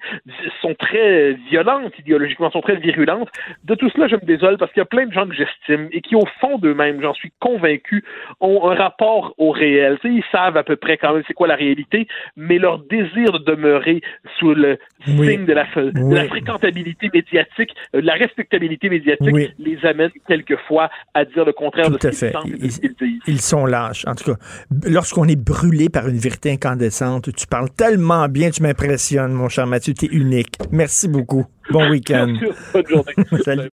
sont 0.60 0.74
très 0.74 1.34
violentes 1.50 1.92
idéologiquement, 1.98 2.50
sont 2.50 2.60
très 2.62 2.76
virulentes. 2.76 3.28
De 3.64 3.74
tout 3.74 3.88
cela, 3.90 4.08
je 4.08 4.16
me 4.16 4.24
désole 4.24 4.56
parce 4.58 4.72
qu'il 4.72 4.80
y 4.80 4.82
a 4.82 4.86
plein 4.86 5.06
de 5.06 5.12
gens 5.12 5.26
que 5.28 5.34
j'estime 5.34 5.88
et 5.92 6.00
qui, 6.00 6.16
au 6.16 6.26
fond 6.40 6.58
d'eux-mêmes, 6.58 7.00
j'en 7.02 7.14
suis 7.14 7.32
convaincu, 7.40 8.02
ont 8.40 8.68
un 8.70 8.74
rapport 8.74 9.34
au 9.38 9.50
réel. 9.50 9.98
Tu 10.00 10.08
sais, 10.08 10.14
ils 10.14 10.24
savent 10.32 10.56
à 10.56 10.64
peu 10.64 10.76
près 10.76 10.96
quand 10.96 11.12
même 11.14 11.22
c'est 11.26 11.34
quoi 11.34 11.46
la 11.48 11.56
réalité, 11.56 12.06
mais 12.36 12.58
leur 12.58 12.78
désir 12.78 13.32
de 13.32 13.38
demeurer 13.44 14.00
sous 14.38 14.54
le 14.54 14.78
Oui. 15.06 15.28
signe 15.28 15.44
de 15.44 15.52
la, 15.52 15.64
de 15.76 15.92
Oui. 16.00 16.14
la 16.14 16.24
fréquentabilité 16.26 17.10
médiatique, 17.12 17.74
euh, 17.94 18.00
de 18.00 18.06
la 18.06 18.14
respectabilité 18.14 18.88
médiatique, 18.88 19.28
Oui. 19.32 19.48
les 19.58 19.84
amène 19.86 20.10
quelquefois 20.26 20.88
à 21.14 21.24
dire 21.24 21.44
le 21.44 21.52
contraire 21.52 21.90
de 21.90 21.98
Tout 21.98 22.06
à 22.06 22.12
ce 22.12 22.18
qu'ils 22.18 22.28
fait. 22.28 22.32
pensent 22.32 22.46
et 22.46 22.56
de 22.58 22.64
Ils, 22.64 22.72
ce 22.72 22.80
qu'ils 22.80 22.94
disent. 22.94 23.20
Ils 23.34 23.40
sont 23.40 23.66
lâches. 23.66 24.04
En 24.06 24.14
tout 24.14 24.32
cas, 24.32 24.38
lorsqu'on 24.84 25.26
est 25.26 25.36
brûlé 25.36 25.88
par 25.88 26.08
une 26.08 26.18
vérité 26.18 26.52
incandescente, 26.52 27.34
tu 27.34 27.46
parles 27.46 27.70
tellement 27.70 28.28
bien, 28.28 28.50
tu 28.50 28.62
m'impressionnes, 28.62 29.32
mon 29.32 29.48
cher 29.48 29.66
Mathieu, 29.66 29.92
tu 29.92 30.06
es 30.06 30.08
unique. 30.08 30.56
Merci 30.70 31.08
beaucoup. 31.08 31.44
Bon 31.70 31.90
week-end. 31.90 32.34
Bonne 32.72 32.86
journée. 32.88 33.12
Salut. 33.44 33.68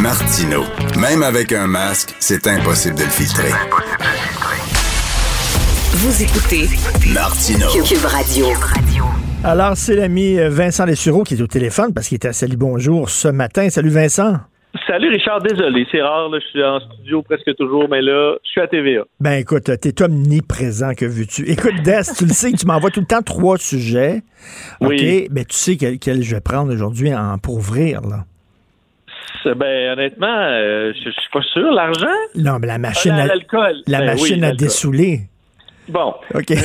Martino. 0.00 0.62
Même 0.98 1.22
avec 1.22 1.52
un 1.52 1.66
masque, 1.66 2.14
c'est 2.20 2.46
impossible 2.46 2.96
de 2.96 3.04
le 3.04 3.08
filtrer. 3.08 3.50
Vous 5.94 6.22
écoutez 6.22 6.68
Martino. 7.14 7.66
Cube 7.82 8.04
Radio. 8.04 8.46
Alors, 9.42 9.76
c'est 9.76 9.96
l'ami 9.96 10.38
euh, 10.38 10.50
Vincent 10.50 10.84
Lessureau 10.84 11.22
qui 11.22 11.34
est 11.34 11.40
au 11.40 11.46
téléphone 11.46 11.94
parce 11.94 12.08
qu'il 12.08 12.16
était 12.16 12.28
à 12.28 12.32
Salut 12.34 12.56
Bonjour 12.56 13.08
ce 13.08 13.28
matin. 13.28 13.70
Salut 13.70 13.90
Vincent. 13.90 14.40
Salut 14.86 15.08
Richard, 15.08 15.40
désolé, 15.40 15.84
c'est 15.90 16.00
rare, 16.00 16.28
là, 16.28 16.38
je 16.40 16.46
suis 16.46 16.62
en 16.62 16.78
studio 16.78 17.20
presque 17.22 17.56
toujours, 17.56 17.88
mais 17.88 18.00
là, 18.00 18.36
je 18.44 18.50
suis 18.50 18.60
à 18.60 18.68
TVA. 18.68 19.02
Ben 19.18 19.32
écoute, 19.32 19.64
t'es 19.80 20.02
omniprésent, 20.02 20.94
que 20.94 21.04
veux-tu? 21.04 21.42
Écoute, 21.50 21.82
Des, 21.82 22.02
tu 22.16 22.24
le 22.24 22.30
sais, 22.30 22.52
tu 22.52 22.66
m'envoies 22.66 22.90
tout 22.90 23.00
le 23.00 23.06
temps 23.06 23.22
trois 23.22 23.56
sujets. 23.58 24.22
OK? 24.80 24.88
Oui. 24.90 25.28
Ben 25.30 25.44
tu 25.44 25.56
sais 25.56 25.76
quel, 25.76 25.98
quel 25.98 26.22
je 26.22 26.36
vais 26.36 26.40
prendre 26.40 26.72
aujourd'hui 26.72 27.12
en, 27.12 27.38
pour 27.38 27.54
ouvrir, 27.56 28.00
là. 28.02 28.24
Ben 29.54 29.92
honnêtement, 29.92 30.26
euh, 30.26 30.92
je, 30.92 31.10
suis 31.10 31.30
pas 31.32 31.42
sûr. 31.42 31.70
L'argent? 31.70 32.06
Non, 32.34 32.58
mais 32.60 32.66
la 32.66 32.78
machine 32.78 33.12
Ah, 33.14 33.22
à, 33.22 33.26
l'alcool. 33.26 33.76
la 33.86 33.98
Ben 33.98 34.14
oui, 34.14 34.20
machine 34.20 34.44
à 34.44 34.52
dessouler. 34.52 35.20
Bon. 35.88 36.14
OK. 36.34 36.50
Euh, 36.50 36.56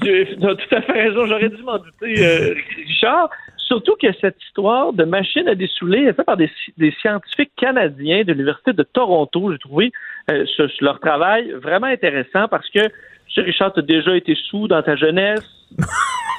tu 0.00 0.46
as 0.46 0.54
tout 0.54 0.74
à 0.74 0.82
fait 0.82 0.92
raison, 0.92 1.26
j'aurais 1.26 1.48
dû 1.48 1.62
m'en 1.62 1.78
douter, 1.78 2.24
euh, 2.24 2.54
Richard. 2.86 3.30
Surtout 3.66 3.94
que 4.00 4.08
cette 4.20 4.36
histoire 4.42 4.92
de 4.92 5.04
machine 5.04 5.48
à 5.48 5.54
dessouler 5.54 6.00
est 6.04 6.12
faite 6.12 6.26
par 6.26 6.36
des, 6.36 6.48
sci- 6.48 6.74
des 6.76 6.92
scientifiques 7.00 7.52
canadiens 7.56 8.22
de 8.22 8.32
l'Université 8.32 8.72
de 8.72 8.82
Toronto. 8.82 9.50
J'ai 9.52 9.58
trouvé 9.58 9.92
euh, 10.30 10.44
ce- 10.56 10.84
leur 10.84 11.00
travail 11.00 11.50
vraiment 11.52 11.86
intéressant 11.86 12.46
parce 12.48 12.68
que, 12.70 12.80
tu 13.28 13.40
Richard, 13.40 13.72
tu 13.72 13.80
as 13.80 13.82
déjà 13.82 14.14
été 14.16 14.34
sous 14.48 14.68
dans 14.68 14.82
ta 14.82 14.96
jeunesse. 14.96 15.44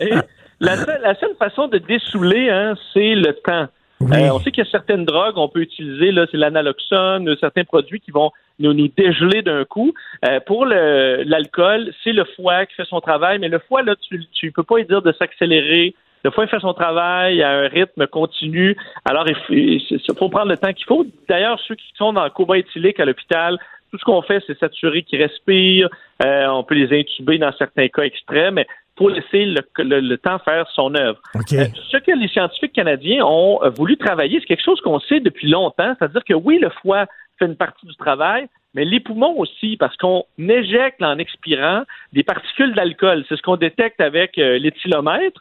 Et 0.00 0.12
la, 0.60 0.76
seule, 0.76 1.00
la 1.02 1.14
seule 1.16 1.34
façon 1.38 1.68
de 1.68 1.78
dessouler, 1.78 2.50
hein, 2.50 2.74
c'est 2.92 3.14
le 3.14 3.32
temps. 3.44 3.66
Euh, 4.02 4.30
on 4.32 4.40
sait 4.40 4.50
qu'il 4.50 4.64
y 4.64 4.66
a 4.66 4.70
certaines 4.70 5.04
drogues, 5.04 5.34
on 5.38 5.48
peut 5.48 5.60
utiliser, 5.60 6.10
là, 6.10 6.26
c'est 6.30 6.36
l'analoxone, 6.36 7.36
certains 7.38 7.62
produits 7.64 8.00
qui 8.00 8.10
vont 8.10 8.30
nous, 8.62 8.72
nous 8.72 8.88
dégeler 8.88 9.42
d'un 9.42 9.64
coup. 9.64 9.92
Euh, 10.24 10.40
pour 10.46 10.64
l'alcool, 10.66 11.92
c'est 12.02 12.12
le 12.12 12.24
foie 12.36 12.66
qui 12.66 12.74
fait 12.74 12.84
son 12.84 13.00
travail, 13.00 13.38
mais 13.38 13.48
le 13.48 13.58
foie, 13.58 13.82
là, 13.82 13.94
tu 14.08 14.20
tu 14.32 14.52
peux 14.52 14.62
pas 14.62 14.76
lui 14.78 14.84
dire 14.86 15.02
de 15.02 15.12
s'accélérer. 15.12 15.94
Le 16.24 16.30
foie 16.30 16.44
il 16.44 16.48
fait 16.50 16.60
son 16.60 16.72
travail 16.72 17.42
à 17.42 17.50
un 17.50 17.68
rythme 17.68 18.06
continu. 18.06 18.76
Alors, 19.04 19.26
il 19.50 19.80
faut, 20.16 20.28
prendre 20.28 20.50
le 20.50 20.56
temps 20.56 20.72
qu'il 20.72 20.86
faut. 20.86 21.04
D'ailleurs, 21.28 21.58
ceux 21.66 21.74
qui 21.74 21.86
sont 21.96 22.12
dans 22.12 22.24
le 22.24 22.30
coma 22.30 22.58
éthylique 22.58 23.00
à 23.00 23.04
l'hôpital, 23.04 23.58
tout 23.90 23.98
ce 23.98 24.04
qu'on 24.04 24.22
fait, 24.22 24.42
c'est 24.46 24.56
s'assurer 24.58 25.02
qu'ils 25.02 25.20
respirent. 25.20 25.88
Euh, 26.24 26.46
on 26.46 26.62
peut 26.62 26.76
les 26.76 26.96
intuber 26.98 27.38
dans 27.38 27.52
certains 27.58 27.88
cas 27.88 28.02
extrêmes, 28.02 28.54
mais 28.54 28.66
faut 28.96 29.08
laisser 29.08 29.46
le, 29.46 29.62
le- 29.78 30.00
le 30.00 30.18
temps 30.18 30.38
faire 30.38 30.66
son 30.74 30.94
œuvre. 30.94 31.18
OK. 31.34 31.54
Euh, 31.54 31.64
ce 31.90 31.96
que 31.96 32.12
les 32.12 32.28
scientifiques 32.28 32.72
canadiens 32.74 33.24
ont 33.24 33.58
voulu 33.76 33.96
travailler, 33.96 34.38
c'est 34.38 34.46
quelque 34.46 34.64
chose 34.64 34.80
qu'on 34.80 35.00
sait 35.00 35.18
depuis 35.18 35.48
longtemps, 35.50 35.94
c'est-à-dire 35.98 36.22
que 36.24 36.34
oui, 36.34 36.58
le 36.60 36.70
foie 36.82 37.06
fait 37.42 37.50
une 37.50 37.56
partie 37.56 37.86
du 37.86 37.94
travail, 37.96 38.46
mais 38.74 38.84
les 38.84 39.00
poumons 39.00 39.34
aussi, 39.38 39.76
parce 39.76 39.96
qu'on 39.96 40.24
éjecte 40.38 41.02
en 41.02 41.18
expirant 41.18 41.82
des 42.12 42.22
particules 42.22 42.74
d'alcool. 42.74 43.24
C'est 43.28 43.36
ce 43.36 43.42
qu'on 43.42 43.56
détecte 43.56 44.00
avec 44.00 44.38
euh, 44.38 44.58
l'éthylomètre. 44.58 45.40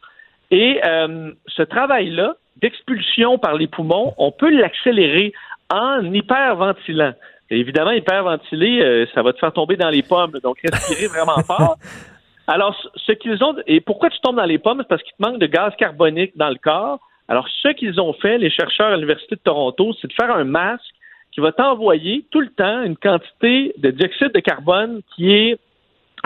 Et 0.51 0.81
euh, 0.83 1.31
ce 1.47 1.61
travail-là 1.63 2.35
d'expulsion 2.61 3.37
par 3.37 3.55
les 3.55 3.67
poumons, 3.67 4.13
on 4.17 4.31
peut 4.31 4.49
l'accélérer 4.49 5.31
en 5.69 6.03
hyperventilant. 6.13 7.13
Et 7.49 7.59
évidemment, 7.59 7.91
hyperventiler, 7.91 8.81
euh, 8.81 9.05
ça 9.13 9.21
va 9.23 9.31
te 9.33 9.39
faire 9.39 9.53
tomber 9.53 9.77
dans 9.77 9.89
les 9.89 10.03
pommes, 10.03 10.37
donc 10.43 10.57
respirer 10.63 11.07
vraiment 11.07 11.41
fort. 11.45 11.77
Alors, 12.47 12.75
ce- 12.81 12.89
ce 13.05 13.11
qu'ils 13.13 13.41
ont, 13.43 13.55
et 13.67 13.79
pourquoi 13.81 14.09
tu 14.09 14.19
tombes 14.19 14.35
dans 14.35 14.45
les 14.45 14.57
pommes, 14.57 14.79
c'est 14.81 14.87
parce 14.87 15.03
qu'il 15.03 15.13
te 15.13 15.21
manque 15.21 15.39
de 15.39 15.45
gaz 15.47 15.73
carbonique 15.77 16.35
dans 16.35 16.49
le 16.49 16.55
corps. 16.55 16.99
Alors, 17.29 17.47
ce 17.61 17.69
qu'ils 17.69 17.99
ont 18.01 18.11
fait, 18.13 18.37
les 18.37 18.49
chercheurs 18.49 18.87
à 18.87 18.95
l'Université 18.95 19.35
de 19.35 19.41
Toronto, 19.41 19.93
c'est 20.01 20.07
de 20.09 20.13
faire 20.13 20.31
un 20.35 20.43
masque 20.43 20.83
qui 21.31 21.39
va 21.41 21.51
t'envoyer 21.51 22.25
tout 22.31 22.41
le 22.41 22.49
temps 22.49 22.83
une 22.83 22.97
quantité 22.97 23.73
de 23.77 23.91
dioxyde 23.91 24.33
de 24.33 24.39
carbone 24.39 25.01
qui 25.15 25.31
est, 25.33 25.59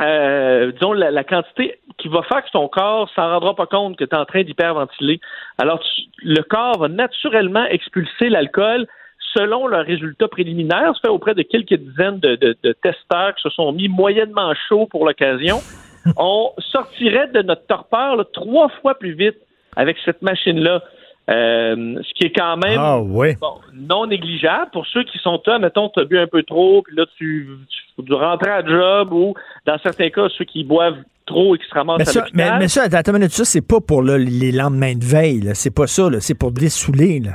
euh, 0.01 0.71
disons, 0.71 0.93
la, 0.93 1.11
la 1.11 1.23
quantité 1.23 1.79
qui 1.97 2.07
va 2.07 2.21
faire 2.23 2.43
que 2.43 2.51
ton 2.51 2.67
corps 2.67 3.09
s'en 3.15 3.29
rendra 3.29 3.55
pas 3.55 3.65
compte 3.67 3.97
que 3.97 4.03
tu 4.03 4.15
es 4.15 4.17
en 4.17 4.25
train 4.25 4.43
d'hyperventiler. 4.43 5.19
Alors, 5.57 5.79
tu- 5.79 6.01
le 6.23 6.41
corps 6.41 6.77
va 6.79 6.87
naturellement 6.87 7.65
expulser 7.65 8.29
l'alcool 8.29 8.87
selon 9.35 9.67
leurs 9.67 9.85
résultats 9.85 10.27
préliminaires. 10.27 10.91
C'est 10.95 11.07
fait 11.07 11.13
auprès 11.13 11.33
de 11.35 11.43
quelques 11.43 11.75
dizaines 11.75 12.19
de, 12.19 12.35
de- 12.35 12.57
de 12.63 12.71
testeurs 12.73 13.35
qui 13.35 13.41
se 13.43 13.49
sont 13.49 13.71
mis 13.71 13.87
moyennement 13.87 14.53
chauds 14.67 14.87
pour 14.87 15.05
l'occasion. 15.05 15.57
On 16.17 16.51
sortirait 16.59 17.27
de 17.27 17.41
notre 17.41 17.65
torpeur 17.67 18.15
là, 18.17 18.23
trois 18.33 18.69
fois 18.81 18.95
plus 18.97 19.13
vite 19.13 19.37
avec 19.75 19.97
cette 20.05 20.21
machine-là. 20.21 20.81
Euh, 21.27 21.95
ce 22.03 22.13
qui 22.13 22.25
est 22.25 22.33
quand 22.37 22.55
même 22.57 22.77
Ah, 22.79 22.99
bon, 23.01 23.55
non 23.73 24.05
négligeable 24.05 24.69
pour 24.71 24.85
ceux 24.85 25.03
qui 25.03 25.17
sont 25.17 25.41
là, 25.47 25.57
mettons, 25.57 25.89
tu 25.89 25.99
as 25.99 26.05
bu 26.05 26.19
un 26.19 26.27
peu 26.27 26.43
trop, 26.43 26.83
puis 26.83 26.95
là, 26.95 27.05
tu, 27.17 27.49
tu, 27.97 28.03
tu 28.05 28.13
rentrer 28.13 28.51
à 28.51 28.63
job 28.65 29.11
ou, 29.11 29.33
dans 29.65 29.77
certains 29.79 30.09
cas, 30.11 30.27
ceux 30.37 30.45
qui 30.45 30.63
boivent 30.63 30.97
trop 31.25 31.55
ramassent 31.71 31.97
Mais 31.97 32.03
à 32.03 32.11
ça, 32.11 32.25
mais, 32.33 32.59
mais 32.59 32.67
ça, 32.67 32.83
attends, 32.83 33.11
une 33.13 33.17
minute, 33.17 33.31
ça, 33.31 33.43
c'est 33.45 33.67
pas 33.67 33.81
pour 33.81 34.03
là, 34.03 34.17
les 34.19 34.51
lendemains 34.51 34.93
de 34.93 35.03
veille. 35.03 35.49
C'est 35.55 35.73
pas 35.73 35.87
ça. 35.87 36.07
C'est 36.19 36.37
pour 36.37 36.51
dessouler, 36.51 37.19
là. 37.19 37.31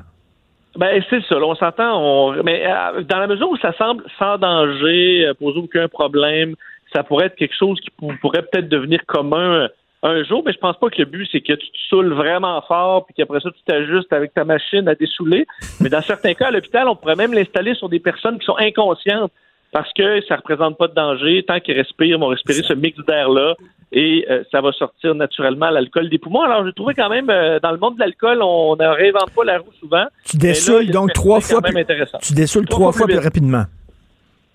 Ben, 0.77 1.03
c'est 1.11 1.23
ça, 1.25 1.35
là, 1.35 1.47
on 1.47 1.57
s'entend, 1.57 1.99
on... 2.01 2.43
mais 2.45 2.65
euh, 2.65 3.03
dans 3.03 3.19
la 3.19 3.27
mesure 3.27 3.51
où 3.51 3.57
ça 3.57 3.73
semble 3.77 4.05
sans 4.21 4.39
danger, 4.39 5.27
euh, 5.27 5.35
poser 5.35 5.59
aucun 5.59 5.89
problème, 5.89 6.55
ça 6.93 7.03
pourrait 7.03 7.27
être 7.27 7.35
quelque 7.35 7.57
chose 7.59 7.81
qui 7.81 7.91
pour- 7.91 8.13
pourrait 8.21 8.43
peut-être 8.43 8.69
devenir 8.69 9.01
commun 9.07 9.69
un 10.03 10.25
jour, 10.25 10.43
mais 10.45 10.53
je 10.53 10.59
pense 10.59 10.79
pas 10.79 10.89
que 10.89 10.99
le 10.99 11.05
but, 11.05 11.29
c'est 11.31 11.41
que 11.41 11.53
tu 11.53 11.67
te 11.67 11.79
saoules 11.89 12.13
vraiment 12.13 12.61
fort, 12.63 13.05
puis 13.07 13.15
qu'après 13.15 13.41
ça, 13.41 13.51
tu 13.51 13.63
t'ajustes 13.67 14.13
avec 14.13 14.33
ta 14.33 14.45
machine 14.45 14.89
à 14.89 14.95
dessouler. 14.95 15.47
Mais 15.81 15.89
dans 15.89 16.01
certains 16.01 16.35
cas, 16.35 16.49
à 16.49 16.51
l'hôpital, 16.51 16.89
on 16.89 16.97
pourrait 16.97 17.17
même 17.17 17.35
l'installer 17.35 17.75
sur 17.75 17.89
des 17.89 18.01
personnes 18.01 18.39
qui 18.39 18.47
sont 18.47 18.57
inconscientes 18.57 19.33
parce 19.73 19.93
que 19.93 20.21
ça 20.27 20.37
représente 20.37 20.79
pas 20.79 20.89
de 20.89 20.95
danger. 20.95 21.45
Tant 21.47 21.61
qu'ils 21.61 21.77
respirent, 21.77 22.17
ils 22.17 22.21
vont 22.21 22.29
respirer 22.29 22.63
ce 22.63 22.73
mix 22.73 22.99
d'air-là 23.07 23.55
et 23.93 24.25
euh, 24.31 24.43
ça 24.51 24.61
va 24.61 24.73
sortir 24.73 25.15
naturellement 25.15 25.71
l'alcool 25.71 26.09
des 26.09 26.19
poumons. 26.19 26.43
Alors, 26.43 26.65
j'ai 26.65 26.73
trouvé 26.73 26.95
quand 26.95 27.09
même, 27.09 27.29
euh, 27.29 27.59
dans 27.61 27.73
le 27.73 27.79
monde 27.79 27.95
de 27.95 28.01
l'alcool, 28.01 28.41
on 28.43 28.77
ne 28.77 28.87
réinvente 28.87 29.31
pas 29.35 29.45
la 29.45 29.59
roue 29.59 29.73
souvent. 29.81 30.07
Tu 30.25 30.37
dessoules 30.37 30.91
donc 30.91 31.13
trois 31.13 31.41
fois 31.41 31.61
plus, 31.61 31.75
tu 32.23 32.35
dessoules 32.35 32.67
Trois 32.67 32.93
fois 32.93 33.07
plus 33.07 33.19
rapidement. 33.19 33.65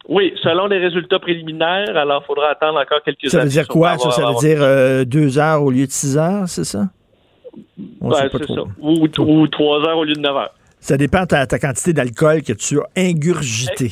Oui, 0.08 0.34
selon 0.44 0.68
les 0.68 0.78
résultats 0.78 1.20
préliminaires, 1.20 1.96
alors 1.98 2.22
il 2.24 2.28
faudra 2.28 2.50
attendre 2.50 2.80
encore 2.80 3.02
quelques 3.04 3.30
Ça 3.30 3.42
veut 3.42 3.50
dire 3.50 3.68
quoi? 3.68 3.98
Ça, 3.98 4.12
ça 4.12 4.26
veut 4.28 4.36
dire 4.40 4.60
euh, 4.62 5.04
deux 5.04 5.40
heures 5.40 5.64
au 5.64 5.72
lieu 5.72 5.88
de 5.88 5.92
six 5.92 6.18
heures, 6.18 6.48
c'est 6.48 6.64
ça? 6.64 6.90
On 8.02 8.10
pas 8.10 8.28
c'est 8.32 8.48
ça. 8.48 8.62
Ou, 8.80 9.08
ou 9.20 9.48
trois 9.48 9.80
heures 9.88 9.98
au 9.98 10.04
lieu 10.04 10.14
de 10.14 10.20
neuf 10.20 10.36
heures. 10.36 10.54
Ça 10.80 10.98
dépend 10.98 11.22
de 11.22 11.28
ta, 11.28 11.48
ta 11.48 11.58
quantité 11.58 11.94
d'alcool 11.94 12.44
que 12.44 12.54
tu 12.54 12.80
as 12.80 12.88
ingurgité. 12.96 13.92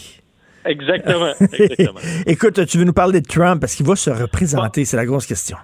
Exactement. 0.65 1.33
exactement. 1.51 1.99
Écoute, 2.27 2.65
tu 2.67 2.77
veux 2.77 2.83
nous 2.85 2.93
parler 2.93 3.19
de 3.19 3.27
Trump? 3.27 3.59
Parce 3.59 3.75
qu'il 3.75 3.85
va 3.85 3.95
se 3.95 4.09
représenter, 4.09 4.85
c'est 4.85 4.97
la 4.97 5.05
grosse 5.05 5.25
question. 5.25 5.57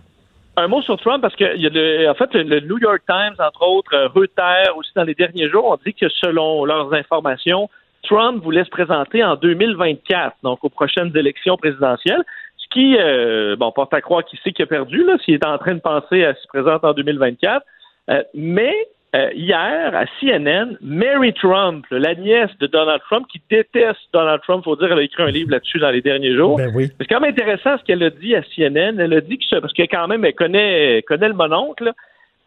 Un 0.58 0.68
mot 0.68 0.82
sur 0.82 0.98
Trump 1.00 1.22
parce 1.22 1.36
que 1.38 1.56
il 1.56 1.62
y 1.62 1.68
a 1.68 1.70
le- 1.70 2.10
en 2.10 2.16
fait 2.16 2.34
le 2.34 2.60
New 2.62 2.80
York 2.80 3.02
Times 3.08 3.36
entre 3.40 3.62
autres, 3.66 3.94
euh, 3.94 4.08
Reuters 4.10 4.76
aussi 4.76 4.92
dans 4.94 5.04
les 5.04 5.14
derniers 5.16 5.50
jours, 5.50 5.66
ont 5.66 5.78
dit 5.86 5.94
que 5.94 6.08
selon 6.10 6.66
leurs 6.66 6.92
informations, 6.94 7.70
Trump 8.04 8.44
voulait 8.44 8.64
se 8.64 8.70
présenter 8.70 9.24
en 9.24 9.36
2024, 9.36 10.38
donc 10.44 10.64
aux 10.64 10.70
prochaines 10.70 11.16
élections 11.16 11.58
présidentielles. 11.58 12.24
Ce 12.58 12.68
qui, 12.72 12.96
euh, 13.00 13.56
bon, 13.56 13.72
porte 13.72 13.94
à 13.94 14.02
croire 14.02 14.24
qu'il 14.26 14.38
sait 14.40 14.52
qu'il 14.52 14.64
a 14.64 14.68
perdu 14.68 15.04
là, 15.04 15.18
s'il 15.24 15.34
est 15.36 15.46
en 15.46 15.58
train 15.58 15.74
de 15.76 15.80
penser 15.80 16.24
à 16.24 16.34
se 16.36 16.48
présenter 16.48 16.86
en 16.86 16.94
2024. 16.94 17.66
Euh, 18.12 18.24
mais 18.36 18.74
euh, 19.16 19.30
hier, 19.34 19.92
à 19.96 20.06
CNN, 20.20 20.78
Mary 20.82 21.34
Trump, 21.34 21.84
la 21.90 22.14
nièce 22.14 22.52
de 22.60 22.68
Donald 22.68 23.02
Trump, 23.10 23.26
qui 23.32 23.42
déteste 23.50 24.00
Donald 24.14 24.42
Trump, 24.44 24.64
faut 24.64 24.76
dire, 24.76 24.92
elle 24.92 25.00
a 25.00 25.02
écrit 25.02 25.24
un 25.24 25.32
livre 25.32 25.50
là-dessus 25.52 25.80
dans 25.80 25.90
les 25.90 26.02
derniers 26.02 26.36
jours. 26.36 26.58
Ben 26.58 26.72
oui. 26.76 26.90
C'est 27.00 27.08
quand 27.08 27.20
même 27.20 27.32
intéressant 27.32 27.78
ce 27.80 27.84
qu'elle 27.84 28.04
a 28.04 28.12
dit 28.12 28.36
à 28.36 28.44
CNN. 28.56 29.00
Elle 29.00 29.14
a 29.14 29.22
dit 29.22 29.38
que, 29.40 29.46
ce- 29.46 29.56
parce 29.56 29.74
qu'elle 29.74 29.88
quand 29.88 30.08
même, 30.08 30.24
elle 30.26 30.36
connaît, 30.36 30.98
elle 30.98 31.04
connaît 31.04 31.28
le 31.28 31.34
mononcle. 31.34 31.92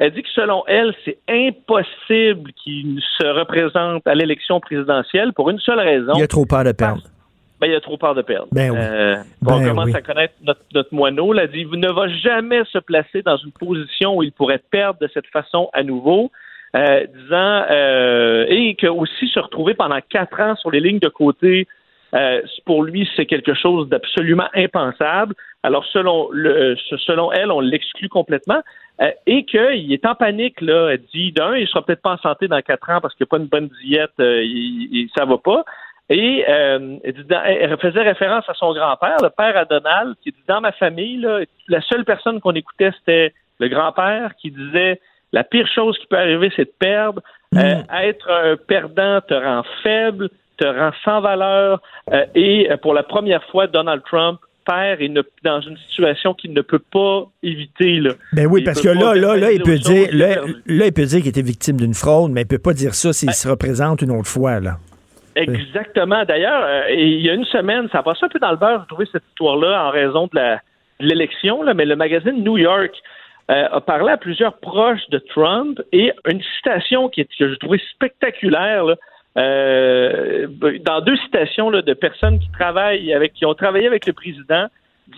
Elle 0.03 0.11
dit 0.11 0.23
que 0.24 0.31
selon 0.31 0.65
elle, 0.66 0.93
c'est 1.05 1.19
impossible 1.29 2.53
qu'il 2.55 3.01
se 3.19 3.24
représente 3.24 4.05
à 4.05 4.16
l'élection 4.16 4.59
présidentielle 4.59 5.33
pour 5.33 5.49
une 5.49 5.61
seule 5.61 5.79
raison. 5.79 6.15
Il 6.16 6.23
a 6.24 6.27
trop 6.27 6.45
peur 6.45 6.65
de 6.65 6.73
perdre. 6.73 7.03
ben, 7.61 7.69
il 7.69 7.74
a 7.77 7.81
trop 7.81 7.97
peur 7.97 8.12
de 8.16 8.23
perdre. 8.23 8.49
Ben 8.51 8.73
oui. 8.73 8.79
Euh, 8.81 9.15
Ben 9.41 9.55
on 9.55 9.65
commence 9.65 9.85
oui. 9.87 9.95
à 9.95 10.03
connaître 10.03 10.35
notre, 10.43 10.62
notre 10.74 10.93
moineau. 10.93 11.33
Là, 11.33 11.47
dit, 11.47 11.61
il 11.73 11.79
ne 11.79 11.93
va 11.93 12.09
jamais 12.09 12.65
se 12.73 12.79
placer 12.79 13.23
dans 13.23 13.37
une 13.37 13.53
position 13.53 14.16
où 14.16 14.24
il 14.24 14.33
pourrait 14.33 14.61
perdre 14.73 14.99
de 14.99 15.09
cette 15.15 15.29
façon 15.29 15.70
à 15.73 15.85
nouveau. 15.85 16.33
Euh, 16.74 17.07
disant 17.07 17.65
euh, 17.70 18.47
et 18.49 18.74
que 18.74 18.89
aussi 18.89 19.29
se 19.29 19.39
retrouver 19.39 19.74
pendant 19.74 20.01
quatre 20.09 20.41
ans 20.41 20.57
sur 20.57 20.70
les 20.73 20.81
lignes 20.81 21.01
de 21.01 21.09
côté 21.09 21.69
euh, 22.14 22.43
pour 22.66 22.82
lui 22.84 23.09
c'est 23.16 23.26
quelque 23.26 23.55
chose 23.55 23.89
d'absolument 23.89 24.48
impensable. 24.55 25.34
Alors 25.62 25.84
selon 25.86 26.28
le, 26.32 26.76
selon 27.06 27.32
elle 27.32 27.51
on 27.51 27.60
l'exclut 27.60 28.09
complètement 28.09 28.62
euh, 29.01 29.10
et 29.26 29.44
qu'il 29.44 29.93
est 29.93 30.05
en 30.06 30.14
panique 30.14 30.60
là. 30.60 30.90
Elle 30.93 31.02
dit 31.14 31.32
d'un 31.32 31.56
il 31.56 31.66
sera 31.68 31.84
peut-être 31.84 32.02
pas 32.02 32.12
en 32.12 32.18
santé 32.18 32.48
dans 32.48 32.60
quatre 32.62 32.89
ans 32.90 33.01
parce 33.01 33.14
qu'il 33.14 33.24
n'y 33.24 33.28
a 33.28 33.32
pas 33.36 33.43
une 33.43 33.48
bonne 33.48 33.70
diète, 33.84 34.12
euh, 34.20 34.43
il, 34.43 34.89
il- 34.93 35.10
ça 35.16 35.24
va 35.24 35.39
pas. 35.39 35.64
Et 36.10 36.44
euh, 36.48 36.97
elle, 37.05 37.78
faisait 37.78 38.02
référence 38.02 38.44
à 38.48 38.55
son 38.55 38.74
grand-père, 38.74 39.16
le 39.22 39.30
père 39.30 39.56
à 39.56 39.64
Donald, 39.64 40.14
qui 40.22 40.30
dit 40.30 40.44
dans 40.47 40.60
ma 40.60 40.72
famille, 40.72 41.16
là, 41.18 41.40
la 41.68 41.80
seule 41.80 42.05
personne 42.05 42.39
qu'on 42.40 42.52
écoutait, 42.52 42.90
c'était 42.98 43.32
le 43.60 43.68
grand-père 43.68 44.32
qui 44.36 44.51
disait 44.51 45.01
la 45.32 45.44
pire 45.44 45.66
chose 45.74 45.97
qui 45.98 46.06
peut 46.09 46.18
arriver, 46.18 46.52
c'est 46.55 46.66
de 46.66 46.74
perdre. 46.78 47.22
Euh, 47.56 47.76
être 48.02 48.30
un 48.30 48.56
perdant 48.56 49.20
te 49.22 49.32
rend 49.32 49.62
faible, 49.82 50.28
te 50.59 50.66
rend 50.66 50.91
sans 51.05 51.20
valeur. 51.20 51.81
Euh, 52.12 52.24
et 52.35 52.70
euh, 52.70 52.77
pour 52.77 52.95
la 52.95 53.03
première 53.03 53.43
fois, 53.51 53.66
Donald 53.66 54.03
Trump 54.05 54.41
perd 54.65 55.01
et 55.01 55.09
ne- 55.09 55.23
dans 55.43 55.61
une 55.61 55.77
situation 55.89 56.35
qu'il 56.35 56.53
ne 56.53 56.61
peut 56.61 56.79
pas 56.79 57.24
éviter. 57.43 57.97
Là. 57.99 58.12
Ben 58.33 58.47
oui, 58.47 58.61
Il 58.61 58.65
parce 58.65 58.81
que 58.81 58.89
là, 58.89 59.15
là, 59.15 59.37
là, 59.37 59.51
il 59.51 59.62
peut 59.62 59.79
dire, 59.79 60.09
là, 60.12 60.29
il 60.31 60.35
perd. 60.35 60.49
là, 60.66 60.87
il 60.87 60.93
peut 60.93 61.05
dire 61.05 61.19
qu'il 61.20 61.29
était 61.29 61.43
victime 61.43 61.77
d'une 61.77 61.95
fraude, 61.95 62.31
mais 62.31 62.43
il 62.43 62.47
peut 62.47 62.59
pas 62.59 62.73
dire 62.73 62.95
ça 62.95 63.12
s'il 63.12 63.29
Ben 63.29 63.33
se 63.35 63.49
représente 63.49 64.03
une 64.03 64.12
autre 64.12 64.29
fois, 64.29 64.61
là. 64.61 64.77
Exactement. 65.35 66.24
D'ailleurs, 66.24 66.62
euh, 66.65 66.91
il 66.91 67.20
y 67.23 67.31
a 67.31 67.35
une 67.35 67.47
semaine, 67.47 67.89
ça 67.91 67.99
a 67.99 68.03
passé 68.03 68.20
un 68.23 68.29
peu 68.29 68.39
dans 68.39 68.51
le 68.51 68.57
beurre, 68.57 68.81
j'ai 68.83 68.87
trouvé 68.89 69.07
cette 69.11 69.24
histoire-là 69.31 69.87
en 69.87 69.91
raison 69.91 70.29
de 70.33 70.41
l'élection, 71.01 71.62
mais 71.74 71.85
le 71.85 71.97
magazine 71.97 72.45
New 72.45 72.59
York 72.59 72.93
euh, 73.51 73.69
a 73.73 73.81
parlé 73.81 74.12
à 74.12 74.16
plusieurs 74.16 74.59
proches 74.59 75.09
de 75.11 75.19
Trump 75.19 75.81
et 75.93 76.12
une 76.31 76.41
citation 76.57 77.09
qui 77.09 77.23
est, 77.23 77.29
que 77.39 77.49
j'ai 77.51 77.57
trouvé 77.57 77.81
spectaculaire, 77.95 78.85
là, 78.85 78.97
euh, 79.38 80.46
dans 80.84 81.00
deux 81.00 81.16
citations 81.16 81.70
là, 81.70 81.82
de 81.82 81.94
personnes 81.94 82.38
qui 82.38 82.50
travaillent 82.52 83.12
avec, 83.12 83.32
qui 83.32 83.46
ont 83.46 83.54
travaillé 83.54 83.86
avec 83.86 84.06
le 84.06 84.12
président, 84.12 84.66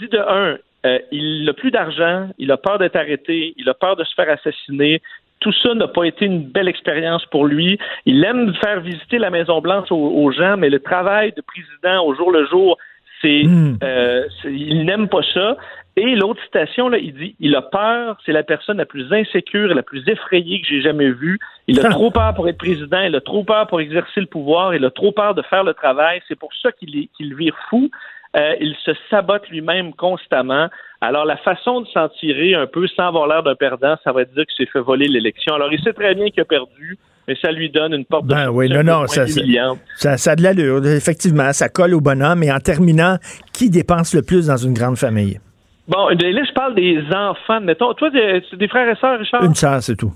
dit 0.00 0.08
de 0.08 0.18
un, 0.18 0.56
euh, 0.86 0.98
il 1.10 1.44
n'a 1.44 1.52
plus 1.52 1.70
d'argent, 1.70 2.28
il 2.38 2.50
a 2.52 2.56
peur 2.56 2.78
d'être 2.78 2.96
arrêté, 2.96 3.54
il 3.56 3.68
a 3.68 3.74
peur 3.74 3.96
de 3.96 4.04
se 4.04 4.14
faire 4.14 4.30
assassiner. 4.30 5.00
Tout 5.40 5.52
ça 5.62 5.74
n'a 5.74 5.88
pas 5.88 6.04
été 6.04 6.26
une 6.26 6.44
belle 6.44 6.68
expérience 6.68 7.24
pour 7.26 7.46
lui. 7.46 7.78
Il 8.06 8.24
aime 8.24 8.54
faire 8.62 8.80
visiter 8.80 9.18
la 9.18 9.30
Maison 9.30 9.60
Blanche 9.60 9.90
aux, 9.90 9.96
aux 9.96 10.30
gens, 10.32 10.56
mais 10.56 10.70
le 10.70 10.80
travail 10.80 11.32
de 11.32 11.42
président 11.42 12.04
au 12.04 12.14
jour 12.14 12.30
le 12.30 12.46
jour, 12.46 12.78
c'est, 13.20 13.42
euh, 13.82 14.24
c'est- 14.40 14.52
il 14.52 14.84
n'aime 14.84 15.08
pas 15.08 15.22
ça. 15.34 15.56
Et 15.96 16.16
l'autre 16.16 16.42
citation, 16.42 16.88
là, 16.88 16.98
il 16.98 17.14
dit, 17.14 17.36
il 17.38 17.54
a 17.54 17.62
peur, 17.62 18.18
c'est 18.26 18.32
la 18.32 18.42
personne 18.42 18.78
la 18.78 18.86
plus 18.86 19.12
insécure 19.12 19.70
et 19.70 19.74
la 19.74 19.84
plus 19.84 20.02
effrayée 20.08 20.60
que 20.60 20.66
j'ai 20.66 20.82
jamais 20.82 21.10
vue. 21.10 21.38
Il 21.68 21.78
a 21.80 21.88
trop 21.90 22.10
peur 22.10 22.34
pour 22.34 22.48
être 22.48 22.58
président, 22.58 23.00
il 23.00 23.14
a 23.14 23.20
trop 23.20 23.44
peur 23.44 23.68
pour 23.68 23.80
exercer 23.80 24.20
le 24.20 24.26
pouvoir, 24.26 24.74
il 24.74 24.84
a 24.84 24.90
trop 24.90 25.12
peur 25.12 25.34
de 25.34 25.42
faire 25.42 25.62
le 25.62 25.72
travail. 25.72 26.20
C'est 26.26 26.38
pour 26.38 26.50
ça 26.60 26.72
qu'il 26.72 27.08
qu'il 27.16 27.34
vire 27.36 27.56
fou. 27.70 27.90
Euh, 28.36 28.54
il 28.60 28.74
se 28.84 28.90
sabote 29.08 29.48
lui-même 29.48 29.92
constamment. 29.94 30.68
Alors, 31.00 31.24
la 31.24 31.36
façon 31.36 31.82
de 31.82 31.86
s'en 31.88 32.08
tirer 32.08 32.54
un 32.54 32.66
peu 32.66 32.88
sans 32.88 33.06
avoir 33.08 33.28
l'air 33.28 33.44
d'un 33.44 33.54
perdant, 33.54 33.96
ça 34.02 34.10
va 34.10 34.24
dire 34.24 34.44
qu'il 34.46 34.66
s'est 34.66 34.72
fait 34.72 34.80
voler 34.80 35.06
l'élection. 35.06 35.54
Alors, 35.54 35.72
il 35.72 35.80
sait 35.80 35.92
très 35.92 36.16
bien 36.16 36.28
qu'il 36.30 36.40
a 36.40 36.44
perdu, 36.44 36.98
mais 37.28 37.36
ça 37.40 37.52
lui 37.52 37.70
donne 37.70 37.94
une 37.94 38.04
porte 38.04 38.26
de 38.26 38.34
Ben 38.34 38.50
oui, 38.50 38.68
non, 38.68 39.06
ça, 39.06 40.16
ça 40.16 40.32
a 40.32 40.36
de 40.36 40.42
l'allure. 40.42 40.84
Effectivement, 40.84 41.52
ça 41.52 41.68
colle 41.68 41.94
au 41.94 42.00
bonhomme. 42.00 42.42
Et 42.42 42.50
en 42.50 42.58
terminant, 42.58 43.18
qui 43.52 43.70
dépense 43.70 44.12
le 44.14 44.22
plus 44.22 44.48
dans 44.48 44.56
une 44.56 44.74
grande 44.74 44.96
famille? 44.96 45.38
Bon, 45.86 46.08
là, 46.08 46.14
je 46.18 46.52
parle 46.52 46.74
des 46.74 46.98
enfants. 47.14 47.60
Mettons, 47.60 47.92
toi, 47.94 48.10
c'est 48.12 48.56
des 48.56 48.68
frères 48.68 48.88
et 48.88 48.96
sœurs, 48.96 49.18
Richard? 49.18 49.44
Une 49.44 49.54
sœur, 49.54 49.82
c'est 49.82 49.96
tout. 49.96 50.12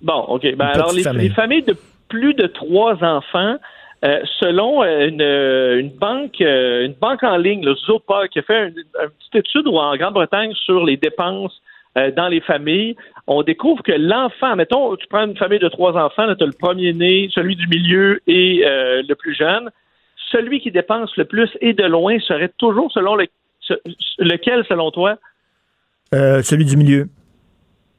Bon, 0.00 0.20
OK. 0.28 0.42
Ben, 0.56 0.66
alors, 0.66 0.92
les, 0.92 1.02
famille. 1.02 1.28
les 1.28 1.34
familles 1.34 1.62
de 1.62 1.76
plus 2.08 2.34
de 2.34 2.46
trois 2.46 3.02
enfants, 3.02 3.56
euh, 4.04 4.20
selon 4.40 4.82
euh, 4.82 5.08
une, 5.08 5.22
euh, 5.22 5.80
une 5.80 5.90
banque 5.90 6.40
euh, 6.40 6.86
une 6.86 6.94
banque 6.94 7.22
en 7.22 7.36
ligne, 7.36 7.64
le 7.64 7.74
Zopa, 7.74 8.28
qui 8.28 8.40
a 8.40 8.42
fait 8.42 8.68
une, 8.68 8.78
une 8.78 9.10
petite 9.18 9.34
étude 9.34 9.68
en 9.68 9.96
Grande-Bretagne 9.96 10.52
sur 10.54 10.84
les 10.84 10.96
dépenses 10.96 11.60
euh, 11.96 12.10
dans 12.10 12.28
les 12.28 12.40
familles, 12.40 12.96
on 13.26 13.42
découvre 13.42 13.82
que 13.82 13.92
l'enfant, 13.92 14.56
mettons, 14.56 14.96
tu 14.96 15.06
prends 15.08 15.26
une 15.26 15.36
famille 15.36 15.60
de 15.60 15.68
trois 15.68 15.92
enfants, 15.92 16.34
tu 16.34 16.42
as 16.42 16.46
le 16.46 16.52
premier-né, 16.58 17.28
celui 17.32 17.54
du 17.54 17.68
milieu 17.68 18.20
et 18.26 18.64
le 18.64 19.14
plus 19.14 19.34
jeune, 19.34 19.70
celui 20.32 20.60
qui 20.60 20.70
dépense 20.70 21.16
le 21.16 21.24
plus 21.24 21.50
et 21.60 21.72
de 21.72 21.84
loin 21.84 22.18
serait 22.20 22.50
toujours 22.58 22.90
selon 22.90 23.14
le, 23.14 23.26
ce- 23.62 23.74
lequel, 24.18 24.64
selon 24.68 24.90
toi? 24.90 25.16
Euh, 26.14 26.42
celui 26.42 26.64
du 26.64 26.76
milieu. 26.76 27.08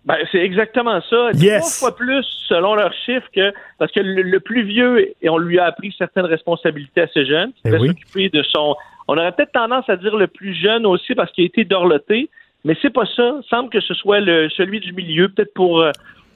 Ben, 0.05 0.17
c'est 0.31 0.39
exactement 0.39 0.99
ça. 1.09 1.29
Yes. 1.33 1.79
Trois 1.79 1.89
fois 1.89 1.95
plus 1.95 2.23
selon 2.49 2.75
leurs 2.75 2.93
chiffres 3.05 3.27
que 3.33 3.53
parce 3.79 3.91
que 3.91 4.01
le, 4.01 4.21
le 4.21 4.39
plus 4.41 4.63
vieux 4.63 5.13
et 5.21 5.29
on 5.29 5.37
lui 5.37 5.59
a 5.59 5.65
appris 5.65 5.95
certaines 5.97 6.25
responsabilités 6.25 7.01
assez 7.01 7.25
jeune, 7.25 7.53
qui 7.53 7.61
Eh 7.65 7.69
devait 7.69 7.79
oui. 7.79 7.87
s'occuper 7.87 8.29
de 8.29 8.43
son. 8.43 8.75
On 9.07 9.17
aurait 9.17 9.31
peut-être 9.31 9.53
tendance 9.53 9.89
à 9.89 9.95
dire 9.95 10.15
le 10.17 10.27
plus 10.27 10.53
jeune 10.53 10.85
aussi 10.85 11.15
parce 11.15 11.31
qu'il 11.31 11.43
a 11.43 11.47
été 11.47 11.63
dorloté, 11.63 12.29
mais 12.65 12.75
c'est 12.81 12.89
pas 12.93 13.05
ça. 13.15 13.37
Il 13.41 13.47
semble 13.49 13.69
que 13.69 13.79
ce 13.79 13.93
soit 13.93 14.19
le 14.19 14.49
celui 14.49 14.81
du 14.81 14.91
milieu, 14.91 15.29
peut-être 15.29 15.53
pour 15.53 15.81
euh, 15.81 15.91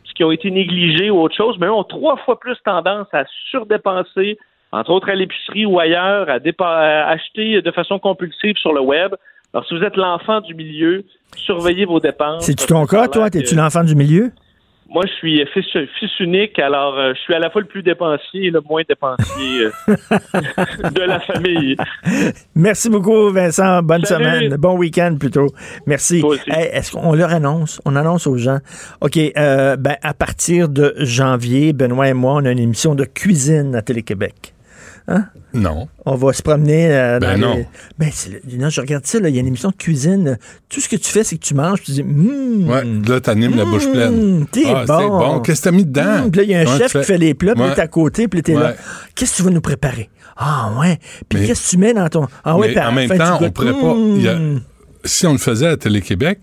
ce 0.06 0.14
qui 0.14 0.24
ont 0.24 0.32
été 0.32 0.50
négligés 0.50 1.10
ou 1.10 1.20
autre 1.20 1.36
chose, 1.36 1.58
mais 1.60 1.68
eux 1.68 1.74
ont 1.74 1.84
trois 1.84 2.16
fois 2.18 2.40
plus 2.40 2.56
tendance 2.64 3.08
à 3.14 3.26
surdépenser, 3.52 4.38
entre 4.72 4.92
autres 4.92 5.10
à 5.10 5.16
l'épicerie 5.16 5.66
ou 5.66 5.80
ailleurs, 5.80 6.28
à, 6.30 6.34
à 6.36 7.10
acheter 7.12 7.62
de 7.62 7.72
façon 7.72 8.00
compulsive 8.00 8.56
sur 8.58 8.74
le 8.74 8.82
web. 8.82 9.14
Alors, 9.54 9.66
si 9.66 9.78
vous 9.78 9.84
êtes 9.84 9.96
l'enfant 9.96 10.42
du 10.42 10.54
milieu, 10.54 11.04
surveillez 11.38 11.86
vos 11.86 12.00
dépenses. 12.00 12.46
C'est-tu 12.46 12.68
ton 12.68 12.86
cas, 12.86 13.08
toi? 13.08 13.30
T'es-tu 13.30 13.56
l'enfant 13.56 13.84
du 13.84 13.96
milieu? 13.96 14.32
Moi, 14.90 15.04
je 15.06 15.12
suis 15.16 15.46
fils, 15.54 15.66
fils 16.00 16.20
unique, 16.22 16.58
alors 16.60 16.98
euh, 16.98 17.12
je 17.14 17.20
suis 17.20 17.34
à 17.34 17.40
la 17.40 17.50
fois 17.50 17.60
le 17.60 17.68
plus 17.68 17.84
dépensier 17.84 18.46
et 18.46 18.52
le 18.52 18.62
moins 18.62 18.84
dépensier 18.88 19.66
euh, 19.66 19.90
de 20.92 21.02
la 21.02 21.20
famille. 21.20 21.76
Merci 22.56 22.90
beaucoup, 22.90 23.30
Vincent. 23.32 23.82
Bonne 23.84 24.06
Salut. 24.06 24.24
semaine. 24.24 24.56
Bon 24.58 24.78
week-end 24.78 25.18
plutôt. 25.20 25.48
Merci. 25.88 26.24
Hey, 26.48 26.70
Est-ce 26.72 26.94
qu'on 26.94 27.14
leur 27.16 27.34
annonce? 27.34 27.82
On 27.84 27.98
annonce 27.98 28.28
aux 28.28 28.38
gens. 28.38 28.60
OK. 29.02 29.18
euh, 29.18 29.76
ben, 29.76 29.96
à 30.04 30.14
partir 30.14 30.70
de 30.70 30.94
janvier, 31.00 31.74
Benoît 31.74 32.08
et 32.08 32.14
moi, 32.14 32.36
on 32.36 32.46
a 32.46 32.52
une 32.52 32.60
émission 32.60 32.96
de 32.96 33.04
cuisine 33.04 33.76
à 33.76 33.82
Télé-Québec. 33.82 34.54
Hein? 35.10 35.26
Non. 35.54 35.88
On 36.06 36.16
va 36.16 36.34
se 36.34 36.42
promener 36.42 36.92
euh, 36.92 37.20
Ben 37.20 37.40
dans 37.40 37.48
non. 37.50 37.56
les- 37.56 37.68
Ben, 37.98 38.10
le- 38.30 38.58
non, 38.58 38.70
je 38.70 38.82
regarde 38.82 39.06
ça, 39.06 39.20
là, 39.22 39.30
il 39.30 39.36
y 39.36 39.38
a 39.38 39.42
une 39.42 39.48
émission 39.48 39.70
de 39.70 39.76
cuisine. 39.76 40.38
Tout 40.68 40.82
ce 40.82 40.90
que 40.90 40.98
tu 40.98 41.10
fais, 41.10 41.24
c'est 41.24 41.38
que 41.38 41.46
tu 41.46 41.54
manges, 41.54 41.82
tu 41.82 41.92
dis, 41.92 42.02
Hum, 42.02 42.70
Ouais, 42.70 42.84
là, 43.08 43.22
t'animes 43.22 43.56
la 43.56 43.64
bouche 43.66 43.90
pleine. 43.90 44.46
t'es 44.52 44.64
ah, 44.68 44.84
bon. 44.86 45.08
bon. 45.18 45.40
Qu'est-ce 45.40 45.62
que 45.62 45.70
t'as 45.70 45.76
mis 45.76 45.86
dedans? 45.86 46.24
Hum, 46.26 46.32
puis 46.32 46.40
là, 46.40 46.44
il 46.44 46.50
y 46.52 46.56
a 46.56 46.60
un 46.60 46.66
Comment 46.66 46.78
chef 46.78 46.92
qui 46.94 47.04
fait 47.04 47.18
les 47.18 47.34
plats, 47.34 47.54
puis 47.54 47.62
là, 47.64 47.70
Ouais. 47.70 47.76
t'es 47.76 47.82
à 47.82 47.88
côté, 47.88 48.28
puis 48.28 48.40
là, 48.40 48.44
t'es 48.44 48.54
là. 48.54 48.60
Ouais. 48.72 48.76
Qu'est-ce 49.16 49.32
que 49.32 49.38
tu 49.38 49.44
vas 49.44 49.50
nous 49.52 49.62
préparer? 49.62 50.10
Ah, 50.36 50.72
ouais. 50.80 51.00
Puis 51.30 51.48
qu'est-ce 51.48 51.66
que 51.66 51.70
tu 51.72 51.78
mets 51.78 51.94
dans 51.94 52.10
ton. 52.10 52.28
Ah, 52.44 52.58
ouais, 52.58 52.74
Mais 52.76 52.82
en 52.82 52.92
même 52.92 53.10
temps, 53.18 53.40
on 53.42 54.26
a- 54.26 54.34
hum. 54.36 54.62
si 55.06 55.26
on 55.26 55.32
le 55.32 55.38
faisait 55.40 55.68
à 55.68 55.78
Télé-Québec, 55.78 56.40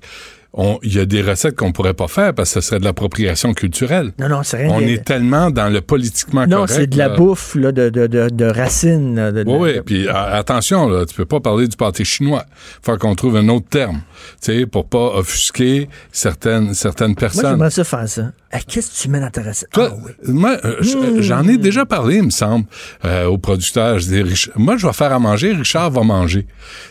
il 0.82 0.94
y 0.94 1.00
a 1.00 1.04
des 1.04 1.20
recettes 1.20 1.56
qu'on 1.56 1.72
pourrait 1.72 1.94
pas 1.94 2.06
faire 2.06 2.32
parce 2.32 2.54
que 2.54 2.60
ce 2.60 2.66
serait 2.68 2.78
de 2.78 2.84
l'appropriation 2.84 3.54
culturelle. 3.54 4.12
Non, 4.20 4.28
non, 4.28 4.42
c'est 4.44 4.58
rien. 4.58 4.70
On 4.70 4.80
de- 4.80 4.84
est 4.86 5.04
tellement 5.04 5.50
dans 5.50 5.68
le 5.68 5.80
politiquement 5.80 6.46
Non, 6.46 6.58
correct. 6.66 6.72
c'est 6.76 6.86
de 6.86 6.96
la 6.96 7.08
là. 7.08 7.16
bouffe 7.16 7.54
là, 7.56 7.72
de, 7.72 7.88
de, 7.88 8.06
de, 8.06 8.28
de 8.28 8.44
racines. 8.44 9.32
Oui, 9.46 9.56
oui. 9.58 9.80
Puis 9.84 10.08
attention, 10.08 10.88
là, 10.88 11.06
tu 11.06 11.14
peux 11.14 11.24
pas 11.24 11.40
parler 11.40 11.66
du 11.66 11.76
pâté 11.76 12.04
chinois. 12.04 12.44
Faut 12.82 12.96
qu'on 12.98 13.14
trouve 13.16 13.36
un 13.36 13.48
autre 13.48 13.66
terme, 13.68 14.02
tu 14.40 14.52
sais, 14.60 14.66
pour 14.66 14.86
pas 14.88 15.16
offusquer 15.16 15.88
certaines 16.12 16.74
certaines 16.74 17.08
Moi, 17.08 17.16
personnes. 17.16 17.50
j'aimerais 17.50 17.70
ça 17.70 17.84
faire 17.84 18.08
ça. 18.08 18.22
Ah, 18.52 18.58
Qu'est-ce 18.60 18.92
que 18.96 19.02
tu 19.02 19.08
mets 19.08 19.18
dans 19.20 19.30
ta 19.30 19.42
recette? 19.42 19.70
Toi, 19.72 19.88
Ah, 19.92 19.96
oui. 20.06 20.32
moi, 20.32 20.56
euh, 20.64 20.76
j- 20.80 20.96
Mmh. 20.96 21.20
j'en 21.22 21.48
ai 21.48 21.56
déjà 21.58 21.84
parlé, 21.84 22.18
il 22.18 22.22
me 22.22 22.30
semble, 22.30 22.66
euh, 23.04 23.24
au 23.26 23.36
producteur. 23.36 23.98
Je 23.98 24.06
dis, 24.06 24.22
Rich- 24.22 24.50
moi, 24.54 24.76
je 24.76 24.86
vais 24.86 24.92
faire 24.92 25.12
à 25.12 25.18
manger, 25.18 25.52
Richard 25.52 25.90
va 25.90 26.02
manger. 26.04 26.46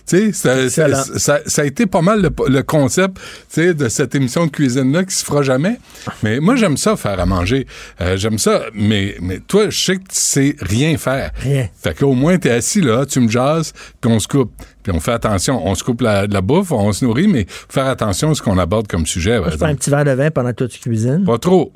Tu 0.06 0.31
sais, 0.31 0.34
ça, 0.34 0.69
ça, 0.69 1.03
ça- 1.18 1.40
ça 1.45 1.61
a 1.61 1.65
été 1.65 1.85
pas 1.85 2.02
mal 2.02 2.22
le, 2.22 2.30
le 2.49 2.64
concept, 2.64 3.15
de 3.56 3.88
cette 3.88 4.16
émission 4.16 4.46
de 4.46 4.52
cuisine-là 4.52 5.04
qui 5.04 5.16
se 5.16 5.24
fera 5.24 5.44
jamais. 5.44 5.78
Mais 6.24 6.40
moi, 6.40 6.56
j'aime 6.56 6.78
ça, 6.78 6.96
faire 6.96 7.20
à 7.20 7.26
manger. 7.26 7.68
Euh, 8.02 8.18
j'aime 8.18 8.40
ça, 8.40 8.64
mais, 8.74 9.16
mais 9.22 9.40
toi, 9.40 9.70
je 9.70 9.80
sais 9.80 9.96
que 9.96 10.02
tu 10.02 10.16
sais 10.16 10.56
rien 10.60 10.98
faire. 10.98 11.32
Rien. 11.36 11.68
Fait 11.82 11.98
qu'au 11.98 12.14
moins, 12.14 12.38
t'es 12.38 12.50
assis 12.50 12.82
là, 12.82 13.06
tu 13.06 13.20
me 13.20 13.30
jases, 13.30 13.74
puis 14.02 14.12
on 14.12 14.20
se 14.20 14.28
coupe. 14.28 14.52
Puis 14.82 14.92
on 14.92 15.00
fait 15.00 15.12
attention, 15.14 15.66
on 15.66 15.76
se 15.76 15.84
coupe 15.84 16.02
la, 16.02 16.26
la 16.28 16.42
bouffe, 16.42 16.72
on 16.72 16.92
se 16.92 17.06
nourrit, 17.06 17.28
mais 17.28 17.46
faire 17.48 17.86
attention 17.86 18.32
à 18.32 18.36
ce 18.36 18.42
qu'on 18.42 18.58
aborde 18.58 18.88
comme 18.88 19.06
sujet. 19.06 19.40
Moi, 19.40 19.50
je 19.52 19.58
prends 19.58 19.68
un 19.68 19.76
petit 19.76 19.90
verre 19.90 20.06
de 20.06 20.12
vin 20.12 20.32
pendant 20.32 20.52
que 20.52 20.64
tu 20.66 20.80
cuisines. 20.80 21.24
Pas 21.24 21.38
trop. 21.38 21.72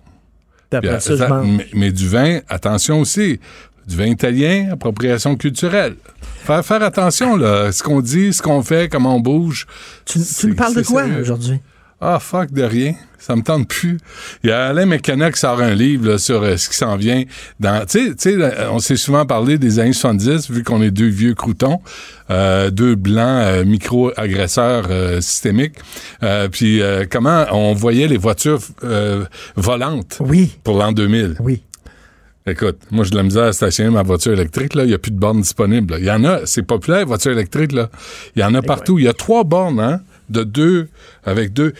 Puis 0.70 0.90
ça, 1.00 1.44
mais 1.74 1.92
du 1.92 2.08
vin, 2.08 2.40
attention 2.50 3.00
aussi. 3.00 3.40
Du 3.88 3.96
vin 3.96 4.08
italien, 4.08 4.70
appropriation 4.72 5.36
culturelle. 5.36 5.96
Faire, 6.44 6.64
faire 6.66 6.84
attention, 6.84 7.36
là, 7.36 7.72
ce 7.72 7.82
qu'on 7.82 8.02
dit, 8.02 8.34
ce 8.34 8.42
qu'on 8.42 8.62
fait, 8.62 8.90
comment 8.90 9.16
on 9.16 9.20
bouge. 9.20 9.66
Tu, 10.06 10.20
tu 10.20 10.48
me 10.48 10.56
parles 10.56 10.76
de 10.76 10.82
quoi 10.82 11.06
aujourd'hui? 11.20 11.60
Ah, 12.00 12.20
fuck 12.20 12.52
de 12.52 12.62
rien. 12.64 12.94
Ça 13.18 13.36
me 13.36 13.42
tente 13.42 13.68
plus. 13.68 13.98
Il 14.44 14.52
y 14.52 14.54
a 14.54 14.68
Alain 14.68 14.86
McKenna 14.86 15.32
qui 15.32 15.40
sort 15.40 15.60
un 15.60 15.74
livre 15.74 16.12
là, 16.12 16.18
sur 16.20 16.44
euh, 16.44 16.56
ce 16.56 16.70
qui 16.70 16.78
s'en 16.78 16.96
vient. 16.96 17.24
dans 17.60 17.84
Tu 17.86 18.14
sais, 18.18 18.36
on 18.70 18.78
s'est 18.78 18.96
souvent 18.96 19.26
parlé 19.26 19.58
des 19.58 19.80
années 19.80 19.94
70, 19.94 20.52
vu 20.52 20.64
qu'on 20.64 20.82
est 20.84 20.92
deux 20.92 21.08
vieux 21.08 21.34
croutons, 21.34 21.82
euh, 22.30 22.70
deux 22.70 22.94
blancs 22.96 23.42
euh, 23.44 23.66
micro-agresseurs 23.66 24.86
euh, 24.92 25.20
systémiques. 25.22 25.76
Euh, 26.22 26.48
puis 26.48 26.82
euh, 26.82 27.06
comment 27.10 27.46
on 27.52 27.74
voyait 27.74 28.08
les 28.08 28.18
voitures 28.18 28.60
euh, 28.84 29.26
volantes 29.56 30.18
oui. 30.20 30.56
pour 30.64 30.78
l'an 30.78 30.92
2000. 30.92 31.38
Oui. 31.40 31.64
Écoute, 32.48 32.78
moi, 32.92 33.04
j'ai 33.04 33.12
de 33.12 33.18
la 33.18 33.24
misère 33.24 33.44
à 33.44 33.54
stationner 33.54 33.90
ma 33.90 34.04
voiture 34.04 34.32
électrique. 34.32 34.74
Là, 34.74 34.84
il 34.84 34.88
n'y 34.88 34.94
a 34.94 34.98
plus 34.98 35.12
de 35.12 35.20
bornes 35.20 35.42
disponibles. 35.42 35.94
là. 35.96 36.00
Il 36.00 36.06
y 36.06 36.12
en 36.12 36.24
a, 36.24 36.46
c'est 36.46 36.64
populaire, 36.64 37.06
voiture 37.06 37.32
électrique. 37.32 37.74
Là. 37.74 37.90
Il 38.36 38.42
y 38.42 38.46
en 38.46 38.54
a 38.54 38.62
partout. 38.62 38.98
Il 39.00 39.06
y 39.06 39.08
a 39.08 39.14
trois 39.14 39.44
bornes, 39.44 39.80
hein, 39.80 40.02
de 40.30 40.44
deux, 40.44 40.88
avec 41.26 41.52
deux, 41.54 41.74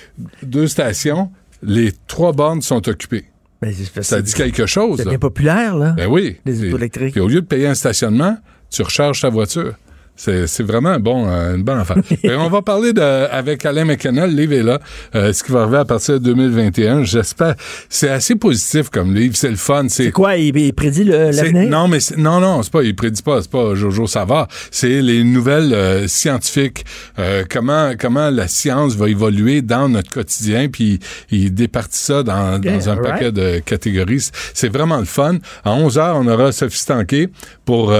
deux 0.44 0.68
stations. 0.68 1.32
Les 1.64 1.94
trois 2.08 2.34
bornes 2.34 2.62
sont 2.62 2.88
occupées. 2.90 3.26
Ben, 3.62 3.74
Ça 4.02 4.22
dit 4.22 4.34
quelque 4.34 4.66
chose. 4.66 4.98
C'est 4.98 5.10
bien 5.10 5.18
populaire, 5.18 5.76
là. 5.76 5.92
Ben 5.98 6.08
oui. 6.08 6.38
Les 6.46 6.66
autos 6.68 6.78
électriques. 6.78 7.14
Puis 7.14 7.22
au 7.22 7.28
lieu 7.28 7.42
de 7.42 7.46
payer 7.48 7.68
un 7.68 7.74
stationnement, 7.74 8.38
tu 8.70 8.82
recharges 8.84 9.22
ta 9.22 9.30
voiture. 9.30 9.74
C'est 10.18 10.48
c'est 10.48 10.64
vraiment 10.64 10.90
un 10.90 11.00
bon, 11.00 11.30
euh, 11.30 11.56
une 11.56 11.64
bonne 11.64 11.78
affaire. 11.80 11.98
Et 12.24 12.34
on 12.36 12.50
va 12.50 12.62
parler 12.62 12.92
de, 12.92 13.02
avec 13.02 13.66
Alain 13.66 13.86
McKenna, 13.86 14.26
le 14.28 14.34
livre 14.34 14.54
est 14.54 14.64
là, 14.64 14.80
euh, 15.16 15.32
ce 15.32 15.44
qui 15.44 15.52
va 15.52 15.62
arriver 15.62 15.78
à 15.78 15.86
partir 15.86 16.16
de 16.16 16.20
2021. 16.34 17.04
J'espère. 17.04 17.56
C'est 17.88 18.10
assez 18.10 18.36
positif 18.36 18.90
comme 18.90 19.14
livre, 19.14 19.36
c'est 19.38 19.50
le 19.50 19.56
fun. 19.56 19.86
C'est 19.90 20.12
Quoi, 20.12 20.36
il, 20.38 20.58
il 20.58 20.74
prédit 20.74 21.04
l'avenir? 21.04 21.70
Non, 21.70 21.88
mais 21.88 22.00
c'est- 22.00 22.18
non, 22.18 22.40
non, 22.40 22.64
c'est 22.64 22.72
pas. 22.74 22.82
Il 22.84 22.96
prédit 22.96 23.22
pas. 23.22 23.42
C'est 23.42 23.52
pas 23.52 23.76
Jojo 23.76 24.08
Savard. 24.08 24.48
C'est 24.72 25.02
les 25.02 25.24
nouvelles 25.24 25.74
euh, 25.74 26.08
scientifiques. 26.08 26.84
euh, 27.20 27.44
comment 27.50 27.92
comment 28.00 28.30
la 28.32 28.48
science 28.48 28.96
va 28.96 29.10
évoluer 29.10 29.62
dans 29.62 29.88
notre 29.88 30.10
quotidien. 30.12 30.68
Puis 30.68 31.00
il 31.30 31.54
départit 31.54 32.00
ça 32.00 32.24
dans, 32.24 32.60
dans 32.60 32.90
un 32.90 32.96
paquet 32.98 33.32
de 33.32 33.60
catégories. 33.60 34.28
C'est- 34.54 34.68
vraiment 34.68 34.98
le 34.98 35.06
fun. 35.06 35.38
À 35.64 35.72
11 35.74 35.98
h 35.98 36.12
on 36.16 36.28
aura 36.28 36.52
Sophie 36.52 36.80
Stanquet 36.80 37.30
pour. 37.66 37.94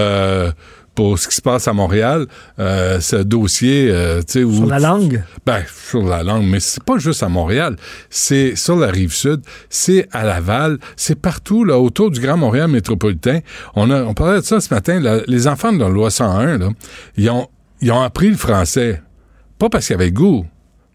Pour 0.98 1.16
ce 1.16 1.28
qui 1.28 1.36
se 1.36 1.40
passe 1.42 1.68
à 1.68 1.72
Montréal, 1.72 2.26
euh, 2.58 2.98
ce 2.98 3.14
dossier, 3.14 3.88
euh, 3.88 4.18
tu 4.26 4.44
sais, 4.44 4.52
Sur 4.52 4.66
la 4.66 4.80
langue? 4.80 5.22
ben, 5.46 5.62
sur 5.88 6.02
la 6.04 6.24
langue, 6.24 6.42
mais 6.44 6.58
c'est 6.58 6.82
pas 6.82 6.98
juste 6.98 7.22
à 7.22 7.28
Montréal. 7.28 7.76
C'est 8.10 8.56
sur 8.56 8.74
la 8.76 8.88
rive 8.88 9.12
sud, 9.12 9.42
c'est 9.70 10.08
à 10.10 10.24
Laval, 10.24 10.78
c'est 10.96 11.14
partout, 11.20 11.62
là, 11.62 11.78
autour 11.78 12.10
du 12.10 12.18
Grand 12.18 12.36
Montréal 12.36 12.66
métropolitain. 12.66 13.38
On, 13.76 13.92
a, 13.92 14.02
on 14.02 14.12
parlait 14.12 14.40
de 14.40 14.44
ça 14.44 14.58
ce 14.60 14.74
matin. 14.74 14.98
là, 14.98 15.20
les 15.28 15.46
enfants 15.46 15.72
de 15.72 15.78
la 15.78 15.88
loi 15.88 16.10
101, 16.10 16.58
là, 16.58 16.68
ils, 17.16 17.30
ont, 17.30 17.46
ils 17.80 17.92
ont 17.92 18.00
appris 18.02 18.30
le 18.30 18.36
français. 18.36 19.00
Pas 19.56 19.68
parce 19.68 19.86
qu'ils 19.86 19.94
avaient 19.94 20.06
le 20.06 20.10
goût. 20.10 20.46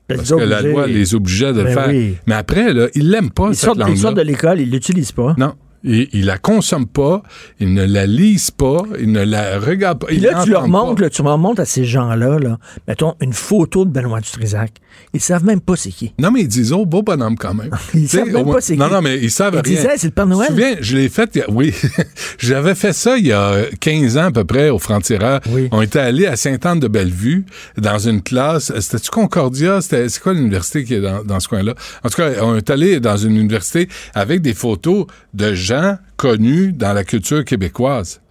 Parce 0.10 0.30
que 0.30 0.36
la 0.36 0.62
loi 0.62 0.86
les 0.86 1.16
obligeait 1.16 1.54
de 1.54 1.60
le 1.60 1.64
Ben 1.64 1.74
faire. 1.76 1.88
oui. 1.88 2.18
Mais 2.28 2.36
après, 2.36 2.74
là, 2.74 2.88
ils 2.94 3.10
l'aiment 3.10 3.32
pas, 3.32 3.48
Ils 3.52 3.56
cette 3.56 3.66
sortent, 3.68 3.78
ils 3.78 3.82
langue-là. 3.84 4.02
sortent 4.02 4.18
de 4.18 4.22
l'école, 4.22 4.60
ils 4.60 4.70
l'utilisent 4.70 5.14
pas. 5.14 5.34
Non. 5.38 5.54
Ils, 5.84 6.08
ils 6.14 6.26
la 6.26 6.38
consomment 6.38 6.88
pas, 6.88 7.24
ils 7.60 7.74
ne 7.74 7.84
la 7.86 8.06
lisent 8.06 8.52
pas, 8.52 8.84
ils 9.00 9.12
ne 9.12 9.24
la 9.24 9.60
regardent 9.60 10.00
pas. 10.00 10.08
Puis 10.08 10.20
là, 10.20 10.42
tu 10.44 10.50
leur 10.52 10.68
montres, 10.68 11.02
là, 11.02 11.10
tu 11.10 11.22
leur 11.24 11.38
montres 11.38 11.62
à 11.62 11.66
ces 11.66 11.84
gens-là, 11.86 12.40
là, 12.40 12.58
mettons, 12.88 13.16
une 13.22 13.34
photo 13.34 13.84
de 13.86 13.90
Benoît 13.92 14.22
Dutrisac. 14.22 14.72
Ils 15.14 15.20
savent 15.22 15.44
même 15.44 15.60
pas 15.60 15.76
c'est 15.76 15.90
qui. 15.90 16.14
Non, 16.20 16.32
mais 16.32 16.42
ils 16.42 16.48
disent, 16.48 16.72
oh, 16.72 16.86
beau 16.86 17.02
bonhomme 17.02 17.36
quand 17.38 17.54
même. 17.54 17.72
Ils 17.96 18.08
savent 18.08 18.28
même 18.30 18.46
pas 18.50 18.62
c'est 18.62 18.76
Non, 18.76 18.88
qui. 18.88 18.94
non, 18.94 19.02
mais 19.02 19.18
ils 19.20 19.32
savent 19.32 19.56
Ils 19.66 19.70
rien. 19.72 19.76
disaient, 19.82 19.98
c'est 19.98 20.08
le 20.08 20.14
Père 20.14 20.28
Noël. 20.28 20.50
Je 20.50 20.54
me 20.54 20.60
souviens, 20.62 20.76
je 20.82 20.96
l'ai 20.98 21.10
fait, 21.10 21.30
il 21.36 21.42
a- 21.42 21.50
oui. 21.50 21.74
J'avais 22.38 22.76
fait 22.76 22.94
ça 22.94 23.18
il 23.18 23.26
y 23.28 23.32
a 23.32 23.56
15 23.80 24.18
ans 24.18 24.26
à 24.26 24.32
peu 24.32 24.44
près 24.44 24.70
au 24.70 24.78
Frontières. 24.80 25.40
On 25.72 25.82
était 25.82 26.00
allé 26.00 26.28
à 26.28 26.36
Sainte-Anne-de-Bellevue 26.36 27.46
dans 27.78 27.98
une 27.98 28.22
classe. 28.22 28.72
C'était-tu 28.80 29.10
Concordia? 29.10 29.82
C'était, 29.82 30.10
c'est 30.10 30.22
quoi 30.22 30.34
l'université 30.34 30.84
qui 30.84 30.94
est 30.96 31.02
dans, 31.02 31.24
dans 31.24 31.40
ce 31.40 31.48
coin-là? 31.48 31.74
En 32.04 32.10
tout 32.10 32.16
cas, 32.18 32.30
on 32.44 32.56
est 32.56 32.70
allé 32.70 33.00
dans 33.00 33.18
une 33.18 33.36
université 33.36 33.90
avec 34.14 34.42
des 34.42 34.54
photos 34.54 35.08
de 35.34 35.54
gens 35.56 35.73
connus 36.18 36.74
dans 36.74 36.94
la 36.94 37.04
culture 37.04 37.44
québécoise. 37.46 38.22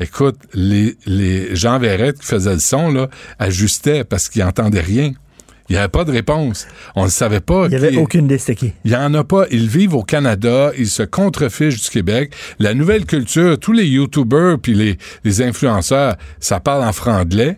Écoute, 0.00 0.36
les, 0.54 0.96
les 1.06 1.54
Jean 1.54 1.78
Verrette 1.78 2.18
qui 2.18 2.26
faisait 2.26 2.54
le 2.54 2.58
son, 2.58 2.90
là, 2.90 3.08
ajustaient 3.38 4.02
parce 4.04 4.28
qu'ils 4.28 4.42
n'entendaient 4.44 4.80
rien. 4.80 5.12
Il 5.68 5.72
n'y 5.72 5.78
avait 5.78 5.88
pas 5.88 6.04
de 6.04 6.10
réponse. 6.10 6.66
On 6.94 7.04
ne 7.04 7.08
savait 7.10 7.40
pas. 7.40 7.66
Il 7.66 7.70
n'y 7.70 7.76
avait 7.76 7.96
aucune 7.96 8.26
idée 8.26 8.38
il 8.84 8.90
n'y 8.90 8.96
en 8.96 9.14
a 9.14 9.24
pas. 9.24 9.46
Ils 9.50 9.66
vivent 9.68 9.94
au 9.94 10.02
Canada. 10.02 10.72
Ils 10.76 10.88
se 10.90 11.02
contrefichent 11.02 11.80
du 11.82 11.88
Québec. 11.88 12.34
La 12.58 12.74
nouvelle 12.74 13.06
culture, 13.06 13.58
tous 13.58 13.72
les 13.72 13.86
YouTubers 13.86 14.58
puis 14.60 14.74
les, 14.74 14.98
les 15.24 15.40
influenceurs, 15.42 16.16
ça 16.38 16.60
parle 16.60 16.84
en 16.84 16.92
franglais. 16.92 17.56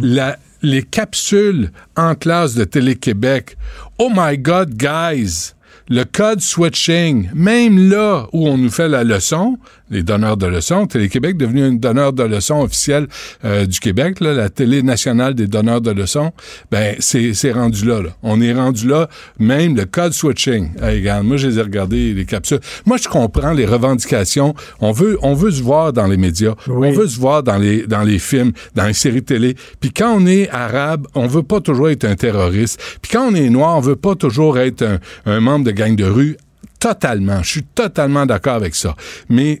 La- 0.00 0.36
les 0.64 0.82
capsules 0.82 1.72
en 1.96 2.14
classe 2.14 2.54
de 2.54 2.64
Télé-Québec. 2.64 3.56
Oh 3.98 4.10
my 4.14 4.38
God, 4.38 4.74
guys! 4.76 5.54
Le 5.94 6.06
code 6.06 6.40
switching, 6.40 7.28
même 7.34 7.90
là 7.90 8.26
où 8.32 8.48
on 8.48 8.56
nous 8.56 8.70
fait 8.70 8.88
la 8.88 9.04
leçon, 9.04 9.58
les 9.92 10.02
donneurs 10.02 10.36
de 10.36 10.46
leçons, 10.46 10.86
Télé-Québec 10.86 11.32
est 11.34 11.44
devenu 11.44 11.62
un 11.62 11.72
donneur 11.72 12.12
de 12.12 12.22
leçons 12.22 12.62
officiel 12.62 13.06
euh, 13.44 13.66
du 13.66 13.78
Québec, 13.78 14.20
là, 14.20 14.32
la 14.32 14.48
télé 14.48 14.82
nationale 14.82 15.34
des 15.34 15.46
donneurs 15.46 15.82
de 15.82 15.90
leçons, 15.90 16.32
ben 16.70 16.96
c'est 16.98 17.52
rendu 17.52 17.84
là, 17.84 18.00
là. 18.00 18.10
On 18.22 18.40
est 18.40 18.54
rendu 18.54 18.88
là, 18.88 19.08
même 19.38 19.76
le 19.76 19.84
code 19.84 20.12
switching. 20.12 20.70
Hey, 20.82 21.00
regarde, 21.00 21.26
moi, 21.26 21.36
je 21.36 21.48
les 21.48 21.58
ai 21.58 21.62
regardés, 21.62 22.14
les 22.14 22.24
capsules. 22.24 22.60
Moi, 22.86 22.96
je 22.96 23.08
comprends 23.08 23.52
les 23.52 23.66
revendications. 23.66 24.54
On 24.80 24.92
veut, 24.92 25.18
on 25.22 25.34
veut 25.34 25.50
se 25.50 25.62
voir 25.62 25.92
dans 25.92 26.06
les 26.06 26.16
médias. 26.16 26.54
On 26.66 26.90
veut 26.90 27.06
se 27.06 27.20
voir 27.20 27.42
dans 27.42 27.58
les, 27.58 27.86
dans 27.86 28.02
les 28.02 28.18
films, 28.18 28.52
dans 28.74 28.86
les 28.86 28.94
séries 28.94 29.22
télé. 29.22 29.54
Puis 29.80 29.92
quand 29.92 30.14
on 30.16 30.26
est 30.26 30.48
arabe, 30.48 31.06
on 31.14 31.26
veut 31.26 31.42
pas 31.42 31.60
toujours 31.60 31.90
être 31.90 32.04
un 32.04 32.14
terroriste. 32.14 32.80
Puis 33.02 33.12
quand 33.12 33.28
on 33.30 33.34
est 33.34 33.50
noir, 33.50 33.76
on 33.76 33.80
veut 33.80 33.96
pas 33.96 34.14
toujours 34.14 34.58
être 34.58 34.82
un, 34.82 34.98
un 35.26 35.40
membre 35.40 35.66
de 35.66 35.72
gang 35.72 35.94
de 35.94 36.04
rue. 36.04 36.36
Totalement. 36.80 37.42
Je 37.42 37.50
suis 37.50 37.62
totalement 37.62 38.26
d'accord 38.26 38.54
avec 38.54 38.74
ça. 38.74 38.96
Mais 39.28 39.60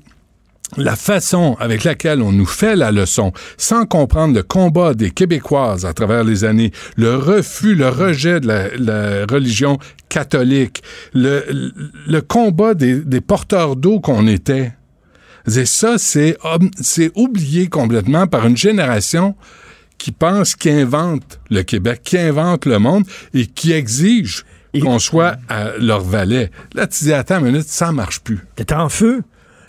la 0.76 0.96
façon 0.96 1.56
avec 1.60 1.84
laquelle 1.84 2.22
on 2.22 2.32
nous 2.32 2.46
fait 2.46 2.76
la 2.76 2.90
leçon, 2.90 3.32
sans 3.56 3.86
comprendre 3.86 4.34
le 4.34 4.42
combat 4.42 4.94
des 4.94 5.10
Québécoises 5.10 5.84
à 5.84 5.92
travers 5.92 6.24
les 6.24 6.44
années, 6.44 6.72
le 6.96 7.16
refus, 7.16 7.74
le 7.74 7.88
rejet 7.88 8.40
de 8.40 8.46
la, 8.46 8.68
la 8.76 9.26
religion 9.26 9.78
catholique, 10.08 10.82
le, 11.12 11.72
le 12.06 12.20
combat 12.20 12.74
des, 12.74 13.00
des 13.00 13.20
porteurs 13.20 13.76
d'eau 13.76 14.00
qu'on 14.00 14.26
était, 14.26 14.72
c'est 15.46 15.66
ça, 15.66 15.98
c'est 15.98 16.36
c'est 16.80 17.10
oublié 17.16 17.66
complètement 17.68 18.26
par 18.26 18.46
une 18.46 18.56
génération 18.56 19.34
qui 19.98 20.12
pense, 20.12 20.54
qui 20.54 20.70
invente 20.70 21.40
le 21.50 21.62
Québec, 21.62 22.00
qui 22.04 22.18
invente 22.18 22.66
le 22.66 22.78
monde 22.78 23.04
et 23.34 23.46
qui 23.46 23.72
exige 23.72 24.44
qu'on 24.80 24.98
soit 24.98 25.36
à 25.48 25.76
leur 25.78 26.00
valet. 26.00 26.50
Là, 26.74 26.86
tu 26.86 27.04
dis, 27.04 27.12
attends 27.12 27.38
une 27.40 27.46
minute, 27.52 27.68
ça 27.68 27.92
marche 27.92 28.20
plus. 28.20 28.40
T'es 28.56 28.72
en 28.72 28.88
feu? 28.88 29.22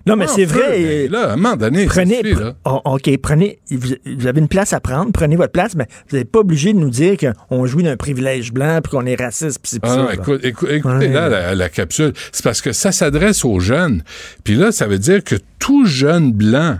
Non, 0.05 0.15
mais 0.17 0.27
c'est 0.27 0.43
vrai. 0.45 0.79
mais 0.79 1.07
là, 1.07 1.29
à 1.29 1.33
un 1.33 1.35
moment 1.37 1.55
donné, 1.55 1.85
prenez, 1.85 2.17
suffit, 2.17 2.33
là. 2.35 2.55
Oh, 2.65 2.81
OK, 2.85 3.09
prenez. 3.21 3.59
Vous, 3.71 3.95
vous 4.17 4.27
avez 4.27 4.41
une 4.41 4.49
place 4.49 4.73
à 4.73 4.79
prendre, 4.81 5.11
prenez 5.13 5.35
votre 5.37 5.53
place, 5.53 5.75
mais 5.75 5.87
vous 6.09 6.17
n'êtes 6.17 6.29
pas 6.29 6.39
obligé 6.39 6.73
de 6.73 6.77
nous 6.79 6.89
dire 6.89 7.15
qu'on 7.17 7.65
jouit 7.65 7.83
d'un 7.83 7.95
privilège 7.95 8.51
blanc 8.51 8.79
puis 8.83 8.91
qu'on 8.91 9.05
est 9.05 9.15
raciste. 9.21 9.59
Puis 9.61 9.71
c'est 9.73 9.79
Ah 9.83 9.87
ça, 9.89 9.95
non, 9.97 10.09
écoute, 10.11 10.43
écoutez 10.43 10.81
Ouais. 10.83 11.07
là 11.07 11.29
la, 11.29 11.55
la 11.55 11.69
capsule. 11.69 12.11
C'est 12.33 12.43
parce 12.43 12.61
que 12.61 12.73
ça 12.73 12.91
s'adresse 12.91 13.45
aux 13.45 13.59
jeunes. 13.61 14.03
Puis 14.43 14.55
là, 14.55 14.71
ça 14.73 14.87
veut 14.87 14.99
dire 14.99 15.23
que 15.23 15.35
tout 15.59 15.85
jeune 15.85 16.33
blanc, 16.33 16.79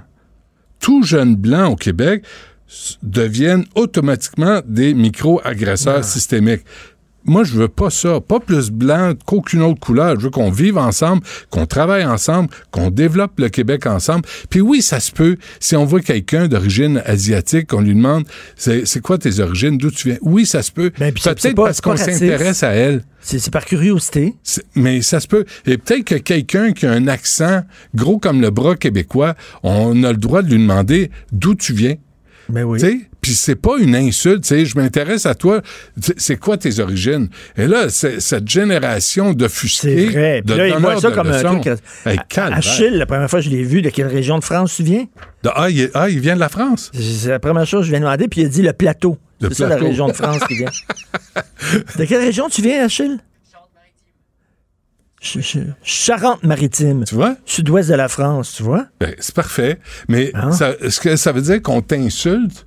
tout 0.82 1.04
jeune 1.04 1.36
blanc 1.38 1.72
au 1.72 1.76
Québec 1.78 2.24
deviennent 3.04 3.66
automatiquement 3.76 4.62
des 4.66 4.94
micro-agresseurs 4.94 6.04
systémiques. 6.04 6.64
Moi, 7.26 7.44
je 7.44 7.54
veux 7.54 7.68
pas 7.68 7.90
ça. 7.90 8.20
Pas 8.20 8.40
plus 8.40 8.70
blanc 8.70 9.14
qu'aucune 9.26 9.62
autre 9.62 9.80
couleur. 9.80 10.20
Je 10.20 10.26
veux 10.26 10.30
qu'on 10.30 10.52
vive 10.52 10.78
ensemble, 10.78 11.22
qu'on 11.50 11.66
travaille 11.66 12.06
ensemble, 12.06 12.50
qu'on 12.72 12.90
développe 12.90 13.40
le 13.40 13.50
Québec 13.50 13.86
ensemble. 13.86 14.26
Puis 14.50 14.62
oui, 14.62 14.82
ça 14.82 15.00
se 15.00 15.12
peut. 15.12 15.38
Si 15.60 15.76
on 15.76 15.86
voit 15.86 16.02
quelqu'un 16.02 16.48
d'origine 16.48 17.02
asiatique, 17.06 17.74
on 17.74 17.82
lui 17.82 17.96
demande, 17.96 18.26
c'est 18.56 19.02
quoi 19.02 19.18
tes 19.18 19.40
origines, 19.40 19.78
d'où 19.78 19.92
tu 19.92 20.10
viens? 20.10 20.18
Oui, 20.22 20.46
ça 20.46 20.62
se 20.62 20.72
peut. 20.72 20.92
Ben, 21.00 21.14
Peut-être 21.14 21.56
parce 21.56 21.82
qu'on 21.82 21.98
s'intéresse 21.98 22.64
à 22.64 22.72
elle. 22.72 23.04
C'est 23.22 23.52
par 23.52 23.66
curiosité. 23.66 24.36
Mais 24.76 25.02
ça 25.02 25.20
se 25.20 25.28
peut. 25.28 25.46
Et 25.66 25.78
peut-être 25.78 26.04
que 26.04 26.16
quelqu'un 26.16 26.74
qui 26.74 26.86
a 26.86 26.92
un 26.92 27.08
accent 27.08 27.62
gros 27.96 28.20
comme 28.20 28.42
le 28.42 28.50
bras 28.50 28.76
québécois, 28.76 29.36
on 29.64 30.04
a 30.04 30.12
le 30.12 30.18
droit 30.18 30.42
de 30.42 30.50
lui 30.50 30.62
demander 30.62 31.10
d'où 31.32 31.56
tu 31.56 31.74
viens. 31.74 31.96
Mais 32.50 32.64
oui. 32.64 32.80
Tu 32.80 32.86
sais, 32.86 33.10
Puis 33.24 33.34
c'est 33.34 33.56
pas 33.56 33.78
une 33.80 33.96
insulte, 33.96 34.42
tu 34.44 34.50
sais, 34.50 34.66
je 34.66 34.78
m'intéresse 34.78 35.26
à 35.26 35.34
toi, 35.34 35.62
C'est- 36.18 36.36
quoi 36.38 36.58
tes 36.58 36.80
origines? 36.80 37.30
Et 37.58 37.66
là, 37.68 37.90
cette 37.90 38.48
génération 38.48 39.34
de 39.34 39.48
C'est 39.48 40.06
vrai. 40.12 40.44
Puis 40.46 40.56
là, 40.56 40.68
ils 40.68 40.76
voient 40.76 41.00
ça 41.02 41.10
comme 41.12 41.32
un 41.32 41.42
truc. 41.42 41.68
Hey. 42.06 42.20
Achille, 42.38 42.92
la 42.98 43.06
première 43.06 43.30
fois 43.30 43.40
que 43.40 43.46
je 43.46 43.50
l'ai 43.50 43.64
vu, 43.64 43.82
de 43.82 43.90
quelle 43.90 44.08
région 44.08 44.38
de 44.38 44.44
France 44.44 44.76
tu 44.76 44.84
viens? 44.84 45.06
De- 45.44 45.50
ah, 45.56 45.70
il, 45.70 45.90
ah, 45.94 46.10
il 46.10 46.20
vient 46.20 46.36
de 46.36 46.40
la 46.42 46.50
France? 46.50 46.92
C'est 46.94 47.30
la 47.30 47.40
première 47.40 47.66
chose 47.66 47.82
que 47.82 47.86
je 47.86 47.92
viens 47.92 48.02
demander, 48.02 48.28
puis 48.28 48.42
il 48.42 48.46
a 48.46 48.50
dit 48.50 48.62
le 48.62 48.74
plateau. 48.74 49.18
C'est 49.42 49.54
ça 49.56 49.68
la 49.68 49.76
région 49.78 50.08
de 50.08 50.14
France 50.14 50.40
qui 50.48 50.56
vient. 50.58 50.70
de 51.98 52.06
quelle 52.06 52.22
région 52.22 52.50
tu 52.50 52.62
viens, 52.62 52.86
Achille? 52.86 53.18
Ch- 55.22 55.42
ch- 55.46 55.66
Charente-Maritime. 55.84 57.06
Tu 57.06 57.16
vois? 57.16 57.36
Sud-ouest 57.46 57.90
de 57.90 57.96
la 57.96 58.10
France, 58.10 58.56
tu 58.58 58.64
vois? 58.64 58.88
Ben, 59.00 59.16
c'est 59.20 59.34
parfait. 59.34 59.80
Mais 60.10 60.32
Hein? 60.34 60.52
ça- 60.52 60.74
est-ce 60.82 61.00
que 61.00 61.16
ça 61.16 61.32
veut 61.32 61.42
dire 61.42 61.62
qu'on 61.62 61.82
t'insulte? 61.82 62.66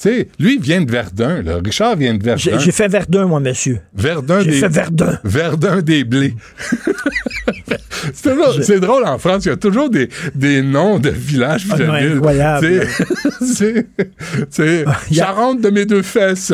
Tu 0.00 0.08
sais, 0.08 0.28
lui, 0.38 0.58
vient 0.58 0.80
de 0.82 0.90
Verdun, 0.90 1.42
là. 1.42 1.58
Richard 1.64 1.96
vient 1.96 2.14
de 2.14 2.22
Verdun. 2.22 2.58
J'ai 2.58 2.72
fait 2.72 2.88
Verdun, 2.88 3.26
moi, 3.26 3.40
monsieur. 3.40 3.80
Verdun 3.94 4.40
J'ai 4.40 4.50
des... 4.50 4.56
fait 4.58 4.68
Verdun. 4.68 5.18
Verdun 5.22 5.80
des 5.80 6.04
blés. 6.04 6.34
c'est, 8.12 8.80
drôle, 8.80 9.04
en 9.04 9.18
France, 9.18 9.44
il 9.44 9.48
y 9.48 9.52
a 9.52 9.56
toujours 9.56 9.90
des, 9.90 10.08
des 10.34 10.62
noms 10.62 10.98
de 10.98 11.10
villages 11.10 11.66
Ah 11.70 11.76
de 11.76 11.84
non, 11.84 11.92
incroyable. 11.92 12.86
C'est, 13.40 13.40
c'est, 13.40 13.86
c'est 14.50 14.84
Charente 15.12 15.60
de 15.60 15.70
mes 15.70 15.86
deux 15.86 16.02
fesses. 16.02 16.52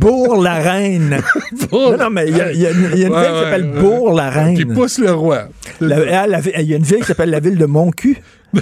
Bourg-la-Reine. 0.00 1.18
non, 1.72 1.96
non, 1.96 2.10
mais 2.10 2.28
il 2.28 2.36
y 2.36 2.40
a, 2.40 2.52
il 2.52 2.60
y 2.60 2.66
a 2.66 2.70
une, 2.70 2.84
Ouais, 2.84 2.94
ville 2.94 3.08
qui 3.08 3.12
s'appelle 3.12 3.64
ouais. 3.64 3.80
Bourg-la-Reine. 3.80 4.56
Qui 4.56 4.64
pousse 4.64 4.98
le 4.98 5.12
roi. 5.12 5.48
Ah, 5.80 6.26
il 6.58 6.68
y 6.68 6.74
a 6.74 6.76
une 6.76 6.82
ville 6.82 6.98
qui 7.00 7.04
s'appelle 7.04 7.30
la 7.30 7.40
ville 7.40 7.58
de 7.58 7.66
Moncu. 7.66 8.18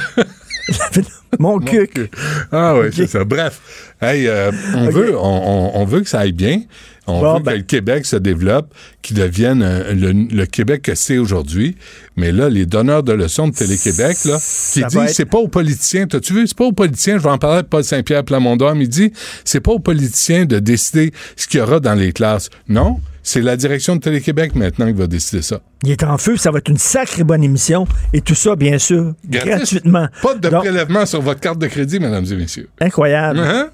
La 0.68 0.88
ville 0.92 1.04
de 1.04 1.36
Moncuc. 1.38 2.10
Ah 2.52 2.74
oui, 2.78 2.86
c'est 2.94 3.06
ça. 3.08 3.24
Bref, 3.24 3.60
hey, 4.00 4.26
euh, 4.28 4.50
on, 4.76 4.88
veut, 4.90 5.16
on, 5.18 5.22
on- 5.22 5.80
on 5.80 5.84
veut 5.84 6.00
que 6.02 6.08
ça 6.08 6.20
aille 6.20 6.32
bien. 6.32 6.62
On 7.08 7.20
Bon, 7.20 7.34
veut 7.38 7.42
ben- 7.42 7.52
que 7.52 7.56
le 7.56 7.62
Québec 7.64 8.06
se 8.06 8.14
développe, 8.14 8.72
qu'il 9.02 9.16
devienne 9.16 9.62
euh, 9.64 9.92
le, 9.92 10.12
le 10.12 10.46
Québec 10.46 10.82
que 10.82 10.94
c'est 10.94 11.18
aujourd'hui. 11.18 11.76
Mais 12.16 12.30
là, 12.30 12.48
les 12.48 12.64
donneurs 12.64 13.02
de 13.02 13.12
leçons 13.12 13.48
de 13.48 13.54
Télé-Québec, 13.54 14.18
là, 14.24 14.38
qui 14.72 14.84
disent 14.84 14.96
être- 14.96 15.08
c'est 15.10 15.24
pas 15.24 15.38
aux 15.38 15.48
politiciens, 15.48 16.06
t'as-tu 16.06 16.32
vu, 16.32 16.46
c'est 16.46 16.56
pas 16.56 16.66
aux 16.66 16.72
politiciens, 16.72 17.18
je 17.18 17.22
vais 17.24 17.30
en 17.30 17.38
parler 17.38 17.56
avec 17.58 17.70
Paul 17.70 17.82
Saint-Pierre 17.82 18.22
Plamondon, 18.24 18.76
il 18.78 18.88
dit 18.88 19.12
c'est 19.44 19.60
pas 19.60 19.72
aux 19.72 19.80
politiciens 19.80 20.44
de 20.44 20.60
décider 20.60 21.12
ce 21.36 21.48
qu'il 21.48 21.58
y 21.58 21.62
aura 21.62 21.80
dans 21.80 21.94
les 21.94 22.12
classes. 22.12 22.50
Non, 22.68 23.00
c'est 23.22 23.40
la 23.40 23.56
direction 23.56 23.96
de 23.96 24.00
Télé-Québec 24.00 24.54
maintenant 24.54 24.86
qui 24.86 24.92
va 24.92 25.06
décider 25.06 25.42
ça. 25.42 25.60
Il 25.84 25.90
est 25.90 26.02
en 26.02 26.18
feu, 26.18 26.36
ça 26.36 26.50
va 26.50 26.58
être 26.58 26.68
une 26.68 26.76
sacrée 26.78 27.24
bonne 27.24 27.42
émission. 27.44 27.86
Et 28.12 28.20
tout 28.20 28.34
ça, 28.34 28.56
bien 28.56 28.78
sûr, 28.78 29.14
Gratis. 29.28 29.48
gratuitement. 29.50 30.08
Pas 30.22 30.34
de 30.34 30.48
Donc, 30.48 30.64
prélèvement 30.64 31.06
sur 31.06 31.22
votre 31.22 31.40
carte 31.40 31.58
de 31.58 31.66
crédit, 31.66 32.00
mesdames 32.00 32.26
et 32.30 32.36
messieurs. 32.36 32.68
Incroyable. 32.80 33.38
Hein? 33.40 33.70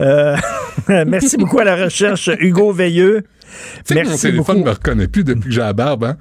Euh, 0.00 0.36
merci 1.06 1.36
beaucoup 1.36 1.58
à 1.58 1.64
la 1.64 1.76
recherche, 1.76 2.30
Hugo 2.40 2.72
Veilleux. 2.72 3.22
Tu 3.86 3.94
sais 3.94 4.02
que 4.02 4.08
mon 4.08 4.16
téléphone 4.16 4.56
beaucoup. 4.58 4.66
me 4.68 4.70
reconnaît 4.70 5.08
plus 5.08 5.24
depuis 5.24 5.48
que 5.48 5.50
j'ai 5.54 5.60
la 5.60 5.72
barbe, 5.72 6.04
hein? 6.04 6.16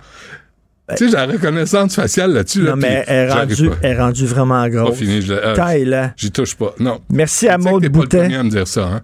tu 0.98 1.06
sais, 1.06 1.06
j'ai 1.12 1.16
la 1.18 1.28
reconnaissance 1.28 1.96
faciale 1.96 2.34
là-dessus. 2.34 2.64
Là, 2.64 2.72
Non, 2.72 2.78
mais 2.78 3.04
puis 3.06 3.14
elle 3.14 3.30
est, 3.30 3.32
rendue, 3.32 3.70
elle 3.84 3.92
est 3.92 4.00
rendue 4.00 4.26
vraiment 4.26 4.62
Pas 4.64 4.70
grosse. 4.70 4.98
fini. 4.98 5.22
Je, 5.22 5.34
euh, 5.34 5.54
Taille, 5.54 5.86
là. 5.86 6.14
J'y 6.18 6.32
touche 6.32 6.56
pas. 6.56 6.74
Non. 6.80 7.00
Merci 7.12 7.48
à 7.48 7.58
Maud 7.60 7.82
t'es 7.84 7.90
pas 7.90 7.98
le 7.98 8.04
Boutet. 8.04 8.18
premier 8.22 8.36
à 8.38 8.44
me 8.44 8.50
dire 8.50 8.68
ça, 8.68 8.86
hein? 8.88 9.02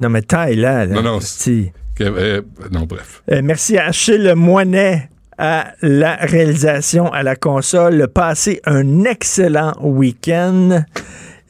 Non, 0.00 0.08
mais 0.08 0.22
taille, 0.22 0.56
là. 0.56 0.86
là. 0.86 0.94
Non, 0.94 1.02
non. 1.02 1.18
Que- 1.18 2.04
euh, 2.04 2.42
non, 2.70 2.82
bref. 2.86 3.22
Euh, 3.30 3.40
merci 3.42 3.76
à 3.76 3.86
Achille 3.86 4.32
Moinet 4.36 5.10
à 5.36 5.72
la 5.82 6.14
réalisation 6.16 7.12
à 7.12 7.22
la 7.22 7.34
console. 7.36 8.08
Passez 8.12 8.60
un 8.64 9.04
excellent 9.04 9.72
week-end 9.80 10.82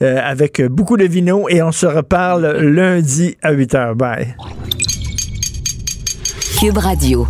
euh, 0.00 0.20
avec 0.22 0.62
beaucoup 0.62 0.96
de 0.96 1.04
vino 1.04 1.48
et 1.48 1.62
on 1.62 1.72
se 1.72 1.86
reparle 1.86 2.46
lundi 2.60 3.36
à 3.42 3.52
8h. 3.52 3.94
Bye. 3.94 4.34
Cube 6.58 6.78
Radio. 6.78 7.26